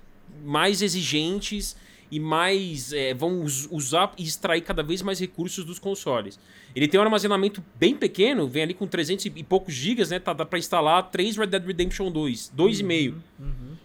mais 0.44 0.82
exigentes 0.82 1.76
e 2.10 2.18
mais 2.20 2.92
é, 2.92 3.12
vão 3.14 3.42
us- 3.42 3.68
usar 3.70 4.12
e 4.16 4.22
extrair 4.24 4.60
cada 4.62 4.82
vez 4.82 5.02
mais 5.02 5.18
recursos 5.20 5.64
dos 5.64 5.78
consoles. 5.78 6.38
Ele 6.74 6.86
tem 6.88 6.98
um 7.00 7.02
armazenamento 7.02 7.62
bem 7.74 7.94
pequeno, 7.94 8.46
vem 8.46 8.62
ali 8.62 8.74
com 8.74 8.86
300 8.86 9.26
e 9.26 9.42
poucos 9.42 9.74
gigas, 9.74 10.10
né? 10.10 10.18
Tá, 10.18 10.32
dá 10.32 10.44
pra 10.44 10.58
instalar 10.58 11.10
3 11.10 11.36
Red 11.36 11.46
Dead 11.48 11.64
Redemption 11.66 12.10
2, 12.10 12.52
2,5. 12.56 13.14
Uhum. 13.38 13.76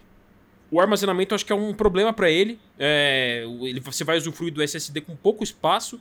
O 0.70 0.80
armazenamento 0.80 1.34
acho 1.34 1.44
que 1.46 1.52
é 1.52 1.56
um 1.56 1.72
problema 1.72 2.12
para 2.12 2.30
ele. 2.30 2.58
É, 2.78 3.44
ele. 3.62 3.80
Você 3.80 4.02
vai 4.04 4.16
usufruir 4.16 4.52
do 4.52 4.62
SSD 4.62 5.00
com 5.02 5.14
pouco 5.14 5.44
espaço. 5.44 6.00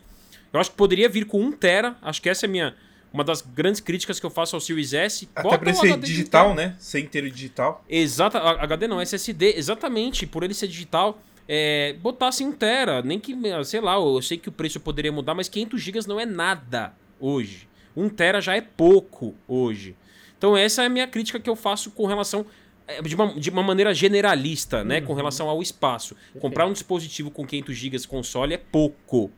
Eu 0.52 0.60
acho 0.60 0.72
que 0.72 0.78
poderia 0.78 1.08
vir 1.10 1.26
com 1.26 1.40
1 1.42 1.52
tera. 1.52 1.96
Acho 2.02 2.22
que 2.22 2.30
essa 2.30 2.46
é 2.46 2.48
a 2.48 2.52
minha 2.52 2.76
uma 3.12 3.24
das 3.24 3.42
grandes 3.42 3.80
críticas 3.80 4.20
que 4.20 4.26
eu 4.26 4.30
faço 4.32 4.56
ao 4.56 4.60
Series 4.60 4.92
S. 4.92 5.30
Até 5.36 5.48
o 5.72 5.76
ser 5.76 5.98
digital, 6.00 6.52
interno. 6.54 6.70
né? 6.72 6.76
Ser 6.80 7.00
inteiro 7.00 7.30
digital. 7.30 7.86
Exata, 7.88 8.40
HD 8.40 8.88
não, 8.88 9.00
SSD, 9.00 9.54
exatamente, 9.56 10.26
por 10.26 10.42
ele 10.44 10.56
ser 10.56 10.68
digital, 10.68 11.22
é, 11.48 11.94
botasse 11.94 12.44
1 12.44 12.52
tera, 12.54 13.02
nem 13.02 13.20
que, 13.20 13.36
sei 13.66 13.82
lá, 13.82 13.96
eu 13.96 14.22
sei 14.22 14.38
que 14.38 14.50
o 14.50 14.52
preço 14.52 14.80
poderia 14.80 15.12
mudar, 15.12 15.34
mas 15.34 15.50
500 15.50 15.82
GB 15.82 16.00
não 16.08 16.20
é 16.20 16.26
nada 16.26 16.94
hoje. 17.20 17.68
1 17.96 18.10
tera 18.10 18.42
já 18.42 18.56
é 18.56 18.62
pouco 18.62 19.36
hoje. 19.48 19.96
Então 20.38 20.58
essa 20.58 20.84
é 20.84 20.86
a 20.88 20.90
minha 20.90 21.08
crítica 21.08 21.40
que 21.40 21.50
eu 21.50 21.56
faço 21.56 21.92
com 21.92 22.06
relação 22.06 22.46
é, 22.88 23.02
de 23.02 23.16
uma, 23.16 23.40
de 23.40 23.50
uma 23.50 23.64
maneira 23.64 23.94
generalista, 23.94 24.84
né, 24.84 25.02
com 25.02 25.14
relação 25.14 25.50
ao 25.50 25.62
espaço. 25.62 26.16
Comprar 26.40 26.66
um 26.66 26.74
dispositivo 26.74 27.32
com 27.32 27.46
500 27.46 27.76
GB 27.76 28.08
console 28.08 28.54
é 28.54 28.58
pouco. 28.58 29.32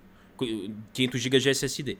500 0.93 1.21
GB 1.21 1.39
de 1.39 1.49
SSD. 1.49 1.97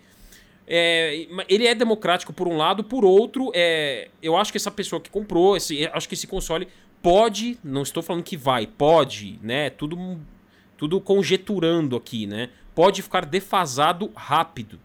É, 0.68 1.28
ele 1.48 1.68
é 1.68 1.76
democrático 1.76 2.34
por 2.34 2.48
um 2.48 2.58
lado, 2.58 2.84
por 2.84 3.06
outro, 3.06 3.52
é, 3.54 4.10
eu 4.22 4.36
acho 4.36 4.52
que 4.52 4.58
essa 4.58 4.72
pessoa 4.72 5.00
que 5.00 5.12
comprou, 5.12 5.56
esse, 5.56 5.88
acho 5.94 6.08
que 6.08 6.16
esse 6.16 6.26
console 6.26 6.68
pode, 7.06 7.60
não 7.64 7.84
estou 7.84 8.02
falando 8.02 8.24
que 8.24 8.36
vai, 8.36 8.66
pode, 8.66 9.40
né? 9.44 9.70
Tudo, 9.70 10.20
tudo 10.76 11.00
conjeturando 11.00 11.96
aqui, 11.96 12.26
né? 12.26 12.50
Pode 12.74 13.04
ficar 13.04 13.28
defasado 13.28 14.12
rápido, 14.16 14.80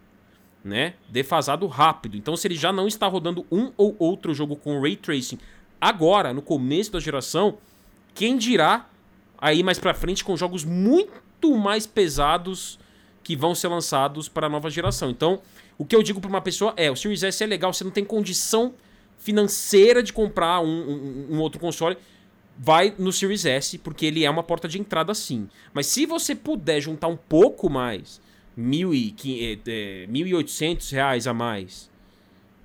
né? 0.62 0.92
Defasado 1.08 1.66
rápido. 1.66 2.18
Então, 2.18 2.36
se 2.36 2.46
ele 2.46 2.56
já 2.56 2.74
não 2.74 2.86
está 2.86 3.06
rodando 3.06 3.46
um 3.50 3.72
ou 3.74 3.96
outro 3.98 4.34
jogo 4.34 4.54
com 4.54 4.82
ray 4.82 4.96
tracing 4.96 5.38
agora, 5.80 6.34
no 6.34 6.42
começo 6.42 6.92
da 6.92 7.00
geração, 7.00 7.56
quem 8.14 8.36
dirá 8.36 8.86
aí 9.38 9.62
mais 9.62 9.78
pra 9.78 9.94
frente 9.94 10.22
com 10.22 10.36
jogos 10.36 10.62
muito 10.62 11.56
mais 11.56 11.86
pesados 11.86 12.78
que 13.24 13.34
vão 13.34 13.54
ser 13.54 13.68
lançados 13.68 14.28
para 14.28 14.46
a 14.46 14.50
nova 14.50 14.68
geração. 14.68 15.08
Então, 15.08 15.40
o 15.78 15.86
que 15.86 15.96
eu 15.96 16.02
digo 16.02 16.20
para 16.20 16.28
uma 16.28 16.42
pessoa 16.42 16.74
é: 16.76 16.90
o 16.90 16.96
Series 16.96 17.22
S 17.22 17.42
é 17.42 17.46
legal, 17.46 17.72
você 17.72 17.82
não 17.82 17.90
tem 17.90 18.04
condição 18.04 18.74
financeira 19.20 20.02
de 20.02 20.12
comprar 20.12 20.60
um, 20.60 20.66
um- 20.66 21.26
um 21.36 21.40
outro 21.40 21.60
console. 21.60 21.96
Vai 22.58 22.92
no 22.98 23.12
Series 23.12 23.46
S, 23.46 23.78
porque 23.78 24.04
ele 24.04 24.24
é 24.24 24.28
uma 24.30 24.42
porta 24.42 24.66
de 24.68 24.78
entrada 24.78 25.14
sim. 25.14 25.48
Mas 25.72 25.86
se 25.86 26.04
você 26.04 26.34
puder 26.34 26.80
juntar 26.80 27.06
um 27.08 27.16
pouco 27.16 27.70
mais, 27.70 28.20
mil 28.56 28.92
e 28.92 29.14
eh, 29.24 29.58
eh, 29.66 30.06
1.800 30.10 30.90
reais 30.92 31.26
a 31.26 31.32
mais, 31.32 31.88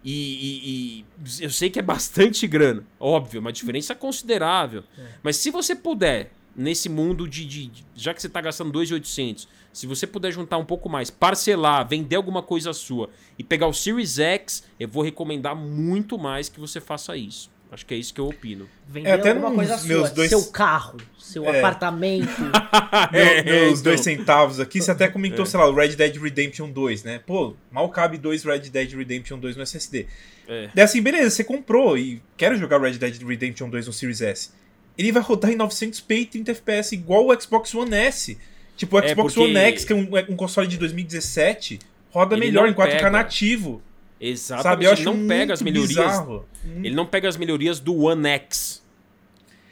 e, 0.03 0.11
e- 0.11 1.05
e 1.39 1.43
eu 1.43 1.49
sei 1.49 1.69
que 1.69 1.79
é 1.79 1.81
bastante 1.83 2.45
grana, 2.47 2.83
óbvio, 2.99 3.39
uma 3.39 3.53
diferença 3.53 3.95
considerável. 3.95 4.83
Mas 5.23 5.37
se 5.37 5.49
você 5.49 5.75
puder, 5.75 6.31
nesse 6.55 6.89
mundo 6.89 7.27
de. 7.27 7.45
de- 7.45 7.67
de- 7.67 7.85
já 7.95 8.13
que 8.13 8.21
você 8.21 8.27
está 8.27 8.41
gastando 8.41 8.71
2.800, 8.77 9.47
se 9.75 9.85
você 9.85 10.07
puder 10.07 10.31
juntar 10.31 10.57
um 10.57 10.63
pouco 10.65 10.87
mais, 10.87 11.09
parcelar, 11.09 11.85
vender 11.87 12.15
alguma 12.15 12.41
coisa 12.41 12.71
sua 12.71 13.09
e 13.37 13.43
pegar 13.43 13.67
o 13.67 13.73
Series 13.73 14.17
X, 14.19 14.63
eu 14.79 14.87
vou 14.87 15.03
recomendar 15.03 15.53
muito 15.55 16.17
mais 16.17 16.47
que 16.47 16.59
você 16.59 16.79
faça 16.79 17.17
isso. 17.17 17.53
Acho 17.71 17.85
que 17.85 17.93
é 17.93 17.97
isso 17.97 18.13
que 18.13 18.21
eu 18.21 18.27
opino. 18.27 18.69
Vender 18.87 19.09
É, 19.09 19.13
até 19.13 19.31
alguma 19.31 19.51
coisa 19.51 19.75
meus 19.83 20.07
sua, 20.07 20.15
dois- 20.15 20.29
seu 20.29 20.45
carro, 20.45 20.97
seu 21.19 21.43
É. 21.45 21.57
apartamento. 21.59 22.29
É, 23.11 23.43
Meu- 23.43 23.53
meus 23.53 23.71
então. 23.79 23.83
dois 23.91 23.99
centavos 24.01 24.59
aqui, 24.61 24.81
você 24.81 24.91
até 24.91 25.09
comentou, 25.09 25.43
É. 25.43 25.45
sei 25.47 25.59
lá, 25.59 25.67
o 25.69 25.73
Red 25.75 25.89
Dead 25.89 26.15
Redemption 26.15 26.69
2, 26.71 27.03
né? 27.03 27.19
Pô, 27.19 27.53
mal 27.69 27.89
cabe 27.89 28.17
dois 28.17 28.43
Red 28.45 28.59
Dead 28.69 28.93
Redemption 28.93 29.37
2 29.39 29.57
no 29.57 29.63
SSD. 29.63 30.07
É. 30.47 30.69
Daí 30.73 30.85
assim, 30.85 31.01
beleza, 31.01 31.31
você 31.31 31.43
comprou 31.43 31.97
e 31.97 32.21
quero 32.37 32.55
jogar 32.55 32.79
Red 32.79 32.93
Dead 32.97 33.21
Redemption 33.21 33.69
2 33.69 33.87
no 33.87 33.91
Series 33.93 34.21
S. 34.21 34.51
Ele 34.97 35.11
vai 35.11 35.21
rodar 35.21 35.51
em 35.51 35.57
900p 35.57 36.15
e 36.21 36.25
30 36.25 36.51
FPS 36.51 36.93
igual 36.95 37.27
o 37.27 37.41
Xbox 37.41 37.73
One 37.75 37.93
S. 37.93 38.37
Tipo, 38.75 38.97
o 38.97 38.99
É, 38.99 39.09
Xbox 39.09 39.33
porque- 39.33 39.49
One 39.49 39.57
X, 39.57 39.85
que 39.85 39.93
é 39.93 39.95
um, 39.95 40.17
é 40.17 40.25
um 40.29 40.35
console 40.35 40.67
de 40.67 40.77
2017, 40.77 41.79
roda 42.11 42.35
Ele 42.35 42.45
melhor 42.47 42.67
em 42.67 42.73
4K 42.73 42.95
pega. 42.97 43.09
nativo. 43.09 43.81
Exatamente. 44.19 44.63
Sabe? 44.63 44.85
Eu 44.85 44.91
acho 44.91 45.01
ele 45.01 45.17
não 45.17 45.27
pega 45.27 45.53
as 45.53 45.61
melhorias. 45.61 45.87
bizarro. 45.89 46.45
Ele 46.83 46.95
não 46.95 47.05
pega 47.05 47.27
as 47.29 47.37
melhorias 47.37 47.79
do 47.79 47.95
One 48.03 48.27
X. 48.29 48.83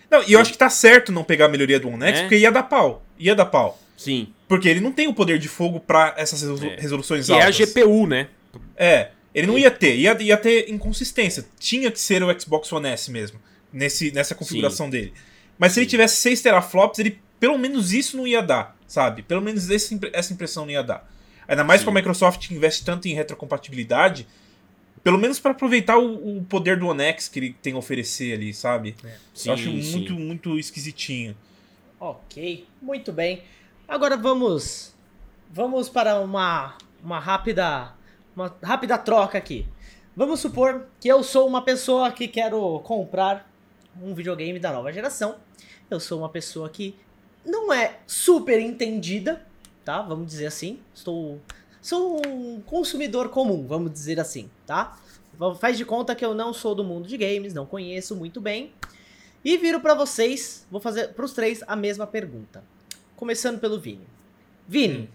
Não, 0.10 0.24
e 0.28 0.34
eu 0.34 0.40
acho 0.40 0.52
que 0.52 0.58
tá 0.58 0.70
certo 0.70 1.12
não 1.12 1.24
pegar 1.24 1.46
a 1.46 1.50
melhoria 1.50 1.80
do 1.80 1.88
One 1.90 2.04
X, 2.06 2.20
É. 2.20 2.22
porque 2.24 2.38
ia 2.38 2.52
dar 2.52 2.64
pau. 2.64 3.04
Ia 3.18 3.34
dar 3.36 3.46
pau. 3.46 3.80
Sim. 3.98 4.28
Porque 4.48 4.68
ele 4.70 4.80
não 4.80 4.92
tem 4.92 5.08
o 5.08 5.14
poder 5.14 5.40
de 5.40 5.48
fogo 5.48 5.80
pra 5.80 6.14
essas 6.18 6.42
resolu- 6.42 6.70
É. 6.72 6.76
resoluções 6.80 7.26
Que 7.26 7.32
é 7.32 7.36
a 7.42 7.46
altas. 7.48 7.56
GPU, 7.58 8.06
né? 8.06 8.28
É, 8.78 9.10
ele 9.34 9.48
não 9.48 9.58
ia 9.58 9.72
ter, 9.72 9.96
ia, 9.96 10.16
ia 10.22 10.38
ter 10.38 10.70
inconsistência. 10.70 11.46
Tinha 11.60 11.90
que 11.90 12.00
ser 12.00 12.22
o 12.24 12.40
Xbox 12.40 12.72
One 12.72 12.88
S 12.90 13.10
mesmo, 13.10 13.40
nesse, 13.72 14.12
nessa 14.12 14.36
configuração 14.36 14.90
dele. 14.90 15.14
Mas 15.58 15.72
se 15.72 15.80
ele 15.80 15.88
tivesse 15.88 16.18
6 16.18 16.42
teraflops, 16.42 17.00
ele 17.00 17.20
pelo 17.40 17.58
menos 17.58 17.92
isso 17.94 18.16
não 18.18 18.28
ia 18.28 18.42
dar, 18.42 18.78
sabe? 18.94 19.24
Pelo 19.24 19.42
menos 19.42 19.72
esse, 19.72 20.00
essa 20.14 20.32
impressão 20.34 20.66
não 20.66 20.72
ia 20.72 20.84
dar. 20.84 21.10
Ainda 21.48 21.64
mais 21.64 21.82
Sim. 21.82 21.86
com 21.86 21.92
a 21.92 21.94
Microsoft 21.96 22.48
que 22.48 22.54
investe 22.54 22.86
tanto 22.86 23.08
em 23.08 23.16
retrocompatibilidade, 23.16 24.28
pelo 25.04 25.18
menos 25.18 25.40
para 25.40 25.50
aproveitar 25.50 25.98
o, 25.98 26.38
o 26.38 26.44
poder 26.44 26.78
do 26.78 26.88
One 26.88 27.02
X 27.06 27.28
que 27.28 27.40
ele 27.40 27.56
tem 27.60 27.74
a 27.74 27.78
oferecer 27.78 28.34
ali, 28.36 28.54
sabe? 28.54 28.96
Sim, 29.34 29.50
Eu 29.50 29.54
acho 29.56 29.64
sim. 29.64 29.92
muito, 29.92 30.14
muito 30.14 30.60
esquisitinho. 30.60 31.36
ok, 32.00 32.68
muito 32.80 33.12
bem. 33.12 33.42
Agora 33.88 34.16
vamos 34.16 34.94
vamos 35.52 35.90
para 35.90 36.20
uma 36.20 36.78
uma 37.04 37.20
rápida 37.20 37.94
uma 38.36 38.56
rápida 38.62 38.96
troca 39.00 39.40
aqui. 39.40 39.66
Vamos 40.16 40.40
supor 40.40 40.86
que 41.00 41.08
eu 41.08 41.24
sou 41.24 41.48
uma 41.48 41.64
pessoa 41.64 42.12
que 42.12 42.28
quero 42.28 42.80
comprar 42.82 43.52
um 44.00 44.14
videogame 44.14 44.60
da 44.60 44.72
nova 44.72 44.94
geração. 44.94 45.38
Eu 45.90 46.00
sou 46.00 46.20
uma 46.20 46.30
pessoa 46.30 46.70
que 46.70 46.96
não 47.46 47.72
é 47.74 48.00
super 48.08 48.60
entendida, 48.60 49.46
tá? 49.84 50.02
Vamos 50.02 50.28
dizer 50.28 50.46
assim. 50.48 50.80
Estou 50.94 51.40
sou 51.82 52.22
um 52.26 52.62
consumidor 52.62 53.28
comum, 53.30 53.68
vamos 53.68 53.92
dizer 53.92 54.18
assim, 54.20 54.50
tá? 54.66 54.98
Faz 55.60 55.78
de 55.78 55.84
conta 55.84 56.16
que 56.16 56.24
eu 56.24 56.34
não 56.34 56.54
sou 56.54 56.74
do 56.74 56.84
mundo 56.84 57.08
de 57.08 57.18
games, 57.18 57.54
não 57.54 57.66
conheço 57.66 58.16
muito 58.16 58.40
bem. 58.40 58.72
E 59.44 59.58
viro 59.58 59.82
pra 59.82 59.94
vocês, 59.94 60.66
vou 60.72 60.80
fazer 60.80 61.10
pros 61.14 61.34
três 61.34 61.62
a 61.68 61.76
mesma 61.76 62.08
pergunta. 62.08 62.64
Começando 63.18 63.60
pelo 63.60 63.80
Vini. 63.80 64.08
Vini, 64.66 65.00
Hum. 65.00 65.08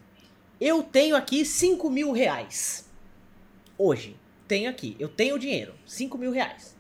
eu 0.60 0.82
tenho 0.82 1.16
aqui 1.16 1.44
5 1.46 1.88
mil 1.88 2.12
reais. 2.12 2.86
Hoje, 3.78 4.16
tenho 4.46 4.68
aqui, 4.68 4.94
eu 4.98 5.08
tenho 5.08 5.38
dinheiro, 5.38 5.72
5 5.86 6.18
mil 6.18 6.30
reais. 6.30 6.76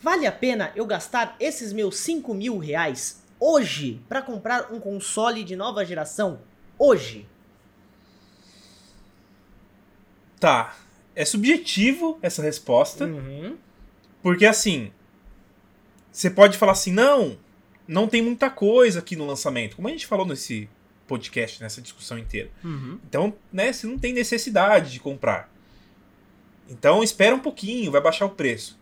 Vale 0.00 0.26
a 0.26 0.32
pena 0.32 0.72
eu 0.74 0.84
gastar 0.84 1.36
esses 1.38 1.72
meus 1.72 1.96
5 1.98 2.34
mil 2.34 2.58
reais 2.58 3.22
hoje 3.38 4.00
pra 4.08 4.22
comprar 4.22 4.72
um 4.72 4.80
console 4.80 5.44
de 5.44 5.56
nova 5.56 5.84
geração? 5.84 6.40
Hoje? 6.78 7.26
Tá. 10.38 10.76
É 11.14 11.24
subjetivo 11.24 12.18
essa 12.20 12.42
resposta. 12.42 13.06
Uhum. 13.06 13.56
Porque 14.22 14.46
assim, 14.46 14.90
você 16.10 16.30
pode 16.30 16.56
falar 16.58 16.72
assim, 16.72 16.92
não, 16.92 17.38
não 17.86 18.08
tem 18.08 18.22
muita 18.22 18.48
coisa 18.50 19.00
aqui 19.00 19.16
no 19.16 19.26
lançamento, 19.26 19.76
como 19.76 19.88
a 19.88 19.90
gente 19.90 20.06
falou 20.06 20.26
nesse 20.26 20.68
podcast, 21.06 21.62
nessa 21.62 21.82
discussão 21.82 22.18
inteira. 22.18 22.50
Uhum. 22.62 22.98
Então, 23.06 23.34
né, 23.52 23.72
você 23.72 23.86
não 23.86 23.98
tem 23.98 24.12
necessidade 24.12 24.92
de 24.92 25.00
comprar. 25.00 25.52
Então, 26.68 27.02
espera 27.02 27.34
um 27.34 27.40
pouquinho, 27.40 27.90
vai 27.90 28.00
baixar 28.00 28.26
o 28.26 28.30
preço. 28.30 28.78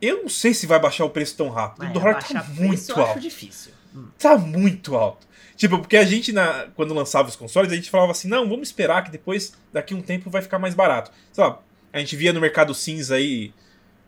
Eu 0.00 0.22
não 0.22 0.28
sei 0.28 0.52
se 0.52 0.66
vai 0.66 0.78
baixar 0.78 1.04
o 1.04 1.10
preço 1.10 1.36
tão 1.36 1.48
rápido. 1.48 1.84
É, 1.86 1.90
o 1.90 1.92
dólar 1.92 2.14
tá 2.14 2.20
baixar 2.20 2.44
preço 2.44 2.60
muito 2.62 2.90
eu 2.90 2.96
acho 2.96 3.08
alto. 3.08 3.20
difícil. 3.20 3.72
Hum. 3.94 4.06
Tá 4.18 4.36
muito 4.36 4.94
alto. 4.94 5.26
Tipo, 5.56 5.78
porque 5.78 5.96
a 5.96 6.04
gente, 6.04 6.32
na, 6.32 6.66
quando 6.76 6.92
lançava 6.92 7.28
os 7.28 7.36
consoles, 7.36 7.72
a 7.72 7.74
gente 7.76 7.88
falava 7.88 8.12
assim, 8.12 8.28
não, 8.28 8.46
vamos 8.48 8.68
esperar 8.68 9.02
que 9.04 9.10
depois, 9.10 9.54
daqui 9.72 9.94
um 9.94 10.02
tempo, 10.02 10.28
vai 10.28 10.42
ficar 10.42 10.58
mais 10.58 10.74
barato. 10.74 11.10
Sei 11.32 11.42
lá, 11.42 11.58
a 11.92 11.98
gente 11.98 12.14
via 12.14 12.32
no 12.32 12.40
Mercado 12.40 12.74
Cinza 12.74 13.14
aí... 13.14 13.52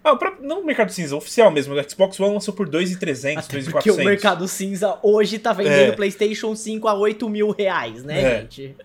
Ah, 0.05 0.15
próprio- 0.15 0.47
não 0.47 0.60
no 0.60 0.66
Mercado 0.66 0.93
Cinza, 0.93 1.16
oficial 1.16 1.51
mesmo. 1.51 1.74
O 1.74 1.90
Xbox 1.90 2.20
One 2.20 2.32
lançou 2.35 2.52
por 2.55 2.69
2,300, 2.69 3.44
Até 3.47 3.56
porque 3.62 3.90
2,400. 3.90 3.98
o 4.01 4.05
mercado 4.09 4.48
cinza 4.48 4.98
hoje 5.02 5.39
tá 5.39 5.52
vendendo 5.52 5.93
É. 5.93 5.97
PlayStation 5.97 6.55
5 6.55 6.86
a 6.86 6.94
8 6.94 7.28
mil 7.28 7.51
reais, 7.51 8.05
né, 8.05 8.20
É. 8.23 8.40
gente? 8.43 8.77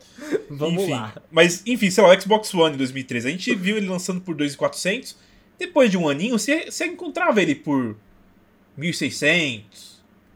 Vamos 0.49 0.83
enfim, 0.83 0.91
lá. 0.91 1.13
Mas, 1.31 1.61
enfim, 1.67 1.89
sei 1.91 2.03
lá, 2.03 2.09
o 2.13 2.19
Xbox 2.21 2.53
One 2.53 2.73
em 2.75 2.77
2013, 2.77 3.27
a 3.27 3.31
gente 3.31 3.53
viu 3.55 3.77
ele 3.77 3.87
lançando 3.87 4.21
por 4.21 4.33
2,400. 4.35 5.15
Depois 5.65 5.89
de 5.89 5.97
um 5.97 6.09
aninho, 6.09 6.37
você, 6.37 6.69
você 6.69 6.85
encontrava 6.87 7.41
ele 7.41 7.55
por 7.55 7.95
1.600, 8.77 9.63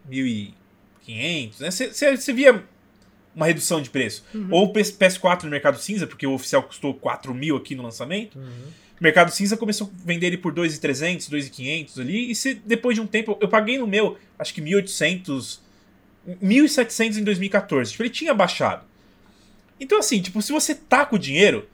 1.500, 0.09 1.59
né? 1.59 1.69
Você, 1.71 1.91
você, 1.91 2.15
você 2.15 2.31
via 2.31 2.63
uma 3.35 3.45
redução 3.45 3.81
de 3.81 3.89
preço. 3.89 4.23
Uhum. 4.33 4.47
Ou 4.49 4.65
o 4.67 4.73
PS- 4.73 4.91
PS4 4.97 5.43
no 5.43 5.49
Mercado 5.49 5.77
Cinza, 5.79 6.07
porque 6.07 6.25
o 6.25 6.31
oficial 6.33 6.63
custou 6.63 6.93
4 6.93 7.33
mil 7.33 7.57
aqui 7.57 7.75
no 7.75 7.83
lançamento. 7.83 8.39
Uhum. 8.39 8.67
O 8.99 9.03
Mercado 9.03 9.29
Cinza 9.31 9.57
começou 9.57 9.87
a 9.87 10.05
vender 10.05 10.27
ele 10.27 10.37
por 10.37 10.53
2.300, 10.53 11.29
2.500 11.29 11.99
ali. 11.99 12.31
E 12.31 12.35
se 12.35 12.53
depois 12.55 12.95
de 12.95 13.01
um 13.01 13.05
tempo, 13.05 13.37
eu 13.41 13.49
paguei 13.49 13.77
no 13.77 13.85
meu, 13.85 14.17
acho 14.39 14.53
que 14.53 14.61
1.800, 14.61 15.59
1.700 16.41 17.17
em 17.17 17.23
2014. 17.25 17.91
Tipo, 17.91 18.03
ele 18.03 18.09
tinha 18.09 18.33
baixado. 18.33 18.85
Então, 19.77 19.99
assim, 19.99 20.21
tipo, 20.21 20.41
se 20.41 20.51
você 20.53 20.73
tá 20.73 21.05
com 21.05 21.17
o 21.17 21.19
dinheiro, 21.19 21.67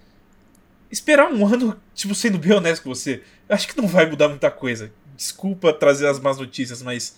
esperar 0.91 1.31
um 1.31 1.45
ano, 1.47 1.80
tipo, 1.94 2.15
sendo 2.15 2.38
bem 2.38 2.53
honesto 2.53 2.84
com 2.84 2.90
você, 2.90 3.22
eu 3.48 3.56
acho 3.56 3.68
que 3.68 3.80
não 3.80 3.88
vai 3.88 4.06
mudar 4.10 4.30
muita 4.30 4.49
coisa. 4.52 4.91
Desculpa 5.15 5.72
trazer 5.72 6.07
as 6.07 6.20
más 6.20 6.38
notícias, 6.38 6.82
mas 6.82 7.18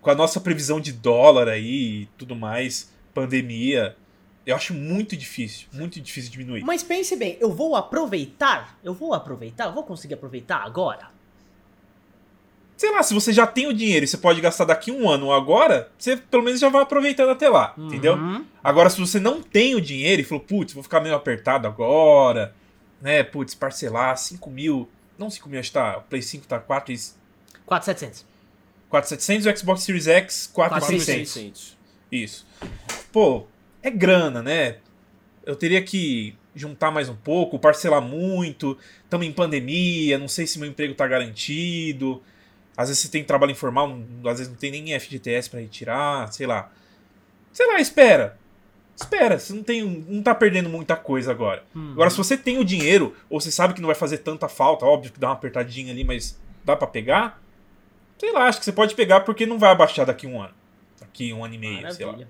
com 0.00 0.10
a 0.10 0.14
nossa 0.14 0.40
previsão 0.40 0.80
de 0.80 0.92
dólar 0.92 1.48
aí 1.48 2.02
e 2.02 2.08
tudo 2.18 2.34
mais, 2.34 2.90
pandemia, 3.14 3.96
Eu 4.46 4.54
acho 4.54 4.74
muito 4.74 5.16
difícil, 5.16 5.68
muito 5.72 5.98
difícil 6.00 6.30
diminuir. 6.30 6.62
Mas 6.64 6.82
pense 6.82 7.16
bem, 7.16 7.38
eu 7.40 7.50
vou 7.52 7.74
aproveitar? 7.74 8.78
Eu 8.84 8.92
vou 8.92 9.14
aproveitar? 9.14 9.64
Eu 9.66 9.72
vou 9.72 9.82
conseguir 9.82 10.14
aproveitar 10.14 10.58
agora? 10.58 11.08
Sei 12.76 12.90
lá, 12.90 13.02
se 13.02 13.14
você 13.14 13.32
já 13.32 13.46
tem 13.46 13.66
o 13.66 13.72
dinheiro 13.72 14.04
e 14.04 14.08
você 14.08 14.18
pode 14.18 14.40
gastar 14.40 14.64
daqui 14.64 14.90
um 14.90 15.08
ano 15.08 15.26
ou 15.26 15.32
agora, 15.32 15.90
você 15.96 16.16
pelo 16.16 16.42
menos 16.42 16.60
já 16.60 16.68
vai 16.68 16.82
aproveitando 16.82 17.30
até 17.30 17.48
lá, 17.48 17.72
entendeu? 17.78 18.14
Uhum. 18.14 18.44
Agora, 18.62 18.90
se 18.90 19.00
você 19.00 19.20
não 19.20 19.40
tem 19.40 19.74
o 19.74 19.80
dinheiro 19.80 20.20
e 20.20 20.24
falou, 20.24 20.44
putz, 20.44 20.74
vou 20.74 20.82
ficar 20.82 21.00
meio 21.00 21.14
apertado 21.14 21.66
agora, 21.68 22.54
né, 23.04 23.22
putz, 23.22 23.54
parcelar 23.54 24.16
5 24.16 24.50
mil, 24.50 24.88
não 25.18 25.28
5 25.28 25.46
mil, 25.46 25.60
acho 25.60 25.68
que 25.68 25.74
tá, 25.74 25.98
o 25.98 26.02
Play 26.04 26.22
5 26.22 26.46
tá 26.46 26.58
4 26.58 26.94
e 26.94 26.98
4,700. 27.66 28.24
4,700 28.88 29.46
e 29.46 29.48
o 29.50 29.56
Xbox 29.58 29.82
Series 29.82 30.06
X 30.08 30.50
4,600. 30.52 31.34
4.600. 31.34 31.76
Isso. 32.10 32.46
Pô, 33.12 33.46
é 33.82 33.90
grana, 33.90 34.42
né? 34.42 34.78
Eu 35.44 35.54
teria 35.54 35.82
que 35.82 36.34
juntar 36.54 36.90
mais 36.90 37.10
um 37.10 37.14
pouco, 37.14 37.58
parcelar 37.58 38.00
muito, 38.00 38.78
estamos 39.02 39.26
em 39.26 39.32
pandemia, 39.32 40.18
não 40.18 40.28
sei 40.28 40.46
se 40.46 40.58
meu 40.58 40.68
emprego 40.68 40.94
tá 40.94 41.06
garantido. 41.06 42.22
Às 42.74 42.88
vezes 42.88 43.02
você 43.02 43.08
tem 43.10 43.22
trabalho 43.22 43.52
informal, 43.52 44.00
às 44.26 44.38
vezes 44.38 44.48
não 44.48 44.56
tem 44.56 44.70
nem 44.70 44.98
FGTS 44.98 45.50
pra 45.50 45.60
retirar, 45.60 46.32
sei 46.32 46.46
lá. 46.46 46.72
Sei 47.52 47.66
lá, 47.66 47.78
espera. 47.80 48.38
Espera, 48.96 49.38
você 49.38 49.52
não, 49.52 49.62
tem, 49.62 49.82
não 50.08 50.22
tá 50.22 50.34
perdendo 50.34 50.68
muita 50.68 50.94
coisa 50.96 51.30
agora. 51.30 51.64
Uhum. 51.74 51.92
Agora, 51.92 52.10
se 52.10 52.16
você 52.16 52.36
tem 52.36 52.58
o 52.58 52.64
dinheiro, 52.64 53.14
ou 53.28 53.40
você 53.40 53.50
sabe 53.50 53.74
que 53.74 53.80
não 53.80 53.88
vai 53.88 53.96
fazer 53.96 54.18
tanta 54.18 54.48
falta, 54.48 54.84
óbvio 54.86 55.12
que 55.12 55.18
dá 55.18 55.28
uma 55.28 55.34
apertadinha 55.34 55.92
ali, 55.92 56.04
mas 56.04 56.38
dá 56.64 56.76
pra 56.76 56.86
pegar, 56.86 57.42
sei 58.18 58.30
lá, 58.32 58.46
acho 58.46 58.58
que 58.60 58.64
você 58.64 58.72
pode 58.72 58.94
pegar 58.94 59.20
porque 59.20 59.44
não 59.46 59.58
vai 59.58 59.72
abaixar 59.72 60.06
daqui 60.06 60.26
um 60.26 60.40
ano. 60.40 60.54
Daqui 61.00 61.32
um 61.32 61.44
ano 61.44 61.54
e 61.54 61.58
meio, 61.58 61.92
sei 61.92 62.06
lá. 62.06 62.12
Maravilha. 62.12 62.28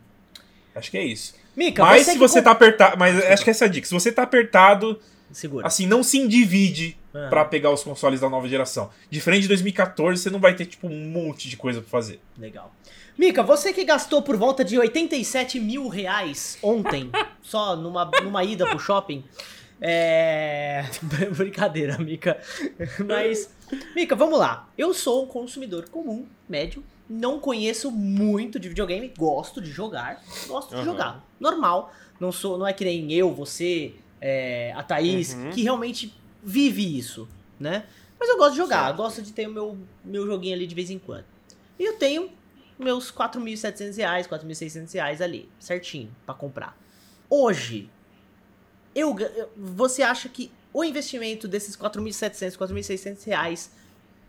Acho 0.74 0.90
que 0.90 0.98
é 0.98 1.04
isso. 1.04 1.34
Mika, 1.56 1.84
mas 1.84 2.04
se 2.06 2.18
você 2.18 2.38
com- 2.40 2.44
tá 2.46 2.50
apertado. 2.50 2.98
Mas 2.98 3.16
acho 3.26 3.44
que 3.44 3.50
essa 3.50 3.64
é 3.64 3.68
a 3.68 3.70
dica. 3.70 3.86
Se 3.86 3.94
você 3.94 4.10
tá 4.10 4.22
apertado, 4.24 4.98
Segura. 5.30 5.66
assim, 5.66 5.86
não 5.86 6.02
se 6.02 6.18
individe 6.18 6.96
Ah. 7.14 7.28
pra 7.28 7.44
pegar 7.44 7.70
os 7.70 7.84
consoles 7.84 8.20
da 8.20 8.28
nova 8.28 8.48
geração. 8.48 8.90
Diferente 9.08 9.42
de 9.42 9.48
2014, 9.48 10.20
você 10.20 10.30
não 10.30 10.40
vai 10.40 10.54
ter, 10.56 10.66
tipo, 10.66 10.88
um 10.88 11.08
monte 11.10 11.48
de 11.48 11.56
coisa 11.56 11.80
pra 11.80 11.88
fazer. 11.90 12.18
Legal. 12.36 12.74
Mika, 13.16 13.42
você 13.42 13.72
que 13.72 13.84
gastou 13.84 14.22
por 14.22 14.36
volta 14.36 14.64
de 14.64 14.78
87 14.78 15.60
mil 15.60 15.88
reais 15.88 16.58
ontem, 16.62 17.10
só 17.42 17.76
numa, 17.76 18.10
numa 18.22 18.42
ida 18.44 18.66
pro 18.66 18.78
shopping. 18.78 19.22
É. 19.80 20.84
Brincadeira, 21.36 21.98
Mika. 21.98 22.40
Mas, 23.06 23.50
Mika, 23.94 24.16
vamos 24.16 24.38
lá. 24.38 24.68
Eu 24.76 24.92
sou 24.94 25.24
um 25.24 25.26
consumidor 25.26 25.88
comum, 25.88 26.26
médio. 26.48 26.82
Não 27.08 27.38
conheço 27.38 27.90
muito 27.90 28.58
de 28.58 28.68
videogame. 28.68 29.12
Gosto 29.16 29.60
de 29.60 29.70
jogar. 29.70 30.22
Gosto 30.46 30.74
de 30.74 30.82
jogar. 30.84 31.24
Normal. 31.38 31.92
Não 32.18 32.32
sou, 32.32 32.56
não 32.56 32.66
é 32.66 32.72
que 32.72 32.84
nem 32.84 33.12
eu, 33.12 33.32
você, 33.34 33.94
é, 34.20 34.72
a 34.74 34.82
Thaís, 34.82 35.34
Uhum. 35.34 35.50
que 35.50 35.62
realmente 35.62 36.14
vive 36.42 36.96
isso, 36.98 37.28
né? 37.60 37.84
Mas 38.18 38.28
eu 38.28 38.38
gosto 38.38 38.52
de 38.52 38.56
jogar. 38.58 38.84
Certo. 38.86 38.96
Gosto 38.96 39.22
de 39.22 39.32
ter 39.32 39.46
o 39.48 39.52
meu, 39.52 39.76
meu 40.04 40.26
joguinho 40.26 40.54
ali 40.54 40.66
de 40.66 40.74
vez 40.74 40.90
em 40.90 40.98
quando. 40.98 41.24
E 41.78 41.84
eu 41.84 41.94
tenho 41.98 42.30
meus 42.78 43.10
4.700 43.10 43.96
reais, 43.96 44.26
4.600 44.26 44.92
reais 44.92 45.20
ali, 45.20 45.48
certinho, 45.58 46.14
pra 46.24 46.34
comprar. 46.34 46.76
Hoje, 47.28 47.88
eu, 48.94 49.16
você 49.56 50.02
acha 50.02 50.28
que 50.28 50.50
o 50.72 50.84
investimento 50.84 51.46
desses 51.46 51.76
4.700, 51.76 52.56
4.600 52.56 53.26
reais 53.26 53.72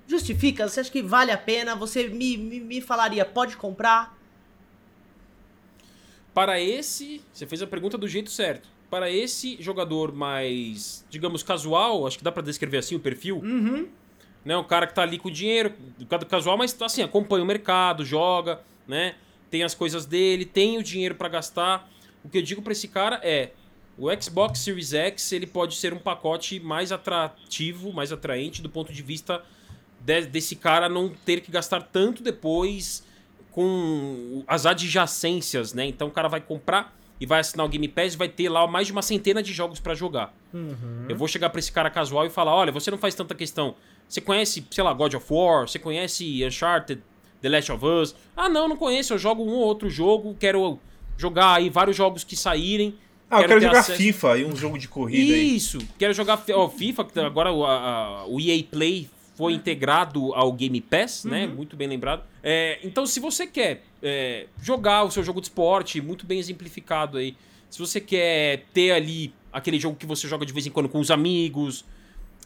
justifica? 0.08 0.68
Você 0.68 0.80
acha 0.80 0.92
que 0.92 1.02
vale 1.02 1.32
a 1.32 1.38
pena? 1.38 1.76
Você 1.76 2.08
me, 2.08 2.38
me, 2.38 2.60
me 2.60 2.82
falaria, 2.82 3.26
pode 3.26 3.58
comprar? 3.58 4.16
Para 6.34 6.60
esse, 6.60 7.22
você 7.32 7.48
fez 7.48 7.62
a 7.62 7.68
pergunta 7.68 7.98
do 7.98 8.08
jeito 8.08 8.30
certo. 8.30 8.70
Para 8.90 9.10
esse 9.10 9.62
jogador 9.62 10.14
mais, 10.14 11.06
digamos, 11.10 11.42
casual, 11.42 12.06
acho 12.06 12.18
que 12.18 12.24
dá 12.24 12.32
pra 12.32 12.44
descrever 12.44 12.78
assim 12.78 12.96
o 12.96 13.00
perfil, 13.00 13.38
Uhum. 13.38 13.88
Né? 14.46 14.56
O 14.56 14.64
cara 14.64 14.86
que 14.88 14.94
tá 14.94 15.02
ali 15.02 15.18
com 15.18 15.30
dinheiro, 15.30 15.74
do 15.98 16.26
casual, 16.26 16.58
mas 16.58 16.80
assim, 16.82 17.02
acompanha 17.02 17.44
o 17.44 17.48
mercado, 17.48 18.06
joga, 18.06 18.62
né? 18.88 19.16
Tem 19.50 19.64
as 19.64 19.74
coisas 19.74 20.06
dele, 20.06 20.46
tem 20.46 20.78
o 20.78 20.84
dinheiro 20.84 21.16
pra 21.16 21.28
gastar. 21.28 21.90
O 22.24 22.30
que 22.30 22.38
eu 22.38 22.42
digo 22.42 22.62
pra 22.62 22.72
esse 22.72 22.88
cara 22.88 23.20
é, 23.24 23.52
o 23.98 24.08
Xbox 24.22 24.60
Series 24.60 24.94
X, 24.94 25.32
ele 25.32 25.48
pode 25.48 25.76
ser 25.76 25.94
um 25.94 26.00
pacote 26.00 26.60
mais 26.60 26.92
atrativo, 26.92 27.92
mais 27.92 28.12
atraente 28.12 28.62
do 28.62 28.70
ponto 28.70 28.94
de 28.94 29.02
vista 29.02 29.44
de- 30.02 30.26
desse 30.28 30.56
cara 30.56 30.88
não 30.88 31.10
ter 31.10 31.42
que 31.42 31.52
gastar 31.52 31.82
tanto 31.82 32.22
depois 32.22 33.04
com 33.52 34.44
as 34.48 34.66
adjacências, 34.66 35.74
né? 35.74 35.86
Então 35.86 36.08
o 36.08 36.12
cara 36.12 36.28
vai 36.28 36.42
comprar 36.42 36.94
e 37.20 37.26
vai 37.26 37.40
assinar 37.40 37.66
o 37.66 37.70
Game 37.70 37.88
Pass 37.88 38.14
e 38.14 38.18
vai 38.18 38.28
ter 38.28 38.50
lá 38.50 38.68
mais 38.68 38.88
de 38.88 38.92
uma 38.94 39.02
centena 39.02 39.42
de 39.42 39.54
jogos 39.54 39.80
pra 39.80 39.96
jogar. 39.96 40.34
Uhum. 40.54 41.06
Eu 41.08 41.16
vou 41.16 41.28
chegar 41.28 41.50
pra 41.50 41.60
esse 41.60 41.72
cara 41.72 41.90
casual 41.90 42.26
e 42.26 42.30
falar: 42.30 42.54
olha, 42.54 42.72
você 42.72 42.92
não 42.92 42.98
faz 42.98 43.16
tanta 43.16 43.34
questão. 43.34 43.76
Você 44.08 44.22
conhece, 44.22 44.66
sei 44.72 44.84
lá, 44.84 44.94
God 44.94 45.14
of 45.16 45.26
War? 45.30 45.68
Você 45.68 45.80
conhece 45.80 46.44
Uncharted, 46.46 47.02
The 47.42 47.50
Last 47.50 47.72
of 47.72 47.86
Us? 47.86 48.16
Ah, 48.36 48.48
não, 48.48 48.68
não 48.70 48.78
conheço. 48.78 49.14
Eu 49.14 49.18
jogo 49.18 49.44
um 49.44 49.50
ou 49.54 49.66
outro 49.66 49.90
jogo, 49.90 50.36
quero 50.40 50.80
jogar 51.18 51.56
aí 51.56 51.70
vários 51.70 51.96
jogos 51.98 52.24
que 52.24 52.36
saírem. 52.36 52.96
Ah, 53.30 53.42
eu 53.42 53.48
quero 53.48 53.62
jogar 53.62 53.80
acesso- 53.80 53.98
FIFA 53.98 54.38
e 54.38 54.46
um 54.46 54.56
jogo 54.56 54.78
de 54.78 54.88
corrida 54.88 55.34
aí. 55.34 55.56
Isso, 55.56 55.80
quero 55.98 56.14
jogar 56.14 56.44
ó, 56.54 56.70
FIFA, 56.70 57.06
que 57.06 57.20
agora 57.20 57.52
o, 57.52 57.66
a- 57.66 58.26
o 58.28 58.40
EA 58.40 58.64
Play 58.64 59.10
foi 59.36 59.54
integrado 59.54 60.34
ao 60.34 60.54
Game 60.54 60.80
Pass, 60.80 61.26
né? 61.26 61.46
Muito 61.48 61.76
bem 61.76 61.88
lembrado. 61.88 62.24
É, 62.42 62.80
então, 62.84 63.06
se 63.06 63.20
você 63.20 63.46
quer 63.48 63.84
é, 64.02 64.46
jogar 64.62 65.04
o 65.04 65.12
seu 65.12 65.24
jogo 65.24 65.42
de 65.42 65.48
esporte, 65.48 66.00
muito 66.00 66.26
bem 66.26 66.40
exemplificado 66.40 67.18
aí, 67.18 67.36
se 67.70 67.80
você 67.80 68.00
quer 68.00 68.64
ter 68.74 68.92
ali 68.92 69.34
aquele 69.52 69.78
jogo 69.80 69.98
que 69.98 70.06
você 70.06 70.28
joga 70.28 70.46
de 70.46 70.54
vez 70.54 70.66
em 70.68 70.70
quando 70.70 70.88
com 70.88 71.00
os 71.00 71.10
amigos, 71.12 71.84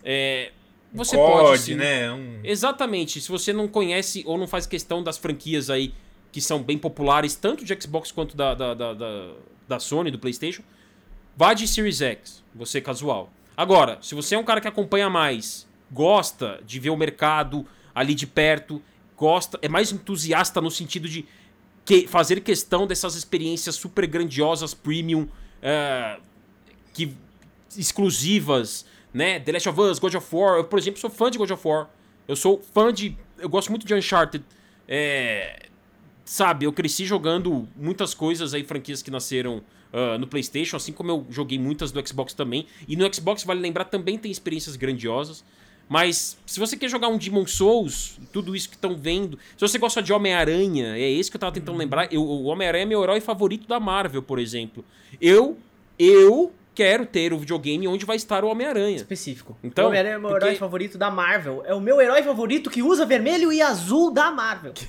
é, 0.03 0.51
você 0.93 1.15
COD, 1.15 1.31
pode 1.43 1.61
sim. 1.61 1.75
né? 1.75 2.11
Um... 2.11 2.39
Exatamente. 2.43 3.21
Se 3.21 3.29
você 3.29 3.53
não 3.53 3.67
conhece 3.67 4.23
ou 4.25 4.37
não 4.37 4.47
faz 4.47 4.65
questão 4.65 5.03
das 5.03 5.17
franquias 5.17 5.69
aí 5.69 5.93
que 6.31 6.41
são 6.41 6.61
bem 6.61 6.77
populares, 6.77 7.35
tanto 7.35 7.65
de 7.65 7.81
Xbox 7.81 8.11
quanto 8.11 8.35
da, 8.35 8.53
da, 8.53 8.73
da, 8.73 8.93
da, 8.93 9.31
da 9.67 9.79
Sony, 9.79 10.11
do 10.11 10.19
PlayStation, 10.19 10.61
vá 11.35 11.53
de 11.53 11.67
Series 11.67 12.01
X, 12.01 12.43
você 12.53 12.79
casual. 12.79 13.31
Agora, 13.57 13.97
se 14.01 14.15
você 14.15 14.35
é 14.35 14.37
um 14.37 14.43
cara 14.43 14.61
que 14.61 14.67
acompanha 14.67 15.09
mais, 15.09 15.67
gosta 15.91 16.61
de 16.65 16.79
ver 16.79 16.91
o 16.91 16.97
mercado 16.97 17.65
ali 17.93 18.13
de 18.13 18.27
perto, 18.27 18.81
gosta, 19.17 19.59
é 19.61 19.67
mais 19.67 19.91
entusiasta 19.91 20.61
no 20.61 20.71
sentido 20.71 21.09
de 21.09 21.25
que- 21.83 22.07
fazer 22.07 22.41
questão 22.41 22.85
dessas 22.85 23.15
experiências 23.15 23.75
super 23.75 24.05
grandiosas, 24.05 24.73
premium, 24.73 25.27
é, 25.61 26.19
que 26.93 27.13
exclusivas, 27.77 28.85
né? 29.13 29.39
The 29.39 29.51
Last 29.51 29.69
of 29.69 29.81
Us, 29.81 29.99
God 29.99 30.15
of 30.15 30.35
War. 30.35 30.57
Eu, 30.57 30.63
por 30.63 30.79
exemplo, 30.79 30.99
sou 30.99 31.09
fã 31.09 31.29
de 31.29 31.37
God 31.37 31.51
of 31.51 31.67
War. 31.67 31.89
Eu 32.27 32.35
sou 32.35 32.61
fã 32.73 32.93
de. 32.93 33.17
Eu 33.37 33.49
gosto 33.49 33.69
muito 33.69 33.85
de 33.85 33.93
Uncharted. 33.93 34.43
É, 34.87 35.67
sabe, 36.25 36.65
eu 36.65 36.73
cresci 36.73 37.05
jogando 37.05 37.67
muitas 37.75 38.13
coisas 38.13 38.53
aí, 38.53 38.63
franquias 38.63 39.01
que 39.01 39.11
nasceram 39.11 39.63
ah, 39.91 40.17
no 40.17 40.27
PlayStation, 40.27 40.77
assim 40.77 40.93
como 40.93 41.09
eu 41.11 41.25
joguei 41.29 41.57
muitas 41.57 41.91
do 41.91 42.07
Xbox 42.07 42.33
também. 42.33 42.67
E 42.87 42.95
no 42.95 43.11
Xbox, 43.13 43.43
vale 43.43 43.59
lembrar, 43.59 43.85
também 43.85 44.17
tem 44.17 44.31
experiências 44.31 44.75
grandiosas. 44.75 45.43
Mas 45.87 46.37
se 46.45 46.59
você 46.59 46.77
quer 46.77 46.87
jogar 46.87 47.07
um 47.07 47.17
Demon 47.17 47.47
Souls, 47.47 48.19
tudo 48.31 48.55
isso 48.55 48.69
que 48.69 48.75
estão 48.75 48.95
vendo. 48.95 49.39
Se 49.57 49.61
você 49.61 49.79
gosta 49.79 50.03
de 50.03 50.13
Homem-Aranha, 50.13 50.95
é 50.95 51.09
esse 51.09 51.31
que 51.31 51.37
eu 51.37 51.39
tava 51.39 51.51
tentando 51.51 51.79
lembrar. 51.79 52.13
Eu, 52.13 52.21
o 52.21 52.43
Homem-Aranha 52.43 52.83
é 52.83 52.85
meu 52.85 53.01
herói 53.01 53.19
favorito 53.19 53.67
da 53.67 53.79
Marvel, 53.79 54.21
por 54.21 54.37
exemplo. 54.37 54.85
Eu, 55.19 55.57
eu 55.97 56.53
quero 56.79 57.05
ter 57.05 57.33
o 57.33 57.37
videogame 57.37 57.85
onde 57.89 58.05
vai 58.05 58.15
estar 58.15 58.43
o 58.45 58.47
Homem-Aranha. 58.47 58.95
Específico. 58.95 59.57
Então, 59.61 59.85
o 59.85 59.87
Homem-Aranha 59.89 60.15
é 60.15 60.17
o 60.17 60.21
meu 60.21 60.29
porque- 60.29 60.45
herói 60.45 60.55
favorito 60.57 60.97
da 60.97 61.11
Marvel. 61.11 61.61
É 61.65 61.73
o 61.73 61.81
meu 61.81 61.99
herói 61.99 62.23
favorito 62.23 62.69
que 62.69 62.81
usa 62.81 63.05
vermelho 63.05 63.51
e 63.51 63.61
azul 63.61 64.11
da 64.11 64.31
Marvel. 64.31 64.73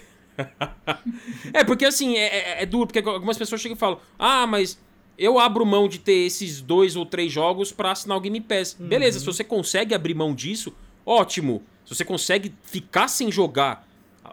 É, 1.53 1.63
porque 1.65 1.85
assim, 1.85 2.17
é, 2.17 2.27
é- 2.61 2.63
é 2.63 2.67
duro, 2.67 2.87
porque 2.87 3.07
algumas 3.07 3.37
pessoas 3.37 3.61
chegam 3.61 3.77
e 3.77 3.79
falam: 3.79 4.01
Ah, 4.19 4.47
mas 4.47 4.79
eu 5.19 5.39
abro 5.39 5.67
mão 5.67 5.87
de 5.89 5.99
ter 5.99 6.27
esses 6.27 6.61
dois 6.63 6.97
ou 6.97 7.05
três 7.05 7.31
jogos 7.31 7.73
pra 7.73 7.91
assinar 7.93 8.17
o 8.17 8.21
Game 8.21 8.41
Pass. 8.41 8.75
Beleza, 8.79 9.19
se 9.19 9.27
você 9.27 9.45
consegue 9.45 9.95
abrir 9.95 10.15
mão 10.15 10.35
disso, 10.35 10.73
ótimo. 11.05 11.63
Se 11.85 11.95
você 11.95 12.05
consegue 12.05 12.55
ficar 12.63 13.09
sem 13.09 13.31
jogar 13.31 13.87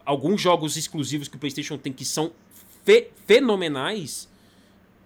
alguns 0.05 0.39
jogos 0.39 0.77
exclusivos 0.77 1.27
que 1.27 1.35
o 1.35 1.39
PlayStation 1.39 1.77
tem 1.77 1.91
que 1.91 2.05
são 2.05 2.31
fe- 2.85 3.09
fenomenais, 3.25 4.29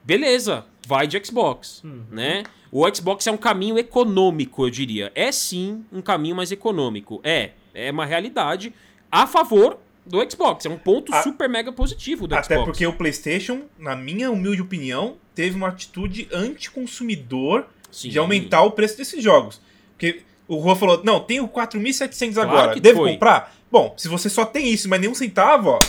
beleza, 0.04 0.66
vai 0.88 1.08
de 1.08 1.24
Xbox, 1.26 1.84
né? 2.10 2.44
O 2.72 2.88
Xbox 2.94 3.28
é 3.28 3.32
um 3.32 3.38
caminho 3.38 3.78
econômico, 3.78 4.66
eu 4.66 4.70
diria. 4.70 5.12
É 5.14 5.32
sim 5.32 5.84
um 5.92 6.02
caminho 6.02 6.36
mais 6.36 6.52
econômico. 6.52 7.20
É, 7.24 7.52
é 7.74 7.92
uma 7.92 8.06
realidade 8.06 8.74
a 9.12 9.28
favor 9.28 9.78
do 10.06 10.18
Xbox. 10.30 10.66
É 10.66 10.70
um 10.70 10.78
ponto 10.78 11.14
A- 11.14 11.22
super 11.22 11.48
mega 11.50 11.72
positivo 11.72 12.28
do 12.28 12.34
Até 12.36 12.56
Xbox. 12.56 12.64
porque 12.66 12.88
o 12.88 12.94
PlayStation, 12.94 13.64
na 13.78 13.96
minha 13.96 14.32
humilde 14.32 14.62
opinião, 14.62 15.18
teve 15.36 15.56
uma 15.56 15.68
atitude 15.68 16.28
anticonsumidor 16.34 17.66
Sim. 17.92 18.10
de 18.10 18.18
aumentar 18.20 18.64
o 18.64 18.72
preço 18.72 18.98
desses 18.98 19.22
jogos. 19.24 19.62
Porque 19.94 20.22
o 20.48 20.62
Juan 20.62 20.76
falou: 20.76 21.02
não, 21.04 21.20
tenho 21.20 21.48
4.700 21.48 22.34
Claro 22.34 22.50
agora, 22.50 22.74
que 22.74 22.80
devo 22.80 23.00
foi. 23.02 23.12
comprar? 23.14 23.56
Bom, 23.72 23.94
se 23.98 24.08
você 24.08 24.30
só 24.30 24.46
tem 24.46 24.70
isso, 24.72 24.90
mas 24.90 25.00
nem 25.00 25.10
um 25.10 25.16
centavo, 25.16 25.70
ó, 25.72 25.80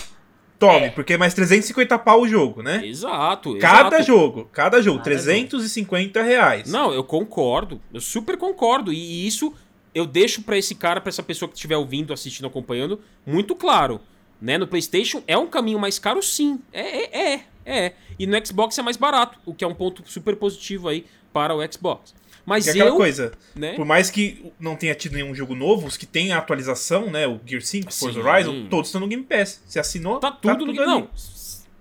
Tome, 0.66 0.86
É. 0.86 0.90
porque 0.90 1.14
é 1.14 1.18
mais 1.18 1.34
350 1.34 1.98
pau 1.98 2.22
o 2.22 2.28
jogo, 2.28 2.62
né? 2.62 2.86
Exato. 2.86 3.58
Cada 3.58 3.96
exato. 3.96 4.02
jogo, 4.04 4.48
cada 4.52 4.80
jogo, 4.80 4.98
Cada 4.98 5.04
350 5.04 6.22
reais. 6.22 6.70
Não, 6.70 6.92
eu 6.92 7.02
concordo. 7.02 7.80
Eu 7.92 8.00
super 8.00 8.36
concordo. 8.36 8.92
E 8.92 9.26
isso 9.26 9.52
eu 9.94 10.06
deixo 10.06 10.42
pra 10.42 10.56
esse 10.56 10.74
cara, 10.74 11.00
pra 11.00 11.08
essa 11.10 11.22
pessoa 11.22 11.48
que 11.48 11.54
estiver 11.56 11.76
ouvindo, 11.76 12.12
assistindo, 12.12 12.46
acompanhando, 12.46 13.00
muito 13.26 13.54
claro. 13.54 14.00
Né? 14.40 14.56
No 14.56 14.66
PlayStation 14.66 15.22
é 15.26 15.36
um 15.36 15.46
caminho 15.46 15.78
mais 15.78 15.98
caro, 15.98 16.22
sim. 16.22 16.60
É, 16.72 16.80
é, 16.80 17.32
é, 17.34 17.44
é. 17.64 17.92
E 18.18 18.26
no 18.26 18.46
Xbox 18.46 18.78
é 18.78 18.82
mais 18.82 18.96
barato, 18.96 19.38
o 19.44 19.52
que 19.54 19.64
é 19.64 19.66
um 19.66 19.74
ponto 19.74 20.02
super 20.06 20.36
positivo 20.36 20.88
aí 20.88 21.04
para 21.32 21.54
o 21.54 21.72
Xbox. 21.72 22.14
Mas 22.44 22.66
é 22.66 22.70
aquela 22.70 22.90
eu, 22.90 22.96
coisa, 22.96 23.32
né? 23.54 23.74
por 23.74 23.84
mais 23.84 24.10
que 24.10 24.52
não 24.58 24.74
tenha 24.74 24.94
tido 24.94 25.14
nenhum 25.14 25.34
jogo 25.34 25.54
novo, 25.54 25.86
os 25.86 25.96
que 25.96 26.06
tem 26.06 26.32
a 26.32 26.38
atualização, 26.38 27.10
né, 27.10 27.26
o 27.26 27.40
Gear 27.46 27.62
5, 27.62 27.92
Forza. 27.92 28.20
Horizon, 28.20 28.66
todos 28.68 28.88
estão 28.88 29.00
no 29.00 29.06
Game 29.06 29.22
Pass. 29.22 29.62
Você 29.64 29.78
assinou, 29.78 30.18
Tá 30.18 30.32
tudo 30.32 30.66
no 30.66 30.72
ali. 30.72 30.78
Game 30.78 30.86
Não, 30.86 31.08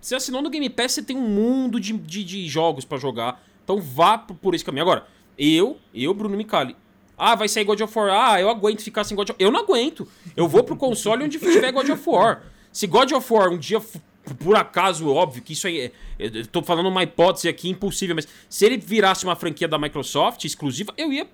você 0.02 0.16
assinou 0.16 0.42
no 0.42 0.50
Game 0.50 0.70
Pass, 0.70 0.94
você 0.94 1.04
tem 1.04 1.16
um 1.16 1.28
mundo 1.28 1.80
de, 1.80 1.94
de, 1.94 2.24
de 2.24 2.48
jogos 2.48 2.86
pra 2.86 2.98
jogar. 2.98 3.44
Então 3.64 3.80
vá 3.80 4.18
por, 4.18 4.56
esse 4.56 4.66
caminho. 4.66 4.84
Agora, 4.84 5.06
eu, 5.38 5.78
eu, 5.94 6.14
Bruno 6.14 6.36
Micali. 6.36 6.76
Ah, 7.18 7.36
vai 7.36 7.48
sair 7.48 7.64
God 7.64 7.80
of 7.82 7.98
War. 7.98 8.10
Ah, 8.10 8.42
eu 8.42 8.50
aguento 8.50 8.82
ficar 8.82 9.04
sem 9.04 9.16
God 9.16 9.30
of 9.30 9.38
War. 9.40 9.48
Eu 9.48 9.52
não 9.52 9.60
aguento. 9.60 10.08
Eu 10.36 10.48
vou 10.48 10.64
pro 10.64 10.76
console 10.76 11.24
onde 11.24 11.38
tiver 11.38 11.72
God 11.72 11.88
of 11.90 12.10
War. 12.10 12.44
Se 12.72 12.88
God 12.88 13.12
of 13.12 13.32
War 13.34 13.50
um 13.50 13.58
dia, 13.58 13.80
por 14.40 14.56
acaso, 14.56 15.10
óbvio 15.10 15.42
que 15.42 15.54
isso 15.54 15.68
aí 15.68 15.80
é. 15.80 15.92
Eu 16.20 16.46
tô 16.48 16.62
falando 16.62 16.88
uma 16.88 17.04
hipótese 17.04 17.48
aqui 17.50 17.70
impossível, 17.70 18.16
mas 18.16 18.28
se 18.50 18.66
ele 18.66 18.78
virasse 18.78 19.24
uma 19.26 19.36
franquia 19.36 19.68
da 19.68 19.78
Microsoft 19.80 20.44
exclusiva, 20.46 20.94
eu 20.98 21.12
ia 21.12 21.28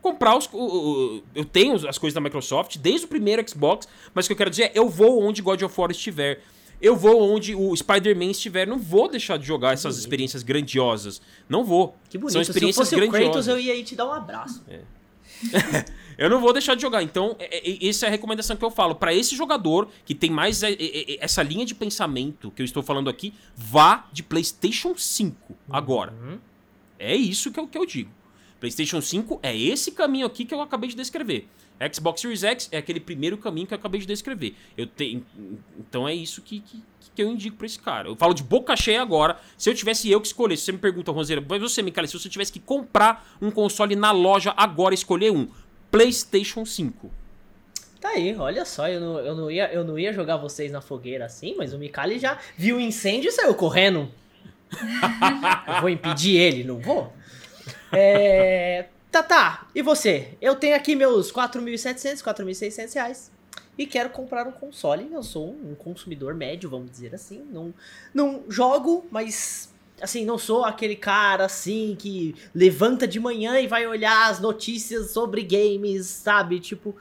comprar 0.00 0.36
os. 0.36 0.48
o- 0.52 0.56
o- 0.58 1.22
eu 1.34 1.44
tenho 1.44 1.74
as 1.88 1.98
coisas 1.98 2.14
da 2.14 2.20
Microsoft 2.20 2.76
desde 2.78 3.04
o 3.04 3.08
primeiro 3.08 3.46
Xbox, 3.48 3.86
mas 4.14 4.24
o 4.24 4.28
que 4.28 4.32
eu 4.32 4.36
quero 4.36 4.50
dizer 4.50 4.64
é: 4.64 4.72
eu 4.74 4.88
vou 4.88 5.22
onde 5.22 5.42
God 5.42 5.60
of 5.62 5.80
War 5.80 5.90
estiver. 5.90 6.40
Eu 6.80 6.94
vou 6.96 7.20
onde 7.34 7.56
o 7.56 7.74
Spider-Man 7.76 8.30
estiver. 8.30 8.64
Não 8.64 8.78
vou 8.78 9.08
deixar 9.08 9.36
de 9.36 9.44
jogar 9.44 9.72
essas 9.74 9.94
bonito. 9.94 9.98
experiências 10.04 10.42
grandiosas. 10.44 11.20
Não 11.48 11.64
vou. 11.64 11.96
Que 12.08 12.16
bonito. 12.16 12.34
São 12.34 12.44
Se 12.44 12.50
eu 12.50 12.52
experiências 12.52 12.88
fosse 12.88 12.94
o 12.94 12.98
Kratos, 12.98 13.18
grandiosas. 13.20 13.48
eu 13.48 13.58
ia 13.58 13.82
te 13.84 13.96
dar 13.96 14.06
um 14.06 14.12
abraço. 14.12 14.62
Eu 16.18 16.28
não 16.28 16.40
vou 16.40 16.52
deixar 16.52 16.74
de 16.74 16.82
jogar. 16.82 17.00
Então, 17.02 17.36
é- 17.38 17.70
é- 17.70 17.88
essa 17.88 18.06
é 18.06 18.08
a 18.08 18.10
recomendação 18.10 18.56
que 18.56 18.64
eu 18.64 18.70
falo. 18.72 18.96
Pra 18.96 19.14
esse 19.14 19.36
jogador 19.36 19.88
que 20.04 20.14
tem 20.16 20.30
mais 20.30 20.64
é, 20.64 20.72
é, 20.72 21.12
é, 21.12 21.18
essa 21.20 21.42
linha 21.44 21.64
de 21.64 21.76
pensamento 21.76 22.50
que 22.50 22.60
eu 22.60 22.64
estou 22.64 22.82
falando 22.82 23.08
aqui, 23.08 23.32
vá 23.56 24.06
de 24.12 24.24
PlayStation 24.24 24.94
5 24.96 25.56
agora. 25.70 26.12
Uhum. 26.12 26.38
É 26.98 27.14
isso 27.14 27.52
que 27.52 27.60
eu, 27.60 27.68
que 27.68 27.78
eu 27.78 27.86
digo. 27.86 28.10
PlayStation 28.58 29.00
5 29.00 29.38
é 29.40 29.56
esse 29.56 29.92
caminho 29.92 30.26
aqui 30.26 30.44
que 30.44 30.52
eu 30.52 30.60
acabei 30.60 30.90
de 30.90 30.96
descrever. 30.96 31.46
Xbox 31.94 32.20
Series 32.20 32.42
X 32.42 32.68
é 32.72 32.78
aquele 32.78 32.98
primeiro 32.98 33.38
caminho 33.38 33.64
que 33.66 33.72
eu 33.72 33.78
acabei 33.78 34.00
de 34.00 34.06
descrever. 34.06 34.56
Eu 34.76 34.86
tenho, 34.88 35.24
então 35.78 36.08
é 36.08 36.14
isso 36.14 36.42
que, 36.42 36.58
que, 36.58 36.82
que 37.14 37.22
eu 37.22 37.30
indico 37.30 37.56
pra 37.56 37.66
esse 37.66 37.78
cara. 37.78 38.08
Eu 38.08 38.16
falo 38.16 38.34
de 38.34 38.42
boca 38.42 38.74
cheia 38.76 39.00
agora. 39.00 39.38
Se 39.56 39.70
eu 39.70 39.74
tivesse 39.76 40.10
eu 40.10 40.20
que 40.20 40.26
escolher, 40.26 40.56
se 40.56 40.64
você 40.64 40.72
me 40.72 40.78
pergunta, 40.78 41.12
Roseira, 41.12 41.44
mas 41.48 41.60
você, 41.60 41.80
Micaela, 41.80 42.08
se 42.08 42.18
você 42.18 42.28
tivesse 42.28 42.52
que 42.52 42.58
comprar 42.58 43.28
um 43.40 43.48
console 43.52 43.94
na 43.94 44.10
loja 44.10 44.52
agora, 44.56 44.92
escolher 44.92 45.30
um, 45.30 45.46
PlayStation 45.90 46.64
5. 46.64 47.10
Tá 48.00 48.10
aí, 48.10 48.36
olha 48.36 48.64
só, 48.64 48.88
eu 48.88 49.00
não, 49.00 49.18
eu, 49.18 49.34
não 49.34 49.50
ia, 49.50 49.72
eu 49.72 49.84
não 49.84 49.98
ia 49.98 50.12
jogar 50.12 50.36
vocês 50.36 50.70
na 50.70 50.80
fogueira 50.80 51.24
assim, 51.24 51.54
mas 51.56 51.72
o 51.72 51.78
Mikali 51.78 52.18
já 52.18 52.38
viu 52.56 52.76
o 52.76 52.80
incêndio 52.80 53.28
e 53.28 53.32
saiu 53.32 53.54
correndo. 53.54 54.08
eu 55.66 55.80
vou 55.80 55.90
impedir 55.90 56.36
ele, 56.36 56.62
não 56.62 56.78
vou? 56.78 57.12
É. 57.92 58.86
Tá, 59.10 59.22
tá. 59.22 59.66
E 59.74 59.82
você? 59.82 60.36
Eu 60.40 60.54
tenho 60.54 60.76
aqui 60.76 60.94
meus 60.94 61.32
4.700, 61.32 62.22
4.600 62.22 62.94
reais. 62.94 63.32
E 63.76 63.86
quero 63.86 64.10
comprar 64.10 64.46
um 64.46 64.52
console. 64.52 65.08
Eu 65.12 65.22
sou 65.22 65.50
um 65.50 65.74
consumidor 65.74 66.34
médio, 66.34 66.68
vamos 66.68 66.90
dizer 66.90 67.14
assim. 67.14 67.44
Não, 67.50 67.72
não 68.12 68.44
jogo, 68.48 69.06
mas. 69.10 69.72
Assim, 70.00 70.24
não 70.24 70.38
sou 70.38 70.64
aquele 70.64 70.94
cara 70.96 71.44
assim 71.46 71.96
que 71.98 72.34
levanta 72.54 73.06
de 73.06 73.18
manhã 73.18 73.58
e 73.60 73.66
vai 73.66 73.86
olhar 73.86 74.30
as 74.30 74.38
notícias 74.40 75.10
sobre 75.10 75.42
games, 75.42 76.06
sabe? 76.06 76.60
Tipo. 76.60 76.94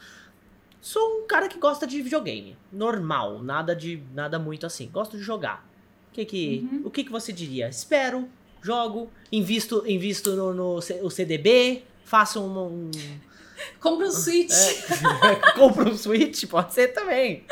Sou 0.79 1.19
um 1.23 1.27
cara 1.27 1.47
que 1.49 1.59
gosta 1.59 1.85
de 1.85 2.01
videogame. 2.01 2.55
Normal, 2.71 3.43
nada 3.43 3.75
de 3.75 4.01
nada 4.13 4.39
muito 4.39 4.65
assim. 4.65 4.89
Gosto 4.91 5.17
de 5.17 5.23
jogar. 5.23 5.67
O 6.09 6.13
que 6.13 6.23
que, 6.25 6.67
Uhum. 6.71 6.81
o 6.85 6.89
que, 6.89 7.03
que 7.03 7.11
você 7.11 7.33
diria? 7.33 7.67
Espero, 7.67 8.27
jogo, 8.61 9.09
invisto, 9.31 9.83
invisto 9.85 10.31
no, 10.35 10.53
no 10.53 10.75
o 11.01 11.09
CDB, 11.09 11.83
faço 12.05 12.39
um, 12.41 12.57
um 12.87 12.91
Compra 13.79 14.07
um 14.07 14.11
Switch. 14.11 14.51
é, 14.51 15.51
compro 15.57 15.89
um 15.89 15.97
Switch, 15.97 16.45
pode 16.45 16.73
ser 16.73 16.87
também. 16.89 17.43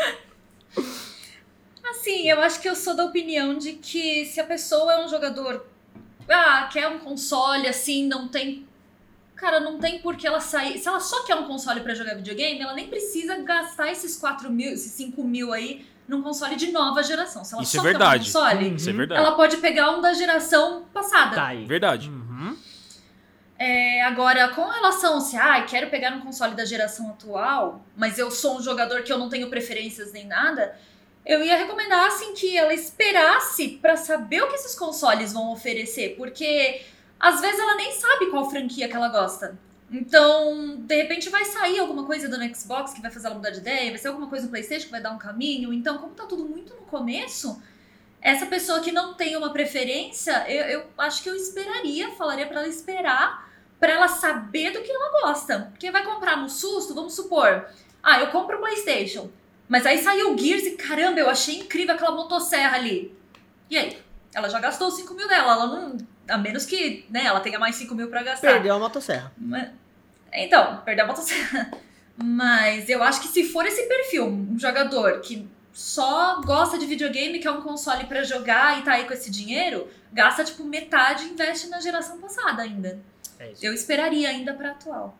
Assim, 1.99 2.29
eu 2.29 2.41
acho 2.41 2.59
que 2.59 2.67
eu 2.69 2.75
sou 2.75 2.95
da 2.95 3.05
opinião 3.05 3.57
de 3.57 3.73
que 3.73 4.25
se 4.25 4.39
a 4.39 4.43
pessoa 4.43 4.93
é 4.93 5.05
um 5.05 5.07
jogador. 5.09 5.65
Ah, 6.29 6.69
quer 6.71 6.87
um 6.87 6.99
console 6.99 7.67
assim, 7.67 8.07
não 8.07 8.27
tem. 8.27 8.67
Cara, 9.35 9.59
não 9.59 9.77
tem 9.79 9.99
por 9.99 10.15
que 10.15 10.25
ela 10.25 10.39
sair. 10.39 10.77
Se 10.79 10.87
ela 10.87 10.99
só 10.99 11.23
quer 11.23 11.35
um 11.35 11.43
console 11.45 11.81
pra 11.81 11.93
jogar 11.93 12.15
videogame, 12.15 12.61
ela 12.61 12.73
nem 12.73 12.87
precisa 12.87 13.35
gastar 13.37 13.91
esses 13.91 14.15
4 14.15 14.49
mil, 14.49 14.71
esses 14.71 14.91
5 14.93 15.23
mil 15.23 15.51
aí 15.53 15.85
num 16.07 16.21
console 16.21 16.55
de 16.55 16.71
nova 16.71 17.03
geração. 17.03 17.43
Se 17.43 17.53
ela 17.53 17.63
Isso 17.63 17.73
só 17.73 17.79
é 17.79 17.81
quer 17.81 17.89
verdade. 17.89 18.21
um 18.21 18.25
console, 18.25 18.69
Uhum. 18.69 18.75
Isso 18.75 18.89
é 18.89 18.93
verdade. 18.93 19.21
ela 19.21 19.35
pode 19.35 19.57
pegar 19.57 19.91
um 19.91 20.01
da 20.01 20.13
geração 20.13 20.85
passada. 20.93 21.35
Tá 21.35 21.47
aí. 21.47 21.65
Verdade. 21.65 22.09
Uhum. 22.09 22.55
É, 23.57 24.03
agora, 24.03 24.49
com 24.49 24.65
relação 24.67 25.17
a 25.17 25.21
se, 25.21 25.37
ah, 25.37 25.61
quero 25.63 25.89
pegar 25.89 26.13
um 26.13 26.19
console 26.21 26.55
da 26.55 26.65
geração 26.65 27.09
atual, 27.09 27.81
mas 27.95 28.19
eu 28.19 28.29
sou 28.29 28.57
um 28.57 28.61
jogador 28.61 29.01
que 29.03 29.11
eu 29.11 29.17
não 29.17 29.29
tenho 29.29 29.49
preferências 29.49 30.11
nem 30.11 30.25
nada, 30.27 30.77
eu 31.25 31.43
ia 31.43 31.57
recomendar 31.57 32.07
assim 32.07 32.33
que 32.33 32.55
ela 32.55 32.73
esperasse 32.73 33.79
pra 33.81 33.97
saber 33.97 34.43
o 34.43 34.47
que 34.47 34.55
esses 34.55 34.75
consoles 34.77 35.33
vão 35.33 35.51
oferecer, 35.51 36.15
porque 36.15 36.81
às 37.19 37.41
vezes 37.41 37.59
ela 37.59 37.75
nem 37.75 37.91
sabe 37.93 38.27
qual 38.27 38.49
franquia 38.49 38.87
que 38.87 38.95
ela 38.95 39.09
gosta. 39.09 39.57
Então, 39.91 40.77
de 40.77 40.95
repente 40.95 41.29
vai 41.29 41.45
sair 41.45 41.79
alguma 41.79 42.05
coisa 42.05 42.27
do 42.27 42.55
Xbox 42.55 42.93
que 42.93 43.01
vai 43.01 43.11
fazer 43.11 43.27
ela 43.27 43.35
mudar 43.35 43.51
de 43.51 43.59
ideia, 43.59 43.89
vai 43.89 43.99
ser 43.99 44.09
alguma 44.09 44.27
coisa 44.27 44.45
no 44.45 44.51
PlayStation 44.51 44.85
que 44.85 44.91
vai 44.91 45.01
dar 45.01 45.11
um 45.11 45.17
caminho. 45.17 45.71
Então, 45.73 45.97
como 45.97 46.13
tá 46.13 46.25
tudo 46.25 46.45
muito 46.45 46.73
no 46.75 46.81
começo, 46.81 47.61
essa 48.21 48.45
pessoa 48.45 48.81
que 48.81 48.91
não 48.91 49.13
tem 49.13 49.35
uma 49.35 49.53
preferência, 49.53 50.49
eu, 50.49 50.65
eu 50.65 50.85
acho 50.97 51.23
que 51.23 51.29
eu 51.29 51.35
esperaria, 51.35 52.11
falaria 52.11 52.47
pra 52.47 52.61
ela 52.61 52.67
esperar, 52.67 53.49
pra 53.79 53.93
ela 53.93 54.07
saber 54.07 54.71
do 54.71 54.81
que 54.81 54.91
ela 54.91 55.21
gosta. 55.21 55.69
Porque 55.71 55.91
vai 55.91 56.03
comprar 56.03 56.37
no 56.37 56.49
susto, 56.49 56.95
vamos 56.95 57.13
supor, 57.13 57.67
ah, 58.01 58.19
eu 58.19 58.27
compro 58.27 58.57
o 58.57 58.59
PlayStation, 58.59 59.29
mas 59.67 59.85
aí 59.85 59.97
saiu 60.01 60.33
o 60.33 60.37
Gears 60.37 60.63
e 60.65 60.71
caramba, 60.71 61.19
eu 61.19 61.29
achei 61.29 61.55
incrível 61.59 61.95
aquela 61.95 62.11
motosserra 62.15 62.75
ali. 62.75 63.15
E 63.69 63.77
aí? 63.77 63.97
Ela 64.33 64.49
já 64.49 64.59
gastou 64.59 64.87
os 64.89 64.95
5 64.95 65.13
mil 65.13 65.27
dela, 65.27 65.53
ela 65.53 65.67
não. 65.67 65.97
A 66.27 66.37
menos 66.37 66.65
que 66.65 67.05
né, 67.09 67.23
ela 67.25 67.39
tenha 67.39 67.57
mais 67.59 67.75
5 67.75 67.93
mil 67.95 68.09
pra 68.09 68.21
gastar. 68.23 68.51
Perdeu 68.53 68.75
a 68.75 68.79
motosserra. 68.79 69.31
Mas- 69.37 69.69
Então, 70.33 70.81
perdeu 70.83 71.05
a 71.05 71.07
motosserra. 71.07 71.71
Mas 72.17 72.87
eu 72.89 73.03
acho 73.03 73.21
que 73.21 73.27
se 73.27 73.43
for 73.45 73.65
esse 73.65 73.83
perfil, 73.87 74.25
um 74.27 74.57
jogador 74.57 75.19
que 75.21 75.47
só 75.73 76.41
gosta 76.41 76.77
de 76.77 76.85
videogame, 76.85 77.39
quer 77.39 77.51
um 77.51 77.61
console 77.61 78.05
pra 78.05 78.23
jogar 78.23 78.79
e 78.79 78.83
tá 78.83 78.93
aí 78.93 79.05
com 79.05 79.13
esse 79.13 79.29
dinheiro, 79.29 79.87
gasta 80.13 80.43
tipo 80.43 80.63
metade 80.63 81.25
e 81.25 81.29
investe 81.31 81.67
na 81.67 81.79
geração 81.81 82.17
passada 82.19 82.61
ainda. 82.61 82.97
É 83.37 83.51
isso. 83.51 83.65
Eu 83.65 83.73
esperaria 83.73 84.29
ainda 84.29 84.53
pra 84.53 84.71
atual. 84.71 85.17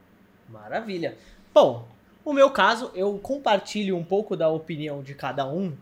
Maravilha. 0.47 1.17
Bom, 1.53 1.85
o 2.25 2.33
meu 2.33 2.49
caso, 2.49 2.91
eu 2.95 3.17
compartilho 3.19 3.95
um 3.95 4.03
pouco 4.03 4.35
da 4.35 4.49
opinião 4.49 5.03
de 5.03 5.13
cada 5.13 5.47
um, 5.47 5.73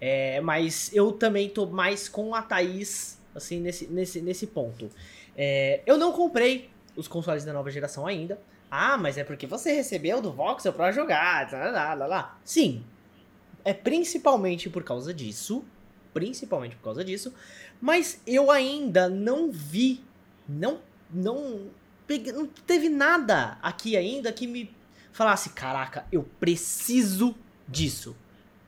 é, 0.00 0.40
mas 0.42 0.94
eu 0.94 1.10
também 1.12 1.48
tô 1.48 1.64
mais 1.66 2.08
com 2.08 2.34
a 2.34 2.42
Thaís, 2.42 3.18
assim, 3.34 3.58
nesse, 3.58 3.86
nesse, 3.86 4.20
nesse 4.20 4.46
ponto. 4.46 4.90
É, 5.34 5.80
eu 5.86 5.96
não 5.96 6.12
comprei 6.12 6.70
os 6.94 7.08
consoles 7.08 7.44
da 7.44 7.52
nova 7.52 7.70
geração 7.70 8.06
ainda. 8.06 8.38
Ah, 8.70 8.98
mas 8.98 9.16
é 9.16 9.24
porque 9.24 9.46
você 9.46 9.72
recebeu 9.72 10.20
do 10.20 10.32
Voxel 10.32 10.72
pra 10.72 10.92
jogar, 10.92 11.50
lá, 11.52 11.94
lá, 11.94 12.06
lá. 12.06 12.38
Sim, 12.44 12.84
é 13.64 13.72
principalmente 13.72 14.68
por 14.68 14.82
causa 14.82 15.14
disso, 15.14 15.64
principalmente 16.12 16.76
por 16.76 16.82
causa 16.82 17.04
disso, 17.04 17.32
mas 17.80 18.20
eu 18.26 18.50
ainda 18.50 19.08
não 19.08 19.50
vi, 19.50 20.02
não, 20.48 20.80
não, 21.10 21.68
peguei, 22.06 22.32
não 22.32 22.46
teve 22.46 22.88
nada 22.88 23.58
aqui 23.62 23.96
ainda 23.96 24.32
que 24.32 24.46
me 24.46 24.73
falasse, 25.14 25.50
caraca, 25.50 26.04
eu 26.10 26.24
preciso 26.40 27.36
disso, 27.68 28.16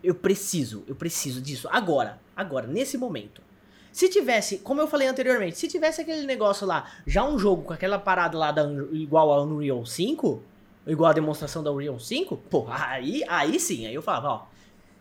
eu 0.02 0.14
preciso, 0.14 0.84
eu 0.86 0.94
preciso 0.94 1.42
disso, 1.42 1.68
agora, 1.72 2.20
agora, 2.36 2.68
nesse 2.68 2.96
momento. 2.96 3.42
Se 3.90 4.08
tivesse, 4.08 4.58
como 4.58 4.80
eu 4.80 4.86
falei 4.86 5.08
anteriormente, 5.08 5.58
se 5.58 5.66
tivesse 5.66 6.02
aquele 6.02 6.24
negócio 6.24 6.64
lá, 6.64 6.88
já 7.04 7.24
um 7.24 7.36
jogo 7.36 7.62
com 7.62 7.72
aquela 7.72 7.98
parada 7.98 8.38
lá 8.38 8.52
da, 8.52 8.62
igual 8.92 9.32
a 9.32 9.42
Unreal 9.42 9.84
5, 9.84 10.40
igual 10.86 11.10
a 11.10 11.14
demonstração 11.14 11.64
da 11.64 11.72
Unreal 11.72 11.98
5, 11.98 12.36
pô, 12.48 12.66
aí, 12.68 13.24
aí 13.26 13.58
sim, 13.58 13.84
aí 13.86 13.94
eu 13.94 14.02
falava, 14.02 14.28
ó, 14.28 14.46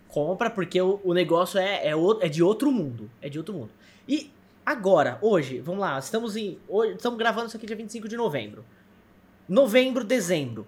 compra 0.07 0.49
porque 0.49 0.81
o, 0.81 0.99
o 1.03 1.13
negócio 1.13 1.59
é, 1.59 1.87
é, 1.87 1.93
é 2.21 2.27
de 2.27 2.41
outro 2.41 2.71
mundo, 2.71 3.11
é 3.21 3.29
de 3.29 3.37
outro 3.37 3.53
mundo. 3.53 3.69
E 4.07 4.31
agora, 4.65 5.19
hoje, 5.21 5.59
vamos 5.59 5.81
lá, 5.81 5.99
estamos 5.99 6.35
em, 6.35 6.57
hoje, 6.67 6.95
estamos 6.95 7.19
gravando 7.19 7.47
isso 7.47 7.57
aqui 7.57 7.67
dia 7.67 7.75
25 7.75 8.07
de 8.07 8.17
novembro. 8.17 8.65
Novembro, 9.47 10.03
dezembro. 10.03 10.65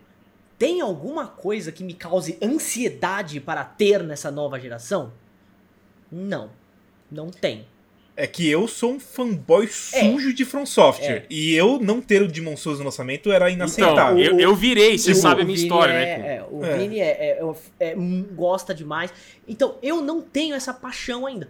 Tem 0.58 0.82
alguma 0.82 1.28
coisa 1.28 1.72
que 1.72 1.84
me 1.84 1.94
cause 1.94 2.38
ansiedade 2.42 3.40
para 3.40 3.64
ter 3.64 4.02
nessa 4.04 4.32
nova 4.32 4.60
geração? 4.60 5.14
Não. 6.12 6.50
Não 7.12 7.28
tem. 7.30 7.68
É 8.16 8.26
que 8.26 8.50
eu 8.50 8.68
sou 8.68 8.94
um 8.94 9.00
fanboy 9.00 9.68
sujo 9.68 10.34
de 10.34 10.44
From 10.44 10.66
Software. 10.66 11.18
É. 11.18 11.26
E 11.30 11.54
eu 11.54 11.80
não 11.80 12.02
ter 12.02 12.24
o 12.24 12.28
Demon 12.28 12.58
Souls 12.58 12.80
no 12.80 12.86
lançamento 12.86 13.32
era 13.32 13.46
Então, 13.52 13.66
inaceitável. 13.68 14.18
eu, 14.18 14.40
eu 14.40 14.56
virei, 14.56 14.98
você 14.98 15.12
O- 15.12 15.16
sabe 15.16 15.42
a 15.42 15.44
o 15.44 15.46
minha 15.46 15.56
Vini 15.56 15.68
história, 15.68 15.94
é, 15.94 16.18
né? 16.18 16.36
É, 16.38 16.44
o 16.50 16.66
É. 16.66 16.78
Vini 16.80 17.00
é, 17.00 17.04
é- 17.06 17.40
é- 17.80 17.92
é- 17.92 17.96
hum, 17.96 18.26
gosta 18.34 18.74
demais. 18.74 19.14
Então, 19.48 19.76
eu 19.84 20.02
não 20.02 20.20
tenho 20.22 20.56
essa 20.56 20.74
paixão 20.74 21.28
ainda. 21.28 21.48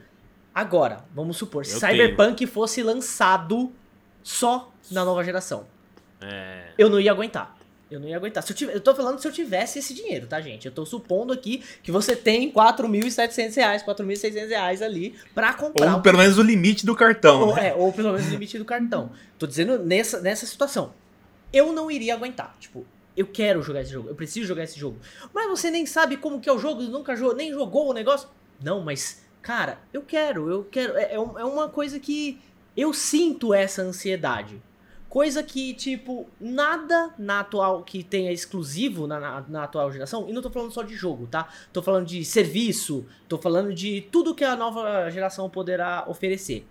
Agora, 0.54 1.06
vamos 1.16 1.38
supor, 1.38 1.66
se 1.66 1.80
Cyberpunk 1.80 2.46
fosse 2.48 2.84
lançado 2.84 3.72
só 4.22 4.70
na 4.92 5.06
nova 5.06 5.24
geração. 5.24 5.66
É. 6.20 6.72
Eu 6.78 6.90
não 6.90 7.00
ia 7.00 7.12
aguentar. 7.12 7.57
Eu 7.90 8.00
não 8.02 8.08
ia 8.08 8.18
aguentar. 8.18 8.44
Se 8.44 8.52
eu, 8.52 8.56
tive- 8.56 8.74
eu 8.74 8.82
tô 8.82 8.94
falando 8.94 9.18
se 9.20 9.28
eu 9.28 9.32
tivesse 9.32 9.80
esse 9.80 9.94
dinheiro, 9.94 10.28
tá, 10.28 10.42
gente? 10.42 10.66
Eu 10.66 10.72
tô 10.74 10.86
supondo 10.86 11.32
aqui 11.32 11.64
que 11.82 11.92
você 11.92 12.16
tem 12.16 12.52
4.700 12.52 13.56
reais, 13.56 13.84
4.600 13.84 14.48
reais 14.50 14.82
ali 14.82 15.16
pra 15.34 15.54
comprar. 15.54 15.94
Ou 15.94 16.00
um- 16.00 16.02
pelo 16.02 16.18
menos 16.18 16.38
o 16.38 16.42
limite 16.42 16.86
do 16.86 16.96
cartão. 16.96 17.42
ou, 17.50 17.56
né? 17.56 17.70
é, 17.70 17.74
ou 17.74 17.92
pelo 17.94 18.12
menos 18.12 18.28
o 18.28 18.30
limite 18.32 18.58
do 18.58 18.66
cartão. 18.66 19.12
Tô 19.40 19.48
dizendo 19.48 19.80
nessa, 19.80 20.20
nessa 20.20 20.46
situação. 20.46 20.94
Eu 21.54 21.72
não 21.72 21.90
iria 21.90 22.14
aguentar. 22.14 22.56
Tipo, 22.60 22.86
eu 23.16 23.26
quero 23.26 23.62
jogar 23.62 23.82
esse 23.82 23.92
jogo. 23.94 24.10
Eu 24.10 24.16
preciso 24.16 24.46
jogar 24.48 24.64
esse 24.64 24.78
jogo. 24.78 24.98
Mas 25.34 25.48
você 25.48 25.72
nem 25.72 25.86
sabe 25.86 26.18
como 26.18 26.42
que 26.42 26.50
é 26.50 26.52
o 26.54 26.60
jogo, 26.60 26.82
nunca 26.84 27.16
jogou, 27.16 27.36
nem 27.36 27.52
jogou 27.54 27.90
o 27.90 27.94
negócio. 27.94 28.28
Não, 28.62 28.82
mas, 28.82 29.24
cara, 29.42 29.80
eu 29.94 30.02
quero, 30.02 30.50
eu 30.52 30.64
quero. 30.66 30.98
É, 30.98 31.04
é 31.04 31.16
é 31.16 31.20
uma 31.20 31.70
coisa 31.70 32.00
que 32.00 32.40
eu 32.76 32.92
sinto 32.94 33.54
essa 33.54 33.82
ansiedade. 33.82 34.62
Coisa 35.10 35.42
que, 35.42 35.74
tipo, 35.74 36.28
nada 36.40 37.14
na 37.18 37.40
atual 37.40 37.84
que 37.84 38.04
tenha 38.04 38.32
exclusivo 38.32 39.08
na, 39.08 39.20
na, 39.20 39.42
na 39.48 39.64
atual 39.64 39.92
geração, 39.92 40.28
e 40.30 40.34
não 40.34 40.42
tô 40.42 40.50
falando 40.50 40.72
só 40.72 40.84
de 40.84 40.96
jogo, 40.96 41.28
tá? 41.28 41.48
Tô 41.72 41.82
falando 41.82 42.06
de 42.06 42.26
serviço, 42.26 43.06
tô 43.28 43.38
falando 43.38 43.74
de 43.74 44.02
tudo 44.12 44.36
que 44.36 44.44
a 44.44 44.56
nova 44.56 45.10
geração 45.10 45.50
poderá 45.50 46.04
oferecer. 46.08 46.66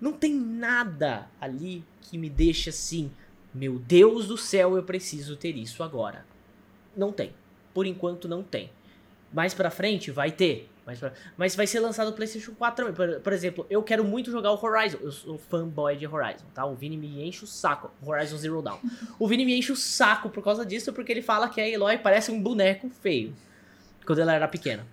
Não 0.00 0.12
tem 0.12 0.34
nada 0.34 1.28
ali 1.40 1.84
que 2.00 2.18
me 2.18 2.28
deixe 2.28 2.70
assim, 2.70 3.10
meu 3.54 3.78
Deus 3.78 4.26
do 4.26 4.36
céu, 4.36 4.76
eu 4.76 4.82
preciso 4.82 5.36
ter 5.36 5.56
isso 5.56 5.82
agora. 5.82 6.26
Não 6.96 7.12
tem. 7.12 7.32
Por 7.72 7.86
enquanto 7.86 8.28
não 8.28 8.42
tem. 8.42 8.70
Mais 9.32 9.54
pra 9.54 9.70
frente 9.70 10.10
vai 10.10 10.32
ter. 10.32 10.68
Pra... 10.94 11.12
Mas 11.36 11.56
vai 11.56 11.66
ser 11.66 11.80
lançado 11.80 12.08
o 12.08 12.12
PlayStation 12.12 12.52
4 12.54 12.86
também. 12.86 12.94
Por, 12.94 13.20
por 13.20 13.32
exemplo, 13.32 13.66
eu 13.68 13.82
quero 13.82 14.04
muito 14.04 14.30
jogar 14.30 14.52
o 14.52 14.64
Horizon. 14.64 14.98
Eu 15.00 15.10
sou 15.10 15.36
fanboy 15.36 15.96
de 15.96 16.06
Horizon, 16.06 16.44
tá? 16.54 16.64
O 16.64 16.76
Vini 16.76 16.96
me 16.96 17.26
enche 17.26 17.42
o 17.42 17.46
saco. 17.46 17.90
Horizon 18.04 18.36
Zero 18.36 18.62
Dawn. 18.62 18.78
O 19.18 19.26
Vini 19.26 19.44
me 19.44 19.58
enche 19.58 19.72
o 19.72 19.76
saco 19.76 20.30
por 20.30 20.44
causa 20.44 20.64
disso, 20.64 20.92
porque 20.92 21.10
ele 21.10 21.22
fala 21.22 21.48
que 21.48 21.60
a 21.60 21.68
Eloy 21.68 21.98
parece 21.98 22.30
um 22.30 22.40
boneco 22.40 22.88
feio. 22.88 23.34
Quando 24.06 24.20
ela 24.20 24.32
era 24.32 24.46
pequena. 24.46 24.86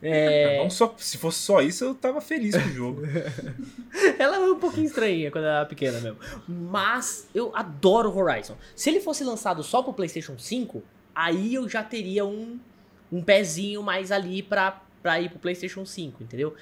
É... 0.00 0.58
Não 0.58 0.70
só, 0.70 0.94
se 0.96 1.18
fosse 1.18 1.38
só 1.38 1.60
isso, 1.60 1.84
eu 1.84 1.94
tava 1.94 2.20
feliz 2.20 2.56
com 2.56 2.68
o 2.68 2.72
jogo. 2.72 3.02
Ela 4.18 4.36
é 4.36 4.40
um 4.40 4.58
pouquinho 4.58 4.86
estranha 4.86 5.30
quando 5.30 5.44
ela 5.44 5.58
era 5.58 5.66
pequena 5.66 6.00
mesmo. 6.00 6.18
Mas 6.46 7.28
eu 7.34 7.50
adoro 7.54 8.16
Horizon. 8.16 8.56
Se 8.76 8.90
ele 8.90 9.00
fosse 9.00 9.24
lançado 9.24 9.62
só 9.62 9.82
pro 9.82 9.92
PlayStation 9.92 10.38
5, 10.38 10.82
aí 11.14 11.54
eu 11.54 11.68
já 11.68 11.82
teria 11.82 12.24
um, 12.24 12.60
um 13.10 13.22
pezinho 13.22 13.82
mais 13.82 14.12
ali 14.12 14.40
pra, 14.40 14.80
pra 15.02 15.20
ir 15.20 15.30
pro 15.30 15.38
PlayStation 15.38 15.84
5, 15.84 16.22
entendeu? 16.22 16.54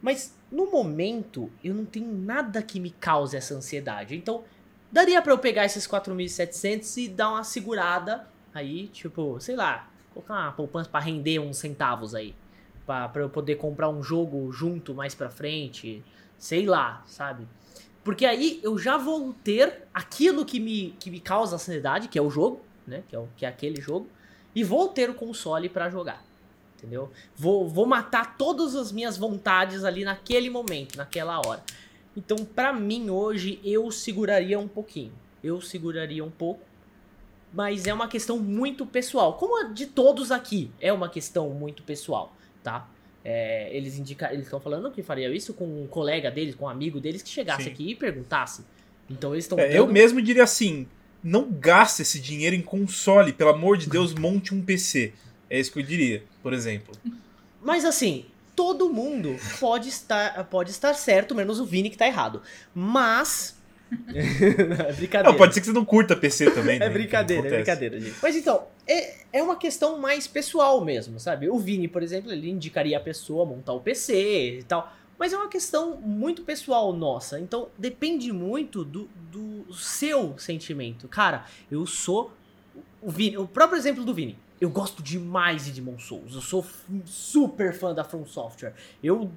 Mas 0.00 0.34
no 0.50 0.70
momento, 0.70 1.50
eu 1.62 1.74
não 1.74 1.84
tenho 1.84 2.12
nada 2.12 2.62
que 2.62 2.80
me 2.80 2.90
cause 2.90 3.36
essa 3.36 3.54
ansiedade. 3.54 4.16
Então, 4.16 4.42
daria 4.90 5.20
pra 5.20 5.32
eu 5.32 5.38
pegar 5.38 5.64
esses 5.64 5.86
4.700 5.86 6.96
e 6.96 7.08
dar 7.08 7.30
uma 7.30 7.44
segurada 7.44 8.26
aí, 8.52 8.88
tipo, 8.88 9.38
sei 9.40 9.56
lá, 9.56 9.88
colocar 10.12 10.34
uma 10.34 10.52
poupança 10.52 10.88
pra 10.88 11.00
render 11.00 11.38
uns 11.38 11.58
centavos 11.58 12.14
aí. 12.14 12.34
Pra 12.86 13.10
eu 13.16 13.30
poder 13.30 13.54
comprar 13.56 13.88
um 13.88 14.02
jogo 14.02 14.50
junto 14.50 14.94
mais 14.94 15.14
pra 15.14 15.30
frente. 15.30 16.02
Sei 16.36 16.66
lá, 16.66 17.04
sabe? 17.06 17.46
Porque 18.02 18.24
aí 18.24 18.58
eu 18.62 18.78
já 18.78 18.96
vou 18.96 19.32
ter 19.44 19.86
aquilo 19.94 20.44
que 20.44 20.58
me, 20.58 20.96
que 20.98 21.10
me 21.10 21.20
causa 21.20 21.54
ansiedade, 21.54 22.08
que 22.08 22.18
é 22.18 22.22
o 22.22 22.30
jogo, 22.30 22.62
né? 22.86 23.04
Que 23.08 23.14
é, 23.14 23.18
o, 23.18 23.28
que 23.36 23.44
é 23.44 23.48
aquele 23.48 23.80
jogo. 23.80 24.08
E 24.54 24.64
vou 24.64 24.88
ter 24.88 25.08
o 25.08 25.14
console 25.14 25.68
pra 25.68 25.88
jogar. 25.88 26.24
Entendeu? 26.80 27.10
Vou, 27.36 27.68
vou 27.68 27.84
matar 27.84 28.38
todas 28.38 28.74
as 28.74 28.90
minhas 28.90 29.18
vontades 29.18 29.84
ali 29.84 30.02
naquele 30.02 30.48
momento, 30.48 30.96
naquela 30.96 31.38
hora. 31.46 31.62
Então, 32.16 32.38
pra 32.38 32.72
mim, 32.72 33.10
hoje, 33.10 33.60
eu 33.62 33.90
seguraria 33.90 34.58
um 34.58 34.66
pouquinho. 34.66 35.12
Eu 35.44 35.60
seguraria 35.60 36.24
um 36.24 36.30
pouco. 36.30 36.62
Mas 37.52 37.86
é 37.86 37.92
uma 37.92 38.08
questão 38.08 38.38
muito 38.38 38.86
pessoal. 38.86 39.34
Como 39.34 39.60
a 39.60 39.68
de 39.68 39.86
todos 39.86 40.32
aqui, 40.32 40.70
é 40.80 40.90
uma 40.92 41.08
questão 41.08 41.50
muito 41.50 41.82
pessoal, 41.82 42.34
tá? 42.62 42.88
É, 43.22 43.68
eles 43.76 43.98
indica, 43.98 44.32
eles 44.32 44.46
estão 44.46 44.60
falando 44.60 44.90
que 44.90 45.02
faria 45.02 45.28
isso 45.34 45.52
com 45.52 45.82
um 45.82 45.86
colega 45.86 46.30
deles, 46.30 46.54
com 46.54 46.64
um 46.64 46.68
amigo 46.68 46.98
deles 46.98 47.22
que 47.22 47.28
chegasse 47.28 47.64
Sim. 47.64 47.70
aqui 47.70 47.90
e 47.90 47.94
perguntasse. 47.94 48.64
Então 49.10 49.34
eles 49.34 49.44
estão 49.44 49.58
É, 49.58 49.76
eu 49.76 49.86
mesmo 49.86 50.22
diria 50.22 50.44
assim: 50.44 50.86
não 51.22 51.50
gaste 51.50 52.02
esse 52.02 52.20
dinheiro 52.20 52.56
em 52.56 52.62
console, 52.62 53.32
pelo 53.32 53.50
amor 53.50 53.76
de 53.76 53.88
Deus, 53.88 54.14
monte 54.14 54.54
um 54.54 54.62
PC. 54.62 55.12
É 55.50 55.58
isso 55.58 55.72
que 55.72 55.80
eu 55.80 55.82
diria, 55.82 56.22
por 56.42 56.52
exemplo. 56.52 56.94
Mas 57.60 57.84
assim, 57.84 58.24
todo 58.54 58.88
mundo 58.88 59.36
pode 59.58 59.88
estar, 59.88 60.44
pode 60.44 60.70
estar 60.70 60.94
certo, 60.94 61.34
menos 61.34 61.58
o 61.58 61.64
Vini 61.64 61.90
que 61.90 61.98
tá 61.98 62.06
errado. 62.06 62.42
Mas. 62.74 63.58
é 64.14 64.92
brincadeira. 64.92 65.24
Não, 65.24 65.34
pode 65.34 65.52
ser 65.52 65.60
que 65.60 65.66
você 65.66 65.72
não 65.72 65.84
curta 65.84 66.14
PC 66.14 66.50
também. 66.52 66.78
né? 66.78 66.86
É 66.86 66.88
brincadeira, 66.88 67.48
é 67.48 67.50
brincadeira, 67.56 67.98
gente. 67.98 68.16
Mas 68.22 68.36
então, 68.36 68.66
é, 68.86 69.14
é 69.32 69.42
uma 69.42 69.56
questão 69.56 69.98
mais 69.98 70.26
pessoal 70.26 70.84
mesmo, 70.84 71.18
sabe? 71.18 71.48
O 71.48 71.58
Vini, 71.58 71.88
por 71.88 72.02
exemplo, 72.02 72.30
ele 72.30 72.48
indicaria 72.48 72.96
a 72.96 73.00
pessoa 73.00 73.44
montar 73.44 73.72
o 73.72 73.80
PC 73.80 74.58
e 74.60 74.62
tal. 74.62 74.94
Mas 75.18 75.32
é 75.32 75.36
uma 75.36 75.48
questão 75.48 75.96
muito 75.96 76.42
pessoal 76.42 76.92
nossa. 76.92 77.38
Então, 77.38 77.68
depende 77.76 78.32
muito 78.32 78.84
do, 78.84 79.08
do 79.30 79.74
seu 79.74 80.38
sentimento. 80.38 81.08
Cara, 81.08 81.44
eu 81.70 81.86
sou. 81.86 82.32
O, 83.02 83.10
Vini, 83.10 83.36
o 83.36 83.46
próprio 83.46 83.78
exemplo 83.78 84.04
do 84.04 84.14
Vini. 84.14 84.38
Eu 84.60 84.68
gosto 84.68 85.02
demais 85.02 85.64
de 85.64 85.72
Demon 85.72 85.98
Souls. 85.98 86.34
Eu 86.34 86.40
sou 86.40 86.66
super 87.06 87.72
fã 87.72 87.94
da 87.94 88.04
From 88.04 88.26
Software. 88.26 88.74
Eu 89.02 89.30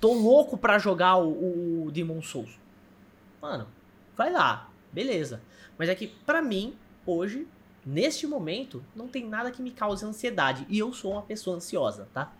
tô 0.00 0.14
louco 0.14 0.56
pra 0.56 0.78
jogar 0.78 1.16
o, 1.16 1.86
o 1.86 1.90
Demon 1.90 2.22
Souls. 2.22 2.58
Mano, 3.40 3.66
vai 4.16 4.32
lá, 4.32 4.70
beleza. 4.90 5.42
Mas 5.76 5.88
é 5.88 5.94
que, 5.94 6.06
pra 6.06 6.40
mim, 6.40 6.74
hoje, 7.04 7.46
neste 7.84 8.26
momento, 8.26 8.82
não 8.96 9.08
tem 9.08 9.28
nada 9.28 9.50
que 9.50 9.60
me 9.60 9.72
cause 9.72 10.04
ansiedade. 10.04 10.66
E 10.70 10.78
eu 10.78 10.92
sou 10.92 11.12
uma 11.12 11.22
pessoa 11.22 11.56
ansiosa, 11.56 12.08
tá? 12.14 12.32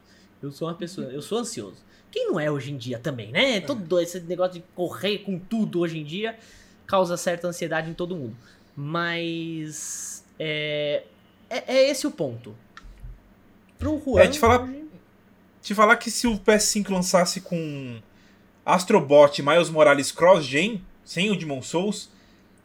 Eu 0.42 0.50
sou 0.50 0.68
uma 0.68 0.74
pessoa, 0.74 1.08
eu 1.08 1.20
sou 1.20 1.38
ansioso. 1.38 1.84
Quem 2.10 2.28
não 2.28 2.40
é 2.40 2.50
hoje 2.50 2.72
em 2.72 2.76
dia 2.76 2.98
também, 2.98 3.30
né? 3.30 3.60
Todo 3.60 4.00
esse 4.00 4.20
negócio 4.20 4.54
de 4.54 4.64
correr 4.74 5.18
com 5.18 5.38
tudo 5.38 5.80
hoje 5.80 5.98
em 5.98 6.04
dia 6.04 6.38
causa 6.86 7.16
certa 7.16 7.48
ansiedade 7.48 7.90
em 7.90 7.94
todo 7.94 8.16
mundo. 8.16 8.36
Mas 8.76 10.24
é, 10.38 11.04
é, 11.58 11.64
é 11.76 11.90
esse 11.90 12.06
o 12.06 12.10
ponto. 12.10 12.54
Pro 13.78 14.00
Juan, 14.04 14.20
É, 14.22 14.26
te 14.28 14.38
falar- 14.38 14.62
hoje- 14.62 14.82
Te 15.60 15.74
falar 15.76 15.94
que 15.96 16.10
se 16.10 16.26
o 16.26 16.36
PS5 16.38 16.90
lançasse 16.92 17.40
com 17.40 18.00
Astrobot 18.66 19.40
e 19.40 19.44
Miles 19.44 19.70
Morales 19.70 20.10
cross-gen, 20.10 20.82
sem 21.04 21.30
o 21.30 21.36
Demon 21.36 21.62
Souls, 21.62 22.10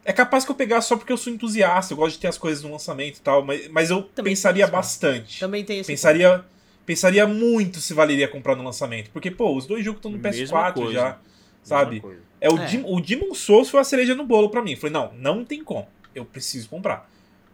é 0.04 0.12
capaz 0.12 0.44
que 0.44 0.50
eu 0.50 0.54
pegasse 0.56 0.88
só 0.88 0.96
porque 0.96 1.12
eu 1.12 1.16
sou 1.16 1.32
entusiasta, 1.32 1.92
eu 1.92 1.96
gosto 1.96 2.14
de 2.16 2.20
ter 2.22 2.26
as 2.28 2.36
coisas 2.38 2.62
no 2.64 2.72
lançamento 2.72 3.18
e 3.18 3.20
tal, 3.20 3.44
mas, 3.44 3.68
mas 3.68 3.90
eu 3.90 4.02
Também 4.02 4.32
pensaria 4.32 4.66
bastante. 4.66 5.38
também 5.38 5.64
tem 5.64 5.78
esse 5.78 5.86
Pensaria, 5.92 6.44
pensaria 6.84 7.24
muito 7.26 7.80
se 7.80 7.94
valeria 7.94 8.26
comprar 8.26 8.56
no 8.56 8.64
lançamento. 8.64 9.10
Porque, 9.10 9.30
pô, 9.30 9.54
os 9.56 9.64
dois 9.66 9.84
jogos 9.84 9.98
estão 9.98 10.10
no 10.10 10.18
Mesma 10.18 10.46
PS4 10.72 10.72
coisa. 10.74 10.92
já, 10.92 11.18
sabe? 11.62 12.02
É, 12.40 12.48
o, 12.50 12.58
É. 12.58 12.64
Dim- 12.66 12.84
o 12.84 13.00
Demon 13.00 13.32
Souls 13.34 13.68
foi 13.70 13.78
a 13.80 13.84
cereja 13.84 14.14
no 14.16 14.24
bolo 14.24 14.48
pra 14.50 14.60
mim. 14.62 14.74
Falei, 14.74 14.92
não, 14.92 15.12
não 15.14 15.44
tem 15.44 15.62
como. 15.62 15.86
Eu 16.14 16.24
preciso 16.24 16.68
comprar. 16.68 17.08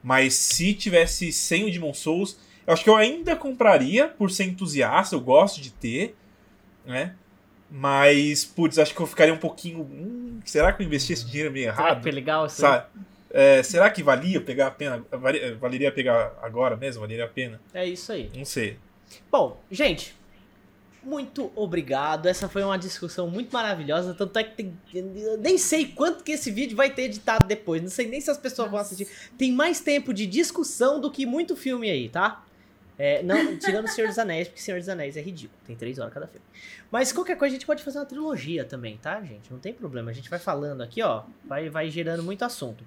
Mas 0.05 0.35
se 0.35 0.75
tivesse 0.75 1.33
sem 1.33 1.65
o 1.65 1.71
Demon 1.73 1.95
Souls, 1.95 2.39
eu 2.67 2.75
acho 2.75 2.85
que 2.85 2.91
eu 2.91 2.95
ainda 2.97 3.35
compraria 3.35 4.07
por 4.07 4.31
ser 4.31 4.45
entusiasta, 4.45 5.17
eu 5.17 5.21
gosto 5.21 5.61
de 5.63 5.71
ter, 5.73 6.15
né? 6.85 7.15
Mas, 7.71 8.45
putz, 8.45 8.79
acho 8.79 8.95
que 8.95 9.01
eu 9.01 9.07
ficaria 9.07 9.33
um 9.33 9.39
pouquinho. 9.39 9.81
Hum, 9.81 10.41
será 10.45 10.73
que 10.73 10.83
eu 10.83 10.87
investi 10.87 11.15
esse 11.15 11.25
dinheiro 11.27 11.51
meio 11.51 11.65
Será 11.65 11.77
que 11.77 11.83
errado? 11.83 12.03
foi 12.03 12.13
legal? 12.13 12.49
Sabe? 12.51 12.87
É, 13.31 13.63
será 13.63 13.91
que 13.91 14.03
valia 14.03 14.41
pegar 14.41 14.67
a 14.69 14.71
pena? 14.71 15.05
vale- 15.11 15.55
Valeria 15.55 15.91
pegar 15.91 16.35
agora 16.43 16.77
mesmo? 16.77 17.01
Valeria 17.01 17.25
a 17.25 17.29
pena? 17.29 17.61
É 17.73 17.85
isso 17.85 18.13
aí. 18.13 18.31
Não 18.37 18.45
sei. 18.45 18.77
Bom, 19.33 19.61
gente, 19.71 20.15
muito 21.05 21.53
obrigado. 21.55 22.27
Essa 22.27 22.49
foi 22.49 22.63
uma 22.63 22.79
discussão 22.79 23.29
muito 23.29 23.53
maravilhosa. 23.53 24.15
Tanto 24.15 24.39
é 24.39 24.45
que 24.45 24.55
tem, 24.55 24.77
nem 25.39 25.59
sei 25.59 25.87
quanto 25.87 26.25
que 26.25 26.33
esse 26.33 26.51
vídeo 26.51 26.77
vai 26.77 26.91
ter 26.91 27.03
editado 27.03 27.47
depois. 27.47 27.83
Não 27.83 27.91
sei 27.91 28.09
nem 28.09 28.21
se 28.21 28.31
as 28.31 28.39
pessoas 28.39 28.71
vão 28.71 28.81
assistir. 28.81 29.09
Tem 29.37 29.53
mais 29.53 29.81
tempo 29.81 30.13
de 30.13 30.27
discussão 30.27 31.01
do 31.01 31.11
que 31.11 31.27
muito 31.27 31.57
filme 31.57 31.91
aí, 31.91 32.09
tá? 32.09 32.45
É, 32.97 33.23
não, 33.23 33.57
tirando 33.59 33.87
o 33.87 33.89
Senhor 33.89 34.07
dos 34.07 34.19
Anéis, 34.19 34.47
porque 34.49 34.61
Senhor 34.61 34.79
dos 34.79 34.89
Anéis 34.89 35.17
é 35.17 35.21
ridículo. 35.21 35.59
Tem 35.67 35.75
três 35.75 35.99
horas 35.99 36.13
cada 36.13 36.27
filme. 36.27 36.47
Mas 36.91 37.13
qualquer 37.13 37.37
coisa 37.37 37.55
a 37.55 37.57
gente 37.57 37.67
pode 37.67 37.83
fazer 37.83 37.99
uma 37.99 38.07
trilogia 38.07 38.65
também, 38.65 38.97
tá, 38.99 39.21
gente? 39.23 39.51
Não 39.51 39.59
tem 39.59 39.73
problema. 39.73 40.11
A 40.11 40.15
gente 40.15 40.31
vai 40.31 40.39
falando 40.39 40.83
aqui, 40.83 41.03
ó. 41.03 41.25
Vai, 41.45 41.69
vai 41.69 41.91
gerando 41.91 42.23
muito 42.23 42.45
assunto. 42.45 42.85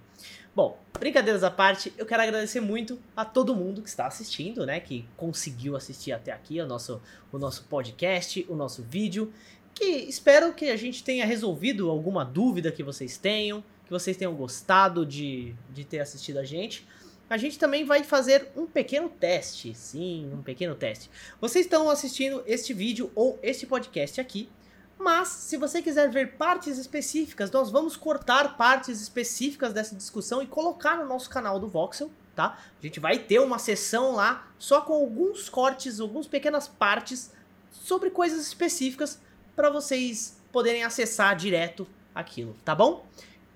Bom, 0.57 0.75
brincadeiras 0.99 1.43
à 1.43 1.51
parte, 1.51 1.93
eu 1.99 2.03
quero 2.03 2.23
agradecer 2.23 2.59
muito 2.59 2.97
a 3.15 3.23
todo 3.23 3.55
mundo 3.55 3.79
que 3.79 3.89
está 3.89 4.07
assistindo, 4.07 4.65
né? 4.65 4.79
Que 4.79 5.05
conseguiu 5.15 5.75
assistir 5.75 6.11
até 6.11 6.31
aqui 6.31 6.59
o 6.59 6.65
nosso, 6.65 6.99
o 7.31 7.37
nosso 7.37 7.65
podcast, 7.65 8.43
o 8.49 8.55
nosso 8.55 8.81
vídeo. 8.81 9.31
Que 9.75 9.85
espero 9.85 10.51
que 10.55 10.71
a 10.71 10.75
gente 10.75 11.03
tenha 11.03 11.27
resolvido 11.27 11.91
alguma 11.91 12.25
dúvida 12.25 12.71
que 12.71 12.81
vocês 12.81 13.19
tenham, 13.19 13.63
que 13.85 13.91
vocês 13.91 14.17
tenham 14.17 14.33
gostado 14.33 15.05
de, 15.05 15.53
de 15.69 15.83
ter 15.85 15.99
assistido 15.99 16.39
a 16.39 16.43
gente. 16.43 16.87
A 17.29 17.37
gente 17.37 17.59
também 17.59 17.85
vai 17.85 18.03
fazer 18.03 18.49
um 18.55 18.65
pequeno 18.65 19.09
teste, 19.09 19.75
sim, 19.75 20.27
um 20.33 20.41
pequeno 20.41 20.73
teste. 20.73 21.07
Vocês 21.39 21.67
estão 21.67 21.87
assistindo 21.87 22.41
este 22.47 22.73
vídeo 22.73 23.11
ou 23.13 23.37
este 23.43 23.67
podcast 23.67 24.19
aqui 24.19 24.49
mas, 24.99 25.27
se 25.27 25.57
você 25.57 25.81
quiser 25.81 26.09
ver 26.09 26.33
partes 26.37 26.77
específicas, 26.77 27.51
nós 27.51 27.69
vamos 27.69 27.95
cortar 27.95 28.57
partes 28.57 28.99
específicas 28.99 29.71
dessa 29.71 29.95
discussão 29.95 30.41
e 30.41 30.47
colocar 30.47 30.97
no 30.97 31.05
nosso 31.05 31.29
canal 31.29 31.59
do 31.59 31.67
Voxel, 31.67 32.11
tá? 32.35 32.57
A 32.79 32.85
gente 32.85 32.99
vai 32.99 33.19
ter 33.19 33.39
uma 33.39 33.59
sessão 33.59 34.13
lá 34.13 34.47
só 34.57 34.81
com 34.81 34.93
alguns 34.93 35.49
cortes, 35.49 35.99
algumas 35.99 36.27
pequenas 36.27 36.67
partes 36.67 37.31
sobre 37.71 38.09
coisas 38.09 38.45
específicas 38.47 39.21
para 39.55 39.69
vocês 39.69 40.41
poderem 40.51 40.83
acessar 40.83 41.35
direto 41.35 41.87
aquilo, 42.13 42.55
tá 42.65 42.73
bom? 42.73 43.05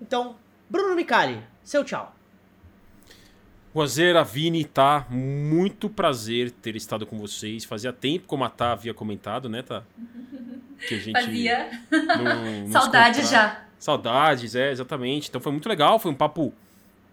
Então, 0.00 0.36
Bruno 0.70 0.94
Micali, 0.94 1.42
seu 1.64 1.84
tchau. 1.84 2.14
Roseira, 3.74 4.22
Vini, 4.22 4.64
tá? 4.64 5.06
Muito 5.08 5.88
prazer 5.88 6.50
ter 6.50 6.76
estado 6.76 7.06
com 7.06 7.18
vocês. 7.18 7.64
Fazia 7.64 7.92
tempo, 7.92 8.26
como 8.26 8.44
a 8.44 8.50
Tá 8.50 8.72
havia 8.72 8.92
comentado, 8.92 9.48
né, 9.48 9.62
Tá? 9.62 9.82
Que 10.86 10.94
a 10.94 10.98
gente. 10.98 11.12
Fazia. 11.12 11.70
No, 11.90 12.70
Saudades 12.72 13.30
já. 13.30 13.64
Saudades, 13.78 14.54
é, 14.54 14.70
exatamente. 14.70 15.28
Então 15.28 15.40
foi 15.40 15.52
muito 15.52 15.68
legal, 15.68 15.98
foi 15.98 16.10
um 16.10 16.14
papo 16.14 16.52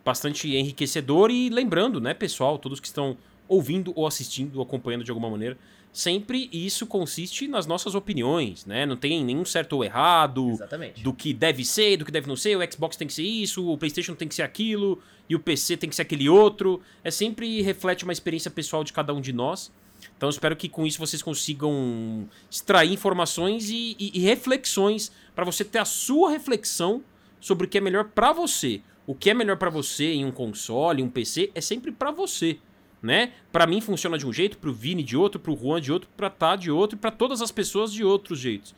bastante 0.06 0.56
enriquecedor 0.56 1.32
e 1.32 1.50
lembrando, 1.50 2.00
né, 2.00 2.14
pessoal, 2.14 2.58
todos 2.58 2.80
que 2.80 2.88
estão 2.88 3.18
ouvindo 3.48 3.92
ou 3.96 4.06
assistindo 4.06 4.58
ou 4.58 4.62
acompanhando 4.62 5.04
de 5.04 5.12
alguma 5.12 5.30
maneira, 5.30 5.58
sempre 5.92 6.50
isso 6.54 6.86
consiste 6.86 7.48
nas 7.48 7.66
nossas 7.66 7.96
opiniões, 7.96 8.66
né? 8.66 8.86
Não 8.86 8.96
tem 8.96 9.24
nenhum 9.24 9.44
certo 9.44 9.74
ou 9.74 9.84
errado 9.84 10.50
Exatamente. 10.52 11.04
do 11.04 11.14
que 11.14 11.34
deve 11.34 11.66
ser, 11.66 11.98
do 11.98 12.06
que 12.06 12.12
deve 12.12 12.28
não 12.28 12.36
ser, 12.36 12.56
o 12.58 12.72
Xbox 12.72 12.96
tem 12.96 13.08
que 13.08 13.14
ser 13.14 13.24
isso, 13.24 13.68
o 13.68 13.78
PlayStation 13.78 14.14
tem 14.14 14.28
que 14.28 14.36
ser 14.36 14.44
aquilo 14.44 15.02
e 15.28 15.36
o 15.36 15.40
PC 15.40 15.78
tem 15.78 15.90
que 15.90 15.96
ser 15.96 16.04
aquele 16.04 16.30
outro. 16.30 16.82
É 17.04 17.10
sempre 17.10 17.62
reflete 17.62 18.04
uma 18.04 18.14
experiência 18.14 18.52
pessoal 18.52 18.84
de 18.84 18.94
cada 18.94 19.14
um 19.14 19.22
de 19.22 19.34
nós. 19.34 19.72
Então 20.20 20.28
espero 20.30 20.56
que 20.56 20.68
com 20.68 20.86
isso 20.86 21.00
vocês 21.00 21.24
consigam 21.24 22.28
extrair 22.52 22.92
informações 22.92 23.70
e, 23.70 23.96
e, 23.98 24.12
e 24.16 24.20
reflexões 24.20 25.12
para 25.34 25.46
você 25.46 25.64
ter 25.64 25.80
a 25.80 25.86
sua 25.86 26.30
reflexão 26.30 27.02
sobre 27.40 27.66
o 27.66 27.70
que 27.70 27.78
é 27.78 27.82
melhor 27.82 28.04
para 28.04 28.34
você. 28.34 28.82
O 29.08 29.16
que 29.16 29.30
é 29.30 29.34
melhor 29.34 29.56
para 29.56 29.70
você 29.70 30.12
em 30.12 30.26
um 30.26 30.32
console, 30.32 31.02
em 31.02 31.06
um 31.06 31.10
PC, 31.10 31.50
é 31.56 31.62
sempre 31.62 31.92
para 31.92 32.12
você 32.12 32.60
né? 33.02 33.34
Para 33.52 33.66
mim 33.66 33.82
funciona 33.82 34.18
de 34.18 34.28
um 34.28 34.34
jeito, 34.34 34.58
pro 34.58 34.74
Vini 34.74 35.04
de 35.04 35.16
outro, 35.16 35.40
pro 35.40 35.56
Juan 35.56 35.80
de 35.80 35.92
outro, 35.92 36.10
pra 36.16 36.30
Tá 36.30 36.56
de 36.56 36.70
outro 36.70 36.98
e 36.98 37.00
para 37.00 37.12
todas 37.12 37.42
as 37.42 37.52
pessoas 37.52 37.92
de 37.92 38.04
outros 38.04 38.40
jeitos. 38.40 38.76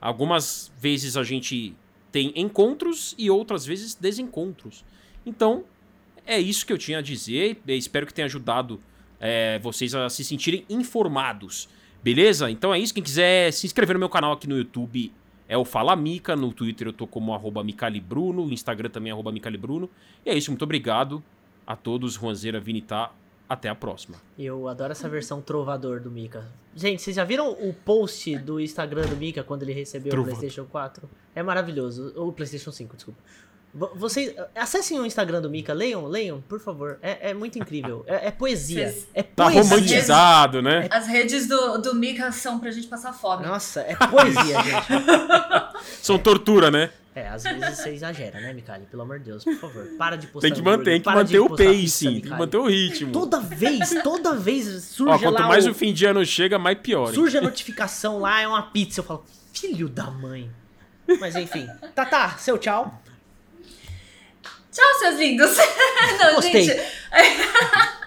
Algumas 0.00 0.72
vezes 0.78 1.16
a 1.16 1.22
gente 1.22 1.74
tem 2.12 2.32
encontros 2.36 3.14
e 3.18 3.30
outras 3.30 3.66
vezes 3.66 3.94
desencontros. 3.94 4.84
Então, 5.26 5.64
é 6.26 6.38
isso 6.38 6.64
que 6.64 6.72
eu 6.72 6.78
tinha 6.78 6.98
a 6.98 7.02
dizer. 7.02 7.58
Espero 7.66 8.06
que 8.06 8.14
tenha 8.14 8.26
ajudado 8.26 8.80
é, 9.20 9.58
vocês 9.58 9.94
a 9.94 10.08
se 10.08 10.24
sentirem 10.24 10.64
informados. 10.68 11.68
Beleza? 12.02 12.50
Então 12.50 12.74
é 12.74 12.78
isso. 12.78 12.92
Quem 12.92 13.02
quiser 13.02 13.50
se 13.52 13.66
inscrever 13.66 13.94
no 13.94 14.00
meu 14.00 14.08
canal 14.08 14.32
aqui 14.32 14.46
no 14.46 14.56
YouTube 14.56 15.12
é 15.48 15.56
o 15.56 15.64
Fala 15.64 15.96
Mica. 15.96 16.36
No 16.36 16.52
Twitter 16.52 16.88
eu 16.88 16.92
tô 16.92 17.06
como 17.06 17.32
arroba 17.32 17.64
Micalibruno. 17.64 18.44
No 18.44 18.52
Instagram 18.52 18.90
também 18.90 19.10
é 19.10 19.12
arroba 19.12 19.32
Micalibruno. 19.32 19.88
E 20.24 20.30
é 20.30 20.36
isso. 20.36 20.50
Muito 20.50 20.62
obrigado 20.62 21.22
a 21.66 21.74
todos. 21.74 22.14
Juanzeira, 22.14 22.60
Vini, 22.60 22.82
tá? 22.82 23.12
Até 23.48 23.68
a 23.68 23.74
próxima. 23.74 24.16
Eu 24.38 24.68
adoro 24.68 24.92
essa 24.92 25.08
versão 25.08 25.40
trovador 25.40 26.00
do 26.00 26.10
Mika. 26.10 26.50
Gente, 26.74 27.02
vocês 27.02 27.14
já 27.14 27.24
viram 27.24 27.52
o 27.52 27.72
post 27.72 28.36
do 28.38 28.58
Instagram 28.58 29.06
do 29.06 29.16
Mika 29.16 29.42
quando 29.42 29.62
ele 29.62 29.72
recebeu 29.72 30.18
o 30.18 30.24
PlayStation 30.24 30.64
4? 30.64 31.08
É 31.34 31.42
maravilhoso. 31.42 32.12
O 32.16 32.32
PlayStation 32.32 32.72
5, 32.72 32.96
desculpa. 32.96 33.20
Vocês 33.96 34.32
acessem 34.54 35.00
o 35.00 35.04
Instagram 35.04 35.42
do 35.42 35.50
Mika, 35.50 35.72
leiam, 35.72 36.06
leiam, 36.06 36.40
por 36.48 36.60
favor. 36.60 36.96
É, 37.02 37.30
é 37.30 37.34
muito 37.34 37.58
incrível. 37.58 38.04
É, 38.06 38.28
é 38.28 38.30
poesia. 38.30 38.94
É 39.12 39.22
tá 39.22 39.46
poesia. 39.46 39.62
Tá 39.62 39.68
romantizado, 39.68 40.62
né? 40.62 40.86
As 40.90 41.08
redes 41.08 41.48
do, 41.48 41.78
do 41.78 41.94
Mika 41.94 42.30
são 42.30 42.60
pra 42.60 42.70
gente 42.70 42.86
passar 42.86 43.12
fome. 43.12 43.44
Nossa, 43.44 43.80
é 43.80 43.96
poesia, 43.96 44.62
gente. 44.62 44.86
São 46.00 46.16
tortura, 46.18 46.70
né? 46.70 46.90
É, 47.16 47.28
às 47.28 47.44
vezes 47.44 47.78
você 47.78 47.90
exagera, 47.90 48.40
né, 48.40 48.52
Mikali? 48.52 48.86
Pelo 48.86 49.02
amor 49.02 49.18
de 49.18 49.26
Deus, 49.26 49.44
por 49.44 49.56
favor. 49.56 49.86
Para 49.96 50.16
de 50.16 50.26
postar. 50.26 50.48
Tem 50.48 50.56
que 50.56 50.62
manter, 50.62 50.84
tem 50.84 51.00
que 51.00 51.08
manter 51.08 51.38
o 51.38 51.48
pace, 51.48 52.04
tem 52.06 52.20
que 52.20 52.30
manter 52.30 52.56
o 52.56 52.66
ritmo. 52.66 53.12
Toda 53.12 53.40
vez, 53.40 53.90
toda 54.02 54.34
vez 54.34 54.66
surge 54.84 55.12
Ó, 55.26 55.30
quanto 55.30 55.42
mais 55.44 55.66
o... 55.66 55.70
o 55.70 55.74
fim 55.74 55.92
de 55.92 56.06
ano 56.06 56.24
chega, 56.24 56.58
mais 56.58 56.78
pior. 56.78 57.08
Hein? 57.08 57.14
Surge 57.14 57.38
a 57.38 57.40
notificação 57.40 58.18
lá, 58.18 58.40
é 58.40 58.48
uma 58.48 58.62
pizza. 58.62 59.00
Eu 59.00 59.04
falo, 59.04 59.24
filho 59.52 59.88
da 59.88 60.10
mãe. 60.10 60.50
Mas 61.20 61.36
enfim. 61.36 61.68
Tá, 61.94 62.04
tá, 62.04 62.30
seu 62.30 62.58
tchau. 62.58 63.00
Tchau, 64.74 64.98
seus 64.98 65.14
lindos. 65.20 65.56
Não, 66.18 66.34
Gostei. 66.34 66.64
gente. 66.64 66.82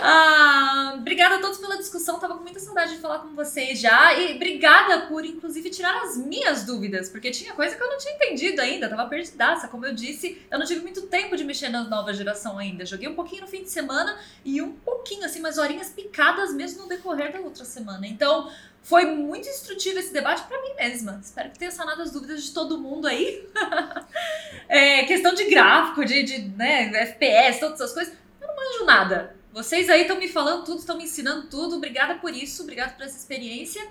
Ah, 0.00 0.94
obrigada 0.96 1.36
a 1.36 1.40
todos 1.40 1.58
pela 1.58 1.76
discussão, 1.76 2.20
tava 2.20 2.36
com 2.36 2.42
muita 2.42 2.60
saudade 2.60 2.94
de 2.94 3.00
falar 3.00 3.18
com 3.18 3.34
vocês 3.34 3.80
já. 3.80 4.14
E 4.14 4.36
obrigada 4.36 5.06
por, 5.06 5.24
inclusive, 5.24 5.70
tirar 5.70 6.02
as 6.02 6.16
minhas 6.16 6.64
dúvidas, 6.64 7.08
porque 7.08 7.30
tinha 7.30 7.52
coisa 7.52 7.74
que 7.74 7.82
eu 7.82 7.88
não 7.88 7.98
tinha 7.98 8.14
entendido 8.14 8.60
ainda, 8.60 8.88
tava 8.88 9.06
perdidaça. 9.06 9.66
Como 9.66 9.84
eu 9.84 9.92
disse, 9.92 10.40
eu 10.50 10.58
não 10.58 10.66
tive 10.66 10.82
muito 10.82 11.02
tempo 11.02 11.36
de 11.36 11.42
mexer 11.42 11.68
na 11.68 11.82
nova 11.82 12.12
geração 12.12 12.58
ainda. 12.58 12.86
Joguei 12.86 13.08
um 13.08 13.14
pouquinho 13.14 13.42
no 13.42 13.48
fim 13.48 13.64
de 13.64 13.70
semana 13.70 14.16
e 14.44 14.62
um 14.62 14.72
pouquinho, 14.72 15.24
assim, 15.24 15.40
umas 15.40 15.58
horinhas 15.58 15.90
picadas 15.90 16.54
mesmo 16.54 16.82
no 16.82 16.88
decorrer 16.88 17.32
da 17.32 17.40
outra 17.40 17.64
semana. 17.64 18.06
Então, 18.06 18.50
foi 18.82 19.04
muito 19.04 19.48
instrutivo 19.48 19.98
esse 19.98 20.12
debate 20.12 20.46
para 20.46 20.60
mim 20.62 20.74
mesma. 20.74 21.20
Espero 21.22 21.50
que 21.50 21.58
tenha 21.58 21.70
sanado 21.70 22.02
as 22.02 22.10
dúvidas 22.10 22.42
de 22.42 22.52
todo 22.52 22.78
mundo 22.78 23.06
aí. 23.06 23.46
é, 24.68 25.04
questão 25.04 25.34
de 25.34 25.44
gráfico, 25.44 26.04
de, 26.04 26.22
de 26.22 26.38
né, 26.56 26.90
FPS, 27.02 27.60
todas 27.60 27.80
essas 27.80 27.92
coisas. 27.92 28.14
Eu 28.40 28.48
não 28.48 28.56
manjo 28.56 28.84
nada. 28.84 29.36
Vocês 29.52 29.88
aí 29.88 30.02
estão 30.02 30.18
me 30.18 30.28
falando 30.28 30.64
tudo, 30.64 30.78
estão 30.78 30.96
me 30.96 31.04
ensinando 31.04 31.48
tudo. 31.48 31.76
Obrigada 31.76 32.14
por 32.14 32.32
isso, 32.32 32.62
obrigada 32.62 32.92
por 32.92 33.04
essa 33.04 33.16
experiência. 33.16 33.86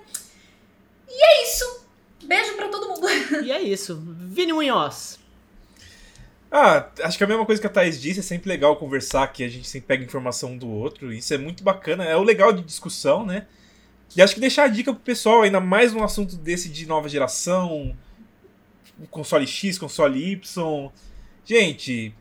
E 1.08 1.24
é 1.24 1.44
isso. 1.44 1.86
Beijo 2.24 2.54
para 2.54 2.68
todo 2.68 2.88
mundo. 2.88 3.06
E 3.44 3.52
é 3.52 3.60
isso. 3.60 4.02
Vini 4.04 4.52
Munhoz. 4.52 5.18
Ah, 6.50 6.90
acho 7.02 7.18
que 7.18 7.24
a 7.24 7.26
mesma 7.26 7.44
coisa 7.44 7.60
que 7.60 7.66
a 7.66 7.70
Thaís 7.70 8.00
disse, 8.00 8.20
é 8.20 8.22
sempre 8.22 8.48
legal 8.48 8.76
conversar, 8.76 9.30
que 9.32 9.44
a 9.44 9.48
gente 9.48 9.68
sempre 9.68 9.86
pega 9.86 10.04
informação 10.04 10.52
um 10.52 10.58
do 10.58 10.68
outro. 10.68 11.12
Isso 11.12 11.32
é 11.34 11.38
muito 11.38 11.62
bacana, 11.62 12.04
é 12.04 12.16
o 12.16 12.22
legal 12.22 12.52
de 12.52 12.62
discussão, 12.62 13.24
né? 13.24 13.46
E 14.16 14.22
acho 14.22 14.34
que 14.34 14.40
deixar 14.40 14.64
a 14.64 14.68
dica 14.68 14.92
pro 14.92 15.02
pessoal, 15.02 15.42
ainda 15.42 15.60
mais 15.60 15.92
num 15.92 16.02
assunto 16.02 16.36
desse 16.36 16.68
de 16.68 16.86
nova 16.86 17.08
geração, 17.08 17.94
console 19.10 19.46
X, 19.46 19.78
console 19.78 20.32
Y. 20.32 20.90
Gente, 21.44 22.14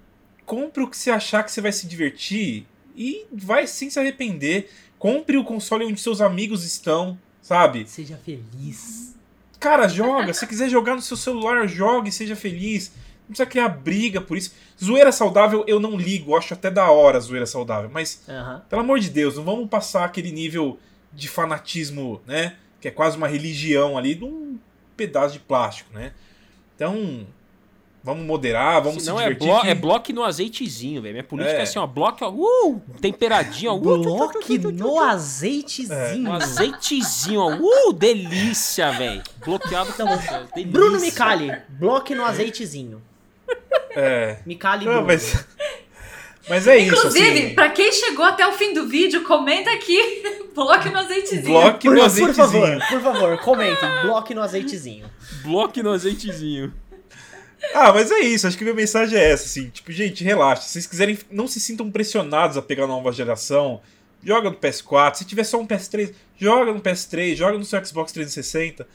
compre 0.46 0.84
o 0.84 0.88
que 0.88 0.98
você 0.98 1.12
achar 1.12 1.44
que 1.44 1.52
você 1.52 1.62
vai 1.62 1.72
se 1.72 1.88
divertir 1.88 2.66
e 2.96 3.26
vai 3.32 3.68
sim 3.68 3.90
se 3.90 4.00
arrepender. 4.00 4.70
Compre 5.00 5.38
o 5.38 5.44
console 5.44 5.86
onde 5.86 6.00
seus 6.00 6.22
amigos 6.22 6.64
estão, 6.64 7.18
sabe? 7.42 7.88
Seja 7.88 8.18
feliz. 8.18 9.16
Cara, 9.60 9.88
joga. 9.88 10.34
Se 10.34 10.46
quiser 10.46 10.70
jogar 10.70 10.96
no 10.96 11.02
seu 11.02 11.18
celular, 11.18 11.68
jogue, 11.68 12.12
seja 12.12 12.36
feliz. 12.36 12.92
Não 13.22 13.28
precisa 13.28 13.46
criar 13.46 13.70
briga 13.70 14.22
por 14.22 14.38
isso. 14.38 14.54
Zoeira 14.82 15.12
saudável 15.12 15.64
eu 15.68 15.80
não 15.80 15.98
ligo, 15.98 16.36
acho 16.36 16.54
até 16.54 16.72
da 16.72 16.90
hora 16.90 17.20
zoeira 17.20 17.46
saudável. 17.46 17.90
Mas, 17.92 18.24
pelo 18.70 18.82
amor 18.82 19.00
de 19.00 19.10
Deus, 19.10 19.36
não 19.36 19.44
vamos 19.44 19.70
passar 19.70 20.06
aquele 20.06 20.32
nível 20.32 20.80
de 21.18 21.28
fanatismo, 21.28 22.22
né? 22.26 22.56
Que 22.80 22.88
é 22.88 22.92
quase 22.92 23.18
uma 23.18 23.28
religião 23.28 23.98
ali 23.98 24.14
de 24.14 24.24
um 24.24 24.58
pedaço 24.96 25.34
de 25.34 25.40
plástico, 25.40 25.92
né? 25.94 26.14
Então, 26.76 27.26
Vamos 28.08 28.26
moderar, 28.26 28.82
vamos 28.82 29.04
Se 29.04 29.10
não 29.10 29.18
se 29.18 29.24
é 29.24 29.28
divertir. 29.28 29.50
Blo 29.50 29.62
que... 29.62 29.68
É 29.68 29.76
bloco 29.76 30.14
no 30.14 30.24
azeitezinho, 30.24 31.02
velho. 31.02 31.14
Minha 31.14 31.24
política 31.26 31.58
é. 31.58 31.60
É. 31.60 31.64
assim, 31.64 31.78
ó. 31.78 31.86
Bloco, 31.86 32.24
ó, 32.24 32.30
uh, 32.30 32.82
temperadinho, 33.02 33.74
ó. 33.74 33.76
Uh, 33.76 34.02
Bloque 34.02 34.58
no 34.72 34.98
azeitezinho. 35.02 36.30
Um 36.30 36.34
azeitezinho, 36.34 37.42
ó. 37.42 37.58
Uh, 37.58 37.92
delícia, 37.92 38.92
velho. 38.92 39.22
Bloqueado 39.44 39.90
Então, 39.90 40.08
delícia. 40.08 40.48
Bruno 40.68 41.02
Micali, 41.02 41.52
bloque 41.68 42.16
no 42.16 42.24
azeitezinho. 42.24 43.02
É. 43.92 44.38
Micali 44.46 44.86
Não, 44.86 45.04
Bruno. 45.04 45.08
mas... 45.08 45.46
mas 46.50 46.68
é 46.68 46.78
isso, 46.78 46.96
Inclusive, 46.96 47.40
assim. 47.46 47.56
pra 47.56 47.70
quem 47.70 47.92
chegou 47.92 48.26
até 48.26 48.48
o 48.48 48.54
fim 48.54 48.74
do 48.74 48.88
vídeo, 48.88 49.24
comenta 49.24 49.72
aqui. 49.72 50.24
Bloque 50.56 50.90
no 50.90 50.98
azeitezinho. 51.00 51.44
Bloque 51.44 51.88
Por, 51.88 51.94
no 51.96 52.00
por 52.02 52.06
azeitezinho. 52.06 52.80
favor, 52.80 52.88
por 52.90 53.02
favor, 53.02 53.38
comentem. 53.40 54.02
Bloque 54.02 54.34
no 54.34 54.42
azeitezinho. 54.42 55.10
Bloco 55.44 55.84
no 55.84 55.92
azeitezinho. 55.92 56.74
Ah, 57.74 57.92
mas 57.92 58.12
é 58.12 58.20
isso, 58.20 58.48
acho 58.48 58.58
que 58.58 58.64
a 58.64 58.66
minha 58.66 58.76
mensagem 58.76 59.20
é 59.20 59.32
essa, 59.32 59.46
assim, 59.46 59.70
tipo, 59.70 59.92
gente, 59.92 60.24
relaxa. 60.24 60.62
Se 60.64 60.70
vocês 60.74 60.88
quiserem, 60.88 61.18
não 61.30 61.48
se 61.48 61.60
sintam 61.60 61.92
pressionados 61.92 62.56
a 62.58 62.62
pegar 62.62 62.86
a 62.86 62.88
nova 62.88 63.12
geração. 63.12 63.82
Joga 64.24 64.50
no 64.50 64.56
PS4, 64.56 65.16
se 65.16 65.26
tiver 65.26 65.44
só 65.44 65.60
um 65.60 65.68
PS3, 65.68 66.14
joga 66.38 66.72
no 66.74 66.82
PS3, 66.82 67.36
joga 67.36 67.58
no 67.58 67.64
seu 67.66 67.84
Xbox 67.86 68.12
360. 68.12 68.88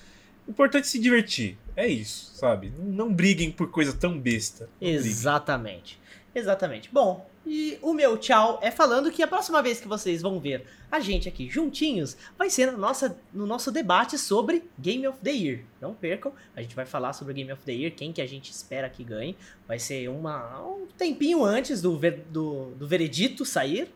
O 0.47 0.51
importante 0.51 0.85
é 0.85 0.89
se 0.89 0.99
divertir. 0.99 1.57
É 1.77 1.87
isso, 1.87 2.33
sabe? 2.35 2.73
Não, 2.77 3.07
não 3.07 3.13
briguem 3.13 3.51
por 3.51 3.71
coisa 3.71 3.93
tão 3.93 4.19
besta. 4.19 4.69
Não 4.81 4.89
briguem. 4.89 5.11
Exatamente. 5.11 6.01
Exatamente. 6.35 6.89
Bom, 6.93 7.29
e 7.45 7.79
o 7.83 7.93
meu 7.93 8.17
tchau 8.17 8.59
é 8.63 8.71
falando 8.71 9.11
que 9.11 9.23
a 9.23 9.27
próxima 9.27 9.63
vez 9.63 9.81
que 9.81 9.89
vocês 9.89 10.23
vão 10.23 10.39
ver 10.39 10.65
a 10.93 11.01
gente 11.01 11.27
aqui 11.27 11.49
juntinhos 11.49 12.19
vai 12.37 12.51
ser 12.51 12.71
no, 12.71 12.77
nossa, 12.77 13.19
no 13.33 13.47
nosso 13.47 13.73
debate 13.73 14.19
sobre 14.19 14.63
Game 14.79 15.07
of 15.07 15.19
the 15.21 15.31
Year. 15.31 15.61
Não 15.81 15.95
percam, 15.95 16.35
a 16.55 16.61
gente 16.61 16.77
vai 16.77 16.85
falar 16.85 17.15
sobre 17.15 17.33
Game 17.33 17.51
of 17.51 17.63
the 17.65 17.73
Year, 17.73 17.95
quem 17.97 18.13
que 18.13 18.21
a 18.21 18.27
gente 18.27 18.51
espera 18.51 18.91
que 18.91 19.03
ganhe. 19.03 19.35
Vai 19.67 19.79
ser 19.79 20.09
uma, 20.11 20.61
um 20.61 20.87
tempinho 20.99 21.43
antes 21.43 21.81
do, 21.81 21.97
ver, 21.97 22.27
do, 22.29 22.73
do 22.73 22.87
veredito 22.87 23.43
sair, 23.47 23.91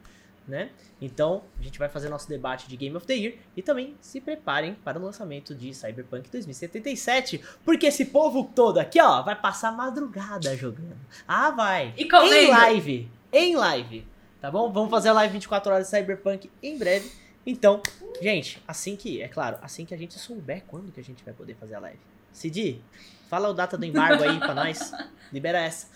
né? 0.49 0.71
Então, 0.99 1.43
a 1.61 1.63
gente 1.63 1.79
vai 1.79 1.91
fazer 1.91 2.09
nosso 2.09 2.27
debate 2.27 2.67
de 2.67 2.75
Game 2.79 2.97
of 2.97 3.07
the 3.07 3.15
Year 3.15 3.35
e 3.55 3.61
também 3.61 3.95
se 4.01 4.19
preparem 4.19 4.75
para 4.83 4.99
o 4.99 5.03
lançamento 5.03 5.55
de 5.55 5.75
Cyberpunk 5.75 6.31
2077, 6.31 7.43
porque 7.63 7.85
esse 7.85 8.07
povo 8.07 8.51
todo 8.55 8.79
aqui, 8.79 8.99
ó, 8.99 9.21
vai 9.21 9.37
passar 9.37 9.71
madrugada 9.71 10.57
jogando. 10.57 10.97
Ah, 11.29 11.51
vai. 11.51 11.93
E 11.99 12.09
comendo. 12.09 12.35
Em 12.35 12.49
live, 12.49 13.11
em 13.39 13.57
live, 13.57 14.07
tá 14.41 14.51
bom? 14.51 14.71
Vamos 14.73 14.91
fazer 14.91 15.09
a 15.11 15.13
live 15.13 15.33
24 15.35 15.73
horas 15.73 15.89
de 15.91 15.97
Cyberpunk 15.97 16.51
em 16.63 16.79
breve. 16.79 17.11
Então, 17.45 17.81
gente, 18.21 18.63
assim 18.67 18.97
que, 18.97 19.23
é 19.23 19.29
claro, 19.29 19.59
assim 19.63 19.85
que 19.85 19.95
a 19.95 19.97
gente 19.99 20.19
souber 20.19 20.65
quando 20.67 20.91
que 20.93 20.99
a 21.01 21.05
gente 21.05 21.23
vai 21.25 21.33
poder 21.33 21.55
fazer 21.55 21.75
a 21.77 21.81
live. 21.81 21.99
Cid, 22.33 22.83
fala 23.29 23.49
o 23.49 23.55
data 23.55 23.79
do 23.79 23.85
embargo 23.85 24.23
aí 24.25 24.39
pra 24.39 24.55
nós. 24.55 24.93
Libera 25.33 25.61
essa. 25.61 25.89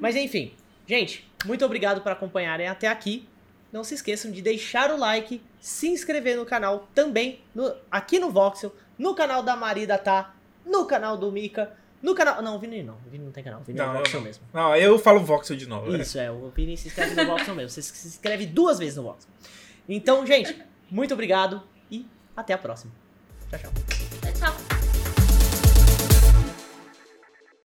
Mas 0.00 0.14
enfim, 0.16 0.52
gente, 0.86 1.28
muito 1.44 1.64
obrigado 1.64 2.00
por 2.02 2.12
acompanharem 2.12 2.68
até 2.68 2.88
aqui. 2.88 3.26
Não 3.72 3.84
se 3.84 3.94
esqueçam 3.94 4.30
de 4.30 4.40
deixar 4.40 4.90
o 4.90 4.96
like, 4.96 5.42
se 5.60 5.88
inscrever 5.88 6.36
no 6.36 6.46
canal 6.46 6.88
também, 6.94 7.40
no- 7.54 7.74
aqui 7.90 8.18
no 8.18 8.30
Voxel, 8.30 8.74
no 8.98 9.14
canal 9.14 9.42
da 9.42 9.54
Marida 9.56 9.98
tá, 9.98 10.34
no 10.64 10.86
canal 10.86 11.16
do 11.18 11.30
Mika, 11.30 11.76
no 12.02 12.14
canal. 12.14 12.40
Não, 12.42 12.56
o 12.56 12.58
Vini 12.58 12.82
não. 12.82 12.94
O 13.06 13.10
Vini 13.10 13.24
não 13.24 13.32
tem 13.32 13.42
canal. 13.44 13.60
O 13.60 13.64
Vini 13.64 13.78
é 13.78 13.82
Não, 13.82 13.92
o 13.92 13.94
eu 13.96 13.98
Voxel 14.00 14.20
mesmo. 14.20 14.44
Não, 14.52 14.76
eu 14.76 14.98
falo 14.98 15.20
Voxel 15.20 15.56
de 15.56 15.66
novo. 15.66 15.90
né? 15.90 15.98
Isso, 16.00 16.18
é. 16.18 16.30
O 16.30 16.50
Vini 16.54 16.76
se 16.76 16.88
inscreve 16.88 17.14
no 17.14 17.26
Voxel 17.26 17.54
mesmo. 17.54 17.70
Você 17.70 17.82
se 17.82 18.08
inscreve 18.08 18.46
duas 18.46 18.78
vezes 18.78 18.96
no 18.96 19.02
Voxel. 19.04 19.30
Então, 19.88 20.24
gente, 20.26 20.56
muito 20.90 21.12
obrigado 21.14 21.62
e 21.90 22.06
até 22.36 22.52
a 22.52 22.58
próxima. 22.58 22.92
Tchau. 23.50 23.58
Tchau. 23.60 23.97